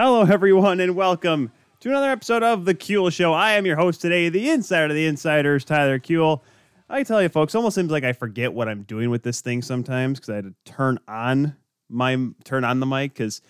Hello, 0.00 0.22
everyone, 0.22 0.78
and 0.78 0.94
welcome 0.94 1.50
to 1.80 1.88
another 1.88 2.10
episode 2.10 2.44
of 2.44 2.64
The 2.64 2.72
Kuehl 2.72 3.12
Show. 3.12 3.32
I 3.32 3.54
am 3.54 3.66
your 3.66 3.74
host 3.74 4.00
today, 4.00 4.28
the 4.28 4.48
insider 4.48 4.84
of 4.84 4.94
the 4.94 5.06
insiders, 5.06 5.64
Tyler 5.64 5.98
Kuehl. 5.98 6.40
I 6.88 7.02
tell 7.02 7.20
you, 7.20 7.28
folks, 7.28 7.56
almost 7.56 7.74
seems 7.74 7.90
like 7.90 8.04
I 8.04 8.12
forget 8.12 8.52
what 8.52 8.68
I'm 8.68 8.84
doing 8.84 9.10
with 9.10 9.24
this 9.24 9.40
thing 9.40 9.60
sometimes 9.60 10.20
because 10.20 10.30
I 10.30 10.36
had 10.36 10.44
to 10.44 10.54
turn 10.64 11.00
on 11.08 11.56
my 11.88 12.16
turn 12.44 12.62
on 12.62 12.78
the 12.78 12.86
mic. 12.86 13.12
Because 13.12 13.42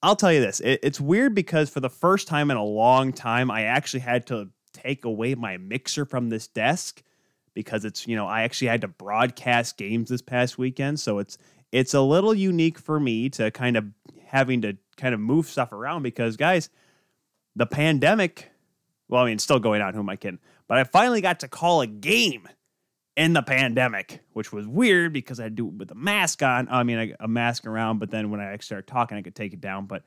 I'll 0.00 0.14
tell 0.14 0.32
you 0.32 0.40
this, 0.40 0.60
it, 0.60 0.78
it's 0.84 1.00
weird 1.00 1.34
because 1.34 1.70
for 1.70 1.80
the 1.80 1.90
first 1.90 2.28
time 2.28 2.52
in 2.52 2.56
a 2.56 2.64
long 2.64 3.12
time, 3.12 3.50
I 3.50 3.62
actually 3.62 3.98
had 3.98 4.28
to 4.28 4.48
take 4.72 5.04
away 5.04 5.34
my 5.34 5.56
mixer 5.56 6.04
from 6.04 6.28
this 6.28 6.46
desk 6.46 7.02
because 7.52 7.84
it's 7.84 8.06
you 8.06 8.14
know 8.14 8.28
I 8.28 8.42
actually 8.42 8.68
had 8.68 8.82
to 8.82 8.88
broadcast 8.88 9.76
games 9.76 10.08
this 10.08 10.22
past 10.22 10.56
weekend, 10.56 11.00
so 11.00 11.18
it's 11.18 11.36
it's 11.72 11.94
a 11.94 12.00
little 12.00 12.32
unique 12.32 12.78
for 12.78 13.00
me 13.00 13.28
to 13.30 13.50
kind 13.50 13.76
of 13.76 13.86
having 14.24 14.62
to 14.62 14.76
kind 15.00 15.14
of 15.14 15.20
move 15.20 15.46
stuff 15.46 15.72
around 15.72 16.02
because 16.02 16.36
guys, 16.36 16.70
the 17.56 17.66
pandemic, 17.66 18.50
well, 19.08 19.22
I 19.22 19.26
mean, 19.26 19.38
still 19.38 19.58
going 19.58 19.82
on. 19.82 19.94
Who 19.94 20.00
am 20.00 20.08
I 20.08 20.16
kidding? 20.16 20.38
But 20.68 20.78
I 20.78 20.84
finally 20.84 21.20
got 21.20 21.40
to 21.40 21.48
call 21.48 21.80
a 21.80 21.86
game 21.86 22.48
in 23.16 23.32
the 23.32 23.42
pandemic, 23.42 24.20
which 24.32 24.52
was 24.52 24.66
weird 24.66 25.12
because 25.12 25.40
I 25.40 25.48
do 25.48 25.66
it 25.68 25.74
with 25.74 25.90
a 25.90 25.96
mask 25.96 26.42
on. 26.42 26.68
I 26.70 26.82
mean, 26.84 27.14
a 27.18 27.28
mask 27.28 27.66
around, 27.66 27.98
but 27.98 28.10
then 28.10 28.30
when 28.30 28.40
I 28.40 28.56
started 28.58 28.86
talking, 28.86 29.18
I 29.18 29.22
could 29.22 29.34
take 29.34 29.52
it 29.52 29.60
down. 29.60 29.86
But 29.86 30.04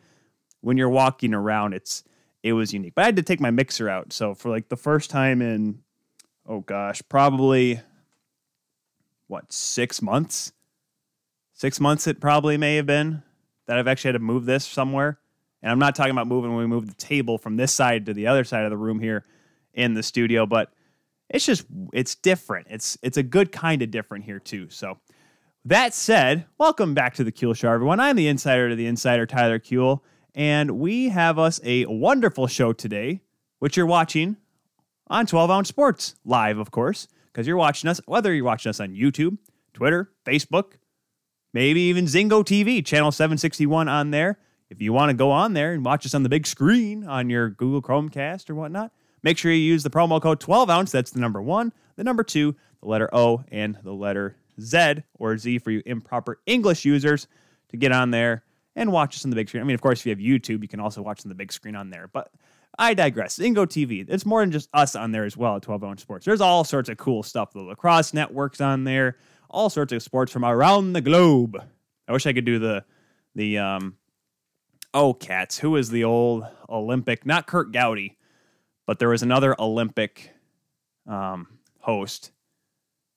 when 0.61 0.77
you're 0.77 0.89
walking 0.89 1.33
around, 1.33 1.73
it's 1.73 2.03
it 2.41 2.53
was 2.53 2.73
unique. 2.73 2.93
But 2.95 3.03
I 3.03 3.05
had 3.05 3.15
to 3.17 3.23
take 3.23 3.39
my 3.39 3.51
mixer 3.51 3.89
out. 3.89 4.13
So 4.13 4.33
for 4.33 4.49
like 4.49 4.69
the 4.69 4.77
first 4.77 5.09
time 5.09 5.41
in 5.41 5.79
oh 6.47 6.61
gosh, 6.61 7.01
probably 7.09 7.81
what, 9.27 9.51
six 9.51 10.01
months? 10.01 10.53
Six 11.53 11.79
months 11.79 12.07
it 12.07 12.19
probably 12.19 12.57
may 12.57 12.75
have 12.77 12.85
been 12.85 13.23
that 13.67 13.77
I've 13.77 13.87
actually 13.87 14.09
had 14.09 14.13
to 14.13 14.19
move 14.19 14.45
this 14.45 14.65
somewhere. 14.65 15.19
And 15.61 15.71
I'm 15.71 15.79
not 15.79 15.95
talking 15.95 16.11
about 16.11 16.27
moving 16.27 16.51
when 16.51 16.59
we 16.59 16.67
move 16.67 16.87
the 16.87 16.95
table 16.95 17.37
from 17.37 17.55
this 17.55 17.73
side 17.73 18.05
to 18.07 18.13
the 18.13 18.27
other 18.27 18.43
side 18.43 18.65
of 18.65 18.69
the 18.69 18.77
room 18.77 18.99
here 18.99 19.25
in 19.73 19.93
the 19.93 20.03
studio, 20.03 20.45
but 20.45 20.73
it's 21.29 21.45
just 21.45 21.65
it's 21.93 22.15
different. 22.15 22.67
It's 22.69 22.97
it's 23.01 23.17
a 23.17 23.23
good 23.23 23.51
kind 23.51 23.81
of 23.81 23.91
different 23.91 24.25
here 24.25 24.39
too. 24.39 24.69
So 24.69 24.99
that 25.65 25.93
said, 25.93 26.45
welcome 26.57 26.93
back 26.93 27.15
to 27.15 27.23
the 27.23 27.31
Kuehl 27.31 27.55
Show, 27.55 27.71
everyone. 27.71 27.99
I'm 27.99 28.17
the 28.17 28.27
insider 28.27 28.69
to 28.69 28.75
the 28.75 28.85
insider, 28.85 29.25
Tyler 29.25 29.59
Kuehl, 29.59 30.01
and 30.35 30.71
we 30.71 31.09
have 31.09 31.39
us 31.39 31.61
a 31.63 31.85
wonderful 31.85 32.47
show 32.47 32.73
today, 32.73 33.21
which 33.59 33.77
you're 33.77 33.85
watching 33.85 34.35
on 35.07 35.25
12 35.25 35.49
Ounce 35.49 35.69
Sports, 35.69 36.15
live, 36.25 36.57
of 36.57 36.71
course, 36.71 37.07
because 37.31 37.47
you're 37.47 37.57
watching 37.57 37.89
us, 37.89 38.01
whether 38.05 38.33
you're 38.33 38.45
watching 38.45 38.69
us 38.69 38.79
on 38.79 38.93
YouTube, 38.93 39.37
Twitter, 39.73 40.11
Facebook, 40.25 40.73
maybe 41.53 41.81
even 41.81 42.05
Zingo 42.05 42.43
TV, 42.43 42.85
channel 42.85 43.11
761 43.11 43.87
on 43.87 44.11
there. 44.11 44.37
If 44.69 44.81
you 44.81 44.91
want 44.91 45.09
to 45.09 45.13
go 45.13 45.31
on 45.31 45.53
there 45.53 45.73
and 45.73 45.85
watch 45.85 46.05
us 46.05 46.13
on 46.13 46.23
the 46.23 46.29
big 46.29 46.47
screen 46.47 47.03
on 47.05 47.29
your 47.29 47.49
Google 47.49 47.81
Chromecast 47.81 48.49
or 48.49 48.55
whatnot, 48.55 48.91
make 49.21 49.37
sure 49.37 49.51
you 49.51 49.59
use 49.59 49.83
the 49.83 49.89
promo 49.89 50.21
code 50.21 50.39
12 50.39 50.69
ounce. 50.69 50.91
That's 50.91 51.11
the 51.11 51.19
number 51.19 51.41
one, 51.41 51.71
the 51.95 52.03
number 52.03 52.23
two, 52.23 52.55
the 52.81 52.87
letter 52.87 53.09
O, 53.13 53.43
and 53.51 53.77
the 53.83 53.93
letter 53.93 54.35
Z 54.59 55.03
or 55.19 55.37
Z 55.37 55.59
for 55.59 55.71
you 55.71 55.83
improper 55.85 56.39
English 56.45 56.85
users 56.85 57.27
to 57.69 57.77
get 57.77 57.91
on 57.91 58.11
there 58.11 58.43
and 58.75 58.91
watch 58.91 59.15
us 59.15 59.23
on 59.23 59.29
the 59.29 59.35
big 59.35 59.47
screen. 59.47 59.61
I 59.61 59.65
mean, 59.65 59.75
of 59.75 59.81
course, 59.81 59.99
if 59.99 60.05
you 60.05 60.09
have 60.11 60.19
YouTube, 60.19 60.63
you 60.63 60.67
can 60.67 60.79
also 60.79 61.01
watch 61.01 61.23
on 61.23 61.29
the 61.29 61.35
big 61.35 61.53
screen 61.53 61.75
on 61.75 61.89
there. 61.89 62.09
But 62.11 62.31
I 62.77 62.93
digress. 62.93 63.37
Zingo 63.37 63.67
TV. 63.67 64.05
It's 64.09 64.25
more 64.25 64.41
than 64.41 64.51
just 64.51 64.69
us 64.73 64.95
on 64.95 65.11
there 65.11 65.25
as 65.25 65.37
well 65.37 65.57
at 65.57 65.61
12 65.61 65.83
Ounce 65.83 66.01
Sports. 66.01 66.25
There's 66.25 66.41
all 66.41 66.63
sorts 66.63 66.89
of 66.89 66.97
cool 66.97 67.21
stuff. 67.21 67.53
The 67.53 67.61
lacrosse 67.61 68.13
network's 68.13 68.61
on 68.61 68.83
there. 68.83 69.17
All 69.53 69.69
sorts 69.69 69.93
of 69.93 70.01
sports 70.01 70.31
from 70.31 70.43
around 70.43 70.93
the 70.93 71.01
globe. 71.01 71.63
I 72.07 72.11
wish 72.11 72.25
I 72.25 72.33
could 72.33 72.43
do 72.43 72.57
the 72.57 72.83
the 73.35 73.59
um 73.59 73.97
oh 74.93 75.13
cats. 75.13 75.59
Who 75.59 75.75
is 75.75 75.89
the 75.89 76.03
old 76.03 76.45
Olympic? 76.67 77.23
Not 77.25 77.45
Kurt 77.45 77.71
Gowdy, 77.71 78.17
but 78.87 78.97
there 78.97 79.09
was 79.09 79.21
another 79.21 79.55
Olympic 79.59 80.31
um 81.07 81.47
host. 81.79 82.31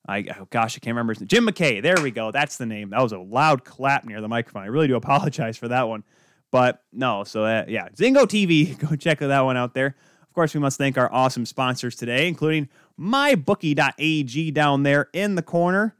I 0.06 0.26
oh 0.38 0.46
gosh, 0.50 0.76
I 0.76 0.80
can't 0.80 0.94
remember 0.94 1.14
his 1.14 1.20
name. 1.20 1.28
Jim 1.28 1.46
McKay. 1.46 1.82
There 1.82 1.96
we 2.02 2.10
go. 2.10 2.30
That's 2.30 2.58
the 2.58 2.66
name. 2.66 2.91
That 2.91 3.02
was 3.02 3.12
a 3.12 3.19
loud 3.19 3.64
clap 3.64 4.04
near 4.04 4.20
the 4.20 4.28
microphone. 4.28 4.62
I 4.62 4.66
really 4.66 4.88
do 4.88 4.96
apologize 4.96 5.56
for 5.56 5.69
that 5.69 5.88
one. 5.88 6.04
But 6.52 6.82
no, 6.92 7.25
so 7.25 7.44
uh, 7.44 7.64
yeah, 7.66 7.88
Zingo 7.88 8.25
TV, 8.25 8.78
go 8.88 8.94
check 8.94 9.20
that 9.20 9.41
one 9.41 9.56
out 9.56 9.72
there. 9.72 9.96
Of 10.22 10.32
course, 10.34 10.52
we 10.52 10.60
must 10.60 10.76
thank 10.76 10.98
our 10.98 11.10
awesome 11.10 11.46
sponsors 11.46 11.96
today, 11.96 12.28
including 12.28 12.69
mybookie.ag 13.00 14.50
down 14.50 14.82
there 14.82 15.08
in 15.14 15.34
the 15.34 15.42
corner. 15.42 15.96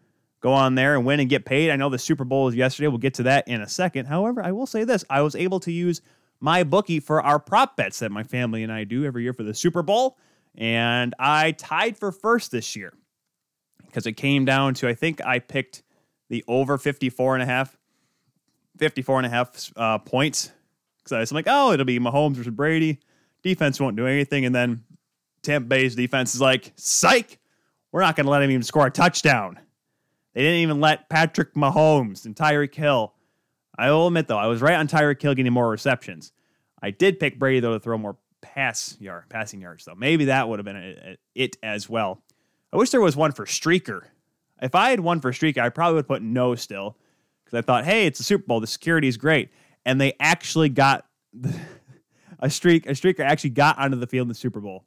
Go 0.47 0.53
on 0.53 0.77
there 0.77 0.95
and 0.95 1.05
win 1.05 1.19
and 1.19 1.29
get 1.29 1.45
paid. 1.45 1.73
I 1.73 1.77
know 1.77 1.89
the 1.89 1.99
Super 1.99 2.23
Bowl 2.23 2.45
was 2.45 2.55
yesterday. 2.55 2.87
We'll 2.87 2.99
get 2.99 3.15
to 3.15 3.25
that 3.25 3.49
in 3.49 3.63
a 3.63 3.69
second. 3.69 4.07
However, 4.07 4.41
I 4.45 4.53
will 4.53 4.69
say 4.69 4.85
this 4.85 5.05
I 5.11 5.23
was 5.23 5.35
able 5.35 5.59
to 5.59 5.73
use 5.73 6.03
my 6.39 6.63
bookie 6.63 7.01
for 7.01 7.21
our 7.21 7.41
prop 7.41 7.77
bets 7.77 7.99
that 7.99 8.13
my 8.13 8.23
family 8.23 8.63
and 8.63 8.71
I 8.71 8.85
do 8.85 9.05
every 9.05 9.25
year 9.25 9.33
for 9.33 9.43
the 9.43 9.53
Super 9.53 9.83
Bowl. 9.83 10.19
And 10.55 11.17
I 11.19 11.51
tied 11.51 11.99
for 11.99 12.13
first 12.13 12.53
this 12.53 12.77
year 12.77 12.93
because 13.87 14.07
it 14.07 14.13
came 14.13 14.45
down 14.45 14.75
to, 14.75 14.89
I 14.89 14.95
think 14.95 15.21
I 15.27 15.41
picked 15.41 15.83
the 16.29 16.45
over 16.47 16.79
54 16.79 17.35
and 17.35 17.43
a 17.43 17.47
half 17.47 17.77
54 18.79 19.19
and 19.19 19.27
a 19.27 19.31
half 19.31 19.73
uh, 19.75 19.99
points. 19.99 20.53
Because 21.03 21.33
I'm 21.33 21.35
like, 21.35 21.49
oh, 21.49 21.73
it'll 21.73 21.85
be 21.85 21.99
Mahomes 21.99 22.35
versus 22.35 22.55
Brady. 22.55 23.01
Defense 23.43 23.81
won't 23.81 23.97
do 23.97 24.07
anything. 24.07 24.45
And 24.45 24.55
then 24.55 24.85
Tampa 25.43 25.67
Bay's 25.67 25.97
defense 25.97 26.37
is 26.37 26.41
like, 26.41 26.73
psych, 26.77 27.41
we're 27.91 28.03
not 28.03 28.15
going 28.15 28.27
to 28.27 28.31
let 28.31 28.43
him 28.43 28.53
even 28.53 28.63
score 28.63 28.87
a 28.87 28.93
touchdown. 28.93 29.59
They 30.37 30.43
didn't 30.43 30.59
even 30.59 30.83
let 30.83 31.09
Patrick 31.09 31.55
Mahomes 31.55 32.27
and 32.27 32.37
Tyreek 32.37 32.75
Hill. 32.75 33.15
I 33.79 33.91
will 33.91 34.09
admit, 34.09 34.29
though, 34.29 34.37
I 34.37 34.49
was 34.49 34.61
right 34.61 34.75
on 34.75 34.87
Tyreek 34.87 35.21
Hill 35.23 35.35
getting 35.35 35.51
more 35.51 35.71
receptions. 35.71 36.31
I 36.83 36.91
did 36.91 37.19
pick 37.19 37.39
Brady, 37.39 37.61
though, 37.61 37.73
to 37.73 37.81
throw 37.81 37.97
more 37.97 38.19
pass 38.43 38.99
yard, 39.01 39.25
passing 39.31 39.63
yards, 39.63 39.87
though. 39.87 39.95
Maybe 39.95 40.27
that 40.27 40.47
would 40.47 40.59
have 40.59 40.67
been 40.67 40.77
uh, 40.77 41.13
uh, 41.13 41.15
it 41.35 41.57
as 41.63 41.89
well. 41.89 42.23
I 42.71 42.77
wish 42.77 42.91
there 42.91 43.01
was 43.01 43.17
one 43.17 43.33
for 43.33 43.47
Streaker. 43.47 44.03
If 44.61 44.75
I 44.75 44.91
had 44.91 45.01
one 45.01 45.23
for 45.23 45.33
Streaker, 45.33 45.63
I 45.63 45.71
probably 45.71 45.95
would 45.95 46.07
put 46.07 46.21
no 46.21 46.55
still 46.55 46.99
because 47.43 47.57
I 47.57 47.63
thought, 47.63 47.87
hey, 47.87 48.05
it's 48.05 48.21
a 48.21 48.23
Super 48.23 48.45
Bowl. 48.47 48.61
The 48.61 48.67
security 48.67 49.09
is 49.09 49.17
great. 49.17 49.49
And 49.87 49.99
they 49.99 50.13
actually 50.21 50.69
got 50.69 51.07
a 52.41 52.51
streak. 52.51 52.85
A 52.85 52.91
streaker 52.91 53.21
actually 53.21 53.51
got 53.51 53.79
onto 53.79 53.97
the 53.97 54.07
field 54.07 54.27
in 54.27 54.29
the 54.29 54.35
Super 54.35 54.61
Bowl. 54.61 54.85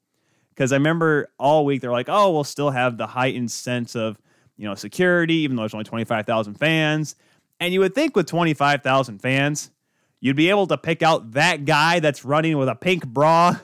Because 0.49 0.71
I 0.71 0.75
remember 0.75 1.31
all 1.39 1.65
week 1.65 1.81
they're 1.81 1.91
like, 1.91 2.07
oh, 2.07 2.29
we'll 2.29 2.43
still 2.43 2.69
have 2.69 2.97
the 2.99 3.07
heightened 3.07 3.49
sense 3.49 3.95
of 3.95 4.19
you 4.59 4.67
know 4.67 4.75
security, 4.75 5.35
even 5.35 5.55
though 5.55 5.61
there's 5.63 5.73
only 5.73 5.85
25,000 5.85 6.55
fans. 6.55 7.15
And 7.61 7.73
you 7.73 7.79
would 7.79 7.95
think 7.95 8.15
with 8.15 8.27
25,000 8.27 9.19
fans, 9.19 9.71
you'd 10.19 10.35
be 10.35 10.49
able 10.49 10.67
to 10.67 10.77
pick 10.77 11.01
out 11.01 11.31
that 11.31 11.65
guy 11.65 11.99
that's 12.01 12.25
running 12.25 12.57
with 12.57 12.67
a 12.67 12.75
pink 12.75 13.07
bra 13.07 13.55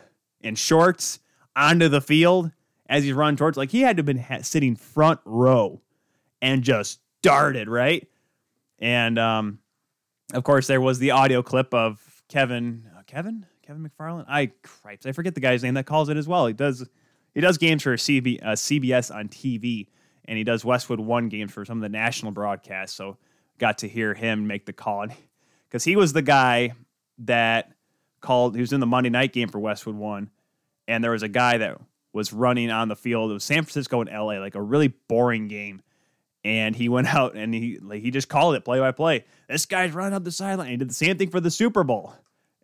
and 0.41 0.57
shorts 0.57 1.19
onto 1.55 1.89
the 1.89 2.01
field 2.01 2.51
as 2.87 3.03
he's 3.03 3.13
running 3.13 3.35
towards. 3.35 3.57
Like 3.57 3.71
he 3.71 3.81
had 3.81 3.97
to 3.97 3.99
have 3.99 4.05
been 4.05 4.19
ha- 4.19 4.41
sitting 4.41 4.77
front 4.77 5.19
row 5.25 5.81
and 6.41 6.63
just 6.63 7.01
darted 7.21 7.67
right. 7.67 8.07
And 8.79 9.19
um, 9.19 9.59
of 10.33 10.45
course, 10.45 10.67
there 10.67 10.81
was 10.81 10.99
the 10.99 11.11
audio 11.11 11.43
clip 11.43 11.73
of 11.73 12.23
Kevin, 12.29 12.89
uh, 12.97 13.01
Kevin, 13.05 13.45
Kevin 13.63 13.89
McFarland. 13.89 14.25
I 14.29 14.51
cripes, 14.63 15.05
I 15.05 15.11
forget 15.11 15.35
the 15.35 15.41
guy's 15.41 15.61
name 15.61 15.73
that 15.73 15.85
calls 15.85 16.07
it 16.07 16.15
as 16.15 16.27
well. 16.27 16.47
He 16.47 16.53
does 16.53 16.87
he 17.33 17.41
does 17.41 17.57
games 17.57 17.83
for 17.83 17.97
CB, 17.97 18.41
uh, 18.41 18.51
CBS 18.53 19.13
on 19.13 19.27
TV, 19.27 19.87
and 20.27 20.37
he 20.37 20.43
does 20.43 20.65
Westwood 20.65 20.99
One 20.99 21.29
games 21.29 21.51
for 21.51 21.65
some 21.65 21.77
of 21.77 21.81
the 21.81 21.89
national 21.89 22.31
broadcasts. 22.31 22.95
So 22.95 23.17
got 23.57 23.79
to 23.79 23.87
hear 23.87 24.13
him 24.13 24.47
make 24.47 24.65
the 24.65 24.73
call 24.73 25.07
because 25.67 25.83
he 25.85 25.95
was 25.95 26.13
the 26.13 26.21
guy 26.21 26.73
that 27.19 27.71
called. 28.21 28.55
He 28.55 28.61
was 28.61 28.73
in 28.73 28.79
the 28.79 28.87
Monday 28.87 29.09
night 29.09 29.33
game 29.33 29.49
for 29.49 29.59
Westwood 29.59 29.95
One, 29.95 30.29
and 30.87 31.03
there 31.03 31.11
was 31.11 31.23
a 31.23 31.29
guy 31.29 31.57
that 31.57 31.79
was 32.13 32.31
running 32.33 32.71
on 32.71 32.87
the 32.87 32.95
field. 32.95 33.31
It 33.31 33.33
was 33.33 33.43
San 33.43 33.63
Francisco 33.63 34.01
and 34.01 34.09
LA, 34.09 34.39
like 34.39 34.55
a 34.55 34.61
really 34.61 34.87
boring 34.87 35.47
game 35.47 35.81
and 36.45 36.75
he 36.75 36.87
went 36.89 37.13
out 37.13 37.35
and 37.35 37.53
he 37.53 37.79
like, 37.81 38.01
he 38.01 38.11
just 38.11 38.29
called 38.29 38.55
it 38.55 38.63
play 38.63 38.79
by 38.79 38.91
play. 38.91 39.25
This 39.49 39.65
guy's 39.65 39.93
running 39.93 40.13
up 40.13 40.23
the 40.23 40.31
sideline. 40.31 40.69
He 40.69 40.77
did 40.77 40.89
the 40.89 40.93
same 40.93 41.17
thing 41.17 41.29
for 41.29 41.41
the 41.41 41.51
Super 41.51 41.83
Bowl, 41.83 42.13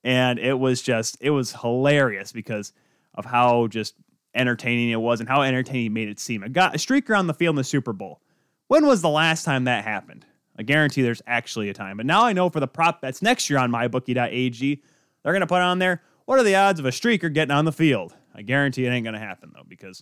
and 0.05 0.39
it 0.39 0.57
was 0.57 0.81
just 0.81 1.17
it 1.19 1.31
was 1.31 1.51
hilarious 1.51 2.31
because 2.31 2.71
of 3.13 3.25
how 3.25 3.67
just 3.67 3.95
entertaining 4.33 4.89
it 4.89 5.01
was 5.01 5.19
and 5.19 5.29
how 5.29 5.41
entertaining 5.41 5.83
he 5.83 5.89
made 5.89 6.09
it 6.09 6.19
seem. 6.19 6.43
A 6.43 6.49
got 6.49 6.75
a 6.75 6.77
streaker 6.77 7.17
on 7.17 7.27
the 7.27 7.33
field 7.33 7.53
in 7.53 7.57
the 7.57 7.63
Super 7.63 7.93
Bowl. 7.93 8.21
When 8.67 8.85
was 8.85 9.01
the 9.01 9.09
last 9.09 9.43
time 9.43 9.65
that 9.65 9.83
happened? 9.83 10.25
I 10.57 10.63
guarantee 10.63 11.01
there's 11.01 11.21
actually 11.27 11.69
a 11.69 11.73
time. 11.73 11.97
But 11.97 12.05
now 12.05 12.25
I 12.25 12.33
know 12.33 12.49
for 12.49 12.59
the 12.59 12.67
prop 12.67 13.01
bets 13.01 13.21
next 13.21 13.49
year 13.49 13.59
on 13.59 13.71
mybookie.ag, 13.71 14.81
they're 15.23 15.33
going 15.33 15.41
to 15.41 15.47
put 15.47 15.61
on 15.61 15.79
there 15.79 16.01
what 16.25 16.39
are 16.39 16.43
the 16.43 16.55
odds 16.55 16.79
of 16.79 16.85
a 16.85 16.91
streaker 16.91 17.33
getting 17.33 17.51
on 17.51 17.65
the 17.65 17.73
field? 17.73 18.15
I 18.33 18.41
guarantee 18.41 18.85
it 18.85 18.89
ain't 18.89 19.03
going 19.03 19.15
to 19.15 19.19
happen 19.19 19.51
though 19.53 19.65
because 19.67 20.01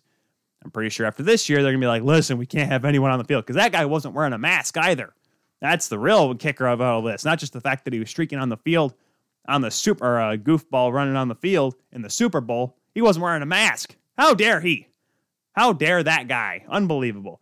I'm 0.63 0.69
pretty 0.69 0.89
sure 0.89 1.07
after 1.07 1.23
this 1.23 1.49
year, 1.49 1.63
they're 1.63 1.71
going 1.71 1.81
to 1.81 1.85
be 1.85 1.87
like, 1.87 2.03
listen, 2.03 2.37
we 2.37 2.45
can't 2.45 2.71
have 2.71 2.85
anyone 2.85 3.09
on 3.09 3.17
the 3.17 3.23
field 3.23 3.45
because 3.45 3.55
that 3.55 3.71
guy 3.71 3.85
wasn't 3.85 4.13
wearing 4.13 4.33
a 4.33 4.37
mask 4.37 4.77
either. 4.77 5.13
That's 5.61 5.87
the 5.87 5.97
real 5.97 6.35
kicker 6.35 6.67
of 6.67 6.81
all 6.81 7.01
this. 7.01 7.25
Not 7.25 7.39
just 7.39 7.53
the 7.53 7.61
fact 7.61 7.85
that 7.85 7.93
he 7.93 7.99
was 7.99 8.09
streaking 8.09 8.37
on 8.37 8.49
the 8.49 8.57
field 8.57 8.93
on 9.47 9.61
the 9.61 9.71
super 9.71 10.05
or 10.05 10.19
a 10.19 10.37
goofball 10.37 10.93
running 10.93 11.15
on 11.15 11.29
the 11.29 11.35
field 11.35 11.75
in 11.91 12.01
the 12.01 12.09
Super 12.09 12.41
Bowl. 12.41 12.77
He 12.93 13.01
wasn't 13.01 13.23
wearing 13.23 13.41
a 13.41 13.47
mask. 13.47 13.95
How 14.19 14.33
dare 14.33 14.59
he? 14.59 14.87
How 15.53 15.71
dare 15.71 16.03
that 16.03 16.27
guy? 16.27 16.65
Unbelievable. 16.67 17.41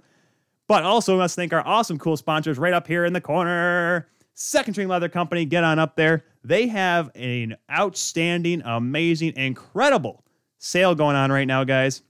But 0.68 0.84
also, 0.84 1.14
we 1.14 1.20
must 1.20 1.36
thank 1.36 1.52
our 1.52 1.66
awesome, 1.66 1.98
cool 1.98 2.18
sponsors 2.18 2.60
right 2.60 2.74
up 2.74 2.86
here 2.86 3.04
in 3.04 3.14
the 3.14 3.22
corner 3.22 4.08
Second 4.36 4.76
String 4.76 4.88
Leather 4.88 5.10
Company, 5.10 5.46
get 5.46 5.64
on 5.64 5.80
up 5.80 5.96
there. 5.96 6.24
They 6.44 6.68
have 6.68 7.10
an 7.16 7.58
outstanding, 7.72 8.62
amazing, 8.64 9.36
incredible 9.36 10.24
sale 10.60 10.94
going 10.94 11.16
on 11.16 11.32
right 11.32 11.48
now, 11.48 11.64
guys. 11.64 12.04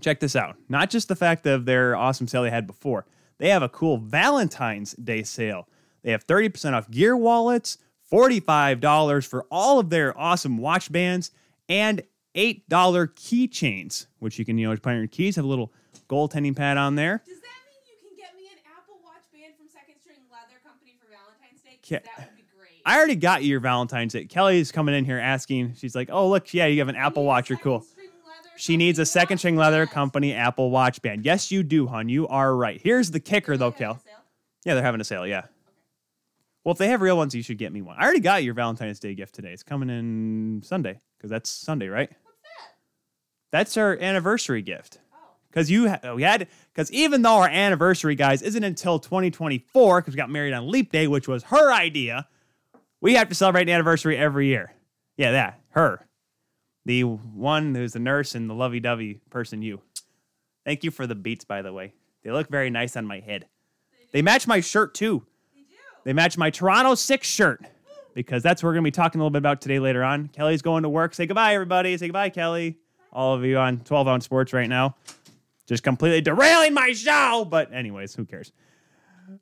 Check 0.00 0.20
this 0.20 0.34
out. 0.34 0.56
Not 0.70 0.88
just 0.88 1.08
the 1.08 1.16
fact 1.16 1.46
of 1.46 1.66
their 1.66 1.94
awesome 1.94 2.26
sale 2.26 2.44
they 2.44 2.50
had 2.50 2.66
before, 2.66 3.04
they 3.36 3.50
have 3.50 3.62
a 3.62 3.68
cool 3.68 3.98
Valentine's 3.98 4.94
Day 4.94 5.22
sale. 5.22 5.68
They 6.02 6.12
have 6.12 6.26
30% 6.26 6.72
off 6.72 6.90
gear 6.90 7.14
wallets, 7.14 7.76
$45 8.10 9.26
for 9.26 9.44
all 9.50 9.78
of 9.78 9.90
their 9.90 10.18
awesome 10.18 10.56
watch 10.56 10.90
bands, 10.90 11.30
and 11.68 12.02
$8 12.34 12.68
keychains, 12.68 14.06
which 14.18 14.38
you 14.38 14.44
can, 14.44 14.58
you 14.58 14.68
know, 14.68 14.76
put 14.76 14.90
on 14.90 14.98
your 14.98 15.06
keys, 15.06 15.36
have 15.36 15.44
a 15.44 15.48
little 15.48 15.72
goaltending 16.08 16.54
pad 16.54 16.76
on 16.76 16.94
there. 16.94 17.22
Does 17.26 17.40
that 17.40 17.46
mean 17.66 17.82
you 17.86 18.08
can 18.08 18.16
get 18.16 18.36
me 18.36 18.48
an 18.52 18.58
Apple 18.76 19.00
Watch 19.04 19.22
band 19.32 19.54
from 19.56 19.68
Second 19.68 19.96
String 20.00 20.18
Leather 20.30 20.60
Company 20.64 20.96
for 21.00 21.06
Valentine's 21.10 21.60
Day? 21.62 21.78
Ca- 21.82 22.04
that 22.16 22.28
would 22.28 22.36
be 22.36 22.44
great. 22.56 22.80
I 22.86 22.96
already 22.96 23.16
got 23.16 23.42
you 23.42 23.50
your 23.50 23.60
Valentine's 23.60 24.12
Day. 24.12 24.24
Kelly's 24.26 24.70
coming 24.72 24.94
in 24.94 25.04
here 25.04 25.18
asking, 25.18 25.74
she's 25.74 25.94
like, 25.94 26.08
oh, 26.12 26.28
look, 26.28 26.52
yeah, 26.54 26.66
you 26.66 26.78
have 26.80 26.88
an 26.88 26.96
Apple 26.96 27.24
Watch. 27.24 27.50
You're 27.50 27.58
cool. 27.58 27.84
She 28.56 28.76
needs 28.76 28.98
a 28.98 29.06
second 29.06 29.38
string 29.38 29.56
leather 29.56 29.86
company 29.86 30.34
Apple 30.34 30.70
Watch 30.70 31.00
band. 31.00 31.24
Yes, 31.24 31.50
you 31.50 31.62
do, 31.62 31.86
hon. 31.86 32.10
You 32.10 32.28
are 32.28 32.54
right. 32.54 32.78
Here's 32.82 33.10
the 33.10 33.20
kicker, 33.20 33.56
though, 33.56 33.72
Kel. 33.72 34.02
Yeah, 34.66 34.74
they're 34.74 34.82
having 34.82 35.00
a 35.00 35.04
sale. 35.04 35.26
Yeah. 35.26 35.44
Well, 36.62 36.72
if 36.72 36.78
they 36.78 36.88
have 36.88 37.00
real 37.00 37.16
ones, 37.16 37.34
you 37.34 37.42
should 37.42 37.56
get 37.56 37.72
me 37.72 37.80
one. 37.80 37.96
I 37.98 38.02
already 38.04 38.20
got 38.20 38.44
your 38.44 38.52
Valentine's 38.52 39.00
Day 39.00 39.14
gift 39.14 39.34
today. 39.34 39.52
It's 39.52 39.62
coming 39.62 39.88
in 39.88 40.60
Sunday 40.62 40.98
because 41.20 41.30
that's 41.30 41.50
Sunday, 41.50 41.88
right? 41.88 42.08
What's 42.08 42.38
that? 42.42 42.72
That's 43.52 43.76
our 43.76 43.98
anniversary 43.98 44.62
gift. 44.62 44.98
Oh. 45.12 45.18
Because 45.50 45.70
you 45.70 45.90
ha- 45.90 46.00
oh, 46.02 46.14
we 46.14 46.22
had 46.22 46.48
because 46.72 46.90
even 46.92 47.20
though 47.20 47.36
our 47.36 47.48
anniversary, 47.48 48.14
guys, 48.14 48.40
isn't 48.40 48.64
until 48.64 48.98
2024 48.98 50.00
because 50.00 50.14
we 50.14 50.16
got 50.16 50.30
married 50.30 50.54
on 50.54 50.70
Leap 50.70 50.90
Day, 50.90 51.06
which 51.06 51.28
was 51.28 51.42
her 51.44 51.72
idea, 51.72 52.26
we 53.02 53.14
have 53.14 53.28
to 53.28 53.34
celebrate 53.34 53.62
an 53.62 53.68
anniversary 53.68 54.16
every 54.16 54.46
year. 54.46 54.72
Yeah, 55.18 55.32
that 55.32 55.60
her, 55.70 56.06
the 56.86 57.02
one 57.02 57.74
who's 57.74 57.92
the 57.92 57.98
nurse 57.98 58.34
and 58.34 58.48
the 58.48 58.54
lovey-dovey 58.54 59.20
person. 59.28 59.60
You. 59.60 59.82
Thank 60.64 60.84
you 60.84 60.90
for 60.90 61.06
the 61.06 61.14
beats, 61.14 61.44
by 61.44 61.60
the 61.60 61.72
way. 61.72 61.92
They 62.24 62.30
look 62.30 62.48
very 62.48 62.70
nice 62.70 62.96
on 62.96 63.06
my 63.06 63.20
head. 63.20 63.46
They 64.12 64.22
match 64.22 64.46
my 64.46 64.60
shirt 64.60 64.94
too. 64.94 65.26
They 65.54 65.60
do. 65.60 65.76
They 66.04 66.12
match 66.14 66.38
my 66.38 66.48
Toronto 66.48 66.94
Six 66.94 67.28
shirt 67.28 67.62
because 68.14 68.42
that's 68.42 68.62
what 68.62 68.68
we're 68.68 68.74
going 68.74 68.84
to 68.84 68.88
be 68.88 68.92
talking 68.92 69.20
a 69.20 69.24
little 69.24 69.30
bit 69.30 69.38
about 69.38 69.60
today 69.60 69.78
later 69.78 70.02
on. 70.02 70.28
Kelly's 70.28 70.62
going 70.62 70.82
to 70.82 70.88
work. 70.88 71.14
Say 71.14 71.26
goodbye, 71.26 71.54
everybody. 71.54 71.96
Say 71.96 72.06
goodbye, 72.06 72.30
Kelly. 72.30 72.76
All 73.12 73.34
of 73.34 73.44
you 73.44 73.58
on 73.58 73.80
12 73.80 74.08
ounce 74.08 74.24
sports 74.24 74.52
right 74.52 74.68
now. 74.68 74.96
Just 75.66 75.82
completely 75.82 76.20
derailing 76.20 76.74
my 76.74 76.92
show. 76.92 77.46
But, 77.48 77.72
anyways, 77.72 78.14
who 78.14 78.24
cares? 78.24 78.52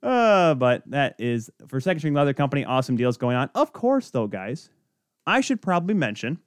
Uh, 0.02 0.54
but 0.54 0.82
that 0.90 1.16
is 1.18 1.50
for 1.68 1.80
Second 1.80 2.00
String 2.00 2.14
Leather 2.14 2.34
Company. 2.34 2.64
Awesome 2.64 2.96
deals 2.96 3.16
going 3.16 3.36
on. 3.36 3.50
Of 3.54 3.72
course, 3.72 4.10
though, 4.10 4.26
guys, 4.26 4.70
I 5.26 5.40
should 5.40 5.62
probably 5.62 5.94
mention 5.94 6.38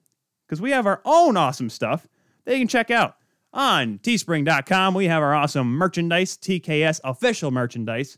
because 0.46 0.62
we 0.62 0.72
have 0.72 0.86
our 0.86 1.02
own 1.06 1.38
awesome 1.38 1.70
stuff 1.70 2.08
that 2.46 2.54
you 2.54 2.60
can 2.60 2.68
check 2.68 2.92
out 2.92 3.16
on 3.54 4.00
teespring.com. 4.00 4.94
We 4.94 5.06
have 5.06 5.24
our 5.24 5.34
awesome 5.34 5.72
merchandise, 5.72 6.38
TKS 6.38 7.02
official 7.04 7.52
merchandise. 7.52 8.18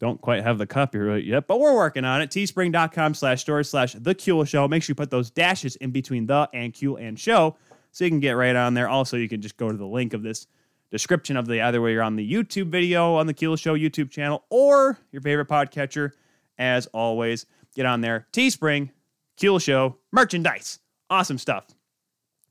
Don't 0.00 0.18
quite 0.20 0.42
have 0.42 0.56
the 0.56 0.66
copyright 0.66 1.24
yet, 1.24 1.46
but 1.46 1.60
we're 1.60 1.74
working 1.74 2.06
on 2.06 2.22
it. 2.22 2.30
Teespring.com 2.30 3.12
slash 3.12 3.42
store 3.42 3.62
slash 3.62 3.92
the 3.92 4.14
Kuehl 4.14 4.48
Show. 4.48 4.66
Make 4.66 4.82
sure 4.82 4.92
you 4.92 4.96
put 4.96 5.10
those 5.10 5.30
dashes 5.30 5.76
in 5.76 5.90
between 5.90 6.26
the 6.26 6.48
and 6.54 6.72
Kuehl 6.72 6.98
and 6.98 7.18
show 7.18 7.56
so 7.92 8.04
you 8.04 8.10
can 8.10 8.18
get 8.18 8.32
right 8.32 8.56
on 8.56 8.72
there. 8.72 8.88
Also, 8.88 9.18
you 9.18 9.28
can 9.28 9.42
just 9.42 9.58
go 9.58 9.70
to 9.70 9.76
the 9.76 9.86
link 9.86 10.14
of 10.14 10.22
this 10.22 10.46
description 10.90 11.36
of 11.36 11.46
the 11.46 11.60
either 11.60 11.82
way 11.82 11.92
you're 11.92 12.02
on 12.02 12.16
the 12.16 12.32
YouTube 12.32 12.68
video 12.68 13.14
on 13.14 13.26
the 13.26 13.34
Kuehl 13.34 13.58
Show 13.58 13.76
YouTube 13.76 14.10
channel 14.10 14.42
or 14.48 14.98
your 15.12 15.20
favorite 15.20 15.48
podcatcher. 15.48 16.12
As 16.58 16.86
always, 16.88 17.44
get 17.74 17.84
on 17.84 18.00
there. 18.00 18.26
Teespring, 18.32 18.90
Kuehl 19.38 19.60
Show, 19.62 19.98
merchandise. 20.12 20.78
Awesome 21.10 21.38
stuff. 21.38 21.66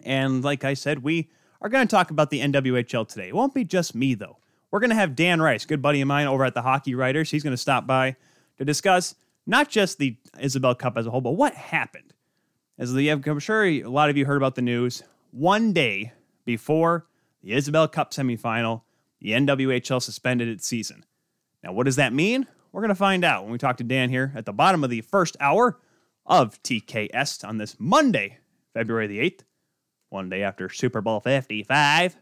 And 0.04 0.44
like 0.44 0.64
I 0.64 0.76
said, 0.76 1.02
we 1.02 1.30
are 1.62 1.70
going 1.70 1.88
to 1.88 1.92
talk 1.92 2.12
about 2.12 2.30
the 2.30 2.42
NWHL 2.42 3.08
today. 3.08 3.30
It 3.30 3.36
won't 3.36 3.56
be 3.56 3.64
just 3.64 3.96
me, 3.96 4.14
though. 4.14 4.38
We're 4.72 4.80
going 4.80 4.92
to 4.92 4.96
have 4.96 5.16
Dan 5.16 5.42
Rice, 5.42 5.66
good 5.66 5.82
buddy 5.82 6.02
of 6.02 6.08
mine 6.08 6.28
over 6.28 6.46
at 6.46 6.54
the 6.54 6.62
Hockey 6.62 6.94
Writers. 6.94 7.32
He's 7.32 7.44
going 7.44 7.54
to 7.54 7.58
stop 7.58 7.88
by 7.88 8.16
to 8.58 8.66
discuss 8.66 9.16
not 9.48 9.70
just 9.70 9.98
the 9.98 10.16
Isobel 10.40 10.78
Cup 10.78 10.98
as 10.98 11.08
a 11.08 11.12
whole, 11.12 11.22
but 11.22 11.32
what 11.32 11.54
happened. 11.56 12.14
As 12.78 12.94
the, 12.94 13.10
I'm 13.10 13.40
sure 13.40 13.66
a 13.66 13.84
lot 13.84 14.10
of 14.10 14.18
you 14.18 14.26
heard 14.26 14.38
about 14.38 14.56
the 14.56 14.62
news, 14.62 15.04
one 15.32 15.74
day 15.74 16.14
before 16.46 17.08
the 17.44 17.52
Isobel 17.52 17.92
Cup 17.92 18.12
semifinal, 18.12 18.84
the 19.20 19.32
NWHL 19.32 20.02
suspended 20.02 20.48
its 20.48 20.66
season. 20.68 21.04
Now, 21.64 21.74
what 21.74 21.86
does 21.86 21.98
that 21.98 22.14
mean? 22.14 22.48
We're 22.72 22.82
going 22.82 22.90
to 22.90 22.96
find 22.96 23.26
out 23.26 23.44
when 23.44 23.52
we 23.52 23.58
talk 23.58 23.78
to 23.78 23.84
Dan 23.84 24.10
here 24.10 24.32
at 24.36 24.46
the 24.46 24.54
bottom 24.54 24.84
of 24.84 24.90
the 24.90 25.02
first 25.02 25.36
hour 25.40 25.80
of 26.26 26.62
TKS 26.62 27.46
on 27.46 27.58
this 27.58 27.76
Monday, 27.80 28.38
February 28.74 29.08
the 29.08 29.20
8th, 29.20 29.42
one 30.10 30.30
day 30.30 30.44
after 30.44 30.70
Super 30.70 31.02
Bowl 31.02 31.20
55. 31.20 32.18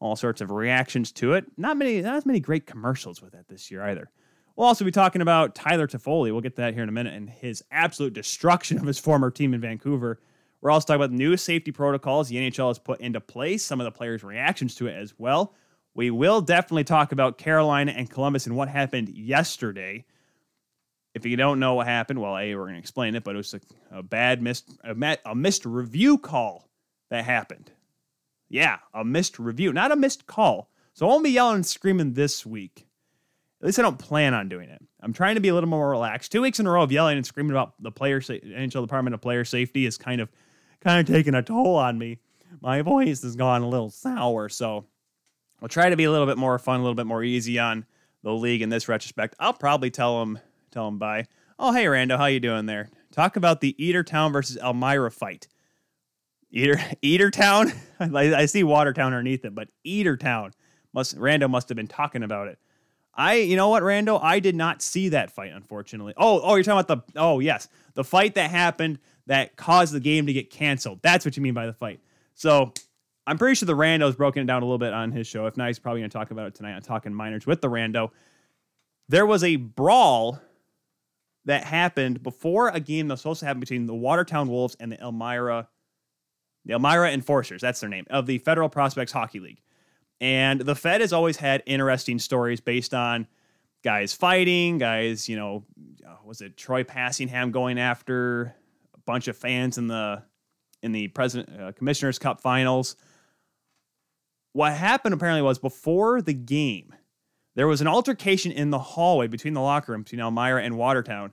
All 0.00 0.16
sorts 0.16 0.40
of 0.40 0.50
reactions 0.50 1.12
to 1.12 1.34
it. 1.34 1.46
Not 1.56 1.76
many, 1.76 2.00
not 2.02 2.16
as 2.16 2.26
many 2.26 2.40
great 2.40 2.66
commercials 2.66 3.22
with 3.22 3.32
that 3.32 3.48
this 3.48 3.70
year 3.70 3.82
either. 3.82 4.10
We'll 4.56 4.68
also 4.68 4.84
be 4.84 4.90
talking 4.90 5.22
about 5.22 5.54
Tyler 5.54 5.88
Toffoli. 5.88 6.30
We'll 6.30 6.40
get 6.40 6.56
to 6.56 6.62
that 6.62 6.74
here 6.74 6.82
in 6.82 6.88
a 6.88 6.92
minute 6.92 7.14
and 7.14 7.28
his 7.28 7.64
absolute 7.70 8.12
destruction 8.12 8.78
of 8.78 8.86
his 8.86 8.98
former 8.98 9.30
team 9.30 9.52
in 9.52 9.60
Vancouver. 9.60 10.20
We're 10.60 10.70
also 10.70 10.86
talking 10.86 11.04
about 11.04 11.12
new 11.12 11.36
safety 11.36 11.72
protocols 11.72 12.28
the 12.28 12.36
NHL 12.36 12.68
has 12.68 12.78
put 12.78 13.00
into 13.00 13.20
place, 13.20 13.64
some 13.64 13.80
of 13.80 13.84
the 13.84 13.90
players' 13.90 14.22
reactions 14.22 14.74
to 14.76 14.86
it 14.86 14.94
as 14.94 15.14
well. 15.18 15.54
We 15.94 16.10
will 16.10 16.40
definitely 16.40 16.84
talk 16.84 17.12
about 17.12 17.38
Carolina 17.38 17.92
and 17.92 18.08
Columbus 18.08 18.46
and 18.46 18.56
what 18.56 18.68
happened 18.68 19.10
yesterday. 19.10 20.04
If 21.14 21.26
you 21.26 21.36
don't 21.36 21.60
know 21.60 21.74
what 21.74 21.86
happened, 21.86 22.20
well, 22.20 22.36
A, 22.36 22.54
we're 22.54 22.62
going 22.62 22.74
to 22.74 22.80
explain 22.80 23.14
it, 23.14 23.24
but 23.24 23.34
it 23.34 23.38
was 23.38 23.54
a, 23.54 23.60
a 23.98 24.02
bad 24.02 24.42
missed, 24.42 24.70
a, 24.82 25.18
a 25.24 25.34
missed 25.34 25.64
review 25.64 26.18
call 26.18 26.68
that 27.10 27.24
happened. 27.24 27.70
Yeah, 28.54 28.78
a 28.94 29.04
missed 29.04 29.40
review, 29.40 29.72
not 29.72 29.90
a 29.90 29.96
missed 29.96 30.28
call. 30.28 30.70
So 30.92 31.06
I 31.06 31.08
won't 31.08 31.24
be 31.24 31.30
yelling 31.30 31.56
and 31.56 31.66
screaming 31.66 32.12
this 32.12 32.46
week. 32.46 32.86
At 33.60 33.66
least 33.66 33.80
I 33.80 33.82
don't 33.82 33.98
plan 33.98 34.32
on 34.32 34.48
doing 34.48 34.68
it. 34.68 34.80
I'm 35.00 35.12
trying 35.12 35.34
to 35.34 35.40
be 35.40 35.48
a 35.48 35.54
little 35.54 35.68
more 35.68 35.90
relaxed. 35.90 36.30
Two 36.30 36.42
weeks 36.42 36.60
in 36.60 36.66
a 36.68 36.70
row 36.70 36.84
of 36.84 36.92
yelling 36.92 37.16
and 37.16 37.26
screaming 37.26 37.50
about 37.50 37.74
the 37.82 37.90
player 37.90 38.20
sa- 38.20 38.34
NHL 38.34 38.82
Department 38.82 39.12
of 39.12 39.20
Player 39.20 39.44
Safety 39.44 39.86
is 39.86 39.98
kind 39.98 40.20
of 40.20 40.30
kind 40.80 41.00
of 41.00 41.12
taking 41.12 41.34
a 41.34 41.42
toll 41.42 41.74
on 41.74 41.98
me. 41.98 42.18
My 42.60 42.80
voice 42.82 43.22
has 43.22 43.34
gone 43.34 43.62
a 43.62 43.68
little 43.68 43.90
sour, 43.90 44.48
so 44.48 44.84
I'll 45.60 45.68
try 45.68 45.90
to 45.90 45.96
be 45.96 46.04
a 46.04 46.12
little 46.12 46.28
bit 46.28 46.38
more 46.38 46.56
fun, 46.60 46.78
a 46.78 46.82
little 46.84 46.94
bit 46.94 47.06
more 47.06 47.24
easy 47.24 47.58
on 47.58 47.84
the 48.22 48.32
league 48.32 48.62
in 48.62 48.68
this 48.68 48.88
retrospect. 48.88 49.34
I'll 49.40 49.52
probably 49.52 49.90
tell 49.90 50.20
them 50.20 50.38
tell 50.70 50.84
them 50.84 50.98
bye. 51.00 51.26
Oh 51.58 51.72
hey 51.72 51.86
Rando, 51.86 52.16
how 52.16 52.26
you 52.26 52.38
doing 52.38 52.66
there? 52.66 52.88
Talk 53.10 53.34
about 53.34 53.60
the 53.60 53.74
Eatertown 53.80 54.32
versus 54.32 54.58
Elmira 54.58 55.10
fight. 55.10 55.48
Eater 56.54 56.76
Eatertown. 57.02 57.74
I, 58.00 58.34
I 58.34 58.46
see 58.46 58.62
Watertown 58.62 59.06
underneath 59.06 59.44
it, 59.44 59.54
but 59.54 59.68
Eatertown 59.84 60.52
must 60.94 61.18
Rando 61.18 61.50
must 61.50 61.68
have 61.68 61.76
been 61.76 61.88
talking 61.88 62.22
about 62.22 62.48
it. 62.48 62.58
I, 63.16 63.34
you 63.34 63.56
know 63.56 63.68
what, 63.68 63.82
Rando, 63.82 64.18
I 64.20 64.40
did 64.40 64.56
not 64.56 64.82
see 64.82 65.10
that 65.10 65.30
fight, 65.30 65.52
unfortunately. 65.52 66.14
Oh, 66.16 66.40
oh, 66.40 66.54
you're 66.56 66.64
talking 66.64 66.80
about 66.80 67.12
the, 67.14 67.20
oh 67.20 67.38
yes, 67.40 67.68
the 67.94 68.02
fight 68.02 68.34
that 68.34 68.50
happened 68.50 68.98
that 69.26 69.56
caused 69.56 69.92
the 69.92 70.00
game 70.00 70.26
to 70.26 70.32
get 70.32 70.50
canceled. 70.50 71.00
That's 71.02 71.24
what 71.24 71.36
you 71.36 71.42
mean 71.42 71.54
by 71.54 71.66
the 71.66 71.72
fight. 71.72 72.00
So 72.34 72.72
I'm 73.26 73.38
pretty 73.38 73.54
sure 73.54 73.66
the 73.66 73.74
Rando's 73.74 74.16
broken 74.16 74.42
it 74.42 74.46
down 74.46 74.62
a 74.62 74.64
little 74.64 74.78
bit 74.78 74.92
on 74.92 75.12
his 75.12 75.26
show. 75.26 75.46
If 75.46 75.56
not, 75.56 75.68
he's 75.68 75.78
probably 75.78 76.00
going 76.00 76.10
to 76.10 76.16
talk 76.16 76.30
about 76.30 76.48
it 76.48 76.54
tonight 76.54 76.74
on 76.74 76.82
Talking 76.82 77.14
Minors 77.14 77.46
with 77.46 77.60
the 77.60 77.68
Rando. 77.68 78.10
There 79.08 79.26
was 79.26 79.44
a 79.44 79.56
brawl 79.56 80.40
that 81.44 81.64
happened 81.64 82.22
before 82.22 82.68
a 82.68 82.80
game 82.80 83.08
that 83.08 83.14
was 83.14 83.20
supposed 83.20 83.40
to 83.40 83.46
happen 83.46 83.60
between 83.60 83.86
the 83.86 83.94
Watertown 83.94 84.48
Wolves 84.48 84.76
and 84.80 84.90
the 84.90 85.00
Elmira 85.00 85.68
the 86.64 86.72
Elmira 86.72 87.10
Enforcers, 87.12 87.60
that's 87.60 87.80
their 87.80 87.90
name, 87.90 88.06
of 88.10 88.26
the 88.26 88.38
Federal 88.38 88.68
Prospects 88.68 89.12
Hockey 89.12 89.40
League. 89.40 89.60
And 90.20 90.60
the 90.60 90.74
Fed 90.74 91.00
has 91.00 91.12
always 91.12 91.36
had 91.36 91.62
interesting 91.66 92.18
stories 92.18 92.60
based 92.60 92.94
on 92.94 93.26
guys 93.82 94.14
fighting, 94.14 94.78
guys, 94.78 95.28
you 95.28 95.36
know, 95.36 95.64
uh, 96.06 96.14
was 96.24 96.40
it 96.40 96.56
Troy 96.56 96.84
Passingham 96.84 97.50
going 97.50 97.78
after 97.78 98.54
a 98.94 99.00
bunch 99.04 99.28
of 99.28 99.36
fans 99.36 99.76
in 99.78 99.88
the 99.88 100.22
in 100.82 100.92
the 100.92 101.08
President 101.08 101.60
uh, 101.60 101.72
Commissioners 101.72 102.18
Cup 102.18 102.40
Finals. 102.40 102.96
What 104.52 104.74
happened 104.74 105.14
apparently 105.14 105.42
was 105.42 105.58
before 105.58 106.20
the 106.20 106.34
game, 106.34 106.94
there 107.54 107.66
was 107.66 107.80
an 107.80 107.88
altercation 107.88 108.52
in 108.52 108.70
the 108.70 108.78
hallway 108.78 109.26
between 109.26 109.54
the 109.54 109.62
locker 109.62 109.92
room 109.92 110.02
between 110.02 110.20
Elmira 110.20 110.62
and 110.62 110.76
Watertown 110.76 111.32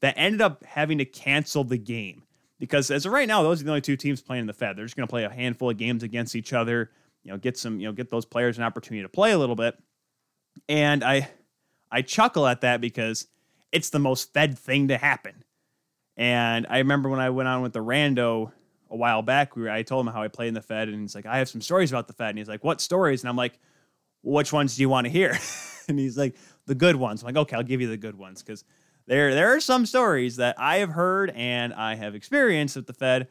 that 0.00 0.14
ended 0.16 0.40
up 0.40 0.64
having 0.64 0.98
to 0.98 1.04
cancel 1.04 1.64
the 1.64 1.78
game 1.78 2.22
because 2.62 2.92
as 2.92 3.06
of 3.06 3.12
right 3.12 3.26
now, 3.26 3.42
those 3.42 3.60
are 3.60 3.64
the 3.64 3.70
only 3.70 3.80
two 3.80 3.96
teams 3.96 4.20
playing 4.20 4.42
in 4.42 4.46
the 4.46 4.52
Fed. 4.52 4.76
They're 4.76 4.84
just 4.84 4.94
going 4.94 5.08
to 5.08 5.10
play 5.10 5.24
a 5.24 5.28
handful 5.28 5.70
of 5.70 5.76
games 5.76 6.04
against 6.04 6.36
each 6.36 6.52
other. 6.52 6.92
You 7.24 7.32
know, 7.32 7.36
get 7.36 7.58
some, 7.58 7.80
you 7.80 7.88
know, 7.88 7.92
get 7.92 8.08
those 8.08 8.24
players 8.24 8.56
an 8.56 8.62
opportunity 8.62 9.02
to 9.02 9.08
play 9.08 9.32
a 9.32 9.38
little 9.38 9.56
bit. 9.56 9.76
And 10.68 11.02
I, 11.02 11.28
I 11.90 12.02
chuckle 12.02 12.46
at 12.46 12.60
that 12.60 12.80
because 12.80 13.26
it's 13.72 13.90
the 13.90 13.98
most 13.98 14.32
Fed 14.32 14.56
thing 14.56 14.86
to 14.88 14.96
happen. 14.96 15.42
And 16.16 16.68
I 16.70 16.78
remember 16.78 17.08
when 17.08 17.18
I 17.18 17.30
went 17.30 17.48
on 17.48 17.62
with 17.62 17.72
the 17.72 17.80
rando 17.80 18.52
a 18.88 18.96
while 18.96 19.22
back, 19.22 19.56
we 19.56 19.62
were, 19.62 19.70
I 19.70 19.82
told 19.82 20.06
him 20.06 20.12
how 20.12 20.22
I 20.22 20.28
played 20.28 20.46
in 20.46 20.54
the 20.54 20.62
Fed, 20.62 20.88
and 20.88 21.00
he's 21.00 21.16
like, 21.16 21.26
I 21.26 21.38
have 21.38 21.48
some 21.48 21.62
stories 21.62 21.90
about 21.90 22.06
the 22.06 22.12
Fed. 22.12 22.28
And 22.28 22.38
he's 22.38 22.48
like, 22.48 22.62
What 22.62 22.80
stories? 22.80 23.24
And 23.24 23.28
I'm 23.28 23.34
like, 23.34 23.58
Which 24.22 24.52
ones 24.52 24.76
do 24.76 24.82
you 24.82 24.88
want 24.88 25.06
to 25.06 25.10
hear? 25.10 25.36
and 25.88 25.98
he's 25.98 26.16
like, 26.16 26.36
The 26.66 26.76
good 26.76 26.94
ones. 26.94 27.22
I'm 27.22 27.26
like, 27.26 27.36
Okay, 27.38 27.56
I'll 27.56 27.64
give 27.64 27.80
you 27.80 27.88
the 27.88 27.96
good 27.96 28.16
ones 28.16 28.40
because 28.40 28.62
there 29.06 29.34
there 29.34 29.54
are 29.54 29.60
some 29.60 29.86
stories 29.86 30.36
that 30.36 30.56
I 30.58 30.78
have 30.78 30.90
heard 30.90 31.30
and 31.30 31.74
I 31.74 31.96
have 31.96 32.14
experienced 32.14 32.76
at 32.76 32.86
the 32.86 32.92
Fed 32.92 33.28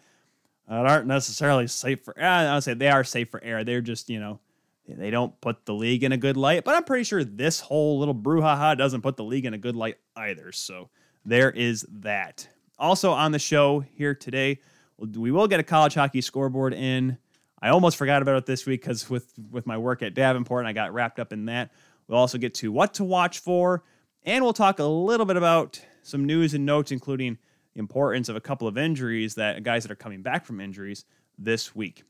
that 0.67 0.85
aren't 0.85 1.07
necessarily 1.07 1.67
safe 1.67 2.03
for. 2.03 2.19
I 2.21 2.53
would 2.53 2.63
say 2.63 2.73
they 2.73 2.89
are 2.89 3.03
safe 3.03 3.29
for 3.29 3.43
air. 3.43 3.63
They're 3.63 3.81
just 3.81 4.09
you 4.09 4.19
know 4.19 4.39
they 4.87 5.11
don't 5.11 5.39
put 5.41 5.65
the 5.65 5.73
league 5.73 6.03
in 6.03 6.11
a 6.11 6.17
good 6.17 6.37
light. 6.37 6.63
But 6.63 6.75
I'm 6.75 6.83
pretty 6.83 7.03
sure 7.03 7.23
this 7.23 7.59
whole 7.59 7.99
little 7.99 8.15
brouhaha 8.15 8.77
doesn't 8.77 9.01
put 9.01 9.17
the 9.17 9.23
league 9.23 9.45
in 9.45 9.53
a 9.53 9.57
good 9.57 9.75
light 9.75 9.97
either. 10.15 10.51
So 10.51 10.89
there 11.25 11.51
is 11.51 11.85
that. 11.89 12.47
Also 12.79 13.11
on 13.11 13.31
the 13.31 13.39
show 13.39 13.79
here 13.79 14.15
today, 14.15 14.59
we 14.97 15.31
will 15.31 15.47
get 15.47 15.59
a 15.59 15.63
college 15.63 15.93
hockey 15.93 16.21
scoreboard 16.21 16.73
in. 16.73 17.17
I 17.61 17.69
almost 17.69 17.97
forgot 17.97 18.21
about 18.21 18.37
it 18.37 18.45
this 18.45 18.65
week 18.65 18.81
because 18.81 19.09
with 19.09 19.31
with 19.51 19.67
my 19.67 19.77
work 19.77 20.01
at 20.01 20.13
Davenport, 20.13 20.61
and 20.61 20.67
I 20.67 20.73
got 20.73 20.93
wrapped 20.93 21.19
up 21.19 21.31
in 21.31 21.45
that. 21.45 21.71
We'll 22.07 22.17
also 22.17 22.37
get 22.37 22.55
to 22.55 22.71
what 22.71 22.95
to 22.95 23.03
watch 23.03 23.39
for, 23.39 23.83
and 24.23 24.43
we'll 24.43 24.53
talk 24.53 24.79
a 24.79 24.85
little 24.85 25.25
bit 25.25 25.37
about 25.37 25.81
some 26.03 26.25
news 26.25 26.53
and 26.53 26.65
notes, 26.65 26.91
including 26.91 27.37
the 27.73 27.79
importance 27.79 28.29
of 28.29 28.35
a 28.35 28.41
couple 28.41 28.67
of 28.67 28.77
injuries 28.77 29.35
that 29.35 29.63
guys 29.63 29.83
that 29.83 29.91
are 29.91 29.95
coming 29.95 30.21
back 30.21 30.45
from 30.45 30.59
injuries 30.59 31.05
this 31.37 31.75
week. 31.75 32.03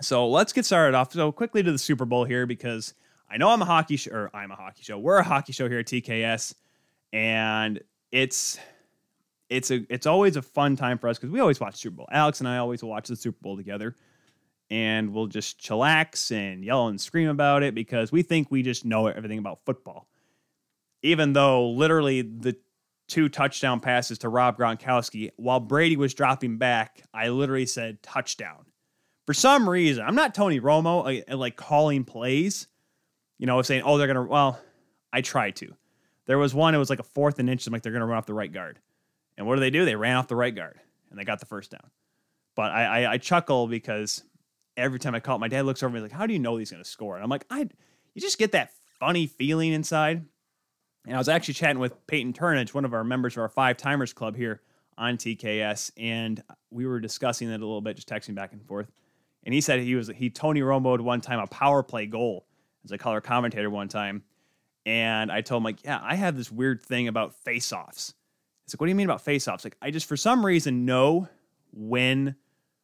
So 0.00 0.28
let's 0.28 0.52
get 0.52 0.64
started 0.64 0.96
off. 0.96 1.12
So 1.12 1.32
quickly 1.32 1.62
to 1.62 1.72
the 1.72 1.78
Super 1.78 2.04
Bowl 2.04 2.24
here 2.24 2.46
because 2.46 2.94
I 3.30 3.36
know 3.36 3.48
I'm 3.50 3.62
a 3.62 3.64
hockey 3.64 3.96
show, 3.96 4.12
or 4.12 4.30
I'm 4.34 4.50
a 4.50 4.56
hockey 4.56 4.82
show. 4.82 4.98
We're 4.98 5.18
a 5.18 5.24
hockey 5.24 5.52
show 5.52 5.68
here 5.68 5.78
at 5.78 5.86
TKS, 5.86 6.54
and 7.12 7.80
it's 8.12 8.58
it's 9.48 9.70
a 9.70 9.84
it's 9.88 10.06
always 10.06 10.36
a 10.36 10.42
fun 10.42 10.76
time 10.76 10.98
for 10.98 11.08
us 11.08 11.18
because 11.18 11.30
we 11.30 11.40
always 11.40 11.60
watch 11.60 11.76
Super 11.76 11.96
Bowl. 11.96 12.08
Alex 12.10 12.40
and 12.40 12.48
I 12.48 12.58
always 12.58 12.82
watch 12.82 13.08
the 13.08 13.16
Super 13.16 13.38
Bowl 13.40 13.56
together, 13.56 13.94
and 14.70 15.12
we'll 15.12 15.26
just 15.26 15.60
chillax 15.60 16.30
and 16.32 16.64
yell 16.64 16.88
and 16.88 17.00
scream 17.00 17.28
about 17.28 17.62
it 17.62 17.74
because 17.74 18.12
we 18.12 18.22
think 18.22 18.50
we 18.50 18.62
just 18.62 18.84
know 18.84 19.06
everything 19.06 19.38
about 19.38 19.60
football. 19.64 20.08
Even 21.04 21.34
though 21.34 21.68
literally 21.68 22.22
the 22.22 22.56
two 23.08 23.28
touchdown 23.28 23.78
passes 23.78 24.18
to 24.18 24.30
Rob 24.30 24.56
Gronkowski 24.56 25.28
while 25.36 25.60
Brady 25.60 25.98
was 25.98 26.14
dropping 26.14 26.56
back, 26.56 27.02
I 27.12 27.28
literally 27.28 27.66
said 27.66 28.02
touchdown. 28.02 28.64
For 29.26 29.34
some 29.34 29.68
reason, 29.68 30.02
I'm 30.02 30.14
not 30.14 30.34
Tony 30.34 30.60
Romo 30.60 31.04
like, 31.04 31.24
like 31.28 31.56
calling 31.56 32.04
plays, 32.04 32.68
you 33.38 33.46
know, 33.46 33.60
saying, 33.60 33.82
oh, 33.84 33.98
they're 33.98 34.06
going 34.06 34.16
to, 34.16 34.22
well, 34.22 34.58
I 35.12 35.20
tried 35.20 35.56
to. 35.56 35.74
There 36.26 36.38
was 36.38 36.54
one, 36.54 36.74
it 36.74 36.78
was 36.78 36.88
like 36.88 37.00
a 37.00 37.04
fourth 37.04 37.38
and 37.38 37.50
inch, 37.50 37.66
I'm 37.66 37.72
like, 37.74 37.82
they're 37.82 37.92
going 37.92 38.00
to 38.00 38.06
run 38.06 38.16
off 38.16 38.24
the 38.24 38.32
right 38.32 38.52
guard. 38.52 38.78
And 39.36 39.46
what 39.46 39.56
do 39.56 39.60
they 39.60 39.70
do? 39.70 39.84
They 39.84 39.96
ran 39.96 40.16
off 40.16 40.28
the 40.28 40.36
right 40.36 40.54
guard 40.54 40.80
and 41.10 41.18
they 41.18 41.24
got 41.24 41.38
the 41.38 41.46
first 41.46 41.70
down. 41.70 41.90
But 42.56 42.70
I, 42.72 43.02
I, 43.02 43.12
I 43.12 43.18
chuckle 43.18 43.66
because 43.66 44.24
every 44.74 44.98
time 44.98 45.14
I 45.14 45.20
call 45.20 45.36
it, 45.36 45.40
my 45.40 45.48
dad 45.48 45.66
looks 45.66 45.82
over 45.82 45.94
me 45.94 46.00
like, 46.00 46.12
how 46.12 46.26
do 46.26 46.32
you 46.32 46.38
know 46.38 46.56
he's 46.56 46.70
going 46.70 46.82
to 46.82 46.88
score? 46.88 47.16
And 47.16 47.22
I'm 47.22 47.28
like, 47.28 47.44
I, 47.50 47.68
you 48.14 48.22
just 48.22 48.38
get 48.38 48.52
that 48.52 48.70
funny 48.98 49.26
feeling 49.26 49.72
inside. 49.72 50.24
And 51.06 51.14
I 51.14 51.18
was 51.18 51.28
actually 51.28 51.54
chatting 51.54 51.78
with 51.78 52.06
Peyton 52.06 52.32
Turnage, 52.32 52.72
one 52.72 52.84
of 52.84 52.94
our 52.94 53.04
members 53.04 53.34
of 53.34 53.42
our 53.42 53.48
Five 53.48 53.76
Timers 53.76 54.12
Club 54.12 54.36
here 54.36 54.62
on 54.96 55.16
TKS, 55.16 55.90
and 55.96 56.42
we 56.70 56.86
were 56.86 57.00
discussing 57.00 57.50
it 57.50 57.60
a 57.60 57.66
little 57.66 57.80
bit, 57.80 57.96
just 57.96 58.08
texting 58.08 58.34
back 58.34 58.52
and 58.52 58.64
forth. 58.64 58.90
And 59.44 59.52
he 59.52 59.60
said 59.60 59.80
he 59.80 59.94
was 59.94 60.08
he 60.08 60.30
Tony 60.30 60.62
Romo'd 60.62 61.00
one 61.00 61.20
time 61.20 61.38
a 61.38 61.46
power 61.46 61.82
play 61.82 62.06
goal 62.06 62.46
as 62.84 62.92
a 62.92 62.98
color 62.98 63.20
commentator 63.20 63.68
one 63.68 63.88
time. 63.88 64.22
And 64.86 65.32
I 65.32 65.40
told 65.40 65.60
him, 65.60 65.64
like, 65.64 65.84
yeah, 65.84 66.00
I 66.02 66.14
have 66.14 66.36
this 66.36 66.50
weird 66.50 66.82
thing 66.82 67.08
about 67.08 67.34
face-offs. 67.34 68.14
He's 68.64 68.74
like, 68.74 68.80
what 68.80 68.86
do 68.86 68.90
you 68.90 68.94
mean 68.94 69.06
about 69.06 69.22
face-offs? 69.22 69.64
Like, 69.64 69.76
I 69.80 69.90
just 69.90 70.06
for 70.06 70.16
some 70.16 70.44
reason 70.44 70.84
know 70.84 71.28
when 71.72 72.36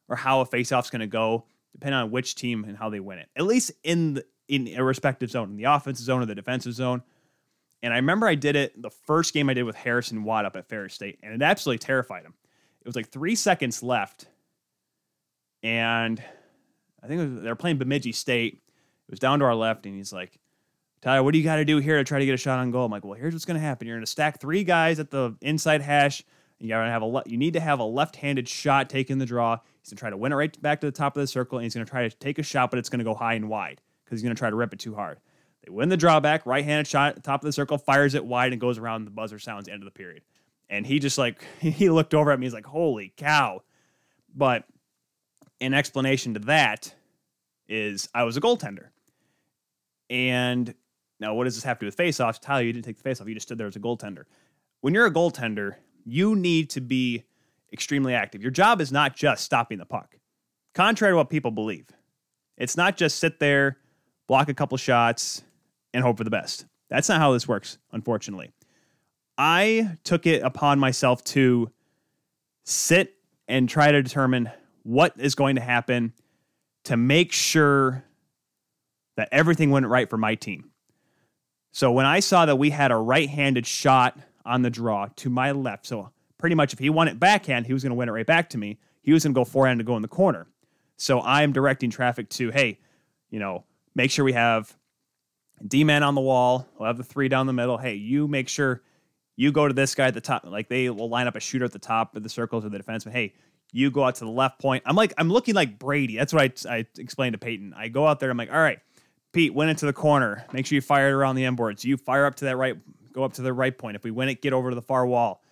or 0.07 0.15
how 0.15 0.41
a 0.41 0.45
face-off's 0.45 0.89
gonna 0.89 1.07
go, 1.07 1.45
depending 1.71 1.99
on 1.99 2.11
which 2.11 2.35
team 2.35 2.65
and 2.65 2.77
how 2.77 2.89
they 2.89 2.99
win 2.99 3.19
it. 3.19 3.29
At 3.35 3.45
least 3.45 3.71
in 3.83 4.15
the 4.15 4.25
in 4.47 4.67
a 4.75 4.83
respective 4.83 5.31
zone, 5.31 5.51
in 5.51 5.57
the 5.57 5.63
offensive 5.63 6.05
zone 6.05 6.21
or 6.21 6.25
the 6.25 6.35
defensive 6.35 6.73
zone. 6.73 7.01
And 7.83 7.93
I 7.93 7.97
remember 7.97 8.27
I 8.27 8.35
did 8.35 8.55
it 8.55 8.79
the 8.79 8.91
first 8.91 9.33
game 9.33 9.49
I 9.49 9.53
did 9.53 9.63
with 9.63 9.75
Harrison 9.75 10.23
Watt 10.23 10.45
up 10.45 10.55
at 10.55 10.67
Ferris 10.67 10.93
State, 10.93 11.19
and 11.23 11.33
it 11.33 11.41
absolutely 11.41 11.79
terrified 11.79 12.23
him. 12.23 12.33
It 12.81 12.87
was 12.87 12.95
like 12.95 13.09
three 13.09 13.35
seconds 13.35 13.81
left, 13.81 14.27
and 15.63 16.21
I 17.03 17.07
think 17.07 17.41
they 17.41 17.49
were 17.49 17.55
playing 17.55 17.77
Bemidji 17.77 18.11
State. 18.11 18.53
It 19.07 19.11
was 19.11 19.19
down 19.19 19.39
to 19.39 19.45
our 19.45 19.55
left, 19.55 19.85
and 19.85 19.95
he's 19.95 20.13
like, 20.13 20.37
Tyler, 21.01 21.23
what 21.23 21.31
do 21.31 21.39
you 21.39 21.43
got 21.43 21.55
to 21.55 21.65
do 21.65 21.79
here 21.79 21.97
to 21.97 22.03
try 22.03 22.19
to 22.19 22.25
get 22.25 22.33
a 22.33 22.37
shot 22.37 22.59
on 22.59 22.69
goal? 22.69 22.85
I'm 22.85 22.91
like, 22.91 23.03
well, 23.03 23.13
here's 23.13 23.33
what's 23.33 23.45
going 23.45 23.59
to 23.59 23.65
happen. 23.65 23.87
You're 23.87 23.97
going 23.97 24.05
to 24.05 24.11
stack 24.11 24.39
three 24.39 24.63
guys 24.63 24.99
at 24.99 25.09
the 25.09 25.35
inside 25.41 25.81
hash. 25.81 26.23
You 26.59 26.69
got 26.69 26.83
to 26.83 26.91
have 26.91 27.01
a 27.01 27.05
le- 27.05 27.23
you 27.25 27.37
need 27.37 27.53
to 27.53 27.59
have 27.59 27.79
a 27.79 27.83
left-handed 27.83 28.47
shot 28.47 28.87
taking 28.87 29.17
the 29.17 29.25
draw. 29.25 29.57
He's 29.81 29.89
going 29.89 29.97
to 29.97 29.99
try 29.99 30.09
to 30.11 30.17
win 30.17 30.31
it 30.31 30.35
right 30.35 30.61
back 30.61 30.79
to 30.81 30.87
the 30.87 30.91
top 30.91 31.17
of 31.17 31.21
the 31.21 31.27
circle, 31.27 31.57
and 31.57 31.63
he's 31.63 31.73
going 31.73 31.85
to 31.85 31.89
try 31.89 32.07
to 32.07 32.15
take 32.17 32.37
a 32.37 32.43
shot, 32.43 32.69
but 32.69 32.77
it's 32.77 32.89
going 32.89 32.99
to 32.99 33.05
go 33.05 33.15
high 33.15 33.33
and 33.33 33.49
wide 33.49 33.81
because 34.05 34.19
he's 34.19 34.23
going 34.23 34.35
to 34.35 34.39
try 34.39 34.51
to 34.51 34.55
rip 34.55 34.73
it 34.73 34.79
too 34.79 34.93
hard. 34.93 35.19
They 35.63 35.71
win 35.71 35.89
the 35.89 35.97
drawback, 35.97 36.45
right-handed 36.45 36.87
shot, 36.87 37.23
top 37.23 37.41
of 37.41 37.45
the 37.45 37.51
circle, 37.51 37.77
fires 37.77 38.15
it 38.15 38.25
wide, 38.25 38.51
and 38.51 38.59
goes 38.59 38.77
around. 38.77 39.05
The 39.05 39.11
buzzer 39.11 39.37
sounds 39.37 39.67
end 39.67 39.81
of 39.81 39.85
the 39.85 39.91
period. 39.91 40.23
And 40.69 40.85
he 40.85 40.99
just 40.99 41.17
like 41.17 41.43
he 41.59 41.89
looked 41.89 42.13
over 42.13 42.31
at 42.31 42.39
me. 42.39 42.45
He's 42.45 42.53
like, 42.53 42.65
"Holy 42.65 43.13
cow!" 43.17 43.61
But 44.35 44.65
an 45.59 45.73
explanation 45.73 46.33
to 46.33 46.39
that 46.41 46.93
is 47.67 48.09
I 48.13 48.23
was 48.23 48.37
a 48.37 48.41
goaltender, 48.41 48.87
and 50.09 50.73
now 51.19 51.35
what 51.35 51.43
does 51.43 51.55
this 51.55 51.63
have 51.63 51.77
to 51.79 51.85
do 51.85 51.87
with 51.87 51.97
faceoffs? 51.97 52.39
Tyler, 52.39 52.63
you 52.63 52.73
didn't 52.73 52.85
take 52.85 53.01
the 53.01 53.07
faceoff. 53.07 53.27
You 53.27 53.35
just 53.35 53.47
stood 53.47 53.57
there 53.57 53.67
as 53.67 53.75
a 53.75 53.79
goaltender. 53.79 54.23
When 54.79 54.93
you're 54.93 55.05
a 55.05 55.13
goaltender, 55.13 55.75
you 56.05 56.35
need 56.35 56.71
to 56.71 56.81
be 56.81 57.23
extremely 57.71 58.15
active. 58.15 58.41
Your 58.41 58.51
job 58.51 58.81
is 58.81 58.91
not 58.91 59.15
just 59.15 59.45
stopping 59.45 59.77
the 59.77 59.85
puck. 59.85 60.15
Contrary 60.73 61.11
to 61.13 61.17
what 61.17 61.29
people 61.29 61.51
believe, 61.51 61.87
it's 62.57 62.77
not 62.77 62.97
just 62.97 63.19
sit 63.19 63.39
there, 63.39 63.77
block 64.27 64.49
a 64.49 64.53
couple 64.53 64.77
shots, 64.77 65.43
and 65.93 66.03
hope 66.03 66.17
for 66.17 66.23
the 66.23 66.29
best. 66.29 66.65
That's 66.89 67.09
not 67.09 67.19
how 67.19 67.33
this 67.33 67.47
works, 67.47 67.77
unfortunately. 67.91 68.51
I 69.37 69.97
took 70.03 70.27
it 70.27 70.43
upon 70.43 70.79
myself 70.79 71.23
to 71.25 71.71
sit 72.63 73.15
and 73.47 73.67
try 73.67 73.91
to 73.91 74.01
determine 74.01 74.51
what 74.83 75.13
is 75.17 75.35
going 75.35 75.55
to 75.55 75.61
happen 75.61 76.13
to 76.85 76.97
make 76.97 77.31
sure 77.31 78.03
that 79.17 79.29
everything 79.31 79.71
went 79.71 79.85
right 79.87 80.09
for 80.09 80.17
my 80.17 80.35
team. 80.35 80.71
So 81.71 81.91
when 81.91 82.05
I 82.05 82.19
saw 82.19 82.45
that 82.45 82.57
we 82.57 82.69
had 82.69 82.91
a 82.91 82.97
right 82.97 83.29
handed 83.29 83.65
shot 83.65 84.17
on 84.45 84.61
the 84.61 84.69
draw 84.69 85.07
to 85.17 85.29
my 85.29 85.51
left, 85.51 85.85
so 85.85 86.09
pretty 86.37 86.55
much 86.55 86.73
if 86.73 86.79
he 86.79 86.89
won 86.89 87.07
it 87.07 87.19
backhand, 87.19 87.67
he 87.67 87.73
was 87.73 87.83
going 87.83 87.91
to 87.91 87.95
win 87.95 88.09
it 88.09 88.13
right 88.13 88.25
back 88.25 88.49
to 88.49 88.57
me. 88.57 88.79
He 89.01 89.13
was 89.13 89.23
going 89.23 89.33
to 89.33 89.39
go 89.39 89.45
forehand 89.45 89.79
to 89.79 89.83
go 89.83 89.95
in 89.95 90.01
the 90.01 90.07
corner. 90.07 90.47
So 90.97 91.21
I'm 91.21 91.53
directing 91.53 91.89
traffic 91.89 92.29
to, 92.31 92.51
hey, 92.51 92.79
you 93.29 93.39
know, 93.39 93.63
make 93.95 94.11
sure 94.11 94.25
we 94.25 94.33
have 94.33 94.75
D 95.67 95.83
man 95.83 96.03
on 96.03 96.15
the 96.15 96.21
wall. 96.21 96.67
We'll 96.77 96.87
have 96.87 96.97
the 96.97 97.03
three 97.03 97.29
down 97.29 97.47
the 97.47 97.53
middle. 97.53 97.77
Hey, 97.77 97.95
you 97.95 98.27
make 98.27 98.49
sure 98.49 98.81
you 99.35 99.51
go 99.51 99.67
to 99.67 99.73
this 99.73 99.95
guy 99.95 100.07
at 100.07 100.13
the 100.13 100.21
top. 100.21 100.45
Like 100.45 100.69
they 100.69 100.89
will 100.89 101.09
line 101.09 101.27
up 101.27 101.35
a 101.35 101.39
shooter 101.39 101.65
at 101.65 101.71
the 101.71 101.79
top 101.79 102.15
of 102.15 102.23
the 102.23 102.29
circles 102.29 102.65
or 102.65 102.69
the 102.69 102.79
defenseman. 102.79 103.11
Hey, 103.11 103.33
you 103.71 103.89
go 103.89 104.03
out 104.03 104.15
to 104.15 104.25
the 104.25 104.31
left 104.31 104.59
point. 104.59 104.83
I'm 104.85 104.95
like, 104.95 105.13
I'm 105.17 105.29
looking 105.29 105.55
like 105.55 105.79
Brady. 105.79 106.17
That's 106.17 106.33
what 106.33 106.65
I, 106.67 106.77
I 106.77 106.85
explained 106.97 107.33
to 107.33 107.39
Peyton. 107.39 107.73
I 107.75 107.87
go 107.87 108.05
out 108.05 108.19
there. 108.19 108.29
I'm 108.29 108.37
like, 108.37 108.51
all 108.51 108.59
right, 108.59 108.79
Pete, 109.31 109.53
went 109.53 109.69
into 109.69 109.85
the 109.85 109.93
corner. 109.93 110.45
Make 110.51 110.65
sure 110.65 110.75
you 110.75 110.81
fire 110.81 111.09
it 111.09 111.13
around 111.13 111.35
the 111.35 111.45
end 111.45 111.57
boards. 111.57 111.85
You 111.85 111.97
fire 111.97 112.25
up 112.25 112.35
to 112.35 112.45
that 112.45 112.57
right, 112.57 112.75
go 113.13 113.23
up 113.23 113.33
to 113.33 113.41
the 113.41 113.53
right 113.53 113.75
point. 113.75 113.95
If 113.95 114.03
we 114.03 114.11
win 114.11 114.29
it, 114.29 114.41
get 114.41 114.53
over 114.53 114.69
to 114.69 114.75
the 114.75 114.81
far 114.81 115.05
wall. 115.05 115.43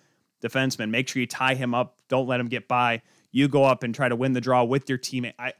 Defenseman, 0.42 0.90
make 0.90 1.08
sure 1.08 1.20
you 1.20 1.26
tie 1.26 1.54
him 1.54 1.74
up. 1.74 1.96
Don't 2.08 2.26
let 2.26 2.40
him 2.40 2.48
get 2.48 2.68
by. 2.68 3.02
You 3.32 3.48
go 3.48 3.64
up 3.64 3.82
and 3.82 3.94
try 3.94 4.08
to 4.08 4.16
win 4.16 4.32
the 4.32 4.40
draw 4.40 4.64
with 4.64 4.88
your 4.88 4.98
teammate. 4.98 5.34
I, 5.38 5.52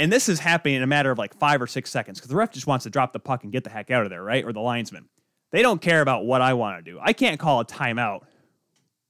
and 0.00 0.10
this 0.10 0.30
is 0.30 0.38
happening 0.38 0.76
in 0.76 0.82
a 0.82 0.86
matter 0.86 1.10
of 1.10 1.18
like 1.18 1.34
five 1.34 1.60
or 1.60 1.66
six 1.66 1.90
seconds 1.90 2.18
because 2.18 2.30
the 2.30 2.36
ref 2.36 2.50
just 2.50 2.66
wants 2.66 2.84
to 2.84 2.90
drop 2.90 3.12
the 3.12 3.20
puck 3.20 3.44
and 3.44 3.52
get 3.52 3.64
the 3.64 3.70
heck 3.70 3.90
out 3.90 4.02
of 4.02 4.08
there, 4.08 4.24
right? 4.24 4.42
Or 4.42 4.52
the 4.52 4.60
linesman. 4.60 5.10
They 5.52 5.60
don't 5.60 5.82
care 5.82 6.00
about 6.00 6.24
what 6.24 6.40
I 6.40 6.54
want 6.54 6.82
to 6.82 6.90
do. 6.90 6.98
I 7.02 7.12
can't 7.12 7.38
call 7.38 7.60
a 7.60 7.66
timeout 7.66 8.22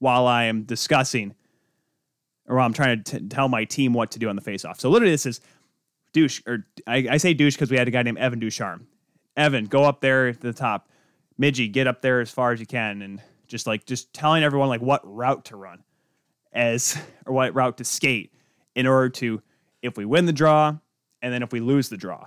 while 0.00 0.26
I 0.26 0.44
am 0.44 0.64
discussing 0.64 1.36
or 2.48 2.56
while 2.56 2.66
I'm 2.66 2.72
trying 2.72 3.04
to 3.04 3.20
t- 3.20 3.28
tell 3.28 3.48
my 3.48 3.64
team 3.64 3.92
what 3.92 4.10
to 4.10 4.18
do 4.18 4.28
on 4.28 4.34
the 4.34 4.42
faceoff. 4.42 4.80
So 4.80 4.90
literally, 4.90 5.12
this 5.12 5.26
is 5.26 5.40
douche, 6.12 6.42
or 6.44 6.66
I, 6.88 7.06
I 7.08 7.16
say 7.18 7.34
douche 7.34 7.54
because 7.54 7.70
we 7.70 7.76
had 7.76 7.86
a 7.86 7.92
guy 7.92 8.02
named 8.02 8.18
Evan 8.18 8.40
Ducharme. 8.40 8.88
Evan, 9.36 9.66
go 9.66 9.84
up 9.84 10.00
there 10.00 10.28
at 10.28 10.40
the 10.40 10.52
top. 10.52 10.88
Midgie, 11.40 11.70
get 11.70 11.86
up 11.86 12.02
there 12.02 12.20
as 12.20 12.32
far 12.32 12.50
as 12.50 12.58
you 12.58 12.66
can, 12.66 13.00
and 13.02 13.22
just 13.46 13.68
like 13.68 13.86
just 13.86 14.12
telling 14.12 14.42
everyone 14.42 14.68
like 14.68 14.82
what 14.82 15.02
route 15.04 15.44
to 15.46 15.56
run, 15.56 15.84
as 16.52 17.00
or 17.26 17.32
what 17.32 17.54
route 17.54 17.78
to 17.78 17.84
skate 17.84 18.34
in 18.74 18.88
order 18.88 19.08
to 19.08 19.40
if 19.82 19.96
we 19.96 20.04
win 20.04 20.26
the 20.26 20.32
draw, 20.32 20.76
and 21.22 21.32
then 21.32 21.42
if 21.42 21.52
we 21.52 21.60
lose 21.60 21.88
the 21.88 21.96
draw. 21.96 22.26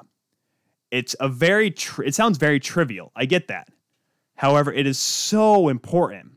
It's 0.91 1.15
a 1.19 1.27
very 1.27 1.71
tri- 1.71 2.05
it 2.05 2.15
sounds 2.15 2.37
very 2.37 2.59
trivial. 2.59 3.11
I 3.15 3.25
get 3.25 3.47
that. 3.47 3.67
However, 4.35 4.71
it 4.71 4.85
is 4.85 4.99
so 4.99 5.69
important 5.69 6.33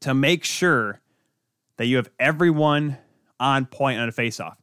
to 0.00 0.14
make 0.14 0.44
sure 0.44 1.00
that 1.76 1.86
you 1.86 1.96
have 1.96 2.10
everyone 2.18 2.98
on 3.40 3.66
point 3.66 3.98
on 3.98 4.08
a 4.08 4.12
faceoff. 4.12 4.56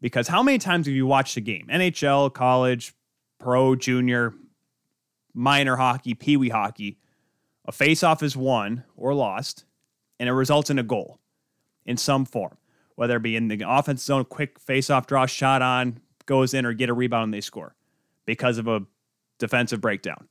Because 0.00 0.28
how 0.28 0.42
many 0.42 0.58
times 0.58 0.86
have 0.86 0.94
you 0.94 1.06
watched 1.06 1.36
a 1.36 1.40
game? 1.40 1.66
NHL, 1.70 2.32
college, 2.32 2.94
pro, 3.38 3.74
junior, 3.74 4.34
minor 5.32 5.76
hockey, 5.76 6.14
pee 6.14 6.36
wee 6.36 6.50
hockey. 6.50 6.98
A 7.66 7.72
faceoff 7.72 8.22
is 8.22 8.36
won 8.36 8.84
or 8.96 9.14
lost, 9.14 9.64
and 10.20 10.28
it 10.28 10.32
results 10.32 10.70
in 10.70 10.78
a 10.78 10.82
goal 10.82 11.18
in 11.86 11.96
some 11.96 12.24
form, 12.24 12.56
whether 12.96 13.16
it 13.16 13.22
be 13.22 13.36
in 13.36 13.48
the 13.48 13.62
offense 13.66 14.02
zone, 14.04 14.24
quick 14.24 14.64
faceoff 14.64 15.06
draw, 15.06 15.26
shot 15.26 15.62
on, 15.62 16.00
goes 16.26 16.54
in, 16.54 16.64
or 16.64 16.72
get 16.72 16.88
a 16.88 16.94
rebound 16.94 17.24
and 17.24 17.34
they 17.34 17.40
score 17.40 17.74
because 18.24 18.58
of 18.58 18.68
a 18.68 18.82
defensive 19.38 19.80
breakdown. 19.80 20.28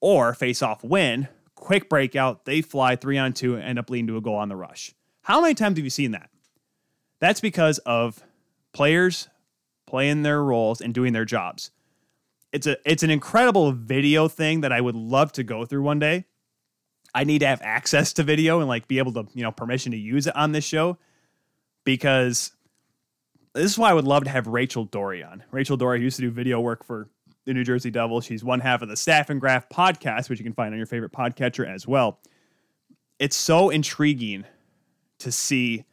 Or 0.00 0.32
faceoff 0.32 0.84
win, 0.84 1.28
quick 1.54 1.88
breakout, 1.88 2.44
they 2.44 2.60
fly 2.60 2.96
three 2.96 3.18
on 3.18 3.32
two, 3.32 3.56
end 3.56 3.78
up 3.78 3.90
leading 3.90 4.06
to 4.08 4.16
a 4.16 4.20
goal 4.20 4.36
on 4.36 4.48
the 4.48 4.56
rush. 4.56 4.94
How 5.22 5.40
many 5.40 5.54
times 5.54 5.78
have 5.78 5.84
you 5.84 5.90
seen 5.90 6.12
that? 6.12 6.30
That's 7.20 7.40
because 7.40 7.78
of 7.78 8.22
players 8.72 9.28
playing 9.86 10.22
their 10.22 10.42
roles 10.42 10.80
and 10.80 10.92
doing 10.92 11.12
their 11.12 11.24
jobs. 11.24 11.70
It's 12.52 12.66
a 12.66 12.76
it's 12.84 13.02
an 13.02 13.10
incredible 13.10 13.72
video 13.72 14.28
thing 14.28 14.60
that 14.60 14.72
I 14.72 14.80
would 14.80 14.94
love 14.94 15.32
to 15.32 15.42
go 15.42 15.64
through 15.64 15.82
one 15.82 15.98
day. 15.98 16.26
I 17.14 17.24
need 17.24 17.40
to 17.40 17.46
have 17.46 17.62
access 17.62 18.12
to 18.14 18.22
video 18.22 18.60
and 18.60 18.68
like 18.68 18.86
be 18.88 18.98
able 18.98 19.12
to, 19.14 19.26
you 19.34 19.42
know, 19.42 19.52
permission 19.52 19.92
to 19.92 19.98
use 19.98 20.26
it 20.26 20.36
on 20.36 20.52
this 20.52 20.64
show 20.64 20.98
because 21.84 22.52
this 23.54 23.70
is 23.70 23.78
why 23.78 23.90
I 23.90 23.94
would 23.94 24.06
love 24.06 24.24
to 24.24 24.30
have 24.30 24.46
Rachel 24.46 24.84
Doerrie 24.84 25.22
on. 25.22 25.44
Rachel 25.50 25.76
Doerrie 25.76 26.00
used 26.00 26.16
to 26.16 26.22
do 26.22 26.30
video 26.30 26.60
work 26.60 26.84
for 26.84 27.08
the 27.44 27.54
New 27.54 27.64
Jersey 27.64 27.90
Devils. 27.90 28.24
She's 28.24 28.42
one 28.42 28.60
half 28.60 28.82
of 28.82 28.88
the 28.88 28.96
Staff 28.96 29.30
and 29.30 29.40
Graph 29.40 29.68
podcast, 29.68 30.28
which 30.28 30.38
you 30.38 30.44
can 30.44 30.54
find 30.54 30.72
on 30.72 30.78
your 30.78 30.86
favorite 30.86 31.12
podcatcher 31.12 31.68
as 31.68 31.86
well. 31.86 32.18
It's 33.18 33.36
so 33.36 33.70
intriguing 33.70 34.44
to 35.20 35.30
see 35.30 35.84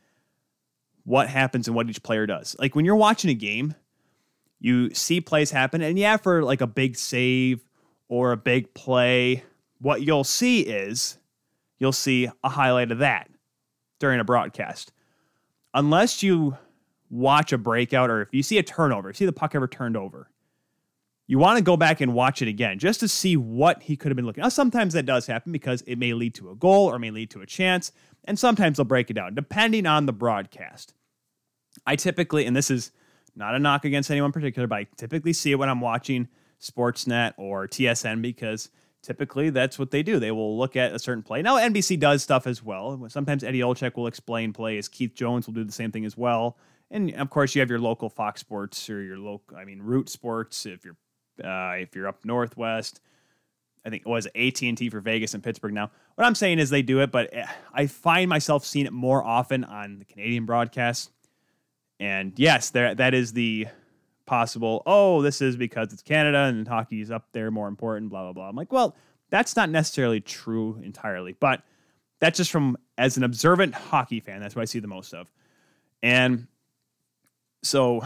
what 1.03 1.27
happens 1.27 1.67
and 1.67 1.75
what 1.75 1.89
each 1.89 2.01
player 2.03 2.25
does. 2.25 2.55
Like 2.57 2.75
when 2.75 2.85
you're 2.85 2.95
watching 2.95 3.29
a 3.29 3.35
game, 3.35 3.75
you 4.59 4.93
see 4.93 5.21
plays 5.21 5.51
happen, 5.51 5.81
and 5.81 5.97
yeah, 5.97 6.17
for 6.17 6.43
like 6.43 6.61
a 6.61 6.67
big 6.67 6.95
save 6.95 7.63
or 8.07 8.31
a 8.31 8.37
big 8.37 8.73
play, 8.73 9.43
what 9.79 10.03
you'll 10.03 10.23
see 10.23 10.61
is 10.61 11.17
you'll 11.79 11.91
see 11.91 12.29
a 12.43 12.49
highlight 12.49 12.91
of 12.91 12.99
that 12.99 13.29
during 13.99 14.19
a 14.19 14.23
broadcast. 14.23 14.91
Unless 15.73 16.23
you 16.23 16.57
watch 17.09 17.53
a 17.53 17.57
breakout 17.57 18.09
or 18.09 18.21
if 18.21 18.29
you 18.31 18.43
see 18.43 18.57
a 18.57 18.63
turnover, 18.63 19.13
see 19.13 19.25
the 19.25 19.33
puck 19.33 19.55
ever 19.55 19.67
turned 19.67 19.97
over, 19.97 20.29
you 21.27 21.37
want 21.37 21.57
to 21.57 21.63
go 21.63 21.77
back 21.77 22.01
and 22.01 22.13
watch 22.13 22.41
it 22.41 22.47
again 22.47 22.77
just 22.77 22.99
to 22.99 23.07
see 23.07 23.37
what 23.37 23.83
he 23.83 23.95
could 23.95 24.11
have 24.11 24.17
been 24.17 24.25
looking. 24.25 24.41
Now, 24.41 24.49
sometimes 24.49 24.93
that 24.93 25.05
does 25.05 25.27
happen 25.27 25.51
because 25.51 25.81
it 25.83 25.97
may 25.97 26.13
lead 26.13 26.33
to 26.35 26.49
a 26.49 26.55
goal 26.55 26.87
or 26.87 26.99
may 26.99 27.11
lead 27.11 27.29
to 27.31 27.41
a 27.41 27.45
chance, 27.45 27.91
and 28.25 28.37
sometimes 28.37 28.77
they'll 28.77 28.85
break 28.85 29.09
it 29.09 29.13
down 29.13 29.33
depending 29.33 29.85
on 29.85 30.05
the 30.05 30.13
broadcast. 30.13 30.93
I 31.85 31.95
typically, 31.95 32.45
and 32.45 32.55
this 32.55 32.69
is 32.69 32.91
not 33.35 33.55
a 33.55 33.59
knock 33.59 33.85
against 33.85 34.11
anyone 34.11 34.33
particular, 34.33 34.67
but 34.67 34.75
I 34.75 34.87
typically 34.97 35.31
see 35.31 35.51
it 35.51 35.55
when 35.55 35.69
I'm 35.69 35.79
watching 35.79 36.27
Sportsnet 36.59 37.33
or 37.37 37.67
TSN 37.67 38.21
because 38.21 38.69
typically 39.01 39.49
that's 39.49 39.79
what 39.79 39.91
they 39.91 40.03
do. 40.03 40.19
They 40.19 40.31
will 40.31 40.57
look 40.57 40.75
at 40.75 40.93
a 40.93 40.99
certain 40.99 41.23
play. 41.23 41.41
Now, 41.41 41.57
NBC 41.57 41.99
does 41.99 42.23
stuff 42.23 42.47
as 42.47 42.63
well. 42.63 43.07
Sometimes 43.09 43.43
Eddie 43.43 43.61
Olczyk 43.61 43.95
will 43.95 44.07
explain 44.07 44.53
plays. 44.53 44.87
Keith 44.87 45.15
Jones 45.15 45.47
will 45.47 45.53
do 45.53 45.63
the 45.63 45.71
same 45.71 45.91
thing 45.91 46.05
as 46.05 46.17
well. 46.17 46.57
And 46.89 47.13
of 47.15 47.29
course, 47.29 47.55
you 47.55 47.61
have 47.61 47.69
your 47.69 47.79
local 47.79 48.09
Fox 48.09 48.41
Sports 48.41 48.89
or 48.89 49.01
your 49.01 49.17
local, 49.17 49.57
I 49.57 49.65
mean, 49.65 49.81
Root 49.81 50.09
Sports 50.09 50.65
if 50.65 50.83
you're 50.83 50.97
uh, 51.43 51.75
if 51.77 51.95
you're 51.95 52.07
up 52.07 52.23
northwest. 52.25 53.01
I 53.83 53.89
think 53.89 54.03
it 54.05 54.09
was 54.09 54.27
AT 54.35 54.61
and 54.61 54.77
T 54.77 54.89
for 54.89 54.99
Vegas 54.99 55.33
and 55.33 55.41
Pittsburgh. 55.41 55.73
Now, 55.73 55.89
what 56.15 56.27
I'm 56.27 56.35
saying 56.35 56.59
is 56.59 56.69
they 56.69 56.83
do 56.83 56.99
it, 57.01 57.11
but 57.11 57.33
eh, 57.33 57.47
I 57.73 57.87
find 57.87 58.29
myself 58.29 58.63
seeing 58.63 58.85
it 58.85 58.93
more 58.93 59.23
often 59.23 59.63
on 59.63 59.97
the 59.97 60.05
Canadian 60.05 60.45
broadcasts. 60.45 61.09
And 61.99 62.33
yes, 62.35 62.69
there 62.69 62.93
that 62.93 63.13
is 63.13 63.33
the 63.33 63.67
possible. 64.25 64.83
Oh, 64.85 65.21
this 65.21 65.41
is 65.41 65.55
because 65.55 65.91
it's 65.93 66.01
Canada 66.01 66.43
and 66.43 66.67
hockey 66.67 67.01
is 67.01 67.11
up 67.11 67.27
there 67.31 67.51
more 67.51 67.67
important. 67.67 68.09
Blah 68.09 68.23
blah 68.23 68.33
blah. 68.33 68.49
I'm 68.49 68.55
like, 68.55 68.71
well, 68.71 68.95
that's 69.29 69.55
not 69.55 69.69
necessarily 69.69 70.21
true 70.21 70.79
entirely, 70.83 71.33
but 71.39 71.63
that's 72.19 72.37
just 72.37 72.51
from 72.51 72.77
as 72.97 73.17
an 73.17 73.23
observant 73.23 73.73
hockey 73.73 74.19
fan. 74.19 74.41
That's 74.41 74.55
what 74.55 74.61
I 74.61 74.65
see 74.65 74.79
the 74.79 74.87
most 74.87 75.13
of, 75.13 75.31
and 76.03 76.47
so 77.63 78.01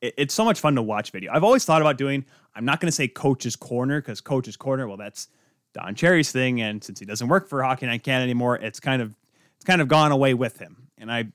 it, 0.00 0.14
it's 0.16 0.34
so 0.34 0.44
much 0.44 0.60
fun 0.60 0.74
to 0.76 0.82
watch 0.82 1.10
video. 1.10 1.32
I've 1.32 1.44
always 1.44 1.64
thought 1.64 1.82
about 1.82 1.98
doing. 1.98 2.24
I'm 2.54 2.64
not 2.64 2.80
going 2.80 2.88
to 2.88 2.92
say 2.92 3.08
Coach's 3.08 3.56
Corner 3.56 4.00
because 4.00 4.20
Coach's 4.20 4.56
Corner. 4.56 4.88
Well, 4.88 4.96
that's 4.96 5.28
Don 5.74 5.94
Cherry's 5.94 6.32
thing, 6.32 6.62
and 6.62 6.82
since 6.82 6.98
he 6.98 7.04
doesn't 7.04 7.28
work 7.28 7.48
for 7.48 7.62
Hockey 7.62 7.86
Night 7.86 8.02
Canada 8.02 8.24
anymore, 8.24 8.56
it's 8.56 8.80
kind 8.80 9.02
of 9.02 9.14
it's 9.56 9.64
kind 9.64 9.80
of 9.80 9.88
gone 9.88 10.12
away 10.12 10.34
with 10.34 10.58
him. 10.58 10.88
And 10.98 11.12
I 11.12 11.26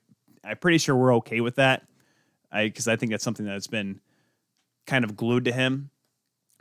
I'm 0.44 0.56
pretty 0.56 0.78
sure 0.78 0.96
we're 0.96 1.14
okay 1.16 1.40
with 1.40 1.56
that. 1.56 1.86
I 2.52 2.64
because 2.64 2.88
I 2.88 2.96
think 2.96 3.10
that's 3.10 3.24
something 3.24 3.46
that's 3.46 3.66
been 3.66 4.00
kind 4.86 5.04
of 5.04 5.16
glued 5.16 5.44
to 5.46 5.52
him. 5.52 5.90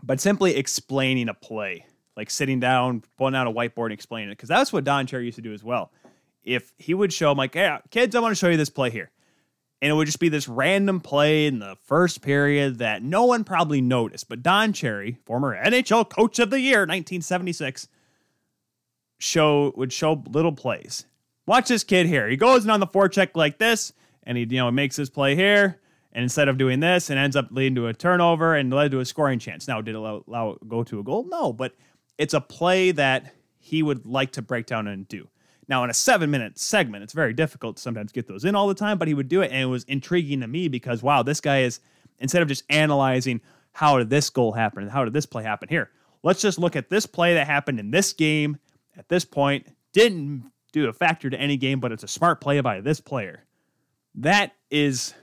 But 0.04 0.20
simply 0.20 0.56
explaining 0.56 1.30
a 1.30 1.34
play, 1.34 1.86
like 2.18 2.30
sitting 2.30 2.60
down, 2.60 3.04
pulling 3.18 3.36
out 3.36 3.46
a 3.46 3.52
whiteboard 3.52 3.86
and 3.86 3.94
explaining 3.94 4.30
it, 4.30 4.34
because 4.34 4.50
that's 4.50 4.74
what 4.74 4.84
Don 4.84 5.06
Cherry 5.06 5.26
used 5.26 5.36
to 5.36 5.42
do 5.44 5.54
as 5.54 5.64
well. 5.64 5.92
If 6.44 6.74
he 6.78 6.96
would 6.96 7.14
show, 7.14 7.34
like, 7.34 7.54
hey, 7.54 7.78
kids, 7.92 8.16
I 8.16 8.20
want 8.20 8.32
to 8.32 8.36
show 8.36 8.50
you 8.50 8.58
this 8.58 8.72
play 8.72 8.90
here 8.90 9.12
and 9.82 9.90
it 9.90 9.94
would 9.96 10.06
just 10.06 10.20
be 10.20 10.30
this 10.30 10.48
random 10.48 11.00
play 11.00 11.48
in 11.48 11.60
the 11.60 11.76
first 11.84 12.22
period 12.22 12.78
that 12.78 13.02
no 13.02 13.26
one 13.26 13.44
probably 13.44 13.82
noticed. 13.82 14.30
But 14.30 14.44
Don 14.44 14.74
Cherry, 14.74 15.18
former 15.26 15.58
NHL 15.58 16.08
Coach 16.08 16.38
of 16.38 16.52
the 16.52 16.60
Year, 16.60 16.82
1976, 16.82 17.88
show 19.18 19.74
would 19.76 19.92
show 19.92 20.24
little 20.30 20.52
plays. 20.52 21.06
Watch 21.48 21.68
this 21.68 21.84
kid 21.84 22.06
here. 22.06 22.28
He 22.30 22.38
goes 22.38 22.64
in 22.64 22.70
on 22.70 22.80
the 22.80 22.88
forecheck 22.88 23.30
like 23.36 23.58
this, 23.58 23.92
and 24.24 24.38
he 24.38 24.44
you 24.44 24.58
know 24.58 24.70
makes 24.70 24.96
his 24.96 25.10
play 25.10 25.36
here. 25.36 25.80
And 26.14 26.24
instead 26.24 26.50
of 26.50 26.58
doing 26.58 26.80
this, 26.82 27.10
it 27.10 27.18
ends 27.18 27.36
up 27.36 27.48
leading 27.52 27.76
to 27.76 27.88
a 27.88 27.94
turnover 27.94 28.56
and 28.56 28.72
led 28.72 28.92
to 28.92 29.00
a 29.00 29.06
scoring 29.06 29.40
chance. 29.40 29.68
Now, 29.68 29.82
did 29.82 29.96
it 29.96 29.98
allow, 29.98 30.24
allow 30.28 30.58
go 30.68 30.84
to 30.84 31.00
a 31.00 31.04
goal? 31.04 31.26
No, 31.30 31.54
but 31.54 31.74
it's 32.18 32.34
a 32.34 32.42
play 32.42 32.92
that 32.92 33.34
he 33.58 33.82
would 33.82 34.06
like 34.06 34.32
to 34.34 34.42
break 34.42 34.66
down 34.66 34.88
and 34.88 35.08
do. 35.08 35.30
Now, 35.68 35.84
in 35.84 35.90
a 35.90 35.94
seven 35.94 36.30
minute 36.30 36.60
segment, 36.60 37.04
it's 37.04 37.14
very 37.14 37.34
difficult 37.34 37.78
to 37.78 37.82
sometimes 37.82 38.12
get 38.12 38.28
those 38.28 38.44
in 38.44 38.56
all 38.56 38.68
the 38.68 38.76
time, 38.76 38.98
but 38.98 39.08
he 39.08 39.14
would 39.14 39.30
do 39.30 39.42
it. 39.42 39.52
And 39.52 39.62
it 39.62 39.68
was 39.68 39.86
intriguing 39.86 40.42
to 40.42 40.48
me 40.48 40.68
because, 40.68 41.02
wow, 41.02 41.24
this 41.24 41.40
guy 41.40 41.62
is, 41.62 41.80
instead 42.20 42.42
of 42.42 42.48
just 42.50 42.64
analyzing 42.70 43.40
how 43.72 43.98
did 43.98 44.10
this 44.10 44.30
goal 44.30 44.52
happen 44.52 44.84
and 44.84 44.92
how 44.92 45.06
did 45.06 45.14
this 45.14 45.26
play 45.26 45.44
happen 45.44 45.70
here, 45.70 45.90
let's 46.24 46.42
just 46.42 46.60
look 46.60 46.76
at 46.76 46.90
this 46.90 47.06
play 47.06 47.36
that 47.36 47.48
happened 47.48 47.80
in 47.80 47.92
this 47.92 48.12
game 48.12 48.58
at 48.98 49.08
this 49.08 49.24
point. 49.24 49.68
Didn't 49.94 50.52
do 50.74 50.90
a 50.90 50.94
factor 50.94 51.30
to 51.30 51.40
any 51.40 51.56
game, 51.56 51.80
but 51.80 51.92
it's 51.92 52.04
a 52.04 52.08
smart 52.08 52.42
play 52.42 52.60
by 52.60 52.82
this 52.82 53.00
player. 53.00 53.46
That 54.16 54.54
is, 54.70 55.14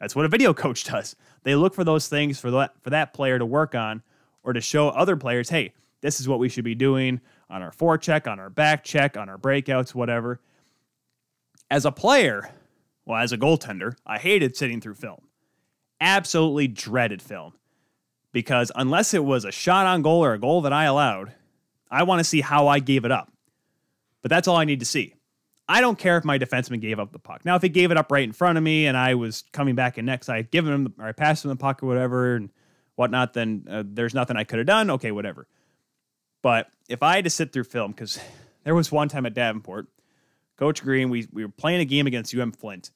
that's 0.00 0.14
what 0.14 0.24
a 0.24 0.28
video 0.28 0.54
coach 0.54 0.84
does. 0.92 1.16
They 1.42 1.54
look 1.54 1.74
for 1.74 1.84
those 1.84 2.08
things 2.08 2.38
for 2.38 2.50
that, 2.50 2.74
for 2.82 2.90
that 2.90 3.12
player 3.12 3.38
to 3.38 3.46
work 3.46 3.74
on 3.74 4.02
or 4.42 4.52
to 4.52 4.60
show 4.60 4.88
other 4.90 5.16
players, 5.16 5.48
hey, 5.48 5.72
this 6.00 6.20
is 6.20 6.28
what 6.28 6.38
we 6.38 6.48
should 6.48 6.64
be 6.64 6.74
doing 6.74 7.20
on 7.50 7.62
our 7.62 7.72
forecheck, 7.72 8.30
on 8.30 8.38
our 8.38 8.50
back 8.50 8.84
check, 8.84 9.16
on 9.16 9.28
our 9.28 9.38
breakouts, 9.38 9.94
whatever. 9.94 10.40
As 11.70 11.84
a 11.84 11.90
player, 11.90 12.50
well, 13.04 13.20
as 13.20 13.32
a 13.32 13.38
goaltender, 13.38 13.96
I 14.06 14.18
hated 14.18 14.56
sitting 14.56 14.80
through 14.80 14.94
film. 14.94 15.22
Absolutely 16.00 16.68
dreaded 16.68 17.22
film. 17.22 17.54
Because 18.32 18.70
unless 18.76 19.14
it 19.14 19.24
was 19.24 19.44
a 19.44 19.50
shot 19.50 19.86
on 19.86 20.02
goal 20.02 20.22
or 20.22 20.34
a 20.34 20.38
goal 20.38 20.60
that 20.62 20.72
I 20.72 20.84
allowed, 20.84 21.32
I 21.90 22.04
want 22.04 22.20
to 22.20 22.24
see 22.24 22.40
how 22.40 22.68
I 22.68 22.78
gave 22.78 23.04
it 23.04 23.10
up. 23.10 23.32
But 24.22 24.30
that's 24.30 24.46
all 24.46 24.56
I 24.56 24.64
need 24.64 24.80
to 24.80 24.86
see. 24.86 25.15
I 25.68 25.80
don't 25.80 25.98
care 25.98 26.16
if 26.16 26.24
my 26.24 26.38
defenseman 26.38 26.80
gave 26.80 27.00
up 27.00 27.12
the 27.12 27.18
puck. 27.18 27.44
Now, 27.44 27.56
if 27.56 27.62
he 27.62 27.68
gave 27.68 27.90
it 27.90 27.96
up 27.96 28.12
right 28.12 28.22
in 28.22 28.32
front 28.32 28.56
of 28.56 28.62
me 28.62 28.86
and 28.86 28.96
I 28.96 29.14
was 29.14 29.44
coming 29.52 29.74
back 29.74 29.98
in 29.98 30.04
next, 30.04 30.28
I 30.28 30.36
had 30.36 30.50
given 30.50 30.72
him 30.72 30.94
or 30.98 31.06
I 31.06 31.12
passed 31.12 31.44
him 31.44 31.48
the 31.48 31.56
puck 31.56 31.82
or 31.82 31.86
whatever 31.86 32.36
and 32.36 32.50
whatnot, 32.94 33.34
then 33.34 33.66
uh, 33.68 33.82
there's 33.84 34.14
nothing 34.14 34.36
I 34.36 34.44
could 34.44 34.58
have 34.58 34.66
done. 34.66 34.90
Okay, 34.90 35.10
whatever. 35.10 35.48
But 36.42 36.68
if 36.88 37.02
I 37.02 37.16
had 37.16 37.24
to 37.24 37.30
sit 37.30 37.52
through 37.52 37.64
film, 37.64 37.90
because 37.90 38.20
there 38.64 38.74
was 38.74 38.92
one 38.92 39.08
time 39.08 39.26
at 39.26 39.34
Davenport, 39.34 39.88
Coach 40.56 40.82
Green, 40.82 41.10
we, 41.10 41.26
we 41.32 41.44
were 41.44 41.52
playing 41.52 41.80
a 41.80 41.84
game 41.84 42.06
against 42.06 42.34
UM 42.34 42.52
Flint. 42.52 42.90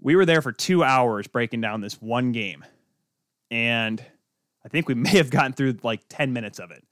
We 0.00 0.16
were 0.16 0.24
there 0.24 0.42
for 0.42 0.52
two 0.52 0.84
hours 0.84 1.26
breaking 1.26 1.60
down 1.60 1.80
this 1.80 2.00
one 2.00 2.32
game. 2.32 2.64
And 3.50 4.02
I 4.64 4.68
think 4.68 4.88
we 4.88 4.94
may 4.94 5.10
have 5.10 5.30
gotten 5.30 5.52
through 5.52 5.78
like 5.82 6.02
10 6.08 6.32
minutes 6.32 6.60
of 6.60 6.70
it 6.70 6.84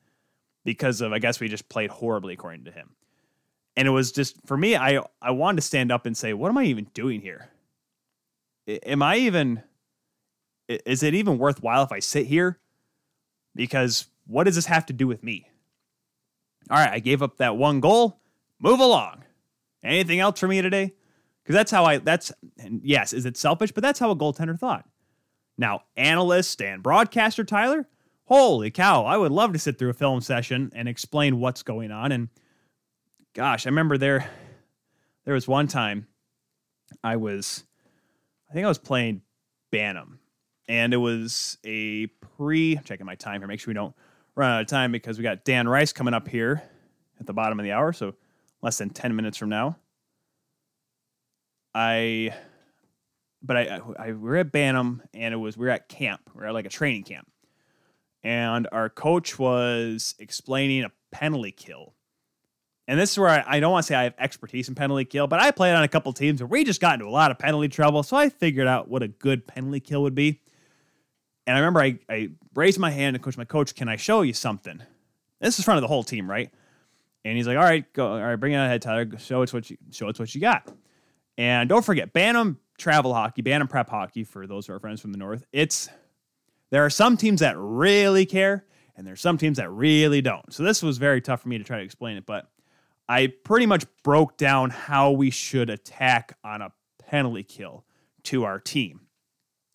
because 0.65 1.01
of, 1.01 1.13
I 1.13 1.21
guess 1.21 1.39
we 1.39 1.49
just 1.49 1.69
played 1.69 1.91
horribly 1.91 2.35
according 2.35 2.65
to 2.65 2.73
him. 2.73 2.91
And 3.77 3.89
it 3.89 3.91
was 3.91 4.13
just, 4.13 4.37
for 4.47 4.57
me, 4.57 4.77
I, 4.77 5.03
I 5.21 5.31
wanted 5.31 5.57
to 5.57 5.63
stand 5.63 5.91
up 5.91 6.05
and 6.05 6.17
say, 6.17 6.35
what 6.35 6.51
am 6.51 6.59
I 6.59 6.65
even 6.65 6.89
doing 6.93 7.21
here? 7.21 7.49
Am 8.67 9.03
I 9.03 9.17
even, 9.17 9.63
is 10.69 11.03
it 11.03 11.15
even 11.15 11.39
worthwhile 11.39 11.83
if 11.83 11.91
I 11.91 11.99
sit 11.99 12.27
here? 12.27 12.59
Because 13.55 14.07
what 14.27 14.45
does 14.45 14.55
this 14.55 14.67
have 14.67 14.87
to 14.87 14.93
do 14.93 15.07
with 15.07 15.23
me? 15.23 15.49
All 16.71 16.79
right, 16.79 16.93
I 16.93 16.99
gave 16.99 17.23
up 17.23 17.39
that 17.39 17.57
one 17.57 17.81
goal. 17.81 18.21
Move 18.61 18.79
along. 18.79 19.25
Anything 19.83 20.21
else 20.21 20.39
for 20.39 20.47
me 20.47 20.63
today? 20.63 20.93
Because 21.43 21.55
that's 21.55 21.71
how 21.71 21.85
I, 21.85 21.99
that's, 21.99 22.31
yes, 22.83 23.13
is 23.13 23.27
it 23.27 23.37
selfish? 23.37 23.73
But 23.73 23.83
that's 23.83 23.99
how 23.99 24.11
a 24.11 24.17
goaltender 24.17 24.59
thought. 24.59 24.87
Now, 25.59 25.83
analyst 25.97 26.63
and 26.63 26.83
broadcaster 26.83 27.43
Tyler, 27.43 27.89
holy 28.27 28.71
cow, 28.71 29.05
I 29.05 29.17
would 29.17 29.33
love 29.33 29.53
to 29.55 29.59
sit 29.59 29.79
through 29.79 29.91
a 29.91 29.95
film 29.95 30.21
session 30.21 30.71
and 30.75 30.89
explain 30.89 31.41
what's 31.41 31.63
going 31.63 31.91
on. 31.91 32.13
And 32.13 32.29
gosh, 33.35 33.67
I 33.67 33.71
remember 33.71 33.97
there, 33.99 34.29
there 35.25 35.35
was 35.35 35.49
one 35.49 35.67
time 35.67 36.07
I 37.03 37.17
was, 37.17 37.65
I 38.51 38.55
think 38.55 38.65
I 38.65 38.69
was 38.69 38.79
playing 38.79 39.23
Bantam, 39.71 40.19
and 40.69 40.93
it 40.93 40.99
was 40.99 41.59
a 41.65 42.07
pre, 42.37 42.79
checking 42.85 43.07
my 43.07 43.15
time 43.15 43.41
here, 43.41 43.49
make 43.49 43.61
sure 43.61 43.71
we 43.71 43.75
don't 43.75 43.95
run 44.35 44.51
out 44.51 44.61
of 44.61 44.67
time 44.67 44.93
because 44.93 45.19
we 45.19 45.23
got 45.23 45.45
Dan 45.45 45.69
Rice 45.69 45.93
coming 45.93 46.15
up 46.15 46.29
here 46.29 46.63
at 47.21 47.27
the 47.27 47.33
bottom 47.33 47.59
of 47.59 47.65
the 47.65 47.73
hour, 47.73 47.93
so 47.93 48.15
less 48.61 48.79
than 48.79 48.91
10 48.91 49.17
minutes 49.17 49.39
from 49.39 49.49
now. 49.49 49.77
I, 51.75 52.35
but 53.43 53.57
I, 53.57 53.81
I, 53.99 54.07
we 54.09 54.13
were 54.13 54.37
at 54.37 54.53
Bantam 54.53 55.03
and 55.15 55.33
it 55.33 55.39
was, 55.39 55.57
we 55.57 55.65
were 55.65 55.73
at 55.73 55.89
camp. 55.89 56.21
We 56.35 56.43
are 56.43 56.49
at 56.49 56.55
like 56.55 56.67
a 56.67 56.71
training 56.71 57.05
camp. 57.05 57.27
And 58.23 58.69
our 58.71 58.89
coach 58.89 59.39
was 59.39 60.15
explaining 60.19 60.85
a 60.85 60.93
penalty 61.11 61.51
kill 61.51 61.95
And 62.93 63.01
this 63.01 63.13
is 63.13 63.19
where 63.19 63.31
I, 63.31 63.43
I 63.47 63.61
don't 63.61 63.73
want 63.73 63.85
to 63.85 63.87
say 63.87 63.95
I 63.95 64.03
have 64.03 64.15
expertise 64.19 64.69
in 64.69 64.75
penalty 64.75 65.07
kill, 65.07 65.27
but 65.27 65.41
I 65.41 65.51
played 65.51 65.73
on 65.73 65.83
a 65.83 65.89
couple 65.89 66.13
teams 66.13 66.43
where 66.43 66.47
we 66.47 66.63
just 66.63 66.79
got 66.79 66.93
into 66.93 67.07
a 67.07 67.09
lot 67.09 67.31
of 67.31 67.39
penalty 67.39 67.69
trouble. 67.69 68.03
So 68.03 68.19
I 68.19 68.29
figured 68.29 68.67
out 68.67 68.91
what 68.91 69.03
a 69.03 69.09
good 69.09 69.47
penalty 69.47 69.81
kill 69.81 70.03
would 70.03 70.15
be. 70.15 70.43
And 71.47 71.57
I 71.57 71.61
remember 71.61 71.81
I, 71.81 71.99
I 72.11 72.33
raised 72.55 72.79
my 72.79 72.91
hand 72.91 73.17
and 73.17 73.25
coach 73.25 73.39
my 73.39 73.47
coach, 73.47 73.75
can 73.75 73.89
I 73.89 73.97
show 73.97 74.21
you 74.21 74.35
something? 74.35 74.83
This 75.41 75.55
is 75.55 75.61
in 75.61 75.65
front 75.65 75.79
of 75.79 75.81
the 75.81 75.89
whole 75.89 76.05
team, 76.05 76.29
right? 76.29 76.51
And 77.25 77.35
he's 77.35 77.47
like, 77.47 77.57
all 77.57 77.63
right, 77.63 77.91
go, 77.95 78.09
all 78.09 78.21
right, 78.21 78.37
bring 78.37 78.53
it 78.53 78.57
ahead, 78.57 78.83
Tyler. 78.83 79.09
Show 79.19 79.43
us 79.43 79.55
what 79.55 79.71
you 79.71 79.79
show 79.91 80.11
us 80.11 80.19
what 80.19 80.35
you 80.35 80.43
got. 80.43 80.71
And 81.39 81.71
don't 81.71 81.87
forget, 81.87 82.13
Bantam 82.13 82.59
travel 82.77 83.15
hockey, 83.15 83.41
Bantam 83.41 83.69
prep 83.69 83.89
hockey, 83.89 84.23
for 84.23 84.47
those 84.47 84.67
who 84.67 84.75
are 84.75 84.79
friends 84.79 85.01
from 85.01 85.13
the 85.13 85.19
north. 85.19 85.47
It's 85.51 85.89
there 86.71 86.85
are 86.85 86.91
some 86.91 87.17
teams 87.17 87.41
that 87.41 87.57
really 87.57 88.27
care, 88.27 88.67
and 88.99 89.07
there's 89.07 89.23
some 89.23 89.39
teams 89.39 89.57
that 89.57 89.71
really 89.71 90.21
don't. 90.21 90.53
So 90.53 90.63
this 90.63 90.83
was 90.83 90.99
very 90.99 91.23
tough 91.23 91.41
for 91.41 91.49
me 91.49 91.57
to 91.57 91.65
try 91.65 91.79
to 91.79 91.85
explain 91.85 92.19
it, 92.19 92.27
but 92.27 92.52
I 93.13 93.27
pretty 93.27 93.67
much 93.67 93.85
broke 94.03 94.39
down 94.39 94.71
how 94.71 95.11
we 95.11 95.29
should 95.29 95.69
attack 95.69 96.39
on 96.43 96.63
a 96.63 96.73
penalty 97.11 97.43
kill 97.43 97.85
to 98.23 98.45
our 98.45 98.59
team. 98.59 99.03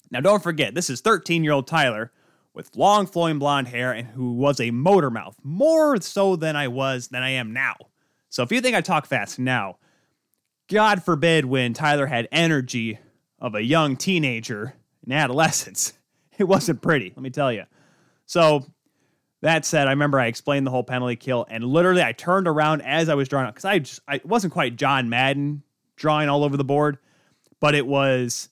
Now, 0.09 0.21
don't 0.21 0.41
forget, 0.41 0.73
this 0.73 0.89
is 0.89 1.01
13 1.01 1.43
year 1.43 1.53
old 1.53 1.67
Tyler 1.67 2.11
with 2.55 2.75
long 2.75 3.05
flowing 3.05 3.37
blonde 3.37 3.67
hair 3.67 3.91
and 3.91 4.07
who 4.07 4.33
was 4.33 4.59
a 4.59 4.71
motor 4.71 5.11
mouth, 5.11 5.35
more 5.43 6.01
so 6.01 6.35
than 6.35 6.55
I 6.55 6.67
was 6.67 7.09
than 7.09 7.21
I 7.21 7.29
am 7.29 7.53
now. 7.53 7.75
So 8.29 8.41
if 8.41 8.51
you 8.51 8.59
think 8.59 8.75
I 8.75 8.81
talk 8.81 9.05
fast 9.05 9.37
now, 9.37 9.77
God 10.67 11.03
forbid 11.03 11.45
when 11.45 11.75
Tyler 11.75 12.07
had 12.07 12.27
energy 12.31 12.97
of 13.37 13.53
a 13.53 13.61
young 13.61 13.97
teenager 13.97 14.73
in 15.05 15.11
adolescence. 15.11 15.93
It 16.39 16.47
wasn't 16.47 16.83
pretty, 16.83 17.11
let 17.15 17.23
me 17.23 17.31
tell 17.31 17.51
you. 17.51 17.63
So 18.27 18.63
that 19.41 19.65
said, 19.65 19.87
I 19.87 19.91
remember 19.91 20.19
I 20.19 20.27
explained 20.27 20.65
the 20.65 20.71
whole 20.71 20.83
penalty 20.83 21.15
kill, 21.15 21.45
and 21.49 21.63
literally 21.63 22.01
I 22.01 22.11
turned 22.11 22.47
around 22.47 22.81
as 22.81 23.07
I 23.07 23.15
was 23.15 23.27
drawing 23.27 23.47
because 23.47 23.65
I 23.65 23.79
just 23.79 23.99
I 24.07 24.19
wasn't 24.23 24.53
quite 24.53 24.75
John 24.75 25.09
Madden 25.09 25.63
drawing 25.95 26.29
all 26.29 26.43
over 26.43 26.57
the 26.57 26.63
board, 26.63 26.97
but 27.59 27.75
it 27.75 27.85
was 27.85 28.49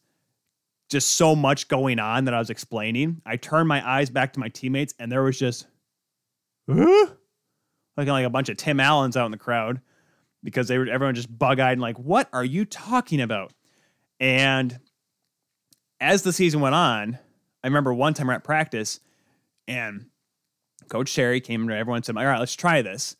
just 0.89 1.13
so 1.13 1.36
much 1.36 1.67
going 1.67 2.00
on 2.00 2.26
that 2.26 2.34
I 2.34 2.39
was 2.39 2.52
explaining. 2.52 3.21
I 3.26 3.38
turned 3.38 3.67
my 3.67 3.88
eyes 3.88 4.10
back 4.10 4.34
to 4.34 4.39
my 4.39 4.50
teammates, 4.50 4.93
and 5.00 5.12
there 5.12 5.24
was 5.24 5.39
just 5.39 5.65
huh? 6.69 7.08
like 7.98 8.08
like 8.08 8.26
a 8.26 8.30
bunch 8.30 8.50
of 8.50 8.58
Tim 8.58 8.80
Allens 8.80 9.17
out 9.17 9.26
in 9.26 9.32
the 9.32 9.38
crowd 9.38 9.82
because 10.43 10.67
they 10.67 10.78
were 10.78 10.88
everyone 10.88 11.15
just 11.15 11.36
bug 11.36 11.60
eyed 11.60 11.74
and 11.74 11.82
like, 11.82 11.98
what 11.98 12.30
are 12.32 12.45
you 12.45 12.63
talking 12.63 13.21
about? 13.21 13.52
And 14.19 14.80
as 16.00 16.21
the 16.21 16.32
season 16.32 16.62
went 16.62 16.76
on, 16.76 17.17
I 17.63 17.67
remember 17.67 17.93
one 17.93 18.13
time 18.13 18.28
we're 18.28 18.34
at 18.34 18.43
practice 18.43 19.00
and 19.67 20.06
Coach 20.89 21.13
Terry 21.13 21.41
came 21.41 21.67
to 21.67 21.76
everyone 21.76 21.98
and 21.98 22.06
said, 22.06 22.17
All 22.17 22.26
right, 22.26 22.39
let's 22.39 22.56
try 22.56 22.82
this. 22.82 23.15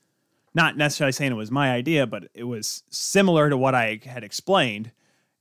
Not 0.54 0.78
necessarily 0.78 1.12
saying 1.12 1.32
it 1.32 1.36
was 1.36 1.52
my 1.52 1.72
idea, 1.72 2.08
but 2.08 2.30
it 2.34 2.46
was 2.46 2.84
similar 2.90 3.50
to 3.50 3.58
what 3.58 3.76
I 3.76 4.00
had 4.06 4.24
explained. 4.24 4.92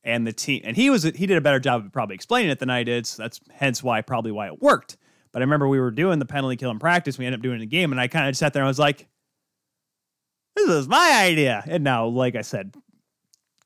And 0.02 0.26
the 0.26 0.32
team 0.32 0.60
and 0.64 0.76
he 0.76 0.90
was 0.90 1.04
he 1.04 1.26
did 1.26 1.38
a 1.38 1.40
better 1.40 1.60
job 1.60 1.84
of 1.84 1.92
probably 1.92 2.14
explaining 2.14 2.50
it 2.50 2.58
than 2.58 2.68
I 2.68 2.82
did. 2.82 3.06
So 3.06 3.22
that's 3.22 3.40
hence 3.50 3.82
why 3.82 4.02
probably 4.02 4.32
why 4.32 4.48
it 4.48 4.60
worked. 4.60 4.98
But 5.32 5.40
I 5.40 5.44
remember 5.44 5.66
we 5.66 5.80
were 5.80 5.90
doing 5.90 6.18
the 6.18 6.26
penalty 6.26 6.56
kill 6.56 6.70
in 6.70 6.78
practice. 6.78 7.16
We 7.16 7.24
ended 7.24 7.40
up 7.40 7.42
doing 7.42 7.58
the 7.58 7.66
game, 7.66 7.90
and 7.90 8.00
I 8.00 8.06
kind 8.06 8.28
of 8.28 8.36
sat 8.36 8.52
there 8.52 8.62
and 8.62 8.66
I 8.66 8.70
was 8.70 8.78
like, 8.78 9.08
"This 10.56 10.68
is 10.68 10.88
my 10.88 11.22
idea." 11.24 11.64
And 11.66 11.82
now, 11.82 12.06
like 12.06 12.36
I 12.36 12.42
said, 12.42 12.74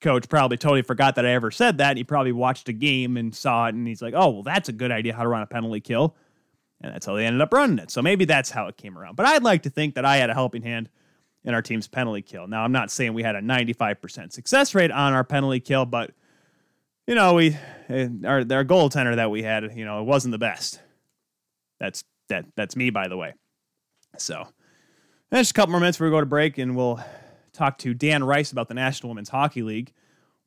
coach 0.00 0.28
probably 0.28 0.56
totally 0.58 0.82
forgot 0.82 1.16
that 1.16 1.26
I 1.26 1.30
ever 1.30 1.50
said 1.50 1.78
that. 1.78 1.96
He 1.96 2.04
probably 2.04 2.32
watched 2.32 2.68
a 2.68 2.72
game 2.72 3.16
and 3.16 3.34
saw 3.34 3.66
it, 3.66 3.74
and 3.74 3.88
he's 3.88 4.00
like, 4.00 4.14
"Oh, 4.16 4.30
well, 4.30 4.42
that's 4.42 4.68
a 4.68 4.72
good 4.72 4.92
idea 4.92 5.14
how 5.14 5.24
to 5.24 5.28
run 5.28 5.42
a 5.42 5.46
penalty 5.46 5.80
kill," 5.80 6.16
and 6.80 6.94
that's 6.94 7.06
how 7.06 7.14
they 7.14 7.26
ended 7.26 7.40
up 7.40 7.52
running 7.52 7.78
it. 7.78 7.90
So 7.90 8.02
maybe 8.02 8.24
that's 8.24 8.50
how 8.50 8.68
it 8.68 8.76
came 8.76 8.96
around. 8.96 9.16
But 9.16 9.26
I'd 9.26 9.42
like 9.42 9.62
to 9.64 9.70
think 9.70 9.94
that 9.94 10.04
I 10.04 10.16
had 10.16 10.30
a 10.30 10.34
helping 10.34 10.62
hand 10.62 10.88
in 11.44 11.54
our 11.54 11.62
team's 11.62 11.88
penalty 11.88 12.22
kill. 12.22 12.46
Now, 12.46 12.62
I'm 12.62 12.72
not 12.72 12.90
saying 12.90 13.14
we 13.14 13.22
had 13.22 13.36
a 13.36 13.40
95% 13.40 14.32
success 14.32 14.74
rate 14.74 14.90
on 14.90 15.12
our 15.12 15.24
penalty 15.24 15.60
kill, 15.60 15.86
but 15.86 16.12
you 17.06 17.14
know, 17.14 17.34
we 17.34 17.56
eh, 17.88 18.08
our 18.26 18.40
our 18.50 18.64
goaltender 18.64 19.16
that 19.16 19.30
we 19.30 19.42
had, 19.42 19.72
you 19.74 19.86
know, 19.86 20.00
it 20.00 20.04
wasn't 20.04 20.32
the 20.32 20.38
best. 20.38 20.78
That's 21.80 22.04
that 22.28 22.44
that's 22.54 22.76
me, 22.76 22.90
by 22.90 23.08
the 23.08 23.16
way. 23.16 23.32
So, 24.18 24.46
just 25.32 25.52
a 25.52 25.54
couple 25.54 25.72
more 25.72 25.80
minutes 25.80 25.96
before 25.96 26.08
we 26.08 26.16
go 26.16 26.20
to 26.20 26.26
break, 26.26 26.58
and 26.58 26.76
we'll 26.76 27.00
talk 27.54 27.78
to 27.78 27.94
Dan 27.94 28.22
Rice 28.22 28.52
about 28.52 28.68
the 28.68 28.74
National 28.74 29.08
Women's 29.08 29.30
Hockey 29.30 29.62
League. 29.62 29.92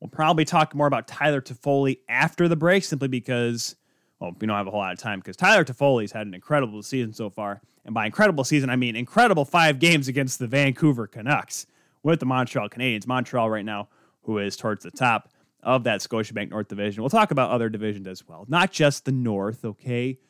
We'll 0.00 0.08
probably 0.08 0.44
talk 0.44 0.72
more 0.74 0.86
about 0.86 1.08
Tyler 1.08 1.40
Toffoli 1.40 1.98
after 2.08 2.46
the 2.46 2.56
break, 2.56 2.84
simply 2.84 3.08
because, 3.08 3.74
well, 4.22 4.36
we 4.38 4.46
don't 4.46 4.56
have 4.56 4.68
a 4.68 4.70
whole 4.70 4.78
lot 4.78 4.92
of 4.92 5.00
time 5.00 5.18
because 5.18 5.36
Tyler 5.36 5.64
Toffoli's 5.64 6.12
had 6.12 6.28
an 6.28 6.34
incredible 6.34 6.80
season 6.84 7.12
so 7.12 7.28
far. 7.28 7.60
And 7.84 7.92
by 7.92 8.06
incredible 8.06 8.44
season, 8.44 8.70
I 8.70 8.76
mean 8.76 8.94
incredible 8.94 9.44
five 9.44 9.80
games 9.80 10.06
against 10.06 10.38
the 10.38 10.46
Vancouver 10.46 11.08
Canucks 11.08 11.66
with 12.04 12.20
the 12.20 12.26
Montreal 12.26 12.68
Canadiens. 12.68 13.04
Montreal 13.04 13.50
right 13.50 13.64
now, 13.64 13.88
who 14.22 14.38
is 14.38 14.56
towards 14.56 14.84
the 14.84 14.92
top 14.92 15.28
of 15.64 15.82
that 15.84 16.02
Scotiabank 16.02 16.50
North 16.50 16.68
Division. 16.68 17.02
We'll 17.02 17.10
talk 17.10 17.32
about 17.32 17.50
other 17.50 17.68
divisions 17.68 18.06
as 18.06 18.26
well, 18.28 18.44
not 18.46 18.70
just 18.70 19.06
the 19.06 19.12
North, 19.12 19.64
okay? 19.64 20.20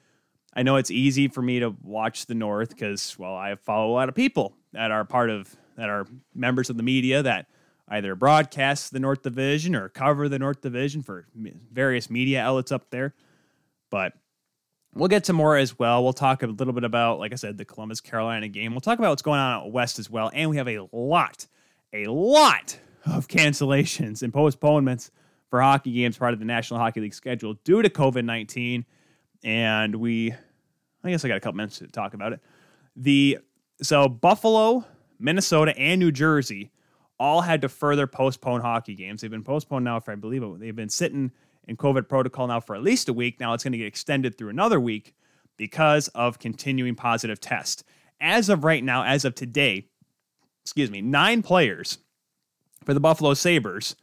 I 0.54 0.62
know 0.62 0.76
it's 0.76 0.90
easy 0.90 1.28
for 1.28 1.42
me 1.42 1.60
to 1.60 1.76
watch 1.82 2.24
the 2.24 2.34
North 2.34 2.70
because, 2.70 3.18
well, 3.18 3.36
I 3.36 3.56
follow 3.56 3.90
a 3.90 3.92
lot 3.92 4.08
of 4.08 4.14
people 4.14 4.54
that 4.72 4.90
are 4.90 5.04
part 5.04 5.28
of 5.28 5.54
that 5.76 5.90
are 5.90 6.06
members 6.34 6.70
of 6.70 6.78
the 6.78 6.82
media 6.82 7.22
that 7.22 7.46
either 7.88 8.14
broadcast 8.14 8.94
the 8.94 9.00
North 9.00 9.20
Division 9.20 9.74
or 9.74 9.90
cover 9.90 10.30
the 10.30 10.38
North 10.38 10.62
Division 10.62 11.02
for 11.02 11.26
various 11.70 12.08
media 12.08 12.40
outlets 12.40 12.72
up 12.72 12.88
there. 12.88 13.14
But 13.92 14.14
we'll 14.94 15.08
get 15.08 15.24
to 15.24 15.32
more 15.32 15.56
as 15.56 15.78
well. 15.78 16.02
We'll 16.02 16.14
talk 16.14 16.42
a 16.42 16.46
little 16.46 16.72
bit 16.72 16.84
about, 16.84 17.20
like 17.20 17.32
I 17.32 17.36
said, 17.36 17.58
the 17.58 17.64
Columbus 17.64 18.00
Carolina 18.00 18.48
game. 18.48 18.72
We'll 18.72 18.80
talk 18.80 18.98
about 18.98 19.10
what's 19.10 19.22
going 19.22 19.38
on 19.38 19.52
out 19.52 19.70
west 19.70 19.98
as 19.98 20.10
well. 20.10 20.30
And 20.32 20.48
we 20.50 20.56
have 20.56 20.68
a 20.68 20.88
lot, 20.92 21.46
a 21.92 22.06
lot 22.06 22.78
of 23.06 23.28
cancellations 23.28 24.22
and 24.22 24.32
postponements 24.32 25.10
for 25.50 25.60
hockey 25.60 25.92
games 25.92 26.16
part 26.16 26.32
of 26.32 26.38
the 26.38 26.46
National 26.46 26.80
Hockey 26.80 27.00
League 27.00 27.14
schedule 27.14 27.54
due 27.64 27.82
to 27.82 27.90
COVID 27.90 28.24
19. 28.24 28.86
And 29.44 29.96
we, 29.96 30.32
I 31.04 31.10
guess 31.10 31.24
I 31.24 31.28
got 31.28 31.36
a 31.36 31.40
couple 31.40 31.58
minutes 31.58 31.78
to 31.78 31.88
talk 31.88 32.14
about 32.14 32.32
it. 32.32 32.40
The 32.96 33.38
so 33.82 34.08
Buffalo 34.08 34.86
Minnesota, 35.22 35.78
and 35.78 36.00
New 36.00 36.10
Jersey 36.10 36.70
all 37.18 37.40
had 37.40 37.62
to 37.62 37.68
further 37.68 38.06
postpone 38.06 38.60
hockey 38.60 38.94
games. 38.94 39.20
They've 39.20 39.30
been 39.30 39.44
postponed 39.44 39.84
now 39.84 40.00
for, 40.00 40.10
I 40.10 40.16
believe, 40.16 40.42
they've 40.58 40.74
been 40.74 40.88
sitting 40.88 41.30
in 41.66 41.76
COVID 41.76 42.08
protocol 42.08 42.46
now 42.46 42.60
for 42.60 42.74
at 42.74 42.82
least 42.82 43.08
a 43.08 43.12
week. 43.12 43.40
Now 43.40 43.54
it's 43.54 43.64
going 43.64 43.72
to 43.72 43.78
get 43.78 43.86
extended 43.86 44.36
through 44.36 44.50
another 44.50 44.80
week 44.80 45.14
because 45.56 46.08
of 46.08 46.38
continuing 46.38 46.94
positive 46.94 47.40
tests. 47.40 47.84
As 48.20 48.48
of 48.48 48.64
right 48.64 48.82
now, 48.82 49.04
as 49.04 49.24
of 49.24 49.34
today, 49.34 49.88
excuse 50.64 50.90
me, 50.90 51.00
nine 51.00 51.42
players 51.42 51.98
for 52.84 52.94
the 52.94 53.00
Buffalo 53.00 53.34
Sabres 53.34 53.96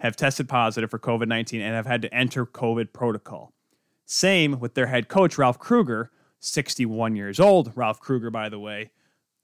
have 0.00 0.16
tested 0.16 0.48
positive 0.48 0.90
for 0.90 0.98
COVID 0.98 1.28
19 1.28 1.60
and 1.60 1.74
have 1.74 1.86
had 1.86 2.02
to 2.02 2.12
enter 2.14 2.44
COVID 2.44 2.92
protocol. 2.92 3.52
Same 4.06 4.58
with 4.58 4.74
their 4.74 4.86
head 4.86 5.08
coach, 5.08 5.38
Ralph 5.38 5.58
Krueger, 5.58 6.10
61 6.40 7.14
years 7.16 7.38
old. 7.38 7.72
Ralph 7.76 8.00
Krueger, 8.00 8.30
by 8.30 8.48
the 8.48 8.58
way, 8.58 8.90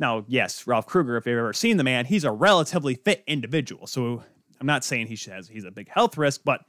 now, 0.01 0.25
yes, 0.29 0.67
Ralph 0.67 0.87
Krueger, 0.87 1.17
if 1.17 1.27
you've 1.27 1.39
ever 1.39 1.53
seen 1.53 1.77
the 1.77 1.85
man, 1.85 2.07
he's 2.07 2.25
a 2.25 2.31
relatively 2.31 2.95
fit 2.95 3.25
individual. 3.27 3.87
So 3.87 4.23
I'm 4.61 4.67
not 4.67 4.85
saying 4.85 5.09
he 5.09 5.31
has 5.31 5.49
he's 5.49 5.65
a 5.65 5.71
big 5.71 5.89
health 5.89 6.17
risk, 6.17 6.43
but 6.45 6.63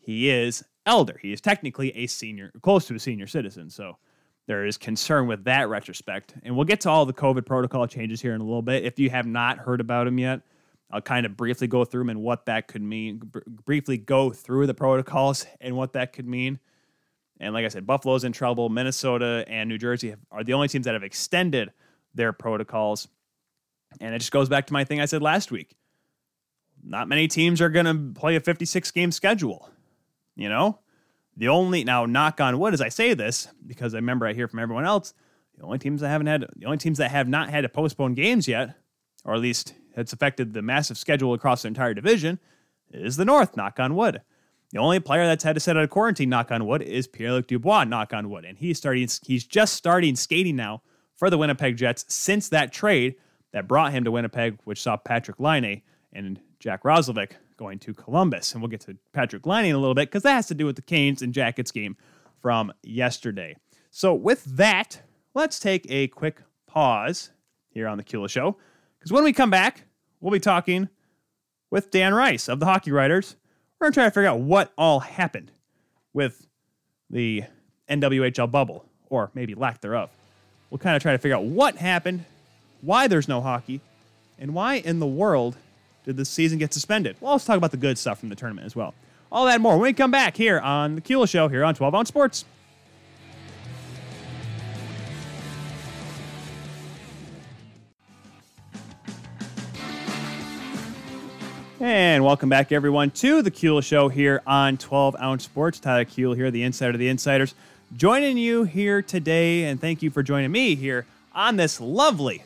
he 0.00 0.28
is 0.28 0.64
elder. 0.86 1.18
He 1.20 1.32
is 1.32 1.40
technically 1.40 1.96
a 1.96 2.06
senior, 2.06 2.50
close 2.62 2.86
to 2.86 2.94
a 2.94 2.98
senior 2.98 3.26
citizen. 3.26 3.70
So 3.70 3.98
there 4.46 4.66
is 4.66 4.76
concern 4.76 5.26
with 5.26 5.44
that 5.44 5.68
retrospect. 5.68 6.34
And 6.42 6.56
we'll 6.56 6.64
get 6.64 6.80
to 6.80 6.90
all 6.90 7.06
the 7.06 7.12
COVID 7.12 7.46
protocol 7.46 7.86
changes 7.86 8.20
here 8.20 8.34
in 8.34 8.40
a 8.40 8.44
little 8.44 8.62
bit. 8.62 8.84
If 8.84 8.98
you 8.98 9.10
have 9.10 9.26
not 9.26 9.58
heard 9.58 9.80
about 9.80 10.04
them 10.04 10.18
yet, 10.18 10.40
I'll 10.90 11.00
kind 11.00 11.24
of 11.24 11.36
briefly 11.36 11.68
go 11.68 11.84
through 11.84 12.00
them 12.00 12.10
and 12.10 12.22
what 12.22 12.46
that 12.46 12.66
could 12.66 12.82
mean. 12.82 13.18
Br- 13.18 13.38
briefly 13.46 13.96
go 13.96 14.30
through 14.30 14.66
the 14.66 14.74
protocols 14.74 15.46
and 15.60 15.76
what 15.76 15.92
that 15.92 16.12
could 16.12 16.26
mean. 16.26 16.58
And 17.38 17.54
like 17.54 17.64
I 17.64 17.68
said, 17.68 17.86
Buffalo's 17.86 18.24
in 18.24 18.32
trouble. 18.32 18.68
Minnesota 18.68 19.44
and 19.46 19.68
New 19.68 19.78
Jersey 19.78 20.14
are 20.32 20.42
the 20.42 20.54
only 20.54 20.68
teams 20.68 20.86
that 20.86 20.94
have 20.94 21.04
extended 21.04 21.70
their 22.14 22.32
protocols. 22.32 23.08
And 24.00 24.14
it 24.14 24.18
just 24.18 24.32
goes 24.32 24.48
back 24.48 24.66
to 24.66 24.72
my 24.72 24.84
thing 24.84 25.00
I 25.00 25.06
said 25.06 25.22
last 25.22 25.50
week. 25.50 25.76
Not 26.82 27.08
many 27.08 27.28
teams 27.28 27.60
are 27.60 27.68
going 27.68 27.86
to 27.86 28.18
play 28.18 28.36
a 28.36 28.40
56 28.40 28.90
game 28.90 29.12
schedule. 29.12 29.70
You 30.36 30.48
know, 30.48 30.78
the 31.36 31.48
only 31.48 31.84
now 31.84 32.06
knock 32.06 32.40
on 32.40 32.58
wood 32.58 32.74
as 32.74 32.80
I 32.80 32.88
say 32.88 33.14
this 33.14 33.48
because 33.66 33.94
I 33.94 33.98
remember 33.98 34.26
I 34.26 34.32
hear 34.32 34.48
from 34.48 34.58
everyone 34.58 34.86
else. 34.86 35.14
The 35.56 35.64
only 35.64 35.78
teams 35.78 36.00
that 36.00 36.08
haven't 36.08 36.26
had 36.26 36.46
the 36.56 36.66
only 36.66 36.78
teams 36.78 36.98
that 36.98 37.10
have 37.10 37.28
not 37.28 37.50
had 37.50 37.62
to 37.62 37.68
postpone 37.68 38.14
games 38.14 38.48
yet, 38.48 38.76
or 39.24 39.34
at 39.34 39.40
least 39.40 39.74
it's 39.96 40.12
affected 40.12 40.52
the 40.52 40.62
massive 40.62 40.96
schedule 40.96 41.34
across 41.34 41.62
the 41.62 41.68
entire 41.68 41.94
division, 41.94 42.38
is 42.92 43.16
the 43.16 43.24
North. 43.24 43.56
Knock 43.56 43.78
on 43.78 43.94
wood. 43.94 44.22
The 44.72 44.78
only 44.78 45.00
player 45.00 45.26
that's 45.26 45.42
had 45.42 45.56
to 45.56 45.60
set 45.60 45.76
out 45.76 45.82
of 45.82 45.90
quarantine, 45.90 46.28
knock 46.28 46.52
on 46.52 46.64
wood, 46.64 46.80
is 46.82 47.08
Pierre 47.08 47.32
Luc 47.32 47.48
Dubois, 47.48 47.84
knock 47.84 48.14
on 48.14 48.30
wood. 48.30 48.44
And 48.44 48.56
he's 48.56 48.78
starting 48.78 49.08
he's 49.22 49.44
just 49.44 49.74
starting 49.74 50.16
skating 50.16 50.56
now 50.56 50.82
for 51.16 51.28
the 51.28 51.38
Winnipeg 51.38 51.76
Jets 51.76 52.04
since 52.08 52.48
that 52.48 52.72
trade 52.72 53.16
that 53.52 53.68
brought 53.68 53.92
him 53.92 54.04
to 54.04 54.10
Winnipeg, 54.10 54.58
which 54.64 54.80
saw 54.80 54.96
Patrick 54.96 55.40
Laine 55.40 55.82
and 56.12 56.40
Jack 56.60 56.84
Roslovic 56.84 57.32
going 57.60 57.78
to 57.78 57.94
Columbus. 57.94 58.52
And 58.52 58.62
we'll 58.62 58.70
get 58.70 58.80
to 58.82 58.96
Patrick 59.12 59.46
Laine 59.46 59.66
in 59.66 59.74
a 59.74 59.78
little 59.78 59.94
bit 59.94 60.08
because 60.08 60.24
that 60.24 60.32
has 60.32 60.48
to 60.48 60.54
do 60.54 60.66
with 60.66 60.76
the 60.76 60.82
Canes 60.82 61.22
and 61.22 61.32
Jackets 61.32 61.70
game 61.70 61.96
from 62.40 62.72
yesterday. 62.82 63.54
So, 63.90 64.14
with 64.14 64.44
that, 64.56 65.02
let's 65.34 65.60
take 65.60 65.86
a 65.90 66.08
quick 66.08 66.38
pause 66.66 67.30
here 67.68 67.86
on 67.86 67.98
the 67.98 68.04
Kuehl 68.04 68.28
Show 68.28 68.56
because 68.98 69.12
when 69.12 69.24
we 69.24 69.32
come 69.32 69.50
back, 69.50 69.84
we'll 70.20 70.32
be 70.32 70.40
talking 70.40 70.88
with 71.70 71.90
Dan 71.90 72.14
Rice 72.14 72.48
of 72.48 72.60
the 72.60 72.66
Hockey 72.66 72.92
Writers. 72.92 73.36
We're 73.78 73.86
going 73.86 73.92
to 73.92 73.96
try 73.96 74.04
to 74.04 74.10
figure 74.10 74.28
out 74.28 74.40
what 74.40 74.72
all 74.78 75.00
happened 75.00 75.52
with 76.12 76.46
the 77.08 77.44
NWHL 77.88 78.50
bubble, 78.50 78.86
or 79.08 79.30
maybe 79.34 79.54
lack 79.54 79.80
thereof. 79.80 80.10
We'll 80.70 80.78
kind 80.78 80.96
of 80.96 81.02
try 81.02 81.12
to 81.12 81.18
figure 81.18 81.36
out 81.36 81.44
what 81.44 81.76
happened, 81.76 82.24
why 82.80 83.08
there's 83.08 83.28
no 83.28 83.40
hockey, 83.40 83.80
and 84.38 84.54
why 84.54 84.74
in 84.74 85.00
the 85.00 85.06
world 85.06 85.56
did 86.10 86.16
the 86.16 86.24
season 86.24 86.58
get 86.58 86.74
suspended. 86.74 87.16
Well, 87.20 87.32
let's 87.32 87.44
talk 87.44 87.56
about 87.56 87.70
the 87.70 87.76
good 87.76 87.96
stuff 87.96 88.18
from 88.18 88.30
the 88.30 88.34
tournament 88.34 88.66
as 88.66 88.74
well. 88.74 88.94
All 89.30 89.46
that 89.46 89.60
more 89.60 89.74
when 89.74 89.82
we 89.82 89.92
come 89.92 90.10
back 90.10 90.36
here 90.36 90.58
on 90.58 90.96
the 90.96 91.00
Kuehl 91.00 91.28
Show 91.28 91.46
here 91.46 91.64
on 91.64 91.76
12 91.76 91.94
Ounce 91.94 92.08
Sports. 92.08 92.44
And 101.78 102.24
welcome 102.24 102.48
back, 102.48 102.72
everyone, 102.72 103.12
to 103.12 103.40
the 103.40 103.52
Kuehl 103.52 103.82
Show 103.82 104.08
here 104.08 104.42
on 104.48 104.78
12 104.78 105.14
Ounce 105.20 105.44
Sports. 105.44 105.78
Tyler 105.78 106.04
Kuehl 106.04 106.34
here, 106.34 106.50
the 106.50 106.64
insider 106.64 106.90
of 106.90 106.98
the 106.98 107.08
insiders, 107.08 107.54
joining 107.96 108.36
you 108.36 108.64
here 108.64 109.00
today. 109.00 109.64
And 109.64 109.80
thank 109.80 110.02
you 110.02 110.10
for 110.10 110.24
joining 110.24 110.50
me 110.50 110.74
here 110.74 111.06
on 111.32 111.54
this 111.54 111.80
lovely, 111.80 112.42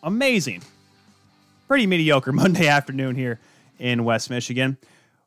amazing, 0.00 0.62
pretty 1.70 1.86
mediocre 1.86 2.32
Monday 2.32 2.66
afternoon 2.66 3.14
here 3.14 3.38
in 3.78 4.02
West 4.02 4.28
Michigan. 4.28 4.76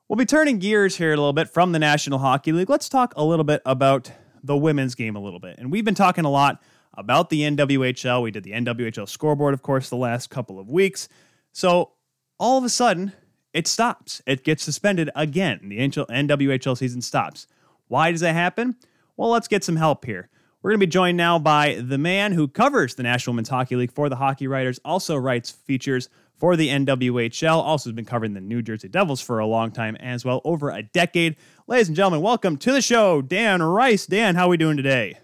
We'll 0.10 0.17
be 0.17 0.25
turning 0.25 0.60
gears 0.60 0.97
here 0.97 1.13
a 1.13 1.15
little 1.15 1.32
bit 1.32 1.47
from 1.47 1.71
the 1.71 1.79
National 1.79 2.19
Hockey 2.19 2.51
League. 2.51 2.69
Let's 2.69 2.89
talk 2.89 3.13
a 3.15 3.23
little 3.23 3.45
bit 3.45 3.62
about 3.65 4.12
the 4.43 4.58
women's 4.58 4.93
game 4.93 5.15
a 5.15 5.21
little 5.21 5.39
bit. 5.39 5.58
And 5.58 5.71
we've 5.71 5.86
been 5.86 5.95
talking 5.95 6.25
a 6.25 6.29
lot 6.29 6.62
about 6.95 7.29
the 7.29 7.43
NWHL. 7.43 8.21
We 8.21 8.29
did 8.29 8.43
the 8.43 8.51
NWHL 8.51 9.08
scoreboard, 9.08 9.53
of 9.53 9.62
course, 9.62 9.88
the 9.88 9.95
last 9.95 10.29
couple 10.29 10.60
of 10.60 10.69
weeks. 10.69 11.08
So 11.53 11.93
all 12.38 12.58
of 12.58 12.65
a 12.65 12.69
sudden, 12.69 13.13
it 13.53 13.65
stops. 13.65 14.21
It 14.27 14.43
gets 14.43 14.63
suspended 14.63 15.10
again. 15.15 15.69
The 15.69 15.77
NWHL 15.77 16.77
season 16.77 17.01
stops. 17.01 17.47
Why 17.88 18.12
does 18.12 18.19
that 18.19 18.34
happen? 18.34 18.75
Well, 19.15 19.29
let's 19.29 19.47
get 19.47 19.63
some 19.63 19.77
help 19.77 20.03
here. 20.03 20.29
We're 20.63 20.69
going 20.69 20.80
to 20.80 20.88
be 20.88 20.91
joined 20.91 21.17
now 21.17 21.39
by 21.39 21.76
the 21.86 21.97
man 21.97 22.32
who 22.32 22.47
covers 22.47 22.95
the 22.95 23.04
National 23.04 23.34
Women's 23.34 23.49
Hockey 23.49 23.76
League 23.76 23.91
for 23.91 24.08
the 24.08 24.15
Hockey 24.15 24.47
Writers, 24.47 24.80
also 24.86 25.17
writes 25.17 25.52
features 25.52 26.08
for 26.38 26.56
the 26.56 26.69
NWHL, 26.69 27.58
also 27.58 27.89
has 27.89 27.95
been 27.95 28.06
covering 28.06 28.34
the 28.34 28.39
New 28.39 28.62
Jersey 28.62 28.88
Devils 28.88 29.19
for 29.19 29.39
a 29.39 29.45
long 29.45 29.71
time 29.71 29.97
as 29.97 30.23
well, 30.23 30.39
over 30.45 30.69
a 30.69 30.82
decade. 30.82 31.36
Ladies 31.67 31.89
and 31.89 31.97
gentlemen, 31.97 32.21
welcome 32.21 32.56
to 32.56 32.71
the 32.71 32.82
show, 32.82 33.21
Dan 33.21 33.62
Rice. 33.62 34.06
Dan, 34.06 34.36
how 34.36 34.45
are 34.45 34.52
we 34.52 34.56
doing 34.56 34.78
today? 34.78 35.17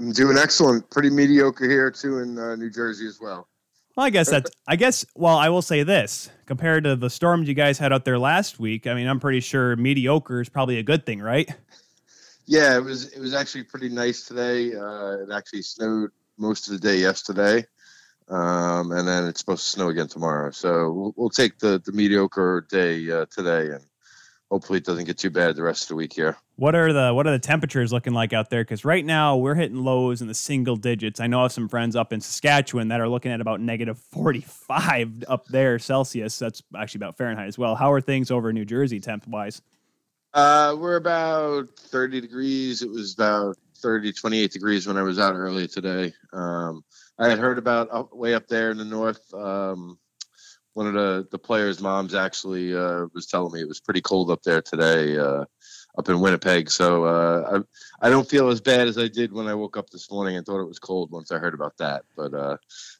I'm 0.00 0.10
doing 0.10 0.36
excellent. 0.36 0.90
Pretty 0.90 1.10
mediocre 1.10 1.70
here 1.70 1.92
too 1.92 2.18
in 2.18 2.36
uh, 2.36 2.56
New 2.56 2.68
Jersey 2.68 3.06
as 3.06 3.20
well. 3.20 3.46
Well, 3.96 4.06
I 4.06 4.10
guess 4.10 4.28
that's. 4.28 4.50
I 4.66 4.74
guess. 4.74 5.06
Well, 5.14 5.36
I 5.36 5.48
will 5.48 5.62
say 5.62 5.84
this: 5.84 6.28
compared 6.44 6.82
to 6.84 6.96
the 6.96 7.08
storms 7.08 7.46
you 7.46 7.54
guys 7.54 7.78
had 7.78 7.92
out 7.92 8.04
there 8.04 8.18
last 8.18 8.58
week, 8.58 8.88
I 8.88 8.94
mean, 8.94 9.06
I'm 9.06 9.20
pretty 9.20 9.40
sure 9.40 9.76
mediocre 9.76 10.40
is 10.40 10.48
probably 10.48 10.78
a 10.78 10.82
good 10.82 11.06
thing, 11.06 11.22
right? 11.22 11.48
Yeah, 12.46 12.76
it 12.76 12.84
was. 12.84 13.12
It 13.12 13.20
was 13.20 13.34
actually 13.34 13.64
pretty 13.64 13.88
nice 13.88 14.26
today. 14.26 14.74
Uh, 14.74 15.18
it 15.22 15.32
actually 15.32 15.62
snowed 15.62 16.10
most 16.38 16.68
of 16.68 16.74
the 16.74 16.78
day 16.78 16.98
yesterday, 16.98 17.66
um, 18.28 18.92
and 18.92 19.06
then 19.08 19.26
it's 19.26 19.40
supposed 19.40 19.64
to 19.64 19.68
snow 19.68 19.88
again 19.88 20.06
tomorrow. 20.06 20.52
So 20.52 20.92
we'll, 20.92 21.14
we'll 21.16 21.30
take 21.30 21.58
the 21.58 21.82
the 21.84 21.92
mediocre 21.92 22.64
day 22.70 23.10
uh, 23.10 23.26
today, 23.30 23.72
and 23.74 23.84
hopefully 24.48 24.78
it 24.78 24.84
doesn't 24.84 25.06
get 25.06 25.18
too 25.18 25.30
bad 25.30 25.56
the 25.56 25.64
rest 25.64 25.82
of 25.84 25.88
the 25.88 25.94
week 25.96 26.12
here. 26.12 26.36
What 26.54 26.76
are 26.76 26.92
the 26.92 27.12
what 27.12 27.26
are 27.26 27.32
the 27.32 27.40
temperatures 27.40 27.92
looking 27.92 28.12
like 28.12 28.32
out 28.32 28.48
there? 28.48 28.62
Because 28.62 28.84
right 28.84 29.04
now 29.04 29.36
we're 29.36 29.56
hitting 29.56 29.82
lows 29.82 30.22
in 30.22 30.28
the 30.28 30.34
single 30.34 30.76
digits. 30.76 31.18
I 31.18 31.26
know 31.26 31.44
of 31.44 31.52
some 31.52 31.68
friends 31.68 31.96
up 31.96 32.12
in 32.12 32.20
Saskatchewan 32.20 32.88
that 32.88 33.00
are 33.00 33.08
looking 33.08 33.32
at 33.32 33.40
about 33.40 33.60
negative 33.60 33.98
forty 33.98 34.40
five 34.40 35.24
up 35.26 35.46
there 35.48 35.80
Celsius. 35.80 36.38
That's 36.38 36.62
actually 36.76 37.00
about 37.00 37.16
Fahrenheit 37.16 37.48
as 37.48 37.58
well. 37.58 37.74
How 37.74 37.90
are 37.90 38.00
things 38.00 38.30
over 38.30 38.52
New 38.52 38.64
Jersey 38.64 39.00
temp 39.00 39.26
wise? 39.26 39.60
Uh, 40.36 40.76
we're 40.78 40.96
about 40.96 41.70
thirty 41.78 42.20
degrees. 42.20 42.82
It 42.82 42.90
was 42.90 43.14
about 43.14 43.56
30, 43.78 44.12
28 44.12 44.52
degrees 44.52 44.86
when 44.86 44.98
I 44.98 45.02
was 45.02 45.18
out 45.18 45.34
earlier 45.34 45.66
today. 45.66 46.12
Um, 46.30 46.84
I 47.18 47.30
had 47.30 47.38
heard 47.38 47.56
about 47.56 47.88
up, 47.90 48.14
way 48.14 48.34
up 48.34 48.46
there 48.46 48.70
in 48.70 48.76
the 48.76 48.84
north. 48.84 49.32
Um, 49.32 49.98
one 50.74 50.88
of 50.88 50.92
the, 50.92 51.26
the 51.30 51.38
players' 51.38 51.80
moms 51.80 52.14
actually 52.14 52.76
uh, 52.76 53.06
was 53.14 53.26
telling 53.28 53.50
me 53.50 53.62
it 53.62 53.68
was 53.68 53.80
pretty 53.80 54.02
cold 54.02 54.30
up 54.30 54.42
there 54.42 54.60
today. 54.60 55.18
Uh, 55.18 55.46
up 55.98 56.08
in 56.08 56.20
Winnipeg. 56.20 56.70
So 56.70 57.04
uh, 57.04 57.62
I 58.00 58.06
I 58.06 58.10
don't 58.10 58.28
feel 58.28 58.48
as 58.50 58.60
bad 58.60 58.88
as 58.88 58.98
I 58.98 59.08
did 59.08 59.32
when 59.32 59.46
I 59.46 59.54
woke 59.54 59.76
up 59.76 59.90
this 59.90 60.10
morning 60.10 60.36
and 60.36 60.44
thought 60.44 60.60
it 60.60 60.68
was 60.68 60.78
cold 60.78 61.10
once 61.10 61.32
I 61.32 61.38
heard 61.38 61.54
about 61.54 61.78
that. 61.78 62.04
But 62.16 62.34
uh, 62.34 62.56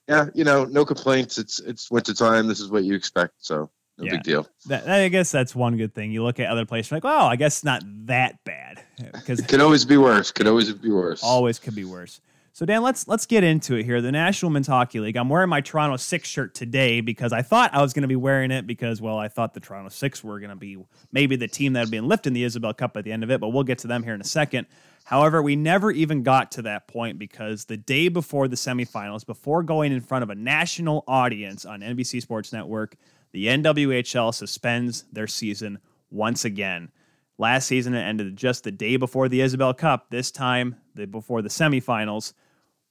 yeah, 0.08 0.26
you 0.34 0.44
know, 0.44 0.64
no 0.64 0.86
complaints. 0.86 1.38
It's 1.38 1.58
it's 1.58 1.90
winter 1.90 2.14
time. 2.14 2.46
This 2.48 2.60
is 2.60 2.70
what 2.70 2.84
you 2.84 2.94
expect. 2.94 3.34
So 3.38 3.70
no 3.98 4.04
Yeah. 4.04 4.10
big 4.12 4.22
deal. 4.22 4.48
That, 4.66 4.88
I 4.88 5.08
guess 5.08 5.30
that's 5.30 5.54
one 5.54 5.76
good 5.76 5.94
thing. 5.94 6.10
You 6.10 6.22
look 6.22 6.38
at 6.40 6.48
other 6.48 6.66
places 6.66 6.92
like, 6.92 7.04
oh, 7.04 7.26
I 7.26 7.36
guess 7.36 7.58
it's 7.58 7.64
not 7.64 7.82
that 8.06 8.42
bad 8.44 8.82
because 9.12 9.40
it 9.40 9.48
Could 9.48 9.60
always 9.60 9.84
be 9.84 9.96
worse. 9.96 10.32
Could 10.32 10.46
always 10.46 10.72
be 10.72 10.90
worse. 10.90 11.22
always 11.22 11.58
could 11.58 11.74
be 11.74 11.84
worse. 11.84 12.20
So 12.52 12.64
Dan, 12.64 12.82
let's 12.82 13.06
let's 13.06 13.26
get 13.26 13.44
into 13.44 13.74
it 13.74 13.84
here. 13.84 14.00
The 14.00 14.10
National 14.10 14.50
Men's 14.50 14.66
Hockey 14.66 14.98
League. 14.98 15.16
I'm 15.16 15.28
wearing 15.28 15.50
my 15.50 15.60
Toronto 15.60 15.98
Six 15.98 16.26
shirt 16.26 16.54
today 16.54 17.02
because 17.02 17.30
I 17.30 17.42
thought 17.42 17.74
I 17.74 17.82
was 17.82 17.92
going 17.92 18.00
to 18.00 18.08
be 18.08 18.16
wearing 18.16 18.50
it 18.50 18.66
because 18.66 18.98
well, 18.98 19.18
I 19.18 19.28
thought 19.28 19.52
the 19.52 19.60
Toronto 19.60 19.90
Six 19.90 20.24
were 20.24 20.40
going 20.40 20.48
to 20.48 20.56
be 20.56 20.78
maybe 21.12 21.36
the 21.36 21.48
team 21.48 21.74
that 21.74 21.80
would 21.82 21.90
be 21.90 22.00
lifting 22.00 22.32
the 22.32 22.44
Isobel 22.46 22.74
Cup 22.74 22.96
at 22.96 23.04
the 23.04 23.12
end 23.12 23.22
of 23.24 23.30
it, 23.30 23.42
but 23.42 23.48
we'll 23.48 23.62
get 23.62 23.76
to 23.80 23.86
them 23.88 24.02
here 24.04 24.14
in 24.14 24.22
a 24.22 24.24
second. 24.24 24.66
However, 25.04 25.42
we 25.42 25.54
never 25.54 25.90
even 25.90 26.22
got 26.22 26.50
to 26.52 26.62
that 26.62 26.88
point 26.88 27.18
because 27.18 27.66
the 27.66 27.76
day 27.76 28.08
before 28.08 28.48
the 28.48 28.56
semifinals, 28.56 29.26
before 29.26 29.62
going 29.62 29.92
in 29.92 30.00
front 30.00 30.22
of 30.22 30.30
a 30.30 30.34
national 30.34 31.04
audience 31.06 31.66
on 31.66 31.80
NBC 31.80 32.22
Sports 32.22 32.54
Network, 32.54 32.96
the 33.36 33.48
NWHL 33.48 34.32
suspends 34.32 35.04
their 35.12 35.26
season 35.26 35.78
once 36.10 36.46
again. 36.46 36.90
Last 37.36 37.66
season 37.66 37.92
it 37.92 38.00
ended 38.00 38.34
just 38.34 38.64
the 38.64 38.72
day 38.72 38.96
before 38.96 39.28
the 39.28 39.40
Isobel 39.40 39.76
Cup. 39.76 40.06
This 40.08 40.30
time, 40.30 40.76
before 41.10 41.42
the 41.42 41.50
semifinals. 41.50 42.32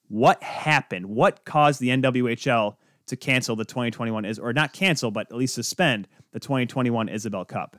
What 0.07 0.43
happened? 0.43 1.07
What 1.07 1.45
caused 1.45 1.79
the 1.79 1.89
NWHL 1.89 2.75
to 3.07 3.15
cancel 3.15 3.55
the 3.55 3.65
2021 3.65 4.23
is 4.23 4.37
or 4.37 4.53
not 4.53 4.71
cancel, 4.71 5.09
but 5.09 5.25
at 5.31 5.35
least 5.35 5.55
suspend 5.55 6.07
the 6.31 6.39
2021 6.39 7.07
Isobel 7.07 7.47
Cup? 7.47 7.77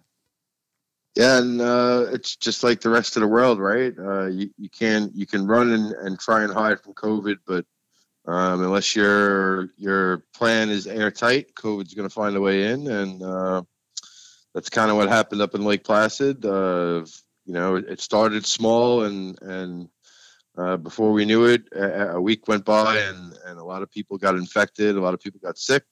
Yeah, 1.14 1.38
and 1.38 1.60
uh, 1.60 2.06
it's 2.10 2.34
just 2.34 2.64
like 2.64 2.80
the 2.80 2.90
rest 2.90 3.16
of 3.16 3.20
the 3.20 3.28
world, 3.28 3.60
right? 3.60 3.94
Uh, 3.96 4.26
you, 4.26 4.50
you 4.58 4.70
can 4.70 5.12
you 5.14 5.24
can 5.24 5.46
run 5.46 5.70
and, 5.70 5.92
and 5.92 6.18
try 6.18 6.42
and 6.42 6.52
hide 6.52 6.80
from 6.80 6.94
COVID, 6.94 7.36
but 7.46 7.64
um, 8.26 8.62
unless 8.62 8.96
your 8.96 9.70
your 9.76 10.24
plan 10.34 10.68
is 10.68 10.86
airtight, 10.86 11.54
COVID's 11.54 11.94
going 11.94 12.08
to 12.08 12.14
find 12.14 12.36
a 12.36 12.40
way 12.40 12.66
in, 12.72 12.88
and 12.88 13.22
uh, 13.22 13.62
that's 14.54 14.68
kind 14.68 14.90
of 14.90 14.96
what 14.96 15.08
happened 15.08 15.42
up 15.42 15.54
in 15.54 15.64
Lake 15.64 15.84
Placid. 15.84 16.44
Uh, 16.44 17.04
you 17.44 17.52
know, 17.52 17.76
it, 17.76 18.00
started 18.00 18.44
small, 18.44 19.04
and 19.04 19.40
and 19.42 19.88
uh, 20.58 20.76
before 20.76 21.12
we 21.12 21.24
knew 21.24 21.44
it, 21.44 21.62
a, 21.72 22.14
a 22.14 22.20
week 22.20 22.48
went 22.48 22.64
by, 22.64 22.98
and 22.98 23.38
and 23.46 23.58
a 23.58 23.64
lot 23.64 23.82
of 23.82 23.90
people 23.90 24.18
got 24.18 24.34
infected, 24.34 24.96
a 24.96 25.00
lot 25.00 25.14
of 25.14 25.20
people 25.20 25.40
got 25.40 25.56
sick, 25.56 25.84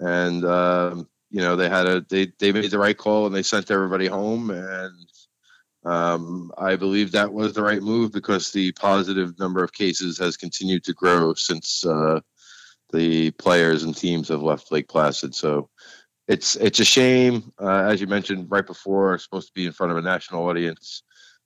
and 0.00 0.44
um, 0.46 1.06
you 1.30 1.40
know 1.40 1.56
they 1.56 1.68
had 1.68 1.86
a 1.86 2.04
they 2.08 2.32
they 2.38 2.52
made 2.52 2.70
the 2.70 2.78
right 2.78 2.96
call 2.96 3.26
and 3.26 3.34
they 3.34 3.42
sent 3.42 3.70
everybody 3.70 4.06
home 4.06 4.50
and 4.50 4.94
um, 5.84 6.52
I 6.56 6.76
believe 6.76 7.12
that 7.12 7.32
was 7.32 7.52
the 7.52 7.62
right 7.62 7.82
move 7.82 8.12
because 8.12 8.52
the 8.52 8.72
positive 8.72 9.38
number 9.38 9.64
of 9.64 9.72
cases 9.72 10.18
has 10.18 10.36
continued 10.36 10.84
to 10.84 10.92
grow 10.92 11.34
since 11.34 11.84
uh, 11.84 12.20
the 12.92 13.30
players 13.32 13.82
and 13.82 13.96
teams 13.96 14.28
have 14.28 14.42
left 14.42 14.70
Lake 14.70 14.88
Placid. 14.88 15.34
So 15.34 15.68
it's 16.28 16.54
it's 16.56 16.78
a 16.78 16.84
shame, 16.84 17.52
uh, 17.60 17.84
as 17.90 18.00
you 18.00 18.06
mentioned 18.06 18.46
right 18.50 18.66
before, 18.66 19.18
supposed 19.18 19.48
to 19.48 19.54
be 19.54 19.66
in 19.66 19.72
front 19.72 19.92
of 19.92 19.98
a 19.98 20.02
national 20.02 20.46
audience. 20.48 21.02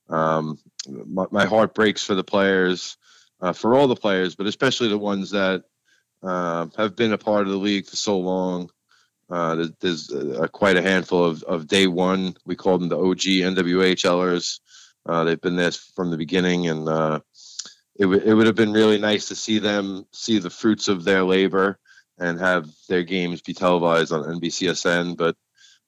Um, 0.09 0.59
my, 0.87 1.25
my 1.31 1.45
heart 1.47 1.75
breaks 1.75 2.03
for 2.03 2.15
the 2.15 2.25
players, 2.25 2.97
uh, 3.41 3.53
for 3.53 3.75
all 3.75 3.89
the 3.89 3.97
players, 3.97 4.37
but 4.37 4.47
especially 4.47 4.89
the 4.89 4.99
ones 4.99 5.31
that 5.31 5.65
uh, 6.23 6.67
have 6.77 6.95
been 6.95 7.13
a 7.13 7.19
part 7.19 7.47
of 7.47 7.53
the 7.53 7.59
league 7.59 7.87
for 7.87 7.97
so 7.97 8.19
long. 8.19 8.71
Uh, 9.29 9.67
there's 9.81 10.11
uh, 10.13 10.47
quite 10.53 10.77
a 10.77 10.83
handful 10.83 11.25
of, 11.25 11.43
of 11.43 11.67
day 11.67 11.87
one. 11.87 12.37
We 12.45 12.55
call 12.55 12.79
them 12.79 12.89
the 12.89 12.99
OG 12.99 13.21
NWHLers. 13.21 14.61
Uh, 15.05 15.25
they've 15.25 15.41
been 15.41 15.57
there 15.57 15.73
from 15.73 16.11
the 16.11 16.17
beginning, 16.17 16.69
and 16.69 16.89
uh, 16.89 17.21
it, 17.97 18.05
w- 18.05 18.23
it 18.25 18.35
would 18.35 18.47
have 18.47 18.57
been 18.57 18.73
really 18.73 18.99
nice 18.99 19.29
to 19.29 19.35
see 19.35 19.59
them 19.59 20.07
see 20.13 20.39
the 20.39 20.51
fruits 20.51 20.89
of 20.89 21.05
their 21.05 21.25
labor 21.25 21.79
and 22.19 22.39
have 22.39 22.69
their 22.89 23.03
games 23.03 23.43
be 23.43 23.55
televised 23.55 24.13
on 24.13 24.41
NBCSN. 24.41 25.17
But 25.17 25.37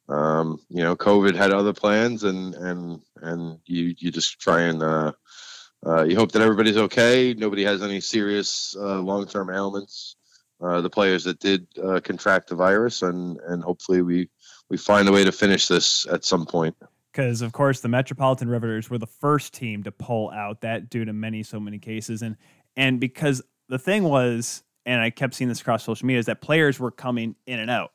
um, 0.09 0.61
you 0.69 0.83
know, 0.83 0.97
COVID 0.97 1.35
had 1.35 1.53
other 1.53 1.73
plans, 1.73 2.25
and 2.25 2.55
and 2.55 3.01
and 3.17 3.59
you 3.67 3.95
you 3.99 4.11
just 4.11 4.41
try 4.41 4.63
and 4.63 4.83
uh, 4.83 5.13
uh, 5.87 6.05
you 6.05 6.17
hope 6.17 6.33
that 6.33 6.43
everybody's 6.43 6.77
okay. 6.77 7.35
Nobody 7.35 7.65
has 7.65 7.83
any 7.83 8.01
serious 8.01 8.75
uh, 8.79 9.01
long 9.01 9.27
term 9.27 9.51
ailments 9.51 10.17
uh, 10.61 10.81
the 10.81 10.91
players 10.91 11.25
that 11.25 11.39
did 11.41 11.67
uh, 11.83 12.01
contract 12.01 12.49
the 12.49 12.55
virus, 12.57 13.03
and 13.03 13.39
and 13.49 13.63
hopefully 13.63 14.03
we 14.03 14.29
we 14.71 14.77
find 14.77 15.09
a 15.09 15.13
way 15.13 15.25
to 15.25 15.33
finish 15.33 15.69
this 15.69 16.07
at 16.09 16.25
some 16.25 16.45
point. 16.47 16.77
because 17.13 17.43
of 17.43 17.53
course 17.53 17.81
the 17.81 17.89
Metropolitan 17.89 18.49
Riveters 18.49 18.91
were 18.91 18.99
the 18.99 19.07
first 19.07 19.55
team 19.55 19.83
to 19.85 19.93
pull 19.93 20.31
out 20.31 20.61
that 20.63 20.91
due 20.91 21.05
to 21.05 21.13
many 21.13 21.43
so 21.43 21.59
many 21.61 21.79
cases 21.79 22.23
and 22.23 22.37
and 22.77 23.01
because 23.01 23.43
the 23.69 23.79
thing 23.79 24.05
was 24.05 24.63
and 24.87 25.01
I 25.01 25.11
kept 25.11 25.35
seeing 25.35 25.49
this 25.49 25.61
across 25.61 25.85
social 25.85 26.07
media 26.07 26.21
is 26.21 26.27
that 26.27 26.41
players 26.41 26.79
were 26.81 26.91
coming 26.91 27.35
in 27.47 27.59
and 27.61 27.71
out 27.71 27.91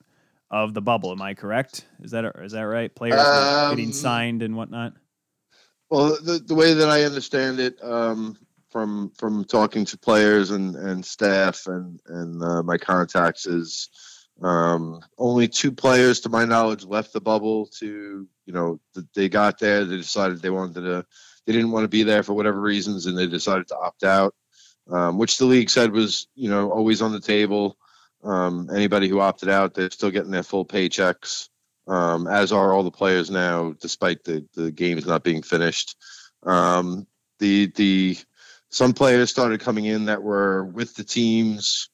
of 0.52 0.74
the 0.76 0.82
bubble. 0.82 1.12
Am 1.12 1.22
I 1.22 1.34
correct? 1.34 1.86
Is 2.02 2.12
that 2.12 2.26
is 2.44 2.52
that 2.52 2.62
right? 2.62 2.94
Players 2.94 3.16
were 3.16 3.70
getting 3.72 3.88
Um, 3.88 3.94
signed 3.94 4.44
and 4.44 4.56
whatnot. 4.56 4.94
Well, 5.90 6.18
the, 6.22 6.40
the 6.40 6.56
way 6.56 6.74
that 6.74 6.90
I 6.90 7.04
understand 7.04 7.60
it, 7.60 7.84
um, 7.84 8.38
from 8.74 9.12
from 9.18 9.46
talking 9.46 9.86
to 9.86 9.98
players 9.98 10.52
and, 10.52 10.76
and 10.76 11.06
staff 11.06 11.68
and 11.68 12.02
and 12.08 12.44
uh, 12.44 12.64
my 12.64 12.78
contacts 12.78 13.46
is 13.46 13.90
um, 14.42 15.00
only 15.18 15.48
two 15.48 15.72
players, 15.72 16.22
to 16.22 16.30
my 16.30 16.44
knowledge, 16.44 16.84
left 16.84 17.14
the 17.14 17.22
bubble. 17.22 17.68
To 17.80 18.28
you 18.46 18.54
know, 18.54 18.80
th- 18.96 19.06
they 19.16 19.30
got 19.30 19.60
there, 19.60 19.86
they 19.86 19.98
decided 19.98 20.42
they 20.42 20.50
wanted 20.50 20.82
to, 20.82 21.06
they 21.46 21.54
didn't 21.54 21.72
want 21.72 21.86
to 21.86 21.90
be 21.90 22.04
there 22.04 22.24
for 22.24 22.34
whatever 22.34 22.60
reasons, 22.60 23.06
and 23.06 23.18
they 23.18 23.28
decided 23.28 23.68
to 23.68 23.78
opt 23.78 24.04
out, 24.04 24.36
um, 24.90 25.18
which 25.18 25.38
the 25.38 25.46
league 25.46 25.70
said 25.70 25.92
was 25.92 26.28
you 26.36 26.50
know 26.50 26.72
always 26.72 27.02
on 27.02 27.14
the 27.14 27.22
table. 27.22 27.78
Um, 28.24 28.70
anybody 28.74 29.08
who 29.08 29.20
opted 29.20 29.50
out, 29.50 29.74
they're 29.74 29.92
still 29.92 30.12
getting 30.12 30.32
their 30.32 30.44
full 30.44 30.66
paychecks 30.66 31.50
um, 31.88 32.28
as 32.28 32.52
are 32.52 32.74
all 32.74 32.84
the 32.84 32.92
players 32.92 33.30
now, 33.30 33.74
despite 33.80 34.24
the, 34.24 34.46
the 34.56 34.72
games 34.72 35.06
not 35.06 35.24
being 35.24 35.42
finished. 35.42 35.96
Um, 36.44 37.08
the 37.40 37.68
the 37.76 38.18
some 38.74 38.94
players 38.94 39.30
started 39.30 39.60
coming 39.60 39.86
in 39.86 40.06
that 40.06 40.24
were 40.24 40.66
with 40.66 40.96
the 40.96 41.04
teams, 41.04 41.90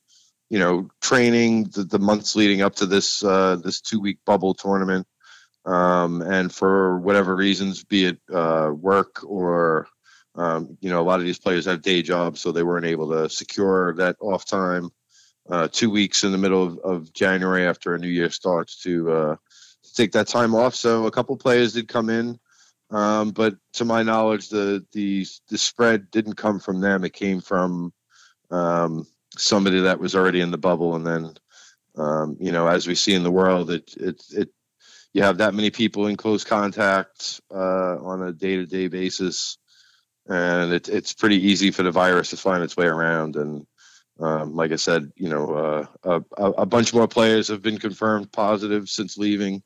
you 0.50 0.60
know, 0.60 0.90
training 1.02 1.66
the, 1.66 1.84
the 1.84 2.00
months 2.00 2.38
leading 2.38 2.62
up 2.62 2.76
to 2.76 2.86
this 2.86 3.22
uh, 3.22 3.58
this 3.58 3.82
two 3.82 4.00
week 4.00 4.20
bubble 4.26 4.54
tournament, 4.54 5.06
um, 5.66 6.22
and 6.22 6.54
for 6.54 6.98
whatever 7.00 7.36
reasons, 7.36 7.84
be 7.84 8.06
it 8.06 8.20
uh, 8.34 8.72
work 8.74 9.24
or 9.26 9.90
um, 10.36 10.78
you 10.80 10.90
know, 10.90 11.02
a 11.02 11.04
lot 11.04 11.20
of 11.20 11.26
these 11.26 11.38
players 11.38 11.66
have 11.66 11.82
day 11.82 12.02
jobs, 12.02 12.40
so 12.40 12.54
they 12.54 12.64
weren't 12.64 12.86
able 12.86 13.10
to 13.10 13.30
secure 13.30 13.94
that 13.96 14.16
off 14.22 14.46
time. 14.46 14.90
Uh, 15.50 15.68
two 15.68 15.90
weeks 15.90 16.24
in 16.24 16.32
the 16.32 16.38
middle 16.38 16.64
of, 16.64 16.78
of 16.80 17.14
January 17.14 17.66
after 17.66 17.94
a 17.94 18.00
new 18.00 18.08
year 18.08 18.30
starts 18.30 18.82
to 18.84 19.12
uh, 19.12 19.36
to 19.84 19.94
take 19.96 20.14
that 20.14 20.28
time 20.28 20.56
off. 20.56 20.76
So 20.76 21.08
a 21.08 21.12
couple 21.12 21.36
players 21.36 21.74
did 21.74 21.90
come 21.90 22.10
in, 22.10 22.40
um, 22.92 23.32
but 23.32 23.56
to 23.74 23.86
my 23.86 24.04
knowledge, 24.04 24.50
the 24.50 24.86
the 24.94 25.26
the 25.50 25.58
spread 25.58 26.12
didn't 26.12 26.36
come 26.36 26.60
from 26.60 26.82
them. 26.82 27.04
It 27.04 27.14
came 27.14 27.42
from 27.42 27.94
um, 28.52 29.08
somebody 29.38 29.82
that 29.82 30.00
was 30.00 30.16
already 30.16 30.42
in 30.42 30.52
the 30.52 30.58
bubble, 30.58 30.96
and 30.96 31.06
then 31.06 31.34
um, 31.98 32.38
you 32.40 32.52
know, 32.52 32.68
as 32.68 32.88
we 32.88 32.96
see 32.96 33.14
in 33.14 33.24
the 33.24 33.32
world, 33.32 33.72
it 33.72 33.94
it 33.98 34.24
it 34.32 34.50
you 35.14 35.24
have 35.24 35.40
that 35.40 35.54
many 35.56 35.72
people 35.72 36.08
in 36.08 36.18
close 36.18 36.44
contact 36.44 37.42
uh, 37.54 37.98
on 38.04 38.24
a 38.24 38.34
day 38.34 38.58
to 38.58 38.66
day 38.66 38.88
basis, 38.88 39.58
and 40.28 40.74
it, 40.74 40.90
it's 40.90 41.14
pretty 41.14 41.48
easy 41.50 41.72
for 41.72 41.84
the 41.84 41.92
virus 41.92 42.32
to 42.32 42.38
find 42.38 42.64
its 42.64 42.78
way 42.78 42.88
around 42.88 43.36
and. 43.36 43.66
Um, 44.22 44.56
like 44.56 44.72
I 44.74 44.78
said, 44.78 45.14
you 45.16 45.30
know, 45.30 45.88
uh, 46.04 46.20
a, 46.38 46.44
a 46.52 46.66
bunch 46.66 46.94
more 46.94 47.08
players 47.08 47.48
have 47.48 47.62
been 47.62 47.80
confirmed 47.80 48.32
positive 48.32 48.90
since 48.90 49.18
leaving. 49.18 49.64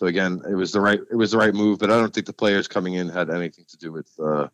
So 0.00 0.06
again, 0.06 0.40
it 0.48 0.54
was 0.54 0.72
the 0.72 0.80
right 0.80 0.98
it 1.10 1.14
was 1.14 1.32
the 1.32 1.36
right 1.36 1.52
move, 1.52 1.78
but 1.78 1.90
I 1.90 1.98
don't 1.98 2.14
think 2.14 2.24
the 2.24 2.32
players 2.32 2.66
coming 2.66 2.94
in 2.94 3.10
had 3.10 3.28
anything 3.28 3.66
to 3.68 3.76
do 3.76 3.92
with 3.92 4.08
uh, 4.18 4.48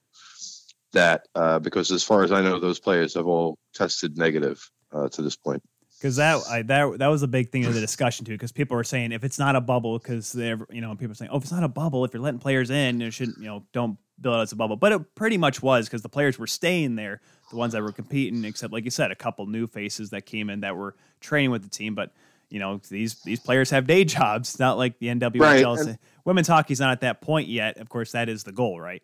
that 0.93 1.29
uh, 1.37 1.61
because 1.61 1.93
as 1.93 2.03
far 2.03 2.25
as 2.25 2.33
I 2.33 2.43
know, 2.43 2.59
those 2.59 2.81
players 2.81 3.15
have 3.15 3.29
all 3.29 3.57
tested 3.73 4.19
negative 4.19 4.69
uh, 4.93 5.09
to 5.11 5.23
this 5.23 5.37
point. 5.37 5.63
because 6.01 6.17
that 6.17 6.43
I, 6.51 6.63
that 6.63 6.99
that 6.99 7.07
was 7.07 7.23
a 7.23 7.29
big 7.29 7.53
thing 7.53 7.63
in 7.63 7.71
the 7.71 7.79
discussion 7.79 8.27
too. 8.27 8.33
Because 8.33 8.51
people 8.51 8.77
were 8.77 8.83
saying 8.83 9.13
if 9.13 9.23
it's 9.23 9.39
not 9.39 9.55
a 9.55 9.61
bubble, 9.61 10.01
because 10.01 10.33
they're 10.33 10.59
you 10.69 10.81
know 10.81 10.97
people 10.97 11.13
are 11.13 11.15
saying 11.15 11.31
oh 11.33 11.37
if 11.37 11.45
it's 11.45 11.53
not 11.53 11.63
a 11.63 11.69
bubble, 11.69 12.05
if 12.05 12.13
you're 12.13 12.21
letting 12.21 12.41
players 12.41 12.71
in, 12.71 13.01
you 13.01 13.13
shouldn't 13.13 13.39
you 13.39 13.45
know 13.45 13.65
don't 13.73 13.99
build 14.21 14.41
it 14.41 14.43
as 14.43 14.51
a 14.51 14.57
bubble. 14.57 14.75
But 14.75 14.91
it 14.91 15.15
pretty 15.15 15.39
much 15.39 15.63
was 15.63 15.87
because 15.87 16.03
the 16.03 16.09
players 16.09 16.41
were 16.41 16.49
staying 16.49 16.97
there, 16.97 17.21
the 17.53 17.57
ones 17.57 17.73
that 17.73 17.83
were 17.83 17.93
competing, 17.93 18.45
except 18.45 18.73
like 18.73 18.83
you 18.83 18.91
said, 18.91 19.13
a 19.13 19.15
couple 19.15 19.47
new 19.47 19.69
faces 19.69 20.11
that 20.11 20.27
came 20.27 20.51
in 20.51 20.63
that 20.63 20.75
were 20.75 20.97
training 21.21 21.53
with 21.53 21.63
the 21.63 21.71
team, 21.71 21.95
but. 21.95 22.13
You 22.51 22.61
know 22.61 22.81
these 22.89 23.21
these 23.23 23.41
players 23.41 23.71
have 23.71 23.87
day 23.87 24.05
jobs. 24.19 24.51
It's 24.51 24.59
not 24.59 24.79
like 24.79 24.99
the 24.99 25.09
NWHL. 25.09 25.87
Right, 25.87 25.99
Women's 26.25 26.49
hockey's 26.49 26.81
not 26.81 26.93
at 26.93 27.01
that 27.03 27.21
point 27.21 27.49
yet. 27.49 27.79
Of 27.79 27.89
course, 27.89 28.13
that 28.13 28.29
is 28.29 28.45
the 28.45 28.53
goal, 28.53 28.81
right? 28.81 29.03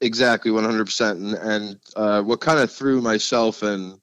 Exactly, 0.00 0.50
one 0.50 0.64
hundred 0.64 0.84
percent. 0.86 1.18
And 1.18 1.34
and 1.34 1.80
uh, 1.96 2.22
what 2.22 2.40
kind 2.40 2.58
of 2.58 2.70
threw 2.70 3.00
myself 3.00 3.62
and 3.62 3.98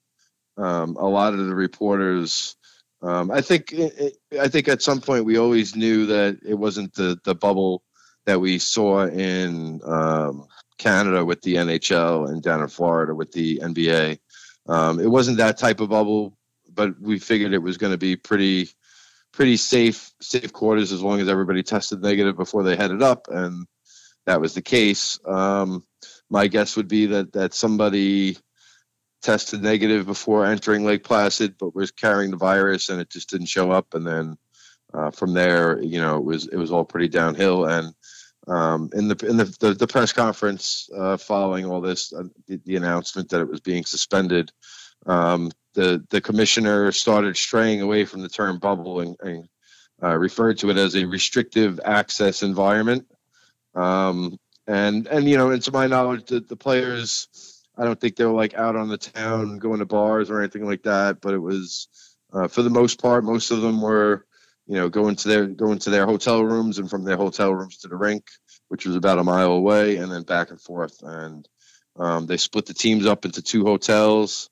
um, 0.57 0.95
a 0.97 1.07
lot 1.07 1.33
of 1.33 1.45
the 1.45 1.55
reporters. 1.55 2.55
Um, 3.03 3.31
I 3.31 3.41
think 3.41 3.71
it- 3.71 4.17
I 4.39 4.47
think 4.47 4.67
at 4.67 4.81
some 4.81 5.01
point 5.01 5.25
we 5.25 5.37
always 5.37 5.75
knew 5.75 6.05
that 6.07 6.39
it 6.45 6.53
wasn't 6.55 6.93
the 6.93 7.19
the 7.23 7.35
bubble 7.35 7.83
that 8.25 8.39
we 8.39 8.59
saw 8.59 9.05
in 9.07 9.81
um, 9.83 10.45
Canada 10.77 11.25
with 11.25 11.41
the 11.41 11.55
NHL 11.55 12.29
and 12.29 12.41
down 12.43 12.61
in 12.61 12.67
Florida 12.67 13.15
with 13.15 13.31
the 13.31 13.59
NBA. 13.63 14.19
Um, 14.67 14.99
it 14.99 15.09
wasn't 15.09 15.37
that 15.37 15.57
type 15.57 15.79
of 15.79 15.89
bubble, 15.89 16.37
but 16.73 16.99
we 16.99 17.19
figured 17.19 17.53
it 17.53 17.61
was 17.61 17.77
going 17.77 17.93
to 17.93 17.97
be 17.97 18.15
pretty 18.15 18.69
pretty 19.33 19.57
safe 19.57 20.11
safe 20.21 20.51
quarters 20.51 20.91
as 20.91 21.01
long 21.01 21.21
as 21.21 21.29
everybody 21.29 21.63
tested 21.63 22.01
negative 22.01 22.35
before 22.35 22.63
they 22.63 22.75
headed 22.75 23.01
up 23.01 23.27
and 23.29 23.65
that 24.25 24.41
was 24.41 24.53
the 24.53 24.61
case. 24.61 25.19
Um, 25.25 25.83
my 26.29 26.47
guess 26.47 26.77
would 26.77 26.87
be 26.87 27.07
that 27.07 27.33
that 27.33 27.53
somebody 27.53 28.37
tested 29.21 29.61
negative 29.61 30.05
before 30.05 30.45
entering 30.45 30.83
lake 30.83 31.03
placid 31.03 31.55
but 31.59 31.75
was 31.75 31.91
carrying 31.91 32.31
the 32.31 32.37
virus 32.37 32.89
and 32.89 32.99
it 32.99 33.09
just 33.09 33.29
didn't 33.29 33.47
show 33.47 33.71
up 33.71 33.93
and 33.93 34.05
then 34.05 34.37
uh, 34.93 35.11
from 35.11 35.33
there 35.33 35.81
you 35.81 36.01
know 36.01 36.17
it 36.17 36.23
was 36.23 36.47
it 36.47 36.57
was 36.57 36.71
all 36.71 36.83
pretty 36.83 37.07
downhill 37.07 37.65
and 37.65 37.93
um, 38.47 38.89
in 38.93 39.07
the 39.07 39.25
in 39.27 39.37
the, 39.37 39.55
the, 39.59 39.73
the 39.75 39.87
press 39.87 40.11
conference 40.11 40.89
uh, 40.97 41.17
following 41.17 41.65
all 41.65 41.81
this 41.81 42.11
uh, 42.13 42.23
the, 42.47 42.59
the 42.65 42.75
announcement 42.75 43.29
that 43.29 43.41
it 43.41 43.47
was 43.47 43.61
being 43.61 43.85
suspended 43.85 44.51
um, 45.05 45.51
the 45.73 46.03
the 46.09 46.21
commissioner 46.21 46.91
started 46.91 47.37
straying 47.37 47.81
away 47.81 48.05
from 48.05 48.21
the 48.21 48.29
term 48.29 48.59
bubble 48.59 48.99
and, 48.99 49.15
and 49.21 49.49
uh, 50.03 50.17
referred 50.17 50.57
to 50.59 50.69
it 50.69 50.77
as 50.77 50.95
a 50.95 51.05
restrictive 51.05 51.79
access 51.83 52.43
environment. 52.43 53.05
Um, 53.75 54.37
and 54.67 55.07
and 55.07 55.27
you 55.27 55.37
know, 55.37 55.51
and 55.51 55.61
to 55.63 55.71
my 55.71 55.87
knowledge, 55.87 56.25
the, 56.25 56.39
the 56.39 56.55
players, 56.55 57.27
I 57.77 57.83
don't 57.85 57.99
think 57.99 58.15
they 58.15 58.25
were 58.25 58.31
like 58.31 58.53
out 58.53 58.75
on 58.75 58.89
the 58.89 58.97
town 58.97 59.59
going 59.59 59.79
to 59.79 59.85
bars 59.85 60.29
or 60.29 60.39
anything 60.39 60.65
like 60.65 60.83
that. 60.83 61.21
But 61.21 61.33
it 61.33 61.39
was, 61.39 61.87
uh, 62.33 62.47
for 62.47 62.61
the 62.61 62.69
most 62.69 63.01
part, 63.01 63.23
most 63.23 63.51
of 63.51 63.61
them 63.61 63.81
were, 63.81 64.25
you 64.67 64.75
know, 64.75 64.89
going 64.89 65.15
to 65.17 65.27
their 65.27 65.45
going 65.47 65.79
to 65.79 65.89
their 65.89 66.05
hotel 66.05 66.43
rooms 66.43 66.79
and 66.79 66.89
from 66.89 67.03
their 67.03 67.17
hotel 67.17 67.53
rooms 67.53 67.77
to 67.79 67.87
the 67.87 67.95
rink, 67.95 68.25
which 68.67 68.85
was 68.85 68.95
about 68.95 69.19
a 69.19 69.23
mile 69.23 69.51
away, 69.51 69.97
and 69.97 70.11
then 70.11 70.23
back 70.23 70.51
and 70.51 70.61
forth. 70.61 71.01
And 71.01 71.47
um, 71.97 72.25
they 72.25 72.37
split 72.37 72.65
the 72.65 72.73
teams 72.73 73.05
up 73.05 73.25
into 73.25 73.41
two 73.41 73.65
hotels 73.65 74.49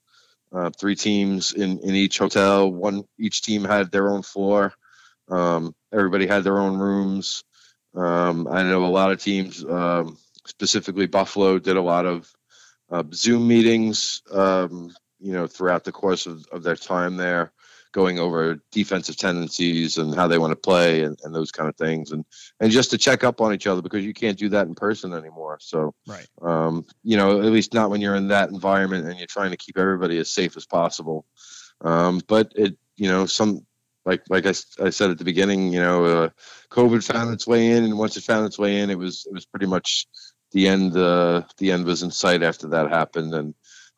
uh, 0.52 0.70
three 0.78 0.96
teams 0.96 1.52
in, 1.52 1.78
in 1.80 1.94
each 1.94 2.18
hotel. 2.18 2.70
One 2.70 3.04
each 3.18 3.42
team 3.42 3.64
had 3.64 3.90
their 3.90 4.10
own 4.10 4.22
floor. 4.22 4.72
Um, 5.28 5.74
everybody 5.92 6.26
had 6.26 6.44
their 6.44 6.58
own 6.58 6.78
rooms. 6.78 7.44
Um, 7.94 8.48
I 8.48 8.62
know 8.62 8.84
a 8.84 8.86
lot 8.86 9.12
of 9.12 9.22
teams, 9.22 9.64
um, 9.64 10.18
specifically 10.46 11.06
Buffalo, 11.06 11.58
did 11.58 11.76
a 11.76 11.82
lot 11.82 12.06
of 12.06 12.32
uh, 12.90 13.04
Zoom 13.12 13.48
meetings. 13.48 14.22
Um, 14.32 14.94
you 15.20 15.32
know, 15.32 15.46
throughout 15.46 15.84
the 15.84 15.92
course 15.92 16.26
of, 16.26 16.44
of 16.50 16.62
their 16.62 16.76
time 16.76 17.16
there, 17.16 17.52
going 17.92 18.18
over 18.18 18.62
defensive 18.70 19.16
tendencies 19.16 19.98
and 19.98 20.14
how 20.14 20.26
they 20.26 20.38
want 20.38 20.52
to 20.52 20.56
play 20.56 21.02
and, 21.02 21.18
and 21.24 21.34
those 21.34 21.50
kind 21.50 21.68
of 21.68 21.76
things, 21.76 22.12
and 22.12 22.24
and 22.60 22.70
just 22.70 22.90
to 22.90 22.98
check 22.98 23.24
up 23.24 23.40
on 23.40 23.52
each 23.52 23.66
other 23.66 23.82
because 23.82 24.04
you 24.04 24.14
can't 24.14 24.38
do 24.38 24.48
that 24.50 24.66
in 24.66 24.74
person 24.74 25.12
anymore. 25.12 25.58
So 25.60 25.94
Right. 26.06 26.26
um, 26.42 26.84
you 27.02 27.16
know, 27.16 27.40
at 27.40 27.52
least 27.52 27.74
not 27.74 27.90
when 27.90 28.00
you're 28.00 28.14
in 28.14 28.28
that 28.28 28.50
environment 28.50 29.06
and 29.06 29.18
you're 29.18 29.26
trying 29.26 29.50
to 29.50 29.56
keep 29.56 29.78
everybody 29.78 30.18
as 30.18 30.30
safe 30.30 30.56
as 30.56 30.66
possible. 30.66 31.26
Um, 31.82 32.20
but 32.26 32.52
it, 32.56 32.76
you 32.96 33.08
know, 33.08 33.26
some 33.26 33.66
like 34.04 34.22
like 34.28 34.46
I, 34.46 34.54
I 34.82 34.90
said 34.90 35.10
at 35.10 35.18
the 35.18 35.24
beginning, 35.24 35.72
you 35.72 35.80
know, 35.80 36.04
uh, 36.04 36.28
COVID 36.70 37.04
found 37.04 37.32
its 37.32 37.46
way 37.46 37.72
in, 37.72 37.84
and 37.84 37.98
once 37.98 38.16
it 38.16 38.24
found 38.24 38.46
its 38.46 38.58
way 38.58 38.80
in, 38.80 38.90
it 38.90 38.98
was 38.98 39.26
it 39.26 39.32
was 39.32 39.46
pretty 39.46 39.66
much 39.66 40.06
the 40.52 40.68
end. 40.68 40.96
Uh, 40.96 41.42
the 41.58 41.72
end 41.72 41.84
was 41.84 42.02
in 42.02 42.10
sight 42.10 42.42
after 42.42 42.68
that 42.68 42.90
happened, 42.90 43.34
and 43.34 43.54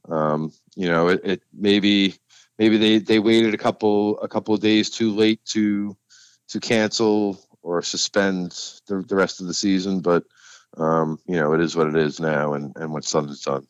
um, 0.08 0.52
you 0.74 0.88
know, 0.88 1.08
it, 1.08 1.20
it 1.24 1.42
maybe 1.52 2.14
maybe 2.62 2.78
they 2.78 2.98
they 2.98 3.18
waited 3.18 3.54
a 3.54 3.58
couple 3.58 4.20
a 4.20 4.28
couple 4.28 4.54
of 4.54 4.60
days 4.60 4.88
too 4.88 5.10
late 5.10 5.44
to 5.46 5.96
to 6.48 6.60
cancel 6.60 7.40
or 7.62 7.82
suspend 7.82 8.52
the, 8.86 9.02
the 9.08 9.16
rest 9.16 9.40
of 9.40 9.48
the 9.48 9.54
season, 9.54 10.00
but 10.00 10.22
um, 10.76 11.18
you 11.26 11.36
know, 11.36 11.52
it 11.54 11.60
is 11.60 11.76
what 11.76 11.88
it 11.88 11.96
is 11.96 12.20
now, 12.20 12.54
and, 12.54 12.72
and 12.76 12.92
what's 12.92 13.10
done 13.10 13.28
is 13.28 13.40
done. 13.40 13.66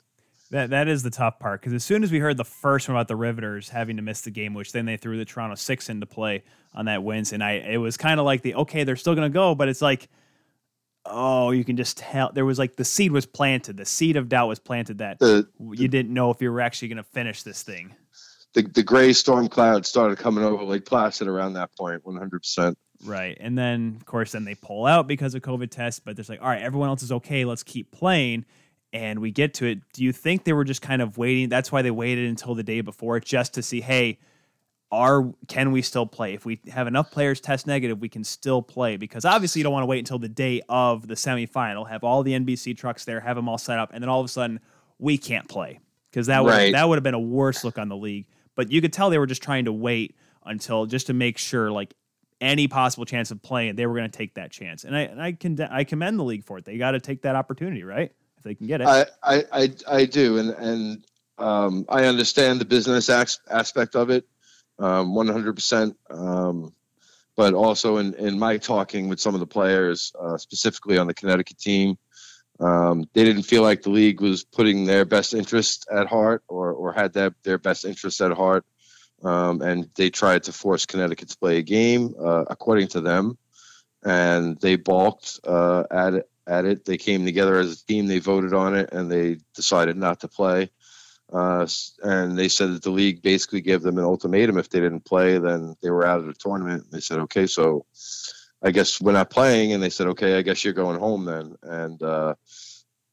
That 0.51 0.71
that 0.71 0.89
is 0.89 1.03
the 1.03 1.11
tough 1.11 1.39
part 1.39 1.63
because 1.63 1.73
as 1.73 1.85
soon 1.85 2.05
as 2.05 2.13
we 2.13 2.19
heard 2.19 2.37
the 2.37 2.45
first 2.45 2.87
one 2.87 2.95
about 2.95 3.09
the 3.09 3.17
Riveters 3.17 3.71
having 3.71 3.97
to 3.97 4.03
miss 4.03 4.21
the 4.21 4.31
game, 4.31 4.53
which 4.53 4.73
then 4.73 4.85
they 4.85 4.99
threw 4.99 5.17
the 5.17 5.25
Toronto 5.25 5.55
Six 5.55 5.89
into 5.89 6.05
play 6.05 6.45
on 6.75 6.85
that 6.85 7.03
Wednesday 7.03 7.39
night, 7.39 7.65
it 7.67 7.79
was 7.79 7.97
kind 7.97 8.21
of 8.21 8.27
like 8.27 8.43
the 8.43 8.57
okay, 8.57 8.85
they're 8.85 8.97
still 8.97 9.15
going 9.15 9.31
to 9.31 9.35
go, 9.35 9.55
but 9.55 9.69
it's 9.71 9.81
like, 9.81 10.11
oh, 11.07 11.51
you 11.51 11.65
can 11.65 11.79
just 11.79 11.97
tell 11.97 12.31
there 12.33 12.45
was 12.45 12.59
like 12.59 12.77
the 12.77 12.85
seed 12.85 13.11
was 13.11 13.25
planted, 13.25 13.79
the 13.79 13.87
seed 13.87 14.19
of 14.19 14.29
doubt 14.29 14.49
was 14.49 14.59
planted 14.59 14.99
that 14.99 15.19
The 15.19 15.49
you 15.59 15.89
didn't 15.89 16.13
know 16.13 16.31
if 16.31 16.43
you 16.43 16.53
were 16.53 16.61
actually 16.61 16.89
going 16.89 16.99
to 16.99 17.03
finish 17.03 17.43
this 17.43 17.63
thing. 17.63 17.95
The, 18.55 18.63
the 18.63 18.83
gray 18.83 19.13
storm 19.13 19.49
clouds 19.49 19.89
started 19.89 20.19
coming 20.19 20.45
over 20.45 20.63
Lake 20.65 20.85
Placid 20.85 21.29
around 21.29 21.55
that 21.55 21.71
point, 21.77 22.05
100%. 22.05 22.75
Right. 23.05 23.37
And 23.41 23.57
then, 23.57 23.97
of 23.97 24.07
course, 24.07 24.33
then 24.33 24.45
they 24.45 24.55
pull 24.55 24.87
out 24.87 25.09
because 25.09 25.35
of 25.35 25.43
COVID 25.43 25.71
tests, 25.71 26.01
but 26.01 26.17
there's 26.17 26.29
like, 26.29 26.41
all 26.41 26.49
right, 26.49 26.63
everyone 26.63 26.89
else 26.89 27.03
is 27.03 27.13
okay. 27.13 27.45
Let's 27.45 27.63
keep 27.63 27.91
playing. 27.91 28.45
And 28.93 29.21
we 29.21 29.31
get 29.31 29.55
to 29.55 29.67
it. 29.67 29.81
Do 29.95 30.05
you 30.05 30.13
think 30.13 30.45
they 30.45 30.53
were 30.53 30.65
just 30.65 30.83
kind 30.83 31.01
of 31.01 31.17
waiting? 31.17 31.49
That's 31.49 31.73
why 31.73 31.83
they 31.83 31.91
waited 31.91 32.29
until 32.29 32.55
the 32.55 32.63
day 32.63 32.83
before 32.83 33.19
just 33.21 33.55
to 33.55 33.63
see, 33.63 33.81
hey, 33.81 34.19
are 34.93 35.33
can 35.49 35.73
we 35.73 35.81
still 35.81 36.07
play? 36.07 36.35
If 36.35 36.45
we 36.45 36.61
have 36.71 36.87
enough 36.87 37.11
players 37.11 37.41
test 37.41 37.67
negative, 37.67 38.01
we 38.01 38.11
can 38.11 38.23
still 38.23 38.61
play 38.61 38.99
because 38.99 39.25
obviously 39.25 39.61
you 39.61 39.65
don't 39.65 39.73
want 39.73 39.83
to 39.83 39.87
wait 39.87 40.01
until 40.01 40.19
the 40.19 40.29
day 40.29 40.61
of 40.69 41.09
the 41.09 41.15
semifinal, 41.15 41.89
have 41.89 42.05
all 42.05 42.23
the 42.23 42.33
NBC 42.33 42.77
trucks 42.77 43.07
there, 43.07 43.19
have 43.19 43.35
them 43.35 43.49
all 43.49 43.57
set 43.57 43.79
up, 43.79 43.91
and 43.95 44.03
then 44.03 44.11
all 44.11 44.21
of 44.21 44.27
a 44.27 44.29
sudden 44.29 44.61
we 44.99 45.17
can't 45.17 45.49
play 45.49 45.81
because 46.11 46.27
that 46.27 46.45
would 46.45 46.51
Right. 46.51 46.73
that 46.75 46.87
would 46.87 46.97
have 46.97 47.03
been 47.03 47.15
a 47.15 47.19
worse 47.21 47.65
look 47.65 47.79
on 47.79 47.89
the 47.89 47.97
league. 47.97 48.27
But 48.55 48.71
you 48.71 48.81
could 48.81 48.93
tell 48.93 49.11
they 49.11 49.19
were 49.19 49.27
just 49.27 49.43
trying 49.43 49.65
to 49.67 49.73
wait 49.73 50.17
until 50.45 50.87
just 50.87 51.07
to 51.07 51.13
make 51.15 51.39
sure 51.39 51.71
like 51.71 51.95
any 52.41 52.69
possible 52.69 53.05
chance 53.05 53.31
of 53.31 53.43
playing, 53.43 53.77
they 53.77 53.87
were 53.87 53.95
going 53.95 54.11
to 54.11 54.17
take 54.17 54.35
that 54.35 54.51
chance. 54.51 54.85
And 54.85 54.97
I 54.97 55.01
and 55.03 55.23
I 55.23 55.33
can 55.33 55.61
I 55.61 55.85
commend 55.85 56.19
the 56.19 56.25
league 56.25 56.45
for 56.45 56.59
it. 56.59 56.65
They 56.65 56.79
got 56.79 56.93
to 56.93 57.01
take 57.01 57.23
that 57.23 57.37
opportunity, 57.37 57.85
right? 57.85 58.13
If 58.39 58.43
they 58.43 58.55
can 58.55 58.67
get 58.67 58.81
it. 58.81 58.87
I, 58.87 59.07
I, 59.23 59.71
I, 59.89 60.05
do, 60.05 60.39
and 60.39 60.51
and 60.51 61.05
um, 61.39 61.85
I 61.89 62.05
understand 62.07 62.61
the 62.61 62.65
business 62.65 63.09
as- 63.09 63.41
aspect 63.49 63.95
of 63.95 64.11
it, 64.11 64.27
um, 64.79 65.15
one 65.15 65.29
hundred 65.29 65.55
percent. 65.55 65.97
Um, 66.11 66.75
But 67.35 67.55
also 67.55 67.97
in, 67.97 68.13
in 68.15 68.39
my 68.39 68.59
talking 68.59 69.09
with 69.09 69.19
some 69.19 69.33
of 69.35 69.41
the 69.41 69.47
players, 69.47 70.13
uh, 70.21 70.37
specifically 70.37 70.99
on 70.99 71.07
the 71.07 71.15
Connecticut 71.15 71.59
team, 71.59 71.97
um, 72.63 73.09
they 73.13 73.25
didn't 73.25 73.43
feel 73.43 73.63
like 73.63 73.83
the 73.83 73.91
league 73.91 74.21
was 74.21 74.45
putting 74.45 74.85
their 74.85 75.05
best 75.05 75.35
interest 75.35 75.89
at 75.91 76.07
heart 76.07 76.45
or, 76.47 76.73
or 76.73 76.93
had 76.93 77.13
their, 77.13 77.35
their 77.43 77.59
best 77.59 77.85
interest 77.85 78.21
at 78.21 78.31
heart. 78.33 78.65
Um, 79.25 79.63
and 79.63 79.89
they 79.97 80.11
tried 80.11 80.45
to 80.45 80.53
force 80.53 80.87
Connecticut 80.87 81.31
to 81.31 81.39
play 81.39 81.59
a 81.59 81.63
game, 81.63 82.15
uh, 82.19 82.45
according 82.49 82.89
to 82.89 83.01
them. 83.01 83.37
And 84.05 84.61
they 84.61 84.77
balked 84.77 85.41
uh, 85.45 85.85
at 85.91 86.15
it, 86.15 86.31
at 86.47 86.65
it. 86.65 86.85
They 86.85 86.99
came 86.99 87.25
together 87.25 87.59
as 87.59 87.73
a 87.73 87.87
team. 87.87 88.07
They 88.07 88.19
voted 88.19 88.53
on 88.53 88.77
it, 88.77 88.93
and 88.93 89.11
they 89.11 89.39
decided 89.55 89.97
not 89.97 90.21
to 90.21 90.29
play. 90.29 90.71
Uh, 91.33 91.67
and 92.03 92.37
they 92.37 92.49
said 92.49 92.75
that 92.75 92.83
the 92.83 92.91
league 92.91 93.23
basically 93.23 93.61
gave 93.61 93.83
them 93.83 93.97
an 93.97 94.05
ultimatum. 94.05 94.59
If 94.59 94.69
they 94.69 94.81
didn't 94.81 95.05
play, 95.05 95.39
then 95.39 95.77
they 95.83 95.91
were 95.91 96.05
out 96.05 96.19
of 96.19 96.27
the 96.27 96.35
tournament. 96.35 96.91
They 96.91 97.01
said, 97.01 97.21
"Okay, 97.21 97.47
so 97.47 97.87
I 98.63 98.71
guess 98.71 99.01
we're 99.01 99.13
not 99.13 99.31
playing." 99.31 99.73
And 99.73 99.83
they 99.83 99.91
said, 99.91 100.09
"Okay, 100.09 100.39
I 100.39 100.43
guess 100.43 100.65
you're 100.65 100.73
going 100.73 100.99
home 100.99 101.25
then." 101.25 101.57
And 101.63 102.03
uh, 102.03 102.35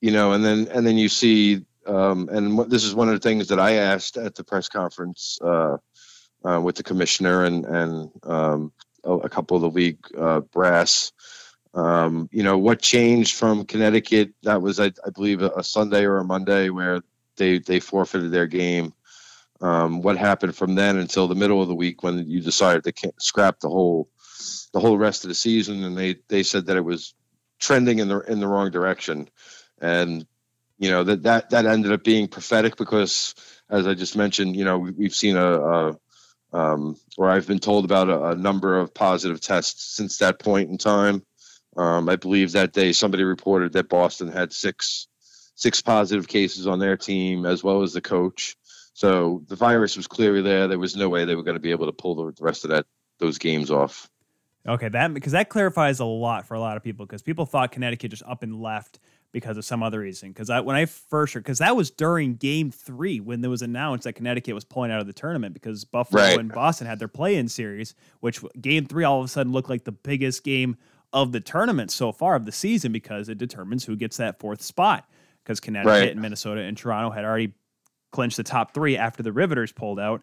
you 0.02 0.12
know, 0.12 0.34
and 0.34 0.44
then 0.44 0.68
and 0.72 0.86
then 0.86 0.98
you 0.98 1.10
see, 1.10 1.66
um, 1.86 2.30
and 2.30 2.70
this 2.70 2.84
is 2.84 2.96
one 2.96 3.10
of 3.10 3.16
the 3.16 3.28
things 3.28 3.48
that 3.48 3.60
I 3.60 3.74
asked 3.74 4.18
at 4.18 4.36
the 4.36 4.44
press 4.44 4.70
conference 4.70 5.40
uh, 5.42 5.78
uh, 6.44 6.62
with 6.62 6.76
the 6.76 6.84
commissioner 6.84 7.46
and 7.46 7.66
and 7.66 8.12
um, 8.24 8.72
a, 9.04 9.14
a 9.14 9.30
couple 9.30 9.58
of 9.58 9.62
the 9.62 9.70
league 9.70 10.00
uh, 10.18 10.42
brass. 10.42 11.12
Um, 11.74 12.30
you 12.32 12.44
know 12.44 12.58
what 12.58 12.82
changed 12.82 13.36
from 13.36 13.66
Connecticut? 13.66 14.34
That 14.44 14.62
was, 14.62 14.80
I, 14.80 14.92
I 15.06 15.12
believe, 15.14 15.42
a, 15.42 15.50
a 15.50 15.64
Sunday 15.64 16.06
or 16.06 16.18
a 16.18 16.24
Monday 16.24 16.70
where 16.70 17.02
they 17.38 17.60
they 17.60 17.80
forfeited 17.80 18.32
their 18.32 18.48
game. 18.48 18.94
Um, 19.62 20.02
what 20.02 20.18
happened 20.18 20.56
from 20.56 20.76
then 20.76 20.98
until 20.98 21.28
the 21.28 21.36
middle 21.36 21.62
of 21.62 21.68
the 21.68 21.76
week 21.76 22.02
when 22.02 22.30
you 22.30 22.40
decided 22.40 22.84
to 22.86 23.14
scrap 23.20 23.60
the 23.60 23.68
whole 23.68 24.10
the 24.74 24.80
whole 24.82 24.98
rest 24.98 25.26
of 25.26 25.30
the 25.30 25.36
season? 25.36 25.84
And 25.84 25.98
they 25.98 26.18
they 26.30 26.44
said 26.44 26.68
that 26.68 26.78
it 26.78 26.86
was 26.86 27.14
trending 27.60 28.00
in 28.00 28.08
the 28.10 28.20
in 28.22 28.40
the 28.40 28.48
wrong 28.48 28.72
direction, 28.72 29.30
and 29.82 30.26
you 30.80 30.90
know 30.92 31.04
that 31.04 31.24
that 31.24 31.52
that 31.52 31.66
ended 31.66 31.92
up 31.94 32.04
being 32.04 32.28
prophetic 32.28 32.78
because, 32.78 33.36
as 33.70 33.88
I 33.88 33.96
just 33.96 34.18
mentioned, 34.18 34.56
you 34.56 34.66
know 34.66 34.80
we, 34.80 34.92
we've 34.92 35.16
seen 35.16 35.38
a. 35.38 35.48
a 35.62 35.98
um, 36.52 36.96
or 37.18 37.30
I've 37.30 37.48
been 37.48 37.60
told 37.60 37.86
about 37.86 38.10
a, 38.10 38.30
a 38.30 38.36
number 38.36 38.80
of 38.80 38.94
positive 38.94 39.42
tests 39.42 39.96
since 39.96 40.18
that 40.18 40.40
point 40.40 40.70
in 40.70 40.78
time. 40.80 41.24
Um, 41.78 42.10
I 42.10 42.16
believe 42.16 42.54
that 42.54 42.74
day 42.74 42.92
somebody 42.94 43.24
reported 43.24 43.74
that 43.74 43.90
Boston 43.90 44.30
had 44.30 44.54
six 44.54 45.08
six 45.56 45.82
positive 45.82 46.28
cases 46.28 46.68
on 46.68 46.80
their 46.80 46.98
team, 46.98 47.46
as 47.46 47.64
well 47.64 47.84
as 47.84 47.94
the 47.94 48.02
coach. 48.02 48.56
So 48.94 49.44
the 49.48 49.56
virus 49.56 49.96
was 49.98 50.08
clearly 50.08 50.42
there. 50.42 50.68
There 50.68 50.80
was 50.80 50.96
no 50.96 51.10
way 51.10 51.26
they 51.26 51.36
were 51.36 51.44
going 51.44 51.56
to 51.56 51.62
be 51.62 51.72
able 51.72 51.86
to 51.88 51.94
pull 51.94 52.16
the 52.16 52.34
the 52.34 52.44
rest 52.44 52.66
of 52.66 52.72
that 52.72 52.86
those 53.20 53.38
games 53.38 53.72
off. 53.72 54.10
Okay, 54.68 54.90
that 54.90 55.14
because 55.14 55.32
that 55.32 55.50
clarifies 55.50 56.00
a 56.00 56.06
lot 56.06 56.46
for 56.46 56.54
a 56.54 56.60
lot 56.60 56.78
of 56.78 56.84
people 56.84 57.06
because 57.06 57.22
people 57.22 57.46
thought 57.46 57.72
Connecticut 57.72 58.12
just 58.12 58.24
up 58.28 58.44
and 58.44 58.62
left 58.62 59.00
because 59.32 59.58
of 59.58 59.64
some 59.64 59.82
other 59.84 60.00
reason. 60.00 60.30
Because 60.30 60.50
I, 60.50 60.60
when 60.60 60.76
I 60.76 60.86
first 60.86 61.34
heard, 61.34 61.44
because 61.44 61.60
that 61.60 61.76
was 61.76 61.90
during 61.92 62.36
Game 62.36 62.70
Three 62.70 63.20
when 63.20 63.44
it 63.44 63.48
was 63.48 63.62
announced 63.62 64.04
that 64.04 64.14
Connecticut 64.14 64.54
was 64.54 64.66
pulling 64.66 64.92
out 64.92 65.00
of 65.00 65.08
the 65.08 65.14
tournament 65.14 65.54
because 65.54 65.86
Buffalo 65.86 66.22
Right. 66.22 66.38
and 66.40 66.52
Boston 66.52 66.88
had 66.88 67.00
their 67.00 67.08
play-in 67.08 67.48
series, 67.48 67.96
which 68.20 68.42
Game 68.60 68.86
Three 68.86 69.04
all 69.06 69.20
of 69.20 69.26
a 69.26 69.28
sudden 69.30 69.54
looked 69.54 69.70
like 69.70 69.86
the 69.86 69.92
biggest 69.94 70.44
game 70.44 70.78
of 71.14 71.32
the 71.32 71.40
tournament 71.40 71.90
so 71.90 72.12
far 72.12 72.36
of 72.36 72.46
the 72.46 72.52
season 72.52 72.92
because 72.92 73.30
it 73.30 73.38
determines 73.38 73.86
who 73.86 73.96
gets 73.96 74.18
that 74.18 74.40
fourth 74.40 74.62
spot. 74.62 75.10
Because 75.44 75.60
Connecticut 75.60 75.90
Right. 76.02 76.12
and 76.12 76.22
Minnesota 76.22 76.62
and 76.62 76.78
Toronto 76.78 77.10
had 77.12 77.24
already 77.24 77.54
clinched 78.12 78.38
the 78.38 78.44
top 78.44 78.74
three 78.74 78.98
after 78.98 79.24
the 79.24 79.32
Riveters 79.32 79.72
pulled 79.72 80.00
out. 80.00 80.22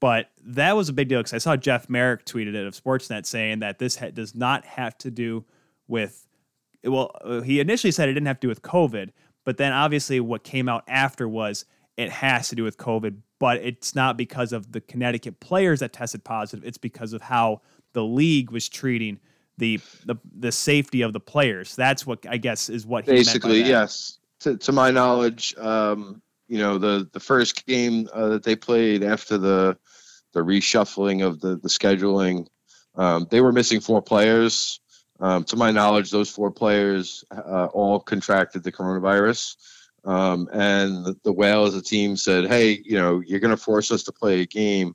But 0.00 0.30
that 0.44 0.76
was 0.76 0.88
a 0.88 0.92
big 0.92 1.08
deal 1.08 1.20
because 1.20 1.34
I 1.34 1.38
saw 1.38 1.56
Jeff 1.56 1.88
Marek 1.88 2.24
tweeted 2.24 2.54
it 2.54 2.66
of 2.66 2.74
Sportsnet 2.74 3.26
saying 3.26 3.58
that 3.60 3.78
this 3.78 3.96
ha- 3.96 4.10
does 4.10 4.34
not 4.34 4.64
have 4.64 4.96
to 4.98 5.10
do 5.10 5.44
with. 5.86 6.26
Well, 6.84 7.10
uh, 7.24 7.40
he 7.40 7.58
initially 7.58 7.90
said 7.90 8.08
it 8.08 8.14
didn't 8.14 8.26
have 8.26 8.38
to 8.40 8.46
do 8.46 8.48
with 8.48 8.62
COVID, 8.62 9.10
but 9.44 9.56
then 9.56 9.72
obviously 9.72 10.20
what 10.20 10.44
came 10.44 10.68
out 10.68 10.84
after 10.86 11.28
was 11.28 11.64
it 11.96 12.10
has 12.10 12.48
to 12.50 12.54
do 12.54 12.62
with 12.62 12.78
COVID, 12.78 13.16
but 13.40 13.56
it's 13.56 13.96
not 13.96 14.16
because 14.16 14.52
of 14.52 14.70
the 14.70 14.80
Connecticut 14.80 15.40
players 15.40 15.80
that 15.80 15.92
tested 15.92 16.22
positive. 16.22 16.64
It's 16.64 16.78
because 16.78 17.12
of 17.12 17.22
how 17.22 17.62
the 17.92 18.04
league 18.04 18.52
was 18.52 18.68
treating 18.68 19.18
the 19.58 19.80
the, 20.06 20.16
the 20.38 20.52
safety 20.52 21.02
of 21.02 21.12
the 21.12 21.20
players. 21.20 21.74
That's 21.74 22.06
what 22.06 22.24
I 22.28 22.36
guess 22.36 22.68
is 22.68 22.86
what 22.86 23.04
he 23.04 23.10
meant 23.10 23.26
by 23.26 23.32
Basically, 23.32 23.62
yes. 23.62 24.18
To, 24.40 24.56
to 24.56 24.70
my 24.70 24.92
knowledge, 24.92 25.52
um, 25.58 26.22
you 26.48 26.58
know 26.58 26.78
the 26.78 27.08
the 27.12 27.20
first 27.20 27.66
game 27.66 28.08
uh, 28.12 28.28
that 28.28 28.42
they 28.42 28.56
played 28.56 29.04
after 29.04 29.38
the 29.38 29.78
the 30.32 30.40
reshuffling 30.40 31.24
of 31.24 31.40
the 31.40 31.56
the 31.56 31.68
scheduling, 31.68 32.46
um, 32.96 33.26
they 33.30 33.40
were 33.40 33.52
missing 33.52 33.80
four 33.80 34.02
players. 34.02 34.80
Um, 35.20 35.44
to 35.44 35.56
my 35.56 35.72
knowledge, 35.72 36.10
those 36.10 36.30
four 36.30 36.50
players 36.50 37.24
uh, 37.30 37.66
all 37.72 38.00
contracted 38.00 38.62
the 38.62 38.72
coronavirus. 38.72 39.56
Um, 40.04 40.48
and 40.52 41.04
the, 41.04 41.16
the 41.24 41.32
Whale 41.32 41.64
as 41.64 41.74
a 41.74 41.82
team 41.82 42.16
said, 42.16 42.46
"Hey, 42.46 42.80
you 42.84 42.98
know, 42.98 43.20
you're 43.20 43.40
going 43.40 43.56
to 43.56 43.62
force 43.62 43.90
us 43.90 44.04
to 44.04 44.12
play 44.12 44.40
a 44.40 44.46
game. 44.46 44.94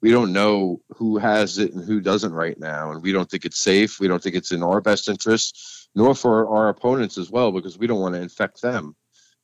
We 0.00 0.10
don't 0.10 0.32
know 0.32 0.80
who 0.96 1.18
has 1.18 1.58
it 1.58 1.72
and 1.72 1.84
who 1.84 2.00
doesn't 2.00 2.32
right 2.32 2.58
now, 2.58 2.92
and 2.92 3.02
we 3.02 3.12
don't 3.12 3.28
think 3.28 3.44
it's 3.44 3.58
safe. 3.58 3.98
We 3.98 4.08
don't 4.08 4.22
think 4.22 4.36
it's 4.36 4.52
in 4.52 4.62
our 4.62 4.80
best 4.80 5.08
interest, 5.08 5.88
nor 5.94 6.14
for 6.14 6.48
our 6.48 6.68
opponents 6.68 7.18
as 7.18 7.30
well, 7.30 7.52
because 7.52 7.76
we 7.76 7.86
don't 7.86 8.00
want 8.00 8.14
to 8.14 8.22
infect 8.22 8.62
them." 8.62 8.94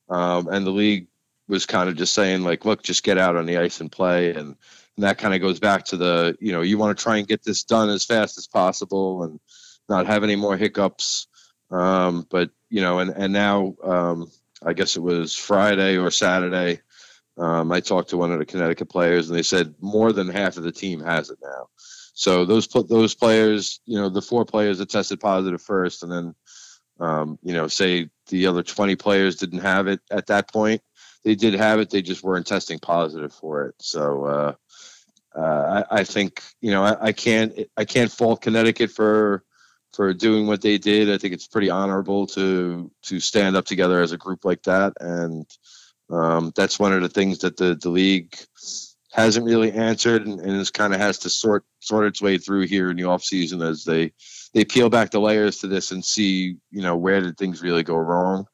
Um, 0.09 0.47
and 0.47 0.65
the 0.65 0.71
league 0.71 1.07
was 1.51 1.65
kind 1.65 1.89
of 1.89 1.97
just 1.97 2.13
saying, 2.13 2.43
like, 2.43 2.65
"Look, 2.65 2.81
just 2.81 3.03
get 3.03 3.17
out 3.17 3.35
on 3.35 3.45
the 3.45 3.57
ice 3.57 3.81
and 3.81 3.91
play." 3.91 4.29
And, 4.29 4.55
and 4.95 5.03
that 5.03 5.17
kind 5.17 5.33
of 5.33 5.41
goes 5.41 5.59
back 5.59 5.85
to 5.85 5.97
the, 5.97 6.37
you 6.39 6.51
know, 6.51 6.61
you 6.61 6.77
want 6.77 6.97
to 6.97 7.03
try 7.03 7.17
and 7.17 7.27
get 7.27 7.43
this 7.43 7.63
done 7.63 7.89
as 7.89 8.05
fast 8.05 8.37
as 8.37 8.47
possible 8.47 9.23
and 9.23 9.39
not 9.89 10.07
have 10.07 10.23
any 10.23 10.37
more 10.37 10.57
hiccups. 10.57 11.27
Um, 11.69 12.25
but 12.29 12.49
you 12.69 12.81
know, 12.81 12.99
and 12.99 13.11
and 13.11 13.33
now 13.33 13.75
um, 13.83 14.31
I 14.65 14.73
guess 14.73 14.95
it 14.95 15.01
was 15.01 15.35
Friday 15.35 15.97
or 15.97 16.09
Saturday. 16.09 16.81
Um, 17.37 17.71
I 17.71 17.79
talked 17.79 18.09
to 18.09 18.17
one 18.17 18.31
of 18.31 18.39
the 18.39 18.45
Connecticut 18.45 18.89
players, 18.89 19.29
and 19.29 19.37
they 19.37 19.43
said 19.43 19.75
more 19.79 20.11
than 20.13 20.29
half 20.29 20.57
of 20.57 20.63
the 20.63 20.71
team 20.71 21.01
has 21.01 21.29
it 21.29 21.39
now. 21.43 21.67
So 22.13 22.45
those 22.45 22.67
those 22.67 23.15
players, 23.15 23.81
you 23.85 23.97
know, 23.97 24.09
the 24.09 24.21
four 24.21 24.45
players 24.45 24.77
that 24.77 24.89
tested 24.89 25.19
positive 25.19 25.61
first, 25.61 26.03
and 26.03 26.11
then 26.11 26.35
um, 26.99 27.39
you 27.41 27.53
know, 27.53 27.67
say 27.67 28.09
the 28.27 28.47
other 28.47 28.63
twenty 28.63 28.95
players 28.95 29.37
didn't 29.37 29.59
have 29.59 29.87
it 29.87 30.01
at 30.11 30.27
that 30.27 30.51
point. 30.51 30.81
They 31.23 31.35
did 31.35 31.53
have 31.53 31.79
it; 31.79 31.89
they 31.89 32.01
just 32.01 32.23
weren't 32.23 32.47
testing 32.47 32.79
positive 32.79 33.33
for 33.33 33.67
it. 33.67 33.75
So 33.79 34.25
uh, 34.25 34.53
uh, 35.35 35.83
I, 35.91 35.99
I 35.99 36.03
think 36.03 36.43
you 36.61 36.71
know 36.71 36.83
I, 36.83 37.07
I 37.07 37.11
can't 37.11 37.57
I 37.77 37.85
can't 37.85 38.11
fault 38.11 38.41
Connecticut 38.41 38.91
for 38.91 39.43
for 39.93 40.13
doing 40.13 40.47
what 40.47 40.61
they 40.61 40.77
did. 40.77 41.11
I 41.11 41.17
think 41.17 41.33
it's 41.33 41.47
pretty 41.47 41.69
honorable 41.69 42.27
to 42.27 42.91
to 43.03 43.19
stand 43.19 43.55
up 43.55 43.65
together 43.65 44.01
as 44.01 44.11
a 44.11 44.17
group 44.17 44.45
like 44.45 44.63
that, 44.63 44.93
and 44.99 45.45
um, 46.09 46.51
that's 46.55 46.79
one 46.79 46.93
of 46.93 47.01
the 47.01 47.09
things 47.09 47.39
that 47.39 47.57
the 47.57 47.75
the 47.75 47.89
league 47.89 48.35
hasn't 49.11 49.45
really 49.45 49.71
answered, 49.71 50.25
and, 50.25 50.39
and 50.39 50.51
is 50.51 50.71
kind 50.71 50.93
of 50.93 50.99
has 50.99 51.19
to 51.19 51.29
sort 51.29 51.65
sort 51.79 52.07
its 52.07 52.21
way 52.21 52.37
through 52.37 52.67
here 52.67 52.89
in 52.89 52.97
the 52.97 53.03
off 53.03 53.23
season 53.23 53.61
as 53.61 53.83
they 53.83 54.13
they 54.53 54.65
peel 54.65 54.89
back 54.89 55.11
the 55.11 55.19
layers 55.19 55.57
to 55.57 55.67
this 55.67 55.91
and 55.91 56.03
see 56.03 56.55
you 56.71 56.81
know 56.81 56.95
where 56.95 57.21
did 57.21 57.37
things 57.37 57.61
really 57.61 57.83
go 57.83 57.95
wrong, 57.95 58.47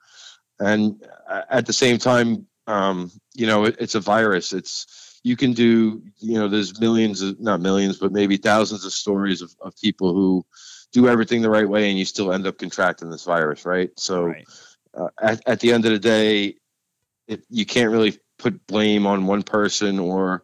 and 0.60 1.04
uh, 1.30 1.44
at 1.50 1.66
the 1.66 1.74
same 1.74 1.98
time, 1.98 2.48
um, 2.68 3.12
you 3.34 3.48
know 3.48 3.66
it, 3.66 3.78
it's 3.80 3.96
a 3.96 4.00
virus. 4.00 4.54
It's 4.54 5.20
you 5.24 5.36
can 5.36 5.54
do 5.54 6.02
you 6.20 6.36
know 6.36 6.48
there's 6.48 6.80
millions 6.80 7.22
of 7.22 7.40
not 7.40 7.60
millions 7.60 7.98
but 7.98 8.12
maybe 8.12 8.38
thousands 8.38 8.86
of 8.86 8.94
stories 8.94 9.42
of, 9.42 9.54
of 9.62 9.76
people 9.78 10.14
who 10.14 10.46
do 10.94 11.08
everything 11.08 11.42
the 11.42 11.50
right 11.50 11.68
way 11.68 11.90
and 11.90 12.00
you 12.00 12.06
still 12.06 12.32
end 12.32 12.48
up 12.48 12.58
contracting 12.58 13.10
this 13.10 13.26
virus 13.26 13.66
right 13.66 13.92
so 13.98 14.26
Right. 14.26 14.48
uh, 14.94 15.10
at, 15.22 15.42
at 15.46 15.60
the 15.60 15.74
end 15.74 15.86
of 15.86 15.92
the 15.92 16.00
day 16.00 16.56
it, 17.28 17.44
you 17.50 17.66
can't 17.66 17.92
really 17.92 18.18
put 18.40 18.66
blame 18.68 19.06
on 19.06 19.28
one 19.28 19.44
person 19.44 20.00
or 20.00 20.44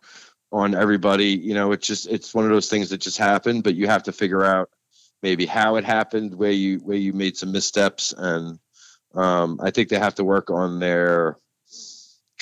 on 0.51 0.75
everybody 0.75 1.29
you 1.29 1.53
know 1.53 1.71
it's 1.71 1.87
just 1.87 2.07
it's 2.07 2.33
one 2.33 2.45
of 2.45 2.51
those 2.51 2.69
things 2.69 2.89
that 2.89 2.99
just 2.99 3.17
happened 3.17 3.63
but 3.63 3.75
you 3.75 3.87
have 3.87 4.03
to 4.03 4.11
figure 4.11 4.43
out 4.43 4.69
maybe 5.21 5.45
how 5.45 5.77
it 5.77 5.85
happened 5.85 6.35
where 6.35 6.51
you 6.51 6.79
where 6.79 6.97
you 6.97 7.13
made 7.13 7.37
some 7.37 7.51
missteps 7.51 8.13
and 8.17 8.59
um, 9.15 9.59
i 9.63 9.71
think 9.71 9.87
they 9.89 9.99
have 9.99 10.15
to 10.15 10.23
work 10.23 10.49
on 10.49 10.79
their 10.79 11.37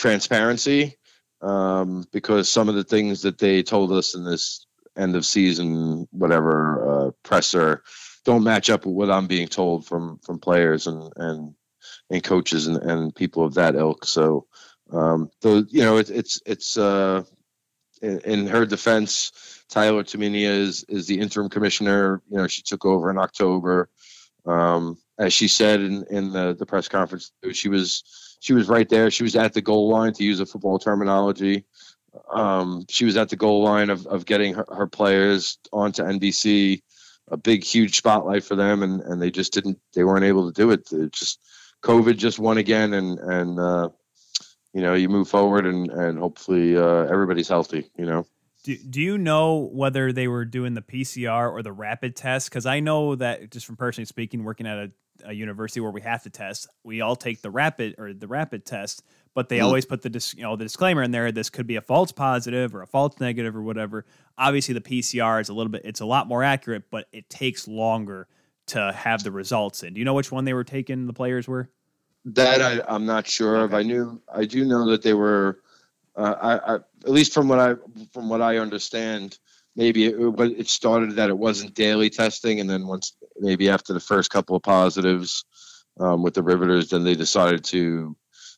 transparency 0.01 0.97
um, 1.41 2.03
because 2.11 2.49
some 2.49 2.69
of 2.69 2.75
the 2.75 2.83
things 2.83 3.21
that 3.21 3.37
they 3.37 3.61
told 3.61 3.91
us 3.91 4.15
in 4.15 4.25
this 4.25 4.65
end 4.97 5.15
of 5.15 5.25
season, 5.25 6.07
whatever 6.11 7.07
uh, 7.07 7.11
presser, 7.23 7.83
don't 8.25 8.43
match 8.43 8.69
up 8.69 8.85
with 8.85 8.95
what 8.95 9.11
I'm 9.11 9.27
being 9.27 9.47
told 9.47 9.85
from 9.85 10.19
from 10.23 10.39
players 10.39 10.87
and 10.87 11.11
and 11.15 11.53
and 12.09 12.23
coaches 12.23 12.67
and, 12.67 12.77
and 12.77 13.15
people 13.15 13.45
of 13.45 13.53
that 13.55 13.75
ilk. 13.75 14.05
So, 14.05 14.47
um, 14.91 15.29
you 15.43 15.83
know, 15.83 15.97
it's 15.97 16.09
it's 16.09 16.41
it's 16.45 16.77
uh, 16.77 17.23
in, 18.01 18.19
in 18.19 18.47
her 18.47 18.65
defense, 18.65 19.31
Tyler 19.69 20.03
Tumminia 20.03 20.49
is 20.49 20.83
is 20.89 21.07
the 21.07 21.19
interim 21.19 21.49
commissioner. 21.49 22.21
You 22.29 22.37
know, 22.37 22.47
she 22.47 22.63
took 22.63 22.85
over 22.85 23.09
in 23.11 23.17
October. 23.19 23.89
Um, 24.45 24.97
as 25.19 25.33
she 25.33 25.47
said 25.47 25.81
in, 25.81 26.03
in 26.09 26.31
the, 26.31 26.55
the 26.57 26.65
press 26.65 26.87
conference, 26.87 27.31
she 27.53 27.69
was 27.69 28.30
she 28.41 28.53
was 28.53 28.67
right 28.67 28.89
there. 28.89 29.11
She 29.11 29.23
was 29.23 29.35
at 29.35 29.53
the 29.53 29.61
goal 29.61 29.87
line 29.89 30.13
to 30.13 30.23
use 30.23 30.39
a 30.39 30.47
football 30.47 30.79
terminology. 30.79 31.63
Um, 32.33 32.85
she 32.89 33.05
was 33.05 33.15
at 33.15 33.29
the 33.29 33.35
goal 33.35 33.63
line 33.63 33.91
of, 33.91 34.07
of 34.07 34.25
getting 34.25 34.55
her, 34.55 34.65
her 34.75 34.87
players 34.87 35.59
onto 35.71 36.03
NBC, 36.03 36.81
a 37.29 37.37
big, 37.37 37.63
huge 37.63 37.95
spotlight 37.95 38.43
for 38.43 38.55
them, 38.55 38.81
and, 38.81 38.99
and 39.01 39.21
they 39.21 39.29
just 39.29 39.53
didn't. 39.53 39.79
They 39.93 40.03
weren't 40.03 40.25
able 40.25 40.51
to 40.51 40.53
do 40.53 40.71
it. 40.71 40.91
it 40.91 41.13
just 41.13 41.39
COVID 41.83 42.17
just 42.17 42.39
won 42.39 42.57
again, 42.57 42.93
and 42.95 43.19
and 43.19 43.59
uh, 43.59 43.89
you 44.73 44.81
know 44.81 44.95
you 44.95 45.07
move 45.07 45.29
forward, 45.29 45.67
and 45.67 45.91
and 45.91 46.17
hopefully 46.17 46.75
uh, 46.75 47.05
everybody's 47.05 47.47
healthy. 47.47 47.91
You 47.95 48.07
know. 48.07 48.25
Do, 48.63 48.77
do 48.77 49.01
you 49.01 49.17
know 49.17 49.69
whether 49.71 50.11
they 50.11 50.27
were 50.27 50.45
doing 50.45 50.73
the 50.73 50.81
PCR 50.81 51.51
or 51.51 51.63
the 51.63 51.71
rapid 51.71 52.15
test? 52.15 52.49
Because 52.49 52.65
I 52.65 52.79
know 52.79 53.15
that 53.15 53.49
just 53.49 53.65
from 53.65 53.75
personally 53.75 54.05
speaking, 54.05 54.43
working 54.43 54.67
at 54.67 54.77
a, 54.77 54.91
a, 55.25 55.33
university 55.33 55.79
where 55.79 55.91
we 55.91 56.01
have 56.01 56.23
to 56.23 56.29
test, 56.29 56.67
we 56.83 57.01
all 57.01 57.15
take 57.15 57.41
the 57.41 57.49
rapid 57.49 57.95
or 57.97 58.13
the 58.13 58.27
rapid 58.27 58.65
test, 58.65 59.03
but 59.33 59.49
they 59.49 59.59
mm. 59.59 59.63
always 59.63 59.85
put 59.85 60.01
the 60.01 60.09
dis, 60.09 60.33
you 60.35 60.43
know 60.43 60.55
the 60.55 60.65
disclaimer 60.65 61.03
in 61.03 61.11
there. 61.11 61.31
This 61.31 61.49
could 61.49 61.67
be 61.67 61.75
a 61.75 61.81
false 61.81 62.11
positive 62.11 62.75
or 62.75 62.81
a 62.81 62.87
false 62.87 63.19
negative 63.19 63.55
or 63.55 63.61
whatever. 63.61 64.05
Obviously, 64.37 64.73
the 64.73 64.81
PCR 64.81 65.41
is 65.41 65.49
a 65.49 65.53
little 65.53 65.71
bit, 65.71 65.81
it's 65.85 66.01
a 66.01 66.05
lot 66.05 66.27
more 66.27 66.43
accurate, 66.43 66.83
but 66.91 67.07
it 67.11 67.29
takes 67.29 67.67
longer 67.67 68.27
to 68.67 68.91
have 68.91 69.23
the 69.23 69.31
results 69.31 69.83
in. 69.83 69.93
Do 69.93 69.99
you 69.99 70.05
know 70.05 70.13
which 70.13 70.31
one 70.31 70.45
they 70.45 70.53
were 70.53 70.63
taking? 70.63 71.07
The 71.07 71.13
players 71.13 71.47
were. 71.47 71.69
That 72.25 72.61
I, 72.61 72.83
I'm 72.87 73.05
not 73.05 73.27
sure 73.27 73.57
okay. 73.57 73.63
of. 73.63 73.73
I 73.73 73.83
knew 73.83 74.21
I 74.31 74.45
do 74.45 74.63
know 74.65 74.91
that 74.91 75.01
they 75.01 75.13
were 75.13 75.59
uh, 76.15 76.35
I, 76.41 76.73
I, 76.73 76.75
at 76.75 77.09
least 77.09 77.33
from 77.33 77.47
what 77.47 77.59
I 77.59 77.75
from 78.13 78.29
what 78.29 78.41
I 78.41 78.57
understand, 78.57 79.37
maybe 79.75 80.05
it, 80.05 80.15
it 80.17 80.67
started 80.67 81.15
that 81.15 81.29
it 81.29 81.37
wasn't 81.37 81.73
daily 81.73 82.09
testing, 82.09 82.59
and 82.59 82.69
then 82.69 82.87
once 82.87 83.13
maybe 83.39 83.69
after 83.69 83.93
the 83.93 83.99
first 83.99 84.31
couple 84.31 84.55
of 84.55 84.63
positives 84.63 85.45
um, 85.99 86.23
with 86.23 86.33
the 86.33 86.43
riveters, 86.43 86.89
then 86.89 87.03
they 87.03 87.15
decided 87.15 87.63
to 87.65 88.15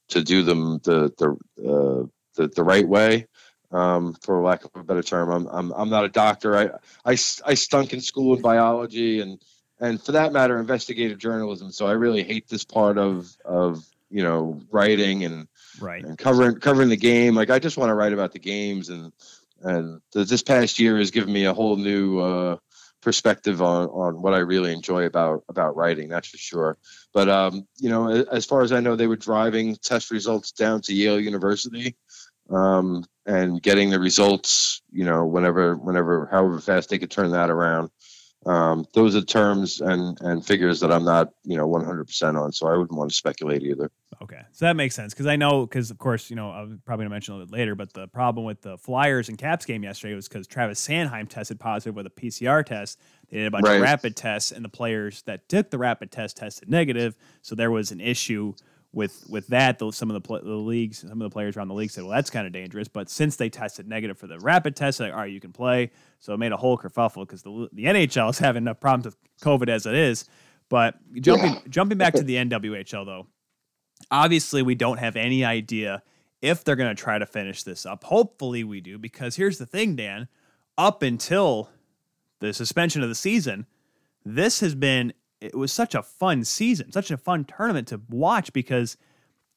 to 0.10 0.24
do 0.24 0.44
them 0.44 0.80
the 0.84 1.12
the 1.18 1.30
uh, 1.62 2.06
the, 2.36 2.48
the 2.48 2.64
right 2.64 2.88
way. 2.88 3.28
Um, 3.72 4.16
for 4.22 4.40
lack 4.44 4.66
of 4.66 4.72
a 4.76 4.84
better 4.84 5.02
term, 5.02 5.32
I'm, 5.32 5.48
I'm 5.48 5.72
I'm 5.72 5.90
not 5.90 6.06
a 6.06 6.10
doctor. 6.10 6.56
I 6.56 6.66
I 7.04 7.14
I 7.14 7.54
stunk 7.56 7.94
in 7.94 8.02
school 8.02 8.36
in 8.36 8.42
biology 8.42 9.20
and 9.22 9.40
and 9.80 10.02
for 10.02 10.12
that 10.14 10.32
matter, 10.32 10.60
investigative 10.60 11.18
journalism. 11.18 11.72
So 11.72 11.88
I 11.88 11.94
really 11.94 12.24
hate 12.24 12.48
this 12.48 12.64
part 12.64 13.00
of 13.00 13.36
of 13.44 13.84
you 14.14 14.22
know 14.22 14.62
writing 14.72 15.26
and 15.26 15.48
right 15.82 16.04
and 16.06 16.18
covering 16.20 16.60
covering 16.60 16.90
the 16.90 16.96
game 16.96 17.34
like 17.34 17.50
i 17.50 17.58
just 17.58 17.78
want 17.78 17.90
to 17.90 17.96
write 17.96 18.14
about 18.14 18.32
the 18.32 18.38
games 18.38 18.90
and 18.90 19.12
and 19.64 20.02
this 20.14 20.44
past 20.44 20.80
year 20.80 20.98
has 20.98 21.12
given 21.12 21.34
me 21.34 21.46
a 21.46 21.54
whole 21.54 21.78
new 21.78 22.20
uh, 22.20 22.58
perspective 23.04 23.62
on 23.62 23.88
on 23.90 24.22
what 24.22 24.34
i 24.34 24.38
really 24.38 24.72
enjoy 24.72 25.06
about 25.06 25.44
about 25.50 25.76
writing 25.76 26.08
that's 26.08 26.30
for 26.30 26.38
sure. 26.38 26.78
But 27.14 27.30
um 27.30 27.68
you 27.78 27.90
know 27.90 28.10
as 28.10 28.46
far 28.46 28.62
as 28.62 28.72
i 28.72 28.80
know 28.80 28.96
they 28.96 29.08
were 29.08 29.18
driving 29.18 29.76
test 29.76 30.10
results 30.10 30.54
down 30.54 30.82
to 30.84 30.94
yale 30.94 31.20
university 31.20 31.96
um 32.50 33.04
and 33.26 33.62
getting 33.62 33.90
the 33.90 34.00
results 34.00 34.82
you 34.92 35.04
know 35.04 35.26
whenever 35.26 35.76
whenever 35.76 36.28
however 36.32 36.60
fast 36.60 36.90
they 36.90 36.98
could 36.98 37.12
turn 37.12 37.32
that 37.32 37.50
around 37.50 37.90
um, 38.46 38.86
those 38.94 39.16
are 39.16 39.22
terms 39.22 39.82
and 39.82 40.20
and 40.22 40.46
figures 40.46 40.80
that 40.82 40.92
I'm 40.92 41.06
not 41.06 41.30
you 41.44 41.58
know 41.58 41.68
100% 41.68 42.42
on, 42.42 42.52
so 42.52 42.68
I 42.68 42.78
wouldn't 42.78 42.98
want 42.98 43.10
to 43.10 43.16
speculate 43.16 43.64
either. 43.64 43.92
Okay, 44.22 44.42
so 44.52 44.66
that 44.66 44.76
makes 44.76 44.96
sense 44.96 45.14
because 45.14 45.28
I 45.28 45.36
know 45.36 45.66
because 45.66 45.92
of 45.92 45.98
course 45.98 46.30
you 46.30 46.36
know 46.36 46.50
I'm 46.50 46.82
probably 46.86 47.06
gonna 47.06 47.16
mention 47.16 47.34
a 47.34 47.38
little 47.38 47.52
bit 47.52 47.58
later, 47.58 47.76
but 47.76 47.94
the 47.94 48.08
problem 48.08 48.46
with 48.46 48.62
the 48.62 48.78
Flyers 48.78 49.30
and 49.30 49.38
Caps 49.38 49.66
game 49.66 49.84
yesterday 49.84 50.16
was 50.16 50.28
because 50.28 50.48
Travis 50.48 50.86
Sanheim 50.86 51.28
tested 51.28 51.60
positive 51.60 51.96
with 51.96 52.06
a 52.06 52.10
PCR 52.10 52.66
test. 52.66 53.00
They 53.30 53.38
did 53.38 53.48
a 53.48 53.52
bunch 53.52 53.66
right. 53.66 53.76
of 53.76 53.82
rapid 53.82 54.16
tests, 54.16 54.52
and 54.52 54.64
the 54.64 54.70
players 54.70 55.22
that 55.24 55.48
took 55.50 55.72
the 55.72 55.78
rapid 55.78 56.12
test 56.12 56.38
tested 56.38 56.70
negative, 56.70 57.16
so 57.42 57.56
there 57.56 57.72
was 57.72 57.92
an 57.92 58.02
issue 58.02 58.54
with 58.94 59.26
with 59.28 59.48
that, 59.48 59.80
those, 59.80 59.98
some 59.98 60.10
of 60.10 60.14
the, 60.14 60.22
pl- 60.22 60.44
the, 60.44 60.52
leagues, 60.52 61.00
some 61.00 61.22
of 61.22 61.30
the 61.30 61.30
players 61.30 61.58
around 61.58 61.68
the 61.68 61.74
league 61.74 61.90
said, 61.90 62.04
"Well, 62.04 62.14
that's 62.14 62.30
kind 62.30 62.46
of 62.46 62.54
dangerous." 62.54 62.88
But 62.88 63.10
since 63.10 63.36
they 63.36 63.50
tested 63.50 63.88
negative 63.88 64.18
for 64.18 64.28
the 64.28 64.40
rapid 64.40 64.76
test, 64.76 65.00
like, 65.00 65.12
all 65.12 65.20
right, 65.20 65.32
you 65.32 65.40
can 65.40 65.52
play. 65.52 65.92
So 66.20 66.34
it 66.34 66.38
made 66.38 66.52
a 66.52 66.58
whole 66.58 66.78
kerfuffle 66.78 67.28
because 67.28 67.42
the 67.42 67.70
the 67.74 67.86
NHL 67.86 68.30
is 68.30 68.38
having 68.40 68.64
enough 68.64 68.80
problems 68.80 69.06
with 69.06 69.18
COVID 69.42 69.68
as 69.68 69.86
it 69.86 69.96
is. 69.96 70.26
But 70.70 70.96
jumping 71.20 71.54
yeah. 71.54 71.60
jumping 71.70 71.98
back 71.98 72.14
to 72.14 72.24
the 72.24 72.36
NWHL 72.36 73.06
though, 73.06 73.28
obviously 74.12 74.62
we 74.62 74.76
don't 74.76 74.98
have 74.98 75.16
any 75.16 75.44
idea 75.44 76.04
if 76.42 76.64
they're 76.64 76.76
going 76.76 76.96
to 76.96 77.02
try 77.02 77.18
to 77.18 77.26
finish 77.26 77.64
this 77.64 77.86
up. 77.86 78.04
Hopefully 78.04 78.64
we 78.64 78.80
do 78.80 78.98
because 78.98 79.36
here's 79.36 79.58
the 79.58 79.66
thing, 79.66 79.96
Dan. 79.96 80.28
Up 80.78 81.04
until 81.04 81.70
the 82.40 82.54
suspension 82.54 83.04
of 83.04 83.10
the 83.10 83.16
season, 83.16 83.68
this 84.26 84.60
has 84.60 84.76
been 84.76 85.14
it 85.44 85.56
was 85.56 85.74
such 85.74 85.94
a 85.94 86.02
fun 86.02 86.46
season, 86.46 86.92
such 86.92 87.12
a 87.12 87.18
fun 87.18 87.44
tournament 87.44 87.90
to 87.90 88.00
watch 88.10 88.54
because 88.54 88.96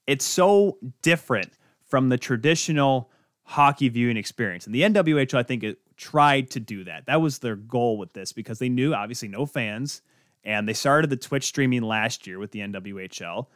it's 0.07 0.25
so 0.25 0.79
different 1.01 1.53
from 1.85 2.09
the 2.09 2.19
traditional 2.19 3.11
hockey 3.45 3.89
viewing 3.89 4.17
experience. 4.17 4.67
And 4.67 4.75
the 4.75 4.83
NWHL, 4.83 5.39
I 5.39 5.45
think, 5.45 5.63
it 5.63 5.79
tried 5.97 6.51
to 6.51 6.61
do 6.61 6.83
that. 6.85 7.07
That 7.07 7.21
was 7.21 7.39
their 7.39 7.55
goal 7.55 7.99
with 7.99 8.13
this 8.15 8.33
because 8.33 8.59
they 8.59 8.69
knew 8.69 8.95
obviously 8.95 9.29
no 9.29 9.47
fans, 9.47 10.03
and 10.43 10.69
they 10.69 10.73
started 10.73 11.09
the 11.09 11.17
Twitch 11.17 11.45
streaming 11.45 11.83
last 11.83 12.27
year 12.27 12.41
with 12.41 12.51
the 12.51 12.61
NWHL. 12.61 13.47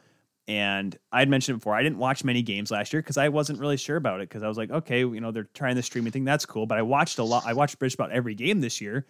And 0.47 0.97
I'd 1.11 1.29
mentioned 1.29 1.59
before, 1.59 1.75
I 1.75 1.83
didn't 1.83 1.99
watch 1.99 2.23
many 2.23 2.41
games 2.41 2.71
last 2.71 2.93
year 2.93 3.01
because 3.01 3.17
I 3.17 3.27
wasn't 3.29 3.59
really 3.59 3.77
sure 3.77 3.97
about 3.97 4.21
it 4.21 4.29
because 4.29 4.41
I 4.41 4.47
was 4.47 4.57
like, 4.57 4.71
okay, 4.71 4.99
you 4.99 5.19
know, 5.19 5.31
they're 5.31 5.49
trying 5.53 5.75
the 5.75 5.83
streaming 5.83 6.13
thing, 6.13 6.23
that's 6.23 6.45
cool. 6.45 6.65
But 6.65 6.77
I 6.77 6.81
watched 6.81 7.19
a 7.19 7.23
lot. 7.23 7.43
I 7.45 7.53
watched 7.53 7.77
just 7.79 7.95
about 7.95 8.11
every 8.11 8.35
game 8.35 8.61
this 8.61 8.79
year. 8.79 9.05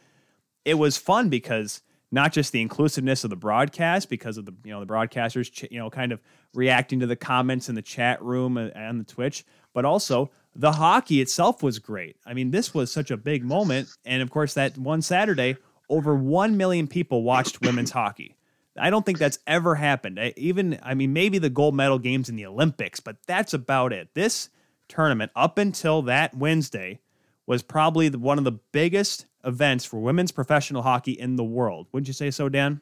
It 0.65 0.73
was 0.75 0.97
fun 0.97 1.29
because 1.29 1.81
not 2.11 2.33
just 2.33 2.51
the 2.51 2.61
inclusiveness 2.61 3.23
of 3.23 3.29
the 3.29 3.35
broadcast 3.35 4.09
because 4.09 4.37
of 4.37 4.45
the 4.45 4.53
you 4.63 4.71
know 4.71 4.79
the 4.79 4.91
broadcasters 4.91 5.67
you 5.71 5.79
know 5.79 5.89
kind 5.89 6.11
of 6.11 6.21
reacting 6.53 6.99
to 6.99 7.07
the 7.07 7.15
comments 7.15 7.69
in 7.69 7.75
the 7.75 7.81
chat 7.81 8.21
room 8.21 8.57
and 8.57 8.99
the 8.99 9.05
Twitch, 9.05 9.45
but 9.73 9.85
also 9.85 10.29
the 10.55 10.73
hockey 10.73 11.21
itself 11.21 11.63
was 11.63 11.79
great. 11.79 12.17
I 12.25 12.33
mean, 12.33 12.51
this 12.51 12.73
was 12.73 12.91
such 12.91 13.11
a 13.11 13.17
big 13.17 13.43
moment, 13.43 13.89
and 14.05 14.21
of 14.21 14.29
course 14.29 14.53
that 14.55 14.77
one 14.77 15.01
Saturday, 15.01 15.55
over 15.89 16.15
one 16.15 16.57
million 16.57 16.87
people 16.87 17.23
watched 17.23 17.61
women's 17.61 17.91
hockey. 17.91 18.35
I 18.77 18.89
don't 18.89 19.05
think 19.05 19.17
that's 19.17 19.39
ever 19.47 19.75
happened. 19.75 20.19
even 20.37 20.79
I 20.81 20.93
mean, 20.93 21.13
maybe 21.13 21.37
the 21.37 21.49
gold 21.49 21.75
medal 21.75 21.99
games 21.99 22.29
in 22.29 22.35
the 22.35 22.45
Olympics, 22.45 22.99
but 22.99 23.17
that's 23.27 23.53
about 23.53 23.93
it. 23.93 24.09
This 24.13 24.49
tournament 24.87 25.31
up 25.35 25.57
until 25.57 26.01
that 26.03 26.35
Wednesday 26.35 26.99
was 27.45 27.63
probably 27.63 28.09
the, 28.09 28.19
one 28.19 28.37
of 28.37 28.43
the 28.43 28.59
biggest 28.71 29.25
events 29.43 29.85
for 29.85 29.99
women's 29.99 30.31
professional 30.31 30.83
hockey 30.83 31.13
in 31.13 31.35
the 31.35 31.43
world. 31.43 31.87
Wouldn't 31.91 32.07
you 32.07 32.13
say 32.13 32.31
so, 32.31 32.49
Dan? 32.49 32.81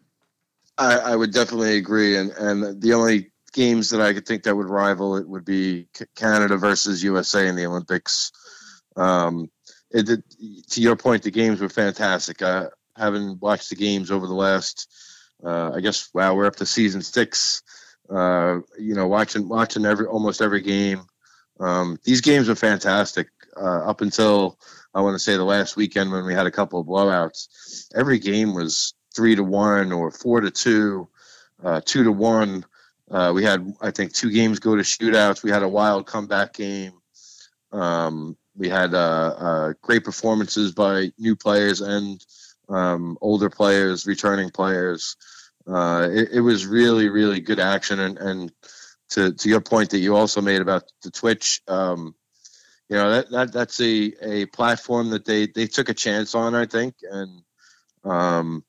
I, 0.77 0.97
I 0.97 1.15
would 1.15 1.33
definitely 1.33 1.77
agree. 1.77 2.15
And 2.17 2.31
and 2.31 2.81
the 2.81 2.93
only 2.93 3.31
games 3.51 3.89
that 3.89 4.01
I 4.01 4.13
could 4.13 4.25
think 4.25 4.43
that 4.43 4.55
would 4.55 4.69
rival 4.69 5.17
it 5.17 5.27
would 5.27 5.45
be 5.45 5.87
Canada 6.15 6.57
versus 6.57 7.03
USA 7.03 7.47
in 7.47 7.55
the 7.55 7.65
Olympics. 7.65 8.31
Um, 8.95 9.49
it, 9.91 10.05
to 10.69 10.81
your 10.81 10.95
point, 10.95 11.23
the 11.23 11.31
games 11.31 11.59
were 11.59 11.69
fantastic. 11.69 12.41
I 12.41 12.67
haven't 12.95 13.41
watched 13.41 13.69
the 13.69 13.75
games 13.75 14.11
over 14.11 14.27
the 14.27 14.33
last, 14.33 14.87
uh, 15.43 15.71
I 15.73 15.79
guess, 15.79 16.09
wow, 16.13 16.35
we're 16.35 16.45
up 16.45 16.57
to 16.57 16.65
season 16.65 17.01
six. 17.01 17.63
Uh, 18.09 18.59
you 18.77 18.95
know, 18.95 19.07
watching 19.07 19.47
watching 19.47 19.85
every 19.85 20.05
almost 20.05 20.41
every 20.41 20.61
game. 20.61 21.01
Um, 21.59 21.99
these 22.03 22.21
games 22.21 22.49
are 22.49 22.55
fantastic 22.55 23.27
uh, 23.55 23.89
up 23.89 24.01
until 24.01 24.57
I 24.93 25.01
want 25.01 25.15
to 25.15 25.19
say 25.19 25.35
the 25.35 25.43
last 25.43 25.75
weekend 25.75 26.11
when 26.11 26.25
we 26.25 26.33
had 26.33 26.47
a 26.47 26.51
couple 26.51 26.79
of 26.79 26.87
blowouts. 26.87 27.87
Every 27.95 28.19
game 28.19 28.53
was 28.53 28.93
three 29.15 29.35
to 29.35 29.43
one 29.43 29.91
or 29.91 30.11
four 30.11 30.41
to 30.41 30.51
two, 30.51 31.09
uh, 31.63 31.81
two 31.83 32.03
to 32.03 32.11
one. 32.11 32.65
Uh, 33.09 33.31
we 33.33 33.43
had, 33.43 33.73
I 33.81 33.91
think, 33.91 34.13
two 34.13 34.31
games 34.31 34.59
go 34.59 34.75
to 34.75 34.83
shootouts. 34.83 35.43
We 35.43 35.51
had 35.51 35.63
a 35.63 35.67
wild 35.67 36.05
comeback 36.05 36.53
game. 36.53 36.93
Um, 37.71 38.37
we 38.55 38.67
had 38.67 38.93
uh, 38.93 38.97
uh 38.97 39.73
great 39.81 40.03
performances 40.03 40.73
by 40.73 41.11
new 41.17 41.35
players 41.35 41.81
and 41.81 42.23
um, 42.67 43.17
older 43.21 43.49
players, 43.49 44.05
returning 44.05 44.49
players. 44.49 45.15
Uh, 45.67 46.07
it, 46.11 46.29
it, 46.33 46.41
was 46.41 46.65
really, 46.65 47.09
really 47.09 47.39
good 47.39 47.59
action. 47.59 47.99
And, 47.99 48.17
and 48.17 48.51
to, 49.09 49.33
to 49.33 49.49
your 49.49 49.61
point 49.61 49.91
that 49.91 49.99
you 49.99 50.15
also 50.15 50.41
made 50.41 50.61
about 50.61 50.83
the 51.03 51.11
Twitch, 51.11 51.61
um, 51.67 52.15
you 52.89 52.97
know 52.97 53.11
that, 53.11 53.29
that 53.31 53.53
that's 53.53 53.79
a, 53.79 54.13
a 54.21 54.45
platform 54.47 55.09
that 55.09 55.25
they 55.25 55.47
they 55.47 55.67
took 55.67 55.89
a 55.89 55.93
chance 55.93 56.35
on 56.35 56.55
i 56.55 56.65
think 56.65 56.95
and 57.09 57.41
um, 58.05 58.63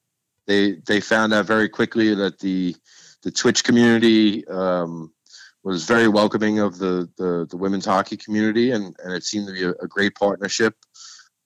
they 0.46 0.72
they 0.86 1.00
found 1.00 1.32
out 1.32 1.46
very 1.46 1.68
quickly 1.68 2.14
that 2.14 2.38
the 2.40 2.74
the 3.22 3.30
twitch 3.30 3.62
community 3.64 4.46
um, 4.48 5.12
was 5.62 5.84
very 5.84 6.08
welcoming 6.08 6.58
of 6.58 6.78
the 6.78 7.08
the, 7.16 7.46
the 7.50 7.56
women's 7.56 7.86
hockey 7.86 8.16
community, 8.16 8.70
and, 8.72 8.96
and 9.04 9.12
it 9.12 9.24
seemed 9.24 9.46
to 9.46 9.52
be 9.52 9.64
a, 9.64 9.70
a 9.70 9.86
great 9.86 10.14
partnership. 10.14 10.74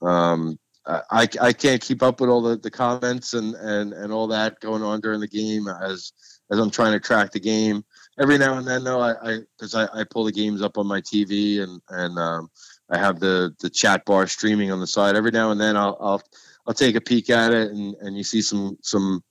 Um, 0.00 0.58
I, 0.86 1.26
I 1.40 1.52
can't 1.54 1.80
keep 1.80 2.02
up 2.02 2.20
with 2.20 2.28
all 2.28 2.42
the, 2.42 2.58
the 2.58 2.70
comments 2.70 3.32
and, 3.32 3.54
and, 3.54 3.94
and 3.94 4.12
all 4.12 4.26
that 4.26 4.60
going 4.60 4.82
on 4.82 5.00
during 5.00 5.20
the 5.20 5.26
game 5.26 5.66
as 5.66 6.12
as 6.50 6.58
I'm 6.58 6.70
trying 6.70 6.92
to 6.92 7.00
track 7.00 7.32
the 7.32 7.40
game. 7.40 7.84
Every 8.18 8.38
now 8.38 8.58
and 8.58 8.66
then, 8.66 8.84
though, 8.84 9.00
I 9.00 9.40
because 9.58 9.74
I, 9.74 9.88
I, 9.92 10.04
pull 10.04 10.24
the 10.24 10.32
games 10.32 10.62
up 10.62 10.78
on 10.78 10.86
my 10.86 11.00
TV 11.00 11.60
and 11.62 11.80
and 11.88 12.16
um, 12.18 12.48
I 12.88 12.98
have 12.98 13.18
the 13.18 13.54
the 13.60 13.70
chat 13.70 14.04
bar 14.04 14.26
streaming 14.28 14.70
on 14.70 14.80
the 14.80 14.86
side. 14.86 15.16
Every 15.16 15.32
now 15.32 15.50
and 15.50 15.60
then, 15.60 15.76
I'll 15.76 15.96
I'll, 16.00 16.22
I'll 16.66 16.74
take 16.74 16.94
a 16.94 17.00
peek 17.00 17.28
at 17.30 17.52
it, 17.52 17.72
and, 17.72 17.94
and 18.00 18.16
you 18.16 18.22
see 18.22 18.40
some 18.40 18.78
some 18.82 19.22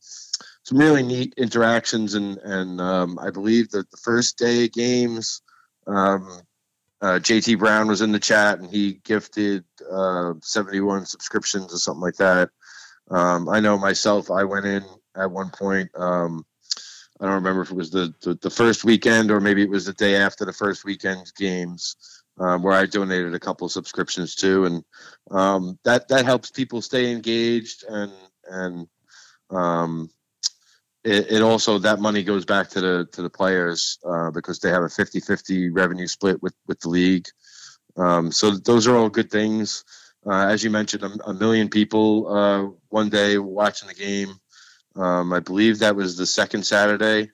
some 0.63 0.77
really 0.77 1.03
neat 1.03 1.33
interactions. 1.37 2.13
And 2.13 2.37
and 2.39 2.81
um, 2.81 3.17
I 3.19 3.29
believe 3.29 3.69
that 3.69 3.89
the 3.89 3.97
first 3.97 4.37
day 4.37 4.65
of 4.65 4.73
games, 4.73 5.41
um, 5.87 6.41
uh, 7.01 7.19
JT 7.19 7.59
Brown 7.59 7.87
was 7.87 8.01
in 8.01 8.11
the 8.11 8.19
chat, 8.19 8.59
and 8.59 8.69
he 8.69 8.99
gifted 9.05 9.63
uh, 9.89 10.33
71 10.41 11.05
subscriptions 11.05 11.73
or 11.73 11.77
something 11.77 12.01
like 12.01 12.15
that. 12.15 12.49
Um, 13.09 13.47
I 13.47 13.61
know 13.61 13.77
myself. 13.77 14.29
I 14.29 14.43
went 14.43 14.65
in 14.65 14.83
at 15.15 15.31
one 15.31 15.51
point. 15.51 15.89
Um, 15.95 16.45
I 17.19 17.25
don't 17.25 17.35
remember 17.35 17.61
if 17.61 17.71
it 17.71 17.77
was 17.77 17.91
the, 17.91 18.13
the, 18.21 18.35
the 18.35 18.49
first 18.49 18.83
weekend 18.83 19.31
or 19.31 19.39
maybe 19.39 19.61
it 19.61 19.69
was 19.69 19.85
the 19.85 19.93
day 19.93 20.15
after 20.15 20.45
the 20.45 20.53
first 20.53 20.83
weekend 20.83 21.31
games 21.37 21.95
um, 22.39 22.63
where 22.63 22.73
I 22.73 22.85
donated 22.85 23.33
a 23.33 23.39
couple 23.39 23.65
of 23.65 23.71
subscriptions 23.71 24.35
too, 24.35 24.65
and 24.65 24.83
um, 25.31 25.77
that 25.83 26.07
that 26.07 26.25
helps 26.25 26.49
people 26.49 26.81
stay 26.81 27.11
engaged 27.11 27.83
and 27.87 28.11
and 28.49 28.87
um, 29.49 30.09
it, 31.03 31.31
it, 31.31 31.41
also 31.41 31.77
that 31.79 31.99
money 31.99 32.23
goes 32.23 32.45
back 32.45 32.69
to 32.69 32.81
the 32.81 33.07
to 33.11 33.21
the 33.21 33.29
players 33.29 33.99
uh, 34.05 34.31
because 34.31 34.59
they 34.59 34.69
have 34.69 34.83
a 34.83 34.87
50-50 34.87 35.69
revenue 35.71 36.07
split 36.07 36.41
with 36.41 36.55
with 36.67 36.79
the 36.79 36.89
league. 36.89 37.27
Um, 37.95 38.31
so 38.31 38.51
those 38.51 38.87
are 38.87 38.95
all 38.95 39.09
good 39.09 39.29
things. 39.29 39.83
Uh, 40.25 40.47
as 40.47 40.63
you 40.63 40.69
mentioned, 40.69 41.03
a, 41.03 41.29
a 41.29 41.33
million 41.33 41.69
people 41.69 42.27
uh, 42.27 42.67
one 42.89 43.09
day 43.09 43.37
watching 43.37 43.89
the 43.89 43.93
game. 43.93 44.39
Um, 44.95 45.33
I 45.33 45.39
believe 45.39 45.79
that 45.79 45.95
was 45.95 46.17
the 46.17 46.25
second 46.25 46.65
Saturday. 46.65 47.31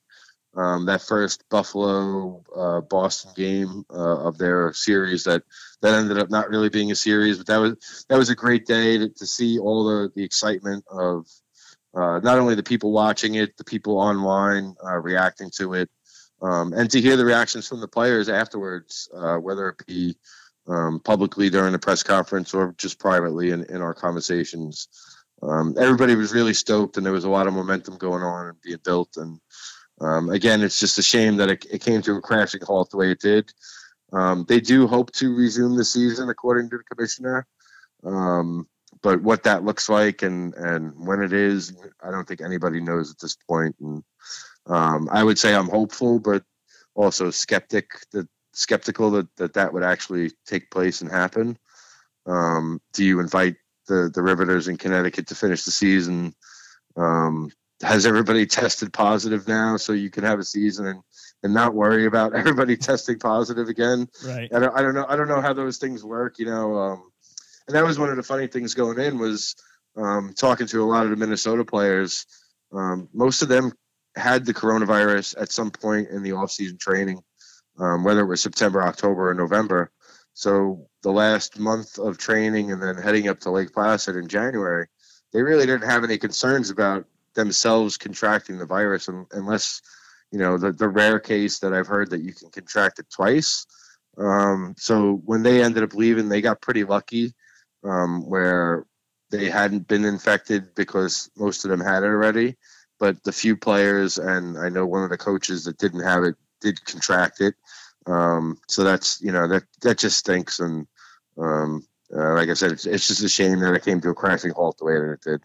Um, 0.55 0.87
that 0.87 1.03
first 1.03 1.43
Buffalo 1.49 2.43
uh, 2.55 2.81
Boston 2.81 3.31
game 3.35 3.85
uh, 3.93 4.27
of 4.27 4.37
their 4.39 4.73
series 4.73 5.25
that 5.25 5.43
that 5.81 5.93
ended 5.93 6.17
up 6.17 6.31
not 6.31 6.49
really 6.49 6.69
being 6.69 6.91
a 6.91 6.95
series, 6.95 7.37
but 7.37 7.47
that 7.47 7.57
was 7.57 8.05
that 8.09 8.17
was 8.17 8.29
a 8.29 8.35
great 8.35 8.65
day 8.65 8.97
to, 8.97 9.09
to 9.09 9.27
see 9.27 9.59
all 9.59 9.83
the 9.85 10.11
the 10.15 10.23
excitement 10.23 10.85
of 10.89 11.27
uh, 11.93 12.19
not 12.19 12.39
only 12.39 12.55
the 12.55 12.63
people 12.63 12.91
watching 12.91 13.35
it, 13.35 13.57
the 13.57 13.63
people 13.63 13.99
online 13.99 14.75
uh, 14.83 14.97
reacting 14.97 15.51
to 15.57 15.75
it, 15.75 15.89
um, 16.41 16.73
and 16.73 16.89
to 16.91 17.01
hear 17.01 17.15
the 17.15 17.25
reactions 17.25 17.67
from 17.67 17.79
the 17.79 17.87
players 17.87 18.27
afterwards, 18.27 19.07
uh, 19.15 19.37
whether 19.37 19.69
it 19.69 19.85
be 19.85 20.15
um, 20.67 20.99
publicly 20.99 21.49
during 21.51 21.73
the 21.73 21.79
press 21.79 22.01
conference 22.03 22.53
or 22.53 22.73
just 22.77 22.99
privately 22.99 23.51
in, 23.51 23.65
in 23.65 23.81
our 23.81 23.93
conversations 23.93 24.87
um, 25.41 25.75
everybody 25.79 26.15
was 26.15 26.33
really 26.33 26.53
stoked, 26.53 26.97
and 26.97 27.05
there 27.05 27.13
was 27.13 27.23
a 27.23 27.29
lot 27.29 27.47
of 27.47 27.53
momentum 27.53 27.97
going 27.97 28.23
on 28.23 28.47
and 28.47 28.61
being 28.61 28.79
built. 28.83 29.17
And 29.17 29.39
um, 30.01 30.29
again, 30.29 30.61
it's 30.61 30.79
just 30.79 30.97
a 30.97 31.03
shame 31.03 31.37
that 31.37 31.49
it, 31.49 31.65
it, 31.71 31.81
came 31.81 32.01
to 32.03 32.15
a 32.15 32.21
crashing 32.21 32.61
halt 32.61 32.89
the 32.89 32.97
way 32.97 33.11
it 33.11 33.19
did. 33.19 33.51
Um, 34.11 34.45
they 34.47 34.59
do 34.59 34.87
hope 34.87 35.11
to 35.13 35.35
resume 35.35 35.75
the 35.75 35.85
season, 35.85 36.29
according 36.29 36.69
to 36.69 36.77
the 36.77 36.83
commissioner. 36.83 37.47
Um, 38.03 38.67
but 39.01 39.21
what 39.21 39.43
that 39.43 39.63
looks 39.63 39.87
like 39.87 40.23
and 40.23 40.53
and 40.55 40.93
when 41.05 41.21
it 41.21 41.31
is, 41.31 41.73
I 42.03 42.11
don't 42.11 42.27
think 42.27 42.41
anybody 42.41 42.81
knows 42.81 43.11
at 43.11 43.19
this 43.19 43.35
point. 43.35 43.75
And 43.79 44.03
um, 44.65 45.09
I 45.11 45.23
would 45.23 45.37
say 45.37 45.53
I'm 45.53 45.69
hopeful, 45.69 46.19
but 46.19 46.43
also 46.95 47.31
skeptic 47.31 47.91
that 48.11 48.27
skeptical 48.53 49.11
that 49.11 49.35
that, 49.37 49.53
that 49.53 49.73
would 49.73 49.83
actually 49.83 50.31
take 50.45 50.71
place 50.71 51.01
and 51.01 51.09
happen. 51.09 51.57
Um, 52.25 52.81
do 52.93 53.03
you 53.05 53.19
invite 53.19 53.55
the 53.89 54.09
the 54.13 54.21
Riveters 54.21 54.69
in 54.69 54.77
Connecticut 54.77 55.27
to 55.27 55.35
finish 55.35 55.63
the 55.63 55.71
season. 55.71 56.33
Um, 56.95 57.51
has 57.81 58.05
everybody 58.05 58.45
tested 58.45 58.93
positive 58.93 59.47
now, 59.47 59.77
so 59.77 59.93
you 59.93 60.09
can 60.09 60.23
have 60.23 60.39
a 60.39 60.43
season 60.43 60.85
and 60.87 61.01
and 61.43 61.53
not 61.53 61.73
worry 61.73 62.05
about 62.05 62.35
everybody 62.35 62.77
testing 62.77 63.19
positive 63.19 63.67
again? 63.67 64.07
Right. 64.25 64.49
I 64.53 64.59
don't, 64.59 64.77
I 64.77 64.81
don't 64.81 64.93
know. 64.93 65.05
I 65.07 65.15
don't 65.15 65.27
know 65.27 65.41
how 65.41 65.53
those 65.53 65.77
things 65.77 66.03
work. 66.03 66.39
You 66.39 66.45
know, 66.45 66.75
um, 66.75 67.11
and 67.67 67.75
that 67.75 67.85
was 67.85 67.99
one 67.99 68.09
of 68.09 68.15
the 68.15 68.23
funny 68.23 68.47
things 68.47 68.73
going 68.73 68.99
in 68.99 69.19
was 69.19 69.55
um, 69.97 70.33
talking 70.35 70.67
to 70.67 70.83
a 70.83 70.85
lot 70.85 71.03
of 71.03 71.09
the 71.09 71.17
Minnesota 71.17 71.65
players. 71.65 72.25
Um, 72.71 73.09
most 73.13 73.41
of 73.41 73.49
them 73.49 73.73
had 74.15 74.45
the 74.45 74.53
coronavirus 74.53 75.35
at 75.39 75.51
some 75.51 75.71
point 75.71 76.09
in 76.09 76.23
the 76.23 76.33
off-season 76.33 76.77
training, 76.79 77.21
um, 77.79 78.03
whether 78.03 78.21
it 78.21 78.27
was 78.27 78.41
September, 78.41 78.83
October, 78.83 79.29
or 79.29 79.33
November. 79.33 79.91
So 80.33 80.87
the 81.03 81.11
last 81.11 81.59
month 81.59 81.97
of 81.97 82.17
training 82.17 82.71
and 82.71 82.81
then 82.81 82.97
heading 82.97 83.27
up 83.27 83.39
to 83.41 83.51
Lake 83.51 83.73
Placid 83.73 84.15
in 84.15 84.27
January, 84.27 84.87
they 85.33 85.41
really 85.41 85.65
didn't 85.65 85.89
have 85.89 86.03
any 86.03 86.17
concerns 86.17 86.69
about 86.69 87.05
themselves 87.35 87.97
contracting 87.97 88.57
the 88.57 88.65
virus 88.65 89.09
unless, 89.31 89.81
you 90.31 90.39
know, 90.39 90.57
the, 90.57 90.71
the 90.71 90.87
rare 90.87 91.19
case 91.19 91.59
that 91.59 91.73
I've 91.73 91.87
heard 91.87 92.11
that 92.11 92.21
you 92.21 92.33
can 92.33 92.49
contract 92.49 92.99
it 92.99 93.09
twice. 93.09 93.65
Um, 94.17 94.75
so 94.77 95.21
when 95.25 95.43
they 95.43 95.63
ended 95.63 95.83
up 95.83 95.93
leaving, 95.93 96.29
they 96.29 96.41
got 96.41 96.61
pretty 96.61 96.83
lucky 96.83 97.33
um, 97.83 98.27
where 98.27 98.85
they 99.31 99.49
hadn't 99.49 99.87
been 99.87 100.05
infected 100.05 100.73
because 100.75 101.29
most 101.37 101.63
of 101.63 101.71
them 101.71 101.79
had 101.79 102.03
it 102.03 102.07
already. 102.07 102.57
But 102.99 103.23
the 103.23 103.31
few 103.31 103.55
players, 103.55 104.17
and 104.17 104.57
I 104.57 104.69
know 104.69 104.85
one 104.85 105.03
of 105.03 105.09
the 105.09 105.17
coaches 105.17 105.63
that 105.63 105.77
didn't 105.77 106.03
have 106.03 106.23
it, 106.23 106.35
did 106.59 106.83
contract 106.85 107.39
it. 107.39 107.55
Um, 108.09 108.57
so 108.67 108.83
that's 108.83 109.21
you 109.21 109.31
know 109.31 109.47
that 109.47 109.63
that 109.81 109.97
just 109.97 110.17
stinks, 110.17 110.59
and 110.59 110.87
um, 111.37 111.85
uh, 112.15 112.33
like 112.33 112.49
I 112.49 112.53
said, 112.53 112.71
it's, 112.71 112.85
it's 112.85 113.07
just 113.07 113.23
a 113.23 113.29
shame 113.29 113.59
that 113.59 113.73
it 113.73 113.83
came 113.83 114.01
to 114.01 114.09
a 114.09 114.15
crashing 114.15 114.51
halt 114.51 114.77
the 114.79 114.85
way 114.85 114.93
that 114.93 115.11
it 115.11 115.21
did. 115.21 115.41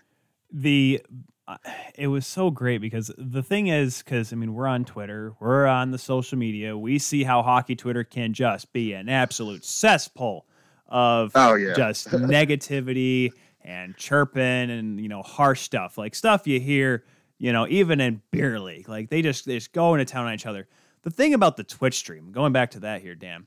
The 0.50 1.02
uh, 1.46 1.58
it 1.94 2.06
was 2.06 2.26
so 2.26 2.50
great 2.50 2.78
because 2.78 3.12
the 3.18 3.42
thing 3.42 3.66
is, 3.66 4.02
because 4.02 4.32
I 4.32 4.36
mean, 4.36 4.54
we're 4.54 4.66
on 4.66 4.84
Twitter, 4.84 5.34
we're 5.40 5.66
on 5.66 5.90
the 5.90 5.98
social 5.98 6.38
media, 6.38 6.76
we 6.76 6.98
see 6.98 7.24
how 7.24 7.42
hockey 7.42 7.76
Twitter 7.76 8.02
can 8.02 8.32
just 8.32 8.72
be 8.72 8.94
an 8.94 9.10
absolute 9.10 9.64
cesspool 9.64 10.46
of 10.88 11.32
oh, 11.34 11.54
yeah. 11.54 11.74
just 11.74 12.08
negativity 12.10 13.30
and 13.62 13.96
chirping 13.96 14.70
and 14.70 15.00
you 15.00 15.08
know 15.08 15.22
harsh 15.22 15.60
stuff, 15.60 15.98
like 15.98 16.14
stuff 16.14 16.46
you 16.46 16.60
hear, 16.60 17.04
you 17.38 17.52
know, 17.52 17.66
even 17.68 18.00
in 18.00 18.22
beer 18.30 18.58
league, 18.58 18.88
like 18.88 19.10
they 19.10 19.20
just 19.20 19.44
they 19.44 19.56
just 19.56 19.72
go 19.72 19.92
into 19.92 20.06
town 20.06 20.26
on 20.26 20.32
each 20.32 20.46
other 20.46 20.66
the 21.04 21.10
thing 21.10 21.34
about 21.34 21.56
the 21.56 21.64
Twitch 21.64 21.94
stream, 21.94 22.32
going 22.32 22.52
back 22.52 22.72
to 22.72 22.80
that 22.80 23.02
here, 23.02 23.14
Dan, 23.14 23.46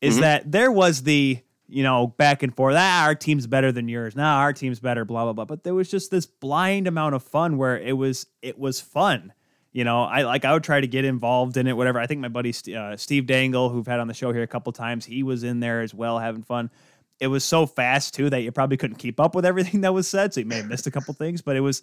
is 0.00 0.14
mm-hmm. 0.14 0.22
that 0.22 0.52
there 0.52 0.70
was 0.70 1.02
the 1.02 1.40
you 1.66 1.82
know 1.82 2.06
back 2.06 2.42
and 2.42 2.54
forth. 2.54 2.76
Ah, 2.78 3.04
our 3.04 3.14
team's 3.14 3.46
better 3.46 3.72
than 3.72 3.88
yours. 3.88 4.14
Now 4.14 4.36
nah, 4.36 4.42
our 4.42 4.52
team's 4.52 4.80
better. 4.80 5.04
Blah 5.04 5.24
blah 5.24 5.32
blah. 5.32 5.44
But 5.46 5.64
there 5.64 5.74
was 5.74 5.90
just 5.90 6.10
this 6.10 6.26
blind 6.26 6.86
amount 6.86 7.14
of 7.14 7.22
fun 7.22 7.56
where 7.56 7.78
it 7.78 7.96
was 7.96 8.26
it 8.42 8.58
was 8.58 8.80
fun. 8.80 9.32
You 9.72 9.84
know, 9.84 10.02
I 10.02 10.22
like 10.22 10.44
I 10.44 10.52
would 10.52 10.64
try 10.64 10.80
to 10.80 10.86
get 10.86 11.04
involved 11.04 11.56
in 11.56 11.66
it, 11.66 11.76
whatever. 11.76 11.98
I 12.00 12.06
think 12.06 12.20
my 12.20 12.28
buddy 12.28 12.52
uh, 12.74 12.96
Steve 12.96 13.26
Dangle, 13.26 13.70
who've 13.70 13.86
had 13.86 14.00
on 14.00 14.08
the 14.08 14.14
show 14.14 14.32
here 14.32 14.42
a 14.42 14.48
couple 14.48 14.72
times, 14.72 15.06
he 15.06 15.22
was 15.22 15.44
in 15.44 15.60
there 15.60 15.80
as 15.80 15.94
well, 15.94 16.18
having 16.18 16.42
fun. 16.42 16.70
It 17.20 17.28
was 17.28 17.44
so 17.44 17.66
fast 17.66 18.14
too 18.14 18.30
that 18.30 18.40
you 18.42 18.50
probably 18.50 18.76
couldn't 18.76 18.96
keep 18.96 19.20
up 19.20 19.34
with 19.34 19.44
everything 19.44 19.80
that 19.82 19.94
was 19.94 20.08
said, 20.08 20.34
so 20.34 20.40
you 20.40 20.46
may 20.46 20.56
have 20.56 20.66
missed 20.66 20.86
a 20.86 20.90
couple 20.90 21.14
things. 21.14 21.40
But 21.40 21.56
it 21.56 21.60
was, 21.60 21.82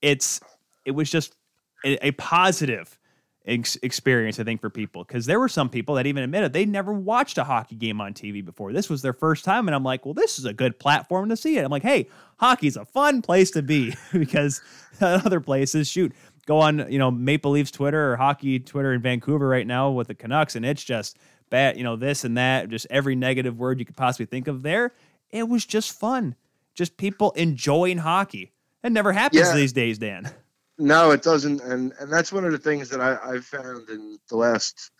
it's, 0.00 0.40
it 0.84 0.92
was 0.92 1.10
just 1.10 1.36
a, 1.84 2.06
a 2.06 2.10
positive 2.12 2.98
ex- 3.46 3.76
experience, 3.82 4.40
I 4.40 4.44
think, 4.44 4.60
for 4.60 4.70
people 4.70 5.04
because 5.04 5.26
there 5.26 5.40
were 5.40 5.48
some 5.48 5.68
people 5.68 5.94
that 5.94 6.06
even 6.06 6.22
admitted 6.22 6.52
they 6.52 6.66
never 6.66 6.92
watched 6.92 7.38
a 7.38 7.44
hockey 7.44 7.76
game 7.76 8.00
on 8.00 8.14
TV 8.14 8.44
before. 8.44 8.72
This 8.72 8.90
was 8.90 9.02
their 9.02 9.12
first 9.12 9.44
time, 9.44 9.68
and 9.68 9.74
I'm 9.74 9.84
like, 9.84 10.04
well, 10.04 10.14
this 10.14 10.38
is 10.38 10.44
a 10.44 10.52
good 10.52 10.78
platform 10.78 11.28
to 11.28 11.36
see 11.36 11.56
it. 11.56 11.64
I'm 11.64 11.70
like, 11.70 11.82
hey, 11.82 12.08
hockey's 12.38 12.76
a 12.76 12.84
fun 12.84 13.22
place 13.22 13.50
to 13.52 13.62
be 13.62 13.94
because 14.12 14.60
other 15.00 15.40
places, 15.40 15.88
shoot, 15.88 16.12
go 16.46 16.58
on, 16.58 16.90
you 16.90 16.98
know, 16.98 17.10
Maple 17.10 17.52
Leafs 17.52 17.70
Twitter 17.70 18.12
or 18.12 18.16
hockey 18.16 18.58
Twitter 18.58 18.92
in 18.92 19.00
Vancouver 19.00 19.48
right 19.48 19.66
now 19.66 19.90
with 19.90 20.08
the 20.08 20.14
Canucks, 20.14 20.56
and 20.56 20.64
it's 20.64 20.84
just 20.84 21.18
bad, 21.50 21.76
you 21.76 21.84
know, 21.84 21.96
this 21.96 22.24
and 22.24 22.36
that, 22.36 22.68
just 22.68 22.86
every 22.90 23.14
negative 23.14 23.58
word 23.58 23.78
you 23.78 23.84
could 23.84 23.96
possibly 23.96 24.26
think 24.26 24.48
of 24.48 24.62
there. 24.62 24.92
It 25.30 25.48
was 25.48 25.64
just 25.64 25.98
fun, 25.98 26.34
just 26.74 26.96
people 26.96 27.32
enjoying 27.32 27.98
hockey. 27.98 28.52
It 28.82 28.92
never 28.92 29.12
happens 29.12 29.48
yeah. 29.48 29.54
these 29.54 29.72
days, 29.72 29.98
Dan. 29.98 30.30
No, 30.78 31.10
it 31.12 31.22
doesn't, 31.22 31.62
and 31.62 31.92
and 31.98 32.12
that's 32.12 32.32
one 32.32 32.44
of 32.44 32.52
the 32.52 32.58
things 32.58 32.90
that 32.90 33.00
I, 33.00 33.18
I've 33.22 33.46
found 33.46 33.88
in 33.88 34.18
the 34.28 34.36
last 34.36 34.90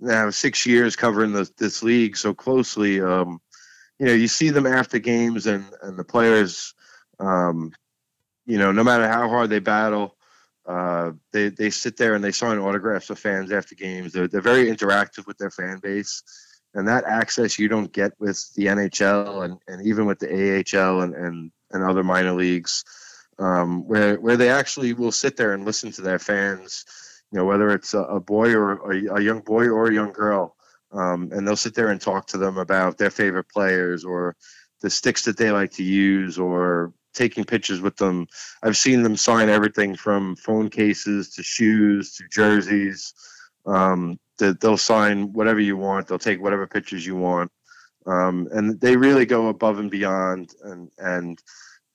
now 0.00 0.30
six 0.30 0.66
years 0.66 0.96
covering 0.96 1.32
the, 1.32 1.48
this 1.56 1.82
league 1.82 2.16
so 2.16 2.34
closely. 2.34 3.00
Um, 3.00 3.40
you 3.98 4.06
know, 4.06 4.12
you 4.12 4.26
see 4.26 4.50
them 4.50 4.66
after 4.66 4.98
games, 4.98 5.46
and 5.46 5.64
and 5.82 5.96
the 5.96 6.04
players, 6.04 6.74
um, 7.20 7.72
you 8.44 8.58
know, 8.58 8.72
no 8.72 8.82
matter 8.82 9.06
how 9.06 9.28
hard 9.28 9.50
they 9.50 9.60
battle, 9.60 10.16
uh, 10.66 11.12
they 11.32 11.48
they 11.48 11.70
sit 11.70 11.96
there 11.96 12.14
and 12.14 12.24
they 12.24 12.32
sign 12.32 12.58
autographs 12.58 13.10
of 13.10 13.18
fans 13.18 13.52
after 13.52 13.76
games. 13.76 14.12
They're 14.12 14.26
they're 14.26 14.40
very 14.40 14.66
interactive 14.66 15.28
with 15.28 15.38
their 15.38 15.50
fan 15.52 15.78
base, 15.78 16.24
and 16.74 16.88
that 16.88 17.04
access 17.04 17.56
you 17.56 17.68
don't 17.68 17.92
get 17.92 18.12
with 18.18 18.52
the 18.56 18.66
NHL 18.66 19.44
and 19.44 19.58
and 19.68 19.86
even 19.86 20.06
with 20.06 20.18
the 20.18 20.28
AHL 20.28 21.02
and 21.02 21.14
and 21.14 21.52
and 21.70 21.84
other 21.84 22.02
minor 22.02 22.32
leagues 22.32 22.84
um, 23.38 23.86
where 23.86 24.16
where 24.20 24.36
they 24.36 24.48
actually 24.48 24.92
will 24.92 25.12
sit 25.12 25.36
there 25.36 25.52
and 25.52 25.64
listen 25.64 25.90
to 25.92 26.02
their 26.02 26.18
fans, 26.18 26.84
you 27.30 27.38
know, 27.38 27.44
whether 27.44 27.70
it's 27.70 27.94
a, 27.94 28.00
a 28.00 28.20
boy 28.20 28.54
or 28.54 28.92
a, 28.92 29.16
a, 29.16 29.20
young 29.20 29.40
boy 29.40 29.68
or 29.68 29.86
a 29.86 29.94
young 29.94 30.12
girl, 30.12 30.56
um, 30.92 31.30
and 31.32 31.46
they'll 31.46 31.56
sit 31.56 31.74
there 31.74 31.88
and 31.88 32.00
talk 32.00 32.26
to 32.28 32.38
them 32.38 32.58
about 32.58 32.98
their 32.98 33.10
favorite 33.10 33.48
players 33.48 34.04
or 34.04 34.36
the 34.82 34.90
sticks 34.90 35.24
that 35.24 35.36
they 35.36 35.50
like 35.50 35.72
to 35.72 35.82
use 35.82 36.38
or 36.38 36.92
taking 37.14 37.44
pictures 37.44 37.80
with 37.80 37.96
them. 37.96 38.26
I've 38.62 38.76
seen 38.76 39.02
them 39.02 39.16
sign 39.16 39.48
everything 39.48 39.94
from 39.96 40.36
phone 40.36 40.68
cases 40.68 41.30
to 41.34 41.42
shoes 41.42 42.14
to 42.16 42.24
jerseys. 42.30 43.14
Um, 43.66 44.18
that 44.38 44.60
they'll 44.60 44.76
sign 44.76 45.32
whatever 45.32 45.60
you 45.60 45.76
want. 45.76 46.08
They'll 46.08 46.18
take 46.18 46.42
whatever 46.42 46.66
pictures 46.66 47.06
you 47.06 47.16
want, 47.16 47.50
um, 48.06 48.48
and 48.52 48.80
they 48.80 48.96
really 48.96 49.26
go 49.26 49.48
above 49.48 49.78
and 49.78 49.90
beyond. 49.90 50.54
And 50.62 50.90
and 50.98 51.38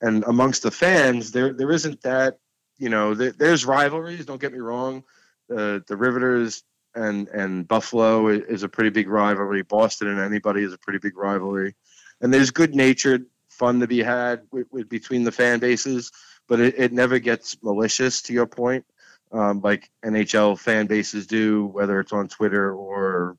and 0.00 0.24
amongst 0.24 0.62
the 0.62 0.70
fans, 0.70 1.32
there 1.32 1.52
there 1.52 1.70
isn't 1.70 2.02
that. 2.02 2.38
You 2.78 2.88
know, 2.88 3.14
there, 3.14 3.32
there's 3.32 3.66
rivalries. 3.66 4.24
Don't 4.24 4.40
get 4.40 4.52
me 4.52 4.58
wrong. 4.58 5.04
The 5.48 5.82
the 5.86 5.96
Riveters 5.96 6.62
and 6.94 7.28
and 7.28 7.68
Buffalo 7.68 8.28
is 8.28 8.62
a 8.62 8.68
pretty 8.68 8.90
big 8.90 9.08
rivalry. 9.08 9.62
Boston 9.62 10.08
and 10.08 10.20
anybody 10.20 10.62
is 10.62 10.72
a 10.72 10.78
pretty 10.78 10.98
big 10.98 11.16
rivalry. 11.16 11.74
And 12.20 12.32
there's 12.32 12.50
good 12.50 12.74
natured 12.74 13.26
fun 13.48 13.80
to 13.80 13.86
be 13.86 14.02
had 14.02 14.42
with, 14.50 14.66
with 14.70 14.88
between 14.88 15.24
the 15.24 15.32
fan 15.32 15.58
bases, 15.58 16.12
but 16.48 16.60
it, 16.60 16.78
it 16.78 16.92
never 16.92 17.18
gets 17.18 17.56
malicious. 17.62 18.22
To 18.22 18.32
your 18.32 18.46
point, 18.46 18.84
um, 19.32 19.60
like 19.60 19.90
NHL 20.04 20.58
fan 20.58 20.86
bases 20.86 21.26
do, 21.26 21.66
whether 21.66 22.00
it's 22.00 22.12
on 22.12 22.28
Twitter 22.28 22.72
or 22.72 23.36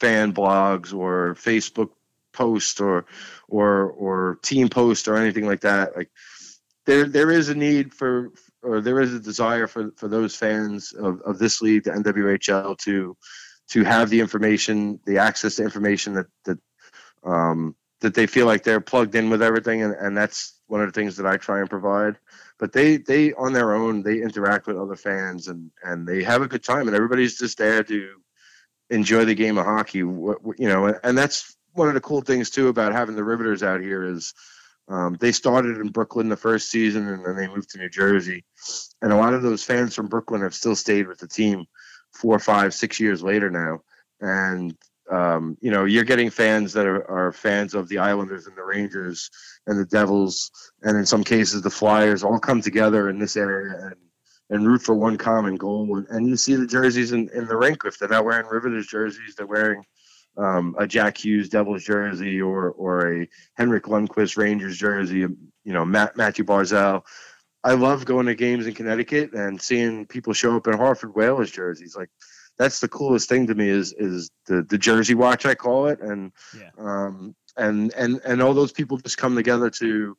fan 0.00 0.32
blogs 0.32 0.92
or 0.92 1.34
Facebook 1.34 1.90
posts 2.34 2.80
or 2.80 3.06
or 3.48 3.90
or 3.90 4.38
team 4.42 4.68
post 4.68 5.08
or 5.08 5.16
anything 5.16 5.46
like 5.46 5.60
that. 5.62 5.96
Like 5.96 6.10
there 6.86 7.06
there 7.06 7.30
is 7.30 7.48
a 7.48 7.54
need 7.54 7.94
for 7.94 8.32
or 8.62 8.80
there 8.80 9.00
is 9.00 9.14
a 9.14 9.20
desire 9.20 9.66
for 9.66 9.92
for 9.96 10.08
those 10.08 10.36
fans 10.36 10.92
of, 10.92 11.20
of 11.22 11.38
this 11.38 11.62
league, 11.62 11.84
the 11.84 11.90
NWHL, 11.90 12.76
to 12.78 13.16
to 13.70 13.84
have 13.84 14.10
the 14.10 14.20
information, 14.20 15.00
the 15.06 15.18
access 15.18 15.56
to 15.56 15.64
information 15.64 16.14
that 16.14 16.26
that 16.44 16.58
um, 17.24 17.74
that 18.00 18.14
they 18.14 18.26
feel 18.26 18.46
like 18.46 18.64
they're 18.64 18.80
plugged 18.80 19.14
in 19.14 19.30
with 19.30 19.42
everything, 19.42 19.82
and, 19.82 19.94
and 19.94 20.16
that's 20.16 20.60
one 20.66 20.82
of 20.82 20.92
the 20.92 21.00
things 21.00 21.16
that 21.16 21.26
I 21.26 21.38
try 21.38 21.60
and 21.60 21.70
provide 21.70 22.18
but 22.58 22.72
they 22.72 22.96
they 22.96 23.32
on 23.34 23.52
their 23.52 23.74
own 23.74 24.02
they 24.02 24.22
interact 24.22 24.66
with 24.66 24.76
other 24.76 24.96
fans 24.96 25.48
and 25.48 25.70
and 25.82 26.06
they 26.06 26.22
have 26.22 26.42
a 26.42 26.48
good 26.48 26.62
time 26.62 26.86
and 26.86 26.96
everybody's 26.96 27.38
just 27.38 27.58
there 27.58 27.82
to 27.82 28.08
enjoy 28.90 29.24
the 29.24 29.34
game 29.34 29.58
of 29.58 29.64
hockey 29.64 29.98
you 29.98 30.36
know 30.58 30.86
and 31.02 31.16
that's 31.16 31.53
one 31.74 31.88
of 31.88 31.94
the 31.94 32.00
cool 32.00 32.20
things 32.20 32.50
too 32.50 32.68
about 32.68 32.92
having 32.92 33.16
the 33.16 33.24
riveters 33.24 33.62
out 33.62 33.80
here 33.80 34.04
is 34.04 34.34
um, 34.88 35.16
they 35.20 35.32
started 35.32 35.78
in 35.78 35.88
brooklyn 35.88 36.28
the 36.28 36.36
first 36.36 36.70
season 36.70 37.08
and 37.08 37.24
then 37.24 37.36
they 37.36 37.48
moved 37.48 37.70
to 37.70 37.78
new 37.78 37.88
jersey 37.88 38.44
and 39.02 39.12
a 39.12 39.16
lot 39.16 39.34
of 39.34 39.42
those 39.42 39.62
fans 39.62 39.94
from 39.94 40.08
brooklyn 40.08 40.42
have 40.42 40.54
still 40.54 40.76
stayed 40.76 41.06
with 41.06 41.18
the 41.18 41.28
team 41.28 41.64
four 42.12 42.38
five 42.38 42.72
six 42.74 43.00
years 43.00 43.22
later 43.22 43.50
now 43.50 43.80
and 44.20 44.76
um, 45.10 45.58
you 45.60 45.70
know, 45.70 45.84
you're 45.84 46.04
getting 46.04 46.30
fans 46.30 46.72
that 46.72 46.86
are, 46.86 47.10
are 47.10 47.32
fans 47.32 47.74
of 47.74 47.88
the 47.88 47.98
Islanders 47.98 48.46
and 48.46 48.56
the 48.56 48.64
Rangers 48.64 49.30
and 49.66 49.78
the 49.78 49.84
Devils, 49.84 50.50
and 50.82 50.96
in 50.96 51.04
some 51.04 51.22
cases 51.22 51.60
the 51.60 51.70
Flyers, 51.70 52.24
all 52.24 52.38
come 52.38 52.62
together 52.62 53.10
in 53.10 53.18
this 53.18 53.36
area 53.36 53.76
and 53.82 53.96
and 54.50 54.66
root 54.66 54.82
for 54.82 54.94
one 54.94 55.16
common 55.16 55.56
goal. 55.56 56.04
And, 56.10 56.28
you 56.28 56.36
see 56.36 56.54
the 56.54 56.66
jerseys 56.66 57.12
in, 57.12 57.30
in 57.34 57.46
the 57.46 57.56
rink 57.56 57.78
if 57.86 57.98
they're 57.98 58.10
not 58.10 58.26
wearing 58.26 58.46
Riveters 58.46 58.86
jerseys, 58.86 59.34
they're 59.36 59.46
wearing 59.46 59.84
um, 60.36 60.74
a 60.78 60.86
Jack 60.86 61.18
Hughes 61.18 61.48
Devils 61.48 61.84
jersey 61.84 62.40
or 62.40 62.70
or 62.70 63.22
a 63.22 63.28
Henrik 63.54 63.84
Lundqvist 63.84 64.36
Rangers 64.36 64.76
jersey. 64.76 65.18
You 65.18 65.72
know, 65.72 65.84
Matt, 65.84 66.16
Mathew 66.16 66.44
Barzal. 66.44 67.02
I 67.62 67.74
love 67.74 68.04
going 68.04 68.26
to 68.26 68.34
games 68.34 68.66
in 68.66 68.74
Connecticut 68.74 69.32
and 69.32 69.60
seeing 69.60 70.06
people 70.06 70.34
show 70.34 70.56
up 70.56 70.66
in 70.66 70.74
Hartford 70.74 71.14
Whalers 71.14 71.50
jerseys. 71.50 71.96
Like 71.96 72.10
that's 72.58 72.80
the 72.80 72.88
coolest 72.88 73.28
thing 73.28 73.46
to 73.46 73.54
me 73.54 73.68
is 73.68 73.92
is 73.92 74.30
the 74.46 74.62
the 74.62 74.78
jersey 74.78 75.14
watch 75.14 75.46
I 75.46 75.54
call 75.54 75.86
it, 75.86 76.00
and 76.00 76.32
yeah. 76.56 76.70
um 76.78 77.34
and 77.56 77.92
and 77.94 78.20
and 78.24 78.42
all 78.42 78.54
those 78.54 78.72
people 78.72 78.98
just 78.98 79.18
come 79.18 79.34
together 79.34 79.70
to 79.70 80.16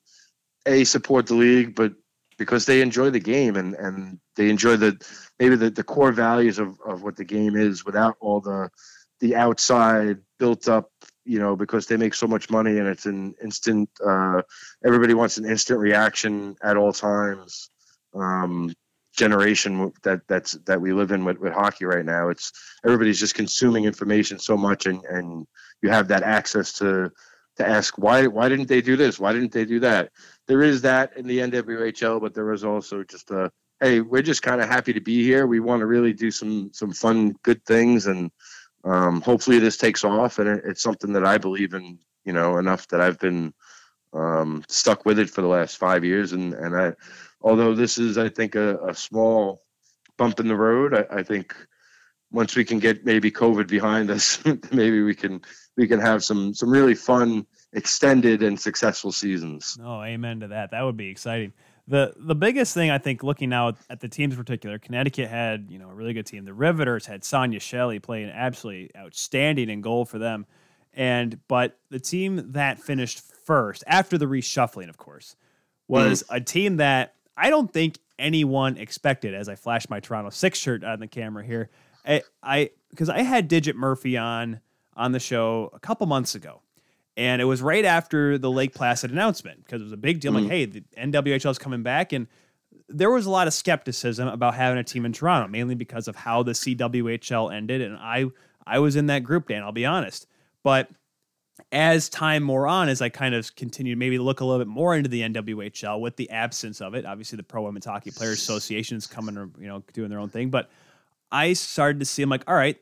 a 0.66 0.84
support 0.84 1.28
the 1.28 1.36
league, 1.36 1.76
but 1.76 1.93
because 2.38 2.66
they 2.66 2.82
enjoy 2.82 3.09
the 3.09 3.20
game 3.20 3.55
and 3.55 3.76
and 3.76 4.20
they 4.36 4.49
enjoy 4.49 4.76
the 4.76 4.99
maybe 5.39 5.55
the, 5.55 5.70
the 5.70 5.84
core 5.84 6.11
values 6.11 6.59
of 6.59 6.80
of 6.86 7.03
what 7.03 7.16
the 7.16 7.26
game 7.26 7.55
is 7.55 7.86
without 7.86 8.16
all 8.20 8.41
the 8.41 8.70
the 9.20 9.36
outside 9.36 10.18
built 10.39 10.68
up 10.68 10.89
you 11.24 11.39
know 11.39 11.55
because 11.55 11.88
they 11.88 11.97
make 11.97 12.13
so 12.13 12.28
much 12.28 12.49
money 12.49 12.78
and 12.78 12.88
it's 12.88 13.05
an 13.05 13.34
instant 13.41 13.89
uh 14.05 14.41
everybody 14.86 15.13
wants 15.13 15.38
an 15.38 15.45
instant 15.45 15.80
reaction 15.80 16.55
at 16.63 16.78
all 16.78 16.91
times 16.91 17.70
um 18.13 18.74
generation 19.16 19.91
that 20.03 20.22
that's 20.28 20.53
that 20.66 20.82
we 20.82 20.93
live 20.93 21.11
in 21.11 21.26
with, 21.26 21.39
with 21.39 21.53
hockey 21.53 21.86
right 21.86 22.05
now. 22.05 22.30
It's 22.30 22.51
everybody's 22.86 23.20
just 23.20 23.36
consuming 23.36 23.86
information 23.86 24.39
so 24.39 24.57
much, 24.57 24.86
and 24.86 25.03
and 25.05 25.47
you 25.82 25.89
have 25.89 26.09
that 26.09 26.24
access 26.24 26.74
to 26.74 27.11
to 27.57 27.68
ask 27.68 27.97
why 27.97 28.28
why 28.28 28.49
didn't 28.49 28.68
they 28.68 28.82
do 28.82 28.95
this? 28.95 29.20
Why 29.20 29.34
didn't 29.34 29.51
they 29.51 29.66
do 29.66 29.80
that? 29.82 30.11
There 30.47 30.61
is 30.61 30.82
that 30.82 31.18
in 31.18 31.28
the 31.28 31.39
NWHL, 31.39 32.22
but 32.22 32.34
there 32.34 32.51
is 32.51 32.63
also 32.63 33.03
just 33.03 33.32
a 33.32 33.51
hey, 33.82 34.01
we're 34.01 34.22
just 34.22 34.41
kind 34.41 34.61
of 34.61 34.70
happy 34.70 34.93
to 34.93 35.01
be 35.01 35.24
here. 35.24 35.47
We 35.47 35.59
want 35.59 35.82
to 35.82 35.86
really 35.86 36.13
do 36.13 36.32
some 36.32 36.72
some 36.74 36.91
fun, 36.91 37.36
good 37.43 37.63
things, 37.66 38.07
and 38.07 38.32
um, 38.86 39.22
hopefully 39.22 39.60
this 39.60 39.78
takes 39.78 40.04
off. 40.04 40.40
And 40.40 40.48
it, 40.48 40.64
it's 40.66 40.82
something 40.82 41.14
that 41.14 41.26
I 41.26 41.38
believe 41.38 41.74
in, 41.74 42.00
you 42.24 42.34
know, 42.34 42.58
enough 42.58 42.88
that 42.90 43.02
I've 43.02 43.20
been 43.20 43.54
um, 44.14 44.64
stuck 44.70 45.06
with 45.06 45.20
it 45.20 45.30
for 45.30 45.42
the 45.42 45.48
last 45.48 45.78
five 45.78 46.06
years, 46.06 46.32
and 46.32 46.54
and 46.54 46.76
I 46.76 46.94
although 47.42 47.76
this 47.76 47.98
is, 47.98 48.18
I 48.18 48.30
think, 48.30 48.56
a, 48.56 48.78
a 48.88 48.96
small 48.96 49.64
bump 50.18 50.40
in 50.40 50.48
the 50.48 50.56
road, 50.56 50.94
I, 50.94 51.20
I, 51.20 51.24
think 51.24 51.56
once 52.32 52.56
we 52.56 52.66
can 52.66 52.80
get 52.80 53.06
maybe 53.06 53.30
COVID 53.30 53.68
behind 53.68 54.10
us, 54.10 54.44
maybe 54.72 55.02
we 55.04 55.14
can 55.14 55.42
we 55.78 55.88
can 55.88 56.00
have 56.00 56.24
some 56.24 56.54
some 56.54 56.70
really 56.70 56.96
fun, 56.96 57.46
extended, 57.74 58.42
and 58.42 58.60
successful 58.60 59.12
seasons. 59.12 59.78
Oh, 59.84 60.02
amen 60.02 60.40
to 60.42 60.48
that. 60.48 60.72
That 60.72 60.82
would 60.84 60.98
be 60.98 61.10
exciting. 61.10 61.54
The 61.88 62.14
the 62.18 62.36
biggest 62.36 62.74
thing 62.74 62.90
I 62.90 62.98
think, 62.98 63.22
looking 63.22 63.50
now 63.50 63.74
at 63.90 64.00
the 64.00 64.08
teams 64.08 64.34
in 64.34 64.38
particular, 64.38 64.80
Connecticut 64.80 65.30
had 65.30 65.68
you 65.70 65.78
know 65.78 65.90
a 65.90 65.94
really 65.94 66.14
good 66.14 66.26
team. 66.26 66.46
The 66.46 66.54
Riveters 66.54 67.06
had 67.06 67.22
Sonjia 67.22 67.62
Shelly 67.62 68.00
playing 68.00 68.30
absolutely 68.30 68.92
outstanding 68.98 69.70
in 69.70 69.82
goal 69.82 70.06
for 70.06 70.18
them, 70.18 70.48
and 70.94 71.40
but 71.48 71.78
the 71.90 72.00
team 72.00 72.54
that 72.54 72.80
finished 72.80 73.22
first 73.46 73.84
after 73.86 74.18
the 74.18 74.26
reshuffling, 74.26 74.90
of 74.90 74.98
course, 74.98 75.36
was 75.88 76.24
mm. 76.24 76.36
a 76.36 76.42
team 76.42 76.78
that 76.78 77.14
I 77.38 77.52
don't 77.52 77.72
think 77.72 78.00
anyone 78.18 78.78
expected 78.78 79.36
as 79.36 79.48
I 79.50 79.56
flash 79.56 79.90
my 79.90 80.00
Toronto 80.00 80.32
Six 80.32 80.58
shirt 80.58 80.84
on 80.84 81.00
the 81.00 81.08
camera 81.08 81.46
here. 81.46 81.70
I 82.44 82.70
because 82.90 83.10
I, 83.10 83.18
I, 83.18 83.22
had 83.24 83.48
Digit 83.48 83.76
Murphy 83.76 84.18
on 84.18 84.60
on 84.96 85.12
the 85.12 85.20
show 85.20 85.70
a 85.74 85.80
couple 85.80 86.06
months 86.08 86.36
ago, 86.36 86.62
and 87.18 87.41
it 87.41 87.45
was 87.45 87.61
right 87.61 87.86
after 87.86 88.38
the 88.38 88.51
Lake 88.51 88.74
Placid 88.74 89.11
announcement 89.11 89.63
because 89.63 89.82
it 89.82 89.86
was 89.86 89.93
a 89.93 89.97
big 89.97 90.20
deal. 90.20 90.32
Mm. 90.32 90.41
Like, 90.41 90.51
hey, 90.51 90.66
the 90.66 90.84
NWHL 90.97 91.51
is 91.51 91.57
coming 91.57 91.84
back, 91.84 92.13
and 92.13 92.28
there 92.88 93.11
was 93.11 93.26
a 93.26 93.32
lot 93.32 93.47
of 93.47 93.53
skepticism 93.53 94.28
about 94.28 94.55
having 94.55 94.78
a 94.78 94.84
team 94.84 95.05
in 95.05 95.13
Toronto, 95.13 95.47
mainly 95.47 95.76
because 95.76 96.07
of 96.07 96.16
how 96.16 96.43
the 96.43 96.51
CWHL 96.51 97.53
ended, 97.53 97.82
and 97.82 97.97
I 97.97 98.26
I 98.68 98.80
was 98.80 98.95
in 98.95 99.07
that 99.07 99.24
group, 99.24 99.47
Dan. 99.47 99.63
I'll 99.63 99.72
be 99.72 99.86
honest, 99.86 100.28
but 100.63 100.89
as 101.72 102.09
time 102.09 102.47
wore 102.47 102.68
on, 102.68 102.89
as 102.89 103.01
I 103.01 103.09
kind 103.09 103.34
of 103.34 103.55
continued 103.55 103.97
maybe 103.97 104.18
look 104.20 104.41
a 104.41 104.45
little 104.45 104.59
bit 104.59 104.68
more 104.68 104.95
into 104.95 105.09
the 105.09 105.22
NWHL 105.22 106.01
with 106.01 106.18
the 106.18 106.30
absence 106.30 106.82
of 106.82 106.95
it, 106.95 107.05
obviously 107.05 107.38
the 107.38 107.43
Pro 107.43 107.61
Women's 107.61 107.86
Hockey 107.86 108.11
Players 108.11 108.39
Association 108.39 108.97
is 108.97 109.07
coming, 109.07 109.38
or, 109.38 109.49
you 109.59 109.68
know, 109.68 109.84
doing 109.93 110.09
their 110.09 110.20
own 110.20 110.30
thing. 110.30 110.49
But 110.49 110.70
I 111.32 111.53
started 111.53 111.99
to 111.99 112.05
see, 112.05 112.24
I'm 112.24 112.30
like, 112.30 112.43
all 112.47 112.55
right, 112.55 112.78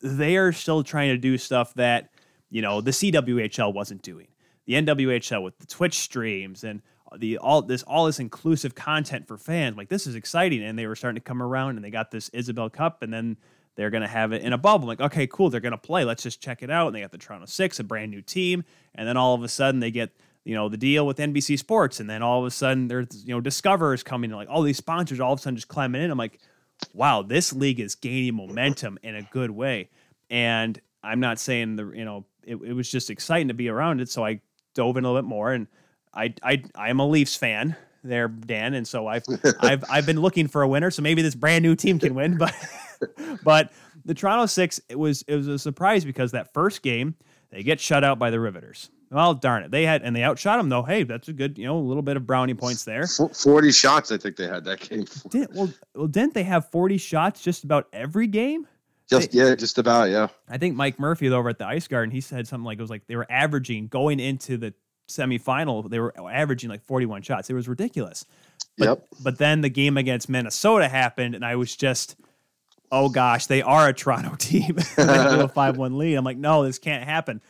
they 0.00 0.36
are 0.36 0.52
still 0.52 0.82
trying 0.82 1.10
to 1.10 1.18
do 1.18 1.36
stuff 1.36 1.74
that, 1.74 2.10
you 2.54 2.62
know, 2.62 2.80
the 2.80 2.92
CWHL 2.92 3.74
wasn't 3.74 4.00
doing. 4.02 4.28
The 4.66 4.74
NWHL 4.74 5.42
with 5.42 5.58
the 5.58 5.66
Twitch 5.66 5.98
streams 5.98 6.62
and 6.62 6.82
the 7.18 7.38
all 7.38 7.62
this 7.62 7.82
all 7.82 8.06
this 8.06 8.20
inclusive 8.20 8.76
content 8.76 9.26
for 9.26 9.36
fans, 9.36 9.76
like 9.76 9.88
this 9.88 10.06
is 10.06 10.14
exciting. 10.14 10.62
And 10.62 10.78
they 10.78 10.86
were 10.86 10.94
starting 10.94 11.20
to 11.20 11.24
come 11.24 11.42
around 11.42 11.74
and 11.74 11.84
they 11.84 11.90
got 11.90 12.12
this 12.12 12.30
Isobel 12.30 12.72
Cup 12.72 13.02
and 13.02 13.12
then 13.12 13.38
they're 13.74 13.90
going 13.90 14.02
to 14.02 14.08
have 14.08 14.32
it 14.32 14.42
in 14.42 14.52
a 14.52 14.58
bubble. 14.58 14.84
I'm 14.84 14.96
like, 14.96 15.00
okay, 15.00 15.26
cool. 15.26 15.50
They're 15.50 15.60
going 15.60 15.72
to 15.72 15.78
play. 15.78 16.04
Let's 16.04 16.22
just 16.22 16.40
check 16.40 16.62
it 16.62 16.70
out. 16.70 16.86
And 16.86 16.94
they 16.94 17.00
got 17.00 17.10
the 17.10 17.18
Toronto 17.18 17.46
Six, 17.46 17.80
a 17.80 17.84
brand 17.84 18.12
new 18.12 18.22
team. 18.22 18.62
And 18.94 19.08
then 19.08 19.16
all 19.16 19.34
of 19.34 19.42
a 19.42 19.48
sudden 19.48 19.80
they 19.80 19.90
get, 19.90 20.12
you 20.44 20.54
know, 20.54 20.68
the 20.68 20.76
deal 20.76 21.08
with 21.08 21.18
NBC 21.18 21.58
Sports. 21.58 21.98
And 21.98 22.08
then 22.08 22.22
all 22.22 22.38
of 22.38 22.46
a 22.46 22.52
sudden 22.52 22.86
there's, 22.86 23.24
you 23.26 23.34
know, 23.34 23.40
Discover 23.40 23.94
is 23.94 24.04
coming. 24.04 24.30
In 24.30 24.36
like 24.36 24.48
all 24.48 24.62
these 24.62 24.76
sponsors 24.76 25.18
all 25.18 25.32
of 25.32 25.40
a 25.40 25.42
sudden 25.42 25.56
just 25.56 25.66
climbing 25.66 26.02
in. 26.02 26.10
I'm 26.12 26.18
like, 26.18 26.38
wow, 26.92 27.22
this 27.22 27.52
league 27.52 27.80
is 27.80 27.96
gaining 27.96 28.36
momentum 28.36 28.96
in 29.02 29.16
a 29.16 29.22
good 29.22 29.50
way. 29.50 29.90
And 30.30 30.80
I'm 31.02 31.20
not 31.20 31.40
saying 31.40 31.76
the, 31.76 31.90
you 31.90 32.04
know, 32.04 32.24
it, 32.46 32.56
it 32.56 32.72
was 32.72 32.90
just 32.90 33.10
exciting 33.10 33.48
to 33.48 33.54
be 33.54 33.68
around 33.68 34.00
it. 34.00 34.08
So 34.08 34.24
I 34.24 34.40
dove 34.74 34.96
in 34.96 35.04
a 35.04 35.08
little 35.08 35.22
bit 35.22 35.28
more. 35.28 35.52
And 35.52 35.66
I, 36.12 36.34
I, 36.42 36.62
I 36.74 36.90
am 36.90 37.00
a 37.00 37.06
Leafs 37.06 37.36
fan 37.36 37.76
there, 38.02 38.28
Dan. 38.28 38.74
And 38.74 38.86
so 38.86 39.06
I've, 39.06 39.24
I've, 39.60 39.84
I've 39.90 40.06
been 40.06 40.20
looking 40.20 40.48
for 40.48 40.62
a 40.62 40.68
winner. 40.68 40.90
So 40.90 41.02
maybe 41.02 41.22
this 41.22 41.34
brand 41.34 41.62
new 41.62 41.74
team 41.74 41.98
can 41.98 42.14
win. 42.14 42.38
But 42.38 42.54
but 43.44 43.72
the 44.04 44.14
Toronto 44.14 44.46
Six, 44.46 44.80
it 44.88 44.98
was 44.98 45.22
it 45.22 45.36
was 45.36 45.48
a 45.48 45.58
surprise 45.58 46.04
because 46.04 46.32
that 46.32 46.52
first 46.52 46.82
game 46.82 47.14
they 47.50 47.62
get 47.62 47.80
shut 47.80 48.04
out 48.04 48.18
by 48.18 48.30
the 48.30 48.40
Riveters. 48.40 48.90
Well, 49.10 49.34
darn 49.34 49.62
it, 49.62 49.70
they 49.70 49.84
had 49.84 50.02
and 50.02 50.14
they 50.14 50.24
outshot 50.24 50.58
them 50.58 50.68
though. 50.68 50.82
Hey, 50.82 51.04
that's 51.04 51.28
a 51.28 51.32
good 51.32 51.56
you 51.58 51.66
know 51.66 51.76
a 51.76 51.80
little 51.80 52.02
bit 52.02 52.16
of 52.16 52.26
brownie 52.26 52.54
points 52.54 52.84
there. 52.84 53.06
Forty 53.06 53.70
shots, 53.70 54.10
I 54.10 54.16
think 54.16 54.36
they 54.36 54.48
had 54.48 54.64
that 54.64 54.80
game. 54.80 55.06
Did, 55.30 55.48
well, 55.54 55.72
well, 55.94 56.08
didn't 56.08 56.34
they 56.34 56.42
have 56.42 56.70
forty 56.70 56.98
shots 56.98 57.40
just 57.40 57.64
about 57.64 57.88
every 57.92 58.26
game? 58.26 58.66
Just 59.10 59.34
yeah, 59.34 59.54
just 59.54 59.78
about 59.78 60.10
yeah. 60.10 60.28
I 60.48 60.58
think 60.58 60.76
Mike 60.76 60.98
Murphy 60.98 61.28
over 61.28 61.50
at 61.50 61.58
the 61.58 61.66
Ice 61.66 61.86
Garden, 61.88 62.10
he 62.10 62.20
said 62.20 62.48
something 62.48 62.64
like 62.64 62.78
it 62.78 62.80
was 62.80 62.90
like 62.90 63.06
they 63.06 63.16
were 63.16 63.30
averaging 63.30 63.88
going 63.88 64.18
into 64.18 64.56
the 64.56 64.72
semifinal, 65.08 65.88
they 65.88 65.98
were 65.98 66.14
averaging 66.30 66.70
like 66.70 66.82
41 66.82 67.22
shots. 67.22 67.50
It 67.50 67.54
was 67.54 67.68
ridiculous. 67.68 68.24
But, 68.78 68.84
Yep. 68.84 69.06
But 69.22 69.38
then 69.38 69.60
the 69.60 69.68
game 69.68 69.96
against 69.96 70.28
Minnesota 70.28 70.88
happened, 70.88 71.34
and 71.34 71.44
I 71.44 71.56
was 71.56 71.76
just, 71.76 72.16
oh 72.90 73.08
gosh, 73.08 73.46
they 73.46 73.62
are 73.62 73.88
a 73.88 73.92
Toronto 73.92 74.34
team. 74.38 74.78
a 74.96 75.48
5 75.48 75.76
1 75.76 75.98
lead. 75.98 76.14
I'm 76.14 76.24
like, 76.24 76.38
no, 76.38 76.64
this 76.64 76.78
can't 76.78 77.04
happen. 77.04 77.40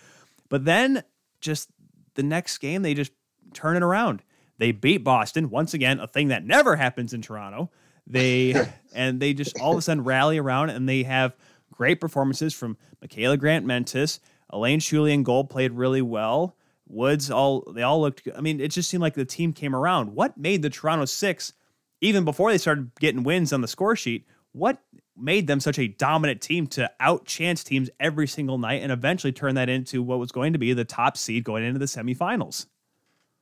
But 0.48 0.64
then 0.64 1.02
just 1.40 1.70
the 2.14 2.22
next 2.22 2.58
game, 2.58 2.82
they 2.82 2.94
just 2.94 3.12
turn 3.52 3.76
it 3.76 3.82
around. 3.82 4.22
They 4.58 4.72
beat 4.72 4.98
Boston 4.98 5.50
once 5.50 5.74
again, 5.74 5.98
a 5.98 6.06
thing 6.06 6.28
that 6.28 6.44
never 6.44 6.76
happens 6.76 7.12
in 7.12 7.22
Toronto. 7.22 7.70
They 8.06 8.54
and 8.94 9.20
they 9.20 9.34
just 9.34 9.58
all 9.60 9.72
of 9.72 9.78
a 9.78 9.82
sudden 9.82 10.04
rally 10.04 10.38
around 10.38 10.70
and 10.70 10.88
they 10.88 11.02
have 11.02 11.34
great 11.70 12.00
performances 12.00 12.54
from 12.54 12.76
Mikyla 13.04 13.38
Grant 13.38 13.66
Mentis, 13.66 14.20
Elaine 14.50 14.80
Chuli 14.80 15.12
and 15.12 15.24
Gold 15.24 15.50
played 15.50 15.72
really 15.72 16.02
well. 16.02 16.56
Woods 16.86 17.30
all 17.30 17.72
they 17.72 17.82
all 17.82 18.00
looked 18.00 18.24
good. 18.24 18.34
I 18.36 18.40
mean, 18.40 18.60
it 18.60 18.70
just 18.70 18.88
seemed 18.88 19.00
like 19.00 19.14
the 19.14 19.24
team 19.24 19.52
came 19.52 19.74
around. 19.74 20.14
What 20.14 20.36
made 20.36 20.62
the 20.62 20.70
Toronto 20.70 21.06
Six, 21.06 21.52
even 22.00 22.24
before 22.24 22.50
they 22.50 22.58
started 22.58 22.90
getting 23.00 23.24
wins 23.24 23.52
on 23.52 23.62
the 23.62 23.68
score 23.68 23.96
sheet, 23.96 24.26
what 24.52 24.78
made 25.16 25.46
them 25.46 25.60
such 25.60 25.78
a 25.78 25.88
dominant 25.88 26.40
team 26.40 26.66
to 26.66 26.90
outchance 27.00 27.64
teams 27.64 27.88
every 28.00 28.26
single 28.26 28.58
night 28.58 28.82
and 28.82 28.92
eventually 28.92 29.32
turn 29.32 29.54
that 29.54 29.68
into 29.68 30.02
what 30.02 30.18
was 30.18 30.32
going 30.32 30.52
to 30.52 30.58
be 30.58 30.72
the 30.72 30.84
top 30.84 31.16
seed 31.16 31.44
going 31.44 31.64
into 31.64 31.78
the 31.78 31.86
semifinals? 31.86 32.66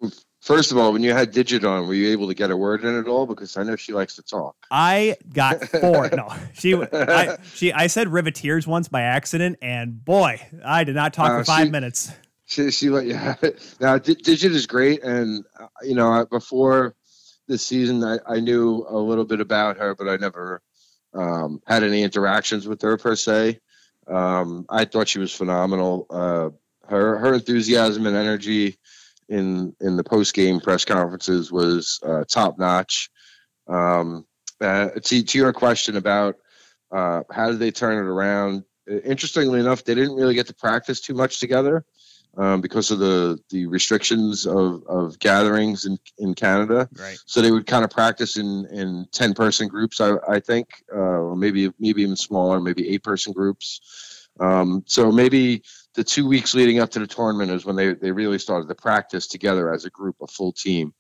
Hmm. 0.01 0.09
First 0.43 0.73
of 0.73 0.77
all, 0.79 0.93
when 0.93 1.05
you 1.05 1.13
had 1.13 1.31
Digit 1.31 1.65
on, 1.65 1.87
were 1.87 1.95
you 1.95 2.11
able 2.11 2.27
to 2.27 2.35
get 2.35 2.51
a 2.51 2.57
word 2.57 2.85
in 2.85 2.99
at 2.99 3.07
all? 3.07 3.27
Because 3.27 3.57
I 3.57 3.63
know 3.63 3.77
she 3.77 3.93
likes 3.93 4.17
to 4.17 4.23
talk. 4.23 4.57
I 4.73 5.17
got 5.33 5.63
four. 5.69 6.11
no, 6.11 6.29
she, 6.55 6.75
I, 6.75 7.37
she, 7.55 7.73
I 7.73 7.87
said 7.87 8.09
riveteers 8.09 8.67
once 8.67 8.89
by 8.89 9.03
accident, 9.03 9.59
and 9.63 10.05
boy, 10.05 10.41
I 10.65 10.83
did 10.83 10.97
not 10.97 11.15
talk 11.15 11.31
Uh, 11.31 11.39
for 11.39 11.45
five 11.45 11.67
she- 11.67 11.71
minutes. 11.71 12.13
She, 12.47 12.71
she 12.73 12.91
let 12.91 13.07
you 13.07 13.15
have 13.15 13.43
it. 13.45 13.63
Now, 13.81 13.97
Di- 13.99 14.15
Digit 14.17 14.51
is 14.53 14.67
great, 14.67 15.03
and 15.05 15.45
uh, 15.61 15.69
you 15.85 15.95
know, 15.95 16.27
before 16.29 16.97
this 17.47 17.65
season, 17.65 18.03
I, 18.05 18.19
I 18.27 18.41
knew 18.41 18.85
a 18.89 18.99
little 18.99 19.25
bit 19.25 19.41
about 19.41 19.77
her, 19.79 19.95
but 19.95 20.09
I 20.09 20.17
never 20.17 20.61
um, 21.15 21.63
had 21.69 21.85
any 21.85 22.03
interactions 22.03 22.67
with 22.67 22.83
her 22.83 22.97
per 22.97 23.15
se. 23.15 23.61
Um, 24.09 24.67
I 24.69 24.87
thought 24.87 25.07
she 25.09 25.21
was 25.21 25.33
phenomenal. 25.33 26.07
Uh, 26.11 26.51
her 26.89 27.17
her 27.19 27.33
enthusiasm 27.35 28.07
and 28.07 28.17
energy 28.17 28.77
in 29.33 29.75
in 29.81 29.97
the 29.97 30.05
post 30.05 30.35
game 30.35 30.61
press 30.61 30.85
conferences 30.85 31.51
was 31.51 31.99
uh, 32.05 32.25
top 32.29 32.59
notch. 32.59 33.11
Um, 33.67 34.27
uh, 34.61 34.91
to, 35.03 35.23
to 35.23 35.39
your 35.39 35.53
question 35.53 35.97
about 35.97 36.37
uh, 36.91 37.23
how 37.31 37.51
did 37.51 37.59
they 37.59 37.71
turn 37.71 37.99
it 37.99 38.09
around? 38.09 38.65
Interestingly 38.87 39.61
enough, 39.61 39.85
they 39.85 39.95
didn't 39.95 40.17
really 40.17 40.35
get 40.35 40.47
to 40.49 40.55
practice 40.55 41.01
too 41.01 41.15
much 41.15 41.41
together 41.41 41.85
um, 42.37 42.61
because 42.61 42.91
of 42.91 42.99
the 42.99 43.39
the 43.51 43.67
restrictions 43.67 44.47
of, 44.47 44.83
of 44.87 45.19
gatherings 45.19 45.85
in, 45.85 45.99
in 46.19 46.35
Canada. 46.35 46.89
Right. 46.99 47.19
So 47.27 47.41
they 47.41 47.51
would 47.51 47.67
kind 47.67 47.85
of 47.85 47.91
practice 47.91 48.37
in, 48.37 48.67
in 48.67 49.07
ten 49.13 49.35
person 49.35 49.69
groups, 49.69 50.01
I, 50.01 50.15
I 50.29 50.41
think, 50.41 50.69
uh, 50.93 50.99
or 50.99 51.37
maybe 51.37 51.71
maybe 51.79 52.03
even 52.03 52.17
smaller, 52.17 52.61
maybe 52.61 52.89
eight 52.89 53.03
person 53.03 53.33
groups. 53.33 53.81
Um, 54.41 54.83
so 54.87 55.13
maybe 55.13 55.63
the 55.95 56.05
two 56.05 56.27
weeks 56.27 56.55
leading 56.55 56.79
up 56.79 56.91
to 56.91 56.99
the 56.99 57.07
tournament 57.07 57.51
is 57.51 57.65
when 57.65 57.77
they, 57.77 57.95
they 57.95 58.13
really 58.13 58.39
started 58.39 58.69
to 58.69 58.75
practice 58.75 59.27
together 59.27 59.73
as 59.73 59.85
a 59.85 59.91
group, 59.91 60.17
a 60.23 60.27
full 60.27 60.53
team. 60.53 60.95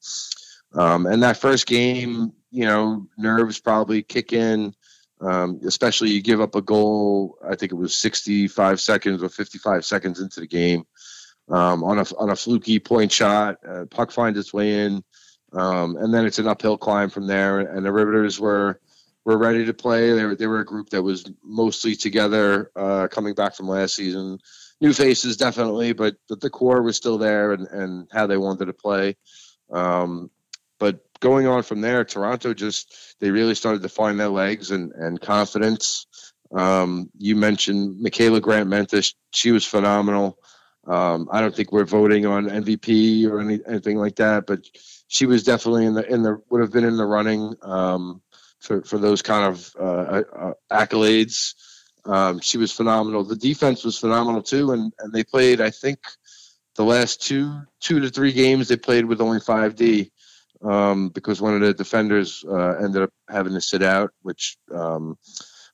Um, 0.74 1.06
and 1.06 1.22
that 1.22 1.36
first 1.36 1.66
game, 1.66 2.32
you 2.50 2.64
know, 2.64 3.06
nerves 3.16 3.60
probably 3.60 4.02
kick 4.02 4.32
in. 4.32 4.74
Um, 5.20 5.60
especially 5.64 6.10
you 6.10 6.20
give 6.20 6.40
up 6.40 6.56
a 6.56 6.62
goal. 6.62 7.38
I 7.48 7.54
think 7.54 7.70
it 7.70 7.76
was 7.76 7.94
65 7.94 8.80
seconds 8.80 9.22
or 9.22 9.28
55 9.28 9.84
seconds 9.84 10.20
into 10.20 10.40
the 10.40 10.48
game 10.48 10.84
um, 11.48 11.84
on 11.84 11.98
a 11.98 12.04
on 12.18 12.30
a 12.30 12.36
fluky 12.36 12.78
point 12.80 13.12
shot. 13.12 13.58
Uh, 13.66 13.84
puck 13.90 14.10
finds 14.10 14.38
its 14.38 14.52
way 14.52 14.84
in, 14.84 15.04
um, 15.52 15.96
and 15.96 16.12
then 16.12 16.26
it's 16.26 16.40
an 16.40 16.48
uphill 16.48 16.76
climb 16.76 17.10
from 17.10 17.26
there. 17.26 17.60
And 17.60 17.84
the 17.84 17.92
Riveters 17.92 18.40
were 18.40 18.80
were 19.24 19.38
ready 19.38 19.66
to 19.66 19.74
play. 19.74 20.12
They 20.12 20.24
were 20.24 20.34
they 20.34 20.46
were 20.46 20.60
a 20.60 20.66
group 20.66 20.90
that 20.90 21.02
was 21.02 21.24
mostly 21.44 21.94
together, 21.94 22.70
uh, 22.74 23.08
coming 23.08 23.34
back 23.34 23.54
from 23.54 23.68
last 23.68 23.94
season. 23.94 24.38
New 24.82 24.92
faces 24.92 25.36
definitely, 25.36 25.92
but 25.92 26.16
but 26.28 26.40
the 26.40 26.50
core 26.50 26.82
was 26.82 26.96
still 26.96 27.16
there 27.16 27.52
and 27.52 27.68
and 27.68 28.08
how 28.12 28.26
they 28.26 28.36
wanted 28.36 28.64
to 28.66 28.72
play. 28.72 29.16
Um, 29.70 30.28
but 30.80 30.98
going 31.20 31.46
on 31.46 31.62
from 31.62 31.82
there, 31.82 32.04
Toronto 32.04 32.52
just 32.52 32.92
they 33.20 33.30
really 33.30 33.54
started 33.54 33.82
to 33.82 33.88
find 33.88 34.18
their 34.18 34.28
legs 34.28 34.72
and 34.72 34.90
and 34.90 35.20
confidence. 35.20 36.08
Um, 36.52 37.10
you 37.16 37.36
mentioned 37.36 38.04
Mikyla 38.04 38.42
Grant 38.42 38.68
Mentis; 38.68 39.14
she 39.30 39.52
was 39.52 39.64
phenomenal. 39.64 40.36
Um, 40.84 41.28
I 41.30 41.40
don't 41.40 41.54
think 41.54 41.70
we're 41.70 41.84
voting 41.84 42.26
on 42.26 42.46
MVP 42.48 43.30
or 43.30 43.38
any, 43.38 43.60
anything 43.64 43.98
like 43.98 44.16
that, 44.16 44.46
but 44.48 44.66
she 45.06 45.26
was 45.26 45.44
definitely 45.44 45.86
in 45.86 45.94
the 45.94 46.12
in 46.12 46.24
the 46.24 46.42
would 46.50 46.60
have 46.60 46.72
been 46.72 46.84
in 46.84 46.96
the 46.96 47.06
running 47.06 47.54
um, 47.62 48.20
for 48.58 48.82
for 48.82 48.98
those 48.98 49.22
kind 49.22 49.46
of 49.46 49.72
uh, 49.78 50.22
uh, 50.36 50.52
accolades. 50.72 51.54
Um, 52.04 52.40
she 52.40 52.58
was 52.58 52.72
phenomenal. 52.72 53.24
The 53.24 53.36
defense 53.36 53.84
was 53.84 53.98
phenomenal 53.98 54.42
too, 54.42 54.72
and 54.72 54.92
and 54.98 55.12
they 55.12 55.24
played. 55.24 55.60
I 55.60 55.70
think 55.70 55.98
the 56.76 56.84
last 56.84 57.22
two 57.22 57.62
two 57.80 58.00
to 58.00 58.10
three 58.10 58.32
games 58.32 58.68
they 58.68 58.76
played 58.76 59.04
with 59.04 59.20
only 59.20 59.40
five 59.40 59.76
D 59.76 60.10
um, 60.62 61.08
because 61.10 61.40
one 61.40 61.54
of 61.54 61.60
the 61.60 61.74
defenders 61.74 62.44
uh, 62.48 62.76
ended 62.82 63.02
up 63.02 63.10
having 63.28 63.52
to 63.54 63.60
sit 63.60 63.82
out, 63.82 64.10
which 64.22 64.56
um, 64.74 65.16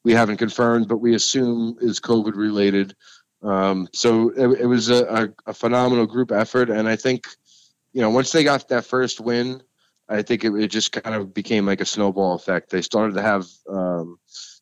we 0.05 0.13
haven't 0.13 0.39
confirmed, 0.39 0.89
but 0.89 0.99
we 0.99 1.15
assume 1.15 1.77
is 1.81 2.01
COVID 2.01 2.37
related. 2.37 2.95
Um, 3.43 3.89
so 3.93 4.31
it, 4.31 4.63
it 4.63 4.67
was 4.67 4.91
a, 4.91 5.05
a, 5.05 5.51
a 5.51 5.55
phenomenal 5.55 6.07
group 6.07 6.33
effort, 6.33 6.71
and 6.71 6.89
I 6.89 6.97
think 6.97 7.27
you 7.93 8.03
know 8.03 8.11
once 8.11 8.33
they 8.33 8.45
got 8.45 8.69
that 8.69 8.85
first 8.85 9.21
win, 9.21 9.63
I 10.09 10.23
think 10.23 10.45
it, 10.45 10.53
it 10.55 10.69
just 10.69 10.93
kind 10.93 11.15
of 11.15 11.33
became 11.35 11.67
like 11.67 11.81
a 11.81 11.87
snowball 11.87 12.35
effect. 12.35 12.71
They 12.71 12.83
started 12.83 13.15
to 13.15 13.23
have 13.23 13.47
um, 13.69 14.19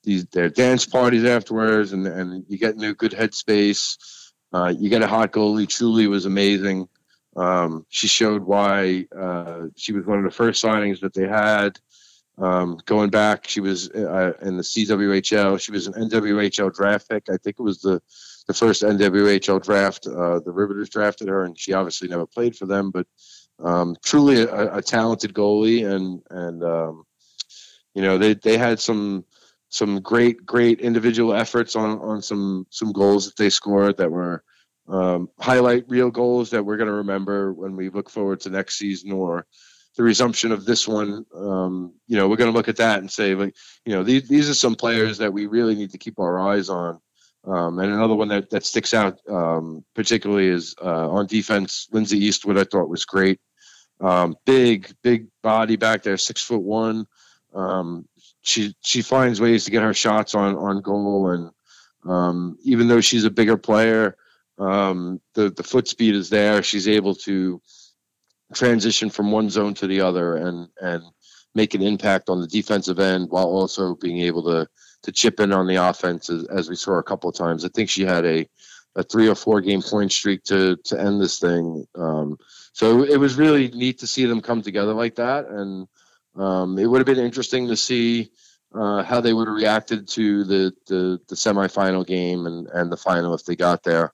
these 0.07 0.25
their 0.27 0.49
dance 0.49 0.87
parties 0.87 1.25
afterwards, 1.25 1.93
and 1.93 2.07
and 2.07 2.45
you 2.49 2.57
get 2.57 2.75
into 2.75 2.89
a 2.89 2.95
good 2.95 3.13
headspace. 3.13 4.31
Uh, 4.53 4.73
you 4.79 4.89
get 4.89 5.03
a 5.03 5.07
hot 5.07 5.33
goalie. 5.33 5.67
Chuli 5.67 6.09
was 6.09 6.25
amazing. 6.25 6.89
Um, 7.37 7.85
she 7.91 8.09
showed 8.09 8.45
why 8.45 9.07
uh, 9.15 9.67
she 9.77 9.93
was 9.93 10.07
one 10.07 10.19
of 10.19 10.25
the 10.25 10.31
first 10.31 10.65
signings 10.65 11.01
that 11.01 11.13
they 11.13 11.27
had. 11.29 11.79
Um, 12.39 12.79
going 12.87 13.11
back, 13.11 13.49
she 13.49 13.61
was 13.61 13.91
uh, 13.91 14.33
in 14.41 14.57
the 14.57 14.63
CWHL. 14.63 15.61
She 15.61 15.73
was 15.73 15.87
an 15.87 15.95
NWHL 15.95 16.75
draft 16.75 17.09
pick. 17.11 17.25
I 17.29 17.37
think 17.37 17.57
it 17.59 17.63
was 17.63 17.81
the 17.81 18.01
the 18.47 18.55
first 18.55 18.83
NWHL 18.83 19.63
draft. 19.63 20.07
Uh, 20.07 20.39
the 20.39 20.53
Riveters 20.53 20.89
drafted 20.89 21.29
her, 21.29 21.45
and 21.45 21.59
she 21.59 21.73
obviously 21.73 22.09
never 22.09 22.27
played 22.27 22.57
for 22.57 22.67
them, 22.67 22.91
but 22.93 23.07
um, 23.59 23.97
truly 24.05 24.43
a, 24.43 24.77
a 24.77 24.83
talented 24.83 25.35
goalie. 25.35 25.91
And 25.91 26.23
and 26.31 26.63
um, 26.63 27.05
you 27.95 28.03
know 28.03 28.19
they 28.19 28.35
they 28.35 28.57
had 28.57 28.79
some 28.79 29.25
some 29.77 30.01
great 30.01 30.45
great 30.47 30.81
individual 30.81 31.35
efforts 31.35 31.77
on 31.77 31.99
on 32.01 32.23
some 32.23 32.67
some 32.71 32.93
goals 32.93 33.27
that 33.27 33.37
they 33.37 33.51
scored 33.51 33.99
that 33.99 34.11
were 34.11 34.43
um, 34.89 35.29
highlight 35.39 35.85
real 35.89 36.11
goals 36.11 36.51
that 36.51 36.65
we're 36.65 36.77
going 36.77 36.89
to 36.89 36.95
remember 36.95 37.53
when 37.53 37.77
we 37.77 37.89
look 37.89 38.09
forward 38.09 38.41
to 38.41 38.51
next 38.51 38.79
season 38.79 39.13
or 39.13 39.47
the 39.97 40.03
resumption 40.03 40.53
of 40.53 40.65
this 40.65 40.87
one. 40.87 41.25
Um, 41.35 41.95
you 42.07 42.17
know, 42.17 42.29
we're 42.29 42.37
going 42.37 42.53
to 42.53 42.57
look 42.57 42.69
at 42.69 42.77
that 42.77 43.01
and 43.01 43.11
say, 43.11 43.35
like, 43.35 43.55
you 43.85 43.95
know, 43.95 44.03
these 44.03 44.29
these 44.29 44.49
are 44.49 44.55
some 44.55 44.75
players 44.75 45.19
that 45.19 45.33
we 45.33 45.47
really 45.47 45.75
need 45.75 45.91
to 45.91 45.99
keep 45.99 46.19
our 46.19 46.39
eyes 46.39 46.69
on. 46.69 47.01
Um, 47.45 47.79
and 47.79 47.93
another 47.93 48.15
one 48.15 48.29
that, 48.29 48.51
that 48.51 48.67
sticks 48.67 48.93
out 48.93 49.21
um, 49.29 49.85
particularly 49.95 50.49
is 50.49 50.75
uh, 50.83 51.09
on 51.09 51.27
defense. 51.27 51.87
Lindsay 51.93 52.19
Eastwood, 52.19 52.59
I 52.59 52.65
thought 52.65 52.89
was 52.89 53.05
great. 53.05 53.41
Um, 54.01 54.35
big, 54.45 54.93
big 55.03 55.29
body 55.43 55.77
back 55.77 56.03
there, 56.03 56.17
six 56.17 56.43
foot 56.43 56.63
one. 56.63 57.07
Um, 57.55 58.07
she 58.47 58.75
she 58.81 59.03
finds 59.03 59.41
ways 59.41 59.65
to 59.65 59.71
get 59.73 59.83
her 59.83 59.93
shots 59.93 60.35
on 60.35 60.55
on 60.57 60.81
goal, 60.81 61.31
and 61.31 61.51
um, 62.09 62.57
even 62.63 62.87
though 62.87 63.01
she's 63.01 63.25
a 63.25 63.31
bigger 63.31 63.57
player, 63.57 64.17
um, 64.59 65.21
the 65.35 65.51
the 65.51 65.65
foot 65.65 65.89
speed 65.89 66.15
is 66.15 66.31
there. 66.31 66.63
She's 66.63 66.87
able 66.87 67.17
to 67.17 67.61
transition 68.55 69.11
from 69.11 69.33
one 69.33 69.51
zone 69.51 69.75
to 69.75 69.89
the 69.89 70.01
other 70.01 70.37
and 70.37 70.69
and 70.81 71.03
make 71.57 71.75
an 71.75 71.83
impact 71.83 72.29
on 72.29 72.41
the 72.41 72.47
defensive 72.47 73.01
end 73.01 73.31
while 73.31 73.47
also 73.47 73.97
being 73.97 74.19
able 74.19 74.45
to 74.45 74.69
to 75.03 75.13
chip 75.13 75.41
in 75.41 75.53
on 75.53 75.67
the 75.67 75.77
offense 75.77 76.31
as, 76.31 76.45
as 76.45 76.69
we 76.69 76.77
saw 76.77 76.99
a 76.99 77.03
couple 77.03 77.29
of 77.29 77.37
times. 77.37 77.65
I 77.65 77.69
think 77.69 77.91
she 77.91 78.05
had 78.05 78.25
a 78.25 78.49
a 78.95 79.03
three 79.03 79.29
or 79.29 79.35
four 79.35 79.61
game 79.61 79.83
point 79.83 80.13
streak 80.13 80.45
to 80.45 80.77
to 80.85 81.01
end 81.01 81.21
this 81.21 81.41
thing. 81.41 81.85
Um, 81.97 82.39
so 82.73 83.03
it 83.03 83.19
was 83.19 83.35
really 83.35 83.69
neat 83.69 83.99
to 83.99 84.07
see 84.07 84.25
them 84.25 84.41
come 84.41 84.63
together 84.63 84.95
like 84.95 85.17
that, 85.17 85.47
and 85.49 85.89
um, 86.37 86.79
it 86.79 86.87
would 86.87 86.99
have 86.99 87.07
been 87.07 87.25
interesting 87.25 87.69
to 87.69 87.77
see 87.77 88.31
uh, 88.75 89.03
how 89.03 89.21
they 89.21 89.33
would 89.33 89.49
have 89.49 89.57
reacted 89.57 90.09
to 90.09 90.45
the, 90.45 90.73
the 90.87 91.21
the 91.29 91.35
semifinal 91.35 92.07
game 92.07 92.47
and 92.47 92.67
and 92.69 92.91
the 92.91 92.97
final 92.97 93.35
if 93.35 93.45
they 93.45 93.57
got 93.57 93.83
there. 93.83 94.13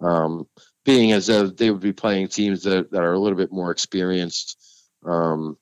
Um, 0.00 0.46
being 0.84 1.12
as 1.12 1.26
though 1.26 1.46
they 1.46 1.70
would 1.70 1.80
be 1.80 1.92
playing 1.92 2.28
teams 2.28 2.64
that, 2.64 2.90
that 2.90 3.02
are 3.02 3.14
a 3.14 3.18
little 3.18 3.38
bit 3.38 3.52
more 3.52 3.70
experienced 3.70 4.62
um, 5.04 5.56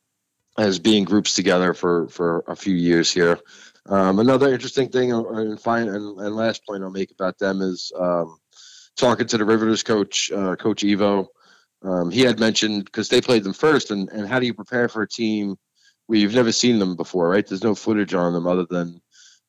as 0.59 0.79
being 0.79 1.05
groups 1.05 1.35
together 1.35 1.75
for, 1.75 2.09
for 2.09 2.45
a 2.47 2.57
few 2.57 2.75
years 2.75 3.11
here. 3.13 3.39
Um, 3.87 4.19
another 4.19 4.53
interesting 4.53 4.89
thing, 4.89 5.13
uh, 5.13 5.23
and, 5.23 5.61
fine, 5.61 5.89
and, 5.89 6.19
and, 6.21 6.37
last 6.37 6.65
point 6.67 6.83
I'll 6.83 6.91
make 6.91 7.11
about 7.11 7.39
them 7.39 7.61
is 7.61 7.93
um, 7.99 8.39
talking 8.97 9.27
to 9.27 9.39
the 9.39 9.45
Riveters 9.45 9.83
coach, 9.83 10.31
uh, 10.31 10.55
Coach 10.57 10.83
Evo. 10.83 11.27
Um, 11.83 12.11
he 12.11 12.21
had 12.21 12.39
mentioned 12.39 12.85
because 12.85 13.09
they 13.09 13.21
played 13.21 13.43
them 13.43 13.55
first, 13.55 13.91
and, 13.91 14.09
and 14.11 14.29
how 14.29 14.39
do 14.39 14.47
you 14.47 14.55
prepare 14.55 14.89
for 14.89 15.03
a 15.03 15.09
team 15.09 15.57
you've 16.09 16.35
never 16.35 16.53
seen 16.53 16.79
them 16.79 16.97
before, 16.97 17.29
right? 17.29 17.47
There's 17.47 17.65
no 17.65 17.75
footage 17.75 18.15
on 18.15 18.33
them 18.33 18.47
other 18.47 18.67
than 18.69 19.01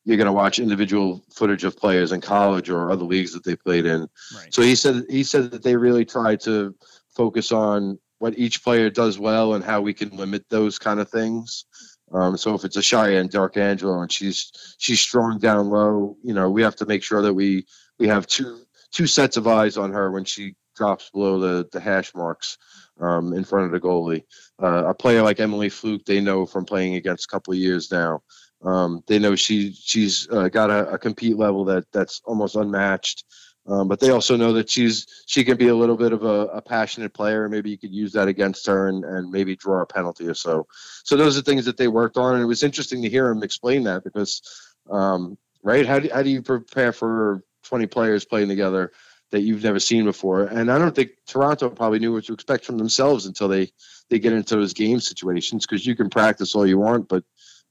you're 0.06 0.18
going 0.18 0.28
to 0.28 0.34
watch 0.34 0.60
individual 0.60 1.24
footage 1.34 1.64
of 1.64 1.78
players 1.78 2.12
in 2.12 2.22
college 2.22 2.70
or 2.70 2.92
other 2.92 3.06
leagues 3.06 3.34
that 3.34 3.44
they 3.44 3.56
played 3.56 3.86
in. 3.86 4.08
Right. 4.36 4.54
So 4.54 4.62
he 4.62 4.76
said 4.76 5.04
he 5.10 5.24
said 5.24 5.52
that 5.52 5.64
they 5.64 5.76
really 5.76 6.06
try 6.06 6.36
to 6.38 6.76
focus 7.16 7.52
on 7.52 8.00
what 8.20 8.38
each 8.38 8.64
player 8.64 8.90
does 8.90 9.20
well 9.20 9.54
and 9.54 9.64
how 9.64 9.82
we 9.82 9.94
can 9.94 10.10
limit 10.10 10.46
those 10.50 10.80
kind 10.80 11.00
of 11.00 11.10
things. 11.10 11.66
Um, 12.12 12.38
so 12.38 12.54
if 12.54 12.64
it's 12.64 12.78
a 12.78 12.82
Shiann 12.82 13.30
Darkangelo 13.30 14.02
and 14.02 14.12
she's 14.12 14.52
she's 14.78 15.00
strong 15.00 15.40
down 15.40 15.70
low, 15.70 16.18
you 16.24 16.34
know, 16.34 16.50
we 16.50 16.62
have 16.62 16.76
to 16.78 16.86
make 16.86 17.04
sure 17.04 17.22
that 17.22 17.34
we 17.34 17.66
we 17.98 18.08
have 18.08 18.28
two 18.28 18.62
two 18.92 19.08
sets 19.08 19.38
of 19.38 19.48
eyes 19.48 19.78
on 19.78 19.92
her 19.94 20.12
when 20.12 20.26
she 20.26 20.56
drops 20.76 21.10
below 21.12 21.40
the 21.40 21.68
the 21.72 21.80
hash 21.80 22.14
marks 22.14 22.58
um, 23.00 23.34
in 23.34 23.44
front 23.44 23.66
of 23.66 23.72
the 23.72 23.86
goalie. 23.86 24.24
Uh, 24.62 24.86
a 24.88 24.94
player 24.94 25.22
like 25.22 25.40
Emily 25.40 25.70
Fluke, 25.70 26.06
they 26.06 26.22
know 26.22 26.46
from 26.46 26.66
playing 26.66 26.96
against 26.96 27.26
a 27.26 27.28
couple 27.28 27.54
of 27.54 27.60
years 27.60 27.92
now. 27.92 28.22
Um, 28.64 29.04
they 29.08 29.20
know 29.20 29.36
she 29.36 29.74
she's 29.74 30.28
uh, 30.32 30.48
got 30.48 30.70
a, 30.70 30.94
a, 30.94 30.98
compete 30.98 31.38
level 31.38 31.66
that 31.66 31.86
that's 31.92 32.22
almost 32.24 32.56
unmatched. 32.56 33.26
Um, 33.66 33.88
but 33.88 34.00
they 34.00 34.10
also 34.10 34.36
know 34.36 34.54
that 34.54 34.70
she's 34.70 35.06
she 35.26 35.44
can 35.44 35.58
be 35.58 35.70
a 35.70 35.76
little 35.76 35.96
bit 35.96 36.12
of 36.12 36.24
a, 36.24 36.48
a, 36.48 36.62
passionate 36.62 37.14
player. 37.14 37.48
Maybe 37.48 37.70
you 37.70 37.78
could 37.78 37.94
use 37.94 38.12
that 38.14 38.28
against 38.28 38.66
her 38.68 38.88
and, 38.88 39.06
and 39.06 39.32
maybe 39.32 39.56
draw 39.56 39.82
a 39.82 39.86
penalty 39.86 40.28
or 40.28 40.34
so. 40.34 40.68
So 41.04 41.16
those 41.16 41.38
are 41.38 41.42
things 41.42 41.66
that 41.66 41.78
they 41.78 41.88
worked 41.88 42.18
on, 42.18 42.36
and 42.36 42.44
it 42.44 42.48
was 42.48 42.64
interesting 42.64 43.02
to 43.02 43.10
hear 43.10 43.30
him 43.30 43.44
explain 43.44 43.84
that 43.84 44.04
because, 44.04 44.42
um, 44.90 45.38
right? 45.62 45.86
How 45.86 46.00
do 46.00 46.10
how 46.14 46.24
do 46.24 46.30
you 46.30 46.42
prepare 46.42 46.92
for 46.92 47.42
20 47.64 47.88
players 47.88 48.26
playing 48.26 48.50
together 48.50 48.92
that 49.34 49.42
you've 49.42 49.64
never 49.64 49.80
seen 49.80 50.06
before? 50.06 50.44
And 50.44 50.72
I 50.72 50.78
don't 50.78 50.96
think 50.96 51.12
Toronto 51.28 51.70
probably 51.70 52.00
knew 52.00 52.14
what 52.14 52.24
to 52.26 52.34
expect 52.34 52.64
from 52.64 52.78
themselves 52.78 53.26
until 53.26 53.48
they 53.48 53.72
they 54.10 54.20
get 54.20 54.32
into 54.32 54.56
those 54.56 54.74
game 54.74 55.00
situations 55.00 55.66
because 55.66 55.86
you 55.86 55.96
can 55.96 56.10
practice 56.10 56.56
all 56.56 56.68
you 56.68 56.78
want, 56.78 57.08
but 57.08 57.24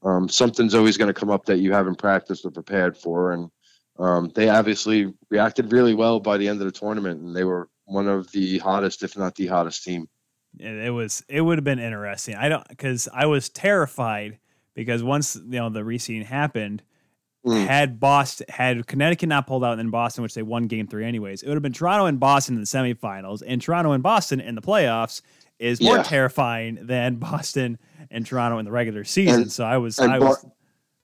um, 0.03 0.29
something's 0.29 0.75
always 0.75 0.97
going 0.97 1.13
to 1.13 1.19
come 1.19 1.31
up 1.31 1.47
that 1.47 1.59
you 1.59 1.73
haven't 1.73 1.99
practiced 1.99 2.45
or 2.45 2.51
prepared 2.51 2.97
for. 2.97 3.33
And 3.33 3.49
um, 3.99 4.33
they 4.35 4.49
obviously 4.49 5.13
reacted 5.31 5.73
really 5.73 5.95
well 5.95 6.19
by 6.19 6.37
the 6.37 6.49
end 6.49 6.61
of 6.61 6.67
the 6.67 6.79
tournament, 6.79 7.21
and 7.21 7.35
they 7.35 7.45
were 7.45 7.69
one 7.85 8.09
of 8.09 8.31
the 8.33 8.59
hottest, 8.59 9.03
if 9.05 9.17
not 9.17 9.37
the 9.37 9.47
hottest 9.47 9.85
team. 9.85 10.09
It 10.59 10.93
was. 10.93 11.25
It 11.29 11.41
would 11.41 11.59
have 11.59 11.65
been 11.65 11.79
interesting. 11.79 12.35
I 12.35 12.49
don't 12.51 12.69
because 12.69 13.09
I 13.15 13.25
was 13.25 13.49
terrified 13.49 14.39
because 14.75 15.03
once 15.03 15.35
you 15.37 15.59
know 15.59 15.71
the 15.71 15.81
reseeding 15.81 16.27
happened, 16.27 16.83
mm. 17.45 17.67
had 17.67 18.01
Boston 18.01 18.47
had 18.49 18.87
Connecticut 18.87 19.29
not 19.29 19.47
pulled 19.47 19.65
out 19.65 19.73
and 19.73 19.79
then 19.79 19.91
Boston, 19.91 20.23
which 20.23 20.35
they 20.35 20.43
won 20.43 20.67
Game 20.67 20.87
Three 20.87 21.05
anyways, 21.05 21.43
it 21.43 21.49
would 21.49 21.55
have 21.55 21.63
been 21.63 21.73
Toronto 21.73 22.07
and 22.07 22.21
Boston 22.21 22.55
in 22.55 22.61
the 22.61 22.67
semifinals, 22.67 23.43
and 23.47 23.61
Toronto 23.61 23.93
and 23.93 24.03
Boston 24.03 24.41
in 24.41 24.55
the 24.55 24.63
playoffs 24.63 25.23
is 25.59 25.81
more 25.81 25.97
yeah. 25.97 26.03
terrifying 26.03 26.79
than 26.83 27.17
Boston 27.17 27.79
and 28.11 28.27
Toronto 28.27 28.59
in 28.59 28.65
the 28.65 28.73
regular 28.73 29.05
season. 29.05 29.43
And, 29.43 29.53
so 29.53 29.65
I 29.65 29.79
was, 29.79 29.99
I 29.99 30.19
was. 30.19 30.45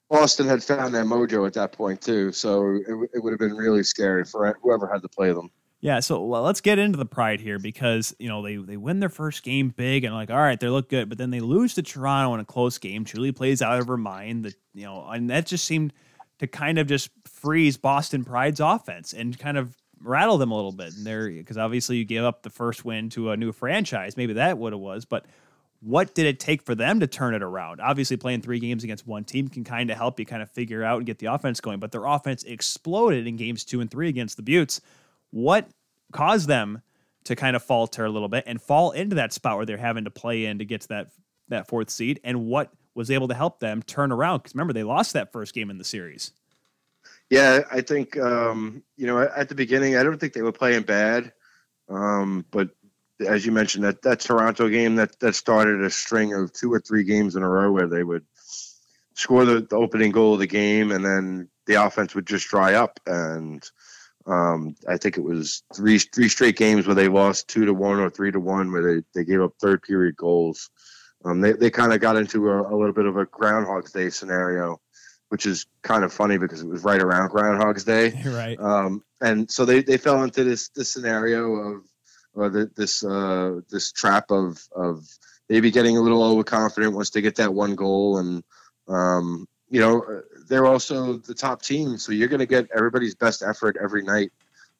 Boston 0.09 0.47
had 0.47 0.63
found 0.63 0.93
their 0.93 1.05
mojo 1.05 1.45
at 1.45 1.53
that 1.53 1.71
point 1.71 2.01
too, 2.01 2.31
so 2.31 2.75
it, 2.75 3.09
it 3.13 3.23
would 3.23 3.31
have 3.31 3.39
been 3.39 3.55
really 3.55 3.83
scary 3.83 4.25
for 4.25 4.57
whoever 4.61 4.87
had 4.87 5.01
to 5.03 5.07
play 5.07 5.31
them. 5.31 5.51
Yeah, 5.81 6.01
so 6.01 6.21
well, 6.25 6.41
let's 6.41 6.59
get 6.59 6.77
into 6.77 6.97
the 6.97 7.05
pride 7.05 7.39
here 7.39 7.57
because 7.57 8.13
you 8.19 8.27
know 8.27 8.41
they 8.41 8.57
they 8.57 8.75
win 8.75 8.99
their 8.99 9.09
first 9.09 9.43
game 9.43 9.69
big 9.69 10.03
and 10.03 10.13
like 10.13 10.29
all 10.29 10.37
right 10.37 10.59
they 10.59 10.67
look 10.67 10.89
good, 10.89 11.07
but 11.07 11.17
then 11.17 11.29
they 11.29 11.39
lose 11.39 11.75
to 11.75 11.83
Toronto 11.83 12.33
in 12.33 12.41
a 12.41 12.45
close 12.45 12.77
game. 12.77 13.05
Chuli 13.05 13.33
plays 13.33 13.61
out 13.61 13.79
of 13.79 13.87
her 13.87 13.97
mind, 13.97 14.45
that 14.45 14.55
you 14.73 14.83
know, 14.83 15.07
and 15.07 15.29
that 15.29 15.45
just 15.45 15.63
seemed 15.63 15.93
to 16.39 16.47
kind 16.47 16.79
of 16.79 16.87
just 16.87 17.09
freeze 17.25 17.77
Boston 17.77 18.23
Pride's 18.25 18.59
offense 18.59 19.13
and 19.13 19.37
kind 19.37 19.57
of 19.57 19.75
rattle 20.01 20.37
them 20.37 20.51
a 20.51 20.55
little 20.55 20.71
bit. 20.71 20.95
And 20.95 21.05
they're 21.05 21.29
because 21.29 21.57
obviously 21.57 21.97
you 21.97 22.05
gave 22.05 22.23
up 22.23 22.43
the 22.43 22.49
first 22.49 22.85
win 22.85 23.09
to 23.11 23.31
a 23.31 23.37
new 23.37 23.51
franchise. 23.51 24.17
Maybe 24.17 24.33
that 24.33 24.57
what 24.57 24.73
it 24.73 24.79
was, 24.79 25.05
but 25.05 25.25
what 25.81 26.13
did 26.13 26.25
it 26.25 26.39
take 26.39 26.61
for 26.63 26.75
them 26.75 26.99
to 26.99 27.07
turn 27.07 27.33
it 27.33 27.41
around? 27.41 27.79
Obviously, 27.79 28.17
playing 28.17 28.41
three 28.41 28.59
games 28.59 28.83
against 28.83 29.07
one 29.07 29.23
team 29.23 29.47
can 29.47 29.63
kind 29.63 29.89
of 29.89 29.97
help 29.97 30.19
you 30.19 30.25
kind 30.25 30.41
of 30.41 30.51
figure 30.51 30.83
out 30.83 30.97
and 30.97 31.05
get 31.05 31.19
the 31.19 31.27
offense 31.27 31.61
going, 31.61 31.79
but 31.79 31.91
their 31.91 32.05
offense 32.05 32.43
exploded 32.43 33.27
in 33.27 33.37
games 33.37 33.63
two 33.63 33.79
and 33.79 33.89
three 33.89 34.09
against 34.09 34.35
the 34.35 34.43
Beauts. 34.43 34.81
What 35.31 35.69
caused 36.11 36.47
them 36.47 36.81
to 37.25 37.35
kind 37.35 37.55
of 37.55 37.63
falter 37.63 38.05
a 38.05 38.09
little 38.09 38.27
bit 38.27 38.43
and 38.47 38.61
fall 38.61 38.91
into 38.91 39.15
that 39.15 39.31
spot 39.31 39.57
where 39.57 39.65
they're 39.65 39.77
having 39.77 40.03
to 40.05 40.11
play 40.11 40.45
in 40.45 40.59
to 40.59 40.65
get 40.65 40.81
to 40.81 40.87
that 40.89 41.07
that 41.47 41.67
fourth 41.67 41.89
seed? 41.89 42.19
And 42.23 42.47
what 42.47 42.71
was 42.99 43.09
able 43.09 43.29
to 43.29 43.33
help 43.33 43.61
them 43.61 43.81
turn 43.81 44.11
around? 44.11 44.39
Because 44.39 44.53
remember, 44.53 44.73
they 44.73 44.83
lost 44.83 45.13
that 45.13 45.31
first 45.31 45.53
game 45.53 45.69
in 45.69 45.77
the 45.77 45.85
series. 45.85 46.33
Yeah, 47.29 47.61
I 47.71 47.81
think 47.81 48.17
um, 48.17 48.83
you 48.97 49.07
know 49.07 49.19
at 49.19 49.47
the 49.49 49.55
beginning, 49.55 49.95
I 49.95 50.03
don't 50.03 50.19
think 50.19 50.33
they 50.33 50.41
were 50.41 50.51
playing 50.51 50.83
bad, 50.83 51.31
um, 51.87 52.45
but 52.51 52.69
as 53.25 53.45
you 53.45 53.51
mentioned, 53.51 53.85
that 53.85 54.01
that 54.01 54.19
Toronto 54.19 54.67
game 54.67 54.95
that 54.95 55.17
that 55.19 55.35
started 55.35 55.81
a 55.81 55.89
string 55.89 56.33
of 56.33 56.51
two 56.51 56.73
or 56.73 56.79
three 56.79 57.05
games 57.05 57.35
in 57.35 57.43
a 57.43 57.49
row 57.49 57.71
where 57.71 57.87
they 57.87 58.03
would 58.03 58.25
score 59.13 59.45
the, 59.45 59.61
the 59.61 59.75
opening 59.77 60.11
goal 60.11 60.33
of 60.33 60.39
the 60.39 60.47
game, 60.47 60.91
and 60.91 61.05
then 61.05 61.49
the 61.67 61.75
offense 61.75 62.15
would 62.15 62.27
just 62.27 62.49
dry 62.49 62.73
up. 62.73 62.99
And 63.05 63.63
um, 64.25 64.75
I 64.87 64.97
think 64.97 65.17
it 65.17 65.23
was 65.23 65.63
three 65.73 65.99
three 65.99 66.27
straight 66.27 66.57
games 66.57 66.85
where 66.85 66.95
they 66.95 67.07
lost 67.07 67.47
two 67.47 67.65
to 67.65 67.73
one 67.73 67.99
or 67.99 68.09
three 68.09 68.31
to 68.31 68.39
one, 68.39 68.73
where 68.73 68.95
they, 68.95 69.03
they 69.13 69.23
gave 69.23 69.41
up 69.41 69.53
third 69.61 69.83
period 69.83 70.17
goals. 70.17 70.69
Um, 71.25 71.41
they 71.41 71.51
they 71.53 71.69
kind 71.69 71.93
of 71.93 71.99
got 71.99 72.15
into 72.15 72.49
a, 72.49 72.61
a, 72.61 72.75
little 72.75 72.93
bit 72.93 73.05
of 73.05 73.17
a 73.17 73.25
Groundhog's 73.25 73.91
Day 73.91 74.09
scenario 74.09 74.79
which 75.29 75.45
is 75.45 75.67
kind 75.83 76.03
of 76.03 76.11
funny 76.11 76.37
because 76.37 76.61
it 76.61 76.67
was 76.67 76.83
right 76.83 77.01
around 77.01 77.29
Groundhog's 77.29 77.83
Day. 77.83 78.19
right. 78.25 78.59
Um, 78.59 79.03
and 79.21 79.49
so 79.49 79.63
they, 79.63 79.81
they 79.81 79.97
fell 79.97 80.23
into 80.23 80.43
this 80.43 80.69
this 80.69 80.91
scenario 80.91 81.53
of 81.53 81.83
or 82.33 82.49
the, 82.49 82.71
this 82.75 83.03
uh, 83.03 83.61
this 83.69 83.91
trap 83.91 84.31
of 84.31 84.61
of 84.75 85.07
maybe 85.47 85.71
getting 85.71 85.97
a 85.97 86.01
little 86.01 86.23
overconfident 86.23 86.93
once 86.93 87.09
they 87.11 87.21
get 87.21 87.35
that 87.35 87.53
one 87.53 87.75
goal 87.75 88.17
and 88.17 88.43
um, 88.87 89.47
you 89.69 89.79
know 89.79 90.21
they're 90.47 90.65
also 90.65 91.17
the 91.17 91.33
top 91.33 91.61
team 91.61 91.97
so 91.97 92.11
you're 92.11 92.27
going 92.27 92.39
to 92.39 92.45
get 92.45 92.67
everybody's 92.75 93.15
best 93.15 93.43
effort 93.43 93.77
every 93.81 94.03
night 94.03 94.31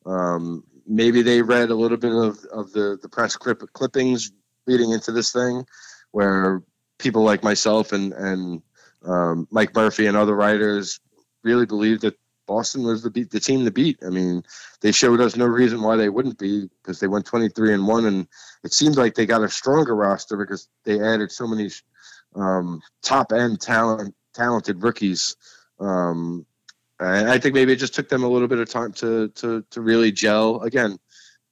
um, 0.05 0.63
maybe 0.87 1.21
they 1.21 1.41
read 1.41 1.69
a 1.69 1.75
little 1.75 1.97
bit 1.97 2.11
of, 2.11 2.37
of 2.51 2.71
the, 2.71 2.97
the 3.01 3.09
press 3.09 3.35
clip, 3.35 3.61
clippings 3.73 4.31
leading 4.67 4.91
into 4.91 5.11
this 5.11 5.31
thing 5.31 5.65
where 6.11 6.63
people 6.97 7.23
like 7.23 7.43
myself 7.43 7.91
and 7.91 8.13
and 8.13 8.61
um, 9.05 9.47
Mike 9.51 9.73
Murphy 9.75 10.07
and 10.07 10.17
other 10.17 10.35
writers 10.35 10.99
really 11.43 11.65
believed 11.65 12.01
that 12.01 12.17
Boston 12.49 12.83
was 12.83 13.03
the 13.03 13.11
beat, 13.11 13.29
the 13.29 13.39
team 13.39 13.63
to 13.63 13.71
beat. 13.71 13.99
I 14.05 14.09
mean, 14.09 14.43
they 14.81 14.91
showed 14.91 15.21
us 15.21 15.35
no 15.35 15.45
reason 15.45 15.83
why 15.83 15.95
they 15.95 16.09
wouldn't 16.09 16.39
be 16.39 16.67
because 16.81 16.99
they 16.99 17.07
went 17.07 17.25
23 17.25 17.75
and 17.75 17.87
one, 17.87 18.05
and 18.05 18.27
it 18.63 18.73
seems 18.73 18.97
like 18.97 19.13
they 19.13 19.27
got 19.27 19.43
a 19.43 19.49
stronger 19.49 19.95
roster 19.95 20.35
because 20.35 20.67
they 20.83 20.99
added 20.99 21.31
so 21.31 21.47
many 21.47 21.69
um, 22.35 22.81
top 23.03 23.31
end 23.31 23.61
talent, 23.61 24.15
talented 24.33 24.81
rookies. 24.81 25.35
Um, 25.79 26.45
and 26.99 27.29
I 27.29 27.37
think 27.37 27.53
maybe 27.53 27.71
it 27.71 27.77
just 27.77 27.93
took 27.93 28.09
them 28.09 28.23
a 28.23 28.27
little 28.27 28.47
bit 28.47 28.59
of 28.59 28.67
time 28.67 28.93
to 28.93 29.29
to 29.29 29.63
to 29.69 29.81
really 29.81 30.11
gel. 30.11 30.61
Again, 30.61 30.97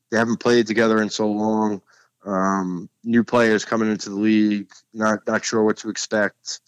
they 0.09 0.17
haven't 0.17 0.39
played 0.39 0.67
together 0.67 1.01
in 1.01 1.09
so 1.09 1.27
long. 1.27 1.81
Um, 2.27 2.89
new 3.03 3.23
players 3.23 3.65
coming 3.65 3.89
into 3.89 4.09
the 4.09 4.15
league, 4.15 4.69
not 4.93 5.25
not 5.25 5.43
sure 5.45 5.63
what 5.63 5.77
to 5.77 5.89
expect 5.89 6.59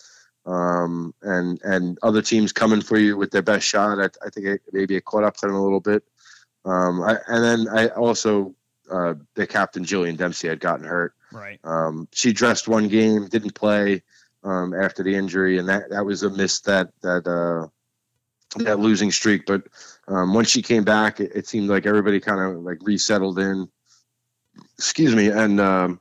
um, 0.45 1.14
and 1.22 1.62
and 1.64 1.97
other 2.01 2.22
teams 2.22 2.51
coming 2.51 2.82
for 2.82 2.97
you 2.97 3.18
with 3.18 3.32
their 3.32 3.41
best 3.41 3.68
shot. 3.68 3.99
I, 3.99 4.05
I 4.26 4.30
think 4.30 4.47
it, 4.47 4.62
maybe 4.72 4.95
it 4.95 5.05
caught 5.05 5.24
up 5.24 5.38
to 5.38 5.47
them 5.47 5.55
a 5.55 5.64
little 5.64 5.80
bit. 5.80 6.03
Um, 6.66 7.01
I, 7.01 7.18
and 7.28 7.43
then 7.43 7.68
I 7.70 7.88
also 7.89 8.55
uh, 8.91 9.14
the 9.36 9.45
captain 9.45 9.86
Jillian 9.86 10.18
Dempsey 10.18 10.47
had 10.47 10.60
gotten 10.60 10.86
hurt. 10.86 11.14
Right. 11.32 11.60
Um, 11.64 12.07
she 12.12 12.34
dressed 12.34 12.68
one 12.68 12.88
game, 12.88 13.28
didn't 13.28 13.53
play 13.53 14.01
um, 14.43 14.74
after 14.74 15.03
the 15.03 15.14
injury, 15.14 15.60
and 15.60 15.70
that 15.70 15.91
that 15.91 16.05
was 16.05 16.24
a 16.24 16.30
miss 16.30 16.62
that 16.62 16.89
that 17.01 17.28
uh, 17.28 17.68
that 18.64 18.80
losing 18.80 19.12
streak. 19.12 19.45
But 19.45 19.64
um, 20.07 20.34
once 20.34 20.49
she 20.49 20.64
came 20.64 20.84
back, 20.84 21.20
it, 21.20 21.32
it 21.36 21.47
seemed 21.47 21.70
like 21.70 21.86
everybody 21.86 22.20
kind 22.20 22.39
of 22.39 22.64
like 22.64 22.80
resettled 22.82 23.38
in. 23.38 23.70
Excuse 24.78 25.16
me, 25.16 25.30
and 25.30 25.60
um, 25.60 25.99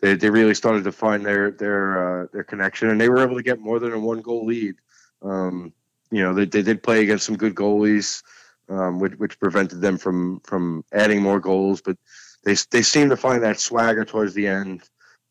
they, 0.00 0.14
they 0.14 0.30
really 0.30 0.54
started 0.54 0.84
to 0.84 0.92
find 0.92 1.24
their 1.24 1.50
their 1.50 2.22
uh, 2.22 2.26
their 2.32 2.44
connection, 2.44 2.90
and 2.90 3.00
they 3.00 3.08
were 3.08 3.22
able 3.22 3.36
to 3.36 3.42
get 3.42 3.60
more 3.60 3.78
than 3.78 3.92
a 3.92 3.98
one 3.98 4.20
goal 4.20 4.46
lead. 4.46 4.76
Um, 5.22 5.72
you 6.10 6.22
know, 6.22 6.34
they, 6.34 6.44
they 6.44 6.62
did 6.62 6.82
play 6.82 7.02
against 7.02 7.26
some 7.26 7.36
good 7.36 7.54
goalies, 7.54 8.22
um, 8.68 9.00
which, 9.00 9.14
which 9.14 9.40
prevented 9.40 9.80
them 9.80 9.98
from 9.98 10.40
from 10.40 10.84
adding 10.92 11.22
more 11.22 11.40
goals, 11.40 11.80
but 11.80 11.96
they 12.44 12.54
they 12.70 12.82
seemed 12.82 13.10
to 13.10 13.16
find 13.16 13.42
that 13.42 13.60
swagger 13.60 14.04
towards 14.04 14.34
the 14.34 14.46
end. 14.46 14.82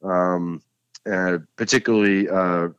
Um, 0.03 0.61
particularly 1.55 2.27
uh, 2.29 2.69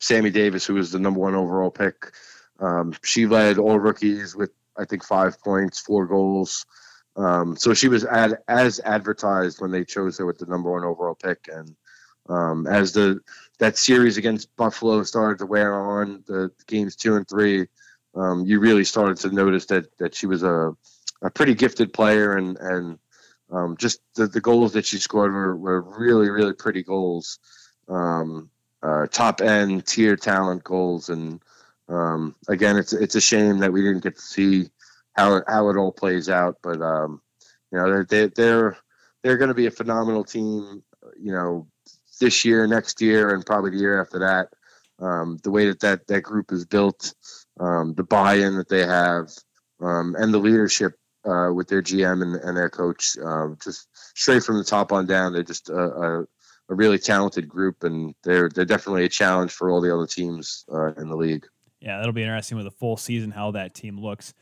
Sammy 0.00 0.30
Davis, 0.30 0.66
who 0.66 0.74
was 0.74 0.90
the 0.90 0.98
number 0.98 1.20
one 1.20 1.34
overall 1.34 1.70
pick. 1.70 2.12
Um, 2.58 2.94
she 3.04 3.26
led 3.26 3.58
all 3.58 3.78
rookies 3.78 4.34
with 4.34 4.50
I 4.76 4.84
think 4.84 5.04
five 5.04 5.40
points, 5.40 5.80
four 5.80 6.06
goals. 6.06 6.66
Um, 7.16 7.56
so 7.56 7.72
she 7.72 7.88
was 7.88 8.04
ad, 8.04 8.38
as 8.46 8.80
advertised 8.80 9.60
when 9.60 9.70
they 9.70 9.84
chose 9.84 10.18
her 10.18 10.26
with 10.26 10.38
the 10.38 10.46
number 10.46 10.70
one 10.70 10.84
overall 10.84 11.14
pick, 11.14 11.48
and 11.50 11.74
um, 12.28 12.66
as 12.66 12.92
the 12.92 13.20
that 13.58 13.78
series 13.78 14.18
against 14.18 14.54
Buffalo 14.56 15.02
started 15.02 15.38
to 15.38 15.46
wear 15.46 15.74
on, 15.74 16.22
the 16.26 16.50
games 16.66 16.94
two 16.94 17.16
and 17.16 17.26
three, 17.26 17.66
um, 18.14 18.44
you 18.44 18.60
really 18.60 18.84
started 18.84 19.16
to 19.18 19.34
notice 19.34 19.66
that 19.66 19.96
that 19.98 20.14
she 20.14 20.26
was 20.26 20.42
a 20.42 20.76
a 21.22 21.30
pretty 21.30 21.54
gifted 21.54 21.92
player, 21.92 22.36
and 22.36 22.58
and 22.58 22.98
um, 23.50 23.76
just 23.78 24.00
the, 24.14 24.26
the 24.26 24.40
goals 24.40 24.74
that 24.74 24.84
she 24.84 24.98
scored 24.98 25.32
were, 25.32 25.56
were 25.56 25.80
really 25.80 26.28
really 26.28 26.52
pretty 26.52 26.82
goals, 26.82 27.38
um, 27.88 28.50
uh, 28.82 29.06
top 29.06 29.40
end 29.40 29.86
tier 29.86 30.16
talent 30.16 30.62
goals, 30.64 31.08
and 31.08 31.40
um, 31.88 32.34
again, 32.48 32.76
it's 32.76 32.92
it's 32.92 33.14
a 33.14 33.20
shame 33.20 33.58
that 33.58 33.72
we 33.72 33.80
didn't 33.80 34.02
get 34.02 34.16
to 34.16 34.22
see 34.22 34.68
how 35.16 35.42
how 35.46 35.68
it 35.70 35.76
all 35.76 35.92
plays 35.92 36.28
out. 36.28 36.56
But 36.62 36.80
um, 36.80 37.20
you 37.72 37.78
know, 37.78 38.04
they're 38.04 38.28
they're 38.28 38.76
they're 39.22 39.38
going 39.38 39.48
to 39.48 39.54
be 39.54 39.66
a 39.66 39.70
phenomenal 39.70 40.24
team. 40.24 40.82
You 41.18 41.32
know, 41.32 41.66
this 42.20 42.44
year, 42.44 42.66
next 42.66 43.00
year, 43.00 43.34
and 43.34 43.44
probably 43.44 43.70
the 43.70 43.78
year 43.78 44.00
after 44.00 44.18
that. 44.20 44.48
Um, 44.98 45.38
the 45.42 45.50
way 45.50 45.66
that, 45.66 45.80
that 45.80 46.06
that 46.06 46.22
group 46.22 46.52
is 46.52 46.64
built, 46.64 47.14
um, 47.60 47.94
the 47.94 48.04
buy-in 48.04 48.56
that 48.56 48.68
they 48.68 48.86
have, 48.86 49.28
um, 49.80 50.16
and 50.18 50.32
the 50.32 50.38
leadership 50.38 50.94
uh, 51.26 51.52
with 51.52 51.68
their 51.68 51.82
GM 51.82 52.22
and, 52.22 52.36
and 52.36 52.56
their 52.56 52.70
coach, 52.70 53.16
uh, 53.22 53.48
just 53.62 53.88
straight 54.16 54.42
from 54.42 54.56
the 54.56 54.64
top 54.64 54.92
on 54.92 55.06
down, 55.06 55.32
they're 55.32 55.42
just 55.42 55.68
a, 55.68 55.76
a, 55.76 56.20
a, 56.22 56.26
really 56.74 56.98
talented 56.98 57.46
group, 57.46 57.84
and 57.84 58.14
they're 58.24 58.48
they're 58.48 58.64
definitely 58.64 59.04
a 59.04 59.08
challenge 59.08 59.52
for 59.52 59.70
all 59.70 59.82
the 59.82 59.94
other 59.94 60.06
teams 60.06 60.64
uh, 60.72 60.94
in 60.94 61.08
the 61.08 61.16
league. 61.16 61.46
Yeah, 61.80 61.98
that'll 61.98 62.12
be 62.12 62.22
interesting 62.22 62.56
with 62.56 62.66
a 62.66 62.70
full 62.70 62.96
season 62.96 63.30
how 63.32 63.50
that 63.50 63.74
team 63.74 63.98
looks. 63.98 64.32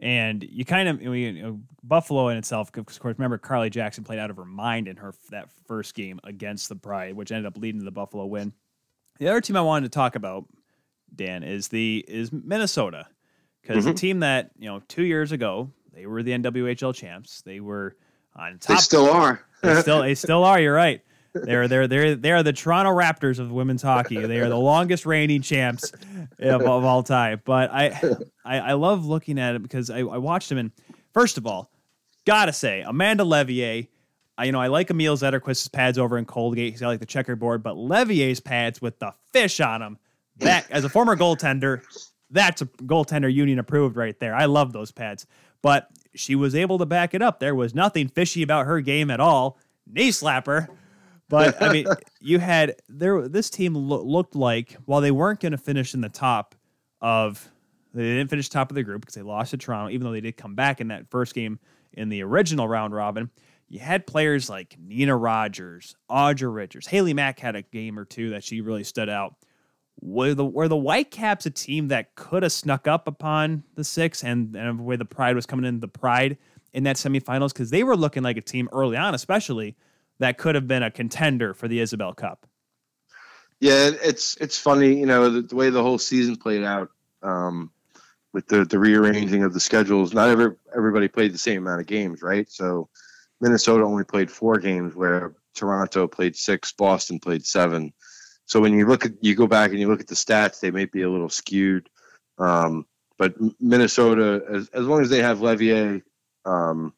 And 0.00 0.44
you 0.44 0.64
kind 0.64 0.88
of 0.88 1.02
you 1.02 1.42
know, 1.42 1.60
Buffalo 1.82 2.28
in 2.28 2.36
itself, 2.36 2.68
of 2.68 2.86
course. 2.86 3.00
Remember, 3.18 3.36
Carly 3.36 3.68
Jackson 3.68 4.04
played 4.04 4.20
out 4.20 4.30
of 4.30 4.36
her 4.36 4.44
mind 4.44 4.86
in 4.86 4.96
her 4.96 5.12
that 5.30 5.48
first 5.66 5.94
game 5.94 6.20
against 6.22 6.68
the 6.68 6.76
Pride, 6.76 7.16
which 7.16 7.32
ended 7.32 7.46
up 7.46 7.58
leading 7.58 7.80
to 7.80 7.84
the 7.84 7.90
Buffalo 7.90 8.24
win. 8.26 8.52
The 9.18 9.28
other 9.28 9.40
team 9.40 9.56
I 9.56 9.60
wanted 9.62 9.90
to 9.90 9.96
talk 9.96 10.14
about, 10.14 10.44
Dan, 11.14 11.42
is 11.42 11.68
the 11.68 12.04
is 12.06 12.32
Minnesota, 12.32 13.08
because 13.60 13.78
mm-hmm. 13.78 13.88
the 13.88 13.98
team 13.98 14.20
that 14.20 14.50
you 14.56 14.68
know 14.68 14.80
two 14.86 15.04
years 15.04 15.32
ago 15.32 15.72
they 15.92 16.06
were 16.06 16.22
the 16.22 16.30
NWHL 16.30 16.94
champs. 16.94 17.42
They 17.42 17.58
were 17.58 17.96
on 18.36 18.58
top. 18.58 18.76
They 18.76 18.80
still 18.80 19.10
are. 19.10 19.44
they 19.62 19.80
still 19.80 20.02
they 20.02 20.14
still 20.14 20.44
are. 20.44 20.60
You're 20.60 20.74
right. 20.74 21.02
They're 21.44 21.68
they're 21.68 21.86
they're 21.88 22.14
they 22.14 22.32
are 22.32 22.42
the 22.42 22.52
Toronto 22.52 22.90
Raptors 22.90 23.38
of 23.38 23.50
women's 23.50 23.82
hockey. 23.82 24.24
They 24.24 24.38
are 24.40 24.48
the 24.48 24.56
longest 24.56 25.06
reigning 25.06 25.42
champs 25.42 25.92
of, 26.38 26.62
of 26.62 26.84
all 26.84 27.02
time. 27.02 27.42
But 27.44 27.70
I, 27.72 28.16
I, 28.44 28.58
I 28.58 28.72
love 28.74 29.04
looking 29.06 29.38
at 29.38 29.54
it 29.54 29.62
because 29.62 29.90
I, 29.90 29.98
I 29.98 30.18
watched 30.18 30.48
them 30.48 30.58
and 30.58 30.72
first 31.12 31.38
of 31.38 31.46
all, 31.46 31.70
gotta 32.26 32.52
say 32.52 32.82
Amanda 32.82 33.24
Leveille. 33.24 33.88
I, 34.36 34.44
you 34.44 34.52
know, 34.52 34.60
I 34.60 34.68
like 34.68 34.90
Emil 34.90 35.16
Zetterquist's 35.16 35.66
pads 35.68 35.98
over 35.98 36.16
in 36.16 36.24
Colgate. 36.24 36.72
He's 36.72 36.80
got 36.80 36.88
like 36.88 37.00
the 37.00 37.06
checkerboard, 37.06 37.62
but 37.62 37.76
Leveille's 37.76 38.38
pads 38.38 38.80
with 38.80 38.98
the 39.00 39.12
fish 39.32 39.58
on 39.60 39.80
them. 39.80 39.98
That 40.36 40.70
as 40.70 40.84
a 40.84 40.88
former 40.88 41.16
goaltender, 41.16 41.82
that's 42.30 42.62
a 42.62 42.66
goaltender 42.66 43.32
union 43.32 43.58
approved 43.58 43.96
right 43.96 44.18
there. 44.20 44.34
I 44.34 44.44
love 44.44 44.72
those 44.72 44.92
pads. 44.92 45.26
But 45.60 45.88
she 46.14 46.36
was 46.36 46.54
able 46.54 46.78
to 46.78 46.86
back 46.86 47.14
it 47.14 47.22
up. 47.22 47.40
There 47.40 47.54
was 47.54 47.74
nothing 47.74 48.06
fishy 48.08 48.42
about 48.42 48.66
her 48.66 48.80
game 48.80 49.10
at 49.10 49.18
all. 49.18 49.58
Knee 49.86 50.10
slapper. 50.10 50.68
But 51.28 51.62
I 51.62 51.72
mean, 51.72 51.86
you 52.20 52.38
had 52.38 52.76
there. 52.88 53.28
This 53.28 53.50
team 53.50 53.74
lo- 53.74 54.02
looked 54.02 54.34
like 54.34 54.76
while 54.84 55.00
they 55.00 55.10
weren't 55.10 55.40
going 55.40 55.52
to 55.52 55.58
finish 55.58 55.94
in 55.94 56.00
the 56.00 56.08
top 56.08 56.54
of, 57.00 57.50
they 57.94 58.02
didn't 58.02 58.28
finish 58.28 58.48
top 58.48 58.70
of 58.70 58.74
the 58.74 58.82
group 58.82 59.02
because 59.02 59.14
they 59.14 59.22
lost 59.22 59.50
to 59.50 59.56
Toronto. 59.56 59.92
Even 59.92 60.06
though 60.06 60.12
they 60.12 60.20
did 60.20 60.36
come 60.36 60.54
back 60.54 60.80
in 60.80 60.88
that 60.88 61.10
first 61.10 61.34
game 61.34 61.58
in 61.92 62.08
the 62.08 62.22
original 62.22 62.68
round 62.68 62.94
robin, 62.94 63.30
you 63.68 63.80
had 63.80 64.06
players 64.06 64.48
like 64.48 64.76
Nina 64.80 65.16
Rogers, 65.16 65.94
Audra 66.10 66.52
Richards, 66.54 66.86
Haley 66.86 67.12
Mack 67.14 67.38
had 67.38 67.56
a 67.56 67.62
game 67.62 67.98
or 67.98 68.04
two 68.04 68.30
that 68.30 68.44
she 68.44 68.60
really 68.60 68.84
stood 68.84 69.08
out. 69.08 69.34
Were 70.00 70.32
the 70.32 70.44
were 70.44 70.68
the 70.68 70.76
Whitecaps 70.76 71.44
a 71.44 71.50
team 71.50 71.88
that 71.88 72.14
could 72.14 72.44
have 72.44 72.52
snuck 72.52 72.86
up 72.86 73.08
upon 73.08 73.64
the 73.74 73.82
six 73.82 74.22
and, 74.22 74.54
and 74.54 74.84
where 74.84 74.96
the 74.96 75.04
Pride 75.04 75.34
was 75.34 75.44
coming 75.44 75.64
in 75.64 75.80
the 75.80 75.88
Pride 75.88 76.38
in 76.72 76.84
that 76.84 76.96
semifinals 76.96 77.52
because 77.52 77.70
they 77.70 77.82
were 77.82 77.96
looking 77.96 78.22
like 78.22 78.36
a 78.36 78.40
team 78.40 78.68
early 78.72 78.96
on, 78.96 79.14
especially 79.14 79.76
that 80.18 80.38
could 80.38 80.54
have 80.54 80.66
been 80.66 80.82
a 80.82 80.90
contender 80.90 81.54
for 81.54 81.68
the 81.68 81.80
Isobel 81.80 82.16
Cup. 82.16 82.46
Yeah, 83.60 83.90
it's 84.02 84.36
it's 84.36 84.58
funny, 84.58 84.98
you 84.98 85.06
know, 85.06 85.30
the, 85.30 85.42
the 85.42 85.56
way 85.56 85.70
the 85.70 85.82
whole 85.82 85.98
season 85.98 86.36
played 86.36 86.62
out 86.62 86.90
um, 87.22 87.72
with 88.32 88.46
the 88.46 88.64
the 88.64 88.78
rearranging 88.78 89.42
of 89.42 89.52
the 89.52 89.60
schedules. 89.60 90.14
Not 90.14 90.28
every 90.28 90.54
everybody 90.76 91.08
played 91.08 91.34
the 91.34 91.38
same 91.38 91.66
amount 91.66 91.80
of 91.80 91.86
games, 91.86 92.22
right? 92.22 92.48
So 92.50 92.88
Minnesota 93.40 93.84
only 93.84 94.04
played 94.04 94.30
four 94.30 94.58
games, 94.58 94.94
where 94.94 95.34
Toronto 95.54 96.06
played 96.06 96.36
six, 96.36 96.72
Boston 96.72 97.18
played 97.18 97.44
seven. 97.44 97.92
So 98.46 98.60
when 98.60 98.74
you 98.74 98.86
look 98.86 99.04
at 99.04 99.12
you 99.20 99.34
go 99.34 99.46
back 99.46 99.70
and 99.70 99.80
you 99.80 99.88
look 99.88 100.00
at 100.00 100.06
the 100.06 100.14
stats, 100.14 100.60
they 100.60 100.70
may 100.70 100.84
be 100.84 101.02
a 101.02 101.10
little 101.10 101.28
skewed. 101.28 101.88
Um, 102.38 102.86
but 103.18 103.34
Minnesota, 103.60 104.42
as, 104.48 104.68
as 104.68 104.86
long 104.86 105.02
as 105.02 105.10
they 105.10 105.20
have 105.20 105.40
Leveille, 105.40 106.02
um, 106.44 106.94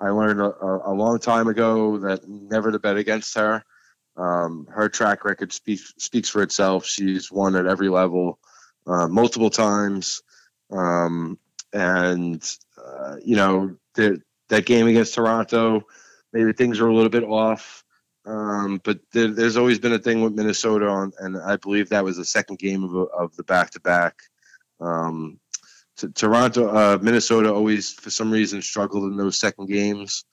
I 0.00 0.10
learned 0.10 0.40
a, 0.40 0.52
a, 0.86 0.94
long 0.94 1.18
time 1.18 1.48
ago 1.48 1.98
that 1.98 2.26
never 2.26 2.72
to 2.72 2.78
bet 2.78 2.96
against 2.96 3.34
her. 3.36 3.62
Um, 4.16 4.66
her 4.70 4.88
track 4.88 5.24
record 5.24 5.52
speaks 5.52 5.92
speaks 5.98 6.28
for 6.28 6.42
itself. 6.42 6.86
She's 6.86 7.30
won 7.30 7.54
at 7.54 7.66
every 7.66 7.88
level, 7.88 8.38
uh, 8.86 9.08
multiple 9.08 9.50
times, 9.50 10.22
um, 10.70 11.38
and 11.72 12.42
uh, 12.82 13.16
you 13.22 13.36
know 13.36 13.76
the, 13.94 14.20
that 14.48 14.66
game 14.66 14.86
against 14.86 15.14
Toronto, 15.14 15.82
maybe 16.32 16.52
things 16.52 16.80
are 16.80 16.88
a 16.88 16.94
little 16.94 17.10
bit 17.10 17.24
off. 17.24 17.84
Um, 18.26 18.80
but 18.84 19.00
there, 19.12 19.28
there's 19.28 19.56
always 19.56 19.78
been 19.78 19.92
a 19.92 19.98
thing 19.98 20.22
with 20.22 20.34
Minnesota, 20.34 20.86
on, 20.86 21.12
and 21.18 21.38
I 21.38 21.56
believe 21.56 21.88
that 21.88 22.04
was 22.04 22.16
the 22.16 22.24
second 22.24 22.58
game 22.58 22.84
of, 22.84 23.08
of 23.16 23.36
the 23.36 23.44
back 23.44 23.70
to 23.70 23.80
back. 23.80 24.16
Toronto, 26.08 26.68
uh, 26.68 26.98
Minnesota 27.00 27.52
always, 27.52 27.92
for 27.92 28.10
some 28.10 28.30
reason, 28.30 28.62
struggled 28.62 29.10
in 29.10 29.16
those 29.16 29.38
second 29.38 29.68
games. 29.68 30.24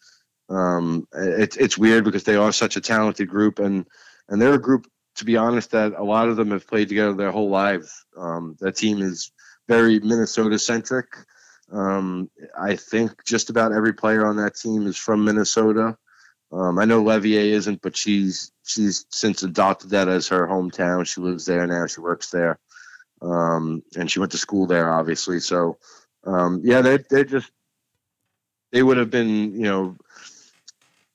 Um, 0.50 1.08
it, 1.14 1.58
it's 1.58 1.78
weird 1.78 2.04
because 2.04 2.24
they 2.24 2.36
are 2.36 2.52
such 2.52 2.78
a 2.78 2.82
talented 2.82 3.28
group, 3.28 3.60
and 3.60 3.86
and 4.30 4.42
they're 4.42 4.54
a 4.54 4.62
group, 4.62 4.88
to 5.16 5.26
be 5.26 5.38
honest, 5.38 5.72
that 5.72 5.94
a 5.94 6.04
lot 6.04 6.30
of 6.30 6.36
them 6.36 6.52
have 6.52 6.68
played 6.68 6.90
together 6.90 7.14
their 7.14 7.32
whole 7.32 7.50
lives. 7.50 8.06
Um, 8.18 8.56
that 8.60 8.76
team 8.76 9.02
is 9.02 9.32
very 9.68 10.00
Minnesota 10.00 10.60
centric. 10.60 11.08
Um, 11.72 12.30
I 12.58 12.76
think 12.76 13.26
just 13.26 13.50
about 13.50 13.74
every 13.74 13.94
player 13.94 14.26
on 14.26 14.38
that 14.38 14.56
team 14.56 14.88
is 14.88 14.98
from 14.98 15.26
Minnesota. 15.26 15.98
Um, 16.52 16.80
I 16.80 16.86
know 16.86 17.04
Leveille 17.04 17.52
isn't, 17.52 17.82
but 17.82 17.98
she's 17.98 18.52
she's 18.64 19.06
since 19.10 19.44
adopted 19.44 19.90
that 19.90 20.08
as 20.08 20.30
her 20.30 20.48
hometown. 20.48 21.06
She 21.06 21.20
lives 21.20 21.46
there 21.46 21.68
now. 21.68 21.88
She 21.88 22.00
works 22.00 22.30
there 22.30 22.58
um, 23.22 23.84
and 23.96 24.10
she 24.10 24.20
went 24.20 24.32
to 24.34 24.38
school 24.38 24.68
there, 24.68 24.92
obviously. 24.92 25.40
So, 25.40 25.78
um, 26.26 26.62
yeah, 26.64 26.82
they 26.82 26.98
they 27.10 27.24
just 27.24 27.52
they 28.72 28.84
would 28.84 28.98
have 28.98 29.10
been, 29.10 29.54
you 29.54 29.64
know, 29.64 29.98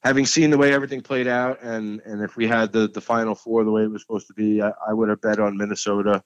having 0.03 0.27
seen 0.27 0.51
the 0.51 0.59
way 0.59 0.73
everything 0.73 1.01
played 1.01 1.29
out, 1.29 1.63
and 1.63 2.01
and 2.05 2.23
if 2.23 2.37
we 2.37 2.47
had 2.47 2.73
the 2.73 2.89
the 2.89 3.01
final 3.01 3.35
four 3.35 3.65
the 3.65 3.71
way 3.71 3.83
it 3.83 3.91
was 3.91 4.03
supposed 4.03 4.27
to 4.29 4.35
be, 4.35 4.63
I, 4.63 4.73
I 4.89 4.93
would 4.93 5.09
have 5.09 5.21
bet 5.21 5.39
on 5.39 5.57
Minnesota. 5.57 6.23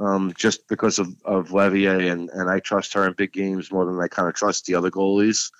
Um, 0.00 0.32
just 0.36 0.66
because 0.66 0.98
of, 0.98 1.06
of 1.24 1.52
Leveille 1.52 2.10
and, 2.10 2.28
and 2.30 2.50
I 2.50 2.58
trust 2.58 2.94
her 2.94 3.06
in 3.06 3.12
big 3.12 3.32
games 3.32 3.70
more 3.70 3.84
than 3.84 4.00
I 4.00 4.08
kind 4.08 4.28
of 4.28 4.34
trust 4.34 4.66
the 4.66 4.74
other 4.74 4.90
goalies. 4.90 5.52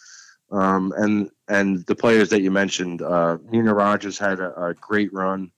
Um, 0.51 0.93
and 0.97 1.31
and 1.49 1.87
the 1.87 1.95
players 1.95 2.31
that 2.31 2.43
you 2.43 2.51
mentioned, 2.51 3.01
uh, 3.01 3.39
Nina 3.49 3.73
Rogers 3.73 4.19
had 4.19 4.41
a, 4.41 4.67
a 4.67 4.75
great 4.75 5.13
run. 5.13 5.53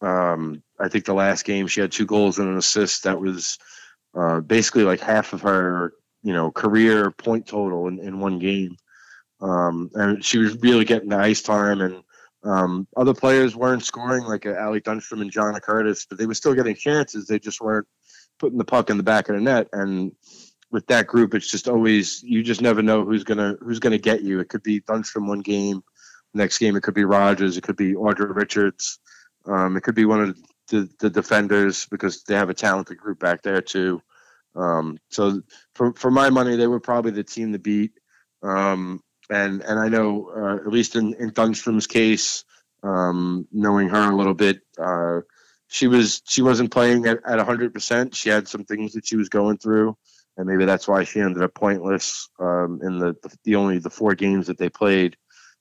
Um, 0.00 0.62
I 0.78 0.88
think 0.88 1.04
the 1.04 1.14
last 1.14 1.44
game 1.44 1.66
she 1.66 1.80
had 1.80 1.92
two 1.92 2.06
goals 2.06 2.38
and 2.38 2.48
an 2.48 2.56
assist. 2.56 3.04
That 3.04 3.20
was 3.20 3.58
uh, 4.16 4.40
basically 4.40 4.84
like 4.84 5.00
half 5.00 5.32
of 5.32 5.42
her, 5.42 5.92
you 6.22 6.32
know, 6.32 6.50
career 6.50 7.10
point 7.10 7.46
total 7.46 7.88
in, 7.88 7.98
in 7.98 8.20
one 8.20 8.38
game. 8.38 8.76
Um, 9.40 9.90
and 9.94 10.24
she 10.24 10.38
was 10.38 10.56
really 10.56 10.84
getting 10.84 11.10
the 11.10 11.18
ice 11.18 11.42
time, 11.42 11.80
and 11.80 12.02
um, 12.44 12.86
other 12.96 13.14
players 13.14 13.54
weren't 13.54 13.84
scoring 13.84 14.24
like 14.24 14.46
uh, 14.46 14.54
Allie 14.54 14.80
Thunstrom 14.80 15.20
and 15.20 15.32
Jonna 15.32 15.60
Curtis, 15.60 16.06
but 16.08 16.18
they 16.18 16.26
were 16.26 16.34
still 16.34 16.54
getting 16.54 16.74
chances. 16.74 17.26
They 17.26 17.38
just 17.38 17.60
weren't 17.60 17.86
putting 18.38 18.58
the 18.58 18.64
puck 18.64 18.90
in 18.90 18.96
the 18.96 19.02
back 19.02 19.28
of 19.28 19.34
the 19.34 19.40
net. 19.40 19.68
And 19.72 20.12
with 20.70 20.86
that 20.86 21.06
group, 21.06 21.34
it's 21.34 21.50
just 21.50 21.68
always 21.68 22.22
you 22.22 22.42
just 22.42 22.60
never 22.60 22.82
know 22.82 23.04
who's 23.04 23.24
gonna 23.24 23.56
who's 23.60 23.80
gonna 23.80 23.98
get 23.98 24.22
you. 24.22 24.40
It 24.40 24.48
could 24.48 24.62
be 24.62 24.80
Dunstrom 24.80 25.28
one 25.28 25.40
game, 25.40 25.82
next 26.34 26.58
game 26.58 26.76
it 26.76 26.82
could 26.82 26.94
be 26.94 27.04
Rogers, 27.04 27.56
it 27.56 27.62
could 27.62 27.76
be 27.76 27.94
Audra 27.94 28.34
Richards. 28.34 28.98
Um, 29.48 29.76
it 29.76 29.82
could 29.82 29.94
be 29.94 30.04
one 30.04 30.20
of 30.20 30.38
the, 30.68 30.88
the 31.00 31.10
defenders 31.10 31.86
because 31.86 32.22
they 32.24 32.34
have 32.34 32.50
a 32.50 32.54
talented 32.54 32.98
group 32.98 33.18
back 33.18 33.42
there 33.42 33.62
too. 33.62 34.02
Um, 34.54 34.98
so 35.10 35.42
for 35.74 35.92
for 35.94 36.10
my 36.10 36.30
money, 36.30 36.56
they 36.56 36.66
were 36.66 36.80
probably 36.80 37.12
the 37.12 37.24
team 37.24 37.52
to 37.52 37.58
beat. 37.58 37.92
Um, 38.42 39.00
and 39.30 39.62
and 39.62 39.78
I 39.78 39.88
know 39.88 40.30
uh, 40.36 40.56
at 40.56 40.68
least 40.72 40.96
in 40.96 41.14
in 41.14 41.30
Thunstrom's 41.30 41.86
case, 41.86 42.44
um, 42.82 43.46
knowing 43.52 43.88
her 43.88 44.10
a 44.10 44.16
little 44.16 44.34
bit, 44.34 44.60
uh, 44.78 45.20
she 45.68 45.86
was 45.86 46.22
she 46.26 46.42
wasn't 46.42 46.72
playing 46.72 47.06
at 47.06 47.20
at 47.26 47.38
hundred 47.40 47.72
percent. 47.72 48.14
She 48.14 48.30
had 48.30 48.48
some 48.48 48.64
things 48.64 48.92
that 48.92 49.06
she 49.06 49.16
was 49.16 49.28
going 49.28 49.58
through, 49.58 49.96
and 50.36 50.46
maybe 50.46 50.64
that's 50.64 50.88
why 50.88 51.04
she 51.04 51.20
ended 51.20 51.42
up 51.42 51.54
pointless 51.54 52.28
um, 52.40 52.80
in 52.82 52.98
the, 52.98 53.14
the, 53.22 53.36
the 53.44 53.54
only 53.56 53.78
the 53.78 53.90
four 53.90 54.14
games 54.14 54.46
that 54.46 54.58
they 54.58 54.70
played. 54.70 55.16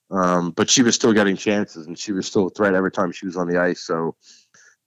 Um, 0.09 0.51
but 0.51 0.69
she 0.69 0.83
was 0.83 0.95
still 0.95 1.13
getting 1.13 1.35
chances, 1.35 1.87
and 1.87 1.97
she 1.97 2.13
was 2.13 2.27
still 2.27 2.47
a 2.47 2.49
threat 2.49 2.75
every 2.75 2.91
time 2.91 3.11
she 3.11 3.25
was 3.25 3.35
on 3.35 3.47
the 3.47 3.59
ice. 3.59 3.81
So, 3.81 4.15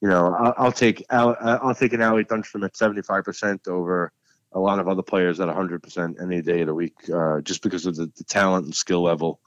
you 0.01 0.09
know, 0.09 0.35
I'll, 0.35 0.55
I'll 0.57 0.73
take 0.73 1.05
I'll 1.11 1.75
take 1.75 1.93
an 1.93 2.01
Allie 2.01 2.25
Thunstrom 2.25 2.65
at 2.65 2.77
seventy 2.77 3.03
five 3.03 3.25
percent 3.25 3.69
over 3.69 4.13
a 4.53 4.59
lot 4.59 4.79
of 4.79 4.89
other 4.89 5.03
players 5.03 5.39
at 5.41 5.49
hundred 5.49 5.83
percent 5.83 6.17
any 6.23 6.41
day 6.41 6.63
of 6.63 6.69
the 6.69 6.75
week, 6.75 6.95
uh, 7.13 7.41
just 7.43 7.63
because 7.63 7.87
of 7.87 7.97
the, 7.97 8.11
the, 8.17 8.25
talent 8.25 8.65
and 8.65 8.75
skill 8.75 9.03
level. 9.03 9.41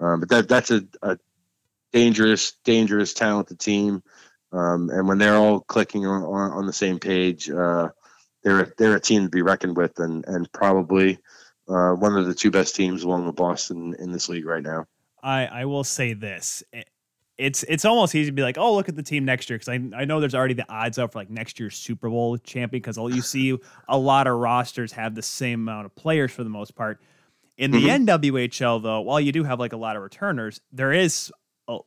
Um, 0.00 0.20
but 0.20 0.28
that 0.30 0.48
that's 0.48 0.70
a, 0.72 0.82
a, 1.02 1.16
dangerous, 1.92 2.52
dangerous, 2.64 3.14
talented 3.14 3.58
team. 3.58 4.02
Um, 4.52 4.90
and 4.90 5.06
when 5.06 5.18
they're 5.18 5.36
all 5.36 5.60
clicking 5.60 6.06
on, 6.06 6.22
on, 6.22 6.50
on 6.52 6.66
the 6.66 6.72
same 6.72 6.98
page, 6.98 7.48
uh, 7.48 7.88
they're 8.42 8.72
they're 8.76 8.96
a 8.96 9.00
team 9.00 9.24
to 9.24 9.28
be 9.28 9.42
reckoned 9.42 9.76
with, 9.76 9.98
and 10.00 10.24
and 10.26 10.50
probably 10.52 11.18
uh, 11.68 11.92
one 11.92 12.16
of 12.16 12.26
the 12.26 12.34
two 12.34 12.50
best 12.50 12.74
teams 12.74 13.04
along 13.04 13.26
with 13.26 13.36
Boston 13.36 13.94
in 13.98 14.10
this 14.10 14.28
league 14.28 14.46
right 14.46 14.62
now. 14.62 14.86
I 15.22 15.46
I 15.46 15.64
will 15.64 15.84
say 15.84 16.12
this. 16.12 16.62
It's 17.38 17.62
it's 17.64 17.84
almost 17.84 18.14
easy 18.14 18.30
to 18.30 18.34
be 18.34 18.42
like, 18.42 18.58
oh, 18.58 18.74
look 18.74 18.88
at 18.88 18.96
the 18.96 19.02
team 19.02 19.24
next 19.24 19.48
year 19.48 19.58
because 19.58 19.68
I, 19.68 19.80
I 19.96 20.04
know 20.04 20.20
there's 20.20 20.34
already 20.34 20.54
the 20.54 20.70
odds 20.70 20.98
out 20.98 21.12
for 21.12 21.18
like 21.18 21.30
next 21.30 21.58
year's 21.58 21.76
Super 21.76 22.10
Bowl 22.10 22.36
champion 22.38 22.82
because 22.82 22.98
you 22.98 23.22
see 23.22 23.56
a 23.88 23.98
lot 23.98 24.26
of 24.26 24.36
rosters 24.38 24.92
have 24.92 25.14
the 25.14 25.22
same 25.22 25.60
amount 25.60 25.86
of 25.86 25.94
players 25.94 26.32
for 26.32 26.44
the 26.44 26.50
most 26.50 26.74
part. 26.74 27.00
In 27.56 27.70
the 27.72 27.78
mm-hmm. 27.78 28.06
NWHL, 28.08 28.82
though, 28.82 29.00
while 29.00 29.20
you 29.20 29.32
do 29.32 29.44
have 29.44 29.60
like 29.60 29.74
a 29.74 29.76
lot 29.76 29.96
of 29.96 30.02
returners, 30.02 30.60
there 30.72 30.92
is 30.92 31.32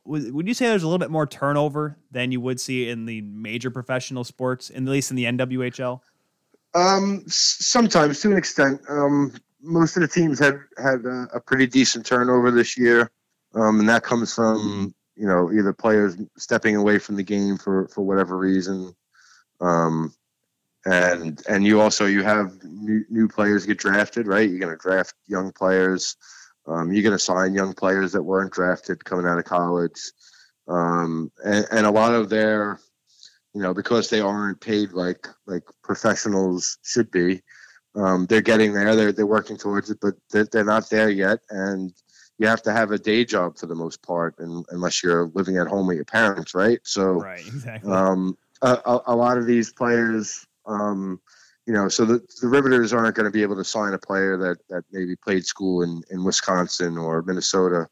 would 0.04 0.48
you 0.48 0.54
say 0.54 0.68
there's 0.68 0.82
a 0.82 0.86
little 0.86 0.98
bit 0.98 1.10
more 1.10 1.26
turnover 1.26 1.98
than 2.10 2.32
you 2.32 2.40
would 2.40 2.58
see 2.60 2.88
in 2.88 3.04
the 3.04 3.20
major 3.20 3.70
professional 3.70 4.24
sports, 4.24 4.70
at 4.74 4.82
least 4.82 5.10
in 5.10 5.16
the 5.16 5.24
NWHL? 5.24 6.00
Um, 6.74 7.22
sometimes 7.26 8.20
to 8.20 8.30
an 8.30 8.36
extent. 8.36 8.80
Um, 8.88 9.32
most 9.62 9.96
of 9.96 10.02
the 10.02 10.08
teams 10.08 10.38
had 10.38 10.58
had 10.82 11.04
a, 11.04 11.28
a 11.34 11.40
pretty 11.40 11.66
decent 11.66 12.04
turnover 12.06 12.50
this 12.50 12.76
year, 12.76 13.10
um, 13.54 13.80
and 13.80 13.88
that 13.88 14.04
comes 14.04 14.34
from 14.34 14.94
you 15.16 15.26
know 15.26 15.52
either 15.52 15.72
players 15.72 16.16
stepping 16.36 16.76
away 16.76 16.98
from 16.98 17.16
the 17.16 17.22
game 17.22 17.58
for 17.58 17.88
for 17.88 18.02
whatever 18.02 18.36
reason, 18.36 18.94
um, 19.60 20.14
and 20.84 21.42
and 21.48 21.64
you 21.64 21.80
also 21.80 22.06
you 22.06 22.22
have 22.22 22.62
new, 22.64 23.04
new 23.10 23.28
players 23.28 23.66
get 23.66 23.78
drafted, 23.78 24.26
right? 24.26 24.48
You're 24.48 24.60
going 24.60 24.76
to 24.76 24.82
draft 24.82 25.14
young 25.26 25.52
players. 25.52 26.16
Um, 26.66 26.92
you're 26.92 27.02
going 27.02 27.16
to 27.16 27.18
sign 27.18 27.54
young 27.54 27.74
players 27.74 28.12
that 28.12 28.22
weren't 28.22 28.52
drafted 28.52 29.04
coming 29.04 29.26
out 29.26 29.38
of 29.38 29.44
college, 29.44 30.00
um, 30.66 31.30
and, 31.44 31.66
and 31.70 31.86
a 31.86 31.90
lot 31.90 32.14
of 32.14 32.30
their 32.30 32.80
you 33.54 33.62
know, 33.62 33.72
because 33.72 34.10
they 34.10 34.20
aren't 34.20 34.60
paid 34.60 34.92
like 34.92 35.28
like 35.46 35.62
professionals 35.82 36.78
should 36.82 37.10
be. 37.10 37.40
Um, 37.94 38.26
they're 38.26 38.40
getting 38.40 38.74
there. 38.74 38.96
They're 38.96 39.12
they're 39.12 39.26
working 39.26 39.56
towards 39.56 39.90
it, 39.90 39.98
but 40.02 40.14
they're, 40.30 40.48
they're 40.50 40.64
not 40.64 40.90
there 40.90 41.08
yet. 41.08 41.38
And 41.48 41.92
you 42.38 42.46
have 42.46 42.62
to 42.62 42.72
have 42.72 42.90
a 42.90 42.98
day 42.98 43.24
job 43.24 43.58
for 43.58 43.66
the 43.66 43.74
most 43.74 44.02
part, 44.02 44.34
and 44.38 44.64
unless 44.70 45.02
you're 45.02 45.30
living 45.34 45.56
at 45.56 45.68
home 45.68 45.86
with 45.86 45.96
your 45.96 46.04
parents, 46.04 46.54
right? 46.54 46.80
So, 46.82 47.20
right, 47.20 47.46
exactly. 47.46 47.92
Um, 47.92 48.36
a, 48.62 49.00
a, 49.06 49.14
lot 49.14 49.38
of 49.38 49.46
these 49.46 49.72
players, 49.72 50.46
um, 50.66 51.20
you 51.66 51.72
know, 51.72 51.88
so 51.88 52.04
the, 52.04 52.26
the 52.40 52.48
Riveters 52.48 52.92
aren't 52.92 53.14
going 53.14 53.24
to 53.24 53.30
be 53.30 53.42
able 53.42 53.56
to 53.56 53.64
sign 53.64 53.92
a 53.92 53.98
player 53.98 54.36
that 54.38 54.56
that 54.68 54.84
maybe 54.90 55.16
played 55.16 55.44
school 55.44 55.82
in 55.82 56.02
in 56.10 56.24
Wisconsin 56.24 56.98
or 56.98 57.22
Minnesota, 57.22 57.88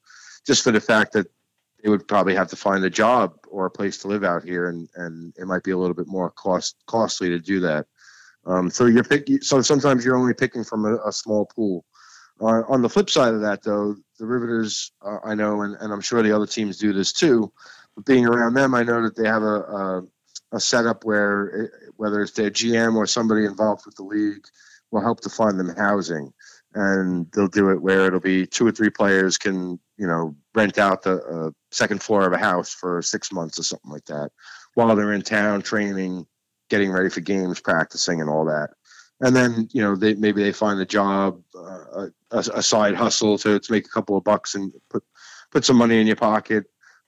just 0.47 0.65
for 0.65 0.73
the 0.73 0.81
fact 0.81 1.13
that 1.13 1.27
they 1.83 1.89
would 1.89 2.07
probably 2.09 2.35
have 2.35 2.49
to 2.49 2.57
find 2.57 2.85
a 2.85 2.91
job 2.91 3.35
or 3.49 3.67
a 3.67 3.71
place 3.71 3.99
to 3.99 4.09
live 4.09 4.25
out 4.25 4.45
here, 4.45 4.69
and 4.69 4.89
and 4.97 5.35
it 5.39 5.47
might 5.47 5.63
be 5.63 5.73
a 5.73 5.79
little 5.79 5.95
bit 5.95 6.09
more 6.09 6.31
cost 6.31 6.77
costly 6.87 7.29
to 7.29 7.39
do 7.39 7.61
that. 7.61 7.87
Um, 8.45 8.71
so 8.71 8.87
you're 8.87 9.05
pick, 9.05 9.29
so 9.43 9.63
sometimes 9.63 10.05
you're 10.05 10.17
only 10.17 10.35
picking 10.35 10.65
from 10.65 10.85
a, 10.85 10.97
a 11.07 11.13
small 11.13 11.47
pool. 11.47 11.85
Uh, 12.43 12.63
on 12.69 12.83
the 12.83 12.89
flip 12.89 13.09
side 13.09 13.35
of 13.35 13.41
that, 13.43 13.63
though, 13.63 13.95
the 14.19 14.27
Riveters, 14.27 14.93
uh, 15.05 15.19
I 15.25 15.35
know, 15.35 15.63
and, 15.63 15.77
and 15.81 15.93
I'm 15.93 16.01
sure 16.01 16.23
the 16.23 16.35
other 16.35 16.47
teams 16.47 16.79
do 16.79 16.93
this 16.93 17.13
too. 17.13 17.53
But 17.95 18.05
being 18.05 18.27
around 18.27 18.55
them, 18.55 18.75
I 18.75 18.83
know 18.83 19.03
that 19.03 19.17
they 19.17 19.29
have 19.29 19.43
a, 19.43 19.61
a, 19.63 20.03
a 20.53 20.61
setup 20.61 21.05
where 21.05 21.47
it, 21.47 21.71
whether 21.97 22.21
it's 22.23 22.33
their 22.33 22.51
GM 22.51 22.97
or 22.97 23.07
somebody 23.07 23.45
involved 23.45 23.83
with 23.87 23.95
the 23.97 24.03
league 24.03 24.45
will 24.91 25.03
help 25.03 25.21
to 25.21 25.31
find 25.31 25.59
them 25.59 25.75
housing, 25.77 26.33
and 26.75 27.31
they'll 27.33 27.49
do 27.49 27.71
it 27.71 27.81
where 27.81 28.07
it'll 28.07 28.21
be 28.21 28.47
two 28.47 28.67
or 28.67 28.73
three 28.73 28.91
players 28.91 29.39
can 29.39 29.79
you 29.97 30.07
know 30.07 30.35
rent 30.55 30.79
out 30.79 31.03
the 31.03 31.23
uh, 31.23 31.51
second 31.71 32.03
floor 32.03 32.27
of 32.27 32.33
a 32.33 32.39
house 32.39 32.73
for 32.73 33.03
six 33.03 33.33
months 33.33 33.59
or 33.59 33.63
something 33.63 33.91
like 33.91 34.05
that 34.07 34.31
while 34.75 34.95
they're 34.97 35.13
in 35.13 35.23
town 35.23 35.63
training, 35.63 36.27
getting 36.71 36.91
ready 36.91 37.09
for 37.09 37.21
games, 37.21 37.61
practicing, 37.61 38.21
and 38.21 38.31
all 38.31 38.47
that. 38.47 38.71
And 39.21 39.37
then 39.37 39.69
you 39.73 39.83
know 39.83 39.97
they 39.97 40.15
maybe 40.15 40.43
they 40.43 40.53
find 40.53 40.81
a 40.81 40.87
job, 40.87 41.41
uh, 41.57 42.07
a, 42.33 42.39
a, 42.55 42.63
side 42.63 42.95
hustle 42.95 43.39
to, 43.39 43.59
to 43.59 43.73
make 43.73 43.87
a 43.87 43.91
couple 43.91 44.17
of 44.17 44.25
bucks 44.25 44.55
and 44.55 44.73
put 44.91 45.05
put 45.51 45.65
some 45.65 45.77
money 45.77 46.01
in 46.01 46.07
your 46.07 46.17
pocket. 46.17 46.65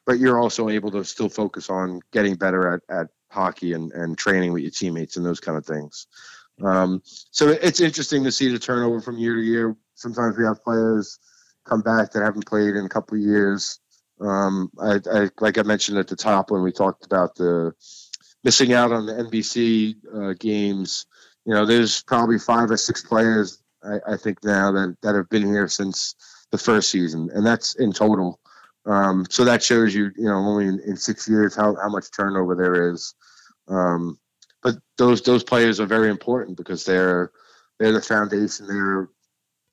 But 0.06 0.18
you're 0.18 0.38
also 0.38 0.68
able 0.68 0.90
to 0.92 1.04
still 1.04 1.30
focus 1.30 1.70
on 1.70 2.00
getting 2.12 2.34
better 2.34 2.74
at, 2.74 2.80
at 2.94 3.06
hockey 3.30 3.72
and, 3.72 3.90
and 3.92 4.18
training 4.18 4.52
with 4.52 4.62
your 4.62 4.70
teammates 4.70 5.16
and 5.16 5.24
those 5.24 5.40
kind 5.40 5.56
of 5.56 5.64
things. 5.64 6.06
Um, 6.62 7.02
so 7.04 7.48
it's 7.48 7.80
interesting 7.80 8.24
to 8.24 8.32
see 8.32 8.48
the 8.48 8.58
turnover 8.58 9.00
from 9.00 9.18
year 9.18 9.34
to 9.34 9.40
year. 9.40 9.76
Sometimes 9.94 10.36
we 10.36 10.44
have 10.44 10.62
players 10.62 11.18
come 11.64 11.80
back 11.80 12.12
that 12.12 12.22
haven't 12.22 12.46
played 12.46 12.76
in 12.76 12.84
a 12.84 12.88
couple 12.88 13.16
of 13.16 13.24
years. 13.24 13.80
Um, 14.20 14.70
I, 14.78 15.00
I, 15.10 15.30
like 15.40 15.58
I 15.58 15.62
mentioned 15.62 15.98
at 15.98 16.06
the 16.06 16.16
top 16.16 16.50
when 16.50 16.62
we 16.62 16.70
talked 16.70 17.04
about 17.04 17.34
the 17.34 17.72
missing 18.44 18.72
out 18.72 18.92
on 18.92 19.06
the 19.06 19.12
NBC 19.12 19.96
uh, 20.14 20.34
games. 20.38 21.06
You 21.44 21.54
know, 21.54 21.66
there's 21.66 22.02
probably 22.02 22.38
five 22.38 22.70
or 22.70 22.76
six 22.76 23.02
players 23.02 23.62
I, 23.86 24.14
I, 24.14 24.16
think 24.16 24.44
now 24.44 24.72
that 24.72 24.96
that 25.02 25.14
have 25.14 25.28
been 25.28 25.46
here 25.46 25.68
since 25.68 26.14
the 26.50 26.58
first 26.58 26.90
season, 26.90 27.30
and 27.34 27.44
that's 27.46 27.74
in 27.74 27.92
total. 27.92 28.40
Um, 28.86 29.26
so 29.30 29.44
that 29.44 29.62
shows 29.62 29.94
you, 29.94 30.10
you 30.16 30.24
know, 30.24 30.36
only 30.36 30.66
in, 30.66 30.78
in, 30.80 30.96
six 30.96 31.26
years 31.26 31.56
how, 31.56 31.74
how 31.76 31.88
much 31.88 32.10
turnover 32.14 32.54
there 32.54 32.92
is. 32.92 33.14
Um, 33.66 34.18
but 34.62 34.76
those 34.98 35.22
those 35.22 35.42
players 35.42 35.80
are 35.80 35.86
very 35.86 36.10
important 36.10 36.56
because 36.56 36.84
they're 36.84 37.30
they're 37.78 37.92
the 37.92 38.02
foundation. 38.02 38.66
They're 38.66 39.08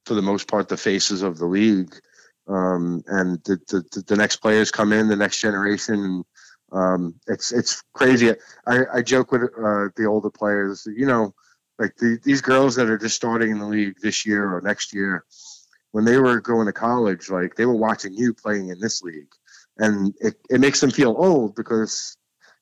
for 0.05 0.13
the 0.13 0.21
most 0.21 0.47
part 0.47 0.67
the 0.67 0.77
faces 0.77 1.21
of 1.21 1.37
the 1.37 1.45
league. 1.45 1.93
Um, 2.47 3.03
and 3.07 3.39
the, 3.45 3.59
the, 3.67 4.03
the 4.07 4.15
next 4.15 4.37
players 4.37 4.71
come 4.71 4.91
in, 4.93 5.07
the 5.07 5.15
next 5.15 5.39
generation. 5.39 6.23
Um, 6.71 7.15
it's 7.27 7.51
it's 7.51 7.83
crazy. 7.93 8.31
I, 8.65 8.79
I 8.93 9.01
joke 9.01 9.31
with 9.31 9.43
uh, 9.43 9.89
the 9.95 10.05
older 10.07 10.29
players. 10.29 10.87
You 10.87 11.05
know, 11.05 11.33
like 11.81 11.95
the, 11.97 12.19
these 12.23 12.41
girls 12.41 12.75
that 12.75 12.89
are 12.89 12.97
just 12.97 13.15
starting 13.15 13.51
in 13.51 13.59
the 13.59 13.65
league 13.65 13.95
this 14.01 14.25
year 14.25 14.55
or 14.55 14.61
next 14.61 14.93
year, 14.93 15.25
when 15.91 16.05
they 16.05 16.17
were 16.17 16.39
going 16.39 16.67
to 16.67 16.73
college, 16.73 17.29
like 17.29 17.55
they 17.55 17.65
were 17.65 17.75
watching 17.75 18.13
you 18.13 18.33
playing 18.33 18.69
in 18.69 18.79
this 18.79 19.01
league, 19.01 19.31
and 19.77 20.13
it, 20.21 20.35
it 20.49 20.61
makes 20.61 20.79
them 20.79 20.91
feel 20.91 21.15
old 21.17 21.55
because 21.55 22.15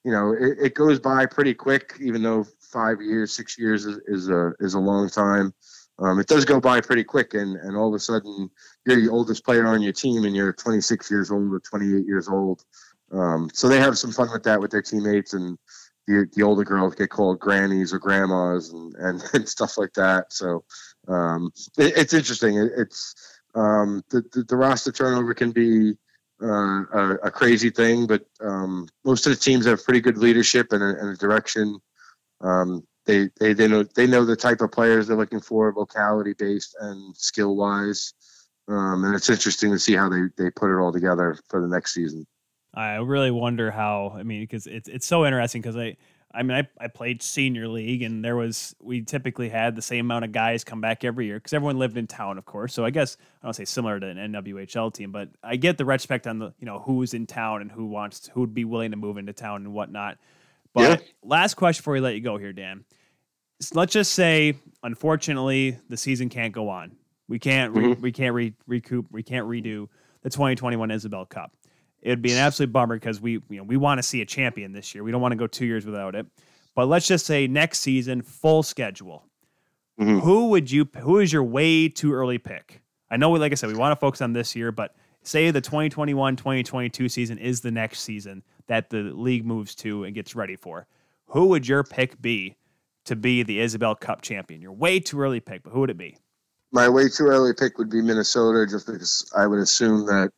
you 0.04 0.12
know 0.12 0.32
it, 0.34 0.58
it 0.60 0.74
goes 0.74 1.00
by 1.00 1.26
pretty 1.26 1.54
quick. 1.54 1.94
Even 2.02 2.24
though 2.24 2.46
five 2.60 3.02
years, 3.02 3.34
six 3.34 3.58
years 3.60 3.86
is, 3.86 4.00
is 4.08 4.30
a 4.30 4.54
is 4.60 4.74
a 4.74 4.80
long 4.80 5.10
time 5.10 5.54
um, 6.02 6.20
it 6.20 6.28
does 6.28 6.46
go 6.46 6.60
by 6.60 6.80
pretty 6.82 7.04
quick, 7.04 7.34
and, 7.34 7.58
and 7.58 7.76
all 7.76 7.90
of 7.90 7.94
a 7.94 8.00
sudden 8.00 8.50
you're 8.86 9.02
the 9.02 9.10
oldest 9.10 9.44
player 9.44 9.68
on 9.68 9.82
your 9.82 9.94
team, 9.94 10.24
and 10.24 10.36
you're 10.36 10.54
26 10.54 11.12
years 11.12 11.30
old 11.30 11.54
or 11.54 11.60
28 11.60 12.06
years 12.06 12.30
old. 12.30 12.64
Um, 13.12 13.50
so 13.54 13.68
they 13.68 13.80
have 13.80 13.98
some 13.98 14.12
fun 14.12 14.32
with 14.32 14.44
that 14.44 14.62
with 14.62 14.72
their 14.72 14.82
teammates, 14.82 15.34
and 15.34 15.58
the, 16.10 16.28
the 16.34 16.44
older 16.44 16.64
girls 16.64 16.96
get 16.96 17.12
called 17.12 17.40
grannies 17.40 17.94
or 17.94 18.00
grandmas 18.00 18.72
and, 18.72 18.96
and, 18.96 19.24
and 19.34 19.48
stuff 19.48 19.78
like 19.78 19.94
that. 19.94 20.34
So 20.34 20.64
um, 21.08 21.52
it, 21.78 21.98
it's 21.98 22.14
interesting. 22.14 22.58
It, 22.58 22.72
it's 22.76 23.16
um, 23.54 24.04
the, 24.10 24.24
the, 24.34 24.44
the 24.44 24.58
roster 24.58 24.92
turnover 24.92 25.34
can 25.34 25.52
be 25.52 25.94
uh, 26.42 26.84
a, 26.94 27.18
a, 27.24 27.32
crazy 27.32 27.70
thing, 27.70 28.08
but 28.08 28.26
um, 28.42 28.88
most 29.04 29.28
of 29.28 29.32
the 29.32 29.36
teams 29.36 29.66
have 29.66 29.84
pretty 29.84 30.00
good 30.00 30.18
leadership 30.18 30.72
and 30.72 30.82
a, 30.82 30.88
and 31.00 31.10
a 31.10 31.16
direction. 31.16 31.80
Um, 32.42 32.88
they 33.06 33.30
they 33.40 33.54
they 33.54 33.68
know 33.68 33.84
they 33.84 34.08
know 34.08 34.24
the 34.24 34.36
type 34.36 34.62
of 34.62 34.72
players 34.72 35.08
they're 35.08 35.18
looking 35.18 35.42
for, 35.42 35.74
locality 35.76 36.34
based 36.34 36.76
and 36.80 37.16
skill 37.18 37.56
wise. 37.56 38.14
Um, 38.70 39.04
and 39.04 39.16
it's 39.16 39.30
interesting 39.30 39.72
to 39.72 39.80
see 39.80 39.96
how 39.96 40.10
they, 40.10 40.22
they 40.38 40.52
put 40.52 40.72
it 40.72 40.80
all 40.80 40.94
together 40.94 41.38
for 41.50 41.60
the 41.60 41.68
next 41.68 41.94
season. 41.94 42.28
I 42.74 42.96
really 42.96 43.32
wonder 43.32 43.72
how. 43.72 44.14
I 44.16 44.24
mean, 44.24 44.42
because 44.42 44.68
it's 44.68 44.88
it's 44.88 45.06
so 45.06 45.26
interesting 45.26 45.62
because 45.62 45.76
I 45.76 45.98
I 46.32 46.44
mean 46.44 46.58
I, 46.58 46.84
I 46.84 46.88
played 46.88 47.22
senior 47.22 47.68
league 47.68 48.04
and 48.04 48.24
there 48.24 48.36
was 48.36 48.76
we 48.80 49.02
typically 49.02 49.50
had 49.50 49.76
the 49.76 49.82
same 49.82 50.06
amount 50.06 50.26
of 50.26 50.32
guys 50.32 50.64
come 50.64 50.82
back 50.82 51.04
every 51.04 51.26
year 51.26 51.38
because 51.38 51.54
everyone 51.54 51.80
lived 51.80 51.98
in 51.98 52.08
town, 52.08 52.38
of 52.38 52.46
course. 52.46 52.74
So 52.74 52.86
I 52.86 52.90
guess 52.92 53.18
I 53.42 53.48
don't 53.48 53.54
say 53.54 53.66
similar 53.66 54.00
to 54.00 54.08
an 54.08 54.18
NWHL 54.34 54.94
team, 54.94 55.12
but 55.12 55.30
I 55.44 55.56
get 55.56 55.78
the 55.78 55.86
respect 55.86 56.28
on 56.28 56.40
the 56.40 56.54
you 56.60 56.66
know 56.66 56.80
who's 56.80 57.14
in 57.14 57.26
town 57.26 57.62
and 57.62 57.72
who 57.72 57.86
wants 57.86 58.30
who 58.34 58.42
would 58.42 58.54
be 58.54 58.66
willing 58.66 58.92
to 58.92 58.98
move 58.98 59.18
into 59.18 59.34
town 59.34 59.66
and 59.66 59.74
whatnot. 59.74 60.18
But 60.74 61.02
yeah. 61.02 61.08
last 61.24 61.56
question 61.56 61.82
before 61.82 61.94
we 61.94 62.00
let 62.00 62.14
you 62.14 62.22
go 62.22 62.38
here, 62.38 62.54
Dan 62.54 62.86
let's 63.74 63.94
just 63.94 64.14
say, 64.14 64.56
unfortunately, 64.84 65.78
the 65.90 65.98
season 65.98 66.30
can't 66.30 66.54
go 66.54 66.70
on. 66.70 66.96
We 67.28 67.40
can't 67.40 67.74
re- 67.74 67.84
mm-hmm. 67.84 68.02
we 68.02 68.12
can't 68.12 68.34
re- 68.34 68.56
recoup 68.68 69.06
we 69.12 69.24
can't 69.24 69.48
redo 69.48 69.88
the 70.24 70.30
2021 70.30 70.90
Isobel 70.90 71.30
Cup. 71.30 71.52
It'd 72.02 72.22
be 72.22 72.32
an 72.32 72.38
absolute 72.38 72.72
bummer 72.72 72.96
because 72.96 73.20
we 73.20 73.34
you 73.50 73.58
know 73.58 73.64
we 73.64 73.78
want 73.78 74.00
to 74.00 74.04
see 74.04 74.22
a 74.22 74.26
champion 74.26 74.72
this 74.72 74.96
year. 74.96 75.04
We 75.04 75.12
don't 75.12 75.22
want 75.22 75.34
to 75.34 75.38
go 75.38 75.48
two 75.48 75.66
years 75.66 75.86
without 75.86 76.16
it. 76.16 76.26
But 76.76 76.88
let's 76.88 77.08
just 77.08 77.26
say 77.26 77.48
next 77.48 77.80
season, 77.80 78.22
full 78.22 78.64
schedule. 78.64 79.26
Mhm. 80.00 80.22
Who 80.22 80.48
would 80.50 80.72
you? 80.72 80.88
Who 81.02 81.20
is 81.20 81.34
your 81.34 81.44
way 81.44 81.90
too 81.90 82.14
early 82.14 82.38
pick? 82.38 82.82
I 83.12 83.18
know, 83.18 83.32
like 83.32 83.52
I 83.52 83.56
said, 83.56 83.70
we 83.70 83.76
want 83.76 83.92
to 83.92 84.00
focus 84.00 84.22
on 84.22 84.34
this 84.34 84.56
year, 84.56 84.72
but 84.72 84.96
say 85.24 85.52
the 85.52 85.62
2021-2022 85.62 87.10
season 87.10 87.38
is 87.38 87.62
the 87.62 87.72
next 87.72 88.02
season 88.02 88.44
that 88.68 88.90
the 88.90 89.02
league 89.02 89.46
moves 89.46 89.76
to 89.76 90.04
and 90.04 90.14
gets 90.14 90.36
ready 90.36 90.56
for. 90.56 90.88
Who 91.28 91.48
would 91.48 91.68
your 91.68 91.84
pick 91.84 92.22
be 92.22 92.56
to 93.06 93.16
be 93.16 93.44
the 93.44 93.60
Isobel 93.60 94.00
Cup 94.00 94.22
champion? 94.22 94.62
Your 94.62 94.72
way 94.72 95.00
too 95.00 95.20
early 95.20 95.40
pick, 95.40 95.64
but 95.64 95.72
who 95.72 95.82
would 95.82 95.90
it 95.90 95.98
be? 95.98 96.18
My 96.72 96.88
way 96.88 97.10
too 97.10 97.26
early 97.26 97.54
pick 97.54 97.78
would 97.80 97.90
be 97.90 98.02
Minnesota, 98.02 98.66
just 98.70 98.86
because 98.86 99.30
I 99.36 99.48
would 99.48 99.60
assume 99.60 100.06
that 100.06 100.32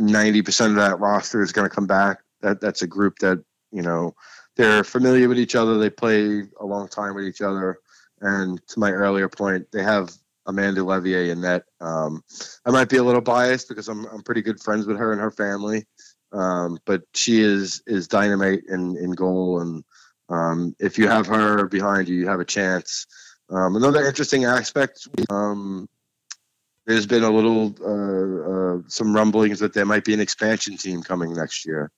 ninety 0.00 0.42
percent 0.42 0.70
of 0.70 0.76
that 0.76 0.98
roster 0.98 1.42
is 1.42 1.52
going 1.52 1.68
to 1.68 1.74
come 1.74 1.86
back. 1.86 2.18
That 2.42 2.60
that's 2.60 2.82
a 2.82 2.86
group 2.86 3.18
that 3.20 3.42
you 3.70 3.82
know 3.82 4.14
they're 4.56 4.84
familiar 4.84 5.28
with 5.28 5.38
each 5.38 5.54
other. 5.54 5.78
They 5.78 5.90
play 5.90 6.42
a 6.60 6.66
long 6.66 6.88
time 6.88 7.14
with 7.14 7.24
each 7.24 7.40
other, 7.42 7.78
and 8.20 8.60
to 8.68 8.80
my 8.80 8.90
earlier 8.90 9.28
point, 9.28 9.66
they 9.72 9.82
have 9.82 10.12
Amanda 10.46 10.82
Leveille 10.82 11.30
in 11.30 11.40
that. 11.42 11.64
Um, 11.80 12.22
I 12.66 12.70
might 12.70 12.88
be 12.88 12.96
a 12.96 13.04
little 13.04 13.20
biased 13.20 13.68
because 13.68 13.88
I'm 13.88 14.06
I'm 14.06 14.22
pretty 14.22 14.42
good 14.42 14.60
friends 14.60 14.86
with 14.86 14.98
her 14.98 15.12
and 15.12 15.20
her 15.20 15.30
family, 15.30 15.86
um, 16.32 16.78
but 16.86 17.02
she 17.14 17.40
is 17.40 17.82
is 17.86 18.08
dynamite 18.08 18.62
in 18.68 18.96
in 18.96 19.12
goal, 19.12 19.60
and 19.60 19.84
um, 20.28 20.74
if 20.78 20.98
you 20.98 21.08
have 21.08 21.26
her 21.26 21.66
behind 21.66 22.08
you, 22.08 22.16
you 22.16 22.28
have 22.28 22.40
a 22.40 22.44
chance. 22.44 23.06
Um, 23.50 23.76
another 23.76 24.06
interesting 24.06 24.44
aspect. 24.44 25.08
There's 26.90 27.06
been 27.06 27.22
a 27.22 27.30
little 27.30 27.72
uh, 27.86 28.78
uh, 28.78 28.82
some 28.88 29.14
rumblings 29.14 29.60
that 29.60 29.72
there 29.72 29.86
might 29.86 30.04
be 30.04 30.12
an 30.12 30.18
expansion 30.18 30.76
team 30.76 31.04
coming 31.04 31.32
next 31.32 31.64
year. 31.64 31.92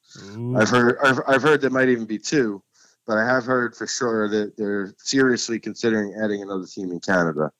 I've 0.54 0.68
heard 0.68 0.98
I've, 1.02 1.20
I've 1.26 1.42
heard 1.42 1.62
there 1.62 1.70
might 1.70 1.88
even 1.88 2.04
be 2.04 2.18
two, 2.18 2.62
but 3.06 3.16
I 3.16 3.24
have 3.24 3.46
heard 3.46 3.74
for 3.74 3.86
sure 3.86 4.28
that 4.28 4.54
they're 4.58 4.92
seriously 4.98 5.58
considering 5.58 6.14
adding 6.22 6.42
another 6.42 6.66
team 6.66 6.92
in 6.92 7.00
Canada. 7.00 7.50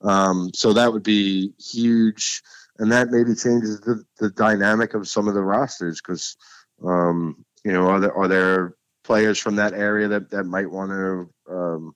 Um, 0.00 0.50
so 0.52 0.72
that 0.72 0.92
would 0.92 1.04
be 1.04 1.52
huge, 1.60 2.42
and 2.80 2.90
that 2.90 3.10
maybe 3.10 3.36
changes 3.36 3.80
the, 3.82 4.02
the 4.18 4.30
dynamic 4.30 4.94
of 4.94 5.06
some 5.06 5.28
of 5.28 5.34
the 5.34 5.42
rosters 5.42 6.00
because 6.00 6.36
um, 6.84 7.44
you 7.64 7.72
know 7.72 7.86
are 7.86 8.00
there 8.00 8.14
are 8.16 8.26
there 8.26 8.74
players 9.04 9.38
from 9.38 9.54
that 9.56 9.74
area 9.74 10.08
that, 10.08 10.28
that 10.30 10.42
might 10.42 10.68
want 10.68 10.90
to 10.90 11.54
um, 11.54 11.92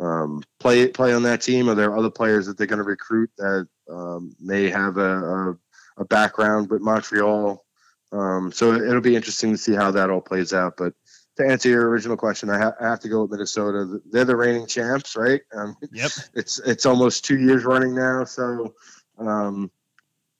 um, 0.00 0.42
play 0.60 0.88
play 0.88 1.14
on 1.14 1.22
that 1.22 1.40
team? 1.40 1.70
Are 1.70 1.74
there 1.74 1.96
other 1.96 2.10
players 2.10 2.44
that 2.44 2.58
they're 2.58 2.66
going 2.66 2.76
to 2.76 2.84
recruit 2.84 3.30
that 3.38 3.66
um, 3.90 4.34
may 4.40 4.68
have 4.70 4.96
a, 4.96 5.00
a, 5.20 5.58
a 5.98 6.04
background 6.04 6.70
with 6.70 6.80
Montreal? 6.82 7.64
Um, 8.12 8.52
so 8.52 8.74
it'll 8.74 9.00
be 9.00 9.16
interesting 9.16 9.52
to 9.52 9.58
see 9.58 9.74
how 9.74 9.90
that 9.90 10.10
all 10.10 10.20
plays 10.20 10.52
out. 10.52 10.74
But 10.76 10.94
to 11.36 11.46
answer 11.46 11.68
your 11.68 11.88
original 11.88 12.16
question, 12.16 12.50
I, 12.50 12.58
ha- 12.58 12.74
I 12.80 12.88
have 12.88 13.00
to 13.00 13.08
go 13.08 13.22
with 13.22 13.30
Minnesota. 13.30 14.00
They're 14.10 14.24
the 14.24 14.36
reigning 14.36 14.66
champs, 14.66 15.16
right? 15.16 15.40
Um, 15.54 15.76
Yep. 15.92 16.10
it's 16.34 16.58
it's 16.60 16.86
almost 16.86 17.24
two 17.24 17.38
years 17.38 17.64
running 17.64 17.94
now. 17.94 18.24
So 18.24 18.74
um, 19.18 19.70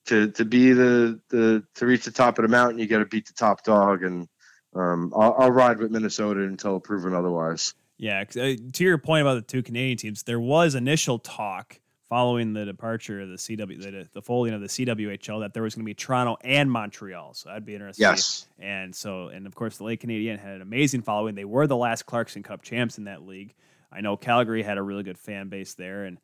to 0.07 0.31
to 0.31 0.45
be 0.45 0.73
the 0.73 1.19
the 1.29 1.63
to 1.75 1.85
reach 1.85 2.05
the 2.05 2.11
top 2.11 2.39
of 2.39 2.43
the 2.43 2.49
mountain, 2.49 2.79
you 2.79 2.87
got 2.87 2.99
to 2.99 3.05
beat 3.05 3.27
the 3.27 3.33
top 3.33 3.63
dog, 3.63 4.03
and 4.03 4.27
um, 4.75 5.13
I'll, 5.15 5.35
I'll 5.37 5.51
ride 5.51 5.77
with 5.77 5.91
Minnesota 5.91 6.41
until 6.41 6.79
proven 6.79 7.13
otherwise. 7.13 7.73
Yeah, 7.97 8.21
uh, 8.21 8.55
to 8.73 8.83
your 8.83 8.97
point 8.97 9.21
about 9.21 9.35
the 9.35 9.41
two 9.41 9.61
Canadian 9.61 9.97
teams, 9.97 10.23
there 10.23 10.39
was 10.39 10.73
initial 10.73 11.19
talk 11.19 11.79
following 12.09 12.53
the 12.53 12.65
departure 12.65 13.21
of 13.21 13.29
the 13.29 13.35
CW, 13.35 13.81
the, 13.81 14.07
the 14.13 14.21
folding 14.21 14.53
of 14.53 14.61
the 14.61 14.67
CWHL, 14.67 15.41
that 15.41 15.53
there 15.53 15.63
was 15.63 15.75
going 15.75 15.83
to 15.83 15.89
be 15.89 15.93
Toronto 15.93 16.37
and 16.43 16.69
Montreal. 16.71 17.33
So 17.35 17.49
I'd 17.51 17.65
be 17.65 17.75
interested. 17.75 18.01
Yes. 18.01 18.47
And 18.57 18.95
so, 18.95 19.27
and 19.27 19.45
of 19.45 19.53
course, 19.55 19.77
the 19.77 19.83
Les 19.83 19.97
Canadiennes 19.97 20.39
had 20.39 20.55
an 20.55 20.61
amazing 20.61 21.03
following. 21.03 21.35
They 21.35 21.45
were 21.45 21.67
the 21.67 21.77
last 21.77 22.05
Clarkson 22.07 22.41
Cup 22.43 22.63
champs 22.63 22.97
in 22.97 23.03
that 23.05 23.21
league. 23.25 23.53
I 23.91 24.01
know 24.01 24.17
Calgary 24.17 24.63
had 24.63 24.77
a 24.77 24.81
really 24.81 25.03
good 25.03 25.17
fan 25.17 25.49
base 25.49 25.75
there, 25.75 26.03
and 26.05 26.17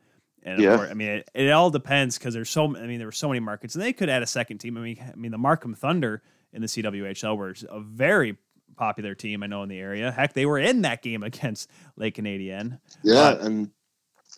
and 0.44 0.56
of 0.56 0.60
Yeah. 0.60 0.76
course, 0.78 0.90
I 0.92 0.94
mean, 0.94 1.08
it, 1.10 1.30
it 1.34 1.52
all 1.52 1.72
depends 1.72 2.18
because 2.18 2.34
there's 2.36 2.50
so. 2.50 2.66
I 2.78 2.86
mean, 2.86 3.00
there 3.00 3.08
were 3.08 3.12
so 3.12 3.28
many 3.28 3.40
markets, 3.40 3.74
and 3.76 3.84
they 3.84 3.94
could 3.94 4.10
add 4.10 4.22
a 4.22 4.28
second 4.28 4.60
team. 4.60 4.78
I 4.78 4.82
mean, 4.82 4.98
I 5.12 5.16
mean, 5.16 5.32
the 5.32 5.38
Markham 5.40 5.74
Thunder 5.74 6.22
in 6.54 6.62
the 6.62 6.68
CWHL 6.68 7.36
were 7.38 7.56
a 7.70 7.80
very 7.80 8.38
popular 8.78 9.16
team. 9.16 9.42
I 9.42 9.48
know 9.48 9.64
in 9.64 9.70
the 9.70 9.80
area. 9.80 10.12
Heck, 10.12 10.34
they 10.34 10.46
were 10.46 10.60
in 10.60 10.84
that 10.84 11.02
game 11.02 11.24
against 11.24 11.70
Les 11.96 12.12
Canadiennes. 12.12 12.78
Yeah, 13.04 13.34
But- 13.36 13.42
and 13.42 13.72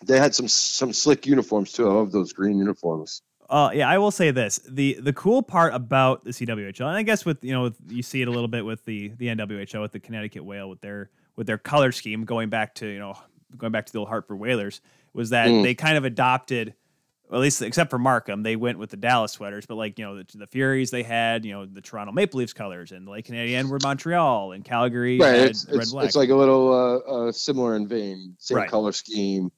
they 0.06 0.20
had 0.20 0.36
some 0.36 0.48
some 0.48 0.94
slick 0.94 1.26
uniforms 1.26 1.72
too. 1.74 1.88
I 1.90 1.94
love 1.94 2.12
those 2.12 2.34
green 2.34 2.58
uniforms. 2.58 3.22
Uh, 3.50 3.70
yeah, 3.74 3.88
I 3.90 3.98
will 3.98 4.12
say 4.12 4.32
this: 4.32 4.60
the 4.68 4.98
the 5.02 5.14
cool 5.14 5.42
part 5.42 5.74
about 5.74 6.24
the 6.26 6.32
CWHL, 6.32 6.82
and 6.88 6.98
I 6.98 7.04
guess 7.04 7.26
with 7.26 7.44
you 7.44 7.54
know 7.54 7.64
with, 7.64 7.78
you 7.88 8.04
see 8.04 8.22
it 8.22 8.28
a 8.28 8.32
little 8.32 8.50
bit 8.50 8.66
with 8.66 8.84
the 8.86 9.10
the 9.18 9.28
NWHL 9.28 9.82
with 9.82 9.94
the 9.94 10.00
Connecticut 10.00 10.44
Whale 10.44 10.70
with 10.70 10.82
their 10.82 11.10
with 11.36 11.48
their 11.48 11.58
color 11.58 11.92
scheme 11.92 12.26
going 12.26 12.50
back 12.50 12.76
to 12.76 12.88
you 12.88 13.00
know 13.00 13.18
going 13.58 13.72
back 13.72 13.86
to 13.86 13.94
the 13.94 14.00
old 14.00 14.10
Hartford 14.10 14.40
Whalers 14.40 14.82
was 15.14 15.30
that 15.30 15.48
Mm. 15.50 15.64
they 15.64 15.74
kind 15.74 15.98
of 15.98 16.04
adopted, 16.04 16.74
well, 17.30 17.40
at 17.40 17.42
least 17.44 17.62
except 17.62 17.90
for 17.90 17.98
Markham, 17.98 18.44
they 18.44 18.58
went 18.58 18.78
with 18.80 18.90
the 18.90 18.98
Dallas 18.98 19.32
sweaters, 19.32 19.66
but 19.66 19.76
like 19.76 19.98
you 19.98 20.04
know 20.04 20.18
the, 20.22 20.26
the 20.38 20.48
Furies 20.48 20.92
they 20.92 21.04
had 21.04 21.46
you 21.46 21.54
know 21.54 21.66
the 21.66 21.80
Toronto 21.80 22.12
Maple 22.12 22.40
Leafs 22.40 22.52
colors, 22.52 22.92
and 22.92 23.08
the 23.08 23.12
Les 23.12 23.22
Canadiennes 23.22 23.70
were 23.70 23.80
Montreal, 23.82 24.52
and 24.52 24.66
Calgary 24.66 25.20
Right, 25.20 25.36
it's 25.36 25.66
red 25.70 25.78
it's, 25.84 25.92
black. 25.94 26.06
it's 26.08 26.18
like 26.18 26.30
a 26.30 26.36
little 26.36 26.74
uh, 26.74 27.28
uh, 27.28 27.32
similar 27.32 27.78
in 27.78 27.88
vein, 27.88 28.36
same 28.40 28.58
Right. 28.58 28.70
color 28.70 28.92
scheme, 28.92 29.54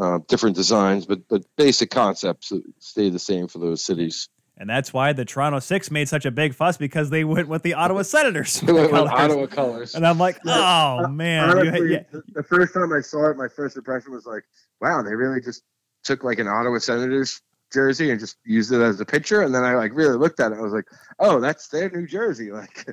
uh, 0.00 0.18
different 0.28 0.56
designs, 0.56 1.06
but 1.06 1.26
but 1.28 1.42
basic 1.56 1.90
concepts 1.90 2.52
stay 2.78 3.08
the 3.10 3.18
same 3.18 3.48
for 3.48 3.58
those 3.58 3.84
cities. 3.84 4.28
and 4.56 4.68
that's 4.70 4.92
why 4.92 5.12
the 5.12 5.24
Toronto 5.24 5.58
Six 5.58 5.90
made 5.90 6.08
such 6.08 6.24
a 6.24 6.30
big 6.30 6.54
fuss 6.54 6.76
because 6.76 7.10
they 7.10 7.24
went 7.24 7.48
with 7.48 7.62
the 7.62 7.74
Ottawa 7.74 8.02
Senators 8.16 8.62
With 8.62 8.90
colors. 8.90 9.10
Ottawa 9.12 9.46
colors. 9.46 9.94
And 9.94 10.06
I'm 10.06 10.18
like, 10.18 10.38
Yeah. 10.44 10.98
oh 11.04 11.08
man, 11.08 11.64
you 11.64 11.70
had- 11.70 11.90
yeah. 11.90 12.02
the, 12.12 12.22
the 12.34 12.42
first 12.42 12.72
time 12.74 12.92
I 12.92 13.00
saw 13.00 13.30
it, 13.30 13.36
my 13.36 13.48
first 13.48 13.76
impression 13.76 14.12
was 14.12 14.24
like, 14.26 14.44
wow, 14.80 15.02
they 15.02 15.14
really 15.14 15.40
just 15.40 15.62
took 16.04 16.22
like 16.24 16.38
an 16.38 16.48
Ottawa 16.48 16.78
Senators 16.78 17.40
jersey 17.72 18.10
and 18.10 18.20
just 18.20 18.36
used 18.44 18.70
it 18.72 18.80
as 18.82 19.00
a 19.00 19.04
picture. 19.06 19.40
And 19.42 19.54
then 19.54 19.64
I 19.64 19.74
like 19.76 19.92
really 19.94 20.16
looked 20.18 20.40
at 20.40 20.52
it. 20.52 20.58
I 20.58 20.60
was 20.60 20.72
like, 20.74 20.84
oh, 21.18 21.40
that's 21.40 21.68
their 21.68 21.90
New 21.90 22.06
Jersey. 22.06 22.50
Like, 22.52 22.86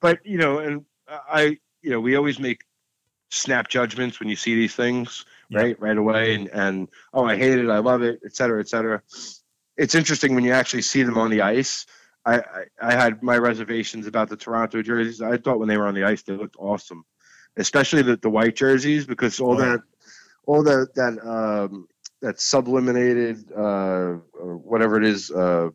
but 0.00 0.18
you 0.26 0.36
know, 0.38 0.58
and 0.58 0.84
I, 1.08 1.58
you 1.82 1.90
know, 1.90 2.00
we 2.00 2.16
always 2.16 2.38
make 2.38 2.60
snap 3.30 3.68
judgments 3.68 4.20
when 4.20 4.28
you 4.28 4.36
see 4.36 4.54
these 4.54 4.74
things, 4.74 5.24
Yeah. 5.48 5.60
right, 5.60 5.80
right 5.80 5.96
away. 5.96 6.34
And 6.34 6.48
and 6.48 6.88
oh, 7.12 7.24
I 7.24 7.36
hate 7.36 7.58
it, 7.58 7.68
I 7.70 7.78
love 7.78 8.02
it, 8.02 8.20
et 8.24 8.34
cetera, 8.36 8.60
et 8.60 8.68
cetera. 8.68 9.02
It's 9.76 9.94
interesting 9.94 10.34
when 10.34 10.44
you 10.44 10.52
actually 10.52 10.82
see 10.82 11.02
them 11.02 11.18
on 11.18 11.30
the 11.30 11.42
ice. 11.42 11.86
I, 12.24 12.38
I, 12.38 12.64
I 12.80 12.92
had 12.94 13.22
my 13.22 13.36
reservations 13.38 14.06
about 14.06 14.28
the 14.28 14.36
Toronto 14.36 14.82
jerseys. 14.82 15.20
I 15.22 15.36
thought 15.36 15.58
when 15.58 15.68
they 15.68 15.76
were 15.76 15.86
on 15.86 15.94
the 15.94 16.04
ice, 16.04 16.22
they 16.22 16.32
looked 16.32 16.56
awesome, 16.58 17.04
especially 17.56 18.02
the, 18.02 18.16
the 18.16 18.30
white 18.30 18.56
jerseys 18.56 19.06
because 19.06 19.38
all 19.38 19.56
Oh, 19.56 19.60
yeah. 19.60 19.72
that, 19.72 19.80
all 20.46 20.62
that 20.64 20.94
that 20.94 21.24
um, 21.26 21.88
that 22.22 22.40
subliminated, 22.40 23.52
uh, 23.52 24.18
or 24.32 24.56
whatever 24.56 24.96
it 24.96 25.04
is, 25.04 25.30
uh, 25.30 25.68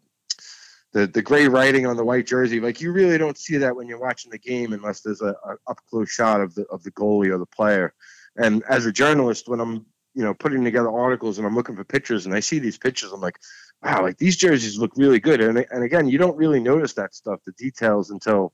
the 0.93 1.07
the 1.07 1.21
gray 1.21 1.47
writing 1.47 1.85
on 1.85 1.97
the 1.97 2.03
white 2.03 2.27
jersey. 2.27 2.59
Like 2.59 2.81
you 2.81 2.91
really 2.91 3.17
don't 3.17 3.37
see 3.37 3.57
that 3.57 3.75
when 3.75 3.87
you're 3.87 3.99
watching 3.99 4.31
the 4.31 4.37
game 4.37 4.73
unless 4.73 5.01
there's 5.01 5.21
a, 5.21 5.35
a 5.45 5.55
up 5.67 5.79
close 5.89 6.09
shot 6.09 6.41
of 6.41 6.53
the 6.55 6.65
of 6.65 6.83
the 6.83 6.91
goalie 6.91 7.33
or 7.33 7.37
the 7.37 7.45
player. 7.45 7.93
And 8.37 8.63
as 8.69 8.85
a 8.85 8.91
journalist, 8.91 9.47
when 9.47 9.59
I'm 9.59 9.85
you 10.13 10.23
know 10.23 10.33
putting 10.33 10.63
together 10.63 10.91
articles 10.91 11.37
and 11.37 11.47
I'm 11.47 11.55
looking 11.55 11.75
for 11.75 11.83
pictures 11.83 12.25
and 12.25 12.35
I 12.35 12.39
see 12.39 12.59
these 12.59 12.77
pictures, 12.77 13.11
I'm 13.11 13.21
like, 13.21 13.39
wow, 13.81 14.01
like 14.01 14.17
these 14.17 14.37
jerseys 14.37 14.77
look 14.77 14.91
really 14.95 15.19
good. 15.19 15.41
And 15.41 15.65
and 15.71 15.83
again, 15.83 16.07
you 16.07 16.17
don't 16.17 16.37
really 16.37 16.59
notice 16.59 16.93
that 16.93 17.15
stuff, 17.15 17.39
the 17.45 17.53
details, 17.53 18.11
until 18.11 18.53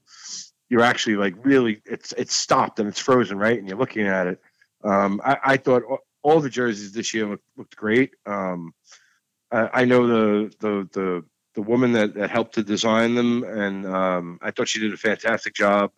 you're 0.70 0.82
actually 0.82 1.16
like 1.16 1.34
really 1.44 1.82
it's 1.86 2.14
it's 2.14 2.36
stopped 2.36 2.80
and 2.80 2.88
it's 2.88 3.00
frozen, 3.00 3.38
right? 3.38 3.58
And 3.58 3.68
you're 3.68 3.78
looking 3.78 4.08
at 4.08 4.28
it. 4.28 4.42
Um, 4.84 5.22
I, 5.24 5.38
I 5.44 5.58
thought 5.58 5.84
all, 6.22 6.40
the 6.40 6.50
jerseys 6.50 6.92
this 6.92 7.14
year 7.14 7.26
looked, 7.26 7.46
looked 7.58 7.76
great. 7.76 8.12
Um, 8.26 8.74
I, 9.52 9.82
I 9.82 9.86
know 9.86 10.08
the 10.08 10.54
the 10.60 10.90
the 10.92 11.26
the 11.58 11.64
woman 11.64 11.94
that, 11.94 12.14
that 12.14 12.30
helped 12.30 12.54
to 12.54 12.62
design 12.62 13.16
them, 13.16 13.44
and 13.44 13.84
um, 13.88 14.38
I 14.44 14.52
thought 14.52 14.68
she 14.68 14.80
did 14.80 14.94
a 14.94 14.98
fantastic 14.98 15.56
job 15.56 15.92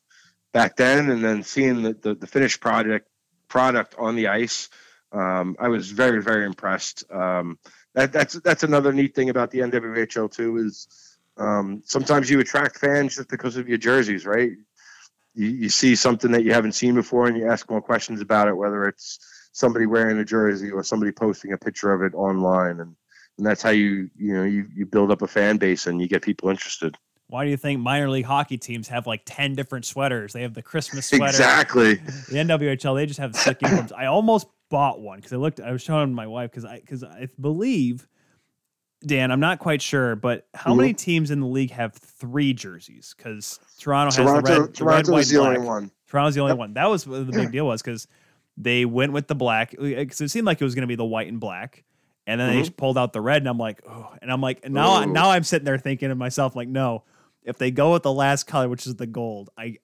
back 0.53 0.77
then. 0.77 1.09
And 1.09 1.21
then 1.21 1.43
seeing 1.43 1.83
the, 1.83 1.93
the, 1.93 2.15
the 2.15 2.27
finished 2.27 2.61
project 2.61 3.09
product 3.49 3.93
on 3.97 4.15
the 4.15 4.29
ice, 4.29 4.69
um, 5.11 5.57
I 5.59 5.67
was 5.67 5.91
very 5.91 6.23
very 6.23 6.45
impressed. 6.45 7.03
Um, 7.11 7.59
that, 7.93 8.13
that's 8.13 8.35
that's 8.39 8.63
another 8.63 8.93
neat 8.93 9.13
thing 9.13 9.29
about 9.29 9.51
the 9.51 9.59
NWHL 9.59 10.31
too 10.31 10.59
is 10.59 10.87
um, 11.35 11.83
sometimes 11.85 12.29
you 12.29 12.39
attract 12.39 12.79
fans 12.79 13.17
just 13.17 13.27
because 13.27 13.57
of 13.57 13.67
your 13.67 13.77
jerseys, 13.77 14.25
right? 14.25 14.51
You, 15.35 15.47
you 15.47 15.67
see 15.67 15.97
something 15.97 16.31
that 16.31 16.45
you 16.45 16.53
haven't 16.53 16.71
seen 16.71 16.95
before, 16.95 17.27
and 17.27 17.35
you 17.35 17.51
ask 17.51 17.69
more 17.69 17.81
questions 17.81 18.21
about 18.21 18.47
it, 18.47 18.55
whether 18.55 18.85
it's 18.85 19.19
somebody 19.51 19.87
wearing 19.87 20.19
a 20.19 20.23
jersey 20.23 20.71
or 20.71 20.85
somebody 20.85 21.11
posting 21.11 21.51
a 21.51 21.57
picture 21.57 21.91
of 21.91 22.01
it 22.01 22.15
online, 22.15 22.79
and 22.79 22.95
and 23.39 23.45
that's 23.47 23.63
how 23.63 23.69
you 23.71 24.09
you 24.15 24.33
know 24.33 24.43
you, 24.43 24.67
you 24.75 24.85
build 24.85 25.09
up 25.11 25.21
a 25.23 25.27
fan 25.27 25.57
base 25.57 25.87
and 25.87 25.99
you 25.99 26.07
get 26.07 26.21
people 26.21 26.49
interested. 26.49 26.95
Why 27.27 27.43
do 27.45 27.49
you 27.51 27.57
think 27.57 27.79
minor 27.79 28.09
league 28.09 28.25
hockey 28.25 28.57
teams 28.57 28.87
have 28.89 29.05
like 29.07 29.21
10 29.25 29.53
different 29.53 29.85
sweaters? 29.85 30.33
They 30.33 30.41
have 30.41 30.53
the 30.55 30.63
Christmas 30.63 31.05
sweater. 31.07 31.25
Exactly. 31.27 31.95
The 31.95 32.37
NWHL, 32.37 32.95
they 32.95 33.05
just 33.05 33.19
have 33.19 33.35
sick 33.35 33.61
uniforms. 33.61 33.91
I 33.91 34.05
almost 34.07 34.47
bought 34.71 34.99
one 34.99 35.19
because 35.19 35.31
I 35.33 35.35
looked, 35.35 35.59
I 35.59 35.71
was 35.71 35.81
showing 35.83 36.11
my 36.13 36.25
wife 36.25 36.49
because 36.49 36.65
I, 36.65 36.79
because 36.79 37.03
I 37.03 37.27
believe, 37.39 38.07
Dan, 39.05 39.31
I'm 39.31 39.39
not 39.39 39.59
quite 39.59 39.81
sure, 39.81 40.15
but 40.15 40.47
how 40.55 40.73
Mhm. 40.73 40.77
many 40.77 40.93
teams 40.93 41.29
in 41.31 41.39
the 41.39 41.45
league 41.45 41.69
have 41.71 41.93
three 41.93 42.51
jerseys? 42.53 43.13
Because 43.15 43.59
Toronto 43.77 44.07
has 44.07 44.15
the 44.15 44.23
Toronto 44.41 44.61
red, 44.65 44.75
the 44.75 44.83
red, 44.85 45.07
white, 45.07 45.19
is 45.21 45.29
the 45.29 45.37
black. 45.37 45.55
only 45.57 45.67
one. 45.67 45.91
Toronto's 46.07 46.33
the 46.35 46.41
only 46.41 46.51
Yep. 46.53 46.57
one. 46.57 46.73
That 46.73 46.89
was 46.89 47.05
what 47.07 47.27
the 47.27 47.31
big 47.31 47.51
deal 47.51 47.67
was 47.67 47.81
because 47.83 48.07
they 48.57 48.85
went 48.85 49.13
with 49.13 49.27
the 49.27 49.35
black 49.35 49.71
because 49.79 50.19
it 50.19 50.29
seemed 50.29 50.47
like 50.47 50.59
it 50.59 50.63
was 50.63 50.73
going 50.75 50.81
to 50.81 50.87
be 50.87 50.95
the 50.95 51.05
white 51.05 51.27
and 51.27 51.39
black, 51.39 51.83
and 52.29 52.39
then 52.39 52.49
they 52.49 52.61
Mhm. 52.61 52.75
pulled 52.77 52.97
out 52.97 53.11
the 53.13 53.21
red, 53.21 53.41
and 53.41 53.47
I'm 53.49 53.57
like, 53.57 53.81
oh, 53.87 54.13
and 54.21 54.31
I'm 54.31 54.41
like, 54.41 54.69
now 54.69 55.03
Ooh. 55.03 55.07
now 55.07 55.31
I'm 55.31 55.43
sitting 55.43 55.65
there 55.65 55.77
thinking 55.77 56.09
to 56.09 56.15
myself 56.15 56.55
like, 56.55 56.67
no, 56.67 57.03
if 57.43 57.57
they 57.57 57.71
go 57.71 57.93
with 57.93 58.03
the 58.03 58.13
last 58.13 58.45
color, 58.45 58.69
which 58.69 58.85
is 58.85 58.95
the 58.95 59.07
gold, 59.07 59.49
I 59.57 59.77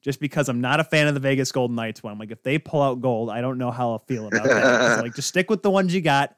just 0.00 0.20
because 0.20 0.48
I'm 0.48 0.60
not 0.60 0.80
a 0.80 0.84
fan 0.84 1.08
of 1.08 1.14
the 1.14 1.20
Vegas 1.20 1.52
Golden 1.52 1.76
Knights 1.76 2.02
one, 2.02 2.12
I'm 2.12 2.18
like, 2.18 2.30
if 2.30 2.42
they 2.42 2.58
pull 2.58 2.80
out 2.80 3.00
gold, 3.00 3.28
I 3.28 3.40
don't 3.40 3.58
know 3.58 3.70
how 3.70 3.90
I'll 3.90 3.98
feel 3.98 4.26
about 4.28 4.44
that. 4.48 4.96
like, 4.98 5.14
just 5.14 5.28
stick 5.28 5.50
with 5.50 5.62
the 5.62 5.70
ones 5.70 5.94
you 5.94 6.00
got. 6.00 6.36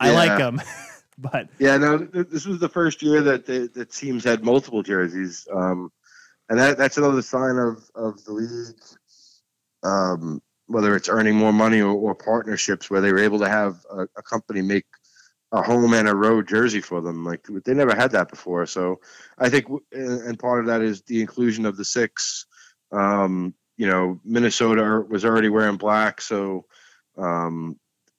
I 0.00 0.10
like 0.10 0.36
them, 0.36 0.60
but 1.18 1.48
Yeah, 1.58 1.76
no, 1.76 1.98
this 1.98 2.46
was 2.46 2.58
the 2.58 2.68
first 2.68 3.02
year 3.02 3.20
that 3.22 3.46
the, 3.46 3.70
the 3.72 3.84
teams 3.84 4.24
had 4.24 4.42
multiple 4.44 4.82
jerseys, 4.82 5.46
um, 5.54 5.92
and 6.48 6.58
that 6.58 6.76
that's 6.78 6.96
another 6.98 7.22
sign 7.22 7.56
of 7.56 7.88
of 7.94 8.24
the 8.24 8.32
league, 8.32 8.80
um, 9.82 10.42
whether 10.66 10.96
it's 10.96 11.08
earning 11.08 11.36
more 11.36 11.52
money 11.52 11.80
or, 11.80 11.92
or 11.92 12.14
partnerships 12.14 12.90
where 12.90 13.00
they 13.00 13.12
were 13.12 13.18
able 13.18 13.38
to 13.38 13.48
have 13.48 13.84
a, 13.90 14.02
a 14.16 14.22
company 14.22 14.62
make 14.62 14.86
a 15.52 15.62
home 15.62 15.94
and 15.94 16.08
a 16.08 16.14
road 16.14 16.48
jersey 16.48 16.80
for 16.80 17.00
them. 17.00 17.24
Like 17.24 17.46
they 17.64 17.74
never 17.74 17.94
had 17.94 18.12
that 18.12 18.30
before. 18.30 18.66
So 18.66 19.00
I 19.38 19.48
think, 19.48 19.66
and 19.92 20.38
part 20.38 20.60
of 20.60 20.66
that 20.66 20.80
is 20.80 21.02
the 21.02 21.20
inclusion 21.20 21.66
of 21.66 21.76
the 21.76 21.84
six. 21.84 22.46
Um, 22.90 23.54
you 23.76 23.86
know, 23.86 24.20
Minnesota 24.24 25.04
was 25.08 25.24
already 25.24 25.48
wearing 25.48 25.76
black, 25.76 26.20
so 26.20 26.66
um, 27.16 27.78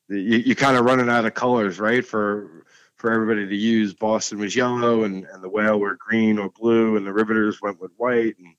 you, 0.09 0.37
you 0.37 0.55
kind 0.55 0.77
of 0.77 0.85
running 0.85 1.09
out 1.09 1.25
of 1.25 1.33
colors, 1.33 1.79
right? 1.79 2.05
For 2.05 2.65
for 2.97 3.11
everybody 3.11 3.47
to 3.47 3.55
use. 3.55 3.93
Boston 3.93 4.39
was 4.39 4.55
yellow, 4.55 5.03
and, 5.03 5.25
and 5.25 5.43
the 5.43 5.49
whale 5.49 5.79
were 5.79 5.97
green 5.99 6.39
or 6.39 6.49
blue, 6.49 6.97
and 6.97 7.05
the 7.05 7.13
Riveters 7.13 7.61
went 7.61 7.79
with 7.79 7.91
white, 7.97 8.35
and 8.39 8.55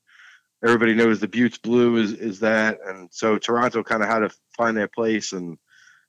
everybody 0.63 0.93
knows 0.93 1.19
the 1.19 1.27
Beauts 1.27 1.57
blue 1.57 1.97
is 1.97 2.13
is 2.13 2.39
that, 2.39 2.79
and 2.85 3.09
so 3.11 3.37
Toronto 3.37 3.83
kind 3.83 4.03
of 4.03 4.09
had 4.09 4.19
to 4.19 4.29
find 4.55 4.75
their 4.75 4.87
place, 4.87 5.33
and 5.33 5.57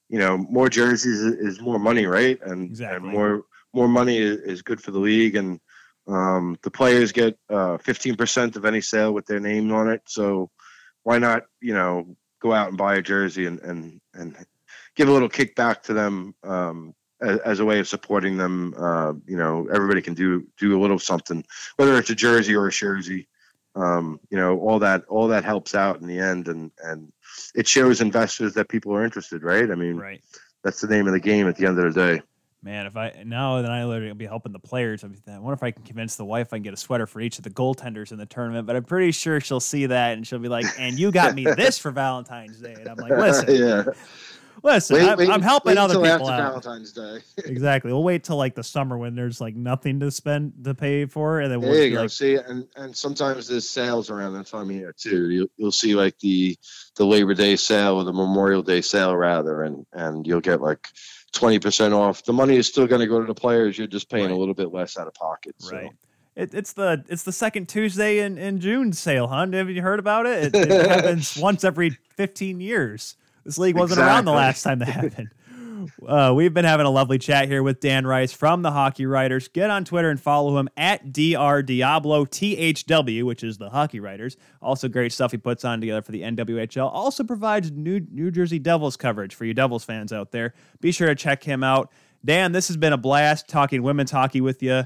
you 0.09 0.19
know, 0.19 0.39
more 0.39 0.69
jerseys 0.69 1.21
is, 1.21 1.35
is 1.35 1.61
more 1.61 1.79
money, 1.79 2.07
right? 2.07 2.39
And 2.43 2.71
Exactly. 2.71 2.97
and 2.97 3.17
more 3.17 3.43
more 3.75 3.89
money 3.89 4.19
is, 4.19 4.39
is 4.41 4.63
good 4.63 4.81
for 4.81 4.91
the 4.91 4.99
league, 4.99 5.37
and 5.37 5.61
um, 6.07 6.59
the 6.63 6.71
players 6.71 7.13
get 7.13 7.39
uh, 7.51 7.79
fifteen 7.79 8.17
percent 8.17 8.57
of 8.57 8.65
any 8.65 8.81
sale 8.81 9.13
with 9.13 9.27
their 9.27 9.41
name 9.41 9.73
on 9.73 9.91
it. 9.91 10.03
So 10.07 10.51
why 11.03 11.19
not, 11.19 11.45
you 11.61 11.75
know, 11.75 12.17
go 12.41 12.53
out 12.53 12.69
and 12.69 12.79
buy 12.79 12.97
a 12.97 13.03
jersey 13.03 13.47
and 13.47 13.61
and 13.61 14.01
and 14.15 14.37
give 14.97 15.09
a 15.09 15.13
little 15.13 15.29
kickback 15.29 15.83
to 15.83 15.95
them 15.95 16.35
um, 16.43 16.95
as, 17.21 17.39
as 17.41 17.61
a 17.61 17.65
way 17.65 17.79
of 17.79 17.89
supporting 17.89 18.37
them. 18.39 18.75
Uh, 18.77 19.13
you 19.27 19.37
know, 19.37 19.69
everybody 19.73 20.01
can 20.01 20.15
do 20.15 20.47
do 20.59 20.79
a 20.79 20.81
little 20.81 20.99
something, 20.99 21.45
whether 21.77 21.99
it's 21.99 22.11
a 22.11 22.15
jersey 22.15 22.55
or 22.55 22.69
a 22.69 22.73
jersey. 22.73 23.29
Um, 23.79 24.19
you 24.31 24.37
know, 24.37 24.59
all 24.59 24.79
that 24.81 25.05
all 25.09 25.29
that 25.29 25.45
helps 25.45 25.75
out 25.75 26.01
in 26.01 26.07
the 26.07 26.19
end, 26.19 26.49
and 26.49 26.71
and 26.83 27.13
it 27.55 27.69
shows 27.69 28.01
investors 28.01 28.55
that 28.55 28.69
people 28.69 28.93
are 28.95 29.05
interested, 29.05 29.43
right? 29.43 29.71
I 29.71 29.75
mean, 29.75 29.97
right. 29.97 30.23
that's 30.65 30.81
the 30.81 30.89
name 30.89 31.07
of 31.07 31.13
the 31.13 31.21
game 31.21 31.49
at 31.49 31.57
the 31.57 31.67
end 31.67 31.79
of 31.79 31.95
the 31.95 32.01
day. 32.17 32.23
Man, 32.61 32.87
if 32.87 32.97
I 32.97 33.23
now 33.25 33.63
that 33.63 33.71
I 33.71 33.85
literally 33.85 34.13
be 34.15 34.27
helping 34.27 34.51
the 34.51 34.59
players, 34.59 35.05
I 35.05 35.39
wonder 35.39 35.53
if 35.53 35.63
I 35.63 35.71
can 35.71 35.85
convince 35.85 36.17
the 36.17 36.25
wife 36.25 36.49
I 36.53 36.57
can 36.57 36.65
get 36.65 36.75
a 36.75 36.77
sweater 36.77 37.07
for 37.07 37.21
each 37.21 37.39
of 37.39 37.45
the 37.45 37.51
goaltenders 37.51 38.11
in 38.11 38.19
the 38.19 38.27
tournament. 38.27 38.67
But 38.67 38.75
I'm 38.75 38.83
pretty 38.83 39.13
sure 39.13 39.41
she'll 39.41 39.61
see 39.61 39.87
that 39.87 40.15
and 40.17 40.27
she'll 40.27 40.41
be 40.41 40.49
like, 40.49 40.67
"And 40.77 40.99
you 40.99 41.13
got 41.13 41.37
me 41.37 41.45
this 41.57 41.79
for 41.79 41.93
Valentine's 41.93 42.59
Day," 42.59 42.75
and 42.75 42.89
I'm 42.89 42.97
like, 42.97 43.13
"Listen, 43.17 43.55
yeah. 43.55 43.85
Listen, 44.63 44.97
Wait- 44.97 45.09
I'm, 45.09 45.19
wait- 45.19 45.29
I'm 45.31 45.43
helping 45.43 45.71
wait 45.71 45.79
other 45.79 45.95
until 45.97 46.13
people 46.17 46.31
after 46.31 46.43
out." 46.43 46.65
Valentine's 46.65 46.93
Day. 46.93 47.19
exactly. 47.45 47.93
We'll 47.93 48.03
wait 48.03 48.25
till 48.25 48.37
like 48.37 48.55
the 48.55 48.63
summer 48.65 48.97
when 48.99 49.15
there's 49.15 49.41
like 49.41 49.55
nothing 49.55 50.01
to 50.01 50.11
spend 50.11 50.53
to 50.65 50.75
pay 50.75 51.07
for, 51.07 51.41
and 51.41 51.51
then 51.53 51.61
we'll 51.61 51.73
There 51.73 51.85
you 51.87 51.95
go. 51.95 52.03
like, 52.03 52.11
see, 52.11 52.37
and 52.37 52.67
and 52.77 52.97
sometimes 52.97 53.49
there's 53.49 53.69
sales 53.69 54.11
around 54.11 54.35
that 54.35 54.47
time 54.47 54.71
of 54.71 54.77
year 54.77 54.95
too. 54.97 55.31
You'll 55.31 55.49
you'll 55.57 55.73
see 55.73 55.95
like 55.95 56.19
the 56.19 56.57
the 56.97 57.05
Labor 57.05 57.35
Day 57.35 57.57
sale 57.57 57.95
or 57.97 58.05
the 58.05 58.13
Memorial 58.13 58.63
Day 58.63 58.81
sale 58.81 59.17
rather, 59.17 59.63
and 59.63 59.87
and 59.93 60.27
you'll 60.27 60.41
get 60.41 60.61
like 60.61 60.89
twenty 61.33 61.59
percent 61.59 61.95
off. 61.95 62.25
The 62.25 62.33
money 62.33 62.57
is 62.57 62.67
still 62.67 62.87
going 62.87 63.01
to 63.01 63.07
go 63.07 63.21
to 63.21 63.27
the 63.27 63.35
players. 63.35 63.77
You're 63.79 63.87
just 63.87 64.09
paying 64.11 64.27
Right. 64.27 64.33
a 64.33 64.37
little 64.37 64.55
bit 64.55 64.73
less 64.73 64.99
out 64.99 65.07
of 65.07 65.15
pocket. 65.15 65.55
So. 65.59 65.77
right. 65.77 65.91
It, 66.37 66.55
it's 66.55 66.73
the 66.75 67.05
it's 67.09 67.25
the 67.25 67.33
second 67.33 67.69
Tuesday 67.69 68.21
in, 68.21 68.39
in 68.39 68.61
June 68.61 68.93
sale, 68.93 69.27
huh? 69.27 69.47
Have 69.53 69.71
you 69.71 69.83
heard 69.83 69.99
about 69.99 70.25
it? 70.27 70.55
It, 70.55 70.71
it 70.71 70.89
happens 70.89 71.37
once 71.37 71.65
every 71.65 71.99
15 72.17 72.61
years. 72.61 73.17
This 73.49 73.57
league 73.57 73.77
wasn't 73.77 74.01
around 74.01 74.27
the 74.27 74.33
last 74.33 74.63
time 74.63 74.81
that 74.81 74.89
happened. 74.89 75.31
Uh, 76.07 76.35
we've 76.37 76.53
been 76.53 76.67
having 76.67 76.85
a 76.85 76.91
lovely 76.91 77.17
chat 77.19 77.49
here 77.49 77.63
with 77.63 77.81
Dan 77.81 78.07
Rice 78.07 78.31
from 78.31 78.61
the 78.61 78.71
Hockey 78.71 79.07
Writers. 79.07 79.49
Get 79.49 79.71
on 79.71 79.87
Twitter 79.87 80.11
and 80.11 80.21
follow 80.21 80.59
him 80.59 80.69
at 80.77 81.15
Dr 81.15 81.63
Diablo 81.63 82.27
THW, 82.27 83.23
which 83.23 83.43
is 83.43 83.57
the 83.57 83.71
Hockey 83.71 84.01
Writers. 84.01 84.37
Also, 84.61 84.87
great 84.87 85.15
stuff 85.15 85.31
he 85.31 85.39
puts 85.39 85.65
on 85.65 85.81
together 85.81 86.03
for 86.03 86.13
the 86.13 86.21
NWHL. 86.21 86.91
Also 86.93 87.25
provides 87.25 87.71
New 87.71 88.07
New 88.11 88.31
Jersey 88.31 88.59
Devils 88.59 88.99
coverage 88.99 89.35
for 89.35 89.47
you 89.47 89.55
Devils 89.55 89.83
fans 89.83 90.13
out 90.13 90.31
there. 90.31 90.53
Be 90.83 90.93
sure 90.93 91.09
to 91.09 91.15
check 91.15 91.43
him 91.43 91.65
out. 91.65 91.91
Dan, 92.23 92.53
this 92.53 92.69
has 92.69 92.77
been 92.77 92.93
a 92.93 92.99
blast 92.99 93.49
talking 93.49 93.83
women's 93.83 94.11
hockey 94.11 94.43
with 94.43 94.63
you. 94.63 94.85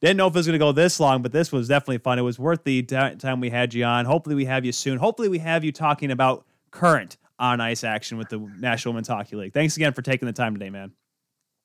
Didn't 0.00 0.16
know 0.16 0.26
if 0.26 0.34
it 0.34 0.38
was 0.38 0.46
going 0.48 0.58
to 0.58 0.64
go 0.64 0.72
this 0.72 0.98
long, 0.98 1.22
but 1.22 1.30
this 1.30 1.52
was 1.52 1.68
definitely 1.68 1.98
fun. 1.98 2.18
It 2.18 2.22
was 2.22 2.40
worth 2.40 2.64
the 2.64 2.82
ti- 2.82 3.14
time 3.18 3.38
we 3.38 3.50
had 3.50 3.72
you 3.72 3.84
on. 3.84 4.04
Hopefully, 4.04 4.34
we 4.34 4.46
have 4.46 4.64
you 4.64 4.72
soon. 4.72 4.98
Hopefully, 4.98 5.28
we 5.28 5.38
have 5.38 5.62
you 5.62 5.70
talking 5.70 6.10
about 6.10 6.44
current 6.72 7.16
on 7.40 7.60
ice 7.60 7.82
action 7.82 8.18
with 8.18 8.28
the 8.28 8.38
National 8.58 8.92
Women's 8.92 9.08
Hockey 9.08 9.34
League. 9.34 9.54
Thanks 9.54 9.76
again 9.76 9.92
for 9.92 10.02
taking 10.02 10.26
the 10.26 10.32
time 10.32 10.52
today, 10.52 10.70
man. 10.70 10.92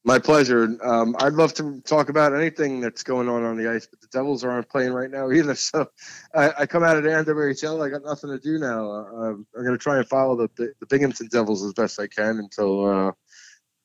My 0.05 0.19
pleasure. 0.19 0.77
Um, 0.83 1.15
I'd 1.19 1.33
love 1.33 1.53
to 1.55 1.81
talk 1.81 2.09
about 2.09 2.33
anything 2.33 2.79
that's 2.79 3.01
going 3.01 3.27
on 3.27 3.43
on 3.43 3.57
the 3.57 3.69
ice, 3.69 3.87
but 3.87 3.99
the 3.99 4.07
Devils 4.07 4.43
aren't 4.43 4.69
playing 4.69 4.93
right 4.93 5.09
now 5.09 5.31
either. 5.31 5.55
So 5.65 5.87
I, 6.33 6.51
I 6.59 6.65
come 6.67 6.83
out 6.83 6.95
of 6.95 7.03
the 7.03 7.09
NWHL. 7.09 7.83
I 7.83 7.89
got 7.89 8.03
nothing 8.05 8.29
to 8.29 8.39
do 8.39 8.59
now. 8.59 8.89
Uh, 8.91 9.29
I'm 9.31 9.45
going 9.53 9.71
to 9.71 9.77
try 9.77 9.97
and 9.97 10.07
follow 10.07 10.35
the 10.35 10.49
the 10.79 10.85
Binghamton 10.85 11.27
Devils 11.31 11.63
as 11.63 11.73
best 11.73 11.99
I 11.99 12.07
can 12.07 12.37
until 12.37 12.85
uh, 12.85 13.11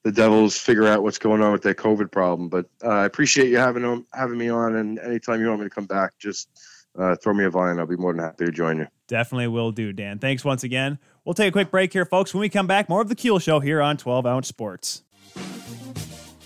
the 0.05 0.13
Devils 0.13 0.59
figure 0.59 0.87
out 0.87 1.03
what's 1.03 1.19
going 1.19 1.43
on 1.43 1.53
with 1.53 1.63
their 1.63 1.75
COVID 1.75 2.13
problem. 2.13 2.51
But 2.51 2.67
uh, 2.85 2.89
I 2.89 3.05
appreciate 3.07 3.49
you 3.49 3.57
having 3.57 4.05
having 4.13 4.39
me 4.39 4.51
on, 4.51 4.77
and 4.77 4.99
anytime 4.99 5.41
you 5.41 5.49
want 5.49 5.61
me 5.61 5.67
to 5.67 5.75
come 5.75 5.87
back, 5.87 6.13
just 6.19 6.51
uh, 6.99 7.17
throw 7.17 7.33
me 7.33 7.45
a 7.45 7.51
vine. 7.51 7.79
I'll 7.79 7.87
be 7.87 7.97
more 7.97 8.13
than 8.13 8.23
happy 8.23 8.45
to 8.45 8.53
join 8.53 8.79
you. 8.79 8.87
Definitely 9.09 9.49
will 9.49 9.73
do, 9.73 9.93
Dan. 9.93 10.19
Thanks 10.19 10.45
once 10.45 10.65
again. 10.65 10.99
We'll 11.25 11.35
take 11.35 11.49
a 11.49 11.53
quick 11.53 11.71
break 11.71 11.93
here, 11.93 12.07
folks. 12.07 12.33
When 12.33 12.41
we 12.41 12.49
come 12.49 12.67
back, 12.67 12.89
more 12.89 13.03
of 13.03 13.09
the 13.09 13.15
Kuehl 13.15 13.43
Show 13.43 13.61
here 13.61 13.83
on 13.83 13.99
12 13.99 14.25
Ounce 14.25 14.49
Sports. 14.49 15.03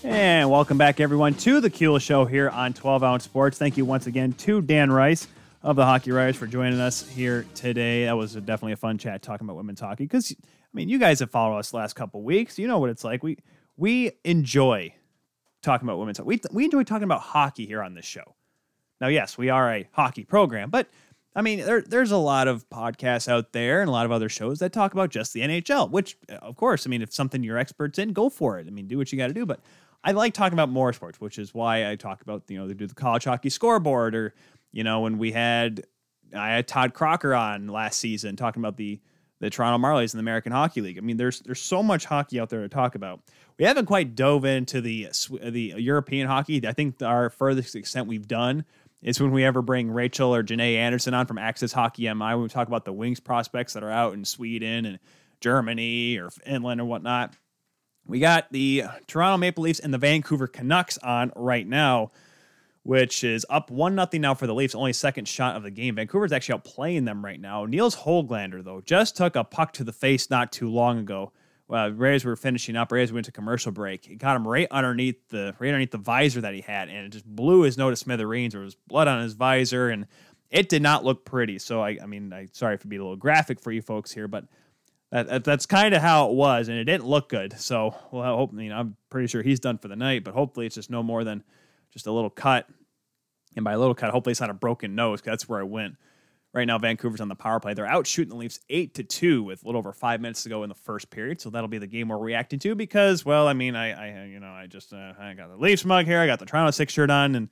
And 0.03 0.49
welcome 0.49 0.77
back, 0.77 0.99
everyone, 0.99 1.33
to 1.35 1.61
the 1.61 1.69
Kuehl 1.69 1.99
Show 2.01 2.25
here 2.25 2.49
on 2.49 2.73
12 2.73 3.01
Ounce 3.01 3.23
Sports. 3.23 3.57
Thank 3.57 3.77
you 3.77 3.85
once 3.85 4.05
again 4.05 4.33
to 4.33 4.61
Dan 4.61 4.91
Rice 4.91 5.27
of 5.63 5.77
the 5.77 5.85
Hockey 5.85 6.11
Writers 6.11 6.35
for 6.35 6.45
joining 6.45 6.81
us 6.81 7.07
here 7.07 7.45
today. 7.55 8.03
That 8.03 8.17
was 8.17 8.33
definitely 8.33 8.73
a 8.73 8.77
fun 8.77 8.97
chat 8.97 9.21
talking 9.21 9.47
about 9.47 9.55
women's 9.55 9.79
hockey 9.79 10.03
because, 10.03 10.31
I 10.31 10.45
mean, 10.73 10.89
you 10.89 10.99
guys 10.99 11.21
have 11.21 11.31
followed 11.31 11.57
us 11.57 11.73
last 11.73 11.93
couple 11.93 12.21
weeks. 12.21 12.59
You 12.59 12.67
know 12.67 12.79
what 12.79 12.89
it's 12.89 13.05
like. 13.05 13.23
We 13.23 13.37
we 13.77 14.11
enjoy 14.25 14.93
talking 15.61 15.87
about 15.87 15.99
women's. 15.99 16.19
We, 16.19 16.41
we 16.51 16.65
enjoy 16.65 16.83
talking 16.83 17.05
about 17.05 17.21
hockey 17.21 17.65
here 17.65 17.81
on 17.81 17.93
this 17.95 18.05
show. 18.05 18.35
Now, 18.99 19.07
yes, 19.07 19.37
we 19.37 19.49
are 19.49 19.73
a 19.73 19.87
hockey 19.93 20.25
program, 20.25 20.69
but 20.69 20.89
I 21.35 21.41
mean, 21.41 21.59
there, 21.65 21.81
there's 21.81 22.11
a 22.11 22.17
lot 22.17 22.47
of 22.47 22.67
podcasts 22.69 23.27
out 23.27 23.51
there 23.51 23.81
and 23.81 23.89
a 23.89 23.91
lot 23.91 24.05
of 24.05 24.11
other 24.11 24.29
shows 24.29 24.59
that 24.59 24.71
talk 24.71 24.93
about 24.93 25.09
just 25.09 25.33
the 25.33 25.41
NHL, 25.41 25.91
which, 25.91 26.17
uh, 26.29 26.35
of 26.35 26.55
course, 26.55 26.87
I 26.87 26.89
mean, 26.89 27.01
if 27.01 27.13
something 27.13 27.43
you're 27.43 27.57
experts 27.57 27.99
in, 27.99 28.13
go 28.13 28.29
for 28.29 28.57
it. 28.57 28.67
I 28.67 28.69
mean, 28.69 28.87
do 28.87 28.97
what 28.97 29.11
you 29.11 29.17
got 29.17 29.27
to 29.27 29.33
do. 29.33 29.45
But 29.45 29.59
I 30.03 30.11
like 30.13 30.33
talking 30.33 30.53
about 30.53 30.69
more 30.69 30.93
sports, 30.93 31.19
which 31.19 31.37
is 31.37 31.53
why 31.53 31.89
I 31.89 31.95
talk 31.95 32.21
about, 32.21 32.43
you 32.47 32.57
know, 32.57 32.67
they 32.67 32.73
do 32.73 32.87
the 32.87 32.95
college 32.95 33.25
hockey 33.25 33.49
scoreboard 33.49 34.15
or, 34.15 34.33
you 34.71 34.83
know, 34.83 35.01
when 35.01 35.17
we 35.17 35.33
had, 35.33 35.85
I 36.33 36.49
had 36.49 36.67
Todd 36.67 36.93
Crocker 36.93 37.35
on 37.35 37.67
last 37.67 37.99
season 37.99 38.37
talking 38.37 38.61
about 38.61 38.77
the, 38.77 39.01
the 39.41 39.49
Toronto 39.49 39.85
Marlies 39.85 40.13
in 40.13 40.17
the 40.17 40.23
American 40.23 40.53
Hockey 40.53 40.79
League. 40.79 40.97
I 40.97 41.01
mean, 41.01 41.17
there's 41.17 41.41
there's 41.41 41.61
so 41.61 41.83
much 41.83 42.05
hockey 42.05 42.39
out 42.39 42.49
there 42.49 42.61
to 42.61 42.69
talk 42.69 42.95
about. 42.95 43.19
We 43.59 43.65
haven't 43.65 43.85
quite 43.85 44.15
dove 44.15 44.45
into 44.45 44.79
the 44.79 45.09
the 45.43 45.73
European 45.77 46.27
hockey. 46.27 46.65
I 46.65 46.71
think 46.71 47.01
our 47.01 47.29
furthest 47.29 47.75
extent 47.75 48.07
we've 48.07 48.27
done 48.27 48.63
is 49.05 49.21
when 49.21 49.31
we 49.31 49.45
ever 49.45 49.61
bring 49.61 49.91
Rachel 49.91 50.33
or 50.33 50.43
Janae 50.43 50.77
Anderson 50.77 51.13
on 51.13 51.27
from 51.27 51.37
Access 51.37 51.71
Hockey 51.71 52.11
MI. 52.11 52.33
We 52.33 52.47
talk 52.47 52.67
about 52.67 52.85
the 52.85 52.91
Wings 52.91 53.19
prospects 53.19 53.73
that 53.73 53.83
are 53.83 53.91
out 53.91 54.15
in 54.15 54.25
Sweden 54.25 54.85
and 54.85 54.99
Germany 55.39 56.17
or 56.17 56.31
Finland 56.31 56.81
or 56.81 56.85
whatnot. 56.85 57.35
We 58.07 58.19
got 58.19 58.51
the 58.51 58.85
Toronto 59.05 59.37
Maple 59.37 59.63
Leafs 59.63 59.79
and 59.79 59.93
the 59.93 59.99
Vancouver 59.99 60.47
Canucks 60.47 60.97
on 60.97 61.31
right 61.35 61.67
now, 61.67 62.11
which 62.81 63.23
is 63.23 63.45
up 63.47 63.69
one 63.69 63.93
nothing 63.93 64.21
now 64.21 64.33
for 64.33 64.47
the 64.47 64.55
Leafs. 64.55 64.73
Only 64.73 64.91
second 64.91 65.27
shot 65.27 65.55
of 65.55 65.61
the 65.61 65.71
game. 65.71 65.95
Vancouver's 65.95 66.31
actually 66.31 66.55
out 66.55 66.63
playing 66.63 67.05
them 67.05 67.23
right 67.23 67.39
now. 67.39 67.65
Nils 67.65 67.95
Höglander 67.97 68.63
though 68.63 68.81
just 68.81 69.15
took 69.15 69.35
a 69.35 69.43
puck 69.43 69.71
to 69.73 69.83
the 69.83 69.93
face 69.93 70.31
not 70.31 70.51
too 70.51 70.69
long 70.69 70.97
ago. 70.97 71.31
Uh, 71.67 71.89
right 71.95 72.13
as 72.13 72.23
we 72.23 72.29
were 72.29 72.35
finishing 72.35 72.75
up, 72.75 72.91
right 72.91 73.01
as 73.01 73.11
we 73.11 73.15
went 73.15 73.25
to 73.25 73.31
commercial 73.31 73.71
break, 73.71 74.07
it 74.07 74.17
got 74.17 74.35
him 74.35 74.47
right 74.47 74.67
underneath 74.69 75.29
the 75.29 75.55
right 75.59 75.69
underneath 75.69 75.91
the 75.91 75.97
visor 75.97 76.41
that 76.41 76.53
he 76.53 76.61
had, 76.61 76.89
and 76.89 77.07
it 77.07 77.09
just 77.09 77.25
blew 77.25 77.61
his 77.63 77.75
nose 77.77 77.93
to 77.93 77.95
smithereens. 78.03 78.53
There 78.53 78.61
was 78.61 78.75
blood 78.75 79.07
on 79.07 79.21
his 79.23 79.33
visor, 79.33 79.89
and 79.89 80.05
it 80.51 80.69
did 80.69 80.83
not 80.83 81.03
look 81.03 81.25
pretty. 81.25 81.57
So 81.57 81.81
I, 81.81 81.97
I 82.01 82.05
mean, 82.05 82.31
I 82.31 82.47
sorry 82.53 82.77
for 82.77 82.87
being 82.87 82.99
a 82.99 83.03
little 83.03 83.15
graphic 83.17 83.59
for 83.59 83.71
you 83.71 83.81
folks 83.81 84.11
here, 84.11 84.27
but 84.27 84.45
that, 85.11 85.27
that- 85.27 85.43
that's 85.43 85.65
kind 85.65 85.95
of 85.95 86.03
how 86.03 86.29
it 86.29 86.35
was, 86.35 86.67
and 86.67 86.77
it 86.77 86.83
didn't 86.83 87.05
look 87.07 87.29
good. 87.29 87.59
So, 87.59 87.95
well, 88.11 88.21
I 88.21 88.27
hope 88.27 88.51
you 88.53 88.69
know. 88.69 88.75
I'm 88.77 88.95
pretty 89.09 89.27
sure 89.27 89.41
he's 89.41 89.59
done 89.59 89.79
for 89.79 89.87
the 89.87 89.95
night, 89.95 90.23
but 90.23 90.35
hopefully 90.35 90.67
it's 90.67 90.75
just 90.75 90.91
no 90.91 91.01
more 91.01 91.23
than 91.23 91.43
just 91.91 92.05
a 92.05 92.11
little 92.11 92.29
cut. 92.29 92.67
And 93.55 93.65
by 93.65 93.73
a 93.73 93.79
little 93.79 93.95
cut, 93.95 94.11
hopefully 94.11 94.31
it's 94.31 94.41
not 94.41 94.49
a 94.51 94.53
broken 94.53 94.93
nose, 94.93 95.19
'cause 95.21 95.31
that's 95.31 95.49
where 95.49 95.59
I 95.61 95.63
went. 95.63 95.95
Right 96.55 96.65
now, 96.65 96.77
Vancouver's 96.77 97.19
on 97.19 97.27
the 97.27 97.35
power 97.35 97.59
play. 97.59 97.73
They're 97.73 97.85
out 97.85 98.07
shooting 98.07 98.29
the 98.29 98.37
Leafs 98.37 98.61
eight 98.69 98.93
to 98.93 99.03
two 99.03 99.43
with 99.43 99.61
a 99.61 99.65
little 99.65 99.77
over 99.77 99.91
five 99.91 100.21
minutes 100.21 100.43
to 100.43 100.49
go 100.49 100.63
in 100.63 100.69
the 100.69 100.75
first 100.75 101.09
period. 101.09 101.41
So 101.41 101.49
that'll 101.49 101.67
be 101.67 101.79
the 101.79 101.85
game 101.85 102.07
we're 102.07 102.17
reacting 102.17 102.59
to 102.59 102.75
because, 102.75 103.25
well, 103.25 103.49
I 103.49 103.51
mean, 103.51 103.75
I, 103.75 103.91
I 103.91 104.25
you 104.27 104.39
know, 104.39 104.51
I 104.51 104.65
just 104.65 104.93
uh, 104.93 105.11
I 105.19 105.33
got 105.33 105.49
the 105.49 105.57
Leafs 105.57 105.83
mug 105.83 106.05
here. 106.05 106.21
I 106.21 106.27
got 106.27 106.39
the 106.39 106.45
Toronto 106.45 106.71
six 106.71 106.93
shirt 106.93 107.11
on, 107.11 107.35
and 107.35 107.49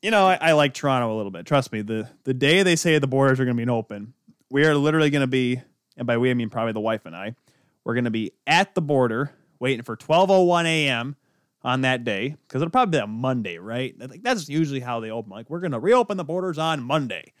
you 0.00 0.12
know, 0.12 0.28
I, 0.28 0.38
I 0.40 0.52
like 0.52 0.74
Toronto 0.74 1.12
a 1.12 1.16
little 1.16 1.32
bit. 1.32 1.44
Trust 1.44 1.72
me, 1.72 1.82
the 1.82 2.08
the 2.22 2.32
day 2.32 2.62
they 2.62 2.76
say 2.76 3.00
the 3.00 3.08
borders 3.08 3.40
are 3.40 3.44
going 3.44 3.56
to 3.56 3.66
be 3.66 3.68
open, 3.68 4.14
we 4.48 4.64
are 4.64 4.76
literally 4.76 5.10
going 5.10 5.22
to 5.22 5.26
be, 5.26 5.60
and 5.96 6.06
by 6.06 6.18
we 6.18 6.30
I 6.30 6.34
mean 6.34 6.50
probably 6.50 6.74
the 6.74 6.80
wife 6.80 7.04
and 7.04 7.16
I, 7.16 7.34
we're 7.82 7.94
going 7.94 8.04
to 8.04 8.12
be 8.12 8.30
at 8.46 8.76
the 8.76 8.80
border 8.80 9.32
waiting 9.58 9.82
for 9.82 9.96
12:01 9.96 10.66
a.m. 10.66 11.16
on 11.64 11.80
that 11.80 12.04
day 12.04 12.36
because 12.46 12.62
it'll 12.62 12.70
probably 12.70 12.96
be 12.96 13.02
a 13.02 13.08
Monday, 13.08 13.58
right? 13.58 13.98
Think 13.98 14.22
that's 14.22 14.48
usually 14.48 14.78
how 14.78 15.00
they 15.00 15.10
open. 15.10 15.32
Like 15.32 15.50
we're 15.50 15.58
going 15.58 15.72
to 15.72 15.80
reopen 15.80 16.16
the 16.16 16.22
borders 16.22 16.58
on 16.58 16.80
Monday. 16.80 17.32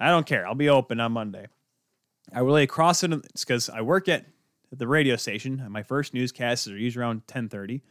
I 0.00 0.08
don't 0.08 0.26
care. 0.26 0.46
I'll 0.46 0.54
be 0.54 0.70
open 0.70 0.98
on 0.98 1.12
Monday. 1.12 1.46
I 2.32 2.40
really 2.40 2.66
cross 2.66 3.02
it. 3.04 3.10
Because 3.32 3.68
I 3.68 3.82
work 3.82 4.08
at 4.08 4.24
the 4.72 4.86
radio 4.86 5.16
station. 5.16 5.64
My 5.68 5.82
first 5.82 6.14
newscasts 6.14 6.66
are 6.68 6.76
usually 6.76 7.02
around 7.02 7.26
10:30. 7.26 7.82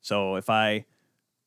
So 0.00 0.36
if 0.36 0.48
I 0.48 0.86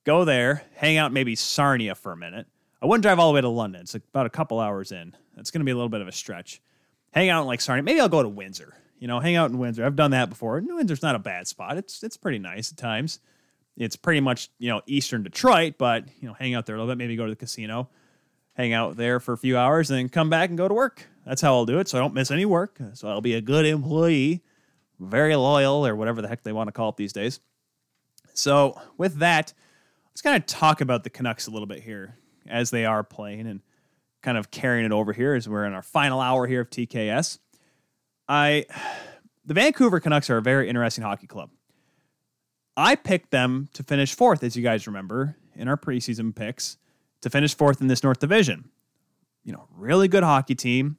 go 0.03 0.25
there, 0.25 0.63
hang 0.75 0.97
out 0.97 1.13
maybe 1.13 1.35
Sarnia 1.35 1.95
for 1.95 2.11
a 2.11 2.17
minute. 2.17 2.47
I 2.81 2.87
wouldn't 2.87 3.03
drive 3.03 3.19
all 3.19 3.29
the 3.29 3.35
way 3.35 3.41
to 3.41 3.49
London. 3.49 3.81
It's 3.81 3.95
about 3.95 4.25
a 4.25 4.29
couple 4.29 4.59
hours 4.59 4.91
in. 4.91 5.15
It's 5.37 5.51
going 5.51 5.61
to 5.61 5.65
be 5.65 5.71
a 5.71 5.75
little 5.75 5.89
bit 5.89 6.01
of 6.01 6.07
a 6.07 6.11
stretch. 6.11 6.61
Hang 7.11 7.29
out 7.29 7.41
in 7.41 7.47
like 7.47 7.61
Sarnia. 7.61 7.83
Maybe 7.83 8.01
I'll 8.01 8.09
go 8.09 8.23
to 8.23 8.29
Windsor. 8.29 8.75
You 8.99 9.07
know, 9.07 9.19
hang 9.19 9.35
out 9.35 9.49
in 9.51 9.57
Windsor. 9.57 9.85
I've 9.85 9.95
done 9.95 10.11
that 10.11 10.29
before. 10.29 10.59
Windsor's 10.59 11.01
not 11.01 11.15
a 11.15 11.19
bad 11.19 11.47
spot. 11.47 11.77
It's 11.77 12.03
it's 12.03 12.17
pretty 12.17 12.39
nice 12.39 12.71
at 12.71 12.77
times. 12.77 13.19
It's 13.77 13.95
pretty 13.95 14.19
much 14.19 14.49
you 14.59 14.69
know 14.69 14.81
eastern 14.87 15.23
Detroit, 15.23 15.75
but 15.77 16.05
you 16.19 16.27
know, 16.27 16.33
hang 16.33 16.53
out 16.53 16.65
there 16.65 16.75
a 16.75 16.79
little 16.79 16.91
bit. 16.91 16.97
Maybe 16.97 17.15
go 17.15 17.25
to 17.25 17.31
the 17.31 17.35
casino 17.35 17.89
hang 18.53 18.73
out 18.73 18.97
there 18.97 19.19
for 19.19 19.33
a 19.33 19.37
few 19.37 19.57
hours, 19.57 19.89
and 19.89 19.99
then 19.99 20.09
come 20.09 20.29
back 20.29 20.49
and 20.49 20.57
go 20.57 20.67
to 20.67 20.73
work. 20.73 21.07
That's 21.25 21.41
how 21.41 21.53
I'll 21.53 21.65
do 21.65 21.79
it. 21.79 21.87
So 21.87 21.97
I 21.97 22.01
don't 22.01 22.13
miss 22.13 22.31
any 22.31 22.45
work. 22.45 22.77
So 22.93 23.07
I'll 23.07 23.21
be 23.21 23.35
a 23.35 23.41
good 23.41 23.65
employee, 23.65 24.43
very 24.99 25.35
loyal, 25.35 25.85
or 25.85 25.95
whatever 25.95 26.21
the 26.21 26.27
heck 26.27 26.43
they 26.43 26.51
want 26.51 26.67
to 26.67 26.71
call 26.71 26.89
it 26.89 26.97
these 26.97 27.13
days. 27.13 27.39
So 28.33 28.79
with 28.97 29.17
that, 29.17 29.53
let's 30.09 30.21
kind 30.21 30.35
of 30.35 30.45
talk 30.45 30.81
about 30.81 31.03
the 31.03 31.09
Canucks 31.09 31.47
a 31.47 31.51
little 31.51 31.67
bit 31.67 31.81
here 31.81 32.17
as 32.47 32.71
they 32.71 32.85
are 32.85 33.03
playing 33.03 33.47
and 33.47 33.61
kind 34.21 34.37
of 34.37 34.51
carrying 34.51 34.85
it 34.85 34.91
over 34.91 35.13
here 35.13 35.33
as 35.33 35.47
we're 35.47 35.65
in 35.65 35.73
our 35.73 35.81
final 35.81 36.19
hour 36.19 36.47
here 36.47 36.61
of 36.61 36.69
TKS. 36.69 37.39
I 38.27 38.65
the 39.45 39.53
Vancouver 39.53 39.99
Canucks 39.99 40.29
are 40.29 40.37
a 40.37 40.41
very 40.41 40.69
interesting 40.69 41.03
hockey 41.03 41.27
club. 41.27 41.49
I 42.77 42.95
picked 42.95 43.31
them 43.31 43.69
to 43.73 43.83
finish 43.83 44.15
fourth, 44.15 44.43
as 44.43 44.55
you 44.55 44.63
guys 44.63 44.87
remember, 44.87 45.35
in 45.55 45.67
our 45.67 45.77
preseason 45.77 46.33
picks 46.33 46.77
to 47.21 47.29
finish 47.29 47.55
fourth 47.55 47.81
in 47.81 47.87
this 47.87 48.03
North 48.03 48.19
Division. 48.19 48.69
You 49.43 49.53
know, 49.53 49.67
really 49.75 50.07
good 50.07 50.23
hockey 50.23 50.55
team, 50.55 50.97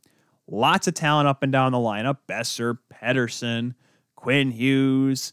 lots 0.48 0.88
of 0.88 0.94
talent 0.94 1.28
up 1.28 1.42
and 1.42 1.52
down 1.52 1.72
the 1.72 1.78
lineup 1.78 2.18
Boeser, 2.28 2.78
Pettersson, 2.92 3.74
Quinn 4.16 4.50
Hughes. 4.50 5.32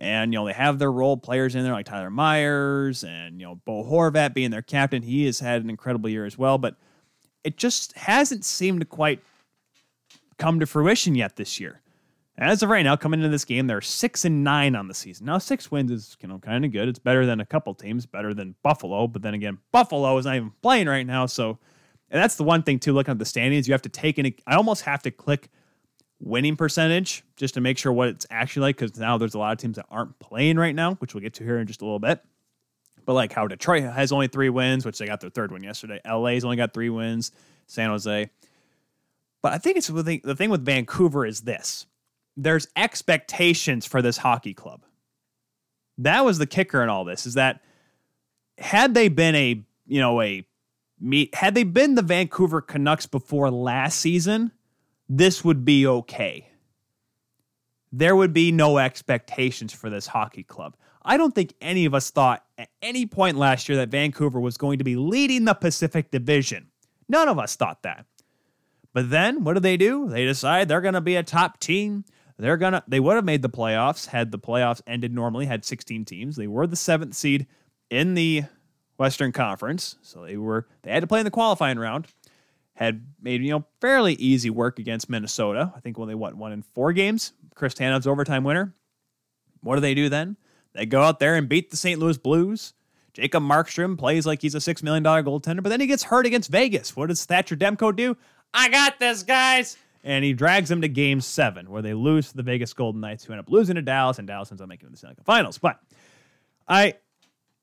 And, 0.00 0.32
you 0.32 0.38
know, 0.38 0.46
they 0.46 0.52
have 0.52 0.78
their 0.78 0.92
role 0.92 1.16
players 1.16 1.56
in 1.56 1.64
there 1.64 1.72
like 1.72 1.86
Tyler 1.86 2.10
Myers 2.10 3.02
and, 3.02 3.40
you 3.40 3.46
know, 3.46 3.56
Bo 3.64 3.82
Horvat 3.82 4.32
being 4.32 4.52
their 4.52 4.62
captain. 4.62 5.02
He 5.02 5.26
has 5.26 5.40
had 5.40 5.62
an 5.62 5.70
incredible 5.70 6.08
year 6.08 6.24
as 6.24 6.38
well, 6.38 6.56
but 6.56 6.76
it 7.42 7.56
just 7.56 7.96
hasn't 7.96 8.44
seemed 8.44 8.80
to 8.80 8.86
quite 8.86 9.22
come 10.36 10.60
to 10.60 10.66
fruition 10.66 11.16
yet 11.16 11.34
this 11.34 11.58
year. 11.58 11.80
As 12.40 12.62
of 12.62 12.70
right 12.70 12.84
now, 12.84 12.94
coming 12.94 13.18
into 13.18 13.30
this 13.30 13.44
game, 13.44 13.66
they're 13.66 13.80
six 13.80 14.24
and 14.24 14.44
nine 14.44 14.76
on 14.76 14.86
the 14.86 14.94
season. 14.94 15.26
Now, 15.26 15.38
six 15.38 15.72
wins 15.72 15.90
is 15.90 16.16
you 16.20 16.28
know 16.28 16.38
kind 16.38 16.64
of 16.64 16.70
good. 16.70 16.88
It's 16.88 17.00
better 17.00 17.26
than 17.26 17.40
a 17.40 17.46
couple 17.46 17.74
teams, 17.74 18.06
better 18.06 18.32
than 18.32 18.54
Buffalo. 18.62 19.08
But 19.08 19.22
then 19.22 19.34
again, 19.34 19.58
Buffalo 19.72 20.16
is 20.18 20.24
not 20.24 20.36
even 20.36 20.52
playing 20.62 20.86
right 20.86 21.06
now, 21.06 21.26
so 21.26 21.58
and 22.10 22.22
that's 22.22 22.36
the 22.36 22.44
one 22.44 22.62
thing 22.62 22.78
too. 22.78 22.92
Looking 22.92 23.12
at 23.12 23.18
the 23.18 23.24
standings, 23.24 23.66
you 23.66 23.74
have 23.74 23.82
to 23.82 23.88
take 23.88 24.18
in. 24.18 24.32
I 24.46 24.54
almost 24.54 24.82
have 24.82 25.02
to 25.02 25.10
click 25.10 25.50
winning 26.20 26.56
percentage 26.56 27.24
just 27.36 27.54
to 27.54 27.60
make 27.60 27.76
sure 27.76 27.92
what 27.92 28.08
it's 28.08 28.26
actually 28.30 28.62
like 28.62 28.76
because 28.76 28.98
now 28.98 29.18
there's 29.18 29.34
a 29.34 29.38
lot 29.38 29.52
of 29.52 29.58
teams 29.58 29.76
that 29.76 29.86
aren't 29.90 30.16
playing 30.20 30.58
right 30.58 30.74
now, 30.74 30.94
which 30.94 31.14
we'll 31.14 31.22
get 31.22 31.34
to 31.34 31.44
here 31.44 31.58
in 31.58 31.66
just 31.66 31.82
a 31.82 31.84
little 31.84 31.98
bit. 31.98 32.20
But 33.04 33.14
like 33.14 33.32
how 33.32 33.48
Detroit 33.48 33.82
has 33.82 34.12
only 34.12 34.28
three 34.28 34.48
wins, 34.48 34.86
which 34.86 34.98
they 34.98 35.06
got 35.06 35.20
their 35.20 35.30
third 35.30 35.50
win 35.50 35.64
yesterday. 35.64 36.00
LA's 36.06 36.44
only 36.44 36.56
got 36.56 36.72
three 36.72 36.90
wins. 36.90 37.32
San 37.66 37.90
Jose. 37.90 38.30
But 39.42 39.52
I 39.52 39.58
think 39.58 39.76
it's 39.76 39.88
the 39.88 40.34
thing 40.36 40.50
with 40.50 40.64
Vancouver 40.64 41.26
is 41.26 41.40
this 41.42 41.86
there's 42.38 42.68
expectations 42.76 43.84
for 43.84 44.00
this 44.00 44.16
hockey 44.16 44.54
club. 44.54 44.84
That 45.98 46.24
was 46.24 46.38
the 46.38 46.46
kicker 46.46 46.82
in 46.82 46.88
all 46.88 47.04
this 47.04 47.26
is 47.26 47.34
that 47.34 47.60
had 48.56 48.94
they 48.94 49.08
been 49.08 49.34
a, 49.34 49.64
you 49.86 50.00
know, 50.00 50.22
a 50.22 50.46
meet 51.00 51.34
had 51.34 51.54
they 51.54 51.64
been 51.64 51.96
the 51.96 52.02
Vancouver 52.02 52.60
Canucks 52.60 53.06
before 53.06 53.50
last 53.50 53.98
season, 53.98 54.52
this 55.08 55.44
would 55.44 55.64
be 55.64 55.86
okay. 55.86 56.48
There 57.90 58.14
would 58.14 58.32
be 58.32 58.52
no 58.52 58.78
expectations 58.78 59.72
for 59.72 59.90
this 59.90 60.06
hockey 60.06 60.44
club. 60.44 60.76
I 61.02 61.16
don't 61.16 61.34
think 61.34 61.54
any 61.60 61.86
of 61.86 61.94
us 61.94 62.10
thought 62.10 62.44
at 62.56 62.68
any 62.82 63.06
point 63.06 63.36
last 63.36 63.68
year 63.68 63.78
that 63.78 63.88
Vancouver 63.88 64.38
was 64.38 64.56
going 64.56 64.78
to 64.78 64.84
be 64.84 64.94
leading 64.94 65.44
the 65.44 65.54
Pacific 65.54 66.10
Division. 66.10 66.68
None 67.08 67.28
of 67.28 67.38
us 67.38 67.56
thought 67.56 67.82
that. 67.82 68.04
But 68.92 69.10
then 69.10 69.42
what 69.42 69.54
do 69.54 69.60
they 69.60 69.76
do? 69.76 70.08
They 70.08 70.24
decide 70.24 70.68
they're 70.68 70.80
going 70.80 70.94
to 70.94 71.00
be 71.00 71.16
a 71.16 71.22
top 71.22 71.58
team. 71.58 72.04
They're 72.38 72.56
gonna 72.56 72.84
they 72.86 73.00
would 73.00 73.16
have 73.16 73.24
made 73.24 73.42
the 73.42 73.50
playoffs 73.50 74.06
had 74.06 74.30
the 74.30 74.38
playoffs 74.38 74.80
ended 74.86 75.12
normally, 75.12 75.46
had 75.46 75.64
16 75.64 76.04
teams. 76.04 76.36
They 76.36 76.46
were 76.46 76.66
the 76.66 76.76
seventh 76.76 77.14
seed 77.14 77.46
in 77.90 78.14
the 78.14 78.44
Western 78.96 79.32
Conference. 79.32 79.96
So 80.02 80.22
they 80.24 80.36
were 80.36 80.68
they 80.82 80.92
had 80.92 81.00
to 81.00 81.06
play 81.08 81.20
in 81.20 81.24
the 81.24 81.30
qualifying 81.30 81.78
round. 81.78 82.06
Had 82.74 83.04
made, 83.20 83.42
you 83.42 83.50
know, 83.50 83.64
fairly 83.80 84.14
easy 84.14 84.50
work 84.50 84.78
against 84.78 85.10
Minnesota. 85.10 85.72
I 85.74 85.80
think 85.80 85.98
when 85.98 86.06
they 86.06 86.14
what 86.14 86.34
won 86.36 86.52
in 86.52 86.62
four 86.62 86.92
games. 86.92 87.32
Chris 87.56 87.74
Tanev's 87.74 88.06
overtime 88.06 88.44
winner. 88.44 88.72
What 89.62 89.74
do 89.74 89.80
they 89.80 89.94
do 89.94 90.08
then? 90.08 90.36
They 90.74 90.86
go 90.86 91.02
out 91.02 91.18
there 91.18 91.34
and 91.34 91.48
beat 91.48 91.70
the 91.70 91.76
St. 91.76 91.98
Louis 91.98 92.18
Blues. 92.18 92.74
Jacob 93.14 93.42
Markstrom 93.42 93.98
plays 93.98 94.26
like 94.26 94.40
he's 94.40 94.54
a 94.54 94.58
$6 94.58 94.80
million 94.84 95.02
goaltender, 95.02 95.60
but 95.60 95.70
then 95.70 95.80
he 95.80 95.88
gets 95.88 96.04
hurt 96.04 96.24
against 96.24 96.52
Vegas. 96.52 96.94
What 96.94 97.08
does 97.08 97.24
Thatcher 97.24 97.56
Demko 97.56 97.96
do? 97.96 98.16
I 98.54 98.68
got 98.68 99.00
this, 99.00 99.24
guys 99.24 99.76
and 100.04 100.24
he 100.24 100.32
drags 100.32 100.68
them 100.68 100.80
to 100.82 100.88
game 100.88 101.20
seven, 101.20 101.70
where 101.70 101.82
they 101.82 101.94
lose 101.94 102.30
to 102.30 102.36
the 102.36 102.42
Vegas 102.42 102.72
Golden 102.72 103.00
Knights, 103.00 103.24
who 103.24 103.32
end 103.32 103.40
up 103.40 103.50
losing 103.50 103.74
to 103.74 103.82
Dallas, 103.82 104.18
and 104.18 104.26
Dallas 104.26 104.50
ends 104.50 104.62
up 104.62 104.68
making 104.68 104.90
the 104.90 104.96
Stanley 104.96 105.16
Cup 105.16 105.26
Finals. 105.26 105.58
But 105.58 105.80
I, 106.66 106.94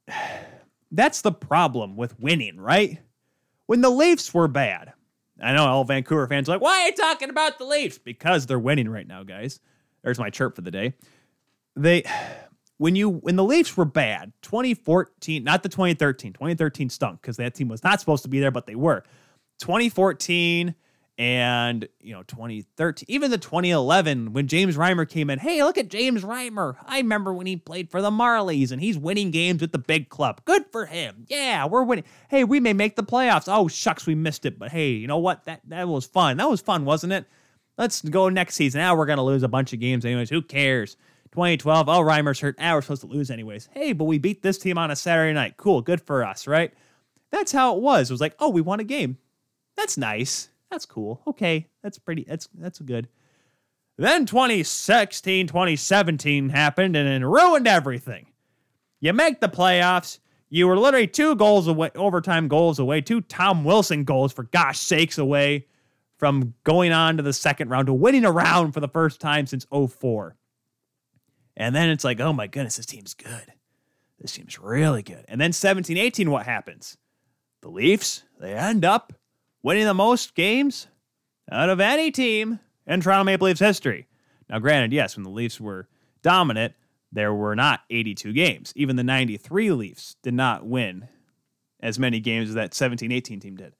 that's 0.91 1.22
the 1.22 1.32
problem 1.32 1.95
with 1.95 2.20
winning, 2.20 2.60
right? 2.60 2.99
When 3.68 3.82
the 3.82 3.90
Leafs 3.90 4.34
were 4.34 4.48
bad, 4.48 4.94
I 5.41 5.53
know 5.53 5.66
all 5.66 5.84
Vancouver 5.84 6.28
fans 6.28 6.48
are 6.48 6.53
like, 6.53 6.62
why 6.62 6.82
are 6.82 6.86
you 6.88 6.94
talking 6.94 7.30
about 7.30 7.57
the 7.57 7.66
Leafs? 7.66 7.98
Because 7.98 8.45
they're 8.45 8.60
winning 8.60 8.90
right 8.90 9.07
now, 9.07 9.24
guys. 9.24 9.60
There's 10.03 10.20
my 10.20 10.30
chirp 10.30 10.56
for 10.56 10.62
the 10.62 10.72
day. 10.72 10.94
They, 11.76 12.03
when 12.78 12.95
you 12.95 13.10
when 13.10 13.36
the 13.36 13.44
Leafs 13.44 13.76
were 13.76 13.86
bad, 13.86 14.34
2014, 14.41 15.44
not 15.44 15.64
the 15.64 15.70
2013, 15.70 16.34
2013 16.34 16.90
stunk 16.90 17.22
because 17.22 17.38
that 17.38 17.56
team 17.56 17.68
was 17.68 17.84
not 17.84 17.99
supposed 17.99 18.24
to 18.24 18.30
be 18.30 18.40
there, 18.40 18.52
but 18.52 18.66
they 18.66 18.76
were. 18.76 19.03
2014 19.60 20.76
and 21.17 21.87
you 22.01 22.13
know 22.13 22.23
2013 22.23 23.05
even 23.07 23.31
the 23.31 23.37
2011 23.37 24.33
when 24.33 24.47
james 24.47 24.75
reimer 24.75 25.07
came 25.07 25.29
in 25.29 25.39
hey 25.39 25.63
look 25.63 25.77
at 25.77 25.87
james 25.87 26.23
reimer. 26.23 26.75
I 26.85 26.97
remember 26.97 27.33
when 27.33 27.47
he 27.47 27.55
played 27.55 27.89
for 27.89 28.01
the 28.01 28.11
marlies 28.11 28.71
and 28.71 28.81
he's 28.81 28.97
winning 28.97 29.31
games 29.31 29.61
with 29.61 29.71
the 29.71 29.77
big 29.77 30.09
club. 30.09 30.41
Good 30.45 30.65
for 30.71 30.85
him. 30.85 31.25
Yeah 31.29 31.65
we're 31.65 31.83
winning. 31.83 32.05
Hey 32.29 32.43
we 32.43 32.59
may 32.59 32.73
make 32.73 32.95
the 32.95 33.03
playoffs. 33.03 33.45
Oh 33.47 33.67
shucks 33.67 34.05
we 34.05 34.15
missed 34.15 34.45
it 34.45 34.59
but 34.59 34.71
hey 34.71 34.91
you 34.91 35.07
know 35.07 35.17
what? 35.17 35.45
That 35.45 35.61
that 35.67 35.87
was 35.87 36.05
fun. 36.05 36.37
That 36.37 36.49
was 36.49 36.61
fun 36.61 36.85
wasn't 36.85 37.13
it? 37.13 37.25
Let's 37.77 38.01
go 38.01 38.29
next 38.29 38.55
season. 38.55 38.79
Now 38.79 38.95
we're 38.95 39.05
going 39.05 39.17
to 39.17 39.23
lose 39.23 39.43
a 39.43 39.49
bunch 39.49 39.73
of 39.73 39.79
games 39.79 40.05
anyways. 40.05 40.29
Who 40.29 40.41
cares? 40.41 40.95
2012 41.31 41.89
oh 41.89 41.99
reimer's 41.99 42.39
hurt. 42.39 42.57
Now 42.57 42.75
we're 42.75 42.81
supposed 42.81 43.01
to 43.01 43.07
lose 43.07 43.31
anyways. 43.31 43.69
Hey 43.71 43.93
but 43.93 44.05
we 44.05 44.17
beat 44.17 44.41
this 44.41 44.57
team 44.57 44.77
on 44.77 44.91
a 44.91 44.95
saturday 44.95 45.33
night. 45.33 45.55
Cool 45.57 45.81
good 45.81 46.01
for 46.01 46.25
us 46.25 46.47
right? 46.47 46.73
That's 47.31 47.51
how 47.51 47.75
it 47.75 47.81
was. 47.81 48.09
It 48.09 48.13
was 48.13 48.21
like 48.21 48.35
oh 48.39 48.49
we 48.49 48.61
won 48.61 48.79
a 48.79 48.85
game. 48.85 49.17
That's 49.77 49.97
nice 49.97 50.49
that's 50.71 50.85
cool. 50.85 51.21
Okay, 51.27 51.67
that's 51.83 51.99
pretty. 51.99 52.25
That's 52.27 52.47
that's 52.55 52.79
good. 52.79 53.07
Then 53.97 54.25
2016, 54.25 55.47
2017 55.47 56.49
happened 56.49 56.95
and 56.95 57.23
it 57.23 57.25
ruined 57.25 57.67
everything. 57.67 58.27
You 58.99 59.13
make 59.13 59.39
the 59.39 59.47
playoffs. 59.47 60.19
You 60.49 60.67
were 60.67 60.77
literally 60.77 61.07
two 61.07 61.35
goals 61.35 61.67
away, 61.67 61.91
overtime 61.95 62.47
goals 62.47 62.79
away, 62.79 63.01
two 63.01 63.21
Tom 63.21 63.63
Wilson 63.63 64.03
goals, 64.03 64.33
for 64.33 64.43
gosh 64.43 64.79
sakes, 64.79 65.17
away 65.17 65.67
from 66.17 66.53
going 66.63 66.91
on 66.91 67.17
to 67.17 67.23
the 67.23 67.33
second 67.33 67.69
round 67.69 67.87
to 67.87 67.93
winning 67.93 68.25
a 68.25 68.31
round 68.31 68.73
for 68.73 68.79
the 68.79 68.87
first 68.87 69.19
time 69.19 69.47
since 69.47 69.65
04. 69.71 70.35
And 71.57 71.75
then 71.75 71.89
it's 71.89 72.03
like, 72.03 72.19
oh 72.19 72.33
my 72.33 72.47
goodness, 72.47 72.77
this 72.77 72.85
team's 72.85 73.13
good. 73.13 73.53
This 74.19 74.33
team's 74.33 74.59
really 74.59 75.03
good. 75.03 75.25
And 75.27 75.39
then 75.39 75.53
17 75.53 75.97
18, 75.97 76.31
what 76.31 76.45
happens? 76.45 76.97
The 77.61 77.69
Leafs, 77.69 78.23
they 78.39 78.53
end 78.53 78.85
up 78.85 79.13
winning 79.65 79.85
the 79.85 79.95
most 79.95 80.35
games 80.35 80.85
out 81.51 81.69
of 81.69 81.79
any 81.79 82.11
team 82.11 82.59
in 82.85 83.01
Toronto 83.01 83.23
Maple 83.23 83.47
Leafs 83.47 83.59
history. 83.59 84.05
Now, 84.47 84.59
granted, 84.59 84.93
yes, 84.93 85.17
when 85.17 85.23
the 85.23 85.31
Leafs 85.31 85.59
were 85.59 85.87
dominant, 86.21 86.75
there 87.11 87.33
were 87.33 87.55
not 87.55 87.81
82 87.89 88.31
games. 88.33 88.71
Even 88.75 88.95
the 88.95 89.03
93 89.03 89.71
Leafs 89.71 90.17
did 90.21 90.35
not 90.35 90.67
win 90.67 91.07
as 91.79 91.97
many 91.97 92.19
games 92.19 92.49
as 92.49 92.55
that 92.55 92.75
17 92.75 93.11
18 93.11 93.39
team 93.39 93.55
did. 93.55 93.73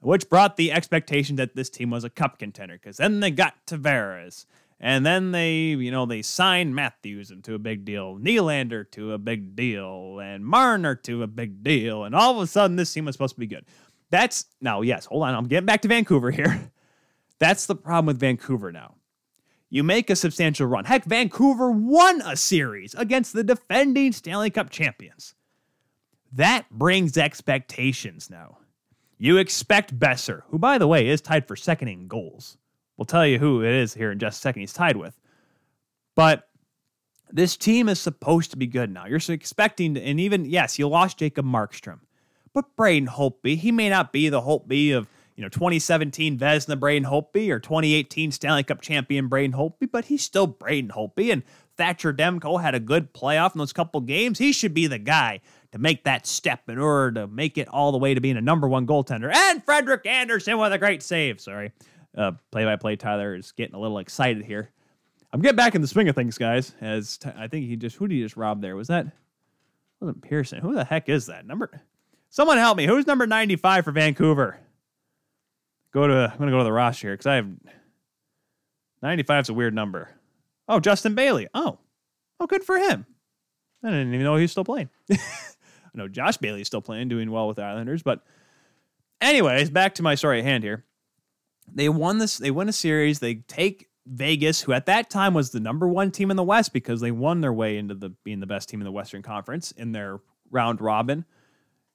which 0.00 0.28
brought 0.28 0.56
the 0.56 0.72
expectation 0.72 1.36
that 1.36 1.54
this 1.54 1.70
team 1.70 1.90
was 1.90 2.02
a 2.02 2.10
cup 2.10 2.40
contender 2.40 2.74
because 2.74 2.96
then 2.96 3.20
they 3.20 3.30
got 3.30 3.54
Tavares. 3.66 4.46
And 4.82 5.04
then 5.04 5.30
they, 5.30 5.56
you 5.58 5.90
know, 5.90 6.06
they 6.06 6.22
signed 6.22 6.74
Matthews 6.74 7.30
into 7.30 7.52
a 7.54 7.58
big 7.58 7.84
deal, 7.84 8.18
Nylander 8.18 8.90
to 8.92 9.12
a 9.12 9.18
big 9.18 9.54
deal, 9.54 10.18
and 10.18 10.44
Marner 10.44 10.94
to 10.94 11.22
a 11.22 11.26
big 11.26 11.62
deal. 11.62 12.02
And 12.02 12.14
all 12.14 12.34
of 12.34 12.42
a 12.42 12.46
sudden, 12.46 12.76
this 12.76 12.92
team 12.92 13.04
was 13.04 13.14
supposed 13.14 13.34
to 13.34 13.40
be 13.40 13.46
good. 13.46 13.66
That's 14.10 14.46
now, 14.60 14.82
yes, 14.82 15.06
hold 15.06 15.22
on. 15.22 15.34
I'm 15.34 15.46
getting 15.46 15.66
back 15.66 15.82
to 15.82 15.88
Vancouver 15.88 16.30
here. 16.30 16.70
That's 17.38 17.66
the 17.66 17.76
problem 17.76 18.06
with 18.06 18.20
Vancouver 18.20 18.72
now. 18.72 18.96
You 19.70 19.84
make 19.84 20.10
a 20.10 20.16
substantial 20.16 20.66
run. 20.66 20.84
Heck, 20.84 21.04
Vancouver 21.04 21.70
won 21.70 22.20
a 22.22 22.36
series 22.36 22.94
against 22.94 23.32
the 23.32 23.44
defending 23.44 24.12
Stanley 24.12 24.50
Cup 24.50 24.68
champions. 24.68 25.34
That 26.32 26.68
brings 26.70 27.16
expectations 27.16 28.30
now. 28.30 28.58
You 29.16 29.36
expect 29.36 29.98
Boeser, 29.98 30.42
who, 30.48 30.58
by 30.58 30.78
the 30.78 30.88
way, 30.88 31.08
is 31.08 31.20
tied 31.20 31.46
for 31.46 31.54
second 31.54 31.88
in 31.88 32.08
goals. 32.08 32.56
We'll 32.96 33.06
tell 33.06 33.26
you 33.26 33.38
who 33.38 33.62
it 33.62 33.72
is 33.72 33.94
here 33.94 34.10
in 34.10 34.18
just 34.18 34.38
a 34.38 34.40
second 34.40 34.60
he's 34.60 34.72
tied 34.72 34.96
with. 34.96 35.18
But 36.16 36.48
this 37.30 37.56
team 37.56 37.88
is 37.88 38.00
supposed 38.00 38.50
to 38.50 38.56
be 38.56 38.66
good 38.66 38.90
now. 38.90 39.06
You're 39.06 39.20
expecting, 39.28 39.96
and 39.96 40.18
even, 40.18 40.44
yes, 40.44 40.78
you 40.78 40.88
lost 40.88 41.18
Jacob 41.18 41.46
Markstrom. 41.46 42.00
But 42.52 42.76
Braden 42.76 43.08
Holtby, 43.08 43.56
he 43.56 43.70
may 43.72 43.88
not 43.88 44.12
be 44.12 44.28
the 44.28 44.40
Holtby 44.40 44.96
of, 44.96 45.08
you 45.36 45.42
know, 45.42 45.48
2017 45.48 46.38
Vezina 46.38 46.78
Braden 46.78 47.08
Holtby 47.08 47.48
or 47.50 47.60
2018 47.60 48.32
Stanley 48.32 48.64
Cup 48.64 48.80
champion 48.80 49.28
Braden 49.28 49.56
Holtby, 49.56 49.90
but 49.90 50.06
he's 50.06 50.22
still 50.22 50.46
Braden 50.46 50.90
Holtby. 50.90 51.32
And 51.32 51.42
Thatcher 51.76 52.12
Demko 52.12 52.60
had 52.60 52.74
a 52.74 52.80
good 52.80 53.14
playoff 53.14 53.54
in 53.54 53.58
those 53.58 53.72
couple 53.72 54.00
games. 54.00 54.38
He 54.38 54.52
should 54.52 54.74
be 54.74 54.86
the 54.86 54.98
guy 54.98 55.40
to 55.72 55.78
make 55.78 56.04
that 56.04 56.26
step 56.26 56.68
in 56.68 56.78
order 56.78 57.20
to 57.20 57.26
make 57.28 57.56
it 57.56 57.68
all 57.68 57.92
the 57.92 57.98
way 57.98 58.14
to 58.14 58.20
being 58.20 58.36
a 58.36 58.40
number 58.42 58.68
one 58.68 58.86
goaltender. 58.86 59.32
And 59.32 59.64
Frederik 59.64 60.04
Andersen 60.06 60.58
with 60.58 60.72
a 60.72 60.78
great 60.78 61.02
save. 61.02 61.40
Sorry. 61.40 61.72
Uh, 62.16 62.32
play-by-play 62.50 62.96
Tyler 62.96 63.36
is 63.36 63.52
getting 63.52 63.76
a 63.76 63.80
little 63.80 63.98
excited 63.98 64.44
here. 64.44 64.70
I'm 65.32 65.40
getting 65.40 65.56
back 65.56 65.76
in 65.76 65.80
the 65.80 65.86
swing 65.86 66.08
of 66.08 66.16
things, 66.16 66.36
guys. 66.38 66.74
As 66.80 67.18
t- 67.18 67.30
I 67.36 67.46
think 67.46 67.66
he 67.66 67.76
just 67.76 67.96
who 67.96 68.08
did 68.08 68.16
he 68.16 68.22
just 68.22 68.36
rob 68.36 68.60
there? 68.60 68.74
Was 68.74 68.88
that 68.88 69.06
wasn't 70.00 70.22
Pearson? 70.22 70.60
Who 70.60 70.74
the 70.74 70.84
heck 70.84 71.08
is 71.08 71.26
that 71.26 71.46
number? 71.46 71.82
Someone 72.30 72.58
help 72.58 72.78
me. 72.78 72.86
Who's 72.86 73.06
number 73.06 73.26
95 73.26 73.84
for 73.84 73.92
Vancouver? 73.92 74.58
Go 75.92 76.06
to 76.06 76.30
I'm 76.32 76.38
gonna 76.38 76.52
go 76.52 76.58
to 76.58 76.64
the 76.64 76.72
roster 76.72 77.08
here 77.08 77.14
because 77.14 77.26
I 77.26 77.34
have 77.34 77.48
95 79.02 79.44
is 79.44 79.48
a 79.48 79.54
weird 79.54 79.74
number. 79.74 80.10
Oh, 80.68 80.78
Justin 80.78 81.14
Bailey. 81.14 81.48
Oh, 81.52 81.78
oh, 82.38 82.46
good 82.46 82.62
for 82.62 82.78
him. 82.78 83.04
I 83.82 83.90
didn't 83.90 84.14
even 84.14 84.24
know 84.24 84.36
he's 84.36 84.52
still 84.52 84.64
playing. 84.64 84.90
I 85.10 85.18
know 85.94 86.06
Josh 86.06 86.36
Bailey 86.36 86.60
is 86.60 86.68
still 86.68 86.82
playing, 86.82 87.08
doing 87.08 87.30
well 87.30 87.48
with 87.48 87.56
the 87.56 87.64
Islanders. 87.64 88.02
But, 88.04 88.22
anyways, 89.20 89.70
back 89.70 89.96
to 89.96 90.02
my 90.02 90.14
story 90.14 90.38
at 90.38 90.44
hand 90.44 90.62
here. 90.62 90.84
They 91.72 91.88
won 91.88 92.18
this. 92.18 92.38
They 92.38 92.52
win 92.52 92.68
a 92.68 92.72
series. 92.72 93.18
They 93.18 93.36
take 93.36 93.88
Vegas, 94.06 94.60
who 94.60 94.72
at 94.72 94.86
that 94.86 95.10
time 95.10 95.34
was 95.34 95.50
the 95.50 95.60
number 95.60 95.88
one 95.88 96.12
team 96.12 96.30
in 96.30 96.36
the 96.36 96.44
West 96.44 96.72
because 96.72 97.00
they 97.00 97.10
won 97.10 97.40
their 97.40 97.52
way 97.52 97.76
into 97.78 97.94
the 97.94 98.10
being 98.22 98.38
the 98.38 98.46
best 98.46 98.68
team 98.68 98.80
in 98.80 98.84
the 98.84 98.92
Western 98.92 99.22
Conference 99.22 99.72
in 99.72 99.92
their 99.92 100.20
round 100.52 100.80
robin 100.80 101.24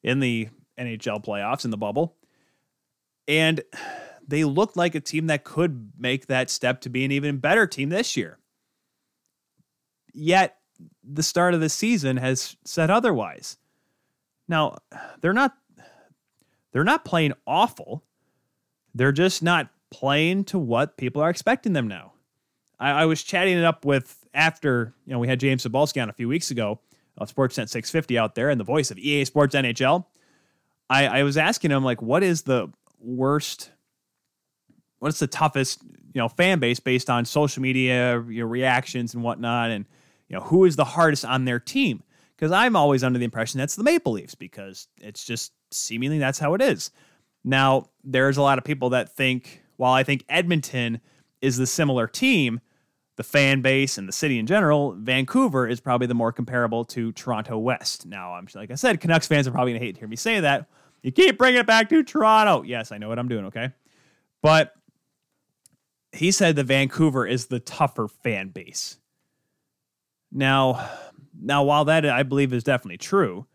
in 0.06 0.19
the 0.19 0.48
NHL 0.80 1.26
playoffs 1.26 1.65
in 1.65 1.72
the 1.72 1.77
bubble. 1.77 2.15
And 3.27 3.61
they 4.26 4.44
looked 4.44 4.77
like 4.77 4.94
a 4.94 4.99
team 4.99 5.27
that 5.27 5.44
could 5.44 5.94
make 5.98 6.27
that 6.27 6.52
step 6.52 6.82
to 6.82 6.90
be 6.90 7.03
an 7.03 7.11
even 7.11 7.40
better 7.40 7.65
team 7.65 7.90
this 7.90 8.15
year. 8.15 8.38
Yet 10.14 10.57
the 11.03 11.23
start 11.23 11.56
of 11.56 11.60
the 11.60 11.69
season 11.69 12.18
has 12.18 12.56
said 12.64 12.91
otherwise. 12.91 13.57
Now, 14.48 14.77
they're 15.22 15.34
not 15.34 15.57
they're 16.72 16.84
not 16.84 17.03
playing 17.03 17.34
awful. 17.48 18.03
They're 18.94 19.11
just 19.11 19.41
not 19.41 19.69
playing 19.90 20.44
to 20.45 20.60
what 20.60 20.98
people 20.98 21.22
are 21.22 21.30
expecting 21.30 21.73
them 21.73 21.88
now. 21.88 22.14
I, 22.80 22.91
I 22.91 23.06
was 23.06 23.23
chatting 23.23 23.57
it 23.57 23.64
up 23.64 23.86
with 23.86 24.27
after, 24.34 24.94
you 25.06 25.14
know, 25.14 25.19
we 25.19 25.27
had 25.27 25.40
James 25.40 25.65
Cybulski 25.65 26.02
on 26.02 26.10
a 26.10 26.14
few 26.14 26.27
weeks 26.27 26.52
ago 26.52 26.80
of 27.17 27.33
Sportsnet 27.33 27.69
650 27.69 28.17
out 28.17 28.35
there 28.35 28.49
and 28.49 28.59
the 28.59 28.65
voice 28.65 28.91
of 28.91 28.97
EA 28.97 29.25
Sports 29.25 29.55
NHL. 29.55 30.05
I, 30.89 31.07
I 31.07 31.23
was 31.23 31.37
asking 31.37 31.71
him, 31.71 31.83
like, 31.83 32.01
what 32.01 32.23
is 32.23 32.43
the 32.43 32.69
worst, 32.99 33.71
what's 34.99 35.19
the 35.19 35.27
toughest, 35.27 35.81
you 35.83 36.21
know, 36.21 36.29
fan 36.29 36.59
base 36.59 36.79
based 36.79 37.09
on 37.09 37.25
social 37.25 37.61
media, 37.61 38.21
you 38.27 38.41
know, 38.41 38.47
reactions 38.47 39.13
and 39.13 39.23
whatnot, 39.23 39.71
and 39.71 39.85
you 40.29 40.35
know, 40.35 40.43
who 40.43 40.65
is 40.65 40.75
the 40.75 40.85
hardest 40.85 41.25
on 41.25 41.45
their 41.45 41.59
team? 41.59 42.03
Because 42.35 42.51
I'm 42.51 42.75
always 42.75 43.03
under 43.03 43.17
the 43.17 43.25
impression 43.25 43.59
that's 43.59 43.75
the 43.75 43.83
Maple 43.83 44.13
Leafs 44.13 44.35
because 44.35 44.87
it's 44.99 45.23
just 45.23 45.53
seemingly 45.71 46.19
that's 46.19 46.39
how 46.39 46.53
it 46.53 46.61
is. 46.61 46.91
Now, 47.43 47.89
there's 48.03 48.37
a 48.37 48.41
lot 48.41 48.57
of 48.57 48.63
people 48.63 48.89
that 48.89 49.15
think, 49.15 49.61
while 49.77 49.93
I 49.93 50.03
think 50.03 50.25
Edmonton 50.27 50.99
is 51.41 51.57
the 51.57 51.67
similar 51.67 52.07
team, 52.07 52.59
the 53.17 53.23
fan 53.23 53.61
base 53.61 53.97
and 53.97 54.07
the 54.07 54.13
city 54.13 54.39
in 54.39 54.45
general, 54.45 54.93
Vancouver 54.93 55.67
is 55.67 55.79
probably 55.79 56.07
the 56.07 56.13
more 56.13 56.31
comparable 56.31 56.83
to 56.85 57.11
Toronto 57.13 57.57
West. 57.57 58.05
Now, 58.05 58.33
I'm 58.33 58.47
like 58.55 58.71
I 58.71 58.75
said, 58.75 58.99
Canucks 58.99 59.27
fans 59.27 59.47
are 59.47 59.51
probably 59.51 59.73
gonna 59.73 59.85
hate 59.85 59.95
to 59.95 59.99
hear 59.99 60.07
me 60.07 60.15
say 60.15 60.39
that. 60.39 60.67
You 61.01 61.11
keep 61.11 61.37
bringing 61.37 61.59
it 61.59 61.67
back 61.67 61.89
to 61.89 62.03
Toronto. 62.03 62.63
Yes, 62.63 62.91
I 62.91 62.97
know 62.97 63.07
what 63.07 63.19
I'm 63.19 63.27
doing. 63.27 63.45
Okay, 63.45 63.69
but 64.41 64.73
he 66.11 66.31
said 66.31 66.55
that 66.55 66.65
Vancouver 66.65 67.25
is 67.25 67.47
the 67.47 67.59
tougher 67.59 68.07
fan 68.07 68.49
base. 68.49 68.97
Now, 70.31 70.89
now 71.39 71.63
while 71.63 71.85
that 71.85 72.05
I 72.05 72.23
believe 72.23 72.53
is 72.53 72.63
definitely 72.63 72.97
true, 72.97 73.45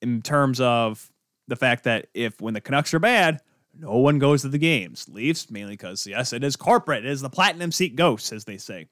in 0.00 0.22
terms 0.22 0.60
of 0.60 1.10
the 1.48 1.56
fact 1.56 1.84
that 1.84 2.08
if 2.14 2.40
when 2.40 2.54
the 2.54 2.60
Canucks 2.60 2.92
are 2.92 2.98
bad, 2.98 3.40
no 3.78 3.96
one 3.96 4.18
goes 4.18 4.42
to 4.42 4.48
the 4.48 4.58
games. 4.58 5.08
Leafs, 5.08 5.50
mainly 5.50 5.72
because, 5.72 6.06
yes, 6.06 6.32
it 6.32 6.44
is 6.44 6.56
corporate. 6.56 7.04
It 7.04 7.10
is 7.10 7.22
the 7.22 7.30
platinum 7.30 7.72
seat 7.72 7.96
ghosts, 7.96 8.32
as 8.32 8.44
they 8.44 8.58
say. 8.58 8.86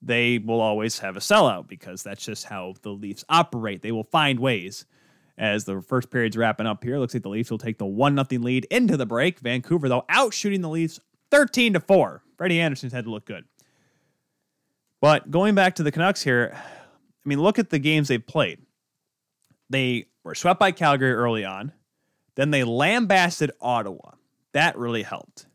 They 0.00 0.38
will 0.38 0.60
always 0.60 0.98
have 1.00 1.16
a 1.16 1.20
sellout 1.20 1.66
because 1.66 2.02
that's 2.02 2.24
just 2.24 2.44
how 2.44 2.74
the 2.82 2.90
Leafs 2.90 3.24
operate. 3.28 3.82
They 3.82 3.92
will 3.92 4.04
find 4.04 4.38
ways. 4.38 4.86
As 5.36 5.64
the 5.64 5.80
first 5.80 6.10
period's 6.10 6.36
wrapping 6.36 6.66
up 6.66 6.82
here, 6.82 6.98
looks 6.98 7.14
like 7.14 7.22
the 7.22 7.28
Leafs 7.28 7.50
will 7.50 7.58
take 7.58 7.78
the 7.78 7.86
1 7.86 8.16
0 8.28 8.42
lead 8.42 8.64
into 8.66 8.96
the 8.96 9.06
break. 9.06 9.38
Vancouver, 9.38 9.88
though, 9.88 10.04
out 10.08 10.34
shooting 10.34 10.62
the 10.62 10.68
Leafs 10.68 10.98
13 11.30 11.74
to 11.74 11.80
4. 11.80 12.22
Freddie 12.36 12.60
Andersen's 12.60 12.92
had 12.92 13.04
to 13.04 13.10
look 13.10 13.24
good. 13.24 13.44
But 15.00 15.30
going 15.30 15.54
back 15.54 15.76
to 15.76 15.84
the 15.84 15.92
Canucks 15.92 16.22
here, 16.22 16.52
I 16.56 17.28
mean, 17.28 17.40
look 17.40 17.58
at 17.58 17.70
the 17.70 17.78
games 17.78 18.08
they've 18.08 18.24
played. 18.24 18.60
They 19.70 20.06
were 20.24 20.34
swept 20.34 20.58
by 20.58 20.72
Calgary 20.72 21.12
early 21.12 21.44
on. 21.44 21.72
Then 22.34 22.50
they 22.50 22.64
lambasted 22.64 23.52
Ottawa. 23.60 24.12
That 24.52 24.78
really 24.78 25.02
helped. 25.02 25.46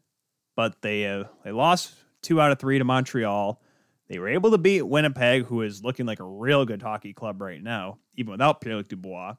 But 0.55 0.81
they 0.81 1.07
uh, 1.07 1.25
they 1.43 1.51
lost 1.51 1.93
two 2.21 2.39
out 2.39 2.51
of 2.51 2.59
three 2.59 2.77
to 2.77 2.83
Montreal. 2.83 3.61
They 4.07 4.19
were 4.19 4.27
able 4.27 4.51
to 4.51 4.57
beat 4.57 4.83
Winnipeg, 4.83 5.45
who 5.45 5.61
is 5.61 5.83
looking 5.83 6.05
like 6.05 6.19
a 6.19 6.25
real 6.25 6.65
good 6.65 6.81
hockey 6.81 7.13
club 7.13 7.41
right 7.41 7.61
now, 7.61 7.97
even 8.15 8.31
without 8.31 8.61
Pierre-Luc 8.61 8.87
Dubois. 8.87 9.35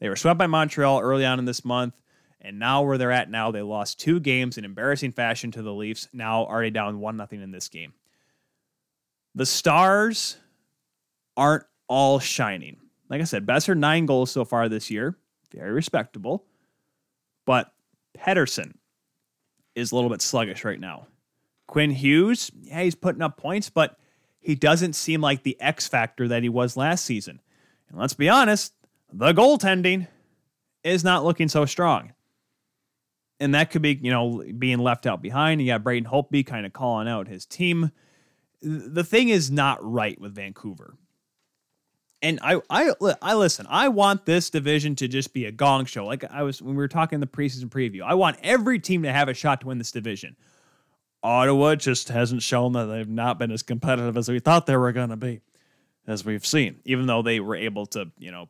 They 0.00 0.08
were 0.08 0.16
swept 0.16 0.38
by 0.38 0.46
Montreal 0.48 1.00
early 1.00 1.24
on 1.24 1.38
in 1.38 1.44
this 1.44 1.64
month, 1.64 1.94
and 2.40 2.58
now 2.58 2.82
where 2.82 2.98
they're 2.98 3.12
at 3.12 3.30
now, 3.30 3.52
they 3.52 3.62
lost 3.62 4.00
two 4.00 4.18
games 4.18 4.58
in 4.58 4.64
embarrassing 4.64 5.12
fashion 5.12 5.52
to 5.52 5.62
the 5.62 5.72
Leafs. 5.72 6.08
Now 6.12 6.44
already 6.44 6.70
down 6.70 6.98
one 6.98 7.16
nothing 7.16 7.42
in 7.42 7.52
this 7.52 7.68
game. 7.68 7.92
The 9.34 9.46
stars 9.46 10.36
aren't 11.36 11.64
all 11.86 12.18
shining. 12.18 12.78
Like 13.08 13.20
I 13.20 13.24
said, 13.24 13.46
Boeser 13.46 13.76
nine 13.76 14.06
goals 14.06 14.30
so 14.30 14.44
far 14.44 14.68
this 14.68 14.90
year, 14.90 15.16
very 15.54 15.70
respectable. 15.70 16.44
But 17.46 17.72
Pettersson 18.22 18.74
is 19.74 19.90
a 19.90 19.94
little 19.94 20.10
bit 20.10 20.22
sluggish 20.22 20.64
right 20.64 20.80
now. 20.80 21.06
Quinn 21.66 21.90
Hughes, 21.90 22.50
yeah, 22.60 22.82
he's 22.82 22.94
putting 22.94 23.22
up 23.22 23.36
points, 23.36 23.70
but 23.70 23.98
he 24.40 24.54
doesn't 24.54 24.94
seem 24.94 25.20
like 25.20 25.42
the 25.42 25.58
X 25.60 25.88
factor 25.88 26.28
that 26.28 26.42
he 26.42 26.48
was 26.48 26.76
last 26.76 27.04
season. 27.04 27.40
And 27.88 27.98
let's 27.98 28.14
be 28.14 28.28
honest, 28.28 28.74
the 29.12 29.32
goaltending 29.32 30.08
is 30.84 31.04
not 31.04 31.24
looking 31.24 31.48
so 31.48 31.64
strong. 31.64 32.12
And 33.40 33.54
that 33.54 33.70
could 33.70 33.82
be, 33.82 33.98
you 34.00 34.10
know, 34.10 34.44
being 34.58 34.78
left 34.78 35.06
out 35.06 35.22
behind. 35.22 35.60
You 35.60 35.68
got 35.68 35.82
Braden 35.82 36.08
Holtby 36.08 36.46
kind 36.46 36.66
of 36.66 36.72
calling 36.72 37.08
out 37.08 37.26
his 37.26 37.46
team. 37.46 37.90
The 38.60 39.04
thing 39.04 39.30
is 39.30 39.50
not 39.50 39.78
right 39.82 40.20
with 40.20 40.34
Vancouver. 40.34 40.94
And 42.22 42.38
I, 42.40 42.60
I, 42.70 42.92
I 43.20 43.34
listen. 43.34 43.66
I 43.68 43.88
want 43.88 44.26
this 44.26 44.48
division 44.48 44.94
to 44.96 45.08
just 45.08 45.34
be 45.34 45.46
a 45.46 45.52
gong 45.52 45.86
show. 45.86 46.06
Like 46.06 46.24
I 46.30 46.44
was 46.44 46.62
when 46.62 46.76
we 46.76 46.78
were 46.78 46.88
talking 46.88 47.16
in 47.16 47.20
the 47.20 47.26
preseason 47.26 47.64
preview. 47.64 48.02
I 48.02 48.14
want 48.14 48.36
every 48.42 48.78
team 48.78 49.02
to 49.02 49.12
have 49.12 49.28
a 49.28 49.34
shot 49.34 49.62
to 49.62 49.66
win 49.66 49.78
this 49.78 49.90
division. 49.90 50.36
Ottawa 51.24 51.74
just 51.74 52.08
hasn't 52.08 52.42
shown 52.42 52.72
that 52.72 52.86
they've 52.86 53.08
not 53.08 53.38
been 53.38 53.50
as 53.50 53.62
competitive 53.62 54.16
as 54.16 54.28
we 54.28 54.38
thought 54.38 54.66
they 54.66 54.76
were 54.76 54.92
going 54.92 55.10
to 55.10 55.16
be, 55.16 55.40
as 56.06 56.24
we've 56.24 56.46
seen. 56.46 56.80
Even 56.84 57.06
though 57.06 57.22
they 57.22 57.40
were 57.40 57.56
able 57.56 57.86
to, 57.86 58.10
you 58.18 58.30
know, 58.30 58.48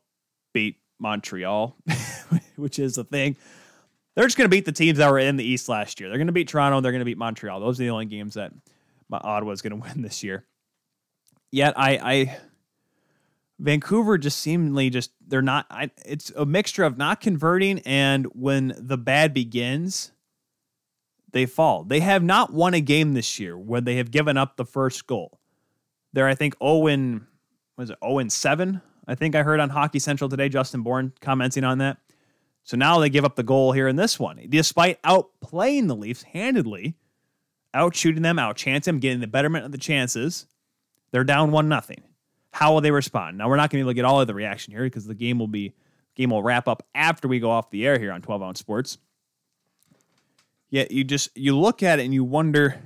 beat 0.52 0.76
Montreal, 0.98 1.76
which 2.56 2.78
is 2.78 2.94
the 2.94 3.04
thing. 3.04 3.36
They're 4.14 4.26
just 4.26 4.36
going 4.36 4.46
to 4.46 4.54
beat 4.54 4.66
the 4.66 4.72
teams 4.72 4.98
that 4.98 5.10
were 5.10 5.18
in 5.18 5.36
the 5.36 5.44
East 5.44 5.70
last 5.70 5.98
year. 5.98 6.10
They're 6.10 6.18
going 6.18 6.26
to 6.26 6.32
beat 6.34 6.48
Toronto. 6.48 6.80
They're 6.82 6.92
going 6.92 7.00
to 7.00 7.06
beat 7.06 7.16
Montreal. 7.16 7.60
Those 7.60 7.80
are 7.80 7.84
the 7.84 7.90
only 7.90 8.04
games 8.04 8.34
that 8.34 8.52
Ottawa 9.10 9.52
is 9.52 9.62
going 9.62 9.70
to 9.80 9.88
win 9.88 10.02
this 10.02 10.22
year. 10.22 10.44
Yet 11.50 11.78
I, 11.78 11.98
I 12.02 12.38
Vancouver 13.62 14.18
just 14.18 14.40
seemingly 14.40 14.90
just 14.90 15.12
they're 15.26 15.40
not. 15.40 15.66
I, 15.70 15.90
it's 16.04 16.30
a 16.30 16.44
mixture 16.44 16.82
of 16.82 16.98
not 16.98 17.20
converting 17.20 17.78
and 17.80 18.26
when 18.34 18.74
the 18.76 18.98
bad 18.98 19.32
begins, 19.32 20.10
they 21.30 21.46
fall. 21.46 21.84
They 21.84 22.00
have 22.00 22.24
not 22.24 22.52
won 22.52 22.74
a 22.74 22.80
game 22.80 23.14
this 23.14 23.38
year 23.38 23.56
where 23.56 23.80
they 23.80 23.96
have 23.96 24.10
given 24.10 24.36
up 24.36 24.56
the 24.56 24.64
first 24.64 25.06
goal. 25.06 25.38
They're 26.12 26.26
I 26.26 26.34
think 26.34 26.56
oh 26.60 26.82
Owen 26.82 27.28
was 27.76 27.90
it 27.90 27.98
oh 28.02 28.14
Owen 28.14 28.30
seven. 28.30 28.82
I 29.06 29.14
think 29.14 29.36
I 29.36 29.44
heard 29.44 29.60
on 29.60 29.70
Hockey 29.70 30.00
Central 30.00 30.28
today 30.28 30.48
Justin 30.48 30.82
Bourne 30.82 31.12
commenting 31.20 31.64
on 31.64 31.78
that. 31.78 31.98
So 32.64 32.76
now 32.76 32.98
they 32.98 33.10
give 33.10 33.24
up 33.24 33.36
the 33.36 33.42
goal 33.44 33.72
here 33.72 33.86
in 33.86 33.96
this 33.96 34.18
one, 34.18 34.40
despite 34.48 35.00
outplaying 35.02 35.86
the 35.86 35.96
Leafs 35.96 36.22
handedly, 36.22 36.94
out 37.74 37.94
shooting 37.94 38.22
them, 38.22 38.38
out 38.38 38.56
chance 38.56 38.86
them, 38.86 38.98
getting 38.98 39.20
the 39.20 39.26
betterment 39.28 39.64
of 39.64 39.72
the 39.72 39.78
chances. 39.78 40.46
They're 41.12 41.24
down 41.24 41.52
one 41.52 41.68
nothing. 41.68 42.02
How 42.52 42.72
will 42.72 42.80
they 42.80 42.90
respond? 42.90 43.38
Now 43.38 43.48
we're 43.48 43.56
not 43.56 43.70
going 43.70 43.80
to 43.80 43.84
be 43.84 43.88
able 43.88 43.90
to 43.90 43.94
get 43.94 44.04
all 44.04 44.20
of 44.20 44.26
the 44.26 44.34
reaction 44.34 44.72
here 44.72 44.84
because 44.84 45.06
the 45.06 45.14
game 45.14 45.38
will 45.38 45.48
be 45.48 45.74
game 46.14 46.30
will 46.30 46.42
wrap 46.42 46.68
up 46.68 46.86
after 46.94 47.26
we 47.26 47.40
go 47.40 47.50
off 47.50 47.70
the 47.70 47.86
air 47.86 47.98
here 47.98 48.12
on 48.12 48.22
12 48.22 48.42
ounce 48.42 48.58
sports. 48.58 48.98
Yet 50.70 50.90
you 50.90 51.04
just 51.04 51.36
you 51.36 51.58
look 51.58 51.82
at 51.82 51.98
it 51.98 52.04
and 52.04 52.14
you 52.14 52.24
wonder 52.24 52.80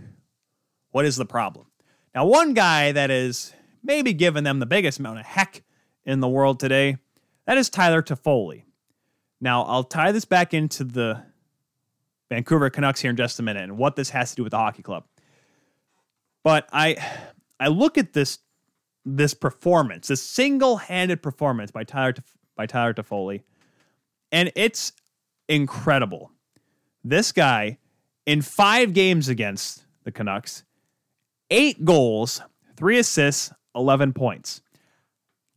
what 0.90 1.04
is 1.04 1.16
the 1.16 1.26
problem. 1.26 1.66
Now 2.14 2.26
one 2.26 2.54
guy 2.54 2.92
that 2.92 3.10
is 3.10 3.52
maybe 3.82 4.12
giving 4.12 4.44
them 4.44 4.58
the 4.58 4.66
biggest 4.66 4.98
amount 4.98 5.18
of 5.20 5.26
heck 5.26 5.62
in 6.04 6.20
the 6.20 6.28
world 6.28 6.60
today, 6.60 6.96
that 7.46 7.58
is 7.58 7.70
Tyler 7.70 8.02
Toffoli. 8.02 8.64
Now, 9.40 9.64
I'll 9.64 9.84
tie 9.84 10.12
this 10.12 10.24
back 10.24 10.54
into 10.54 10.84
the 10.84 11.22
Vancouver 12.30 12.70
Canucks 12.70 13.00
here 13.00 13.10
in 13.10 13.16
just 13.16 13.38
a 13.38 13.42
minute 13.42 13.64
and 13.64 13.76
what 13.78 13.96
this 13.96 14.10
has 14.10 14.30
to 14.30 14.36
do 14.36 14.42
with 14.42 14.52
the 14.52 14.58
hockey 14.58 14.82
club. 14.82 15.04
But 16.42 16.68
I 16.72 16.96
I 17.58 17.68
look 17.68 17.98
at 17.98 18.12
this 18.12 18.38
this 19.06 19.32
performance, 19.32 20.08
this 20.08 20.22
single-handed 20.22 21.22
performance 21.22 21.70
by 21.70 21.84
Tyler 21.84 22.14
by 22.56 22.66
Tyler 22.66 22.92
Toffoli, 22.92 23.42
and 24.32 24.52
it's 24.54 24.92
incredible. 25.48 26.32
This 27.04 27.32
guy 27.32 27.78
in 28.26 28.42
5 28.42 28.92
games 28.92 29.28
against 29.28 29.84
the 30.04 30.12
Canucks, 30.12 30.64
8 31.50 31.84
goals, 31.84 32.42
3 32.76 32.98
assists, 32.98 33.52
11 33.74 34.12
points. 34.12 34.60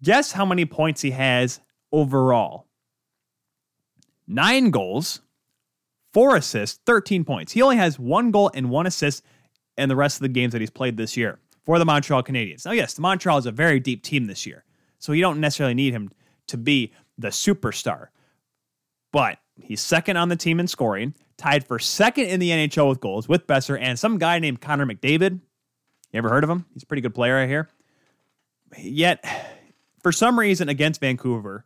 Guess 0.04 0.32
how 0.32 0.46
many 0.46 0.66
points 0.66 1.02
he 1.02 1.12
has 1.12 1.60
overall? 1.92 2.70
nine 4.30 4.70
goals, 4.70 5.22
four 6.14 6.38
assists, 6.38 6.80
13 6.86 7.26
points. 7.26 7.52
He 7.52 7.62
only 7.62 7.78
has 7.78 8.00
one 8.00 8.32
goal 8.32 8.52
and 8.54 8.70
one 8.70 8.86
assist 8.88 9.24
in 9.78 9.90
the 9.90 9.96
rest 9.96 10.18
of 10.18 10.22
the 10.22 10.30
games 10.30 10.54
that 10.54 10.62
he's 10.62 10.70
played 10.70 10.96
this 10.96 11.18
year 11.18 11.40
for 11.70 11.78
the 11.78 11.86
Montreal 11.86 12.24
Canadiens. 12.24 12.66
Now, 12.66 12.72
yes, 12.72 12.96
the 12.96 13.02
Montreal 13.04 13.38
is 13.38 13.46
a 13.46 13.52
very 13.52 13.80
deep 13.80 14.02
team 14.02 14.26
this 14.26 14.44
year, 14.44 14.66
so 14.98 15.12
you 15.12 15.22
don't 15.22 15.40
necessarily 15.40 15.76
need 15.76 15.94
him 15.94 16.10
to 16.48 16.58
be 16.58 16.92
the 17.20 17.28
superstar. 17.28 18.08
But 19.12 19.38
he's 19.62 19.80
second 19.80 20.18
on 20.18 20.30
the 20.30 20.36
team 20.36 20.60
in 20.60 20.68
scoring, 20.68 21.14
tied 21.38 21.68
for 21.68 21.78
second 21.78 22.26
in 22.26 22.40
the 22.40 22.50
NHL 22.50 22.90
with 22.90 23.00
goals 23.00 23.30
with 23.30 23.46
Boeser 23.46 23.78
and 23.80 24.00
some 24.00 24.18
guy 24.18 24.40
named 24.40 24.62
Connor 24.62 24.88
McDavid. 24.88 25.42
You 26.12 26.18
ever 26.18 26.30
heard 26.30 26.44
of 26.44 26.50
him? 26.50 26.66
He's 26.74 26.82
a 26.82 26.88
pretty 26.88 27.02
good 27.02 27.14
player 27.14 27.36
right 27.36 27.48
here. 27.48 27.70
Yet, 28.76 29.24
for 30.02 30.12
some 30.12 30.40
reason 30.40 30.70
against 30.70 31.00
Vancouver, 31.00 31.66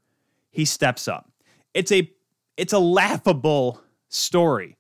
he 0.52 0.66
steps 0.66 1.08
up. 1.08 1.32
It's 1.74 1.94
a 1.94 2.12
it's 2.58 2.74
a 2.74 2.80
laughable 2.80 3.80
story. 4.10 4.76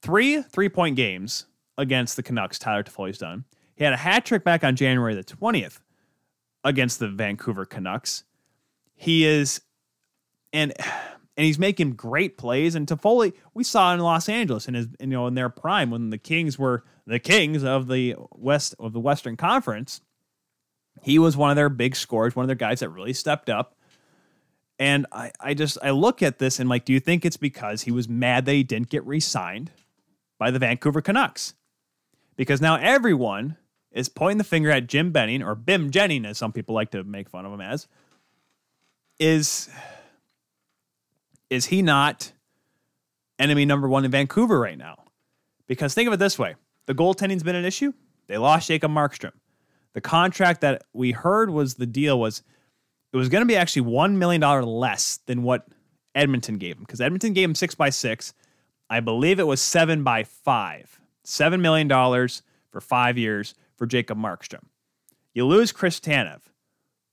Three 0.00 0.40
three 0.40 0.70
point 0.70 0.96
games 0.96 1.44
against 1.78 2.16
the 2.16 2.22
Canucks, 2.22 2.58
Tyler 2.58 2.82
Toffoli's 2.82 3.18
done. 3.18 3.44
He 3.74 3.84
had 3.84 3.92
a 3.92 3.98
hat 3.98 4.24
trick 4.24 4.44
back 4.44 4.62
on 4.62 4.76
January 4.76 5.14
the 5.14 5.24
20th 5.24 5.80
against 6.64 6.98
the 6.98 7.08
Vancouver 7.08 7.64
Canucks. 7.64 8.24
He 8.94 9.24
is, 9.24 9.62
and 10.52 10.74
and 11.36 11.46
he's 11.46 11.58
making 11.58 11.92
great 11.92 12.36
plays. 12.36 12.74
And 12.74 12.86
Toffoli, 12.86 13.32
we 13.54 13.64
saw 13.64 13.94
in 13.94 14.00
Los 14.00 14.28
Angeles 14.28 14.68
in 14.68 14.74
his, 14.74 14.88
you 15.00 15.06
know, 15.06 15.26
in 15.26 15.34
their 15.34 15.48
prime 15.48 15.90
when 15.90 16.10
the 16.10 16.18
Kings 16.18 16.58
were 16.58 16.84
the 17.06 17.18
Kings 17.18 17.64
of 17.64 17.88
the 17.88 18.16
West 18.32 18.74
of 18.78 18.92
the 18.92 19.00
Western 19.00 19.38
Conference. 19.38 20.02
He 21.02 21.18
was 21.18 21.36
one 21.36 21.48
of 21.48 21.56
their 21.56 21.70
big 21.70 21.96
scorers, 21.96 22.36
one 22.36 22.44
of 22.44 22.48
their 22.48 22.56
guys 22.56 22.80
that 22.80 22.90
really 22.90 23.14
stepped 23.14 23.48
up. 23.48 23.74
And 24.78 25.06
I, 25.12 25.30
I 25.40 25.54
just 25.54 25.78
I 25.82 25.90
look 25.90 26.22
at 26.22 26.38
this 26.38 26.60
and 26.60 26.68
like, 26.68 26.84
do 26.84 26.92
you 26.92 27.00
think 27.00 27.24
it's 27.24 27.38
because 27.38 27.82
he 27.82 27.90
was 27.90 28.08
mad 28.08 28.44
that 28.44 28.52
he 28.52 28.62
didn't 28.62 28.90
get 28.90 29.06
re-signed 29.06 29.70
by 30.38 30.50
the 30.50 30.58
Vancouver 30.58 31.00
Canucks? 31.00 31.54
Because 32.40 32.62
now 32.62 32.76
everyone 32.76 33.58
is 33.92 34.08
pointing 34.08 34.38
the 34.38 34.44
finger 34.44 34.70
at 34.70 34.86
Jim 34.86 35.12
Benning 35.12 35.42
or 35.42 35.54
Bim 35.54 35.90
Jennings, 35.90 36.24
as 36.24 36.38
some 36.38 36.52
people 36.52 36.74
like 36.74 36.90
to 36.92 37.04
make 37.04 37.28
fun 37.28 37.44
of 37.44 37.52
him 37.52 37.60
as. 37.60 37.86
Is 39.18 39.68
is 41.50 41.66
he 41.66 41.82
not 41.82 42.32
enemy 43.38 43.66
number 43.66 43.90
one 43.90 44.06
in 44.06 44.10
Vancouver 44.10 44.58
right 44.58 44.78
now? 44.78 45.04
Because 45.66 45.92
think 45.92 46.06
of 46.06 46.14
it 46.14 46.16
this 46.16 46.38
way: 46.38 46.54
the 46.86 46.94
goaltending's 46.94 47.42
been 47.42 47.56
an 47.56 47.66
issue. 47.66 47.92
They 48.26 48.38
lost 48.38 48.68
Jacob 48.68 48.90
Markstrom. 48.90 49.32
The 49.92 50.00
contract 50.00 50.62
that 50.62 50.84
we 50.94 51.12
heard 51.12 51.50
was 51.50 51.74
the 51.74 51.84
deal 51.84 52.18
was 52.18 52.42
it 53.12 53.18
was 53.18 53.28
going 53.28 53.42
to 53.42 53.46
be 53.46 53.56
actually 53.56 53.82
$1 53.82 54.14
million 54.14 54.40
less 54.40 55.18
than 55.26 55.42
what 55.42 55.68
Edmonton 56.14 56.56
gave 56.56 56.78
him 56.78 56.84
because 56.84 57.02
Edmonton 57.02 57.34
gave 57.34 57.50
him 57.50 57.54
six 57.54 57.74
by 57.74 57.90
six. 57.90 58.32
I 58.88 59.00
believe 59.00 59.38
it 59.38 59.46
was 59.46 59.60
seven 59.60 60.02
by 60.04 60.24
five. 60.24 60.99
$7 61.30 61.60
million 61.60 61.88
for 62.70 62.80
five 62.80 63.16
years 63.18 63.54
for 63.76 63.86
Jacob 63.86 64.18
Markstrom. 64.18 64.64
You 65.32 65.46
lose 65.46 65.72
Chris 65.72 66.00
Tanev, 66.00 66.40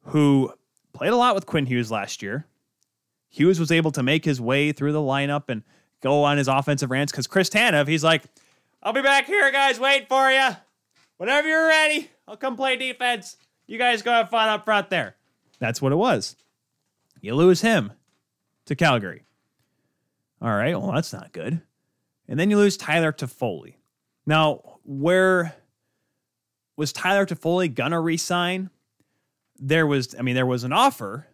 who 0.05 0.53
played 0.93 1.11
a 1.11 1.15
lot 1.15 1.35
with 1.35 1.45
Quinn 1.45 1.65
Hughes 1.65 1.91
last 1.91 2.21
year. 2.21 2.45
Hughes 3.29 3.59
was 3.59 3.71
able 3.71 3.91
to 3.91 4.03
make 4.03 4.25
his 4.25 4.41
way 4.41 4.71
through 4.71 4.93
the 4.93 4.99
lineup 4.99 5.49
and 5.49 5.63
go 6.01 6.23
on 6.23 6.37
his 6.37 6.47
offensive 6.47 6.89
rants 6.91 7.11
because 7.11 7.27
Chris 7.27 7.49
Tanev, 7.49 7.87
he's 7.87 8.03
like, 8.03 8.23
I'll 8.81 8.93
be 8.93 9.01
back 9.01 9.25
here, 9.25 9.51
guys, 9.51 9.79
wait 9.79 10.07
for 10.07 10.31
you. 10.31 10.49
Whenever 11.17 11.47
you're 11.47 11.67
ready, 11.67 12.09
I'll 12.27 12.37
come 12.37 12.55
play 12.55 12.75
defense. 12.75 13.37
You 13.65 13.77
guys 13.77 14.01
go 14.01 14.11
have 14.11 14.29
fun 14.29 14.49
up 14.49 14.65
front 14.65 14.89
there. 14.89 15.15
That's 15.59 15.81
what 15.81 15.91
it 15.91 15.97
was. 15.97 16.35
You 17.21 17.35
lose 17.35 17.61
him 17.61 17.91
to 18.65 18.75
Calgary. 18.75 19.25
All 20.41 20.49
right, 20.49 20.79
well, 20.79 20.91
that's 20.91 21.13
not 21.13 21.31
good. 21.31 21.61
And 22.27 22.39
then 22.39 22.49
you 22.49 22.57
lose 22.57 22.77
Tyler 22.77 23.11
Toffoli. 23.11 23.75
Now, 24.27 24.79
where 24.83 25.55
was 26.75 26.93
Tyler 26.93 27.25
Toffoli 27.25 27.73
gonna 27.73 27.99
resign? 27.99 28.69
There 29.57 29.87
was, 29.87 30.13
I 30.19 30.21
mean, 30.21 30.35
there 30.35 30.45
was 30.45 30.63
an 30.63 30.73
offer, 30.73 31.27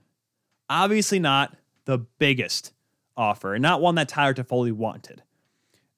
obviously 0.69 1.19
not 1.19 1.57
the 1.85 1.97
biggest 1.97 2.71
offer, 3.17 3.55
and 3.55 3.61
not 3.61 3.81
one 3.81 3.95
that 3.95 4.07
Tyler 4.07 4.35
Toffoli 4.35 4.71
wanted. 4.71 5.23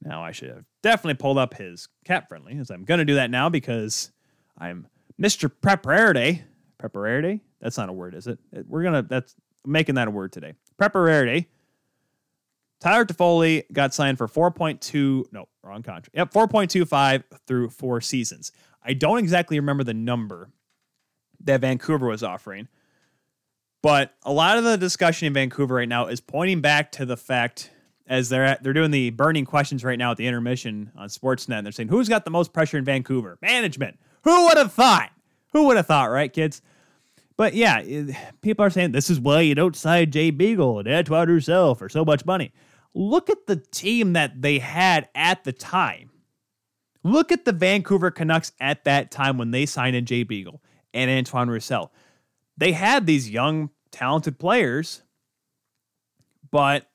Now, 0.02 0.24
I 0.24 0.32
should 0.32 0.50
have 0.50 0.64
definitely 0.82 1.16
pulled 1.16 1.38
up 1.38 1.56
his 1.56 1.90
cap 2.06 2.30
friendly, 2.30 2.58
as 2.58 2.72
I'm 2.72 2.86
gonna 2.86 3.06
do 3.06 3.16
that 3.16 3.30
now 3.30 3.50
because 3.50 4.12
I'm 4.58 4.88
Mr. 5.22 5.52
Preparerde. 5.52 6.44
Preparerde? 6.82 7.42
That's 7.60 7.78
not 7.78 7.90
a 7.90 7.94
word, 7.94 8.16
is 8.16 8.28
it? 8.28 8.40
We're 8.68 8.84
gonna 8.84 9.04
that's 9.04 9.36
making 9.66 9.96
that 9.96 10.08
a 10.08 10.12
word 10.12 10.32
today. 10.32 10.54
Preparare. 10.82 11.46
Tyler 12.80 13.06
Toffoli 13.06 13.64
got 13.72 13.94
signed 13.94 14.18
for 14.18 14.28
4.2, 14.28 15.32
no, 15.32 15.48
wrong 15.64 15.82
contract. 15.82 16.10
Yep, 16.14 16.34
4.25 16.34 17.24
through 17.48 17.70
four 17.70 18.02
seasons. 18.02 18.52
I 18.84 18.94
don't 18.94 19.18
exactly 19.18 19.60
remember 19.60 19.84
the 19.84 19.94
number 19.94 20.52
that 21.44 21.62
Vancouver 21.62 22.08
was 22.08 22.24
offering, 22.24 22.68
but 23.82 24.14
a 24.24 24.32
lot 24.32 24.58
of 24.58 24.64
the 24.64 24.78
discussion 24.78 25.28
in 25.28 25.34
Vancouver 25.34 25.76
right 25.76 25.90
now 25.90 26.08
is 26.08 26.20
pointing 26.20 26.62
back 26.62 26.92
to 26.94 27.06
the 27.06 27.18
fact 27.18 27.72
as 28.08 28.30
they're 28.30 28.46
at, 28.46 28.64
they're 28.64 28.74
doing 28.74 28.92
the 28.92 29.10
burning 29.10 29.46
questions 29.46 29.84
right 29.84 29.98
now 29.98 30.12
at 30.12 30.18
the 30.18 30.28
intermission 30.28 30.92
on 30.96 31.10
Sportsnet. 31.10 31.64
They're 31.64 31.72
saying 31.72 31.90
who's 31.90 32.10
got 32.10 32.26
the 32.26 32.32
most 32.32 32.54
pressure 32.54 32.78
in 32.78 32.86
Vancouver? 32.86 33.38
Management. 33.42 33.98
Who 34.24 34.46
would 34.46 34.58
have 34.58 34.74
thought? 34.74 35.12
Who 35.54 35.66
would 35.66 35.78
have 35.78 35.88
thought, 35.88 36.12
right, 36.12 36.32
kids? 36.32 36.62
But 37.38 37.54
yeah, 37.54 37.82
people 38.42 38.64
are 38.64 38.70
saying 38.70 38.92
this 38.92 39.10
is 39.10 39.20
why 39.20 39.42
you 39.42 39.56
don't 39.56 39.76
sign 39.76 40.12
Jay 40.12 40.30
Beagle 40.32 40.80
and 40.80 40.88
Antoine 40.88 41.28
Roussel 41.28 41.76
for 41.76 41.90
so 41.90 42.06
much 42.06 42.26
money. 42.26 42.54
Look 42.96 43.30
at 43.30 43.46
the 43.46 43.58
team 43.58 44.14
that 44.14 44.42
they 44.42 44.58
had 44.60 45.10
at 45.14 45.44
the 45.44 45.52
time. 45.52 46.12
Look 47.04 47.32
at 47.32 47.46
the 47.46 47.52
Vancouver 47.52 48.10
Canucks 48.10 48.54
at 48.60 48.86
that 48.86 49.12
time 49.12 49.38
when 49.38 49.52
they 49.52 49.66
signed 49.66 49.96
in 49.96 50.06
Jay 50.06 50.24
Beagle 50.24 50.64
and 50.94 51.12
Antoine 51.12 51.50
Roussel. 51.50 51.92
They 52.58 52.72
had 52.72 53.06
these 53.06 53.30
young, 53.30 53.70
talented 53.92 54.40
players, 54.40 55.04
but 56.50 56.90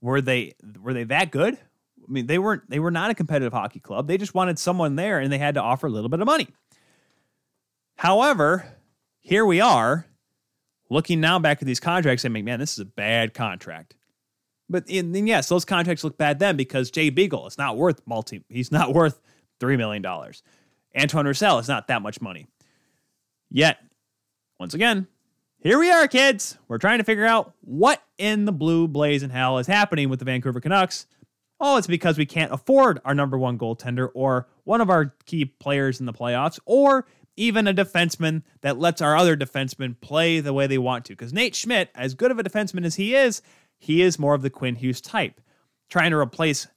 were 0.00 0.20
they 0.20 0.54
were 0.80 0.94
they 0.94 1.04
that 1.04 1.32
good? 1.32 1.54
I 1.54 2.10
mean, 2.10 2.26
they 2.26 2.38
weren't. 2.38 2.70
They 2.70 2.78
were 2.78 2.90
not 2.90 3.10
a 3.10 3.14
competitive 3.14 3.52
hockey 3.52 3.80
club. 3.80 4.06
They 4.06 4.16
just 4.16 4.34
wanted 4.34 4.58
someone 4.58 4.96
there, 4.96 5.18
and 5.18 5.32
they 5.32 5.38
had 5.38 5.54
to 5.54 5.62
offer 5.62 5.88
a 5.88 5.90
little 5.90 6.08
bit 6.08 6.20
of 6.20 6.26
money. 6.26 6.48
However, 7.96 8.66
here 9.20 9.44
we 9.44 9.60
are 9.60 10.06
looking 10.90 11.20
now 11.20 11.38
back 11.38 11.60
at 11.60 11.66
these 11.66 11.80
contracts 11.80 12.22
saying, 12.22 12.44
man, 12.44 12.60
this 12.60 12.72
is 12.72 12.78
a 12.80 12.84
bad 12.84 13.34
contract. 13.34 13.94
But 14.68 14.88
in, 14.88 15.14
yes, 15.26 15.48
those 15.48 15.64
contracts 15.64 16.04
look 16.04 16.16
bad 16.16 16.38
then 16.38 16.56
because 16.56 16.90
Jay 16.90 17.10
Beagle 17.10 17.46
is 17.46 17.58
not 17.58 17.76
worth 17.76 18.00
multi. 18.06 18.44
He's 18.48 18.72
not 18.72 18.94
worth 18.94 19.20
three 19.60 19.76
million 19.76 20.02
dollars. 20.02 20.42
Antoine 20.98 21.26
Roussel 21.26 21.58
is 21.58 21.68
not 21.68 21.88
that 21.88 22.02
much 22.02 22.20
money. 22.20 22.46
Yet 23.50 23.78
once 24.62 24.74
again, 24.74 25.08
here 25.58 25.78
we 25.78 25.90
are, 25.90 26.06
kids. 26.06 26.56
We're 26.68 26.78
trying 26.78 26.98
to 26.98 27.04
figure 27.04 27.26
out 27.26 27.54
what 27.62 28.02
in 28.16 28.44
the 28.44 28.52
blue 28.52 28.86
blaze 28.86 29.22
and 29.22 29.32
hell 29.32 29.58
is 29.58 29.66
happening 29.66 30.08
with 30.08 30.18
the 30.18 30.24
Vancouver 30.24 30.60
Canucks. 30.60 31.06
Oh, 31.58 31.76
it's 31.76 31.86
because 31.86 32.16
we 32.16 32.26
can't 32.26 32.52
afford 32.52 33.00
our 33.04 33.14
number 33.14 33.38
one 33.38 33.58
goaltender 33.58 34.08
or 34.14 34.48
one 34.64 34.80
of 34.80 34.90
our 34.90 35.14
key 35.24 35.44
players 35.44 36.00
in 36.00 36.06
the 36.06 36.12
playoffs 36.12 36.58
or 36.64 37.06
even 37.36 37.66
a 37.66 37.74
defenseman 37.74 38.42
that 38.60 38.78
lets 38.78 39.00
our 39.00 39.16
other 39.16 39.36
defensemen 39.36 40.00
play 40.00 40.40
the 40.40 40.52
way 40.52 40.66
they 40.66 40.78
want 40.78 41.04
to. 41.06 41.12
Because 41.12 41.32
Nate 41.32 41.54
Schmidt, 41.54 41.90
as 41.94 42.14
good 42.14 42.30
of 42.30 42.38
a 42.38 42.44
defenseman 42.44 42.84
as 42.84 42.96
he 42.96 43.14
is, 43.14 43.42
he 43.82 44.00
is 44.00 44.16
more 44.16 44.34
of 44.34 44.42
the 44.42 44.50
Quinn 44.50 44.76
Hughes 44.76 45.00
type. 45.00 45.40
Trying 45.90 46.12
to 46.12 46.16
replace 46.16 46.68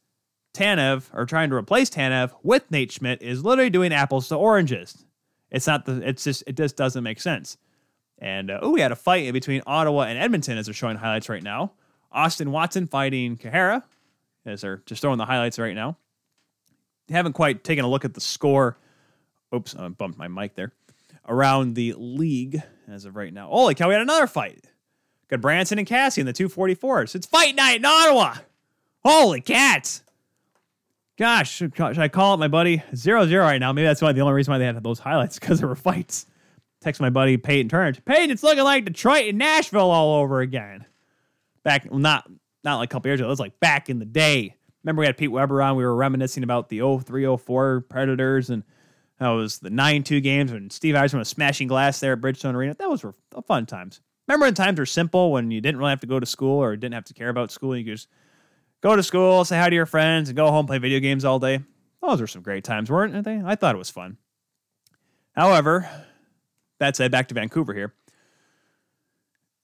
Tanev 0.56 1.04
or 1.14 1.28
trying 1.28 1.52
to 1.52 1.56
replace 1.56 1.88
Tanev 1.88 2.32
with 2.42 2.72
Nate 2.72 2.92
Schmidt 2.92 3.22
is 3.22 3.46
literally 3.46 3.70
doing 3.70 3.94
apples 3.94 4.28
to 4.30 4.36
oranges. 4.36 5.06
It's 5.52 5.68
not 5.68 5.86
the. 5.86 6.02
It's 6.02 6.24
just. 6.24 6.44
It 6.48 6.58
just 6.58 6.76
doesn't 6.76 7.04
make 7.04 7.22
sense. 7.22 7.58
And 8.18 8.50
uh, 8.50 8.58
oh, 8.64 8.72
we 8.72 8.82
had 8.82 8.92
a 8.92 8.96
fight 8.96 9.32
between 9.34 9.62
Ottawa 9.68 10.06
and 10.06 10.18
Edmonton 10.18 10.58
as 10.58 10.66
they're 10.66 10.74
showing 10.74 10.98
highlights 10.98 11.30
right 11.30 11.44
now. 11.44 11.74
Austin 12.12 12.52
Watson 12.52 12.88
fighting 12.88 13.38
Kahara 13.38 13.84
as 14.44 14.62
they're 14.62 14.82
just 14.88 15.04
throwing 15.04 15.20
the 15.20 15.26
highlights 15.26 15.60
right 15.60 15.76
now. 15.76 15.98
Haven't 17.12 17.34
quite 17.34 17.64
taken 17.64 17.86
a 17.86 17.88
look 17.88 18.04
at 18.04 18.16
the 18.16 18.22
score. 18.22 18.80
Oops, 19.54 19.76
I 19.76 19.90
bumped 19.90 20.18
my 20.18 20.28
mic 20.28 20.56
there. 20.56 20.72
Around 21.28 21.76
the 21.76 21.94
league 21.98 22.64
as 22.88 23.06
of 23.06 23.16
right 23.16 23.32
now. 23.32 23.50
Holy 23.50 23.76
cow, 23.76 23.90
we 23.90 23.94
had 23.94 24.02
another 24.02 24.26
fight. 24.26 24.66
Got 25.30 25.42
Branson 25.42 25.80
and 25.80 25.88
Cassie 25.88 26.22
in 26.22 26.28
the 26.28 26.34
244s. 26.34 27.16
It's 27.16 27.28
fight 27.28 27.56
night 27.56 27.78
in 27.78 27.86
Ottawa. 27.86 28.36
Holy 29.04 29.42
cats. 29.42 30.04
Gosh, 31.18 31.52
should, 31.52 31.80
I 31.80 32.10
call 32.10 32.34
it 32.34 32.38
my 32.38 32.48
buddy? 32.48 32.84
Zero 32.94 33.26
zero 33.26 33.44
right 33.46 33.60
now. 33.60 33.72
Maybe 33.72 33.86
that's 33.86 34.02
why 34.02 34.12
the 34.12 34.22
only 34.22 34.34
reason 34.34 34.52
why 34.52 34.58
they 34.58 34.66
had 34.66 34.82
those 34.84 35.00
highlights 35.00 35.40
because 35.40 35.60
there 35.60 35.68
were 35.68 35.76
fights. 35.76 36.26
Text 36.82 37.00
my 37.00 37.10
buddy 37.10 37.38
Peyton 37.38 37.70
Turner. 37.70 37.94
Peyton, 38.06 38.32
it's 38.32 38.44
looking 38.44 38.64
like 38.64 38.86
Detroit 38.86 39.30
and 39.30 39.38
Nashville 39.38 39.90
all 39.92 40.22
over 40.22 40.42
again. 40.42 40.86
Back, 41.64 41.92
not 41.92 42.30
not 42.64 42.78
like 42.78 42.90
a 42.90 42.92
couple 42.92 43.10
years 43.10 43.20
ago. 43.20 43.28
It 43.28 43.30
was 43.30 43.40
like 43.40 43.60
back 43.60 43.90
in 43.90 44.00
the 44.00 44.06
day. 44.06 44.56
Remember 44.84 45.00
we 45.00 45.06
had 45.06 45.18
Pete 45.18 45.32
Weber 45.32 45.62
on. 45.62 45.78
We 45.78 45.86
were 45.86 45.96
reminiscing 45.96 46.44
about 46.44 46.70
the 46.70 46.80
0304 46.80 47.86
Predators 47.90 48.50
and 48.50 48.64
that 49.20 49.30
was 49.30 49.60
the 49.60 49.70
9-2 49.70 50.22
games 50.22 50.52
when 50.52 50.70
Steve 50.70 50.94
Yzerman 50.94 51.20
was 51.20 51.30
smashing 51.30 51.70
glass 51.70 52.02
there 52.02 52.14
at 52.14 52.22
Bridgestone 52.22 52.54
Arena. 52.54 52.76
That 52.78 52.90
was 52.90 53.06
fun 53.48 53.66
times. 53.66 54.02
Remember 54.28 54.48
when 54.48 54.54
times 54.56 54.80
were 54.80 54.86
simple 54.86 55.32
when 55.32 55.52
you 55.52 55.62
didn't 55.62 55.78
really 55.78 55.92
have 55.92 56.00
to 56.02 56.08
go 56.08 56.20
to 56.20 56.26
school 56.26 56.62
or 56.62 56.76
didn't 56.76 56.96
have 56.96 57.06
to 57.06 57.14
care 57.14 57.30
about 57.30 57.52
school. 57.52 57.78
You 57.78 57.84
could 57.84 57.94
just 57.94 58.08
go 58.82 58.96
to 58.96 59.04
school, 59.04 59.46
say 59.46 59.58
hi 59.58 59.70
to 59.70 59.76
your 59.76 59.86
friends, 59.86 60.30
and 60.30 60.36
go 60.36 60.50
home 60.50 60.66
play 60.66 60.80
video 60.80 61.00
games 61.00 61.26
all 61.26 61.40
day. 61.40 61.60
Those 62.02 62.22
were 62.22 62.28
some 62.28 62.42
great 62.42 62.64
times, 62.64 62.90
weren't 62.90 63.24
they? 63.24 63.42
I 63.44 63.56
thought 63.56 63.76
it 63.76 63.80
was 63.80 63.90
fun. 63.90 64.18
However, 65.34 65.90
that 66.80 66.96
said, 66.96 67.12
back 67.12 67.28
to 67.30 67.36
Vancouver 67.36 67.74
here. 67.74 67.94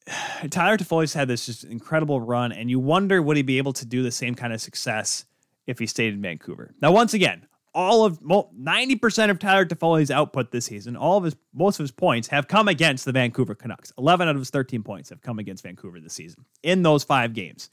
Tyler 0.50 0.78
Toffoli's 0.78 1.14
had 1.14 1.28
this 1.28 1.46
just 1.46 1.64
incredible 1.64 2.20
run, 2.20 2.52
and 2.52 2.70
you 2.70 2.80
wonder 2.80 3.22
would 3.22 3.38
he 3.38 3.44
be 3.44 3.58
able 3.58 3.74
to 3.74 3.86
do 3.86 4.04
the 4.04 4.12
same 4.12 4.36
kind 4.36 4.54
of 4.54 4.62
success 4.62 5.26
if 5.68 5.80
he 5.80 5.88
stayed 5.88 6.14
in 6.14 6.22
Vancouver. 6.22 6.74
Now, 6.82 6.92
once 6.92 7.14
again, 7.14 7.48
all 7.74 8.06
of 8.06 8.20
ninety 8.54 8.96
percent 8.96 9.32
of 9.32 9.40
Tyler 9.40 9.66
Toffoli's 9.66 10.12
output 10.12 10.52
this 10.52 10.66
season, 10.66 10.96
all 10.96 11.18
of 11.18 11.24
his 11.24 11.36
most 11.54 11.80
of 11.80 11.84
his 11.84 11.92
points 11.92 12.28
have 12.28 12.48
come 12.48 12.68
against 12.68 13.06
the 13.06 13.12
Vancouver 13.12 13.56
Canucks. 13.56 13.94
Eleven 13.98 14.28
out 14.28 14.36
of 14.36 14.42
his 14.42 14.50
thirteen 14.50 14.84
points 14.84 15.10
have 15.10 15.22
come 15.22 15.40
against 15.40 15.64
Vancouver 15.64 16.00
this 16.00 16.14
season 16.14 16.46
in 16.64 16.84
those 16.84 17.04
five 17.04 17.34
games. 17.34 17.70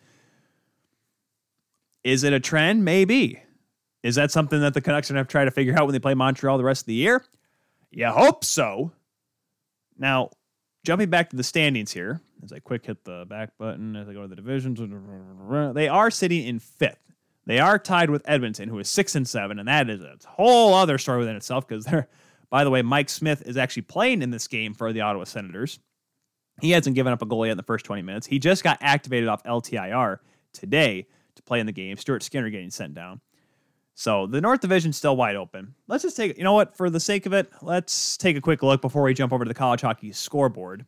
Is 2.04 2.24
it 2.24 2.32
a 2.32 2.40
trend? 2.40 2.84
Maybe. 2.84 3.42
Is 4.04 4.14
that 4.14 4.30
something 4.30 4.60
that 4.60 4.74
the 4.74 4.80
Canucks 4.80 5.10
are 5.10 5.14
going 5.14 5.26
to 5.26 5.30
try 5.30 5.44
to 5.44 5.50
figure 5.50 5.76
out 5.76 5.86
when 5.86 5.92
they 5.92 5.98
play 5.98 6.14
Montreal 6.14 6.56
the 6.56 6.64
rest 6.64 6.82
of 6.82 6.86
the 6.86 6.94
year? 6.94 7.24
You 7.90 8.06
hope 8.06 8.44
so. 8.44 8.92
Now, 9.98 10.30
jumping 10.84 11.10
back 11.10 11.30
to 11.30 11.36
the 11.36 11.42
standings 11.42 11.92
here, 11.92 12.20
as 12.44 12.52
I 12.52 12.60
quick 12.60 12.86
hit 12.86 13.04
the 13.04 13.26
back 13.28 13.58
button 13.58 13.96
as 13.96 14.08
I 14.08 14.12
go 14.12 14.22
to 14.22 14.28
the 14.28 14.36
divisions, 14.36 14.80
they 15.74 15.88
are 15.88 16.10
sitting 16.12 16.46
in 16.46 16.60
fifth. 16.60 17.02
They 17.48 17.60
are 17.60 17.78
tied 17.78 18.10
with 18.10 18.28
Edmonton, 18.28 18.68
who 18.68 18.78
is 18.78 18.90
six 18.90 19.14
and 19.14 19.26
seven, 19.26 19.58
and 19.58 19.66
that 19.68 19.88
is 19.88 20.02
a 20.02 20.18
whole 20.26 20.74
other 20.74 20.98
story 20.98 21.20
within 21.20 21.34
itself. 21.34 21.66
Because 21.66 21.86
they're, 21.86 22.06
by 22.50 22.62
the 22.62 22.68
way, 22.68 22.82
Mike 22.82 23.08
Smith 23.08 23.42
is 23.46 23.56
actually 23.56 23.82
playing 23.82 24.20
in 24.20 24.30
this 24.30 24.46
game 24.46 24.74
for 24.74 24.92
the 24.92 25.00
Ottawa 25.00 25.24
Senators. 25.24 25.80
He 26.60 26.72
hasn't 26.72 26.94
given 26.94 27.10
up 27.10 27.22
a 27.22 27.26
goal 27.26 27.46
yet 27.46 27.52
in 27.52 27.56
the 27.56 27.62
first 27.62 27.86
20 27.86 28.02
minutes. 28.02 28.26
He 28.26 28.38
just 28.38 28.62
got 28.62 28.76
activated 28.82 29.30
off 29.30 29.42
LTIR 29.44 30.18
today 30.52 31.06
to 31.36 31.42
play 31.42 31.58
in 31.58 31.64
the 31.64 31.72
game. 31.72 31.96
Stuart 31.96 32.22
Skinner 32.22 32.50
getting 32.50 32.70
sent 32.70 32.92
down. 32.92 33.22
So 33.94 34.26
the 34.26 34.42
North 34.42 34.60
Division's 34.60 34.98
still 34.98 35.16
wide 35.16 35.36
open. 35.36 35.74
Let's 35.86 36.02
just 36.02 36.18
take, 36.18 36.36
you 36.36 36.44
know 36.44 36.52
what, 36.52 36.76
for 36.76 36.90
the 36.90 37.00
sake 37.00 37.24
of 37.24 37.32
it, 37.32 37.50
let's 37.62 38.18
take 38.18 38.36
a 38.36 38.42
quick 38.42 38.62
look 38.62 38.82
before 38.82 39.02
we 39.02 39.14
jump 39.14 39.32
over 39.32 39.44
to 39.44 39.48
the 39.48 39.54
college 39.54 39.80
hockey 39.80 40.12
scoreboard. 40.12 40.84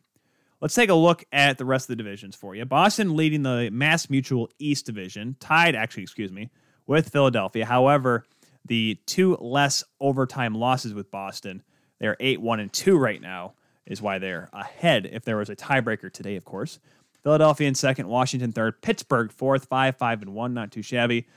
Let's 0.61 0.75
take 0.75 0.91
a 0.91 0.95
look 0.95 1.25
at 1.31 1.57
the 1.57 1.65
rest 1.65 1.85
of 1.85 1.97
the 1.97 2.03
divisions 2.03 2.35
for 2.35 2.55
you. 2.55 2.63
Boston 2.65 3.15
leading 3.15 3.41
the 3.41 3.69
Mass 3.71 4.11
Mutual 4.11 4.47
East 4.59 4.85
Division, 4.85 5.35
tied, 5.39 5.75
actually, 5.75 6.03
excuse 6.03 6.31
me, 6.31 6.51
with 6.85 7.09
Philadelphia. 7.09 7.65
However, 7.65 8.25
the 8.65 8.99
two 9.07 9.37
less 9.37 9.83
overtime 9.99 10.53
losses 10.53 10.93
with 10.93 11.09
Boston, 11.09 11.63
they're 11.99 12.15
8 12.19 12.41
1 12.41 12.59
and 12.59 12.71
2 12.71 12.95
right 12.95 13.19
now, 13.19 13.53
is 13.87 14.03
why 14.03 14.19
they're 14.19 14.49
ahead 14.53 15.09
if 15.11 15.25
there 15.25 15.37
was 15.37 15.49
a 15.49 15.55
tiebreaker 15.55 16.13
today, 16.13 16.35
of 16.35 16.45
course. 16.45 16.77
Philadelphia 17.23 17.67
in 17.67 17.73
second, 17.73 18.07
Washington 18.07 18.51
third, 18.51 18.81
Pittsburgh 18.83 19.31
fourth, 19.31 19.65
5 19.65 19.95
5 19.95 20.21
and 20.21 20.33
1, 20.35 20.53
not 20.53 20.71
too 20.71 20.83
shabby. 20.83 21.27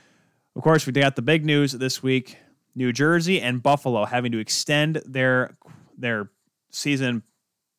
Of 0.55 0.63
course, 0.63 0.87
we 0.87 0.93
got 0.93 1.17
the 1.17 1.23
big 1.23 1.47
news 1.47 1.73
this 1.73 2.03
week 2.03 2.37
New 2.75 2.93
Jersey 2.93 3.41
and 3.41 3.63
Buffalo 3.63 4.05
having 4.05 4.33
to 4.33 4.39
extend 4.39 5.01
their 5.07 5.57
their 5.97 6.31
season 6.71 7.23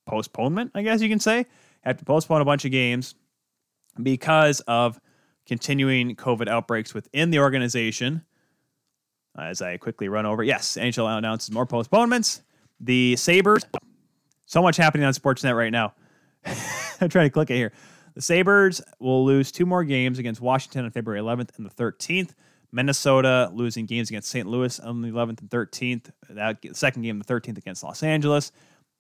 postponement, 0.06 0.72
I 0.76 0.84
guess 0.84 1.02
you 1.02 1.10
can 1.10 1.20
say. 1.20 1.46
Have 1.82 1.98
to 1.98 2.06
postpone 2.06 2.42
a 2.42 2.46
bunch 2.46 2.66
of 2.66 2.72
games 2.72 3.16
because 4.02 4.60
of 4.62 5.00
continuing 5.46 6.16
COVID 6.16 6.48
outbreaks 6.48 6.94
within 6.94 7.30
the 7.30 7.40
organization. 7.40 8.24
Uh, 9.38 9.44
as 9.44 9.62
I 9.62 9.78
quickly 9.78 10.08
run 10.08 10.26
over, 10.26 10.44
yes, 10.44 10.78
NHL 10.80 11.18
announces 11.18 11.52
more 11.52 11.66
postponements. 11.66 12.42
The 12.80 13.16
Sabres, 13.16 13.66
so 14.46 14.62
much 14.62 14.78
happening 14.78 15.06
on 15.06 15.14
Sportsnet 15.14 15.56
right 15.56 15.72
now. 15.72 15.94
I'm 16.46 17.10
trying 17.10 17.28
to 17.28 17.34
click 17.34 17.50
it 17.50 17.56
here. 17.56 17.72
The 18.16 18.22
Sabres 18.22 18.82
will 19.00 19.26
lose 19.26 19.52
two 19.52 19.66
more 19.66 19.84
games 19.84 20.20
against 20.20 20.40
Washington 20.40 20.86
on 20.86 20.92
February 20.92 21.22
11th 21.22 21.58
and 21.58 21.66
the 21.66 21.70
13th. 21.70 22.32
Minnesota 22.72 23.50
losing 23.54 23.86
games 23.86 24.10
against 24.10 24.30
St. 24.30 24.48
Louis 24.48 24.80
on 24.80 25.02
the 25.02 25.10
11th 25.10 25.42
and 25.42 25.50
13th. 25.50 26.12
That 26.30 26.58
second 26.74 27.04
game, 27.04 27.20
the 27.20 27.26
13th 27.26 27.58
against 27.58 27.84
Los 27.84 28.04
Angeles. 28.04 28.52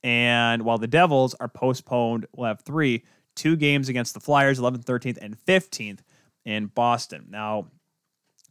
And 0.06 0.61
while 0.61 0.77
the 0.77 0.86
Devils 0.86 1.34
are 1.40 1.48
postponed, 1.48 2.27
we'll 2.32 2.48
have 2.48 2.61
three 2.61 3.03
two 3.36 3.56
games 3.56 3.90
against 3.90 4.14
the 4.14 4.19
Flyers, 4.19 4.60
11th, 4.60 4.86
13th, 4.86 5.18
and 5.19 5.36
15th 5.36 6.02
in 6.45 6.68
Boston. 6.68 7.26
Now, 7.27 7.72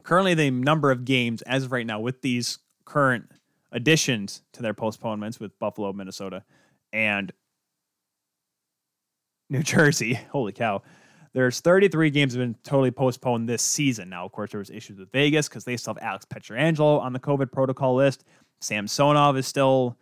currently, 0.02 0.34
the 0.34 0.50
number 0.50 0.90
of 0.90 1.04
games 1.04 1.42
as 1.42 1.62
of 1.62 1.72
right 1.72 1.86
now 1.86 2.00
with 2.00 2.22
these 2.22 2.58
current 2.84 3.30
additions 3.70 4.42
to 4.52 4.62
their 4.62 4.74
postponements 4.74 5.38
with 5.38 5.56
Buffalo, 5.60 5.92
Minnesota, 5.92 6.42
and 6.92 7.32
New 9.48 9.62
Jersey. 9.62 10.14
Holy 10.32 10.52
cow. 10.52 10.82
There's 11.34 11.60
33 11.60 12.10
games 12.10 12.32
have 12.32 12.40
been 12.40 12.56
totally 12.64 12.90
postponed 12.90 13.48
this 13.48 13.62
season. 13.62 14.10
Now, 14.10 14.24
of 14.24 14.32
course, 14.32 14.50
there 14.50 14.58
was 14.58 14.70
issues 14.70 14.98
with 14.98 15.12
Vegas 15.12 15.48
because 15.48 15.64
they 15.64 15.76
still 15.76 15.94
have 15.94 16.02
Alex 16.02 16.24
Pietrangelo 16.24 17.00
on 17.00 17.12
the 17.12 17.20
COVID 17.20 17.52
protocol 17.52 17.94
list. 17.94 18.24
Samsonov 18.60 19.36
is 19.36 19.46
still 19.46 19.96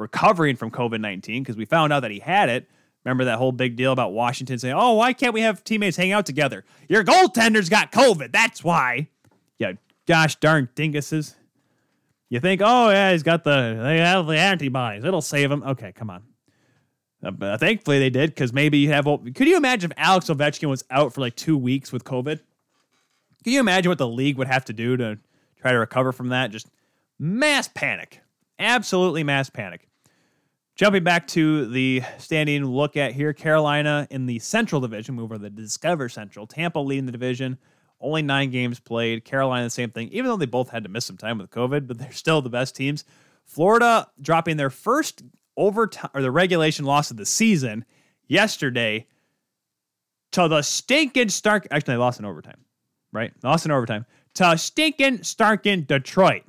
recovering 0.00 0.56
from 0.56 0.70
COVID 0.70 1.00
19 1.00 1.42
because 1.42 1.56
we 1.56 1.64
found 1.64 1.92
out 1.92 2.00
that 2.00 2.10
he 2.10 2.18
had 2.18 2.48
it. 2.48 2.68
Remember 3.04 3.24
that 3.24 3.38
whole 3.38 3.52
big 3.52 3.76
deal 3.76 3.92
about 3.92 4.12
Washington 4.12 4.58
saying, 4.58 4.74
oh, 4.76 4.94
why 4.94 5.12
can't 5.12 5.32
we 5.32 5.40
have 5.40 5.64
teammates 5.64 5.96
hang 5.96 6.12
out 6.12 6.26
together? 6.26 6.64
Your 6.88 7.04
goaltender's 7.04 7.68
got 7.68 7.92
COVID. 7.92 8.32
That's 8.32 8.62
why. 8.62 9.08
Yeah, 9.58 9.72
gosh 10.06 10.36
darn 10.36 10.68
dinguses. 10.74 11.34
You 12.28 12.40
think, 12.40 12.60
oh, 12.64 12.90
yeah, 12.90 13.12
he's 13.12 13.22
got 13.22 13.42
the, 13.44 13.80
they 13.82 13.98
have 13.98 14.26
the 14.26 14.38
antibodies. 14.38 15.04
It'll 15.04 15.22
save 15.22 15.50
him. 15.50 15.62
Okay, 15.62 15.92
come 15.92 16.10
on. 16.10 16.22
Uh, 17.22 17.58
thankfully, 17.58 17.98
they 17.98 18.10
did 18.10 18.30
because 18.30 18.52
maybe 18.52 18.78
you 18.78 18.90
have. 18.90 19.04
Well, 19.04 19.18
Could 19.18 19.46
you 19.46 19.56
imagine 19.56 19.90
if 19.90 19.98
Alex 19.98 20.26
Ovechkin 20.26 20.68
was 20.68 20.84
out 20.90 21.12
for 21.12 21.20
like 21.20 21.36
two 21.36 21.56
weeks 21.58 21.92
with 21.92 22.04
COVID? 22.04 22.40
Can 23.44 23.52
you 23.52 23.60
imagine 23.60 23.90
what 23.90 23.98
the 23.98 24.08
league 24.08 24.38
would 24.38 24.46
have 24.46 24.64
to 24.66 24.72
do 24.72 24.96
to 24.96 25.18
try 25.60 25.72
to 25.72 25.78
recover 25.78 26.12
from 26.12 26.28
that? 26.28 26.50
Just 26.50 26.68
mass 27.18 27.68
panic. 27.68 28.20
Absolutely 28.58 29.22
mass 29.24 29.50
panic. 29.50 29.89
Jumping 30.80 31.04
back 31.04 31.26
to 31.26 31.66
the 31.66 32.00
standing 32.16 32.64
look 32.64 32.96
at 32.96 33.12
here, 33.12 33.34
Carolina 33.34 34.08
in 34.08 34.24
the 34.24 34.38
Central 34.38 34.80
Division, 34.80 35.14
move 35.14 35.24
over 35.24 35.36
the 35.36 35.50
Discover 35.50 36.08
Central. 36.08 36.46
Tampa 36.46 36.78
leading 36.78 37.04
the 37.04 37.12
division, 37.12 37.58
only 38.00 38.22
nine 38.22 38.50
games 38.50 38.80
played. 38.80 39.22
Carolina, 39.22 39.64
the 39.64 39.68
same 39.68 39.90
thing, 39.90 40.08
even 40.08 40.30
though 40.30 40.38
they 40.38 40.46
both 40.46 40.70
had 40.70 40.82
to 40.84 40.88
miss 40.88 41.04
some 41.04 41.18
time 41.18 41.36
with 41.36 41.50
COVID, 41.50 41.86
but 41.86 41.98
they're 41.98 42.10
still 42.12 42.40
the 42.40 42.48
best 42.48 42.74
teams. 42.74 43.04
Florida 43.44 44.08
dropping 44.22 44.56
their 44.56 44.70
first 44.70 45.22
overtime 45.54 46.08
or 46.14 46.22
the 46.22 46.30
regulation 46.30 46.86
loss 46.86 47.10
of 47.10 47.18
the 47.18 47.26
season 47.26 47.84
yesterday 48.26 49.06
to 50.32 50.48
the 50.48 50.62
stinking 50.62 51.28
Stark. 51.28 51.68
Actually, 51.70 51.92
they 51.92 51.98
lost 51.98 52.20
in 52.20 52.24
overtime, 52.24 52.64
right? 53.12 53.34
Lost 53.42 53.66
in 53.66 53.70
overtime 53.70 54.06
to 54.32 54.56
stinking 54.56 55.18
Starkin 55.18 55.86
Detroit. 55.86 56.44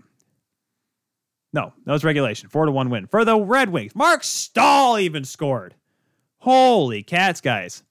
No, 1.53 1.73
that 1.85 1.91
was 1.91 2.03
regulation. 2.03 2.49
Four 2.49 2.65
to 2.65 2.71
one 2.71 2.89
win 2.89 3.07
for 3.07 3.25
the 3.25 3.39
Red 3.39 3.69
Wings. 3.69 3.95
Marc 3.95 4.23
Staal 4.23 4.97
even 4.97 5.25
scored. 5.25 5.75
Holy 6.37 7.03
cats, 7.03 7.41
guys. 7.41 7.83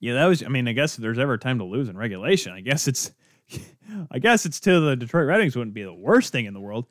Yeah, 0.00 0.14
that 0.14 0.26
was. 0.26 0.42
I 0.42 0.48
mean, 0.48 0.66
I 0.66 0.72
guess 0.72 0.96
if 0.96 1.02
there's 1.02 1.18
ever 1.18 1.34
a 1.34 1.38
time 1.38 1.58
to 1.58 1.64
lose 1.64 1.88
in 1.88 1.96
regulation, 1.96 2.52
I 2.52 2.60
guess 2.60 2.88
it's. 2.88 3.12
I 4.10 4.20
guess 4.20 4.46
it's 4.46 4.60
to 4.60 4.80
the 4.80 4.96
Detroit 4.96 5.26
Red 5.26 5.38
Wings 5.38 5.56
wouldn't 5.56 5.74
be 5.74 5.82
the 5.82 5.92
worst 5.92 6.32
thing 6.32 6.46
in 6.46 6.54
the 6.54 6.60
world. 6.60 6.86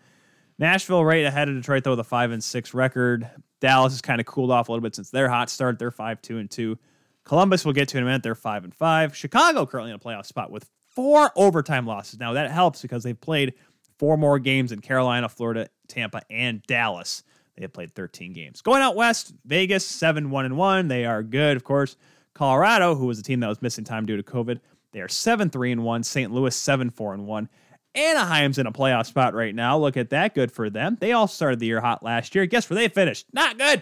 Nashville 0.57 1.05
right 1.05 1.25
ahead 1.25 1.47
of 1.47 1.55
Detroit 1.55 1.85
though 1.85 1.91
with 1.91 2.01
a 2.01 2.03
five 2.03 2.31
and 2.31 2.43
six 2.43 2.73
record. 2.73 3.29
Dallas 3.61 3.93
has 3.93 4.01
kind 4.01 4.19
of 4.19 4.27
cooled 4.27 4.51
off 4.51 4.67
a 4.67 4.71
little 4.71 4.83
bit 4.83 4.95
since 4.95 5.09
their 5.09 5.29
hot 5.29 5.49
start. 5.49 5.79
They're 5.79 5.91
five 5.91 6.21
two 6.21 6.37
and 6.37 6.51
two. 6.51 6.77
Columbus 7.23 7.63
we'll 7.63 7.73
get 7.73 7.87
to 7.89 7.97
in 7.97 8.03
a 8.03 8.05
minute. 8.05 8.23
They're 8.23 8.35
five 8.35 8.65
and 8.65 8.75
five. 8.75 9.15
Chicago 9.15 9.65
currently 9.65 9.91
in 9.91 9.95
a 9.95 9.99
playoff 9.99 10.25
spot 10.25 10.51
with 10.51 10.69
four 10.89 11.31
overtime 11.35 11.87
losses. 11.87 12.19
Now 12.19 12.33
that 12.33 12.51
helps 12.51 12.81
because 12.81 13.03
they've 13.03 13.19
played 13.19 13.53
four 13.99 14.17
more 14.17 14.39
games 14.39 14.71
in 14.71 14.79
Carolina, 14.79 15.29
Florida, 15.29 15.67
Tampa, 15.87 16.21
and 16.31 16.63
Dallas. 16.63 17.23
They 17.55 17.63
have 17.63 17.73
played 17.73 17.93
13 17.93 18.33
games. 18.33 18.61
Going 18.61 18.81
out 18.81 18.95
west, 18.95 19.33
Vegas, 19.45 19.85
7 19.85 20.31
1 20.31 20.45
and 20.45 20.57
1. 20.57 20.87
They 20.87 21.05
are 21.05 21.21
good, 21.21 21.57
of 21.57 21.65
course. 21.65 21.97
Colorado, 22.33 22.95
who 22.95 23.05
was 23.05 23.19
a 23.19 23.23
team 23.23 23.41
that 23.41 23.49
was 23.49 23.61
missing 23.61 23.83
time 23.83 24.05
due 24.05 24.15
to 24.15 24.23
COVID, 24.23 24.61
they 24.93 25.01
are 25.01 25.09
7 25.09 25.49
3 25.49 25.73
and 25.73 25.83
1. 25.83 26.03
St. 26.03 26.31
Louis, 26.31 26.55
7 26.55 26.89
4 26.89 27.13
and 27.13 27.27
1. 27.27 27.49
Anaheim's 27.95 28.57
in 28.57 28.67
a 28.67 28.71
playoff 28.71 29.07
spot 29.07 29.33
right 29.33 29.53
now. 29.53 29.77
Look 29.77 29.97
at 29.97 30.11
that. 30.11 30.35
Good 30.35 30.51
for 30.51 30.69
them. 30.69 30.97
They 30.99 31.11
all 31.11 31.27
started 31.27 31.59
the 31.59 31.65
year 31.65 31.81
hot 31.81 32.01
last 32.01 32.33
year. 32.33 32.45
Guess 32.45 32.69
where 32.69 32.75
they 32.75 32.87
finished? 32.87 33.25
Not 33.33 33.57
good. 33.57 33.81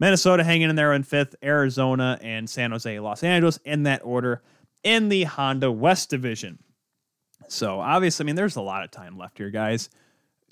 Minnesota 0.00 0.42
hanging 0.42 0.70
in 0.70 0.76
there 0.76 0.92
in 0.92 1.02
fifth, 1.02 1.34
Arizona 1.42 2.18
and 2.22 2.48
San 2.48 2.70
Jose, 2.70 2.98
Los 3.00 3.22
Angeles 3.22 3.58
in 3.64 3.84
that 3.84 4.00
order 4.04 4.42
in 4.82 5.08
the 5.08 5.24
Honda 5.24 5.70
West 5.70 6.10
Division. 6.10 6.58
So 7.48 7.80
obviously, 7.80 8.24
I 8.24 8.26
mean, 8.26 8.36
there's 8.36 8.56
a 8.56 8.62
lot 8.62 8.84
of 8.84 8.90
time 8.90 9.18
left 9.18 9.38
here, 9.38 9.50
guys. 9.50 9.90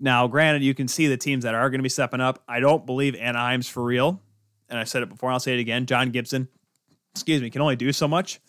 Now, 0.01 0.27
granted, 0.27 0.63
you 0.63 0.75
can 0.75 0.89
see 0.89 1.07
the 1.07 1.17
teams 1.17 1.45
that 1.45 1.55
are 1.55 1.71
going 1.71 1.79
to 1.79 1.85
be 1.85 1.89
stepping 1.89 2.21
up. 2.21 2.43
I 2.49 2.61
don't 2.61 2.85
believe 2.85 3.15
Anaheim's 3.15 3.69
for 3.69 3.83
real. 3.83 4.21
And 4.69 4.79
I 4.79 4.85
said 4.85 5.03
it 5.03 5.09
before, 5.09 5.31
I'll 5.31 5.41
say 5.41 5.55
it 5.55 5.61
again. 5.61 5.87
John 5.87 6.11
Gibson, 6.11 6.49
excuse 7.15 7.41
me, 7.41 7.51
can 7.51 7.61
only 7.61 7.77
do 7.77 7.93
so 7.93 8.09
much. 8.09 8.41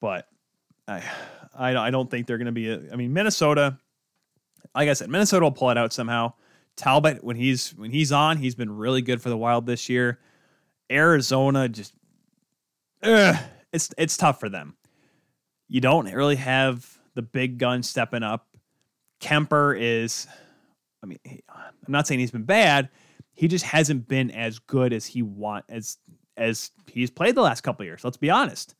But 0.00 0.28
I 0.88 1.02
I, 1.54 1.76
I 1.76 1.90
don't 1.90 2.10
think 2.10 2.26
they're 2.26 2.38
going 2.38 2.46
to 2.46 2.52
be. 2.52 2.70
A, 2.70 2.80
I 2.92 2.96
mean, 2.96 3.12
Minnesota, 3.12 3.78
like 4.74 4.88
I 4.88 4.92
said, 4.94 5.10
Minnesota 5.10 5.44
will 5.44 5.52
pull 5.52 5.70
it 5.70 5.78
out 5.78 5.92
somehow. 5.92 6.32
Talbot, 6.76 7.22
when 7.22 7.36
he's 7.36 7.70
when 7.76 7.90
he's 7.90 8.12
on, 8.12 8.38
he's 8.38 8.54
been 8.54 8.74
really 8.74 9.02
good 9.02 9.20
for 9.20 9.28
the 9.28 9.36
Wild 9.36 9.66
this 9.66 9.88
year. 9.88 10.18
Arizona, 10.90 11.68
just 11.68 11.94
ugh, 13.02 13.36
it's 13.72 13.90
it's 13.98 14.16
tough 14.16 14.40
for 14.40 14.48
them. 14.48 14.76
You 15.68 15.80
don't 15.80 16.10
really 16.12 16.36
have 16.36 16.98
the 17.14 17.22
big 17.22 17.58
gun 17.58 17.82
stepping 17.82 18.22
up. 18.22 18.48
Kuemper 19.20 19.78
is, 19.78 20.26
I 21.02 21.06
mean, 21.06 21.18
I'm 21.48 21.72
not 21.88 22.06
saying 22.06 22.20
he's 22.20 22.30
been 22.30 22.44
bad. 22.44 22.88
He 23.34 23.48
just 23.48 23.64
hasn't 23.64 24.08
been 24.08 24.30
as 24.30 24.58
good 24.58 24.92
as 24.92 25.06
he 25.06 25.22
want 25.22 25.64
as 25.68 25.98
as 26.36 26.70
he's 26.86 27.10
played 27.10 27.34
the 27.34 27.42
last 27.42 27.60
couple 27.60 27.84
years. 27.84 28.04
Let's 28.04 28.16
be 28.16 28.30
honest, 28.30 28.74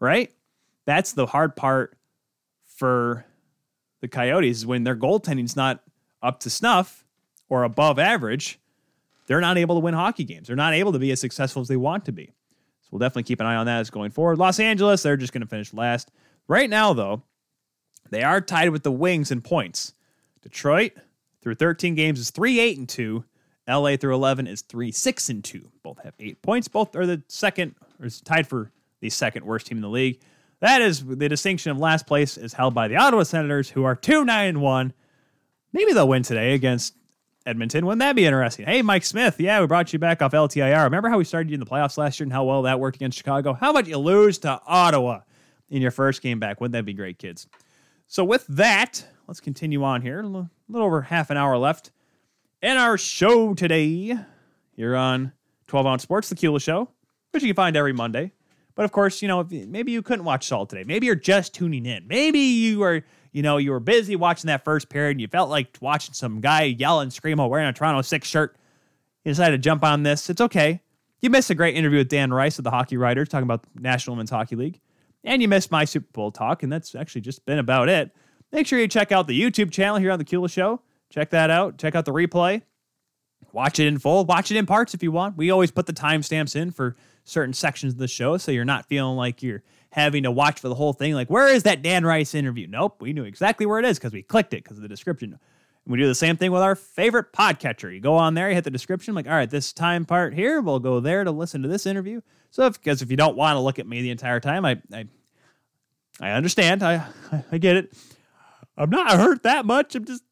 right? 0.00 0.32
That's 0.84 1.12
the 1.12 1.26
hard 1.26 1.56
part 1.56 1.96
for 2.64 3.24
the 4.00 4.08
Coyotes 4.08 4.66
when 4.66 4.84
their 4.84 4.96
goaltending's 4.96 5.56
not 5.56 5.82
up 6.22 6.40
to 6.40 6.50
snuff 6.50 7.04
or 7.48 7.64
above 7.64 7.98
average. 7.98 8.58
They're 9.26 9.40
not 9.40 9.58
able 9.58 9.76
to 9.76 9.80
win 9.80 9.94
hockey 9.94 10.24
games. 10.24 10.46
They're 10.46 10.56
not 10.56 10.74
able 10.74 10.92
to 10.92 10.98
be 10.98 11.10
as 11.10 11.20
successful 11.20 11.62
as 11.62 11.68
they 11.68 11.76
want 11.76 12.04
to 12.04 12.12
be. 12.12 12.26
So 12.82 12.88
we'll 12.92 13.00
definitely 13.00 13.24
keep 13.24 13.40
an 13.40 13.46
eye 13.46 13.56
on 13.56 13.66
that 13.66 13.80
as 13.80 13.90
going 13.90 14.10
forward. 14.10 14.38
Los 14.38 14.60
Angeles, 14.60 15.02
they're 15.02 15.16
just 15.16 15.32
going 15.32 15.42
to 15.42 15.48
finish 15.48 15.74
last. 15.74 16.12
Right 16.46 16.70
now, 16.70 16.92
though, 16.92 17.24
they 18.10 18.22
are 18.22 18.40
tied 18.40 18.70
with 18.70 18.82
the 18.82 18.92
Wings 18.92 19.30
in 19.30 19.40
points. 19.40 19.94
Detroit, 20.42 20.92
through 21.42 21.54
13 21.54 21.94
games, 21.94 22.20
is 22.20 22.30
3 22.30 22.60
8 22.60 22.78
and 22.78 22.88
2. 22.88 23.24
LA 23.68 23.96
through 23.96 24.14
11 24.14 24.46
is 24.46 24.62
3 24.62 24.92
6 24.92 25.28
and 25.28 25.42
2. 25.44 25.70
Both 25.82 26.02
have 26.04 26.14
eight 26.20 26.40
points. 26.42 26.68
Both 26.68 26.94
are 26.94 27.06
the 27.06 27.22
second, 27.28 27.74
or 28.00 28.08
tied 28.08 28.46
for 28.46 28.70
the 29.00 29.10
second 29.10 29.44
worst 29.44 29.66
team 29.66 29.78
in 29.78 29.82
the 29.82 29.88
league. 29.88 30.20
That 30.60 30.80
is 30.80 31.04
the 31.04 31.28
distinction 31.28 31.72
of 31.72 31.78
last 31.78 32.06
place 32.06 32.38
is 32.38 32.52
held 32.52 32.74
by 32.74 32.88
the 32.88 32.96
Ottawa 32.96 33.24
Senators, 33.24 33.68
who 33.68 33.84
are 33.84 33.96
2 33.96 34.24
9 34.24 34.48
and 34.48 34.60
1. 34.60 34.92
Maybe 35.72 35.92
they'll 35.92 36.08
win 36.08 36.22
today 36.22 36.54
against 36.54 36.94
Edmonton. 37.44 37.84
Wouldn't 37.84 38.00
that 38.00 38.16
be 38.16 38.24
interesting? 38.24 38.66
Hey, 38.66 38.82
Mike 38.82 39.04
Smith. 39.04 39.38
Yeah, 39.38 39.60
we 39.60 39.66
brought 39.66 39.92
you 39.92 39.98
back 39.98 40.22
off 40.22 40.32
LTIR. 40.32 40.84
Remember 40.84 41.08
how 41.08 41.18
we 41.18 41.24
started 41.24 41.50
you 41.50 41.54
in 41.54 41.60
the 41.60 41.66
playoffs 41.66 41.98
last 41.98 42.18
year 42.18 42.24
and 42.24 42.32
how 42.32 42.44
well 42.44 42.62
that 42.62 42.80
worked 42.80 42.96
against 42.96 43.18
Chicago? 43.18 43.52
How 43.52 43.70
about 43.70 43.86
you 43.86 43.98
lose 43.98 44.38
to 44.38 44.60
Ottawa 44.66 45.20
in 45.68 45.82
your 45.82 45.90
first 45.90 46.22
game 46.22 46.40
back? 46.40 46.60
Wouldn't 46.60 46.72
that 46.72 46.84
be 46.84 46.94
great, 46.94 47.18
kids? 47.18 47.46
So, 48.08 48.24
with 48.24 48.46
that, 48.48 49.04
let's 49.26 49.40
continue 49.40 49.82
on 49.82 50.02
here. 50.02 50.20
A 50.20 50.26
little, 50.26 50.48
over 50.74 51.02
half 51.02 51.30
an 51.30 51.36
hour 51.36 51.58
left 51.58 51.90
in 52.62 52.76
our 52.76 52.96
show 52.96 53.54
today. 53.54 54.16
You're 54.76 54.96
on 54.96 55.32
12 55.66 55.86
Ounce 55.86 56.02
Sports, 56.02 56.28
the 56.28 56.36
Kuehl 56.36 56.60
Show, 56.60 56.88
which 57.32 57.42
you 57.42 57.48
can 57.48 57.56
find 57.56 57.76
every 57.76 57.92
Monday. 57.92 58.32
But 58.76 58.84
of 58.84 58.92
course, 58.92 59.22
you 59.22 59.28
know, 59.28 59.46
maybe 59.50 59.90
you 59.90 60.02
couldn't 60.02 60.24
watch 60.24 60.46
Saul 60.46 60.66
today. 60.66 60.84
Maybe 60.84 61.06
you're 61.06 61.14
just 61.14 61.54
tuning 61.54 61.86
in. 61.86 62.06
Maybe 62.06 62.38
you 62.38 62.80
were, 62.80 63.02
you 63.32 63.42
know, 63.42 63.56
you 63.56 63.70
were 63.70 63.80
busy 63.80 64.16
watching 64.16 64.48
that 64.48 64.64
first 64.64 64.88
period 64.90 65.12
and 65.12 65.20
you 65.20 65.28
felt 65.28 65.48
like 65.48 65.78
watching 65.80 66.14
some 66.14 66.40
guy 66.40 66.64
yell 66.64 67.00
and 67.00 67.12
scream 67.12 67.38
while 67.38 67.48
wearing 67.48 67.66
a 67.66 67.72
Toronto 67.72 68.02
Six 68.02 68.28
shirt. 68.28 68.56
You 69.24 69.32
decided 69.32 69.56
to 69.56 69.66
jump 69.66 69.82
on 69.82 70.02
this. 70.02 70.28
It's 70.30 70.42
okay. 70.42 70.82
You 71.20 71.30
missed 71.30 71.50
a 71.50 71.54
great 71.54 71.74
interview 71.74 71.98
with 71.98 72.08
Dan 72.08 72.32
Rice 72.32 72.58
of 72.58 72.64
the 72.64 72.70
Hockey 72.70 72.98
Writers 72.98 73.28
talking 73.30 73.44
about 73.44 73.62
the 73.62 73.80
National 73.80 74.14
Women's 74.14 74.30
Hockey 74.30 74.54
League. 74.54 74.80
And 75.26 75.42
you 75.42 75.48
missed 75.48 75.70
my 75.70 75.84
Super 75.84 76.10
Bowl 76.12 76.30
talk, 76.30 76.62
and 76.62 76.72
that's 76.72 76.94
actually 76.94 77.20
just 77.20 77.44
been 77.44 77.58
about 77.58 77.88
it. 77.88 78.12
Make 78.52 78.66
sure 78.66 78.78
you 78.78 78.88
check 78.88 79.12
out 79.12 79.26
the 79.26 79.38
YouTube 79.38 79.72
channel 79.72 79.96
here 79.96 80.12
on 80.12 80.18
the 80.18 80.24
Kuehl 80.24 80.50
Show. 80.50 80.80
Check 81.10 81.30
that 81.30 81.50
out. 81.50 81.78
Check 81.78 81.94
out 81.94 82.04
the 82.04 82.12
replay. 82.12 82.62
Watch 83.52 83.80
it 83.80 83.86
in 83.86 83.98
full. 83.98 84.24
Watch 84.24 84.50
it 84.50 84.56
in 84.56 84.66
parts 84.66 84.94
if 84.94 85.02
you 85.02 85.10
want. 85.10 85.36
We 85.36 85.50
always 85.50 85.70
put 85.70 85.86
the 85.86 85.92
timestamps 85.92 86.54
in 86.54 86.70
for 86.70 86.96
certain 87.24 87.52
sections 87.52 87.94
of 87.94 87.98
the 87.98 88.08
show 88.08 88.36
so 88.36 88.52
you're 88.52 88.64
not 88.64 88.86
feeling 88.86 89.16
like 89.16 89.42
you're 89.42 89.62
having 89.90 90.22
to 90.22 90.30
watch 90.30 90.60
for 90.60 90.68
the 90.68 90.74
whole 90.74 90.92
thing. 90.92 91.14
Like, 91.14 91.28
where 91.28 91.48
is 91.48 91.64
that 91.64 91.82
Dan 91.82 92.04
Rice 92.04 92.34
interview? 92.34 92.66
Nope, 92.68 93.00
we 93.00 93.12
knew 93.12 93.24
exactly 93.24 93.66
where 93.66 93.78
it 93.78 93.84
is 93.84 93.98
because 93.98 94.12
we 94.12 94.22
clicked 94.22 94.54
it 94.54 94.62
because 94.62 94.76
of 94.76 94.82
the 94.82 94.88
description. 94.88 95.38
We 95.86 95.98
do 95.98 96.06
the 96.06 96.16
same 96.16 96.36
thing 96.36 96.50
with 96.50 96.62
our 96.62 96.74
favorite 96.74 97.32
podcatcher. 97.32 97.94
You 97.94 98.00
go 98.00 98.16
on 98.16 98.34
there, 98.34 98.48
you 98.48 98.54
hit 98.56 98.64
the 98.64 98.70
description, 98.70 99.14
like, 99.14 99.26
all 99.26 99.32
right, 99.32 99.48
this 99.48 99.72
time 99.72 100.04
part 100.04 100.34
here, 100.34 100.60
we'll 100.60 100.80
go 100.80 100.98
there 100.98 101.22
to 101.22 101.30
listen 101.30 101.62
to 101.62 101.68
this 101.68 101.86
interview. 101.86 102.22
So, 102.50 102.68
because 102.68 103.02
if, 103.02 103.06
if, 103.06 103.10
you 103.12 103.16
don't 103.16 103.36
want 103.36 103.54
to 103.54 103.60
look 103.60 103.78
at 103.78 103.86
me 103.86 104.02
the 104.02 104.10
entire 104.10 104.40
time, 104.40 104.64
I, 104.64 104.82
I, 104.92 105.06
I 106.20 106.30
understand. 106.30 106.82
I, 106.82 107.06
I 107.52 107.58
get 107.58 107.76
it. 107.76 107.96
I'm 108.76 108.90
not 108.90 109.10
hurt 109.12 109.42
that 109.44 109.66
much. 109.66 109.94
I'm 109.94 110.04
just, 110.04 110.22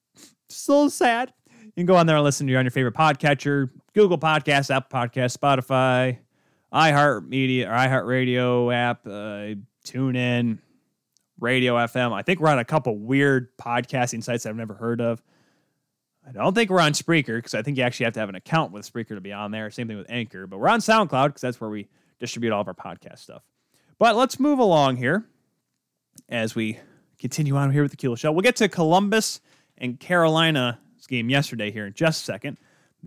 just 0.48 0.68
a 0.68 0.72
little 0.72 0.90
sad. 0.90 1.32
You 1.62 1.72
can 1.76 1.86
go 1.86 1.96
on 1.96 2.06
there 2.06 2.16
and 2.16 2.24
listen 2.24 2.46
to 2.46 2.50
your 2.50 2.58
on 2.58 2.64
your 2.64 2.70
favorite 2.70 2.94
podcatcher, 2.94 3.70
Google 3.94 4.18
Podcasts, 4.18 4.74
Apple 4.74 4.98
Podcasts, 4.98 5.36
Spotify, 5.36 6.18
iHeartMedia 6.72 7.66
or 7.66 7.70
iHeartRadio 7.70 8.74
app, 8.74 9.06
uh, 9.06 9.60
tune 9.84 10.16
in, 10.16 10.58
Radio 11.40 11.74
FM. 11.74 12.12
I 12.12 12.22
think 12.22 12.40
we're 12.40 12.48
on 12.48 12.58
a 12.58 12.64
couple 12.64 12.96
weird 12.96 13.56
podcasting 13.58 14.22
sites 14.22 14.46
I've 14.46 14.56
never 14.56 14.74
heard 14.74 15.00
of. 15.00 15.22
I 16.26 16.32
don't 16.32 16.54
think 16.54 16.70
we're 16.70 16.80
on 16.80 16.92
Spreaker 16.92 17.36
because 17.36 17.54
I 17.54 17.62
think 17.62 17.76
you 17.76 17.82
actually 17.82 18.04
have 18.04 18.14
to 18.14 18.20
have 18.20 18.28
an 18.28 18.34
account 18.34 18.72
with 18.72 18.90
Spreaker 18.90 19.10
to 19.10 19.20
be 19.20 19.32
on 19.32 19.50
there. 19.50 19.70
Same 19.70 19.88
thing 19.88 19.98
with 19.98 20.08
Anchor, 20.08 20.46
but 20.46 20.58
we're 20.58 20.68
on 20.68 20.80
SoundCloud 20.80 21.28
because 21.28 21.42
that's 21.42 21.60
where 21.60 21.70
we 21.70 21.88
distribute 22.18 22.52
all 22.52 22.62
of 22.62 22.68
our 22.68 22.74
podcast 22.74 23.18
stuff. 23.18 23.42
But 23.98 24.16
let's 24.16 24.40
move 24.40 24.58
along 24.58 24.96
here 24.96 25.26
as 26.28 26.54
we 26.54 26.78
continue 27.18 27.56
on 27.56 27.70
here 27.70 27.82
with 27.82 27.90
the 27.90 27.96
Kuehl 27.96 28.18
Show. 28.18 28.32
We'll 28.32 28.42
get 28.42 28.56
to 28.56 28.68
Columbus 28.68 29.40
and 29.78 29.98
Carolina's 29.98 30.76
game 31.08 31.28
yesterday 31.28 31.70
here 31.70 31.86
in 31.86 31.92
just 31.92 32.22
a 32.22 32.24
second, 32.24 32.58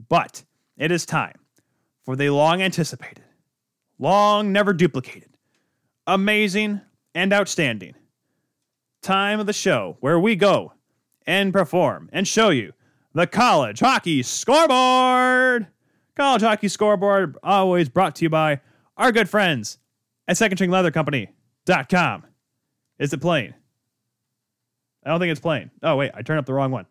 but 0.09 0.43
it 0.77 0.91
is 0.91 1.05
time 1.05 1.39
for 2.03 2.15
the 2.15 2.29
long 2.29 2.61
anticipated 2.61 3.23
long 3.99 4.51
never 4.51 4.73
duplicated, 4.73 5.29
amazing 6.05 6.81
and 7.15 7.33
outstanding. 7.33 7.95
Time 9.01 9.39
of 9.39 9.45
the 9.45 9.53
show 9.53 9.97
where 9.99 10.19
we 10.19 10.35
go 10.35 10.73
and 11.25 11.53
perform 11.53 12.09
and 12.11 12.27
show 12.27 12.49
you 12.49 12.73
the 13.13 13.27
college 13.27 13.79
hockey 13.79 14.23
scoreboard. 14.23 15.67
College 16.15 16.41
hockey 16.41 16.67
scoreboard 16.67 17.37
always 17.43 17.89
brought 17.89 18.15
to 18.15 18.25
you 18.25 18.29
by 18.29 18.59
our 18.97 19.11
good 19.11 19.29
friends 19.29 19.77
at 20.27 20.37
Second 20.37 20.57
String 20.57 20.71
Leather 20.71 20.91
Company.com. 20.91 22.23
Is 22.99 23.13
it 23.13 23.21
playing? 23.21 23.53
I 25.05 25.09
don't 25.09 25.19
think 25.19 25.31
it's 25.31 25.39
playing. 25.39 25.71
Oh, 25.83 25.95
wait, 25.95 26.11
I 26.13 26.21
turned 26.21 26.39
up 26.39 26.45
the 26.45 26.53
wrong 26.53 26.71
one. 26.71 26.85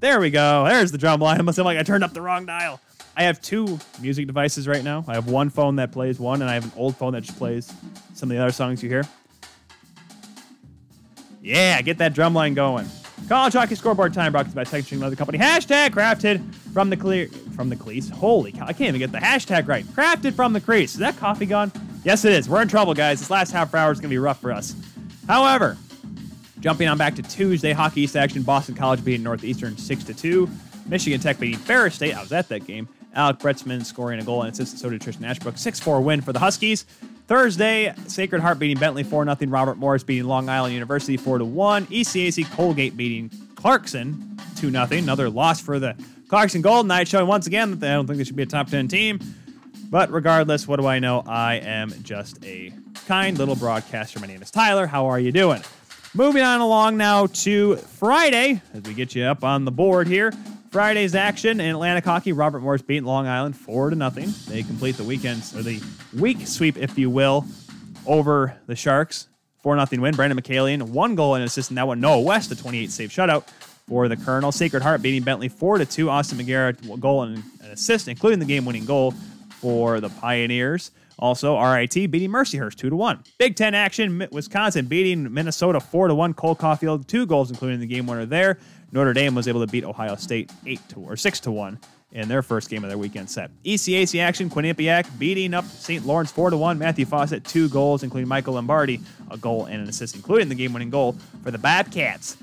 There 0.00 0.20
we 0.20 0.30
go. 0.30 0.64
There's 0.66 0.92
the 0.92 0.98
drum 0.98 1.20
line. 1.20 1.38
It 1.38 1.42
must 1.44 1.56
seem 1.56 1.64
like 1.64 1.78
I 1.78 1.82
turned 1.82 2.04
up 2.04 2.12
the 2.12 2.20
wrong 2.20 2.46
dial. 2.46 2.80
I 3.16 3.22
have 3.22 3.40
two 3.40 3.78
music 4.00 4.26
devices 4.26 4.66
right 4.66 4.82
now. 4.82 5.04
I 5.06 5.14
have 5.14 5.28
one 5.28 5.50
phone 5.50 5.76
that 5.76 5.92
plays 5.92 6.18
one, 6.18 6.42
and 6.42 6.50
I 6.50 6.54
have 6.54 6.64
an 6.64 6.72
old 6.76 6.96
phone 6.96 7.12
that 7.12 7.22
just 7.22 7.38
plays 7.38 7.72
some 8.12 8.30
of 8.30 8.36
the 8.36 8.42
other 8.42 8.52
songs 8.52 8.82
you 8.82 8.88
hear. 8.88 9.04
Yeah, 11.40 11.80
get 11.82 11.98
that 11.98 12.14
drum 12.14 12.34
line 12.34 12.54
going. 12.54 12.88
College 13.28 13.52
hockey 13.52 13.74
scoreboard 13.74 14.12
time 14.12 14.32
brought 14.32 14.44
to 14.44 14.48
you 14.50 14.54
by 14.54 14.64
Second 14.64 14.84
String 14.84 15.00
Leather 15.00 15.16
Company. 15.16 15.38
Hashtag 15.38 15.90
crafted 15.90 16.54
from 16.72 16.90
the 16.90 16.96
clear 16.96 17.28
from 17.54 17.68
the 17.68 17.76
crease. 17.76 18.08
Holy 18.08 18.50
cow! 18.50 18.64
I 18.66 18.72
can't 18.72 18.88
even 18.94 18.98
get 18.98 19.12
the 19.12 19.18
hashtag 19.18 19.68
right. 19.68 19.84
Crafted 19.84 20.34
from 20.34 20.52
the 20.52 20.60
crease. 20.60 20.94
Is 20.94 21.00
that 21.00 21.16
coffee 21.16 21.46
gone? 21.46 21.70
Yes, 22.04 22.24
it 22.24 22.32
is. 22.32 22.48
We're 22.48 22.62
in 22.62 22.68
trouble, 22.68 22.92
guys. 22.92 23.20
This 23.20 23.30
last 23.30 23.52
half 23.52 23.74
hour 23.74 23.92
is 23.92 24.00
gonna 24.00 24.10
be 24.10 24.18
rough 24.18 24.40
for 24.40 24.52
us. 24.52 24.74
However, 25.26 25.76
jumping 26.60 26.88
on 26.88 26.98
back 26.98 27.14
to 27.16 27.22
Tuesday, 27.22 27.72
Hockey 27.72 28.02
East 28.02 28.16
action. 28.16 28.42
Boston 28.42 28.74
College 28.74 29.04
beating 29.04 29.22
Northeastern 29.22 29.76
six 29.76 30.04
to 30.04 30.14
two. 30.14 30.48
Michigan 30.86 31.20
Tech 31.20 31.38
beating 31.38 31.58
Ferris 31.58 31.94
State. 31.94 32.14
I 32.14 32.20
was 32.20 32.32
at 32.32 32.48
that 32.48 32.66
game. 32.66 32.88
Alec 33.14 33.38
Broetzman 33.38 33.84
scoring 33.84 34.20
a 34.20 34.24
goal 34.24 34.42
and 34.42 34.52
assist, 34.52 34.78
so 34.78 34.90
did 34.90 35.00
Tristan 35.00 35.24
Ashbrook. 35.24 35.56
6 35.56 35.80
4 35.80 36.00
win 36.00 36.20
for 36.20 36.32
the 36.32 36.40
Huskies. 36.40 36.82
Thursday, 37.26 37.94
Sacred 38.06 38.42
Heart 38.42 38.58
beating 38.58 38.78
Bentley 38.78 39.02
4 39.02 39.24
0. 39.24 39.50
Robert 39.50 39.78
Morris 39.78 40.02
beating 40.02 40.24
Long 40.24 40.48
Island 40.48 40.74
University 40.74 41.16
4 41.16 41.38
1. 41.44 41.86
ECAC 41.86 42.50
Colgate 42.52 42.96
beating 42.96 43.30
Clarkson 43.54 44.38
2 44.56 44.70
0. 44.70 44.86
Another 44.90 45.30
loss 45.30 45.60
for 45.60 45.78
the 45.78 45.96
Clarkson 46.28 46.60
Golden 46.60 46.88
Knights, 46.88 47.10
showing 47.10 47.26
once 47.26 47.46
again 47.46 47.70
that 47.70 47.80
they 47.80 47.88
don't 47.88 48.06
think 48.06 48.18
they 48.18 48.24
should 48.24 48.36
be 48.36 48.42
a 48.42 48.46
top 48.46 48.68
10 48.68 48.88
team. 48.88 49.20
But 49.90 50.10
regardless, 50.10 50.66
what 50.66 50.80
do 50.80 50.86
I 50.86 50.98
know? 50.98 51.22
I 51.26 51.56
am 51.56 51.92
just 52.02 52.44
a 52.44 52.72
kind 53.06 53.38
little 53.38 53.56
broadcaster. 53.56 54.18
My 54.18 54.26
name 54.26 54.42
is 54.42 54.50
Tyler. 54.50 54.86
How 54.86 55.06
are 55.06 55.20
you 55.20 55.30
doing? 55.30 55.62
Moving 56.14 56.42
on 56.42 56.60
along 56.60 56.96
now 56.96 57.26
to 57.26 57.76
Friday, 57.76 58.62
as 58.72 58.82
we 58.82 58.94
get 58.94 59.14
you 59.14 59.24
up 59.24 59.44
on 59.44 59.64
the 59.64 59.70
board 59.70 60.06
here. 60.06 60.32
Friday's 60.70 61.14
action 61.14 61.60
in 61.60 61.70
Atlantic 61.70 62.04
hockey. 62.04 62.32
Robert 62.32 62.60
Morris 62.60 62.82
beating 62.82 63.04
Long 63.04 63.26
Island 63.26 63.56
four 63.56 63.90
to 63.90 63.96
nothing. 63.96 64.32
They 64.48 64.62
complete 64.62 64.96
the 64.96 65.04
weekends 65.04 65.54
or 65.54 65.62
the 65.62 65.82
week 66.18 66.46
sweep, 66.46 66.76
if 66.76 66.98
you 66.98 67.10
will, 67.10 67.44
over 68.06 68.56
the 68.66 68.76
Sharks. 68.76 69.28
Four 69.60 69.76
nothing 69.76 70.00
win. 70.00 70.14
Brandon 70.14 70.40
McCallion 70.40 70.82
one 70.82 71.14
goal 71.14 71.34
and 71.34 71.44
assist 71.44 71.70
in 71.70 71.76
that 71.76 71.86
one. 71.86 72.00
Noah 72.00 72.20
West 72.20 72.50
a 72.52 72.56
28 72.56 72.90
save 72.90 73.10
shutout 73.10 73.46
for 73.88 74.08
the 74.08 74.16
Colonel. 74.16 74.50
Sacred 74.50 74.82
Heart 74.82 75.02
beating 75.02 75.22
Bentley 75.22 75.48
four 75.48 75.78
to 75.78 75.84
two. 75.86 76.10
Austin 76.10 76.38
McGarrett 76.38 77.00
goal 77.00 77.22
and 77.22 77.42
an 77.62 77.70
assist, 77.70 78.08
including 78.08 78.38
the 78.38 78.46
game 78.46 78.64
winning 78.64 78.84
goal 78.86 79.12
for 79.60 80.00
the 80.00 80.08
Pioneers. 80.08 80.90
Also, 81.18 81.60
RIT 81.60 82.10
beating 82.10 82.30
Mercyhurst 82.30 82.74
2 82.74 82.90
to 82.90 82.96
1. 82.96 83.22
Big 83.38 83.56
Ten 83.56 83.74
action, 83.74 84.26
Wisconsin 84.32 84.86
beating 84.86 85.32
Minnesota 85.32 85.80
4 85.80 86.08
to 86.08 86.14
1. 86.14 86.34
Cole 86.34 86.56
Caufield, 86.56 87.06
two 87.06 87.26
goals, 87.26 87.50
including 87.50 87.80
the 87.80 87.86
game 87.86 88.06
winner 88.06 88.26
there. 88.26 88.58
Notre 88.92 89.12
Dame 89.12 89.34
was 89.34 89.48
able 89.48 89.60
to 89.60 89.66
beat 89.66 89.84
Ohio 89.84 90.16
State 90.16 90.50
8 90.66 90.88
to 90.90 91.00
or 91.00 91.16
6 91.16 91.40
to 91.40 91.50
1 91.50 91.78
in 92.12 92.28
their 92.28 92.42
first 92.42 92.70
game 92.70 92.84
of 92.84 92.88
their 92.88 92.98
weekend 92.98 93.28
set. 93.28 93.50
ECAC 93.64 94.20
action, 94.20 94.48
Quinnipiac 94.48 95.06
beating 95.18 95.52
up 95.52 95.64
St. 95.64 96.06
Lawrence 96.06 96.30
4 96.30 96.50
to 96.50 96.56
1. 96.56 96.78
Matthew 96.78 97.04
Fawcett, 97.04 97.44
two 97.44 97.68
goals, 97.68 98.02
including 98.02 98.28
Michael 98.28 98.54
Lombardi, 98.54 99.00
a 99.30 99.36
goal 99.36 99.66
and 99.66 99.82
an 99.82 99.88
assist, 99.88 100.14
including 100.14 100.48
the 100.48 100.54
game 100.54 100.72
winning 100.72 100.90
goal 100.90 101.16
for 101.42 101.50
the 101.50 101.58
Bobcats. 101.58 102.36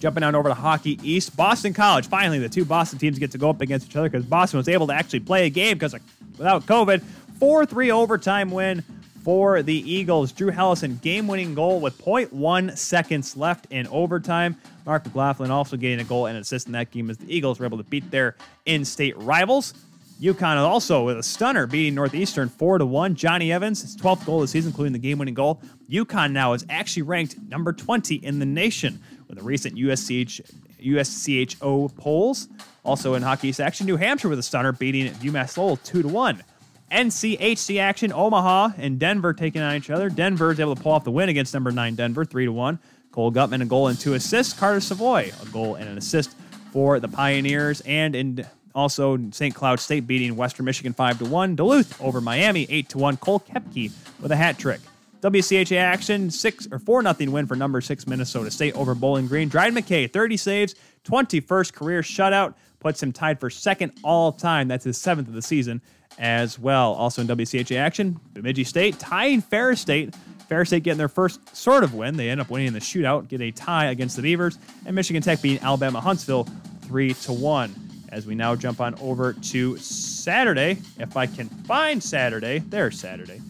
Jumping 0.00 0.22
on 0.22 0.34
over 0.36 0.48
to 0.48 0.54
Hockey 0.54 0.98
East, 1.02 1.36
Boston 1.36 1.72
College. 1.72 2.08
Finally, 2.08 2.38
the 2.38 2.48
two 2.48 2.64
Boston 2.64 2.98
teams 2.98 3.18
get 3.18 3.32
to 3.32 3.38
go 3.38 3.50
up 3.50 3.60
against 3.60 3.88
each 3.88 3.96
other 3.96 4.08
because 4.08 4.24
Boston 4.24 4.58
was 4.58 4.68
able 4.68 4.86
to 4.88 4.92
actually 4.92 5.20
play 5.20 5.46
a 5.46 5.50
game 5.50 5.76
because 5.76 5.94
without 6.36 6.66
COVID. 6.66 7.02
4 7.38 7.66
3 7.66 7.90
overtime 7.90 8.50
win 8.50 8.82
for 9.24 9.62
the 9.62 9.74
Eagles. 9.90 10.32
Drew 10.32 10.50
Helleson, 10.50 11.00
game 11.00 11.26
winning 11.26 11.54
goal 11.54 11.80
with 11.80 11.98
0.1 12.02 12.76
seconds 12.76 13.36
left 13.36 13.66
in 13.70 13.86
overtime. 13.88 14.56
Marc 14.86 15.04
McLaughlin 15.04 15.50
also 15.50 15.76
getting 15.76 16.00
a 16.00 16.04
goal 16.04 16.26
and 16.26 16.38
assist 16.38 16.66
in 16.66 16.72
that 16.72 16.90
game 16.90 17.10
as 17.10 17.18
the 17.18 17.34
Eagles 17.34 17.58
were 17.58 17.66
able 17.66 17.78
to 17.78 17.84
beat 17.84 18.10
their 18.10 18.36
in 18.64 18.84
state 18.84 19.16
rivals. 19.18 19.74
UConn 20.20 20.56
also 20.56 21.04
with 21.04 21.16
a 21.16 21.22
stunner 21.22 21.66
beating 21.66 21.94
Northeastern 21.94 22.48
4 22.48 22.78
to 22.78 22.86
1. 22.86 23.14
Johnny 23.14 23.52
Evans, 23.52 23.82
his 23.82 23.96
12th 23.96 24.26
goal 24.26 24.36
of 24.36 24.42
the 24.42 24.48
season, 24.48 24.70
including 24.70 24.92
the 24.92 24.98
game 24.98 25.18
winning 25.18 25.34
goal. 25.34 25.60
UConn 25.88 26.32
now 26.32 26.54
is 26.54 26.66
actually 26.68 27.02
ranked 27.02 27.38
number 27.48 27.72
20 27.72 28.16
in 28.16 28.40
the 28.40 28.46
nation 28.46 29.00
with 29.28 29.38
the 29.38 29.44
recent 29.44 29.76
USCH, 29.76 30.40
USCHO 30.82 31.94
polls. 31.96 32.48
Also 32.84 33.14
in 33.14 33.22
hockey 33.22 33.52
section, 33.52 33.86
New 33.86 33.96
Hampshire 33.96 34.28
with 34.28 34.40
a 34.40 34.42
stunner 34.42 34.72
beating 34.72 35.12
UMass 35.14 35.56
Lowell 35.56 35.76
2 35.76 36.02
to 36.02 36.08
1. 36.08 36.42
NCHC 36.90 37.80
action, 37.80 38.12
Omaha 38.12 38.70
and 38.78 38.98
Denver 38.98 39.32
taking 39.32 39.62
on 39.62 39.74
each 39.74 39.90
other. 39.90 40.08
Denver 40.08 40.52
is 40.52 40.60
able 40.60 40.74
to 40.74 40.82
pull 40.82 40.92
off 40.92 41.04
the 41.04 41.10
win 41.10 41.28
against 41.28 41.54
number 41.54 41.70
9 41.70 41.94
Denver 41.94 42.24
3 42.24 42.46
to 42.46 42.52
1. 42.52 42.78
Cole 43.12 43.32
Guttman 43.32 43.62
a 43.62 43.66
goal 43.66 43.88
and 43.88 43.98
two 43.98 44.14
assists. 44.14 44.52
Carter 44.52 44.80
Savoie 44.80 45.32
a 45.42 45.46
goal 45.46 45.74
and 45.74 45.88
an 45.88 45.98
assist 45.98 46.34
for 46.72 47.00
the 47.00 47.08
Pioneers 47.08 47.80
and 47.82 48.14
in 48.14 48.46
also 48.74 49.18
St. 49.32 49.54
Cloud 49.54 49.80
State 49.80 50.06
beating 50.06 50.36
Western 50.36 50.64
Michigan 50.64 50.92
5 50.92 51.18
to 51.18 51.24
1. 51.24 51.56
Duluth 51.56 52.00
over 52.00 52.20
Miami 52.20 52.66
8 52.70 52.88
to 52.90 52.98
1. 52.98 53.16
Cole 53.18 53.40
Koepke 53.40 53.90
with 54.20 54.30
a 54.30 54.36
hat 54.36 54.58
trick. 54.58 54.80
WCHA 55.20 55.76
action, 55.76 56.30
six 56.30 56.68
or 56.70 56.78
four 56.78 57.02
nothing 57.02 57.32
win 57.32 57.46
for 57.46 57.56
number 57.56 57.80
six 57.80 58.06
Minnesota 58.06 58.50
State 58.50 58.74
over 58.74 58.94
Bowling 58.94 59.26
Green. 59.26 59.48
Dryden 59.48 59.76
McKay, 59.76 60.10
30 60.10 60.36
saves, 60.36 60.74
21st 61.04 61.72
career 61.72 62.02
shutout, 62.02 62.54
puts 62.80 63.02
him 63.02 63.12
tied 63.12 63.40
for 63.40 63.50
second 63.50 63.92
all 64.02 64.32
time. 64.32 64.68
That's 64.68 64.84
his 64.84 64.98
seventh 64.98 65.28
of 65.28 65.34
the 65.34 65.42
season 65.42 65.80
as 66.18 66.58
well. 66.58 66.94
Also 66.94 67.22
in 67.22 67.28
WCHA 67.28 67.76
action, 67.76 68.18
Bemidji 68.34 68.64
State 68.64 68.98
tying 68.98 69.40
Ferris 69.40 69.80
State. 69.80 70.14
Ferris 70.48 70.70
State 70.70 70.82
getting 70.82 70.98
their 70.98 71.08
first 71.08 71.54
sort 71.54 71.84
of 71.84 71.94
win. 71.94 72.16
They 72.16 72.30
end 72.30 72.40
up 72.40 72.48
winning 72.48 72.72
the 72.72 72.80
shootout, 72.80 73.28
get 73.28 73.40
a 73.40 73.50
tie 73.50 73.86
against 73.86 74.16
the 74.16 74.22
Beavers, 74.22 74.58
and 74.86 74.94
Michigan 74.94 75.22
Tech 75.22 75.42
beating 75.42 75.62
Alabama 75.62 76.00
Huntsville 76.00 76.48
three 76.82 77.14
to 77.14 77.32
one. 77.32 77.74
As 78.10 78.24
we 78.24 78.34
now 78.34 78.56
jump 78.56 78.80
on 78.80 78.94
over 79.00 79.34
to 79.34 79.76
Saturday, 79.76 80.78
if 80.98 81.16
I 81.18 81.26
can 81.26 81.48
find 81.48 82.02
Saturday, 82.02 82.60
there's 82.60 82.98
Saturday. 82.98 83.42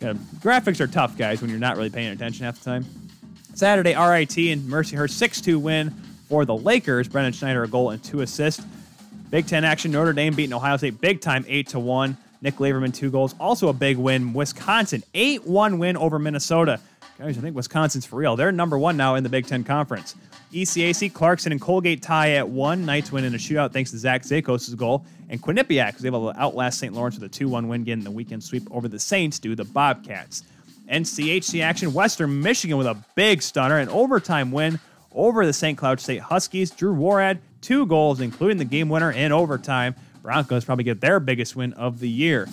Uh, 0.00 0.14
graphics 0.38 0.80
are 0.80 0.86
tough, 0.86 1.18
guys, 1.18 1.40
when 1.40 1.50
you're 1.50 1.58
not 1.58 1.76
really 1.76 1.90
paying 1.90 2.12
attention 2.12 2.44
half 2.44 2.58
the 2.60 2.64
time. 2.64 2.86
Saturday, 3.54 3.90
RIT 3.90 4.38
and 4.38 4.62
Mercyhurst 4.62 5.10
6 5.10 5.40
2 5.40 5.58
win 5.58 5.92
for 6.30 6.46
the 6.46 6.56
Lakers. 6.56 7.08
Brendan 7.08 7.34
Schneider 7.34 7.64
a 7.64 7.68
goal 7.68 7.90
and 7.90 8.02
two 8.02 8.22
assists. 8.22 8.64
Big 9.28 9.46
Ten 9.46 9.64
action. 9.64 9.90
Notre 9.90 10.14
Dame 10.14 10.34
beating 10.34 10.54
Ohio 10.54 10.78
State 10.78 11.00
big 11.00 11.20
time, 11.20 11.44
eight 11.46 11.68
to 11.68 11.78
one. 11.78 12.16
Nick 12.40 12.58
Leivermann 12.58 12.92
two 12.92 13.10
goals. 13.10 13.34
Also 13.38 13.68
a 13.68 13.72
big 13.72 13.98
win. 13.98 14.32
Wisconsin 14.32 15.02
eight 15.12 15.46
one 15.46 15.78
win 15.78 15.96
over 15.96 16.18
Minnesota. 16.18 16.80
Guys, 17.18 17.36
I 17.36 17.42
think 17.42 17.54
Wisconsin's 17.54 18.06
for 18.06 18.16
real. 18.16 18.34
They're 18.34 18.50
number 18.50 18.78
one 18.78 18.96
now 18.96 19.16
in 19.16 19.22
the 19.22 19.28
Big 19.28 19.46
Ten 19.46 19.62
Conference. 19.62 20.14
ECAC, 20.52 21.12
Clarkson, 21.12 21.52
and 21.52 21.60
Colgate 21.60 22.00
tie 22.00 22.30
at 22.30 22.48
one. 22.48 22.86
Knights 22.86 23.12
win 23.12 23.24
in 23.24 23.34
a 23.34 23.38
shootout 23.38 23.72
thanks 23.72 23.90
to 23.90 23.98
Zach 23.98 24.22
Tsekos' 24.22 24.74
goal. 24.76 25.04
And 25.28 25.40
Quinnipiac 25.42 25.94
was 25.94 26.06
able 26.06 26.32
to 26.32 26.40
outlast 26.40 26.78
St. 26.78 26.94
Lawrence 26.94 27.16
with 27.16 27.24
a 27.24 27.28
2 27.28 27.48
1 27.48 27.68
win, 27.68 27.84
getting 27.84 28.04
the 28.04 28.10
weekend 28.10 28.42
sweep 28.42 28.66
over 28.70 28.88
the 28.88 28.98
Saints 28.98 29.38
due 29.38 29.54
the 29.54 29.64
Bobcats. 29.64 30.44
NCHC 30.90 31.62
action, 31.62 31.92
Western 31.92 32.40
Michigan 32.40 32.78
with 32.78 32.86
a 32.86 32.96
big 33.14 33.42
stunner, 33.42 33.78
an 33.78 33.88
overtime 33.90 34.50
win 34.50 34.80
over 35.12 35.44
the 35.46 35.52
St. 35.52 35.76
Cloud 35.76 36.00
State 36.00 36.20
Huskies. 36.20 36.70
Drew 36.70 36.94
Worrad 36.94 37.38
two 37.60 37.86
goals, 37.86 38.20
including 38.20 38.58
the 38.58 38.64
game 38.64 38.88
winner 38.88 39.10
in 39.10 39.32
overtime. 39.32 39.94
Broncos 40.22 40.64
probably 40.64 40.84
get 40.84 41.00
their 41.00 41.20
biggest 41.20 41.56
win 41.56 41.72
of 41.74 42.00
the 42.00 42.08
year. 42.08 42.48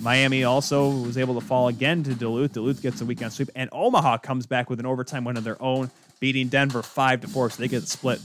Miami 0.00 0.44
also 0.44 0.90
was 0.90 1.16
able 1.16 1.34
to 1.34 1.46
fall 1.46 1.68
again 1.68 2.02
to 2.02 2.14
Duluth. 2.14 2.52
Duluth 2.52 2.82
gets 2.82 3.00
a 3.00 3.06
weekend 3.06 3.32
sweep, 3.32 3.48
and 3.56 3.70
Omaha 3.72 4.18
comes 4.18 4.46
back 4.46 4.68
with 4.68 4.78
an 4.78 4.86
overtime 4.86 5.24
win 5.24 5.36
of 5.36 5.44
their 5.44 5.60
own, 5.62 5.90
beating 6.20 6.48
Denver 6.48 6.82
five 6.82 7.22
to 7.22 7.28
four, 7.28 7.48
so 7.50 7.62
they 7.62 7.68
get 7.68 7.80
the 7.80 7.86
split 7.86 8.20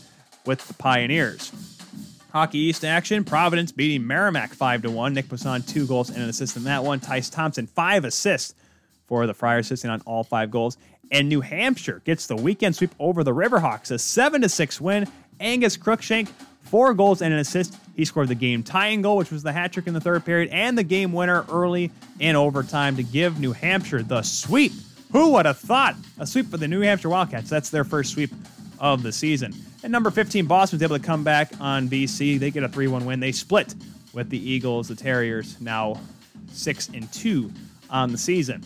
with 0.46 0.68
the 0.68 0.74
Pioneers. 0.74 1.52
Hockey 2.34 2.60
East 2.60 2.84
action: 2.84 3.24
Providence 3.24 3.72
beating 3.72 4.06
Merrimack 4.06 4.54
five 4.54 4.82
to 4.82 4.92
one. 4.92 5.14
Nick 5.14 5.30
Poisson 5.30 5.62
two 5.62 5.88
goals 5.88 6.10
and 6.10 6.22
an 6.22 6.30
assist 6.30 6.58
in 6.58 6.66
that 6.66 6.84
one. 6.84 7.00
Tyce 7.00 7.32
Thompson 7.32 7.68
five 7.68 8.04
assists 8.04 8.54
for 9.08 9.26
the 9.26 9.34
Friars, 9.34 9.68
assisting 9.68 9.92
on 9.92 10.02
all 10.02 10.24
five 10.24 10.52
goals. 10.52 10.78
And 11.12 11.28
New 11.28 11.42
Hampshire 11.42 12.02
gets 12.06 12.28
the 12.28 12.36
weekend 12.36 12.76
sweep 12.76 12.96
over 13.00 13.24
the 13.24 13.34
Riverhawks, 13.34 13.92
a 13.92 14.00
seven 14.00 14.42
to 14.42 14.50
six 14.50 14.80
win 14.80 15.08
Angus 15.40 15.76
Crookshank, 15.76 16.30
four 16.62 16.94
goals 16.94 17.22
and 17.22 17.34
an 17.34 17.40
assist. 17.40 17.76
He 17.96 18.06
scored 18.06 18.30
the 18.30 18.36
game 18.36 18.64
tying 18.64 19.02
goal, 19.02 19.18
which 19.18 19.32
was 19.32 19.44
the 19.44 19.52
hat 19.52 19.74
trick 19.74 19.88
in 19.88 19.94
the 19.94 20.00
third 20.00 20.24
period, 20.24 20.50
and 20.52 20.78
the 20.78 20.84
game 20.84 21.12
winner 21.12 21.46
early 21.50 21.92
in 22.20 22.36
overtime 22.36 22.96
to 22.96 23.04
give 23.04 23.40
New 23.40 23.52
Hampshire 23.52 24.04
the 24.04 24.22
sweep. 24.22 24.72
Who 25.12 25.32
would 25.32 25.46
have 25.46 25.58
thought? 25.60 25.96
A 26.20 26.26
sweep 26.26 26.48
for 26.48 26.58
the 26.58 26.68
New 26.68 26.82
Hampshire 26.82 27.10
Wildcats. 27.10 27.50
That's 27.50 27.70
their 27.70 27.84
first 27.84 28.14
sweep 28.14 28.32
of 28.80 29.04
the 29.04 29.12
season. 29.12 29.54
And 29.84 29.92
number 29.92 30.12
15, 30.12 30.46
Boston 30.46 30.78
was 30.78 30.84
able 30.84 30.98
to 30.98 31.04
come 31.04 31.24
back 31.24 31.52
on 31.60 31.90
BC. 31.90 32.40
They 32.40 32.52
get 32.52 32.64
a 32.64 32.70
3 32.70 32.88
1 32.88 33.06
win. 33.06 33.20
They 33.20 33.34
split 33.34 33.76
with 34.14 34.30
the 34.30 34.40
Eagles, 34.40 34.88
the 34.88 34.96
Terriers, 34.96 35.60
now 35.60 36.00
6 36.54 36.90
and 36.90 37.12
2 37.12 37.52
on 37.90 38.12
the 38.12 38.18
season. 38.18 38.64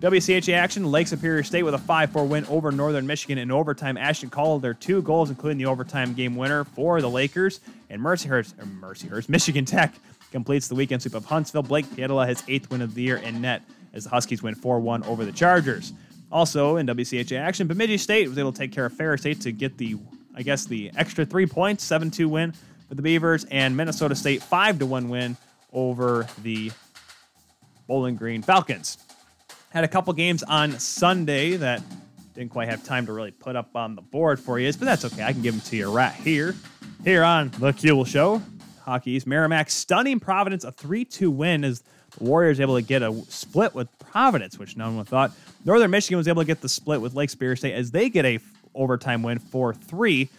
WCHA 0.00 0.52
action, 0.52 0.88
Lake 0.92 1.08
Superior 1.08 1.42
State 1.42 1.64
with 1.64 1.74
a 1.74 1.78
5 1.78 2.12
4 2.12 2.24
win 2.24 2.46
over 2.46 2.70
Northern 2.70 3.04
Michigan 3.04 3.36
in 3.36 3.50
overtime. 3.50 3.96
Ashton 3.96 4.30
Calder 4.30 4.72
two 4.72 5.02
goals, 5.02 5.28
including 5.28 5.58
the 5.58 5.66
overtime 5.66 6.14
game 6.14 6.36
winner 6.36 6.62
for 6.62 7.00
the 7.00 7.10
Lakers. 7.10 7.58
And 7.90 8.00
Mercyhurst, 8.00 8.56
or 8.60 8.66
Mercyhurst, 8.66 9.28
Michigan 9.28 9.64
Tech 9.64 9.92
completes 10.30 10.68
the 10.68 10.76
weekend 10.76 11.02
sweep 11.02 11.16
of 11.16 11.24
Huntsville. 11.24 11.64
Blake 11.64 11.86
Pietila, 11.86 12.28
his 12.28 12.44
eighth 12.46 12.70
win 12.70 12.80
of 12.80 12.94
the 12.94 13.02
year 13.02 13.16
in 13.16 13.40
net 13.40 13.62
as 13.92 14.04
the 14.04 14.10
Huskies 14.10 14.40
win 14.40 14.54
4 14.54 14.78
1 14.78 15.02
over 15.02 15.24
the 15.24 15.32
Chargers. 15.32 15.92
Also 16.30 16.76
in 16.76 16.86
WCHA 16.86 17.36
action, 17.36 17.66
Bemidji 17.66 17.98
State 17.98 18.28
was 18.28 18.38
able 18.38 18.52
to 18.52 18.58
take 18.58 18.70
care 18.70 18.86
of 18.86 18.92
Ferris 18.92 19.22
State 19.22 19.40
to 19.40 19.50
get 19.50 19.78
the, 19.78 19.96
I 20.32 20.42
guess, 20.42 20.64
the 20.64 20.92
extra 20.96 21.24
three 21.24 21.46
points, 21.46 21.82
7 21.82 22.12
2 22.12 22.28
win 22.28 22.52
for 22.88 22.94
the 22.94 23.02
Beavers, 23.02 23.46
and 23.46 23.76
Minnesota 23.76 24.14
State 24.14 24.44
5 24.44 24.80
1 24.80 25.08
win 25.08 25.36
over 25.72 26.28
the 26.44 26.70
Bowling 27.88 28.14
Green 28.14 28.42
Falcons. 28.42 28.98
Had 29.70 29.84
a 29.84 29.88
couple 29.88 30.12
games 30.14 30.42
on 30.42 30.78
Sunday 30.78 31.56
that 31.56 31.82
didn't 32.34 32.50
quite 32.50 32.68
have 32.68 32.82
time 32.84 33.04
to 33.04 33.12
really 33.12 33.32
put 33.32 33.54
up 33.54 33.76
on 33.76 33.96
the 33.96 34.00
board 34.00 34.40
for 34.40 34.58
you, 34.58 34.72
but 34.72 34.80
that's 34.80 35.04
okay. 35.04 35.22
I 35.22 35.32
can 35.32 35.42
give 35.42 35.54
them 35.54 35.60
to 35.62 35.76
you 35.76 35.92
right 35.92 36.12
here. 36.12 36.54
Here 37.04 37.22
on 37.22 37.50
The 37.58 37.72
Kuehl 37.72 38.06
Show, 38.06 38.40
Hockey's 38.84 39.26
Merrimack 39.26 39.68
stunning 39.68 40.20
Providence, 40.20 40.64
a 40.64 40.72
3 40.72 41.04
2 41.04 41.30
win 41.30 41.64
as 41.64 41.82
the 42.16 42.24
Warriors 42.24 42.60
able 42.60 42.76
to 42.76 42.82
get 42.82 43.02
a 43.02 43.12
split 43.28 43.74
with 43.74 43.88
Providence, 43.98 44.58
which 44.58 44.76
no 44.76 44.90
one 44.90 45.04
thought. 45.04 45.32
Northern 45.66 45.90
Michigan 45.90 46.16
was 46.16 46.28
able 46.28 46.40
to 46.42 46.46
get 46.46 46.62
the 46.62 46.68
split 46.68 47.02
with 47.02 47.14
Lake 47.14 47.28
Superior 47.28 47.56
State 47.56 47.74
as 47.74 47.90
they 47.90 48.08
get 48.08 48.24
a 48.24 48.38
overtime 48.74 49.22
win 49.22 49.38
4 49.38 49.74
3. 49.74 50.30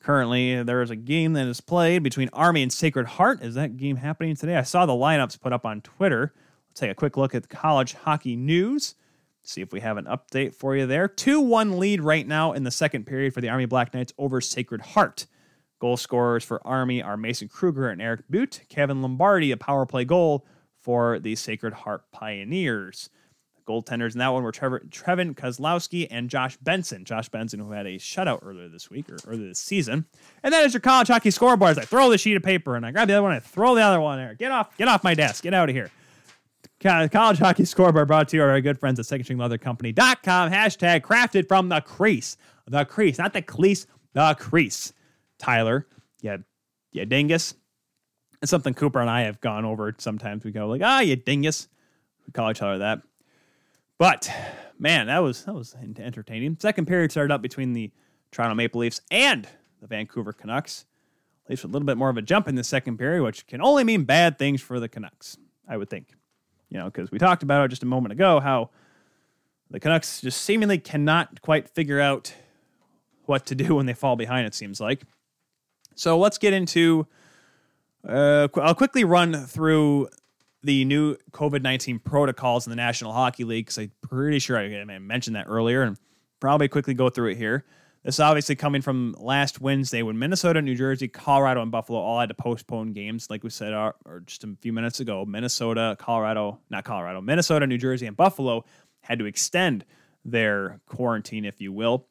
Currently, 0.00 0.62
there 0.62 0.82
is 0.82 0.90
a 0.90 0.96
game 0.96 1.32
that 1.32 1.48
is 1.48 1.60
played 1.60 2.04
between 2.04 2.30
Army 2.32 2.62
and 2.62 2.72
Sacred 2.72 3.06
Heart. 3.06 3.42
Is 3.42 3.56
that 3.56 3.76
game 3.76 3.96
happening 3.96 4.36
today? 4.36 4.56
I 4.56 4.62
saw 4.62 4.86
the 4.86 4.92
lineups 4.92 5.40
put 5.40 5.52
up 5.52 5.66
on 5.66 5.80
Twitter. 5.80 6.32
Take 6.78 6.92
a 6.92 6.94
quick 6.94 7.16
look 7.16 7.34
at 7.34 7.42
the 7.42 7.48
college 7.48 7.94
hockey 7.94 8.36
news. 8.36 8.94
See 9.42 9.60
if 9.60 9.72
we 9.72 9.80
have 9.80 9.96
an 9.96 10.04
update 10.04 10.54
for 10.54 10.76
you 10.76 10.86
there. 10.86 11.08
2 11.08 11.40
1 11.40 11.76
lead 11.78 12.00
right 12.00 12.24
now 12.24 12.52
in 12.52 12.62
the 12.62 12.70
second 12.70 13.04
period 13.04 13.34
for 13.34 13.40
the 13.40 13.48
Army 13.48 13.66
Black 13.66 13.92
Knights 13.92 14.12
over 14.16 14.40
Sacred 14.40 14.80
Heart. 14.80 15.26
Goal 15.80 15.96
scorers 15.96 16.44
for 16.44 16.64
Army 16.64 17.02
are 17.02 17.16
Mason 17.16 17.48
Kruger 17.48 17.88
and 17.88 18.00
Eric 18.00 18.22
Butte. 18.30 18.60
Kevin 18.68 19.02
Lombardi, 19.02 19.50
a 19.50 19.56
power 19.56 19.86
play 19.86 20.04
goal 20.04 20.46
for 20.76 21.18
the 21.18 21.34
Sacred 21.34 21.72
Heart 21.72 22.04
Pioneers. 22.12 23.10
Goaltenders 23.66 24.12
in 24.12 24.20
that 24.20 24.28
one 24.28 24.44
were 24.44 24.52
Trevor, 24.52 24.80
Trevin 24.88 25.34
Kozlowski 25.34 26.06
and 26.12 26.30
Josh 26.30 26.56
Benson. 26.58 27.04
Josh 27.04 27.28
Benson, 27.28 27.58
who 27.58 27.72
had 27.72 27.86
a 27.86 27.96
shutout 27.96 28.38
earlier 28.44 28.68
this 28.68 28.88
week 28.88 29.10
or 29.10 29.16
earlier 29.26 29.48
this 29.48 29.58
season. 29.58 30.06
And 30.44 30.54
that 30.54 30.64
is 30.64 30.74
your 30.74 30.80
college 30.80 31.08
hockey 31.08 31.32
scoreboard. 31.32 31.72
As 31.72 31.78
I 31.78 31.84
throw 31.84 32.08
the 32.08 32.18
sheet 32.18 32.36
of 32.36 32.44
paper 32.44 32.76
and 32.76 32.86
I 32.86 32.92
grab 32.92 33.08
the 33.08 33.14
other 33.14 33.22
one, 33.24 33.32
I 33.32 33.40
throw 33.40 33.74
the 33.74 33.82
other 33.82 34.00
one 34.00 34.18
there. 34.18 34.34
Get 34.34 34.52
off, 34.52 34.76
get 34.78 34.86
off 34.86 35.02
my 35.02 35.14
desk. 35.14 35.42
Get 35.42 35.54
out 35.54 35.68
of 35.68 35.74
here. 35.74 35.90
College 36.80 37.38
hockey 37.38 37.64
scoreboard 37.64 38.06
brought 38.06 38.28
to 38.28 38.36
you 38.36 38.42
by 38.42 38.50
our 38.50 38.60
good 38.60 38.78
friends 38.78 39.00
at 39.00 39.06
secondstringleathercompany.com. 39.06 40.50
Hashtag 40.50 41.00
crafted 41.00 41.48
from 41.48 41.68
the 41.68 41.80
crease. 41.80 42.36
The 42.68 42.84
crease, 42.84 43.18
not 43.18 43.32
the 43.32 43.42
clease, 43.42 43.86
the 44.12 44.36
crease. 44.38 44.92
Tyler, 45.38 45.86
yeah, 46.20 46.36
yeah, 46.92 47.04
dingus. 47.04 47.54
It's 48.42 48.50
something 48.50 48.74
Cooper 48.74 49.00
and 49.00 49.10
I 49.10 49.22
have 49.22 49.40
gone 49.40 49.64
over. 49.64 49.92
Sometimes 49.98 50.44
we 50.44 50.52
go 50.52 50.68
like, 50.68 50.82
ah, 50.84 51.00
you 51.00 51.16
dingus. 51.16 51.68
We 52.26 52.32
call 52.32 52.50
each 52.50 52.62
other 52.62 52.78
that. 52.78 53.02
But 53.98 54.30
man, 54.78 55.08
that 55.08 55.18
was 55.18 55.44
that 55.44 55.54
was 55.54 55.74
entertaining. 55.98 56.56
Second 56.60 56.86
period 56.86 57.10
started 57.10 57.34
up 57.34 57.42
between 57.42 57.72
the 57.72 57.90
Toronto 58.30 58.54
Maple 58.54 58.80
Leafs 58.80 59.00
and 59.10 59.48
the 59.80 59.88
Vancouver 59.88 60.32
Canucks. 60.32 60.84
Leafs 61.48 61.64
a 61.64 61.66
little 61.66 61.86
bit 61.86 61.96
more 61.96 62.10
of 62.10 62.16
a 62.16 62.22
jump 62.22 62.46
in 62.46 62.54
the 62.54 62.64
second 62.64 62.98
period, 62.98 63.22
which 63.22 63.46
can 63.46 63.60
only 63.60 63.82
mean 63.82 64.04
bad 64.04 64.38
things 64.38 64.60
for 64.60 64.78
the 64.78 64.88
Canucks, 64.88 65.38
I 65.66 65.76
would 65.76 65.88
think. 65.88 66.17
You 66.70 66.78
know, 66.78 66.86
because 66.86 67.10
we 67.10 67.18
talked 67.18 67.42
about 67.42 67.64
it 67.64 67.68
just 67.68 67.82
a 67.82 67.86
moment 67.86 68.12
ago 68.12 68.40
how 68.40 68.70
the 69.70 69.80
Canucks 69.80 70.20
just 70.20 70.42
seemingly 70.42 70.78
cannot 70.78 71.40
quite 71.40 71.68
figure 71.68 72.00
out 72.00 72.34
what 73.26 73.46
to 73.46 73.54
do 73.54 73.74
when 73.76 73.86
they 73.86 73.94
fall 73.94 74.16
behind. 74.16 74.46
It 74.46 74.54
seems 74.54 74.80
like. 74.80 75.02
So 75.94 76.18
let's 76.18 76.38
get 76.38 76.52
into. 76.52 77.06
Uh, 78.06 78.48
I'll 78.56 78.74
quickly 78.74 79.04
run 79.04 79.34
through 79.46 80.08
the 80.62 80.84
new 80.84 81.16
COVID 81.32 81.62
19 81.62 81.98
protocols 82.00 82.66
in 82.66 82.70
the 82.70 82.76
National 82.76 83.12
Hockey 83.12 83.44
League 83.44 83.66
because 83.66 83.78
I'm 83.78 83.92
pretty 84.00 84.38
sure 84.38 84.58
I, 84.58 84.80
I 84.80 84.98
mentioned 84.98 85.36
that 85.36 85.46
earlier 85.48 85.82
and 85.82 85.96
probably 86.40 86.68
quickly 86.68 86.94
go 86.94 87.10
through 87.10 87.30
it 87.30 87.36
here. 87.36 87.64
This 88.04 88.16
is 88.16 88.20
obviously 88.20 88.54
coming 88.54 88.80
from 88.80 89.14
last 89.18 89.60
Wednesday 89.60 90.02
when 90.02 90.18
Minnesota, 90.18 90.62
New 90.62 90.76
Jersey, 90.76 91.08
Colorado, 91.08 91.62
and 91.62 91.70
Buffalo 91.70 91.98
all 91.98 92.20
had 92.20 92.28
to 92.28 92.34
postpone 92.34 92.92
games, 92.92 93.28
like 93.28 93.42
we 93.42 93.50
said, 93.50 93.72
uh, 93.72 93.92
or 94.04 94.20
just 94.20 94.44
a 94.44 94.56
few 94.60 94.72
minutes 94.72 95.00
ago. 95.00 95.24
Minnesota, 95.24 95.96
Colorado, 95.98 96.60
not 96.70 96.84
Colorado, 96.84 97.20
Minnesota, 97.20 97.66
New 97.66 97.78
Jersey, 97.78 98.06
and 98.06 98.16
Buffalo 98.16 98.64
had 99.00 99.18
to 99.18 99.26
extend 99.26 99.84
their 100.24 100.80
quarantine, 100.86 101.44
if 101.44 101.60
you 101.60 101.72
will. 101.72 102.06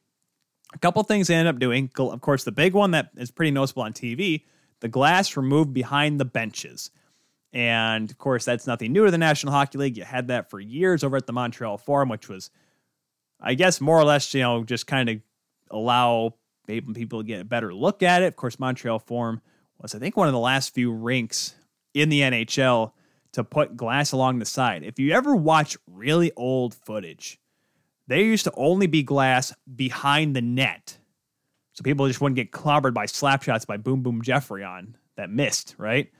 A 0.73 0.79
couple 0.79 1.01
things 1.03 1.27
they 1.27 1.35
ended 1.35 1.55
up 1.55 1.59
doing. 1.59 1.89
Of 1.97 2.21
course, 2.21 2.43
the 2.43 2.51
big 2.51 2.73
one 2.73 2.91
that 2.91 3.11
is 3.15 3.31
pretty 3.31 3.51
noticeable 3.51 3.83
on 3.83 3.93
TV 3.93 4.43
the 4.79 4.87
glass 4.87 5.35
removed 5.35 5.73
behind 5.73 6.19
the 6.19 6.25
benches. 6.25 6.91
And 7.53 8.11
of 8.11 8.17
course, 8.17 8.45
that's 8.45 8.67
nothing 8.67 8.91
new 8.91 9.05
to 9.05 9.11
the 9.11 9.17
National 9.17 9.53
Hockey 9.53 9.77
League. 9.77 9.97
You 9.97 10.03
had 10.03 10.27
that 10.27 10.49
for 10.49 10.59
years 10.59 11.03
over 11.03 11.17
at 11.17 11.25
the 11.25 11.33
Montreal 11.33 11.77
Forum, 11.77 12.09
which 12.09 12.29
was, 12.29 12.51
I 13.39 13.53
guess, 13.53 13.81
more 13.81 13.97
or 13.97 14.03
less, 14.03 14.33
you 14.33 14.41
know, 14.41 14.63
just 14.63 14.85
kind 14.85 15.09
of 15.09 15.21
allow 15.71 16.35
people 16.67 16.93
to 16.93 17.23
get 17.23 17.41
a 17.41 17.45
better 17.45 17.73
look 17.73 18.03
at 18.03 18.21
it. 18.21 18.27
Of 18.27 18.35
course, 18.35 18.59
Montreal 18.59 18.99
Forum 18.99 19.41
was, 19.81 19.95
I 19.95 19.99
think, 19.99 20.17
one 20.17 20.27
of 20.27 20.33
the 20.33 20.39
last 20.39 20.73
few 20.73 20.91
rinks 20.91 21.55
in 21.93 22.09
the 22.09 22.21
NHL 22.21 22.91
to 23.33 23.43
put 23.43 23.77
glass 23.77 24.11
along 24.11 24.39
the 24.39 24.45
side. 24.45 24.83
If 24.83 24.99
you 24.99 25.13
ever 25.13 25.35
watch 25.35 25.77
really 25.87 26.31
old 26.35 26.73
footage, 26.73 27.39
there 28.07 28.19
used 28.19 28.45
to 28.45 28.53
only 28.55 28.87
be 28.87 29.03
glass 29.03 29.53
behind 29.75 30.35
the 30.35 30.41
net. 30.41 30.97
So 31.73 31.83
people 31.83 32.07
just 32.07 32.21
wouldn't 32.21 32.37
get 32.37 32.51
clobbered 32.51 32.93
by 32.93 33.05
slap 33.05 33.43
shots 33.43 33.65
by 33.65 33.77
Boom 33.77 34.01
Boom 34.01 34.21
Geoffrion 34.21 34.67
on 34.67 34.97
that 35.15 35.29
missed, 35.29 35.75
right? 35.77 36.11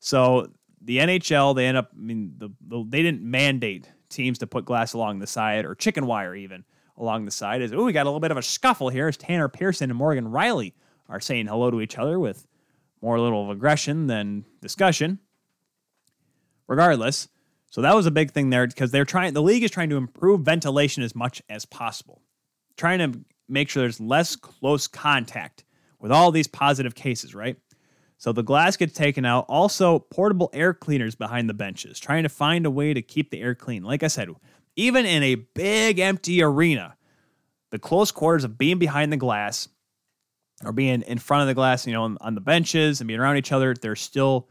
So 0.00 0.50
the 0.82 0.98
NHL, 0.98 1.54
they 1.56 1.66
end 1.66 1.76
up, 1.76 1.90
I 1.94 2.00
mean, 2.00 2.34
the, 2.36 2.50
the, 2.66 2.84
they 2.88 3.02
didn't 3.02 3.22
mandate 3.22 3.88
teams 4.08 4.38
to 4.38 4.46
put 4.46 4.64
glass 4.64 4.92
along 4.92 5.18
the 5.18 5.26
side 5.26 5.64
or 5.64 5.74
chicken 5.74 6.06
wire 6.06 6.34
even 6.34 6.64
along 6.98 7.24
the 7.24 7.30
side. 7.30 7.62
Is 7.62 7.72
oh, 7.72 7.84
we 7.84 7.92
got 7.92 8.04
a 8.04 8.10
little 8.10 8.20
bit 8.20 8.30
of 8.30 8.36
a 8.36 8.42
scuffle 8.42 8.90
here 8.90 9.08
as 9.08 9.16
Tanner 9.16 9.48
Pearson 9.48 9.90
and 9.90 9.98
Morgan 9.98 10.26
Rielly 10.26 10.74
are 11.08 11.20
saying 11.20 11.46
hello 11.46 11.70
to 11.70 11.80
each 11.80 11.96
other 11.96 12.18
with 12.18 12.46
more 13.00 13.18
little 13.18 13.44
of 13.44 13.50
aggression 13.50 14.06
than 14.06 14.44
discussion. 14.60 15.20
Regardless, 16.66 17.28
so 17.70 17.80
that 17.80 17.94
was 17.94 18.06
a 18.06 18.10
big 18.10 18.32
thing 18.32 18.50
there 18.50 18.66
because 18.66 18.90
they're 18.90 19.04
trying. 19.04 19.32
The 19.32 19.42
league 19.42 19.62
is 19.62 19.70
trying 19.70 19.90
to 19.90 19.96
improve 19.96 20.42
ventilation 20.42 21.02
as 21.02 21.14
much 21.14 21.40
as 21.48 21.64
possible, 21.64 22.22
trying 22.76 22.98
to 22.98 23.20
make 23.48 23.68
sure 23.68 23.82
there's 23.82 24.00
less 24.00 24.36
close 24.36 24.86
contact 24.86 25.64
with 25.98 26.12
all 26.12 26.30
these 26.30 26.46
positive 26.46 26.94
cases, 26.94 27.34
right? 27.34 27.56
So 28.18 28.32
the 28.32 28.42
glass 28.42 28.76
gets 28.76 28.94
taken 28.94 29.24
out. 29.24 29.46
Also, 29.48 30.00
portable 30.00 30.50
air 30.52 30.74
cleaners 30.74 31.14
behind 31.14 31.48
the 31.48 31.54
benches, 31.54 32.00
trying 32.00 32.24
to 32.24 32.28
find 32.28 32.66
a 32.66 32.70
way 32.70 32.92
to 32.92 33.00
keep 33.00 33.30
the 33.30 33.40
air 33.40 33.54
clean. 33.54 33.84
Like 33.84 34.02
I 34.02 34.08
said, 34.08 34.28
even 34.78 35.04
in 35.04 35.22
a 35.22 35.34
big 35.34 35.98
empty 35.98 36.42
arena, 36.42 36.96
the 37.70 37.78
close 37.78 38.12
quarters 38.12 38.44
of 38.44 38.56
being 38.56 38.78
behind 38.78 39.12
the 39.12 39.16
glass 39.16 39.68
or 40.64 40.72
being 40.72 41.02
in 41.02 41.18
front 41.18 41.42
of 41.42 41.48
the 41.48 41.54
glass, 41.54 41.86
you 41.86 41.92
know, 41.92 42.04
on, 42.04 42.16
on 42.20 42.34
the 42.34 42.40
benches 42.40 43.00
and 43.00 43.08
being 43.08 43.20
around 43.20 43.36
each 43.36 43.52
other, 43.52 43.74
there's 43.74 44.00
still 44.00 44.48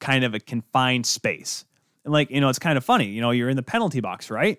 kind 0.00 0.24
of 0.24 0.34
a 0.34 0.40
confined 0.40 1.04
space. 1.04 1.64
And 2.04 2.12
like, 2.12 2.30
you 2.30 2.40
know, 2.40 2.48
it's 2.48 2.58
kind 2.58 2.78
of 2.78 2.84
funny, 2.84 3.06
you 3.06 3.20
know, 3.20 3.30
you're 3.30 3.50
in 3.50 3.56
the 3.56 3.62
penalty 3.62 4.00
box, 4.00 4.30
right? 4.30 4.58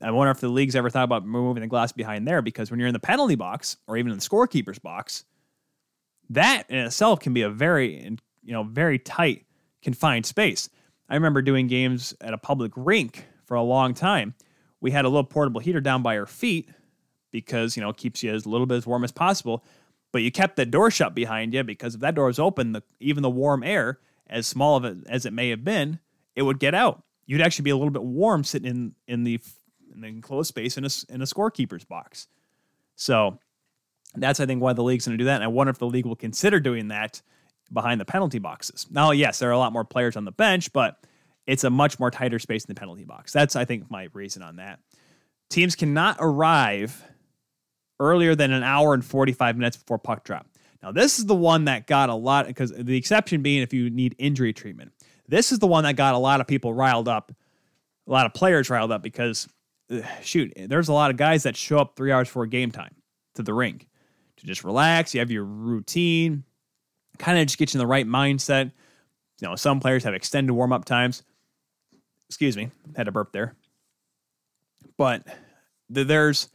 I 0.00 0.10
wonder 0.10 0.30
if 0.30 0.40
the 0.40 0.48
league's 0.48 0.76
ever 0.76 0.90
thought 0.90 1.04
about 1.04 1.24
moving 1.24 1.62
the 1.62 1.66
glass 1.66 1.92
behind 1.92 2.28
there 2.28 2.42
because 2.42 2.70
when 2.70 2.80
you're 2.80 2.88
in 2.88 2.94
the 2.94 3.00
penalty 3.00 3.34
box 3.34 3.76
or 3.86 3.96
even 3.96 4.12
in 4.12 4.18
the 4.18 4.24
scorekeeper's 4.24 4.78
box, 4.78 5.24
that 6.30 6.64
in 6.68 6.78
itself 6.78 7.20
can 7.20 7.32
be 7.32 7.42
a 7.42 7.50
very 7.50 8.16
you 8.42 8.52
know 8.52 8.64
very 8.64 8.98
tight 8.98 9.44
confined 9.82 10.26
space 10.26 10.68
i 11.08 11.14
remember 11.14 11.42
doing 11.42 11.66
games 11.66 12.14
at 12.20 12.32
a 12.32 12.38
public 12.38 12.72
rink 12.76 13.26
for 13.44 13.56
a 13.56 13.62
long 13.62 13.94
time 13.94 14.34
we 14.80 14.90
had 14.90 15.04
a 15.04 15.08
little 15.08 15.24
portable 15.24 15.60
heater 15.60 15.80
down 15.80 16.02
by 16.02 16.16
our 16.16 16.26
feet 16.26 16.68
because 17.30 17.76
you 17.76 17.82
know 17.82 17.90
it 17.90 17.96
keeps 17.96 18.22
you 18.22 18.32
as 18.32 18.46
little 18.46 18.66
bit 18.66 18.76
as 18.76 18.86
warm 18.86 19.04
as 19.04 19.12
possible 19.12 19.64
but 20.12 20.22
you 20.22 20.30
kept 20.30 20.56
the 20.56 20.66
door 20.66 20.90
shut 20.90 21.14
behind 21.14 21.54
you 21.54 21.62
because 21.62 21.94
if 21.94 22.00
that 22.00 22.14
door 22.14 22.26
was 22.26 22.38
open 22.38 22.72
the, 22.72 22.82
even 23.00 23.22
the 23.22 23.30
warm 23.30 23.62
air 23.62 23.98
as 24.28 24.46
small 24.46 24.76
of 24.76 24.84
it 24.84 24.98
as 25.08 25.26
it 25.26 25.32
may 25.32 25.50
have 25.50 25.64
been 25.64 25.98
it 26.34 26.42
would 26.42 26.58
get 26.58 26.74
out 26.74 27.02
you'd 27.26 27.40
actually 27.40 27.64
be 27.64 27.70
a 27.70 27.76
little 27.76 27.90
bit 27.90 28.02
warm 28.02 28.44
sitting 28.44 28.70
in 28.70 28.94
in 29.06 29.24
the 29.24 29.40
in 29.94 30.00
the 30.00 30.08
enclosed 30.08 30.48
space 30.48 30.76
in 30.76 30.84
a, 30.84 30.90
in 31.10 31.20
a 31.20 31.26
scorekeeper's 31.26 31.84
box 31.84 32.28
so 32.96 33.38
that's, 34.14 34.40
I 34.40 34.46
think, 34.46 34.60
why 34.60 34.72
the 34.72 34.82
league's 34.82 35.06
going 35.06 35.16
to 35.16 35.22
do 35.22 35.26
that. 35.26 35.36
And 35.36 35.44
I 35.44 35.48
wonder 35.48 35.70
if 35.70 35.78
the 35.78 35.86
league 35.86 36.06
will 36.06 36.16
consider 36.16 36.60
doing 36.60 36.88
that 36.88 37.22
behind 37.72 38.00
the 38.00 38.04
penalty 38.04 38.38
boxes. 38.38 38.86
Now, 38.90 39.12
yes, 39.12 39.38
there 39.38 39.48
are 39.48 39.52
a 39.52 39.58
lot 39.58 39.72
more 39.72 39.84
players 39.84 40.16
on 40.16 40.24
the 40.24 40.32
bench, 40.32 40.72
but 40.72 41.04
it's 41.46 41.64
a 41.64 41.70
much 41.70 41.98
more 41.98 42.10
tighter 42.10 42.38
space 42.38 42.64
in 42.64 42.74
the 42.74 42.78
penalty 42.78 43.04
box. 43.04 43.32
That's, 43.32 43.56
I 43.56 43.64
think, 43.64 43.90
my 43.90 44.08
reason 44.12 44.42
on 44.42 44.56
that. 44.56 44.80
Teams 45.50 45.74
cannot 45.74 46.16
arrive 46.20 47.04
earlier 48.00 48.34
than 48.34 48.52
an 48.52 48.62
hour 48.62 48.94
and 48.94 49.04
45 49.04 49.56
minutes 49.56 49.76
before 49.76 49.98
puck 49.98 50.24
drop. 50.24 50.46
Now, 50.82 50.92
this 50.92 51.18
is 51.18 51.26
the 51.26 51.34
one 51.34 51.66
that 51.66 51.86
got 51.86 52.08
a 52.08 52.14
lot, 52.14 52.46
because 52.46 52.72
the 52.72 52.96
exception 52.96 53.42
being 53.42 53.62
if 53.62 53.72
you 53.72 53.90
need 53.90 54.16
injury 54.18 54.52
treatment. 54.52 54.92
This 55.28 55.52
is 55.52 55.60
the 55.60 55.66
one 55.66 55.84
that 55.84 55.94
got 55.94 56.14
a 56.14 56.18
lot 56.18 56.40
of 56.40 56.46
people 56.46 56.74
riled 56.74 57.08
up, 57.08 57.32
a 58.06 58.10
lot 58.10 58.26
of 58.26 58.34
players 58.34 58.68
riled 58.68 58.90
up 58.90 59.02
because, 59.02 59.48
shoot, 60.22 60.52
there's 60.56 60.88
a 60.88 60.92
lot 60.92 61.10
of 61.10 61.16
guys 61.16 61.44
that 61.44 61.56
show 61.56 61.78
up 61.78 61.96
three 61.96 62.10
hours 62.10 62.28
before 62.28 62.46
game 62.46 62.72
time 62.72 62.94
to 63.36 63.42
the 63.42 63.54
rink 63.54 63.88
to 64.38 64.46
just 64.46 64.64
relax. 64.64 65.14
You 65.14 65.20
have 65.20 65.30
your 65.30 65.44
routine, 65.44 66.44
kind 67.18 67.38
of 67.38 67.46
just 67.46 67.58
get 67.58 67.72
you 67.72 67.78
in 67.78 67.82
the 67.82 67.86
right 67.86 68.06
mindset. 68.06 68.72
You 69.40 69.48
know, 69.48 69.56
some 69.56 69.80
players 69.80 70.04
have 70.04 70.14
extended 70.14 70.52
warm 70.52 70.72
up 70.72 70.84
times. 70.84 71.22
Excuse 72.32 72.56
me, 72.56 72.70
had 72.96 73.08
a 73.08 73.12
burp 73.12 73.30
there. 73.30 73.54
But 74.96 75.26
there's 75.90 76.48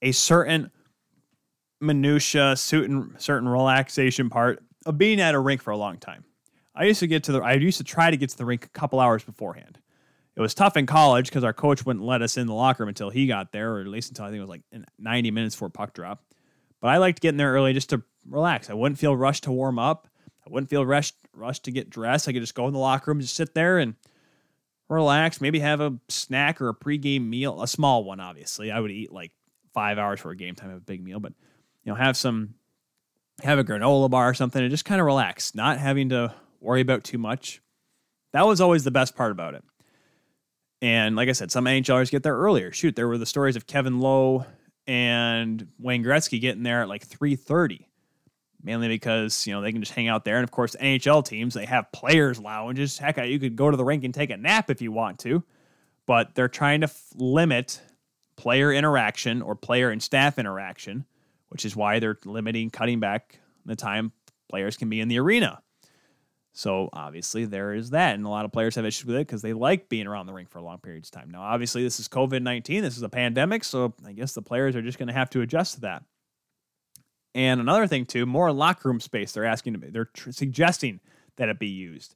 a 0.00 0.12
certain 0.12 0.70
minutia, 1.80 2.54
certain 2.54 3.16
certain 3.18 3.48
relaxation 3.48 4.30
part 4.30 4.62
of 4.86 4.98
being 4.98 5.20
at 5.20 5.34
a 5.34 5.40
rink 5.40 5.60
for 5.60 5.72
a 5.72 5.76
long 5.76 5.96
time. 5.96 6.22
I 6.72 6.84
used 6.84 7.00
to 7.00 7.08
get 7.08 7.24
to 7.24 7.32
the 7.32 7.40
I 7.40 7.54
used 7.54 7.78
to 7.78 7.84
try 7.84 8.12
to 8.12 8.16
get 8.16 8.30
to 8.30 8.38
the 8.38 8.44
rink 8.44 8.64
a 8.64 8.68
couple 8.68 9.00
hours 9.00 9.24
beforehand. 9.24 9.80
It 10.36 10.40
was 10.40 10.54
tough 10.54 10.76
in 10.76 10.86
college 10.86 11.30
because 11.30 11.42
our 11.42 11.52
coach 11.52 11.84
wouldn't 11.84 12.04
let 12.04 12.22
us 12.22 12.36
in 12.36 12.46
the 12.46 12.54
locker 12.54 12.84
room 12.84 12.88
until 12.88 13.10
he 13.10 13.26
got 13.26 13.50
there, 13.50 13.74
or 13.74 13.80
at 13.80 13.88
least 13.88 14.10
until 14.10 14.26
I 14.26 14.28
think 14.28 14.38
it 14.38 14.42
was 14.42 14.50
like 14.50 14.62
90 15.00 15.32
minutes 15.32 15.56
before 15.56 15.68
puck 15.68 15.94
drop. 15.94 16.22
But 16.80 16.90
I 16.90 16.98
liked 16.98 17.20
getting 17.20 17.38
there 17.38 17.52
early 17.52 17.72
just 17.72 17.90
to 17.90 18.04
relax. 18.24 18.70
I 18.70 18.74
wouldn't 18.74 19.00
feel 19.00 19.16
rushed 19.16 19.42
to 19.44 19.52
warm 19.52 19.80
up. 19.80 20.06
I 20.46 20.50
wouldn't 20.50 20.70
feel 20.70 20.86
rushed 20.86 21.16
rushed 21.32 21.64
to 21.64 21.72
get 21.72 21.90
dressed. 21.90 22.28
I 22.28 22.32
could 22.32 22.42
just 22.42 22.54
go 22.54 22.68
in 22.68 22.72
the 22.72 22.78
locker 22.78 23.10
room, 23.10 23.20
just 23.20 23.34
sit 23.34 23.52
there 23.52 23.78
and 23.78 23.96
relax. 24.92 25.40
Maybe 25.40 25.58
have 25.60 25.80
a 25.80 25.98
snack 26.08 26.60
or 26.60 26.68
a 26.68 26.74
pregame 26.74 27.28
meal, 27.28 27.62
a 27.62 27.68
small 27.68 28.04
one. 28.04 28.20
Obviously, 28.20 28.70
I 28.70 28.80
would 28.80 28.90
eat 28.90 29.12
like 29.12 29.32
five 29.74 29.98
hours 29.98 30.20
for 30.20 30.30
a 30.30 30.36
game 30.36 30.54
time, 30.54 30.70
have 30.70 30.78
a 30.78 30.82
big 30.82 31.02
meal, 31.02 31.20
but 31.20 31.32
you 31.84 31.92
know, 31.92 31.96
have 31.96 32.16
some 32.16 32.54
have 33.42 33.58
a 33.58 33.64
granola 33.64 34.10
bar 34.10 34.28
or 34.28 34.34
something 34.34 34.62
and 34.62 34.70
just 34.70 34.84
kind 34.84 35.00
of 35.00 35.06
relax, 35.06 35.54
not 35.54 35.78
having 35.78 36.10
to 36.10 36.34
worry 36.60 36.80
about 36.80 37.04
too 37.04 37.18
much. 37.18 37.60
That 38.32 38.46
was 38.46 38.60
always 38.60 38.84
the 38.84 38.90
best 38.90 39.16
part 39.16 39.32
about 39.32 39.54
it. 39.54 39.64
And 40.80 41.16
like 41.16 41.28
I 41.28 41.32
said, 41.32 41.50
some 41.50 41.64
NHLers 41.64 42.10
get 42.10 42.22
there 42.22 42.36
earlier. 42.36 42.72
Shoot, 42.72 42.96
there 42.96 43.08
were 43.08 43.18
the 43.18 43.26
stories 43.26 43.56
of 43.56 43.66
Kevin 43.66 44.00
Lowe 44.00 44.46
and 44.86 45.68
Wayne 45.78 46.02
Gretzky 46.02 46.40
getting 46.40 46.64
there 46.64 46.82
at 46.82 46.88
like 46.88 47.06
3:30. 47.06 47.86
Mainly 48.64 48.88
because, 48.88 49.46
you 49.46 49.52
know, 49.52 49.60
they 49.60 49.72
can 49.72 49.82
just 49.82 49.92
hang 49.92 50.08
out 50.08 50.24
there. 50.24 50.36
And 50.36 50.44
of 50.44 50.52
course, 50.52 50.76
NHL 50.80 51.24
teams, 51.24 51.54
they 51.54 51.66
have 51.66 51.90
players 51.90 52.38
lounges. 52.38 52.96
Heck, 52.96 53.16
you 53.16 53.40
could 53.40 53.56
go 53.56 53.70
to 53.70 53.76
the 53.76 53.84
rink 53.84 54.04
and 54.04 54.14
take 54.14 54.30
a 54.30 54.36
nap 54.36 54.70
if 54.70 54.80
you 54.80 54.92
want 54.92 55.18
to. 55.20 55.42
But 56.06 56.34
they're 56.34 56.48
trying 56.48 56.82
to 56.82 56.86
f- 56.86 57.08
limit 57.16 57.80
player 58.36 58.72
interaction 58.72 59.42
or 59.42 59.54
player 59.56 59.90
and 59.90 60.02
staff 60.02 60.38
interaction, 60.38 61.06
which 61.48 61.64
is 61.64 61.74
why 61.74 61.98
they're 61.98 62.18
limiting, 62.24 62.70
cutting 62.70 63.00
back 63.00 63.40
the 63.66 63.76
time 63.76 64.12
players 64.48 64.76
can 64.76 64.88
be 64.88 65.00
in 65.00 65.08
the 65.08 65.18
arena. 65.18 65.60
So 66.52 66.90
obviously 66.92 67.46
there 67.46 67.72
is 67.72 67.90
that, 67.90 68.14
and 68.14 68.26
a 68.26 68.28
lot 68.28 68.44
of 68.44 68.52
players 68.52 68.74
have 68.74 68.84
issues 68.84 69.06
with 69.06 69.16
it 69.16 69.26
because 69.26 69.42
they 69.42 69.54
like 69.54 69.88
being 69.88 70.06
around 70.06 70.26
the 70.26 70.34
rink 70.34 70.50
for 70.50 70.60
long 70.60 70.78
periods 70.78 71.08
of 71.08 71.12
time. 71.12 71.30
Now, 71.30 71.42
obviously, 71.42 71.82
this 71.82 71.98
is 71.98 72.08
COVID 72.08 72.42
nineteen. 72.42 72.82
This 72.82 72.96
is 72.96 73.02
a 73.02 73.08
pandemic, 73.08 73.64
so 73.64 73.94
I 74.04 74.12
guess 74.12 74.34
the 74.34 74.42
players 74.42 74.76
are 74.76 74.82
just 74.82 74.98
going 74.98 75.08
to 75.08 75.14
have 75.14 75.30
to 75.30 75.40
adjust 75.40 75.76
to 75.76 75.80
that. 75.82 76.02
And 77.34 77.60
another 77.60 77.86
thing 77.86 78.04
too, 78.06 78.26
more 78.26 78.52
locker 78.52 78.88
room 78.88 79.00
space. 79.00 79.32
They're 79.32 79.44
asking 79.44 79.74
to 79.74 79.78
be, 79.78 79.90
they're 79.90 80.06
tr- 80.06 80.32
suggesting 80.32 81.00
that 81.36 81.48
it 81.48 81.58
be 81.58 81.68
used 81.68 82.14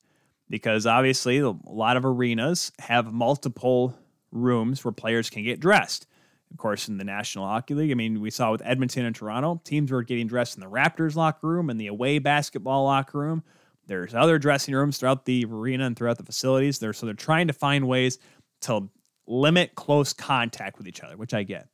because 0.51 0.87
obviously 0.87 1.39
a 1.39 1.55
lot 1.65 1.97
of 1.97 2.05
arenas 2.05 2.71
have 2.79 3.13
multiple 3.13 3.99
rooms 4.31 4.85
where 4.85 4.93
players 4.93 5.31
can 5.31 5.43
get 5.43 5.61
dressed. 5.61 6.07
Of 6.51 6.59
course, 6.59 6.89
in 6.89 6.99
the 6.99 7.05
National 7.05 7.47
Hockey 7.47 7.75
League, 7.75 7.91
I 7.91 7.95
mean, 7.95 8.21
we 8.21 8.31
saw 8.31 8.53
with 8.53 8.63
Edmonton 8.65 9.05
and 9.05 9.17
Toronto, 9.17 9.61
teams 9.65 9.91
were 9.91 10.05
getting 10.05 10.29
dressed 10.29 10.57
in 10.57 10.61
the 10.61 10.71
Raptors 10.71 11.17
locker 11.17 11.49
room 11.49 11.71
and 11.71 11.81
the 11.81 11.89
away 11.89 12.19
basketball 12.19 12.85
locker 12.85 13.19
room 13.19 13.43
there's 13.87 14.15
other 14.15 14.39
dressing 14.39 14.75
rooms 14.75 14.99
throughout 14.99 15.25
the 15.25 15.45
arena 15.45 15.87
and 15.87 15.97
throughout 15.97 16.19
the 16.19 16.25
facilities. 16.25 16.79
There, 16.79 16.93
so 16.93 17.07
they're 17.07 17.15
trying 17.15 17.47
to 17.47 17.53
find 17.53 17.87
ways 17.87 18.19
to 18.63 18.89
limit 19.27 19.75
close 19.75 20.13
contact 20.13 20.79
with 20.79 20.89
each 20.89 21.03
other, 21.03 21.17
which 21.17 21.35
I 21.35 21.43
get. 21.43 21.69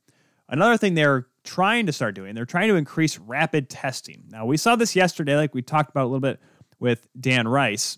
Another 0.49 0.77
thing 0.77 0.93
they're 0.93 1.27
trying 1.43 1.85
to 1.85 1.93
start 1.93 2.15
doing, 2.15 2.35
they're 2.35 2.45
trying 2.45 2.69
to 2.69 2.75
increase 2.75 3.17
rapid 3.17 3.69
testing. 3.69 4.23
Now, 4.29 4.45
we 4.45 4.57
saw 4.57 4.75
this 4.75 4.95
yesterday, 4.95 5.35
like 5.35 5.53
we 5.53 5.61
talked 5.61 5.89
about 5.89 6.03
a 6.03 6.07
little 6.07 6.19
bit 6.19 6.39
with 6.79 7.07
Dan 7.19 7.47
Rice. 7.47 7.97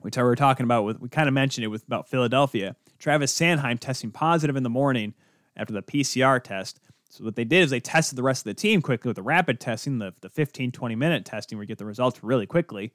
which 0.00 0.16
We 0.16 0.22
were 0.22 0.36
talking 0.36 0.64
about 0.64 0.84
with 0.84 1.00
we 1.00 1.08
kind 1.08 1.28
of 1.28 1.34
mentioned 1.34 1.64
it 1.64 1.68
with 1.68 1.86
about 1.86 2.08
Philadelphia. 2.08 2.76
Travis 2.98 3.36
Sanheim 3.38 3.78
testing 3.78 4.10
positive 4.10 4.56
in 4.56 4.62
the 4.62 4.70
morning 4.70 5.14
after 5.56 5.72
the 5.72 5.82
PCR 5.82 6.42
test. 6.42 6.80
So 7.10 7.24
what 7.24 7.36
they 7.36 7.44
did 7.44 7.64
is 7.64 7.70
they 7.70 7.80
tested 7.80 8.16
the 8.16 8.22
rest 8.22 8.40
of 8.40 8.44
the 8.44 8.54
team 8.54 8.80
quickly 8.80 9.08
with 9.10 9.16
the 9.16 9.22
rapid 9.22 9.60
testing, 9.60 9.98
the, 9.98 10.14
the 10.22 10.30
15, 10.30 10.72
20 10.72 10.94
minute 10.94 11.26
testing 11.26 11.58
where 11.58 11.64
you 11.64 11.68
get 11.68 11.78
the 11.78 11.84
results 11.84 12.22
really 12.24 12.46
quickly. 12.46 12.92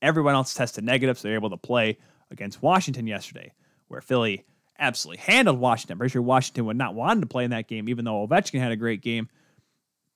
Everyone 0.00 0.34
else 0.34 0.54
tested 0.54 0.84
negative, 0.84 1.18
so 1.18 1.28
they're 1.28 1.34
able 1.34 1.50
to 1.50 1.56
play 1.56 1.98
against 2.30 2.62
Washington 2.62 3.06
yesterday, 3.06 3.52
where 3.88 4.00
Philly 4.00 4.46
absolutely 4.78 5.22
handled 5.22 5.58
Washington. 5.58 5.94
I'm 5.94 5.98
pretty 5.98 6.12
sure 6.12 6.22
Washington 6.22 6.66
would 6.66 6.76
not 6.76 6.94
want 6.94 7.20
to 7.20 7.26
play 7.26 7.44
in 7.44 7.50
that 7.50 7.68
game, 7.68 7.88
even 7.88 8.04
though 8.04 8.26
Ovechkin 8.26 8.60
had 8.60 8.72
a 8.72 8.76
great 8.76 9.02
game. 9.02 9.28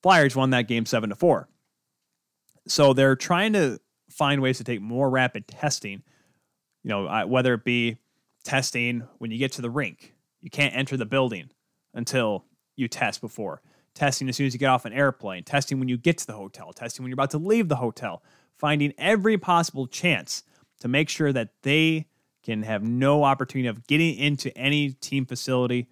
Flyers 0.02 0.34
won 0.34 0.50
that 0.50 0.68
game 0.68 0.86
seven 0.86 1.10
to 1.10 1.16
four. 1.16 1.48
So 2.68 2.92
they're 2.92 3.16
trying 3.16 3.52
to 3.54 3.80
find 4.10 4.40
ways 4.40 4.58
to 4.58 4.64
take 4.64 4.80
more 4.80 5.08
rapid 5.10 5.48
testing. 5.48 6.02
You 6.82 6.88
know, 6.88 7.26
whether 7.26 7.54
it 7.54 7.64
be 7.64 7.98
testing 8.44 9.06
when 9.18 9.30
you 9.30 9.38
get 9.38 9.52
to 9.52 9.62
the 9.62 9.70
rink, 9.70 10.14
you 10.40 10.50
can't 10.50 10.74
enter 10.74 10.96
the 10.96 11.06
building 11.06 11.50
until 11.94 12.44
you 12.76 12.88
test 12.88 13.20
before. 13.20 13.62
Testing 13.94 14.28
as 14.28 14.36
soon 14.36 14.46
as 14.46 14.54
you 14.54 14.58
get 14.58 14.70
off 14.70 14.84
an 14.84 14.92
airplane, 14.92 15.44
testing 15.44 15.78
when 15.78 15.88
you 15.88 15.96
get 15.96 16.18
to 16.18 16.26
the 16.26 16.32
hotel, 16.32 16.72
testing 16.72 17.02
when 17.02 17.10
you're 17.10 17.14
about 17.14 17.30
to 17.32 17.38
leave 17.38 17.68
the 17.68 17.76
hotel, 17.76 18.22
finding 18.58 18.92
every 18.96 19.36
possible 19.36 19.86
chance 19.86 20.44
to 20.80 20.88
make 20.88 21.08
sure 21.08 21.32
that 21.32 21.50
they 21.62 22.06
can 22.42 22.62
have 22.62 22.82
no 22.82 23.24
opportunity 23.24 23.68
of 23.68 23.86
getting 23.86 24.16
into 24.16 24.56
any 24.56 24.90
team 24.90 25.26
facility 25.26 25.88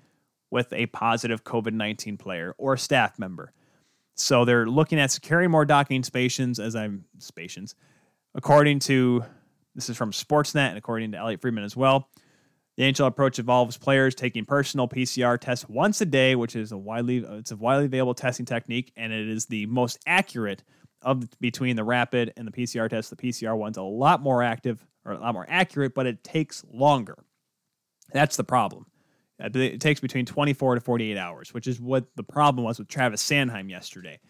with 0.50 0.72
a 0.72 0.86
positive 0.86 1.44
COVID 1.44 1.72
19 1.72 2.16
player 2.16 2.54
or 2.58 2.76
staff 2.76 3.18
member. 3.18 3.52
So 4.14 4.44
they're 4.44 4.66
looking 4.66 4.98
at 5.00 5.10
securing 5.10 5.50
more 5.50 5.64
docking 5.64 6.02
stations, 6.02 6.58
as 6.58 6.76
I'm 6.76 7.04
stations, 7.18 7.74
according 8.34 8.80
to 8.80 9.24
this 9.74 9.88
is 9.88 9.96
from 9.96 10.10
Sportsnet 10.12 10.68
and 10.68 10.78
according 10.78 11.12
to 11.12 11.18
Elliotte 11.18 11.40
Friedman 11.40 11.64
as 11.64 11.76
well. 11.76 12.08
The 12.76 12.84
NHL 12.84 13.06
approach 13.06 13.38
involves 13.38 13.76
players 13.76 14.14
taking 14.14 14.44
personal 14.44 14.88
PCR 14.88 15.38
tests 15.38 15.68
once 15.68 16.00
a 16.00 16.06
day, 16.06 16.34
which 16.34 16.56
is 16.56 16.72
a 16.72 16.78
widely 16.78 17.18
it's 17.18 17.50
a 17.50 17.56
widely 17.56 17.86
available 17.86 18.14
testing 18.14 18.46
technique, 18.46 18.92
and 18.96 19.12
it 19.12 19.28
is 19.28 19.46
the 19.46 19.66
most 19.66 19.98
accurate 20.06 20.62
of 21.02 21.28
between 21.40 21.76
the 21.76 21.84
rapid 21.84 22.32
and 22.36 22.46
the 22.46 22.52
PCR 22.52 22.88
test. 22.88 23.10
The 23.10 23.16
PCR 23.16 23.56
one's 23.56 23.76
a 23.76 23.82
lot 23.82 24.22
more 24.22 24.42
active 24.42 24.84
or 25.04 25.12
a 25.12 25.18
lot 25.18 25.34
more 25.34 25.46
accurate, 25.48 25.94
but 25.94 26.06
it 26.06 26.22
takes 26.22 26.64
longer. 26.72 27.16
That's 28.12 28.36
the 28.36 28.44
problem. 28.44 28.86
Uh, 29.42 29.48
it 29.54 29.80
takes 29.80 30.00
between 30.00 30.26
24 30.26 30.76
to 30.76 30.80
48 30.80 31.16
hours, 31.16 31.54
which 31.54 31.66
is 31.66 31.80
what 31.80 32.04
the 32.16 32.22
problem 32.22 32.64
was 32.64 32.78
with 32.78 32.88
Travis 32.88 33.22
Sanheim 33.22 33.70
yesterday. 33.70 34.20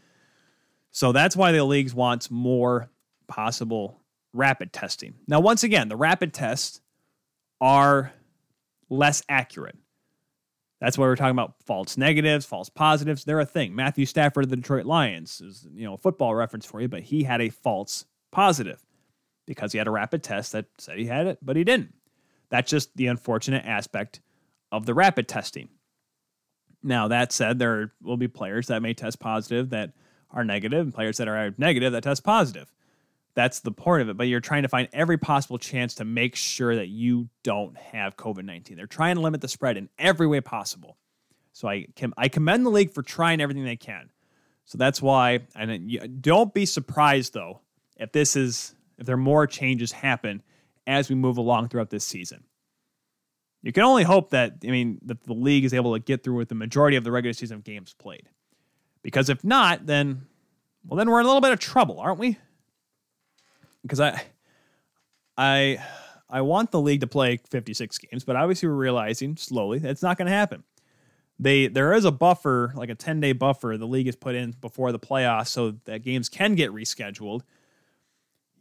So 0.93 1.13
that's 1.13 1.37
why 1.37 1.53
the 1.53 1.65
leagues 1.65 1.95
wants 1.95 2.31
more 2.31 2.91
possible 3.29 4.01
rapid 4.33 4.73
testing. 4.73 5.15
Now, 5.27 5.41
once 5.41 5.63
again, 5.63 5.89
the 5.89 5.97
rapid 5.97 6.33
tests 6.33 6.81
are 7.61 8.13
less 8.89 9.23
accurate. 9.29 9.77
That's 10.81 10.97
why 10.97 11.07
we're 11.07 11.17
talking 11.17 11.33
about 11.33 11.55
false 11.67 11.97
negatives, 11.97 12.47
false 12.47 12.71
positives. 12.71 13.25
They're 13.25 13.41
a 13.41 13.47
thing. 13.47 13.75
Matthew 13.75 14.07
Stafford 14.07 14.45
of 14.45 14.51
the 14.51 14.57
Detroit 14.57 14.87
Lions 14.87 15.41
is, 15.41 15.67
you 15.73 15.85
know, 15.85 15.95
a 15.95 15.99
football 15.99 16.35
reference 16.35 16.65
for 16.65 16.81
you, 16.81 16.89
but 16.89 17.03
he 17.03 17.23
had 17.23 17.41
a 17.43 17.51
false 17.51 18.07
positive 18.31 18.83
because 19.47 19.73
he 19.73 19.79
had 19.79 19.87
a 19.87 19.91
rapid 19.91 20.23
test 20.23 20.53
that 20.53 20.67
said 20.79 20.99
he 20.99 21.07
had 21.07 21.27
it, 21.27 21.39
but 21.43 21.57
he 21.57 21.65
didn't. 21.65 21.95
That's 22.51 22.71
just 22.71 22.97
the 22.97 23.07
unfortunate 23.07 23.65
aspect 23.65 24.21
of 24.73 24.87
the 24.87 24.95
rapid 24.95 25.29
testing. 25.29 25.69
Now, 26.83 27.09
that 27.09 27.33
said, 27.33 27.59
there 27.59 27.93
will 28.03 28.17
be 28.17 28.29
players 28.29 28.69
that 28.69 28.83
may 28.83 28.95
test 28.95 29.21
positive 29.21 29.71
that 29.71 29.93
are 30.31 30.45
negative, 30.45 30.81
and 30.81 30.95
players 30.95 31.19
that 31.19 31.29
are 31.29 31.55
negative 31.59 31.93
that 31.93 32.05
test 32.05 32.25
positive. 32.25 32.73
That's 33.35 33.61
the 33.61 33.73
point 33.73 34.03
of 34.03 34.09
it. 34.09 34.17
But 34.17 34.29
you're 34.29 34.41
trying 34.41 34.63
to 34.63 34.69
find 34.69 34.89
every 34.93 35.19
possible 35.19 35.59
chance 35.59 35.95
to 35.97 36.05
make 36.05 36.37
sure 36.37 36.75
that 36.75 36.89
you 36.89 37.29
don't 37.43 37.77
have 37.77 38.17
COVID 38.17 38.45
19. 38.45 38.77
They're 38.77 38.87
trying 38.87 39.17
to 39.17 39.21
limit 39.21 39.41
the 39.41 39.49
spread 39.49 39.77
in 39.77 39.89
every 39.99 40.27
way 40.27 40.41
possible. 40.41 40.97
So 41.53 41.69
I, 41.69 41.87
can, 41.97 42.13
I 42.17 42.29
commend 42.29 42.65
the 42.65 42.71
league 42.71 42.93
for 42.93 43.03
trying 43.03 43.41
everything 43.41 43.65
they 43.65 43.77
can. 43.77 44.11
So 44.65 44.79
that's 44.79 45.03
why, 45.03 45.41
and 45.57 46.23
don't 46.23 46.55
be 46.55 46.65
surprised 46.65 47.35
though 47.35 47.61
if 47.97 48.13
this 48.13 48.37
is 48.37 48.75
if 49.01 49.07
there 49.07 49.15
are 49.15 49.19
more 49.19 49.47
changes 49.47 49.91
happen 49.91 50.43
as 50.87 51.09
we 51.09 51.17
move 51.17 51.37
along 51.37 51.69
throughout 51.69 51.91
this 51.91 52.07
season. 52.07 52.45
You 53.63 53.73
can 53.73 53.83
only 53.83 54.05
hope 54.05 54.31
that 54.31 54.59
I 54.65 54.69
mean 54.69 54.99
that 55.07 55.25
the 55.25 55.35
league 55.35 55.65
is 55.65 55.75
able 55.75 55.95
to 55.95 55.99
get 55.99 56.23
through 56.23 56.37
with 56.37 56.49
the 56.49 56.55
majority 56.55 56.97
of 56.97 57.05
the 57.05 57.11
regular 57.11 57.33
season 57.33 57.61
games 57.61 57.95
played, 57.99 58.29
because 59.03 59.29
if 59.29 59.43
not, 59.43 59.87
then 59.87 60.27
well 60.87 60.97
then 60.97 61.11
we're 61.11 61.21
in 61.21 61.27
a 61.27 61.29
little 61.29 61.43
bit 61.43 61.53
of 61.53 61.59
trouble, 61.59 61.99
aren't 61.99 62.19
we? 62.19 62.39
because 63.83 64.01
I, 64.01 64.23
I, 65.37 65.79
I 66.29 66.43
want 66.43 66.71
the 66.71 66.81
league 66.81 67.01
to 67.01 67.07
play 67.07 67.39
56 67.51 67.99
games, 67.99 68.25
but 68.25 68.37
obviously 68.37 68.69
we're 68.69 68.75
realizing 68.75 69.37
slowly 69.37 69.79
that's 69.79 70.03
not 70.03 70.19
going 70.19 70.27
to 70.27 70.33
happen. 70.33 70.65
They 71.39 71.69
there 71.69 71.95
is 71.95 72.05
a 72.05 72.11
buffer, 72.11 72.73
like 72.77 72.91
a 72.91 72.95
10 72.95 73.21
day 73.21 73.33
buffer, 73.33 73.79
the 73.79 73.87
league 73.87 74.07
has 74.07 74.17
put 74.17 74.35
in 74.35 74.55
before 74.61 74.93
the 74.93 74.99
playoffs, 74.99 75.49
so 75.49 75.77
that 75.87 76.03
games 76.03 76.29
can 76.29 76.55
get 76.55 76.71
rescheduled. 76.71 77.41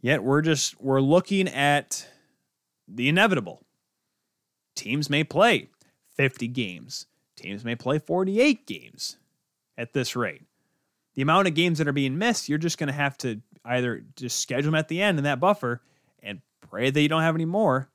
Yet 0.00 0.22
we're 0.22 0.42
just 0.42 0.80
we're 0.80 1.00
looking 1.00 1.48
at 1.48 2.06
the 2.88 3.08
inevitable. 3.08 3.62
Teams 4.74 5.10
may 5.10 5.24
play 5.24 5.68
50 6.16 6.48
games. 6.48 7.06
Teams 7.36 7.64
may 7.64 7.74
play 7.74 7.98
48 7.98 8.66
games 8.66 9.16
at 9.76 9.92
this 9.92 10.16
rate. 10.16 10.42
The 11.14 11.22
amount 11.22 11.48
of 11.48 11.54
games 11.54 11.78
that 11.78 11.88
are 11.88 11.92
being 11.92 12.18
missed, 12.18 12.48
you're 12.48 12.58
just 12.58 12.78
going 12.78 12.88
to 12.88 12.94
have 12.94 13.16
to 13.18 13.40
either 13.64 14.04
just 14.16 14.40
schedule 14.40 14.70
them 14.70 14.78
at 14.78 14.88
the 14.88 15.02
end 15.02 15.18
in 15.18 15.24
that 15.24 15.40
buffer 15.40 15.82
and 16.22 16.40
pray 16.60 16.90
that 16.90 17.00
you 17.00 17.08
don't 17.08 17.22
have 17.22 17.34
any 17.34 17.44
more. 17.44 17.90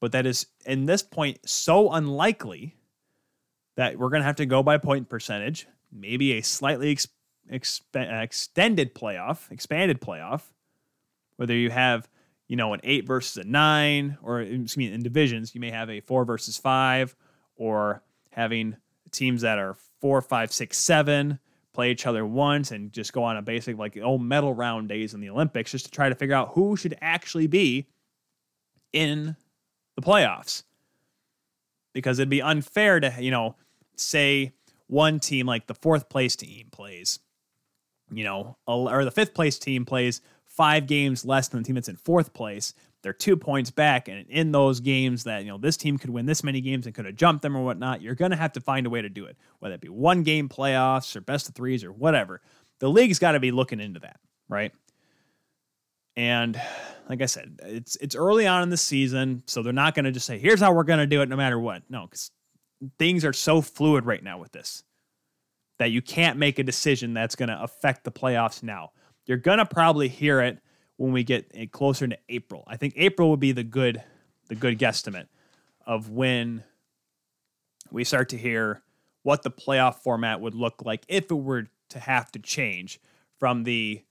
But 0.00 0.12
that 0.12 0.26
is, 0.26 0.46
in 0.66 0.86
this 0.86 1.02
point, 1.02 1.38
so 1.48 1.92
unlikely 1.92 2.76
that 3.76 3.98
we're 3.98 4.08
going 4.08 4.20
to 4.20 4.26
have 4.26 4.36
to 4.36 4.46
go 4.46 4.62
by 4.62 4.78
point 4.78 5.08
percentage, 5.08 5.66
maybe 5.92 6.32
a 6.32 6.42
slightly 6.42 6.90
ex- 7.50 7.82
extended 7.94 8.94
playoff, 8.94 9.50
expanded 9.50 10.00
playoff, 10.00 10.42
whether 11.42 11.56
you 11.56 11.70
have, 11.70 12.08
you 12.46 12.54
know, 12.54 12.72
an 12.72 12.78
eight 12.84 13.04
versus 13.04 13.36
a 13.36 13.42
nine, 13.42 14.16
or 14.22 14.42
excuse 14.42 14.76
me, 14.76 14.92
in 14.92 15.02
divisions, 15.02 15.56
you 15.56 15.60
may 15.60 15.72
have 15.72 15.90
a 15.90 15.98
four 15.98 16.24
versus 16.24 16.56
five, 16.56 17.16
or 17.56 18.00
having 18.30 18.76
teams 19.10 19.42
that 19.42 19.58
are 19.58 19.76
four, 20.00 20.22
five, 20.22 20.52
six, 20.52 20.78
seven 20.78 21.40
play 21.72 21.90
each 21.90 22.06
other 22.06 22.24
once 22.24 22.70
and 22.70 22.92
just 22.92 23.12
go 23.12 23.24
on 23.24 23.36
a 23.36 23.42
basic 23.42 23.76
like 23.76 23.98
old 24.00 24.22
medal 24.22 24.54
round 24.54 24.88
days 24.88 25.14
in 25.14 25.20
the 25.20 25.28
Olympics 25.30 25.72
just 25.72 25.86
to 25.86 25.90
try 25.90 26.08
to 26.08 26.14
figure 26.14 26.36
out 26.36 26.50
who 26.50 26.76
should 26.76 26.96
actually 27.00 27.48
be 27.48 27.88
in 28.92 29.34
the 29.96 30.02
playoffs. 30.02 30.62
Because 31.92 32.20
it'd 32.20 32.28
be 32.28 32.40
unfair 32.40 33.00
to, 33.00 33.12
you 33.18 33.32
know, 33.32 33.56
say 33.96 34.52
one 34.86 35.18
team 35.18 35.44
like 35.44 35.66
the 35.66 35.74
fourth 35.74 36.08
place 36.08 36.36
team 36.36 36.68
plays 36.70 37.18
you 38.12 38.24
know, 38.24 38.56
or 38.66 39.04
the 39.04 39.10
fifth 39.10 39.34
place 39.34 39.58
team 39.58 39.84
plays 39.84 40.20
five 40.56 40.86
games 40.86 41.24
less 41.24 41.48
than 41.48 41.62
the 41.62 41.66
team 41.66 41.74
that's 41.74 41.88
in 41.88 41.96
fourth 41.96 42.32
place, 42.34 42.74
they're 43.02 43.12
two 43.12 43.36
points 43.36 43.70
back. 43.70 44.08
And 44.08 44.26
in 44.28 44.52
those 44.52 44.80
games 44.80 45.24
that, 45.24 45.44
you 45.44 45.50
know, 45.50 45.58
this 45.58 45.76
team 45.76 45.98
could 45.98 46.10
win 46.10 46.26
this 46.26 46.44
many 46.44 46.60
games 46.60 46.86
and 46.86 46.94
could 46.94 47.06
have 47.06 47.16
jumped 47.16 47.42
them 47.42 47.56
or 47.56 47.64
whatnot, 47.64 48.02
you're 48.02 48.14
going 48.14 48.30
to 48.30 48.36
have 48.36 48.52
to 48.52 48.60
find 48.60 48.86
a 48.86 48.90
way 48.90 49.02
to 49.02 49.08
do 49.08 49.24
it, 49.24 49.36
whether 49.58 49.74
it 49.74 49.80
be 49.80 49.88
one 49.88 50.22
game 50.22 50.48
playoffs 50.48 51.16
or 51.16 51.20
best 51.20 51.48
of 51.48 51.54
threes 51.54 51.84
or 51.84 51.92
whatever. 51.92 52.40
The 52.80 52.88
league's 52.88 53.18
got 53.18 53.32
to 53.32 53.40
be 53.40 53.50
looking 53.50 53.80
into 53.80 54.00
that, 54.00 54.20
right? 54.48 54.72
And 56.16 56.60
like 57.08 57.22
I 57.22 57.26
said, 57.26 57.58
it's 57.62 57.96
it's 57.96 58.14
early 58.14 58.46
on 58.46 58.62
in 58.62 58.68
the 58.68 58.76
season, 58.76 59.42
so 59.46 59.62
they're 59.62 59.72
not 59.72 59.94
going 59.94 60.04
to 60.04 60.12
just 60.12 60.26
say, 60.26 60.38
"Here's 60.38 60.60
how 60.60 60.74
we're 60.74 60.84
going 60.84 60.98
to 60.98 61.06
do 61.06 61.22
it, 61.22 61.28
no 61.28 61.36
matter 61.36 61.58
what." 61.58 61.82
No, 61.88 62.06
because 62.06 62.30
things 62.98 63.24
are 63.24 63.32
so 63.32 63.62
fluid 63.62 64.04
right 64.04 64.22
now 64.22 64.38
with 64.38 64.52
this 64.52 64.84
that 65.78 65.90
you 65.90 66.02
can't 66.02 66.38
make 66.38 66.58
a 66.58 66.62
decision 66.62 67.14
that's 67.14 67.34
going 67.34 67.48
to 67.48 67.62
affect 67.62 68.04
the 68.04 68.12
playoffs 68.12 68.62
now. 68.62 68.90
You're 69.26 69.38
going 69.38 69.58
to 69.58 69.66
probably 69.66 70.08
hear 70.08 70.40
it 70.40 70.58
when 70.96 71.12
we 71.12 71.24
get 71.24 71.72
closer 71.72 72.06
to 72.06 72.18
April. 72.28 72.64
I 72.66 72.76
think 72.76 72.94
April 72.96 73.30
would 73.30 73.40
be 73.40 73.52
the 73.52 73.64
good 73.64 74.02
the 74.48 74.54
good 74.54 74.78
guesstimate 74.78 75.28
of 75.86 76.10
when 76.10 76.62
we 77.90 78.04
start 78.04 78.28
to 78.30 78.36
hear 78.36 78.82
what 79.22 79.42
the 79.42 79.50
playoff 79.50 79.96
format 79.96 80.40
would 80.40 80.54
look 80.54 80.82
like 80.84 81.04
if 81.08 81.30
it 81.30 81.34
were 81.34 81.68
to 81.90 81.98
have 81.98 82.30
to 82.32 82.38
change 82.38 83.00
from 83.38 83.64
the 83.64 84.02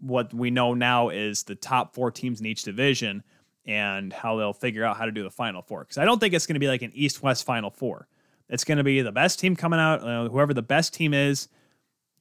what 0.00 0.34
we 0.34 0.50
know 0.50 0.74
now 0.74 1.08
is 1.08 1.44
the 1.44 1.54
top 1.54 1.94
four 1.94 2.10
teams 2.10 2.40
in 2.40 2.46
each 2.46 2.64
division 2.64 3.22
and 3.64 4.12
how 4.12 4.36
they'll 4.36 4.52
figure 4.52 4.84
out 4.84 4.96
how 4.96 5.04
to 5.04 5.12
do 5.12 5.22
the 5.22 5.30
final 5.30 5.62
four. 5.62 5.80
Because 5.80 5.98
I 5.98 6.04
don't 6.04 6.18
think 6.18 6.34
it's 6.34 6.46
going 6.46 6.54
to 6.54 6.60
be 6.60 6.68
like 6.68 6.82
an 6.82 6.90
East 6.94 7.22
West 7.22 7.46
final 7.46 7.70
four. 7.70 8.08
It's 8.48 8.64
going 8.64 8.78
to 8.78 8.84
be 8.84 9.00
the 9.00 9.12
best 9.12 9.38
team 9.38 9.54
coming 9.54 9.78
out, 9.78 10.02
uh, 10.02 10.28
whoever 10.28 10.52
the 10.52 10.62
best 10.62 10.92
team 10.92 11.14
is, 11.14 11.48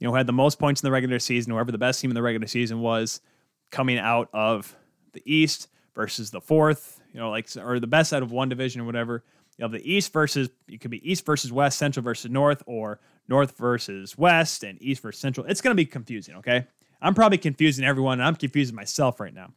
you 0.02 0.08
know, 0.08 0.12
who 0.12 0.18
had 0.18 0.26
the 0.26 0.34
most 0.34 0.58
points 0.58 0.82
in 0.82 0.88
the 0.88 0.92
regular 0.92 1.20
season, 1.20 1.54
whoever 1.54 1.72
the 1.72 1.78
best 1.78 2.02
team 2.02 2.10
in 2.10 2.16
the 2.16 2.24
regular 2.24 2.48
season 2.48 2.82
was 2.82 3.22
coming 3.70 4.00
out 4.00 4.30
of 4.34 4.76
the 5.14 5.22
East 5.32 5.68
versus 5.94 6.32
the 6.32 6.42
fourth, 6.42 7.00
you 7.14 7.20
know, 7.20 7.30
like, 7.30 7.48
or 7.56 7.80
the 7.80 7.86
best 7.86 8.12
out 8.12 8.24
of 8.24 8.32
one 8.32 8.50
division 8.50 8.82
or 8.82 8.86
whatever. 8.86 9.24
You 9.58 9.64
have 9.64 9.72
the 9.72 9.94
East 9.94 10.12
versus, 10.12 10.50
it 10.68 10.82
could 10.82 10.90
be 10.90 11.10
East 11.10 11.24
versus 11.24 11.52
West, 11.52 11.78
Central 11.78 12.04
versus 12.04 12.32
North, 12.32 12.64
or 12.66 13.00
North 13.28 13.56
versus 13.56 14.18
West, 14.18 14.64
and 14.64 14.82
East 14.82 15.04
versus 15.04 15.22
Central. 15.22 15.46
It's 15.46 15.62
going 15.62 15.72
to 15.72 15.76
be 15.76 15.86
confusing, 15.86 16.34
okay? 16.38 16.66
I'm 17.00 17.14
probably 17.14 17.38
confusing 17.38 17.86
everyone, 17.86 18.22
I'm 18.22 18.36
confusing 18.36 18.76
myself 18.76 19.20
right 19.20 19.34
now. 19.34 19.54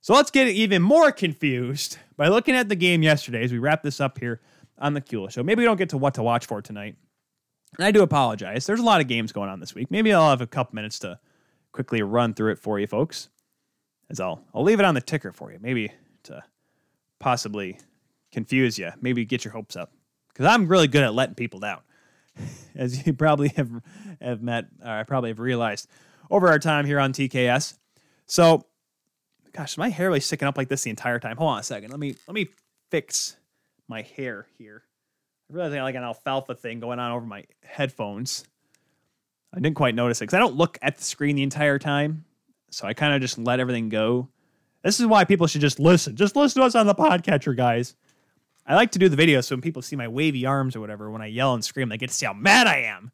So 0.00 0.14
let's 0.14 0.30
get 0.30 0.46
even 0.46 0.80
more 0.80 1.10
confused 1.10 1.98
by 2.16 2.28
looking 2.28 2.54
at 2.54 2.68
the 2.68 2.76
game 2.76 3.02
yesterday 3.02 3.42
as 3.42 3.50
we 3.50 3.58
wrap 3.58 3.82
this 3.82 4.00
up 4.00 4.18
here 4.18 4.40
on 4.78 4.94
the 4.94 5.00
Kuehl 5.00 5.28
Show. 5.28 5.42
Maybe 5.42 5.60
we 5.60 5.64
don't 5.64 5.76
get 5.76 5.88
to 5.88 5.98
what 5.98 6.14
to 6.14 6.22
watch 6.22 6.46
for 6.46 6.62
tonight. 6.62 6.94
And 7.78 7.86
I 7.86 7.90
do 7.90 8.02
apologize. 8.02 8.66
There's 8.66 8.80
a 8.80 8.84
lot 8.84 9.00
of 9.00 9.08
games 9.08 9.32
going 9.32 9.48
on 9.48 9.60
this 9.60 9.74
week. 9.74 9.90
Maybe 9.90 10.12
I'll 10.12 10.30
have 10.30 10.40
a 10.40 10.46
couple 10.46 10.74
minutes 10.74 10.98
to 11.00 11.18
quickly 11.72 12.02
run 12.02 12.34
through 12.34 12.52
it 12.52 12.58
for 12.58 12.78
you 12.78 12.86
folks. 12.86 13.28
As 14.10 14.20
I'll 14.20 14.44
I'll 14.54 14.62
leave 14.62 14.78
it 14.78 14.84
on 14.84 14.94
the 14.94 15.00
ticker 15.00 15.32
for 15.32 15.52
you. 15.52 15.58
Maybe 15.60 15.90
to 16.24 16.42
possibly 17.18 17.78
confuse 18.30 18.78
you. 18.78 18.90
Maybe 19.00 19.24
get 19.24 19.44
your 19.44 19.52
hopes 19.52 19.76
up. 19.76 19.92
Because 20.28 20.46
I'm 20.46 20.68
really 20.68 20.88
good 20.88 21.02
at 21.02 21.14
letting 21.14 21.34
people 21.34 21.60
down. 21.60 21.80
As 22.74 23.06
you 23.06 23.12
probably 23.12 23.48
have 23.50 23.70
have 24.20 24.42
met, 24.42 24.66
or 24.82 24.90
I 24.90 25.02
probably 25.04 25.30
have 25.30 25.40
realized 25.40 25.88
over 26.30 26.48
our 26.48 26.58
time 26.58 26.86
here 26.86 26.98
on 26.98 27.12
TKS. 27.12 27.76
So, 28.26 28.64
gosh, 29.52 29.76
my 29.76 29.90
hair 29.90 30.10
was 30.10 30.24
sticking 30.24 30.48
up 30.48 30.56
like 30.56 30.68
this 30.68 30.82
the 30.82 30.90
entire 30.90 31.18
time. 31.18 31.36
Hold 31.36 31.50
on 31.50 31.58
a 31.58 31.62
second. 31.62 31.90
Let 31.90 32.00
me 32.00 32.16
let 32.26 32.34
me 32.34 32.48
fix 32.90 33.36
my 33.88 34.02
hair 34.02 34.46
here. 34.58 34.84
I 35.50 35.54
realize 35.54 35.72
I 35.72 35.76
got 35.76 35.84
like 35.84 35.94
an 35.94 36.02
alfalfa 36.02 36.54
thing 36.54 36.80
going 36.80 36.98
on 36.98 37.12
over 37.12 37.26
my 37.26 37.44
headphones. 37.62 38.44
I 39.52 39.60
didn't 39.60 39.76
quite 39.76 39.94
notice 39.94 40.20
it 40.20 40.24
because 40.24 40.34
I 40.34 40.38
don't 40.38 40.56
look 40.56 40.78
at 40.82 40.96
the 40.96 41.04
screen 41.04 41.36
the 41.36 41.42
entire 41.42 41.78
time. 41.78 42.24
So 42.70 42.86
I 42.86 42.94
kind 42.94 43.14
of 43.14 43.20
just 43.20 43.38
let 43.38 43.60
everything 43.60 43.90
go. 43.90 44.28
This 44.82 44.98
is 44.98 45.06
why 45.06 45.24
people 45.24 45.46
should 45.46 45.60
just 45.60 45.78
listen. 45.78 46.16
Just 46.16 46.36
listen 46.36 46.60
to 46.60 46.66
us 46.66 46.74
on 46.74 46.86
the 46.86 46.94
podcatcher, 46.94 47.56
guys. 47.56 47.94
I 48.66 48.74
like 48.74 48.92
to 48.92 48.98
do 48.98 49.08
the 49.08 49.16
video 49.16 49.40
so 49.40 49.54
when 49.54 49.60
people 49.60 49.82
see 49.82 49.96
my 49.96 50.08
wavy 50.08 50.46
arms 50.46 50.74
or 50.74 50.80
whatever, 50.80 51.10
when 51.10 51.22
I 51.22 51.26
yell 51.26 51.54
and 51.54 51.64
scream, 51.64 51.88
they 51.88 51.98
get 51.98 52.08
to 52.08 52.14
see 52.14 52.26
how 52.26 52.32
mad 52.32 52.66
I 52.66 52.78
am. 52.82 53.10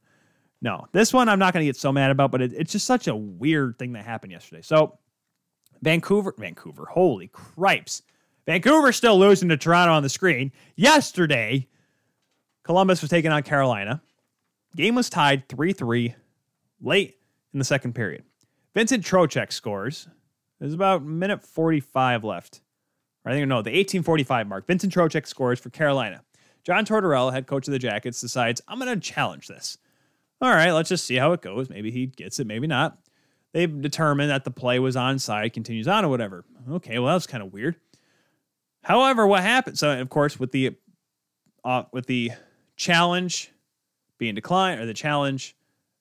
No, 0.60 0.86
this 0.92 1.12
one 1.12 1.28
I'm 1.28 1.38
not 1.38 1.52
going 1.52 1.62
to 1.62 1.68
get 1.68 1.76
so 1.76 1.92
mad 1.92 2.10
about, 2.10 2.30
but 2.30 2.42
it, 2.42 2.52
it's 2.52 2.72
just 2.72 2.86
such 2.86 3.06
a 3.06 3.16
weird 3.16 3.78
thing 3.78 3.92
that 3.92 4.04
happened 4.04 4.32
yesterday. 4.32 4.62
So, 4.62 4.98
Vancouver, 5.82 6.34
Vancouver, 6.36 6.86
holy 6.86 7.28
cripes. 7.28 8.02
Vancouver 8.46 8.92
still 8.92 9.18
losing 9.18 9.48
to 9.50 9.56
Toronto 9.56 9.92
on 9.92 10.02
the 10.02 10.08
screen. 10.08 10.52
Yesterday, 10.74 11.68
Columbus 12.68 13.00
was 13.00 13.10
taking 13.10 13.32
on 13.32 13.42
Carolina. 13.42 14.00
Game 14.76 14.94
was 14.94 15.10
tied 15.10 15.48
3 15.48 15.72
3 15.72 16.14
late 16.80 17.16
in 17.52 17.58
the 17.58 17.64
second 17.64 17.94
period. 17.94 18.22
Vincent 18.74 19.04
Trocheck 19.04 19.52
scores. 19.52 20.06
There's 20.60 20.74
about 20.74 21.02
minute 21.02 21.44
45 21.44 22.22
left. 22.22 22.60
I 23.24 23.32
think 23.32 23.48
no, 23.48 23.56
the 23.56 23.70
1845 23.70 24.46
mark. 24.46 24.66
Vincent 24.66 24.92
Trocheck 24.92 25.26
scores 25.26 25.58
for 25.58 25.70
Carolina. 25.70 26.22
John 26.62 26.84
Tortorella, 26.84 27.32
head 27.32 27.46
coach 27.46 27.66
of 27.66 27.72
the 27.72 27.78
Jackets, 27.78 28.20
decides, 28.20 28.60
I'm 28.68 28.78
going 28.78 28.94
to 28.94 29.00
challenge 29.00 29.48
this 29.48 29.78
all 30.40 30.50
right, 30.50 30.70
let's 30.70 30.88
just 30.88 31.04
see 31.04 31.16
how 31.16 31.32
it 31.32 31.42
goes. 31.42 31.68
Maybe 31.68 31.90
he 31.90 32.06
gets 32.06 32.38
it, 32.38 32.46
maybe 32.46 32.66
not. 32.66 32.98
They've 33.52 33.80
determined 33.80 34.30
that 34.30 34.44
the 34.44 34.50
play 34.50 34.78
was 34.78 34.94
onside, 34.94 35.52
continues 35.52 35.88
on 35.88 36.04
or 36.04 36.08
whatever. 36.08 36.44
Okay, 36.70 36.98
well, 36.98 37.08
that 37.08 37.14
was 37.14 37.26
kind 37.26 37.42
of 37.42 37.52
weird. 37.52 37.76
However, 38.84 39.26
what 39.26 39.42
happened? 39.42 39.78
So, 39.78 39.98
of 39.98 40.08
course, 40.08 40.38
with 40.38 40.52
the 40.52 40.76
uh, 41.64 41.84
with 41.92 42.06
the 42.06 42.32
challenge 42.78 43.52
being 44.16 44.34
declined 44.34 44.80
or 44.80 44.86
the 44.86 44.94
challenge 44.94 45.54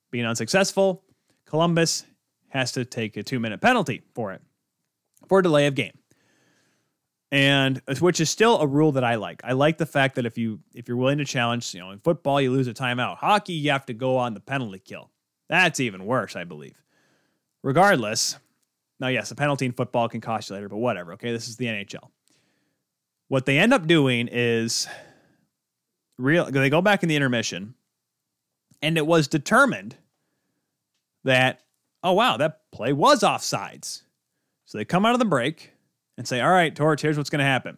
being 0.09 0.25
unsuccessful, 0.25 1.03
Columbus 1.45 2.05
has 2.49 2.71
to 2.71 2.85
take 2.85 3.17
a 3.17 3.23
two 3.23 3.39
minute 3.39 3.59
penalty 3.59 4.03
for 4.15 4.31
it 4.31 4.41
for 5.27 5.41
delay 5.41 5.67
of 5.67 5.75
game 5.75 5.91
and 7.31 7.81
uh, 7.87 7.95
which 7.95 8.21
is 8.21 8.29
still 8.29 8.59
a 8.59 8.67
rule 8.67 8.93
that 8.93 9.03
I 9.03 9.15
like. 9.15 9.41
I 9.43 9.53
like 9.53 9.77
the 9.77 9.85
fact 9.85 10.15
that 10.15 10.25
if 10.25 10.37
you 10.37 10.59
if 10.73 10.87
you're 10.87 10.97
willing 10.97 11.17
to 11.17 11.25
challenge, 11.25 11.73
you 11.73 11.79
know, 11.79 11.91
in 11.91 11.99
football 11.99 12.39
you 12.39 12.51
lose 12.51 12.67
a 12.67 12.73
timeout. 12.73 13.17
Hockey 13.17 13.53
you 13.53 13.71
have 13.71 13.85
to 13.87 13.93
go 13.93 14.17
on 14.17 14.33
the 14.33 14.39
penalty 14.39 14.79
kill. 14.79 15.11
That's 15.49 15.79
even 15.79 16.05
worse, 16.05 16.35
I 16.35 16.43
believe. 16.43 16.81
Regardless, 17.63 18.37
now 18.99 19.07
yes, 19.07 19.31
a 19.31 19.35
penalty 19.35 19.65
in 19.65 19.73
football 19.73 20.07
can 20.07 20.21
cost 20.21 20.49
you 20.49 20.55
later, 20.55 20.69
but 20.69 20.77
whatever. 20.77 21.13
Okay, 21.13 21.31
this 21.31 21.47
is 21.47 21.57
the 21.57 21.65
NHL. 21.65 22.09
What 23.27 23.45
they 23.45 23.57
end 23.57 23.73
up 23.73 23.87
doing 23.87 24.29
is 24.31 24.87
real. 26.17 26.45
They 26.45 26.69
go 26.69 26.81
back 26.81 27.03
in 27.03 27.09
the 27.09 27.15
intermission, 27.15 27.75
and 28.81 28.97
it 28.97 29.05
was 29.05 29.27
determined 29.27 29.95
that 31.23 31.61
oh 32.03 32.13
wow, 32.13 32.37
that 32.37 32.61
play 32.71 32.93
was 32.93 33.21
offsides. 33.21 34.03
So 34.65 34.77
they 34.77 34.85
come 34.85 35.05
out 35.05 35.13
of 35.13 35.19
the 35.19 35.25
break 35.25 35.71
and 36.17 36.27
say, 36.27 36.41
all 36.41 36.49
right, 36.49 36.75
Torch, 36.75 37.01
here's 37.01 37.17
what's 37.17 37.29
going 37.29 37.39
to 37.39 37.45
happen. 37.45 37.77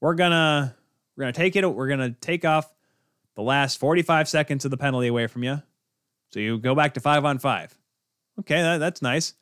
We're 0.00 0.14
gonna 0.14 0.76
we're 1.16 1.22
gonna 1.22 1.32
take 1.32 1.56
it. 1.56 1.66
We're 1.66 1.88
gonna 1.88 2.10
take 2.20 2.44
off 2.44 2.72
the 3.36 3.42
last 3.42 3.78
45 3.78 4.28
seconds 4.28 4.64
of 4.64 4.70
the 4.70 4.76
penalty 4.76 5.08
away 5.08 5.26
from 5.26 5.44
you. 5.44 5.62
So 6.30 6.40
you 6.40 6.58
go 6.58 6.74
back 6.74 6.94
to 6.94 7.00
five 7.00 7.24
on 7.24 7.38
five. 7.38 7.76
Okay, 8.40 8.60
that, 8.60 8.78
that's 8.78 9.00
nice. 9.02 9.34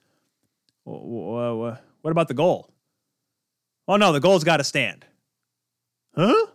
What 0.84 1.78
about 2.04 2.28
the 2.28 2.34
goal? 2.34 2.70
Oh 3.88 3.96
no, 3.96 4.12
the 4.12 4.20
goal's 4.20 4.44
got 4.44 4.58
to 4.58 4.64
stand. 4.64 5.04
Huh? 6.14 6.46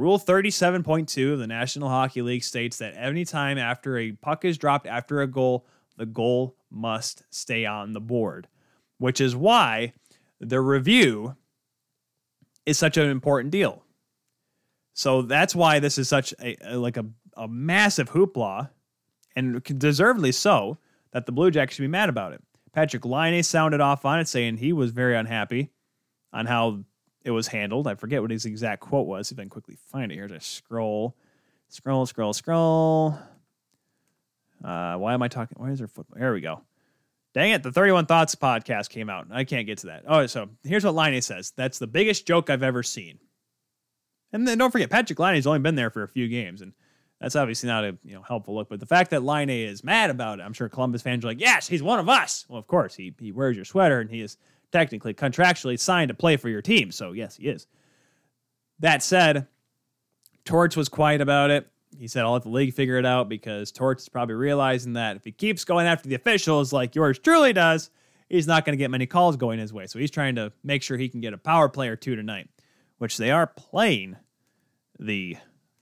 Rule 0.00 0.18
37.2 0.18 1.34
of 1.34 1.38
the 1.38 1.46
National 1.46 1.90
Hockey 1.90 2.22
League 2.22 2.42
states 2.42 2.78
that 2.78 2.94
any 2.96 3.26
time 3.26 3.58
after 3.58 3.98
a 3.98 4.12
puck 4.12 4.46
is 4.46 4.56
dropped 4.56 4.86
after 4.86 5.20
a 5.20 5.26
goal, 5.26 5.66
the 5.98 6.06
goal 6.06 6.56
must 6.70 7.24
stay 7.28 7.66
on 7.66 7.92
the 7.92 8.00
board, 8.00 8.48
which 8.96 9.20
is 9.20 9.36
why 9.36 9.92
the 10.40 10.58
review 10.58 11.36
is 12.64 12.78
such 12.78 12.96
an 12.96 13.10
important 13.10 13.50
deal. 13.50 13.84
So 14.94 15.20
that's 15.20 15.54
why 15.54 15.80
this 15.80 15.98
is 15.98 16.08
such 16.08 16.32
a, 16.40 16.56
a 16.64 16.78
like 16.78 16.96
a, 16.96 17.04
a 17.36 17.46
massive 17.46 18.08
hoopla, 18.08 18.70
and 19.36 19.62
deservedly 19.62 20.32
so, 20.32 20.78
that 21.12 21.26
the 21.26 21.32
Blue 21.32 21.50
Jackets 21.50 21.76
should 21.76 21.82
be 21.82 21.88
mad 21.88 22.08
about 22.08 22.32
it. 22.32 22.42
Patrik 22.74 23.04
Laine 23.04 23.42
sounded 23.42 23.82
off 23.82 24.06
on 24.06 24.18
it, 24.18 24.28
saying 24.28 24.56
he 24.56 24.72
was 24.72 24.92
very 24.92 25.14
unhappy 25.14 25.68
on 26.32 26.46
how 26.46 26.84
it 27.24 27.30
was 27.30 27.48
handled. 27.48 27.86
I 27.86 27.94
forget 27.94 28.22
what 28.22 28.30
his 28.30 28.46
exact 28.46 28.80
quote 28.80 29.06
was. 29.06 29.30
If 29.30 29.38
I 29.38 29.42
can 29.42 29.50
quickly 29.50 29.76
find 29.90 30.10
it 30.10 30.14
here, 30.14 30.28
just 30.28 30.54
scroll, 30.54 31.16
scroll, 31.68 32.06
scroll, 32.06 32.32
scroll. 32.32 33.18
Uh, 34.64 34.96
why 34.96 35.14
am 35.14 35.22
I 35.22 35.28
talking? 35.28 35.56
Why 35.58 35.70
is 35.70 35.78
there 35.78 35.88
football? 35.88 36.18
Here 36.18 36.32
we 36.32 36.40
go. 36.40 36.62
Dang 37.32 37.52
it, 37.52 37.62
the 37.62 37.70
31 37.70 38.06
Thoughts 38.06 38.34
podcast 38.34 38.90
came 38.90 39.08
out. 39.08 39.28
I 39.30 39.44
can't 39.44 39.66
get 39.66 39.78
to 39.78 39.86
that. 39.86 40.04
Oh, 40.06 40.26
so 40.26 40.48
here's 40.64 40.84
what 40.84 40.94
Laine 40.94 41.22
says. 41.22 41.52
That's 41.56 41.78
the 41.78 41.86
biggest 41.86 42.26
joke 42.26 42.50
I've 42.50 42.64
ever 42.64 42.82
seen. 42.82 43.18
And 44.32 44.46
then 44.46 44.58
don't 44.58 44.70
forget, 44.70 44.90
Patrik 44.90 45.18
Laine's 45.18 45.46
only 45.46 45.60
been 45.60 45.76
there 45.76 45.90
for 45.90 46.02
a 46.02 46.08
few 46.08 46.28
games, 46.28 46.60
and 46.60 46.72
that's 47.20 47.36
obviously 47.36 47.68
not 47.68 47.84
a 47.84 47.96
you 48.04 48.14
know 48.14 48.22
helpful 48.22 48.54
look. 48.54 48.68
But 48.68 48.80
the 48.80 48.86
fact 48.86 49.10
that 49.10 49.22
Laine 49.22 49.50
is 49.50 49.84
mad 49.84 50.10
about 50.10 50.40
it, 50.40 50.42
I'm 50.42 50.52
sure 50.52 50.68
Columbus 50.68 51.02
fans 51.02 51.24
are 51.24 51.28
like, 51.28 51.40
yes, 51.40 51.68
he's 51.68 51.82
one 51.82 51.98
of 51.98 52.08
us. 52.08 52.46
Well, 52.48 52.58
of 52.58 52.66
course, 52.66 52.94
he 52.94 53.14
he 53.20 53.32
wears 53.32 53.56
your 53.56 53.64
sweater 53.64 54.00
and 54.00 54.10
he 54.10 54.20
is 54.20 54.36
technically 54.72 55.14
contractually 55.14 55.78
signed 55.78 56.08
to 56.08 56.14
play 56.14 56.36
for 56.36 56.48
your 56.48 56.62
team. 56.62 56.90
So 56.92 57.12
yes, 57.12 57.36
he 57.36 57.48
is. 57.48 57.66
That 58.78 59.02
said, 59.02 59.46
Torts 60.44 60.76
was 60.76 60.88
quiet 60.88 61.20
about 61.20 61.50
it. 61.50 61.68
He 61.98 62.08
said, 62.08 62.24
I'll 62.24 62.32
let 62.32 62.42
the 62.42 62.48
league 62.50 62.72
figure 62.72 62.98
it 62.98 63.04
out 63.04 63.28
because 63.28 63.72
Torts 63.72 64.04
is 64.04 64.08
probably 64.08 64.36
realizing 64.36 64.94
that 64.94 65.16
if 65.16 65.24
he 65.24 65.32
keeps 65.32 65.64
going 65.64 65.86
after 65.86 66.08
the 66.08 66.14
officials 66.14 66.72
like 66.72 66.94
yours 66.94 67.18
truly 67.18 67.52
does, 67.52 67.90
he's 68.28 68.46
not 68.46 68.64
going 68.64 68.72
to 68.72 68.82
get 68.82 68.90
many 68.90 69.06
calls 69.06 69.36
going 69.36 69.58
his 69.58 69.72
way. 69.72 69.86
So 69.86 69.98
he's 69.98 70.10
trying 70.10 70.36
to 70.36 70.52
make 70.62 70.82
sure 70.82 70.96
he 70.96 71.08
can 71.08 71.20
get 71.20 71.34
a 71.34 71.38
power 71.38 71.68
play 71.68 71.88
or 71.88 71.96
two 71.96 72.14
tonight, 72.16 72.48
which 72.98 73.16
they 73.16 73.30
are 73.30 73.46
playing 73.46 74.16
the 74.98 75.36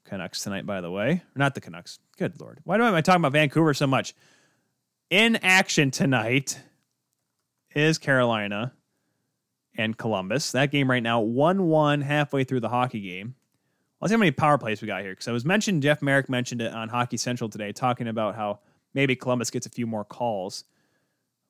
Canucks 0.04 0.42
tonight, 0.42 0.64
by 0.64 0.80
the 0.80 0.90
way. 0.90 1.22
Not 1.36 1.54
the 1.54 1.60
Canucks. 1.60 1.98
Good 2.16 2.40
Lord. 2.40 2.60
Why 2.64 2.76
am 2.76 2.94
I 2.94 3.02
talking 3.02 3.20
about 3.20 3.32
Vancouver 3.32 3.74
so 3.74 3.86
much? 3.86 4.14
In 5.10 5.36
action 5.36 5.90
tonight 5.90 6.58
is 7.74 7.98
Carolina 7.98 8.72
and 9.78 9.96
Columbus. 9.96 10.52
That 10.52 10.70
game 10.70 10.90
right 10.90 11.02
now, 11.02 11.20
1 11.20 11.62
1 11.62 12.00
halfway 12.02 12.44
through 12.44 12.60
the 12.60 12.68
hockey 12.68 13.00
game. 13.00 13.36
Let's 14.00 14.10
see 14.10 14.14
how 14.16 14.18
many 14.18 14.32
power 14.32 14.58
plays 14.58 14.82
we 14.82 14.88
got 14.88 15.02
here. 15.02 15.12
Because 15.12 15.28
I 15.28 15.32
was 15.32 15.44
mentioned, 15.44 15.82
Jeff 15.82 16.02
Marek 16.02 16.28
mentioned 16.28 16.60
it 16.60 16.72
on 16.72 16.88
Hockey 16.88 17.16
Central 17.16 17.48
today, 17.48 17.72
talking 17.72 18.08
about 18.08 18.34
how 18.34 18.58
maybe 18.92 19.16
Columbus 19.16 19.50
gets 19.50 19.66
a 19.66 19.70
few 19.70 19.86
more 19.86 20.04
calls. 20.04 20.64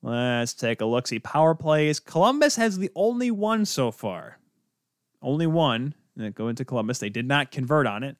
Let's 0.01 0.53
take 0.53 0.79
a 0.79 0.85
look. 0.85 1.07
See, 1.07 1.19
power 1.19 1.53
plays. 1.53 1.99
Columbus 1.99 2.55
has 2.55 2.77
the 2.77 2.91
only 2.95 3.31
one 3.31 3.65
so 3.65 3.91
far. 3.91 4.37
Only 5.21 5.47
one. 5.47 5.93
And 6.17 6.33
go 6.33 6.47
into 6.47 6.65
Columbus. 6.65 6.99
They 6.99 7.09
did 7.09 7.27
not 7.27 7.51
convert 7.51 7.85
on 7.87 8.03
it. 8.03 8.17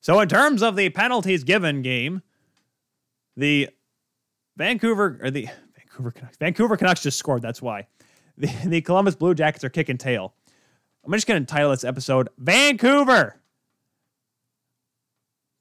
So, 0.00 0.20
in 0.20 0.28
terms 0.28 0.62
of 0.62 0.76
the 0.76 0.90
penalties 0.90 1.42
given 1.44 1.82
game, 1.82 2.22
the 3.36 3.68
Vancouver 4.56 5.18
or 5.22 5.30
the 5.30 5.48
Vancouver 5.76 6.10
Canucks, 6.10 6.36
Vancouver 6.36 6.76
Canucks 6.76 7.02
just 7.02 7.18
scored. 7.18 7.42
That's 7.42 7.60
why 7.60 7.86
the, 8.62 8.68
the 8.68 8.80
Columbus 8.80 9.16
Blue 9.16 9.34
Jackets 9.34 9.64
are 9.64 9.68
kicking 9.68 9.98
tail. 9.98 10.34
I'm 11.04 11.12
just 11.12 11.26
going 11.26 11.44
to 11.44 11.50
title 11.52 11.70
this 11.70 11.84
episode 11.84 12.28
Vancouver. 12.38 13.40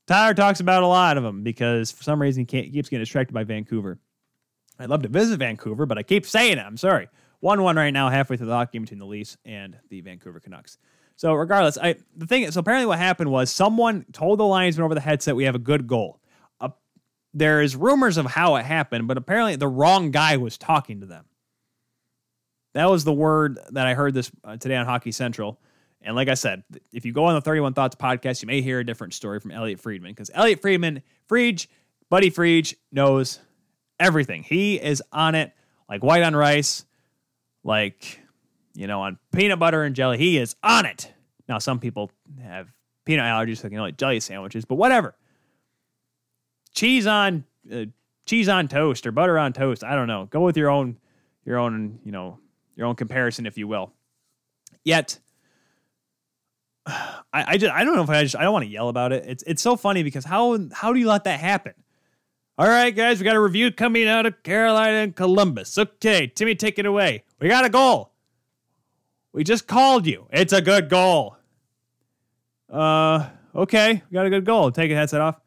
Tyler 0.05 0.33
talks 0.33 0.59
about 0.59 0.83
a 0.83 0.87
lot 0.87 1.17
of 1.17 1.23
them 1.23 1.43
because 1.43 1.91
for 1.91 2.03
some 2.03 2.21
reason 2.21 2.45
he, 2.49 2.69
keeps 2.69 2.87
getting 2.87 3.01
distracted 3.01 3.33
by 3.33 3.43
Vancouver. 3.43 3.99
I'd 4.79 4.89
love 4.89 5.01
to 5.01 5.09
visit 5.09 5.39
Vancouver, 5.39 5.85
but 5.85 5.97
I 5.97 6.03
keep 6.03 6.25
saying 6.25 6.59
it. 6.59 6.65
I'm 6.65 6.77
sorry. 6.77 7.09
1 7.39 7.61
1 7.61 7.75
right 7.75 7.91
now, 7.91 8.09
halfway 8.09 8.37
through 8.37 8.47
the 8.47 8.53
hockey 8.53 8.77
game 8.77 8.83
between 8.83 8.99
the 8.99 9.05
Leafs 9.05 9.37
and 9.43 9.77
the 9.89 10.01
Vancouver 10.01 10.39
Canucks. 10.39 10.77
So, 11.15 11.33
regardless, 11.33 11.77
I 11.77 11.95
the 12.15 12.27
thing 12.27 12.43
is, 12.43 12.53
so 12.53 12.59
apparently 12.59 12.85
what 12.85 12.99
happened 12.99 13.31
was 13.31 13.49
someone 13.51 14.05
told 14.11 14.39
the 14.39 14.45
linesman 14.45 14.85
over 14.85 14.93
the 14.93 15.01
headset 15.01 15.35
we 15.35 15.45
have 15.45 15.55
a 15.55 15.59
good 15.59 15.87
goal. 15.87 16.19
Uh, 16.61 16.69
there 17.33 17.61
is 17.61 17.75
rumors 17.75 18.17
of 18.17 18.27
how 18.27 18.55
it 18.55 18.65
happened, 18.65 19.07
but 19.07 19.17
apparently 19.17 19.55
the 19.55 19.67
wrong 19.67 20.11
guy 20.11 20.37
was 20.37 20.57
talking 20.57 20.99
to 21.01 21.07
them. 21.07 21.25
That 22.77 22.91
was 22.91 23.03
the 23.03 23.11
word 23.11 23.57
that 23.71 23.87
I 23.87 23.95
heard 23.95 24.13
this 24.13 24.29
uh, 24.43 24.55
today 24.55 24.75
on 24.75 24.85
Hockey 24.85 25.11
Central. 25.11 25.59
And 25.99 26.15
like 26.15 26.27
I 26.27 26.35
said, 26.35 26.63
if 26.93 27.05
you 27.05 27.11
go 27.11 27.25
on 27.25 27.33
the 27.33 27.41
31 27.41 27.73
Thoughts 27.73 27.95
podcast, 27.95 28.43
you 28.43 28.45
may 28.45 28.61
hear 28.61 28.77
a 28.77 28.85
different 28.85 29.15
story 29.15 29.39
from 29.39 29.49
Elliotte 29.49 29.79
Friedman 29.79 30.11
because 30.11 30.29
Elliotte 30.31 30.61
Friedman, 30.61 31.01
Friedge, 31.27 31.65
Buddy 32.11 32.29
Friedge 32.29 32.75
knows 32.91 33.39
everything. 33.99 34.43
He 34.43 34.75
is 34.75 35.01
on 35.11 35.33
it 35.33 35.53
like 35.89 36.03
white 36.03 36.21
on 36.21 36.35
rice, 36.35 36.85
like, 37.63 38.21
you 38.75 38.85
know, 38.85 39.01
on 39.01 39.17
peanut 39.33 39.57
butter 39.57 39.81
and 39.81 39.95
jelly. 39.95 40.19
He 40.19 40.37
is 40.37 40.55
on 40.61 40.85
it. 40.85 41.11
Now, 41.49 41.57
some 41.57 41.79
people 41.79 42.11
have 42.43 42.67
peanut 43.05 43.25
allergies, 43.25 43.57
so 43.57 43.63
they 43.63 43.69
can 43.69 43.79
only 43.79 43.93
jelly 43.93 44.19
sandwiches, 44.19 44.65
but 44.65 44.75
whatever. 44.75 45.15
Cheese 46.75 47.07
on 47.07 47.43
uh, 47.73 47.85
cheese 48.27 48.47
on 48.47 48.67
toast 48.67 49.07
or 49.07 49.11
butter 49.11 49.39
on 49.39 49.51
toast. 49.51 49.83
I 49.83 49.95
don't 49.95 50.07
know. 50.07 50.27
Go 50.29 50.41
with 50.41 50.55
your 50.55 50.69
own 50.69 50.97
your 51.43 51.57
own, 51.57 51.97
you 52.03 52.11
know, 52.11 52.37
your 52.77 52.87
own 52.87 52.95
comparison, 52.95 53.45
if 53.45 53.57
you 53.57 53.67
will. 53.67 53.91
Yet, 54.85 55.19
I, 56.85 57.23
I 57.33 57.57
just 57.57 57.73
I 57.73 57.83
don't 57.83 57.95
know 57.95 58.03
if 58.03 58.09
I 58.09 58.23
just 58.23 58.37
I 58.37 58.43
don't 58.43 58.53
want 58.53 58.63
to 58.63 58.71
yell 58.71 58.87
about 58.87 59.11
it. 59.11 59.25
It's 59.27 59.43
it's 59.45 59.61
so 59.61 59.75
funny 59.75 60.03
because 60.03 60.23
how 60.23 60.57
how 60.71 60.93
do 60.93 60.99
you 60.99 61.07
let 61.07 61.25
that 61.25 61.41
happen? 61.41 61.73
All 62.59 62.67
right, 62.67 62.95
guys, 62.95 63.19
we 63.19 63.25
got 63.25 63.35
a 63.35 63.39
review 63.39 63.71
coming 63.71 64.07
out 64.07 64.25
of 64.25 64.41
Carolina 64.41 64.97
and 64.97 65.15
Columbus. 65.15 65.77
Okay, 65.77 66.25
Timmy, 66.27 66.55
take 66.55 66.79
it 66.79 66.85
away. 66.87 67.23
We 67.39 67.49
got 67.49 67.65
a 67.65 67.69
goal. 67.69 68.13
We 69.31 69.43
just 69.43 69.67
called 69.67 70.07
you. 70.07 70.27
It's 70.31 70.53
a 70.53 70.61
good 70.61 70.89
goal. 70.89 71.37
Uh, 72.71 73.27
okay, 73.53 74.01
we 74.09 74.15
got 74.15 74.25
a 74.25 74.31
good 74.31 74.45
goal. 74.45 74.71
Take 74.71 74.89
a 74.89 74.95
headset 74.95 75.21
off. 75.21 75.39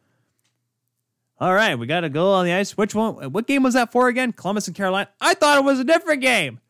All 1.40 1.52
right, 1.52 1.74
we 1.74 1.86
got 1.86 2.05
a 2.05 2.09
goal 2.09 2.35
on 2.35 2.44
the 2.44 2.52
ice. 2.52 2.77
Which 2.77 2.94
one? 2.94 3.32
What 3.32 3.47
game 3.47 3.62
was 3.62 3.74
that 3.74 3.90
for 3.90 4.09
again? 4.09 4.32
Columbus 4.32 4.69
and 4.69 4.77
Carolina. 4.77 5.09
I 5.20 5.35
thought 5.35 5.59
it 5.59 5.65
was 5.65 5.81
a 5.81 5.85
different 5.85 6.20
game. 6.20 6.61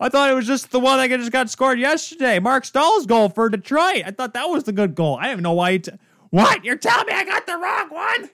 I 0.00 0.08
thought 0.08 0.30
it 0.30 0.34
was 0.34 0.46
just 0.46 0.70
the 0.70 0.80
one 0.80 0.98
that 0.98 1.16
just 1.16 1.32
got 1.32 1.48
scored 1.50 1.78
yesterday. 1.78 2.38
Marc 2.38 2.64
Staal's 2.64 3.06
goal 3.06 3.28
for 3.28 3.48
Detroit. 3.48 4.02
I 4.04 4.10
thought 4.10 4.34
that 4.34 4.50
was 4.50 4.64
the 4.64 4.72
good 4.72 4.94
goal. 4.94 5.16
I 5.20 5.28
have 5.28 5.40
no 5.40 5.52
why. 5.52 5.78
T- 5.78 5.92
what? 6.30 6.64
You're 6.64 6.76
telling 6.76 7.06
me 7.06 7.12
I 7.12 7.24
got 7.24 7.46
the 7.46 7.56
wrong 7.56 7.88
one? 7.90 8.30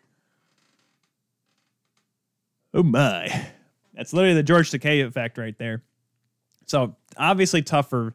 Oh 2.73 2.83
my. 2.83 3.47
That's 3.95 4.13
literally 4.13 4.35
the 4.35 4.43
George 4.43 4.71
Takei 4.71 5.07
effect 5.07 5.37
right 5.37 5.57
there. 5.59 5.83
So 6.67 6.97
obviously 7.17 7.63
tough 7.63 7.91
for 7.91 8.15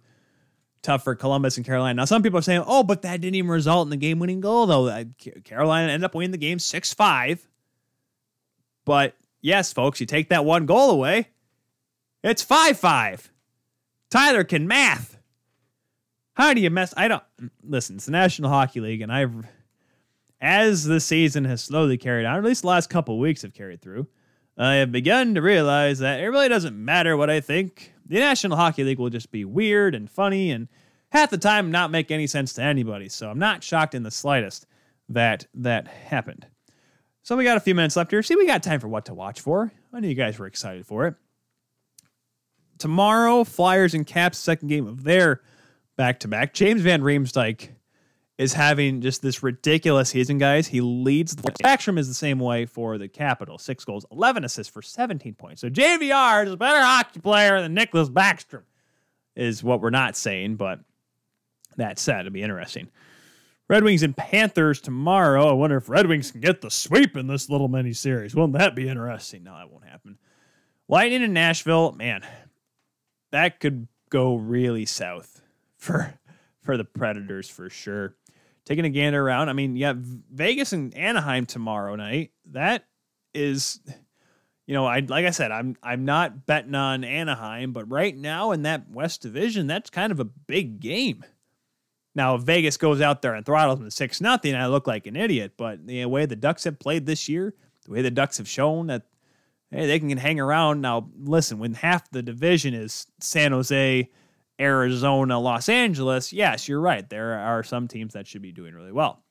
tough 0.82 1.04
for 1.04 1.14
Columbus 1.14 1.58
and 1.58 1.66
Carolina. 1.66 1.96
Now 1.96 2.06
some 2.06 2.24
people 2.24 2.40
are 2.40 2.44
saying, 2.44 2.64
"Oh, 2.66 2.84
but 2.84 3.02
that 3.04 3.22
didn't 3.22 3.36
even 3.36 3.52
result 3.52 3.86
in 3.86 3.90
the 3.90 3.98
game-winning 3.98 4.40
goal, 4.40 4.66
though." 4.66 4.88
Uh, 4.88 5.04
Carolina 5.44 5.92
ended 5.92 6.06
up 6.06 6.16
winning 6.16 6.32
the 6.32 6.38
game 6.38 6.58
six 6.58 6.94
five. 6.94 7.48
But 8.86 9.16
yes, 9.42 9.74
folks, 9.74 10.00
you 10.00 10.06
take 10.06 10.30
that 10.30 10.46
one 10.46 10.66
goal 10.66 10.90
away, 10.92 11.30
it's 12.24 12.42
five 12.42 12.80
five. 12.80 13.32
Tyler 14.10 14.44
can 14.44 14.68
math. 14.68 15.18
How 16.34 16.54
do 16.54 16.62
you 16.62 16.70
mess? 16.70 16.94
I 16.98 17.08
don't 17.08 17.24
listen. 17.64 17.96
It's 17.96 18.06
the 18.06 18.12
National 18.12 18.50
Hockey 18.50 18.82
League, 18.82 19.02
and 19.02 19.12
I've 19.12 19.46
as 20.42 20.84
the 20.84 21.00
season 21.00 21.46
has 21.46 21.64
slowly 21.64 21.98
carried 21.98 22.26
on, 22.26 22.36
or 22.36 22.40
at 22.40 22.46
least 22.46 22.62
the 22.62 22.68
last 22.68 22.90
couple 22.90 23.18
weeks 23.18 23.42
have 23.42 23.54
carried 23.54 23.82
through. 23.82 24.08
I 24.58 24.76
have 24.76 24.92
begun 24.92 25.34
to 25.36 25.42
realize 25.42 26.00
that 26.00 26.20
it 26.20 26.28
really 26.28 26.50
doesn't 26.50 26.76
matter 26.76 27.18
what 27.18 27.30
I 27.30 27.42
think. 27.42 27.94
The 28.06 28.20
National 28.20 28.58
Hockey 28.58 28.84
League 28.84 29.00
will 29.00 29.10
just 29.10 29.32
be 29.32 29.44
weird 29.44 29.96
and 29.96 30.10
funny 30.10 30.52
and 30.52 30.68
half 31.10 31.30
the 31.30 31.38
time 31.38 31.72
not 31.72 31.92
make 31.92 32.12
any 32.12 32.28
sense 32.28 32.54
to 32.54 32.62
anybody. 32.62 33.10
So 33.10 33.30
I'm 33.30 33.40
not 33.40 33.64
shocked 33.64 33.96
in 33.96 34.04
the 34.04 34.12
slightest 34.12 34.68
that 35.10 35.48
that 35.56 35.88
happened. 35.88 36.48
So 37.24 37.36
we 37.36 37.44
got 37.44 37.58
a 37.58 37.62
few 37.62 37.76
minutes 37.76 37.96
left 37.96 38.12
here. 38.12 38.22
See, 38.22 38.36
we 38.36 38.46
got 38.46 38.62
time 38.62 38.80
for 38.80 38.88
what 38.88 39.06
to 39.06 39.14
watch 39.14 39.42
for. 39.42 39.72
I 39.92 40.00
knew 40.00 40.08
you 40.08 40.16
guys 40.16 40.38
were 40.38 40.46
excited 40.46 40.86
for 40.86 41.08
it. 41.08 41.16
Tomorrow, 42.78 43.44
Flyers 43.44 43.94
and 43.94 44.06
Caps, 44.06 44.38
second 44.38 44.68
game 44.68 44.88
of 44.88 45.04
their 45.04 45.42
back 45.96 46.20
to 46.22 46.28
back. 46.28 46.54
James 46.54 46.82
Van 46.82 47.02
Riemsdyk 47.02 47.70
is 48.38 48.54
having 48.54 49.02
just 49.02 49.22
this 49.22 49.42
ridiculous 49.42 50.10
season, 50.10 50.38
guys. 50.38 50.68
He 50.68 50.82
leads. 50.82 51.36
The 51.36 51.52
Backstrom 51.64 51.98
is 51.98 52.08
the 52.08 52.14
same 52.14 52.40
way 52.40 52.66
for 52.66 52.98
the 52.98 53.08
Capitals. 53.08 53.64
Six 53.64 53.86
goals, 53.86 54.06
11 54.12 54.44
assists 54.44 54.72
for 54.72 54.82
17 54.82 55.36
points. 55.36 55.62
So 55.62 55.70
JVR 55.70 56.46
is 56.46 56.52
a 56.52 56.58
better 56.58 56.82
hockey 56.82 57.22
player 57.22 57.62
than 57.62 57.76
Nicklas 57.76 58.10
Backstrom, 58.10 58.64
is 59.36 59.64
what 59.64 59.80
we're 59.82 59.90
not 59.90 60.18
saying. 60.18 60.58
But 60.58 60.80
that 61.78 61.98
said, 61.98 62.22
it'll 62.22 62.34
be 62.34 62.44
interesting. 62.44 62.90
Red 63.68 63.84
Wings 63.84 64.04
and 64.04 64.16
Panthers 64.16 64.80
tomorrow. 64.82 65.50
I 65.50 65.54
wonder 65.54 65.78
if 65.78 65.90
Red 65.90 66.08
Wings 66.08 66.32
can 66.32 66.42
get 66.42 66.62
the 66.62 66.70
sweep 66.70 67.18
in 67.18 67.28
this 67.28 67.50
little 67.50 67.68
mini 67.68 67.94
series. 67.94 68.36
Wouldn't 68.36 68.58
that 68.58 68.76
be 68.76 68.88
interesting? 68.88 69.44
No, 69.44 69.58
that 69.58 69.72
won't 69.72 69.86
happen. 69.86 70.18
Lightning 70.88 71.24
in 71.24 71.34
Nashville, 71.34 71.94
man, 71.94 72.22
that 73.36 73.60
could 73.60 73.88
go 74.10 74.36
really 74.36 74.86
south 74.86 75.42
for 75.78 76.18
for 76.62 76.78
the 76.78 76.86
Predators 76.86 77.50
for 77.50 77.70
sure 77.70 78.16
taking 78.66 78.86
a 78.86 78.90
gander 78.90 79.22
around. 79.22 79.50
I 79.50 79.54
mean, 79.54 79.76
yeah, 79.76 79.94
Vegas 79.96 80.74
and 80.74 80.96
Anaheim 80.96 81.46
tomorrow 81.46 81.96
night. 81.96 82.32
That 82.52 82.86
is, 83.34 83.80
you 84.66 84.74
know, 84.74 84.86
I 84.86 85.00
like 85.00 85.26
I 85.26 85.32
said, 85.32 85.52
I'm 85.52 85.76
I'm 85.84 86.06
not 86.06 86.46
betting 86.46 86.76
on 86.76 87.04
Anaheim, 87.04 87.74
but 87.74 87.92
right 87.92 88.16
now 88.16 88.52
in 88.52 88.64
that 88.64 88.90
West 88.90 89.22
Division, 89.22 89.68
that's 89.68 89.90
kind 89.90 90.12
of 90.12 90.20
a 90.20 90.26
big 90.26 90.80
game. 90.80 91.24
Now, 92.16 92.36
if 92.36 92.44
Vegas 92.44 92.78
goes 92.78 93.02
out 93.02 93.22
there 93.22 93.36
and 93.36 93.46
throttles 93.46 93.80
them 93.80 93.90
six 93.90 94.22
nothing, 94.22 94.56
I 94.56 94.68
look 94.68 94.88
like 94.88 95.06
an 95.06 95.18
idiot. 95.18 95.54
But 95.58 95.86
the 95.86 96.06
way 96.06 96.26
the 96.26 96.38
Ducks 96.38 96.64
have 96.64 96.80
played 96.80 97.06
this 97.06 97.28
year, 97.28 97.54
the 97.84 97.92
way 97.92 98.02
the 98.02 98.12
Ducks 98.12 98.38
have 98.38 98.48
shown 98.48 98.88
that 98.88 99.04
hey, 99.72 99.88
they 99.88 100.00
can 100.00 100.18
hang 100.18 100.40
around. 100.40 100.82
Now, 100.82 101.10
listen, 101.18 101.60
when 101.60 101.74
half 101.74 102.10
the 102.12 102.22
division 102.22 102.74
is 102.74 103.08
San 103.20 103.52
Jose 103.52 104.10
Arizona, 104.60 105.40
Los 105.40 105.70
Angeles, 105.70 106.32
yes, 106.32 106.68
you're 106.68 106.80
right. 106.80 107.08
There 107.10 107.34
are 107.34 107.64
some 107.64 107.88
teams 107.88 108.14
that 108.14 108.28
should 108.28 108.42
be 108.42 108.52
doing 108.52 108.74
really 108.74 108.92
well, 108.92 109.24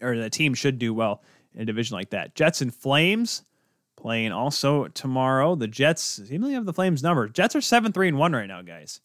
or 0.00 0.16
the 0.16 0.30
team 0.30 0.54
should 0.54 0.78
do 0.78 0.94
well 0.94 1.22
in 1.54 1.62
a 1.62 1.64
division 1.64 1.96
like 1.96 2.10
that. 2.10 2.34
Jets 2.34 2.60
and 2.60 2.74
Flames 2.74 3.42
playing 3.96 4.30
also 4.30 4.86
tomorrow. 4.88 5.56
The 5.56 5.66
Jets 5.66 6.02
seemingly 6.02 6.54
have 6.54 6.66
the 6.66 6.72
Flames 6.72 7.02
number. 7.02 7.28
Jets 7.28 7.56
are 7.56 7.60
seven 7.60 7.92
three 7.92 8.08
and 8.08 8.18
one 8.18 8.32
right 8.32 8.46
now, 8.46 8.62
guys. 8.62 9.00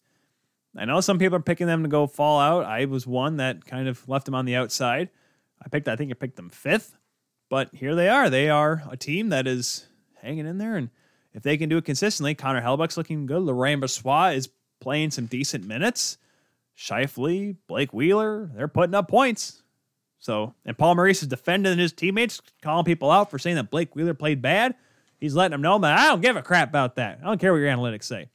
I 0.76 0.84
know 0.84 1.00
some 1.00 1.18
people 1.18 1.36
are 1.36 1.40
picking 1.40 1.66
them 1.66 1.82
to 1.82 1.88
go 1.88 2.06
fall 2.06 2.40
out. 2.40 2.64
I 2.64 2.84
was 2.86 3.06
one 3.06 3.36
that 3.36 3.64
kind 3.64 3.88
of 3.88 4.08
left 4.08 4.26
them 4.26 4.34
on 4.34 4.44
the 4.44 4.56
outside. 4.56 5.10
I 5.64 5.68
picked, 5.68 5.88
I 5.88 5.96
think 5.96 6.10
I 6.10 6.14
picked 6.14 6.36
them 6.36 6.50
fifth, 6.50 6.96
but 7.48 7.70
here 7.72 7.94
they 7.94 8.08
are. 8.08 8.28
They 8.28 8.50
are 8.50 8.82
a 8.90 8.96
team 8.96 9.28
that 9.28 9.46
is 9.46 9.86
hanging 10.24 10.46
in 10.46 10.58
there, 10.58 10.76
and 10.76 10.90
if 11.32 11.42
they 11.42 11.56
can 11.56 11.68
do 11.68 11.76
it 11.76 11.84
consistently, 11.84 12.34
Connor 12.34 12.62
Hellebuyck's 12.62 12.96
looking 12.96 13.26
good. 13.26 13.42
Laurent 13.42 13.82
Brossoit 13.82 14.36
is 14.36 14.48
playing 14.80 15.10
some 15.10 15.26
decent 15.26 15.66
minutes. 15.66 16.18
Scheifele, 16.76 17.56
Blake 17.66 17.92
Wheeler, 17.92 18.50
they're 18.54 18.68
putting 18.68 18.94
up 18.94 19.08
points. 19.08 19.62
So, 20.18 20.54
and 20.64 20.78
Paul 20.78 20.94
Maurice 20.94 21.22
is 21.22 21.28
defending 21.28 21.78
his 21.78 21.92
teammates, 21.92 22.40
calling 22.62 22.84
people 22.84 23.10
out 23.10 23.30
for 23.30 23.38
saying 23.38 23.56
that 23.56 23.70
Blake 23.70 23.94
Wheeler 23.94 24.14
played 24.14 24.40
bad. 24.40 24.74
He's 25.20 25.34
letting 25.34 25.52
them 25.52 25.62
know 25.62 25.78
that 25.78 25.98
I 25.98 26.08
don't 26.08 26.20
give 26.20 26.36
a 26.36 26.42
crap 26.42 26.68
about 26.68 26.96
that. 26.96 27.18
I 27.22 27.26
don't 27.26 27.40
care 27.40 27.52
what 27.52 27.58
your 27.58 27.68
analytics 27.68 28.04
say. 28.04 28.30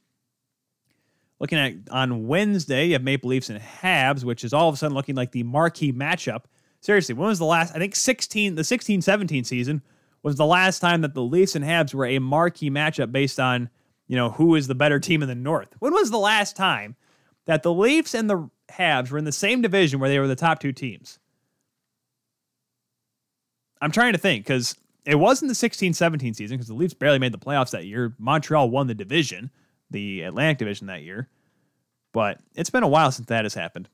Looking 1.38 1.58
at 1.58 1.74
on 1.90 2.28
Wednesday, 2.28 2.86
you 2.86 2.92
have 2.92 3.02
Maple 3.02 3.30
Leafs 3.30 3.48
and 3.48 3.60
Habs, 3.60 4.24
which 4.24 4.44
is 4.44 4.52
all 4.52 4.68
of 4.68 4.74
a 4.74 4.78
sudden 4.78 4.94
looking 4.94 5.14
like 5.14 5.32
the 5.32 5.42
marquee 5.42 5.92
matchup. 5.92 6.44
Seriously, 6.80 7.14
when 7.14 7.28
was 7.28 7.38
the 7.38 7.44
last? 7.44 7.74
I 7.74 7.78
think 7.78 7.96
16, 7.96 8.54
the 8.54 8.64
16 8.64 9.02
17 9.02 9.44
season 9.44 9.82
was 10.22 10.36
the 10.36 10.46
last 10.46 10.80
time 10.80 11.00
that 11.00 11.14
the 11.14 11.22
Leafs 11.22 11.54
and 11.54 11.64
Habs 11.64 11.94
were 11.94 12.06
a 12.06 12.18
marquee 12.18 12.70
matchup 12.70 13.12
based 13.12 13.40
on, 13.40 13.70
you 14.06 14.16
know, 14.16 14.30
who 14.30 14.54
is 14.54 14.66
the 14.66 14.74
better 14.74 15.00
team 15.00 15.22
in 15.22 15.28
the 15.28 15.34
North. 15.34 15.74
When 15.78 15.92
was 15.92 16.10
the 16.10 16.18
last 16.18 16.56
time 16.56 16.96
that 17.46 17.62
the 17.62 17.72
Leafs 17.72 18.14
and 18.14 18.28
the 18.28 18.50
Habs 18.70 19.10
were 19.10 19.18
in 19.18 19.24
the 19.24 19.32
same 19.32 19.62
division 19.62 19.98
where 20.00 20.10
they 20.10 20.18
were 20.18 20.28
the 20.28 20.36
top 20.36 20.60
two 20.60 20.72
teams? 20.72 21.18
I'm 23.80 23.92
trying 23.92 24.12
to 24.12 24.18
think 24.18 24.44
because 24.44 24.76
it 25.06 25.14
wasn't 25.14 25.48
the 25.48 25.54
16 25.54 25.94
17 25.94 26.34
season 26.34 26.56
because 26.56 26.68
the 26.68 26.74
Leafs 26.74 26.94
barely 26.94 27.18
made 27.18 27.32
the 27.32 27.38
playoffs 27.38 27.70
that 27.70 27.86
year. 27.86 28.14
Montreal 28.18 28.68
won 28.68 28.86
the 28.86 28.94
division, 28.94 29.50
the 29.90 30.22
Atlantic 30.22 30.58
division 30.58 30.86
that 30.88 31.02
year. 31.02 31.28
But 32.12 32.40
it's 32.54 32.70
been 32.70 32.82
a 32.82 32.88
while 32.88 33.10
since 33.12 33.28
that 33.28 33.44
has 33.44 33.54
happened. 33.54 33.88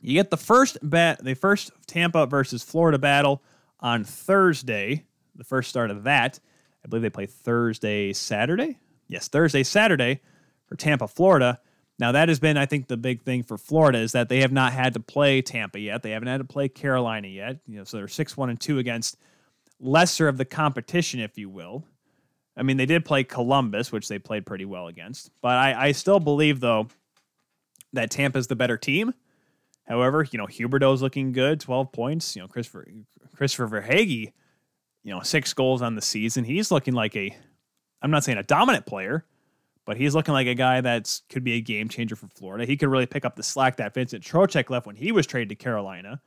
You 0.00 0.14
get 0.14 0.30
the 0.30 0.36
first 0.36 0.78
bat, 0.82 1.22
the 1.22 1.34
first 1.34 1.70
Tampa 1.86 2.26
versus 2.26 2.62
Florida 2.62 2.98
battle 2.98 3.42
on 3.80 4.04
Thursday, 4.04 5.04
the 5.36 5.44
first 5.44 5.68
start 5.68 5.90
of 5.90 6.04
that. 6.04 6.38
I 6.84 6.88
believe 6.88 7.02
they 7.02 7.10
play 7.10 7.26
Thursday, 7.26 8.12
Saturday. 8.12 8.78
Yes, 9.08 9.28
Thursday, 9.28 9.62
Saturday 9.62 10.20
for 10.66 10.76
Tampa, 10.76 11.08
Florida. 11.08 11.60
Now 11.98 12.12
that 12.12 12.28
has 12.28 12.40
been, 12.40 12.56
I 12.56 12.66
think, 12.66 12.88
the 12.88 12.96
big 12.96 13.22
thing 13.22 13.42
for 13.42 13.58
Florida 13.58 13.98
is 13.98 14.12
that 14.12 14.28
they 14.28 14.40
have 14.40 14.52
not 14.52 14.72
had 14.72 14.94
to 14.94 15.00
play 15.00 15.42
Tampa 15.42 15.78
yet. 15.78 16.02
They 16.02 16.10
haven't 16.10 16.28
had 16.28 16.38
to 16.38 16.44
play 16.44 16.68
Carolina 16.68 17.28
yet. 17.28 17.58
You 17.66 17.78
know, 17.78 17.84
so 17.84 17.98
they're 17.98 18.08
six 18.08 18.36
one 18.36 18.50
and 18.50 18.60
two 18.60 18.78
against 18.78 19.16
lesser 19.78 20.28
of 20.28 20.38
the 20.38 20.44
competition, 20.44 21.20
if 21.20 21.38
you 21.38 21.48
will. 21.48 21.84
I 22.56 22.62
mean, 22.62 22.76
they 22.76 22.86
did 22.86 23.04
play 23.04 23.24
Columbus, 23.24 23.92
which 23.92 24.08
they 24.08 24.18
played 24.18 24.46
pretty 24.46 24.64
well 24.64 24.86
against. 24.86 25.30
But 25.40 25.56
I, 25.56 25.88
I 25.88 25.92
still 25.92 26.20
believe, 26.20 26.60
though, 26.60 26.88
that 27.92 28.10
Tampa's 28.10 28.46
the 28.46 28.56
better 28.56 28.76
team. 28.76 29.14
However, 29.86 30.26
you 30.30 30.38
know, 30.38 30.46
Huberdeau's 30.46 31.02
looking 31.02 31.32
good, 31.32 31.60
12 31.60 31.92
points. 31.92 32.36
You 32.36 32.42
know, 32.42 32.48
Christopher 32.48 32.86
Christopher 33.34 33.68
Verhaeghe, 33.68 34.32
you 35.02 35.12
know, 35.12 35.20
six 35.22 35.52
goals 35.52 35.82
on 35.82 35.94
the 35.94 36.02
season. 36.02 36.44
He's 36.44 36.70
looking 36.70 36.94
like 36.94 37.16
a, 37.16 37.36
I'm 38.00 38.10
not 38.10 38.24
saying 38.24 38.38
a 38.38 38.42
dominant 38.42 38.86
player, 38.86 39.24
but 39.84 39.96
he's 39.96 40.14
looking 40.14 40.34
like 40.34 40.46
a 40.46 40.54
guy 40.54 40.80
that 40.80 41.20
could 41.28 41.44
be 41.44 41.54
a 41.54 41.60
game 41.60 41.88
changer 41.88 42.14
for 42.16 42.28
Florida. 42.28 42.64
He 42.64 42.76
could 42.76 42.88
really 42.88 43.06
pick 43.06 43.24
up 43.24 43.36
the 43.36 43.42
slack 43.42 43.76
that 43.76 43.94
Vincent 43.94 44.22
Trocheck 44.22 44.70
left 44.70 44.86
when 44.86 44.96
he 44.96 45.12
was 45.12 45.26
traded 45.26 45.48
to 45.50 45.54
Carolina. 45.56 46.20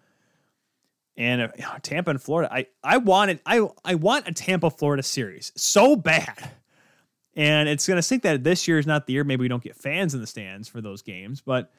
And 1.18 1.44
uh, 1.44 1.50
Tampa 1.82 2.12
and 2.12 2.22
Florida, 2.22 2.54
I 2.54 2.68
I 2.84 2.98
wanted 2.98 3.40
I 3.46 3.66
I 3.86 3.96
want 3.96 4.28
a 4.28 4.34
Tampa 4.34 4.70
Florida 4.70 5.02
series 5.02 5.54
so 5.56 5.96
bad. 5.96 6.52
And 7.38 7.70
it's 7.70 7.88
going 7.88 7.98
to 7.98 8.02
sink 8.02 8.24
that 8.24 8.44
this 8.44 8.68
year 8.68 8.80
is 8.80 8.88
not 8.88 9.08
the 9.08 9.14
year. 9.14 9.24
Maybe 9.24 9.42
we 9.42 9.48
don't 9.48 9.64
get 9.64 9.76
fans 9.76 10.14
in 10.14 10.22
the 10.22 10.28
stands 10.28 10.68
for 10.68 10.82
those 10.82 11.02
games. 11.02 11.42
But 11.42 11.72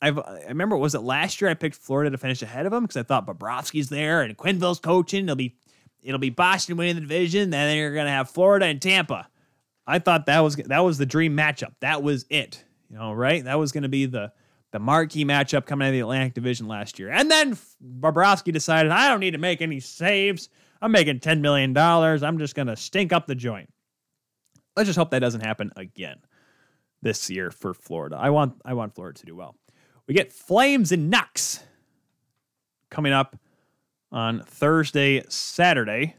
I've, 0.00 0.18
I 0.18 0.44
remember, 0.48 0.76
was 0.76 0.96
it 0.96 1.02
last 1.02 1.40
year 1.40 1.48
I 1.48 1.54
picked 1.54 1.76
Florida 1.76 2.10
to 2.10 2.18
finish 2.18 2.42
ahead 2.42 2.66
of 2.66 2.72
them 2.72 2.82
because 2.82 2.96
I 2.96 3.04
thought 3.04 3.26
Bobrovsky's 3.26 3.88
there 3.88 4.22
and 4.22 4.36
Quenneville's 4.36 4.80
coaching. 4.80 5.24
It'll 5.24 5.36
be 5.36 5.54
it'll 6.02 6.18
be 6.18 6.30
Boston 6.30 6.76
winning 6.76 6.96
the 6.96 7.00
division. 7.00 7.50
Then 7.50 7.76
you're 7.76 7.94
going 7.94 8.06
to 8.06 8.12
have 8.12 8.30
Florida 8.30 8.66
and 8.66 8.80
Tampa. 8.80 9.28
I 9.86 9.98
thought 9.98 10.26
that 10.26 10.40
was 10.40 10.56
that 10.56 10.80
was 10.80 10.98
the 10.98 11.06
dream 11.06 11.36
matchup. 11.36 11.72
That 11.80 12.02
was 12.02 12.24
it. 12.30 12.64
You 12.90 12.98
know, 12.98 13.12
right? 13.12 13.42
That 13.44 13.58
was 13.58 13.72
going 13.72 13.82
to 13.82 13.88
be 13.88 14.06
the 14.06 14.32
the 14.72 14.78
marquee 14.78 15.24
matchup 15.24 15.66
coming 15.66 15.86
out 15.86 15.90
of 15.90 15.94
the 15.94 16.00
Atlantic 16.00 16.34
Division 16.34 16.66
last 16.66 16.98
year. 16.98 17.10
And 17.10 17.30
then 17.30 17.56
Bobrovsky 18.00 18.52
decided, 18.52 18.90
I 18.90 19.08
don't 19.08 19.20
need 19.20 19.32
to 19.32 19.38
make 19.38 19.60
any 19.60 19.80
saves. 19.80 20.48
I'm 20.80 20.92
making 20.92 21.20
$10 21.20 21.40
million. 21.40 21.76
I'm 21.76 22.38
just 22.38 22.54
going 22.54 22.68
to 22.68 22.76
stink 22.76 23.12
up 23.12 23.26
the 23.26 23.34
joint. 23.34 23.70
Let's 24.74 24.88
just 24.88 24.98
hope 24.98 25.10
that 25.10 25.18
doesn't 25.18 25.42
happen 25.42 25.70
again 25.76 26.16
this 27.02 27.28
year 27.28 27.50
for 27.50 27.74
Florida. 27.74 28.16
I 28.18 28.30
want 28.30 28.54
I 28.64 28.72
want 28.72 28.94
Florida 28.94 29.18
to 29.20 29.26
do 29.26 29.36
well. 29.36 29.54
We 30.06 30.14
get 30.14 30.32
Flames 30.32 30.92
and 30.92 31.12
Nucks 31.12 31.60
coming 32.90 33.12
up 33.12 33.36
on 34.12 34.42
Thursday, 34.44 35.24
Saturday. 35.28 36.14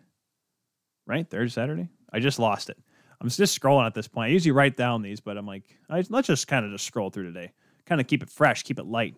Right? 1.06 1.30
Thursday, 1.30 1.62
Saturday? 1.62 1.90
I 2.12 2.20
just 2.20 2.40
lost 2.40 2.70
it. 2.70 2.78
I'm 3.22 3.30
just 3.30 3.60
scrolling 3.60 3.86
at 3.86 3.94
this 3.94 4.08
point. 4.08 4.30
I 4.30 4.34
usually 4.34 4.52
write 4.52 4.76
down 4.76 5.02
these, 5.02 5.22
but 5.22 5.38
I'm 5.38 5.48
like, 5.48 5.64
I, 5.90 6.04
let's 6.10 6.28
just 6.28 6.48
kind 6.48 6.66
of 6.66 6.72
just 6.72 6.86
scroll 6.86 7.10
through 7.10 7.32
today 7.32 7.54
kind 7.86 8.02
of 8.02 8.08
keep 8.08 8.24
it 8.24 8.30
fresh, 8.30 8.64
keep 8.64 8.80
it 8.80 8.86
light. 8.86 9.16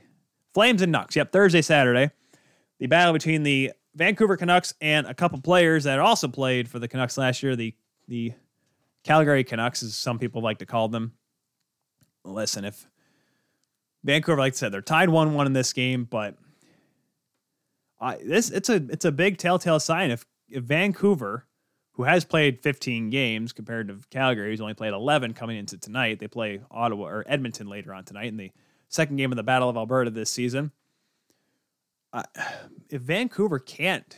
Flames 0.53 0.81
and 0.81 0.93
Nucks. 0.93 1.15
Yep, 1.15 1.31
Thursday, 1.31 1.61
Saturday. 1.61 2.11
The 2.79 2.87
battle 2.87 3.13
between 3.13 3.43
the 3.43 3.71
Vancouver 3.95 4.37
Canucks 4.37 4.73
and 4.81 5.07
a 5.07 5.13
couple 5.13 5.39
players 5.41 5.85
that 5.85 5.99
also 5.99 6.27
played 6.27 6.69
for 6.69 6.79
the 6.79 6.87
Canucks 6.87 7.17
last 7.17 7.43
year. 7.43 7.55
The 7.55 7.73
the 8.07 8.33
Calgary 9.03 9.43
Canucks, 9.43 9.83
as 9.83 9.95
some 9.95 10.19
people 10.19 10.41
like 10.41 10.59
to 10.59 10.65
call 10.65 10.89
them. 10.89 11.13
Listen, 12.23 12.65
if 12.65 12.87
Vancouver, 14.03 14.39
like 14.39 14.53
I 14.53 14.55
said, 14.55 14.71
they're 14.71 14.81
tied 14.81 15.09
one 15.09 15.33
one 15.33 15.47
in 15.47 15.53
this 15.53 15.73
game, 15.73 16.05
but 16.05 16.35
I, 17.99 18.17
this 18.17 18.49
it's 18.49 18.69
a 18.69 18.75
it's 18.90 19.06
a 19.06 19.11
big 19.11 19.38
telltale 19.38 19.80
sign 19.80 20.11
if 20.11 20.25
if 20.49 20.64
Vancouver, 20.64 21.45
who 21.93 22.03
has 22.03 22.25
played 22.25 22.61
15 22.61 23.09
games 23.09 23.53
compared 23.53 23.88
to 23.88 23.98
Calgary, 24.09 24.49
who's 24.49 24.61
only 24.61 24.74
played 24.74 24.93
11 24.93 25.33
coming 25.33 25.57
into 25.57 25.77
tonight, 25.77 26.19
they 26.19 26.27
play 26.27 26.61
Ottawa 26.69 27.06
or 27.06 27.24
Edmonton 27.27 27.67
later 27.67 27.93
on 27.93 28.03
tonight 28.03 28.27
in 28.27 28.38
the 28.38 28.51
second 28.90 29.15
game 29.15 29.32
of 29.32 29.38
the 29.38 29.43
Battle 29.43 29.69
of 29.69 29.77
Alberta 29.77 30.11
this 30.11 30.30
season. 30.30 30.72
Uh, 32.14 32.24
if 32.90 33.01
Vancouver 33.01 33.59
can't 33.59 34.17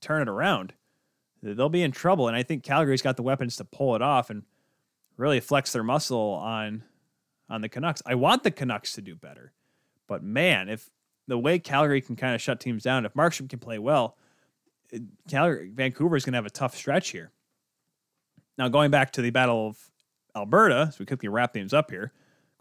turn 0.00 0.22
it 0.22 0.28
around, 0.28 0.72
they'll 1.42 1.68
be 1.68 1.82
in 1.82 1.92
trouble. 1.92 2.28
And 2.28 2.36
I 2.36 2.42
think 2.42 2.62
Calgary's 2.62 3.02
got 3.02 3.16
the 3.16 3.22
weapons 3.22 3.56
to 3.56 3.64
pull 3.64 3.94
it 3.94 4.02
off 4.02 4.30
and 4.30 4.44
really 5.16 5.40
flex 5.40 5.72
their 5.72 5.82
muscle 5.82 6.32
on 6.32 6.84
on 7.48 7.60
the 7.60 7.68
Canucks. 7.68 8.02
I 8.04 8.14
want 8.16 8.42
the 8.42 8.50
Canucks 8.50 8.92
to 8.94 9.02
do 9.02 9.14
better, 9.14 9.52
but 10.08 10.22
man, 10.22 10.68
if 10.68 10.90
the 11.26 11.38
way 11.38 11.58
Calgary 11.58 12.00
can 12.00 12.16
kind 12.16 12.34
of 12.34 12.40
shut 12.40 12.60
teams 12.60 12.82
down, 12.82 13.04
if 13.04 13.14
Markstrom 13.14 13.48
can 13.48 13.58
play 13.58 13.78
well, 13.78 14.16
Calgary, 15.28 15.70
Vancouver 15.72 16.16
is 16.16 16.24
going 16.24 16.32
to 16.32 16.38
have 16.38 16.46
a 16.46 16.50
tough 16.50 16.76
stretch 16.76 17.10
here. 17.10 17.32
Now, 18.58 18.68
going 18.68 18.90
back 18.90 19.12
to 19.12 19.22
the 19.22 19.30
Battle 19.30 19.68
of 19.68 19.90
Alberta, 20.34 20.90
so 20.92 20.96
we 21.00 21.06
quickly 21.06 21.28
wrap 21.28 21.52
things 21.52 21.72
up 21.72 21.90
here. 21.90 22.12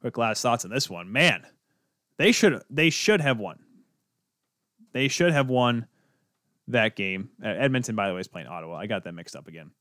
Quick 0.01 0.17
last 0.17 0.41
thoughts 0.41 0.65
on 0.65 0.71
this 0.71 0.89
one. 0.89 1.11
Man, 1.11 1.45
they 2.17 2.31
should 2.31 2.61
they 2.69 2.89
should 2.89 3.21
have 3.21 3.39
won. 3.39 3.59
They 4.91 5.07
should 5.07 5.31
have 5.31 5.49
won 5.49 5.87
that 6.67 6.95
game. 6.95 7.29
Edmonton, 7.43 7.95
by 7.95 8.07
the 8.07 8.13
way, 8.13 8.21
is 8.21 8.27
playing 8.27 8.47
Ottawa. 8.47 8.77
I 8.77 8.87
got 8.87 9.03
that 9.03 9.13
mixed 9.13 9.35
up 9.35 9.47
again. 9.47 9.71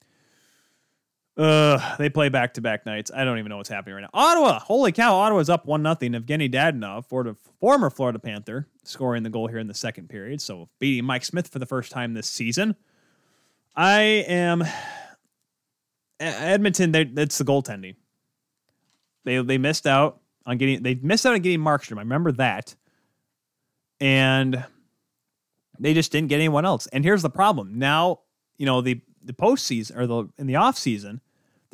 Uh, 1.36 1.96
they 1.96 2.08
play 2.08 2.28
back 2.28 2.54
to 2.54 2.60
back 2.60 2.86
nights. 2.86 3.10
I 3.14 3.24
don't 3.24 3.38
even 3.38 3.50
know 3.50 3.56
what's 3.56 3.68
happening 3.68 3.96
right 3.96 4.02
now. 4.02 4.10
Ottawa, 4.14 4.60
holy 4.60 4.92
cow! 4.92 5.16
Ottawa's 5.16 5.50
up 5.50 5.66
one 5.66 5.82
nothing. 5.82 6.12
Evgeny 6.12 6.52
Dadonov, 6.52 7.06
Florida, 7.06 7.34
former 7.60 7.90
Florida 7.90 8.20
Panther, 8.20 8.68
scoring 8.84 9.24
the 9.24 9.30
goal 9.30 9.48
here 9.48 9.58
in 9.58 9.66
the 9.66 9.74
second 9.74 10.08
period. 10.08 10.40
So 10.40 10.68
beating 10.78 11.04
Mike 11.04 11.24
Smith 11.24 11.48
for 11.48 11.58
the 11.58 11.66
first 11.66 11.90
time 11.90 12.14
this 12.14 12.30
season. 12.30 12.76
I 13.74 14.00
am 14.28 14.62
Edmonton. 16.20 16.92
That's 16.92 17.38
the 17.38 17.44
goaltending. 17.44 17.96
They 19.24 19.42
they 19.42 19.58
missed 19.58 19.88
out 19.88 20.20
on 20.46 20.58
getting. 20.58 20.84
They 20.84 20.94
missed 20.94 21.26
out 21.26 21.34
on 21.34 21.40
getting 21.40 21.60
Markstrom. 21.60 21.96
I 21.96 22.02
remember 22.02 22.30
that, 22.32 22.76
and 23.98 24.64
they 25.80 25.94
just 25.94 26.12
didn't 26.12 26.28
get 26.28 26.36
anyone 26.36 26.64
else. 26.64 26.86
And 26.88 27.04
here's 27.04 27.22
the 27.22 27.30
problem. 27.30 27.78
Now 27.78 28.20
you 28.56 28.66
know 28.66 28.80
the 28.80 29.00
the 29.24 29.32
postseason 29.32 29.96
or 29.96 30.06
the 30.06 30.28
in 30.38 30.46
the 30.46 30.56
off 30.56 30.78
season, 30.78 31.20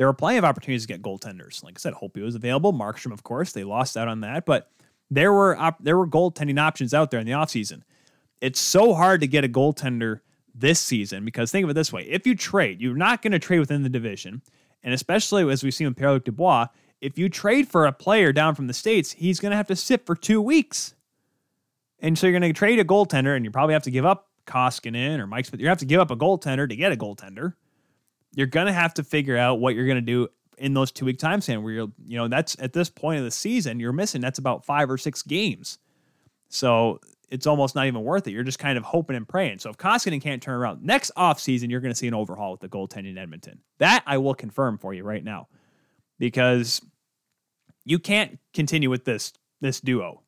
there 0.00 0.06
were 0.06 0.14
plenty 0.14 0.38
of 0.38 0.46
opportunities 0.46 0.86
to 0.86 0.88
get 0.88 1.02
goaltenders. 1.02 1.62
Like 1.62 1.74
I 1.76 1.78
said, 1.78 1.92
Holtby 1.92 2.22
was 2.22 2.34
available. 2.34 2.72
Markstrom, 2.72 3.12
of 3.12 3.22
course, 3.22 3.52
they 3.52 3.64
lost 3.64 3.98
out 3.98 4.08
on 4.08 4.22
that, 4.22 4.46
but 4.46 4.70
there 5.10 5.30
were 5.30 5.54
op- 5.58 5.84
there 5.84 5.98
were 5.98 6.06
goaltending 6.06 6.58
options 6.58 6.94
out 6.94 7.10
there 7.10 7.20
in 7.20 7.26
the 7.26 7.34
offseason. 7.34 7.82
It's 8.40 8.58
so 8.58 8.94
hard 8.94 9.20
to 9.20 9.26
get 9.26 9.44
a 9.44 9.48
goaltender 9.48 10.20
this 10.54 10.80
season 10.80 11.22
because 11.22 11.52
think 11.52 11.64
of 11.64 11.70
it 11.70 11.74
this 11.74 11.92
way: 11.92 12.04
if 12.04 12.26
you 12.26 12.34
trade, 12.34 12.80
you're 12.80 12.96
not 12.96 13.20
going 13.20 13.32
to 13.32 13.38
trade 13.38 13.58
within 13.58 13.82
the 13.82 13.90
division, 13.90 14.40
and 14.82 14.94
especially 14.94 15.46
as 15.52 15.62
we've 15.62 15.74
seen 15.74 15.88
with 15.88 15.98
Pierre-Luc 15.98 16.24
Dubois, 16.24 16.68
if 17.02 17.18
you 17.18 17.28
trade 17.28 17.68
for 17.68 17.84
a 17.84 17.92
player 17.92 18.32
down 18.32 18.54
from 18.54 18.68
the 18.68 18.72
states, 18.72 19.12
he's 19.12 19.38
going 19.38 19.50
to 19.50 19.56
have 19.56 19.66
to 19.66 19.76
sit 19.76 20.06
for 20.06 20.14
two 20.14 20.40
weeks, 20.40 20.94
and 21.98 22.16
so 22.16 22.26
you're 22.26 22.40
going 22.40 22.50
to 22.50 22.58
trade 22.58 22.78
a 22.78 22.84
goaltender, 22.84 23.36
and 23.36 23.44
you 23.44 23.50
probably 23.50 23.74
have 23.74 23.82
to 23.82 23.90
give 23.90 24.06
up 24.06 24.30
Koskinen 24.46 25.18
or 25.18 25.26
Mike 25.26 25.44
Smith. 25.44 25.60
You 25.60 25.68
have 25.68 25.76
to 25.76 25.84
give 25.84 26.00
up 26.00 26.10
a 26.10 26.16
goaltender 26.16 26.66
to 26.66 26.74
get 26.74 26.90
a 26.90 26.96
goaltender. 26.96 27.52
You're 28.34 28.46
to 28.66 28.72
have 28.72 28.94
to 28.94 29.04
figure 29.04 29.36
out 29.36 29.60
what 29.60 29.74
you're 29.74 29.86
to 29.96 30.00
do 30.00 30.28
in 30.58 30.74
those 30.74 30.92
two 30.92 31.06
week 31.06 31.18
time 31.18 31.40
span 31.40 31.62
where 31.62 31.72
you're, 31.72 31.88
you 32.06 32.16
know, 32.18 32.28
that's 32.28 32.56
at 32.60 32.72
this 32.72 32.90
point 32.90 33.18
of 33.18 33.24
the 33.24 33.30
season, 33.30 33.80
you're 33.80 33.92
missing 33.92 34.20
that's 34.20 34.38
about 34.38 34.64
five 34.64 34.90
or 34.90 34.98
six 34.98 35.22
games. 35.22 35.78
So 36.48 37.00
it's 37.30 37.46
almost 37.46 37.74
not 37.74 37.86
even 37.86 38.02
worth 38.02 38.26
it. 38.26 38.32
You're 38.32 38.44
just 38.44 38.58
kind 38.58 38.76
of 38.76 38.84
hoping 38.84 39.16
and 39.16 39.26
praying. 39.26 39.60
So 39.60 39.70
if 39.70 39.78
Koskinen 39.78 40.20
can't 40.20 40.42
turn 40.42 40.56
around 40.56 40.82
next 40.82 41.12
offseason, 41.16 41.70
you're 41.70 41.80
going 41.80 41.92
to 41.92 41.98
see 41.98 42.08
an 42.08 42.14
overhaul 42.14 42.52
with 42.52 42.60
the 42.60 42.68
goaltending 42.68 43.10
in 43.10 43.18
Edmonton. 43.18 43.60
That 43.78 44.02
I 44.06 44.18
will 44.18 44.34
confirm 44.34 44.78
for 44.78 44.92
you 44.92 45.04
right 45.04 45.24
now 45.24 45.48
because 46.18 46.82
you 47.84 47.98
can't 47.98 48.38
continue 48.52 48.90
with 48.90 49.04
this 49.04 49.32
this 49.60 49.80
duo. 49.80 50.22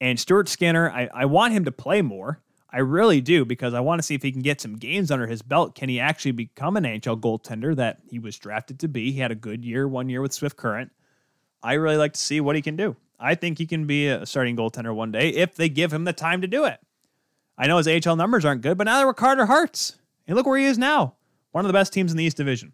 And 0.00 0.20
Stuart 0.20 0.48
Skinner, 0.48 0.90
I, 0.90 1.08
I 1.14 1.24
want 1.24 1.52
him 1.52 1.64
to 1.64 1.72
play 1.72 2.02
more. 2.02 2.40
I 2.74 2.78
really 2.78 3.20
do 3.20 3.44
because 3.44 3.72
I 3.72 3.78
want 3.78 4.00
to 4.00 4.02
see 4.02 4.16
if 4.16 4.22
he 4.24 4.32
can 4.32 4.42
get 4.42 4.60
some 4.60 4.74
games 4.74 5.12
under 5.12 5.28
his 5.28 5.42
belt. 5.42 5.76
Can 5.76 5.88
he 5.88 6.00
actually 6.00 6.32
become 6.32 6.76
an 6.76 6.82
NHL 6.82 7.20
goaltender 7.20 7.76
that 7.76 8.00
he 8.10 8.18
was 8.18 8.36
drafted 8.36 8.80
to 8.80 8.88
be? 8.88 9.12
He 9.12 9.20
had 9.20 9.30
a 9.30 9.36
good 9.36 9.64
year 9.64 9.86
one 9.86 10.08
year 10.08 10.20
with 10.20 10.32
Swift 10.32 10.56
Current. 10.56 10.90
I 11.62 11.74
really 11.74 11.96
like 11.96 12.14
to 12.14 12.20
see 12.20 12.40
what 12.40 12.56
he 12.56 12.62
can 12.62 12.74
do. 12.74 12.96
I 13.20 13.36
think 13.36 13.58
he 13.58 13.66
can 13.66 13.86
be 13.86 14.08
a 14.08 14.26
starting 14.26 14.56
goaltender 14.56 14.92
one 14.92 15.12
day 15.12 15.28
if 15.28 15.54
they 15.54 15.68
give 15.68 15.92
him 15.92 16.02
the 16.02 16.12
time 16.12 16.40
to 16.40 16.48
do 16.48 16.64
it. 16.64 16.80
I 17.56 17.68
know 17.68 17.76
his 17.76 17.86
AHL 17.86 18.16
numbers 18.16 18.44
aren't 18.44 18.62
good, 18.62 18.76
but 18.76 18.84
now 18.84 18.98
they're 18.98 19.06
with 19.06 19.14
Carter 19.14 19.46
Hart's. 19.46 19.96
And 20.26 20.36
look 20.36 20.44
where 20.44 20.58
he 20.58 20.64
is 20.64 20.76
now. 20.76 21.14
One 21.52 21.64
of 21.64 21.68
the 21.68 21.78
best 21.78 21.92
teams 21.92 22.10
in 22.10 22.18
the 22.18 22.24
East 22.24 22.36
Division. 22.36 22.72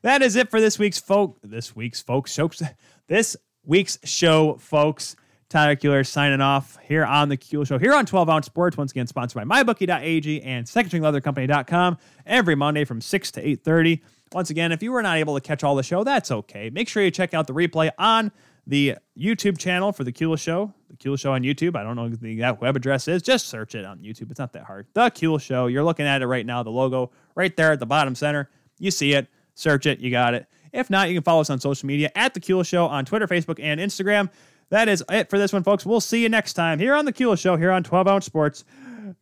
That 0.00 0.22
is 0.22 0.34
it 0.34 0.50
for 0.50 0.62
this 0.62 0.78
week's 0.78 0.98
folk 0.98 1.38
this 1.42 1.76
week's 1.76 2.00
folks 2.00 2.32
show 2.32 2.50
this 3.06 3.36
week's 3.66 3.98
show, 4.04 4.56
folks. 4.56 5.14
Tyler 5.52 5.76
Kuehler 5.76 6.06
signing 6.06 6.40
off 6.40 6.78
here 6.82 7.04
on 7.04 7.28
the 7.28 7.36
Kuehl 7.36 7.66
Show, 7.66 7.78
here 7.78 7.92
on 7.92 8.06
12 8.06 8.30
Ounce 8.30 8.46
Sports, 8.46 8.78
once 8.78 8.90
again 8.90 9.06
sponsored 9.06 9.46
by 9.46 9.62
MyBookie.ag 9.62 10.42
and 10.42 10.66
SecondStringLeatherCompany.com 10.66 11.98
every 12.24 12.54
Monday 12.54 12.86
from 12.86 13.02
6 13.02 13.30
to 13.32 13.42
8.30. 13.42 14.00
Once 14.32 14.48
again, 14.48 14.72
if 14.72 14.82
you 14.82 14.90
were 14.92 15.02
not 15.02 15.18
able 15.18 15.34
to 15.34 15.42
catch 15.42 15.62
all 15.62 15.74
the 15.74 15.82
show, 15.82 16.04
that's 16.04 16.30
okay. 16.30 16.70
Make 16.70 16.88
sure 16.88 17.02
you 17.02 17.10
check 17.10 17.34
out 17.34 17.46
the 17.46 17.52
replay 17.52 17.90
on 17.98 18.32
the 18.66 18.96
YouTube 19.18 19.58
channel 19.58 19.92
for 19.92 20.04
the 20.04 20.12
Kuehl 20.12 20.38
Show, 20.38 20.72
the 20.88 20.96
Kuehl 20.96 21.18
Show 21.18 21.34
on 21.34 21.42
YouTube. 21.42 21.76
I 21.76 21.82
don't 21.82 21.96
know 21.96 22.08
the 22.08 22.32
exact 22.32 22.62
web 22.62 22.74
address 22.74 23.06
is. 23.06 23.20
Just 23.20 23.48
search 23.48 23.74
it 23.74 23.84
on 23.84 23.98
YouTube. 23.98 24.30
It's 24.30 24.40
not 24.40 24.54
that 24.54 24.64
hard. 24.64 24.86
The 24.94 25.10
Kuehl 25.10 25.38
Show. 25.38 25.66
You're 25.66 25.84
looking 25.84 26.06
at 26.06 26.22
it 26.22 26.26
right 26.26 26.46
now, 26.46 26.62
the 26.62 26.70
logo 26.70 27.10
right 27.34 27.54
there 27.54 27.72
at 27.72 27.78
the 27.78 27.84
bottom 27.84 28.14
center. 28.14 28.48
You 28.78 28.90
see 28.90 29.12
it. 29.12 29.28
Search 29.54 29.84
it. 29.84 30.00
You 30.00 30.10
got 30.10 30.32
it. 30.32 30.46
If 30.72 30.88
not, 30.88 31.08
you 31.08 31.14
can 31.14 31.22
follow 31.22 31.42
us 31.42 31.50
on 31.50 31.60
social 31.60 31.86
media 31.86 32.10
at 32.14 32.32
the 32.32 32.40
Kuehl 32.40 32.64
Show 32.64 32.86
on 32.86 33.04
Twitter, 33.04 33.26
Facebook, 33.26 33.60
and 33.62 33.78
Instagram. 33.78 34.30
That 34.72 34.88
is 34.88 35.04
it 35.10 35.28
for 35.28 35.38
this 35.38 35.52
one, 35.52 35.62
folks. 35.62 35.84
We'll 35.84 36.00
see 36.00 36.22
you 36.22 36.30
next 36.30 36.54
time 36.54 36.78
here 36.78 36.94
on 36.94 37.04
the 37.04 37.12
Kuehl 37.12 37.38
Show, 37.38 37.56
here 37.56 37.70
on 37.70 37.84
12 37.84 38.08
Ounce 38.08 38.24
Sports. 38.24 38.64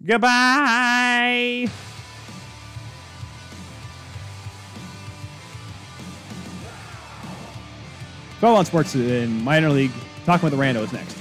Goodbye. 0.07 1.69
Twelve 8.39 8.59
Ounce 8.59 8.69
Sports 8.69 8.95
in 8.95 9.43
minor 9.43 9.71
league. 9.71 9.91
Talking 10.25 10.49
with 10.49 10.57
the 10.57 10.65
randos 10.65 10.93
next. 10.93 11.20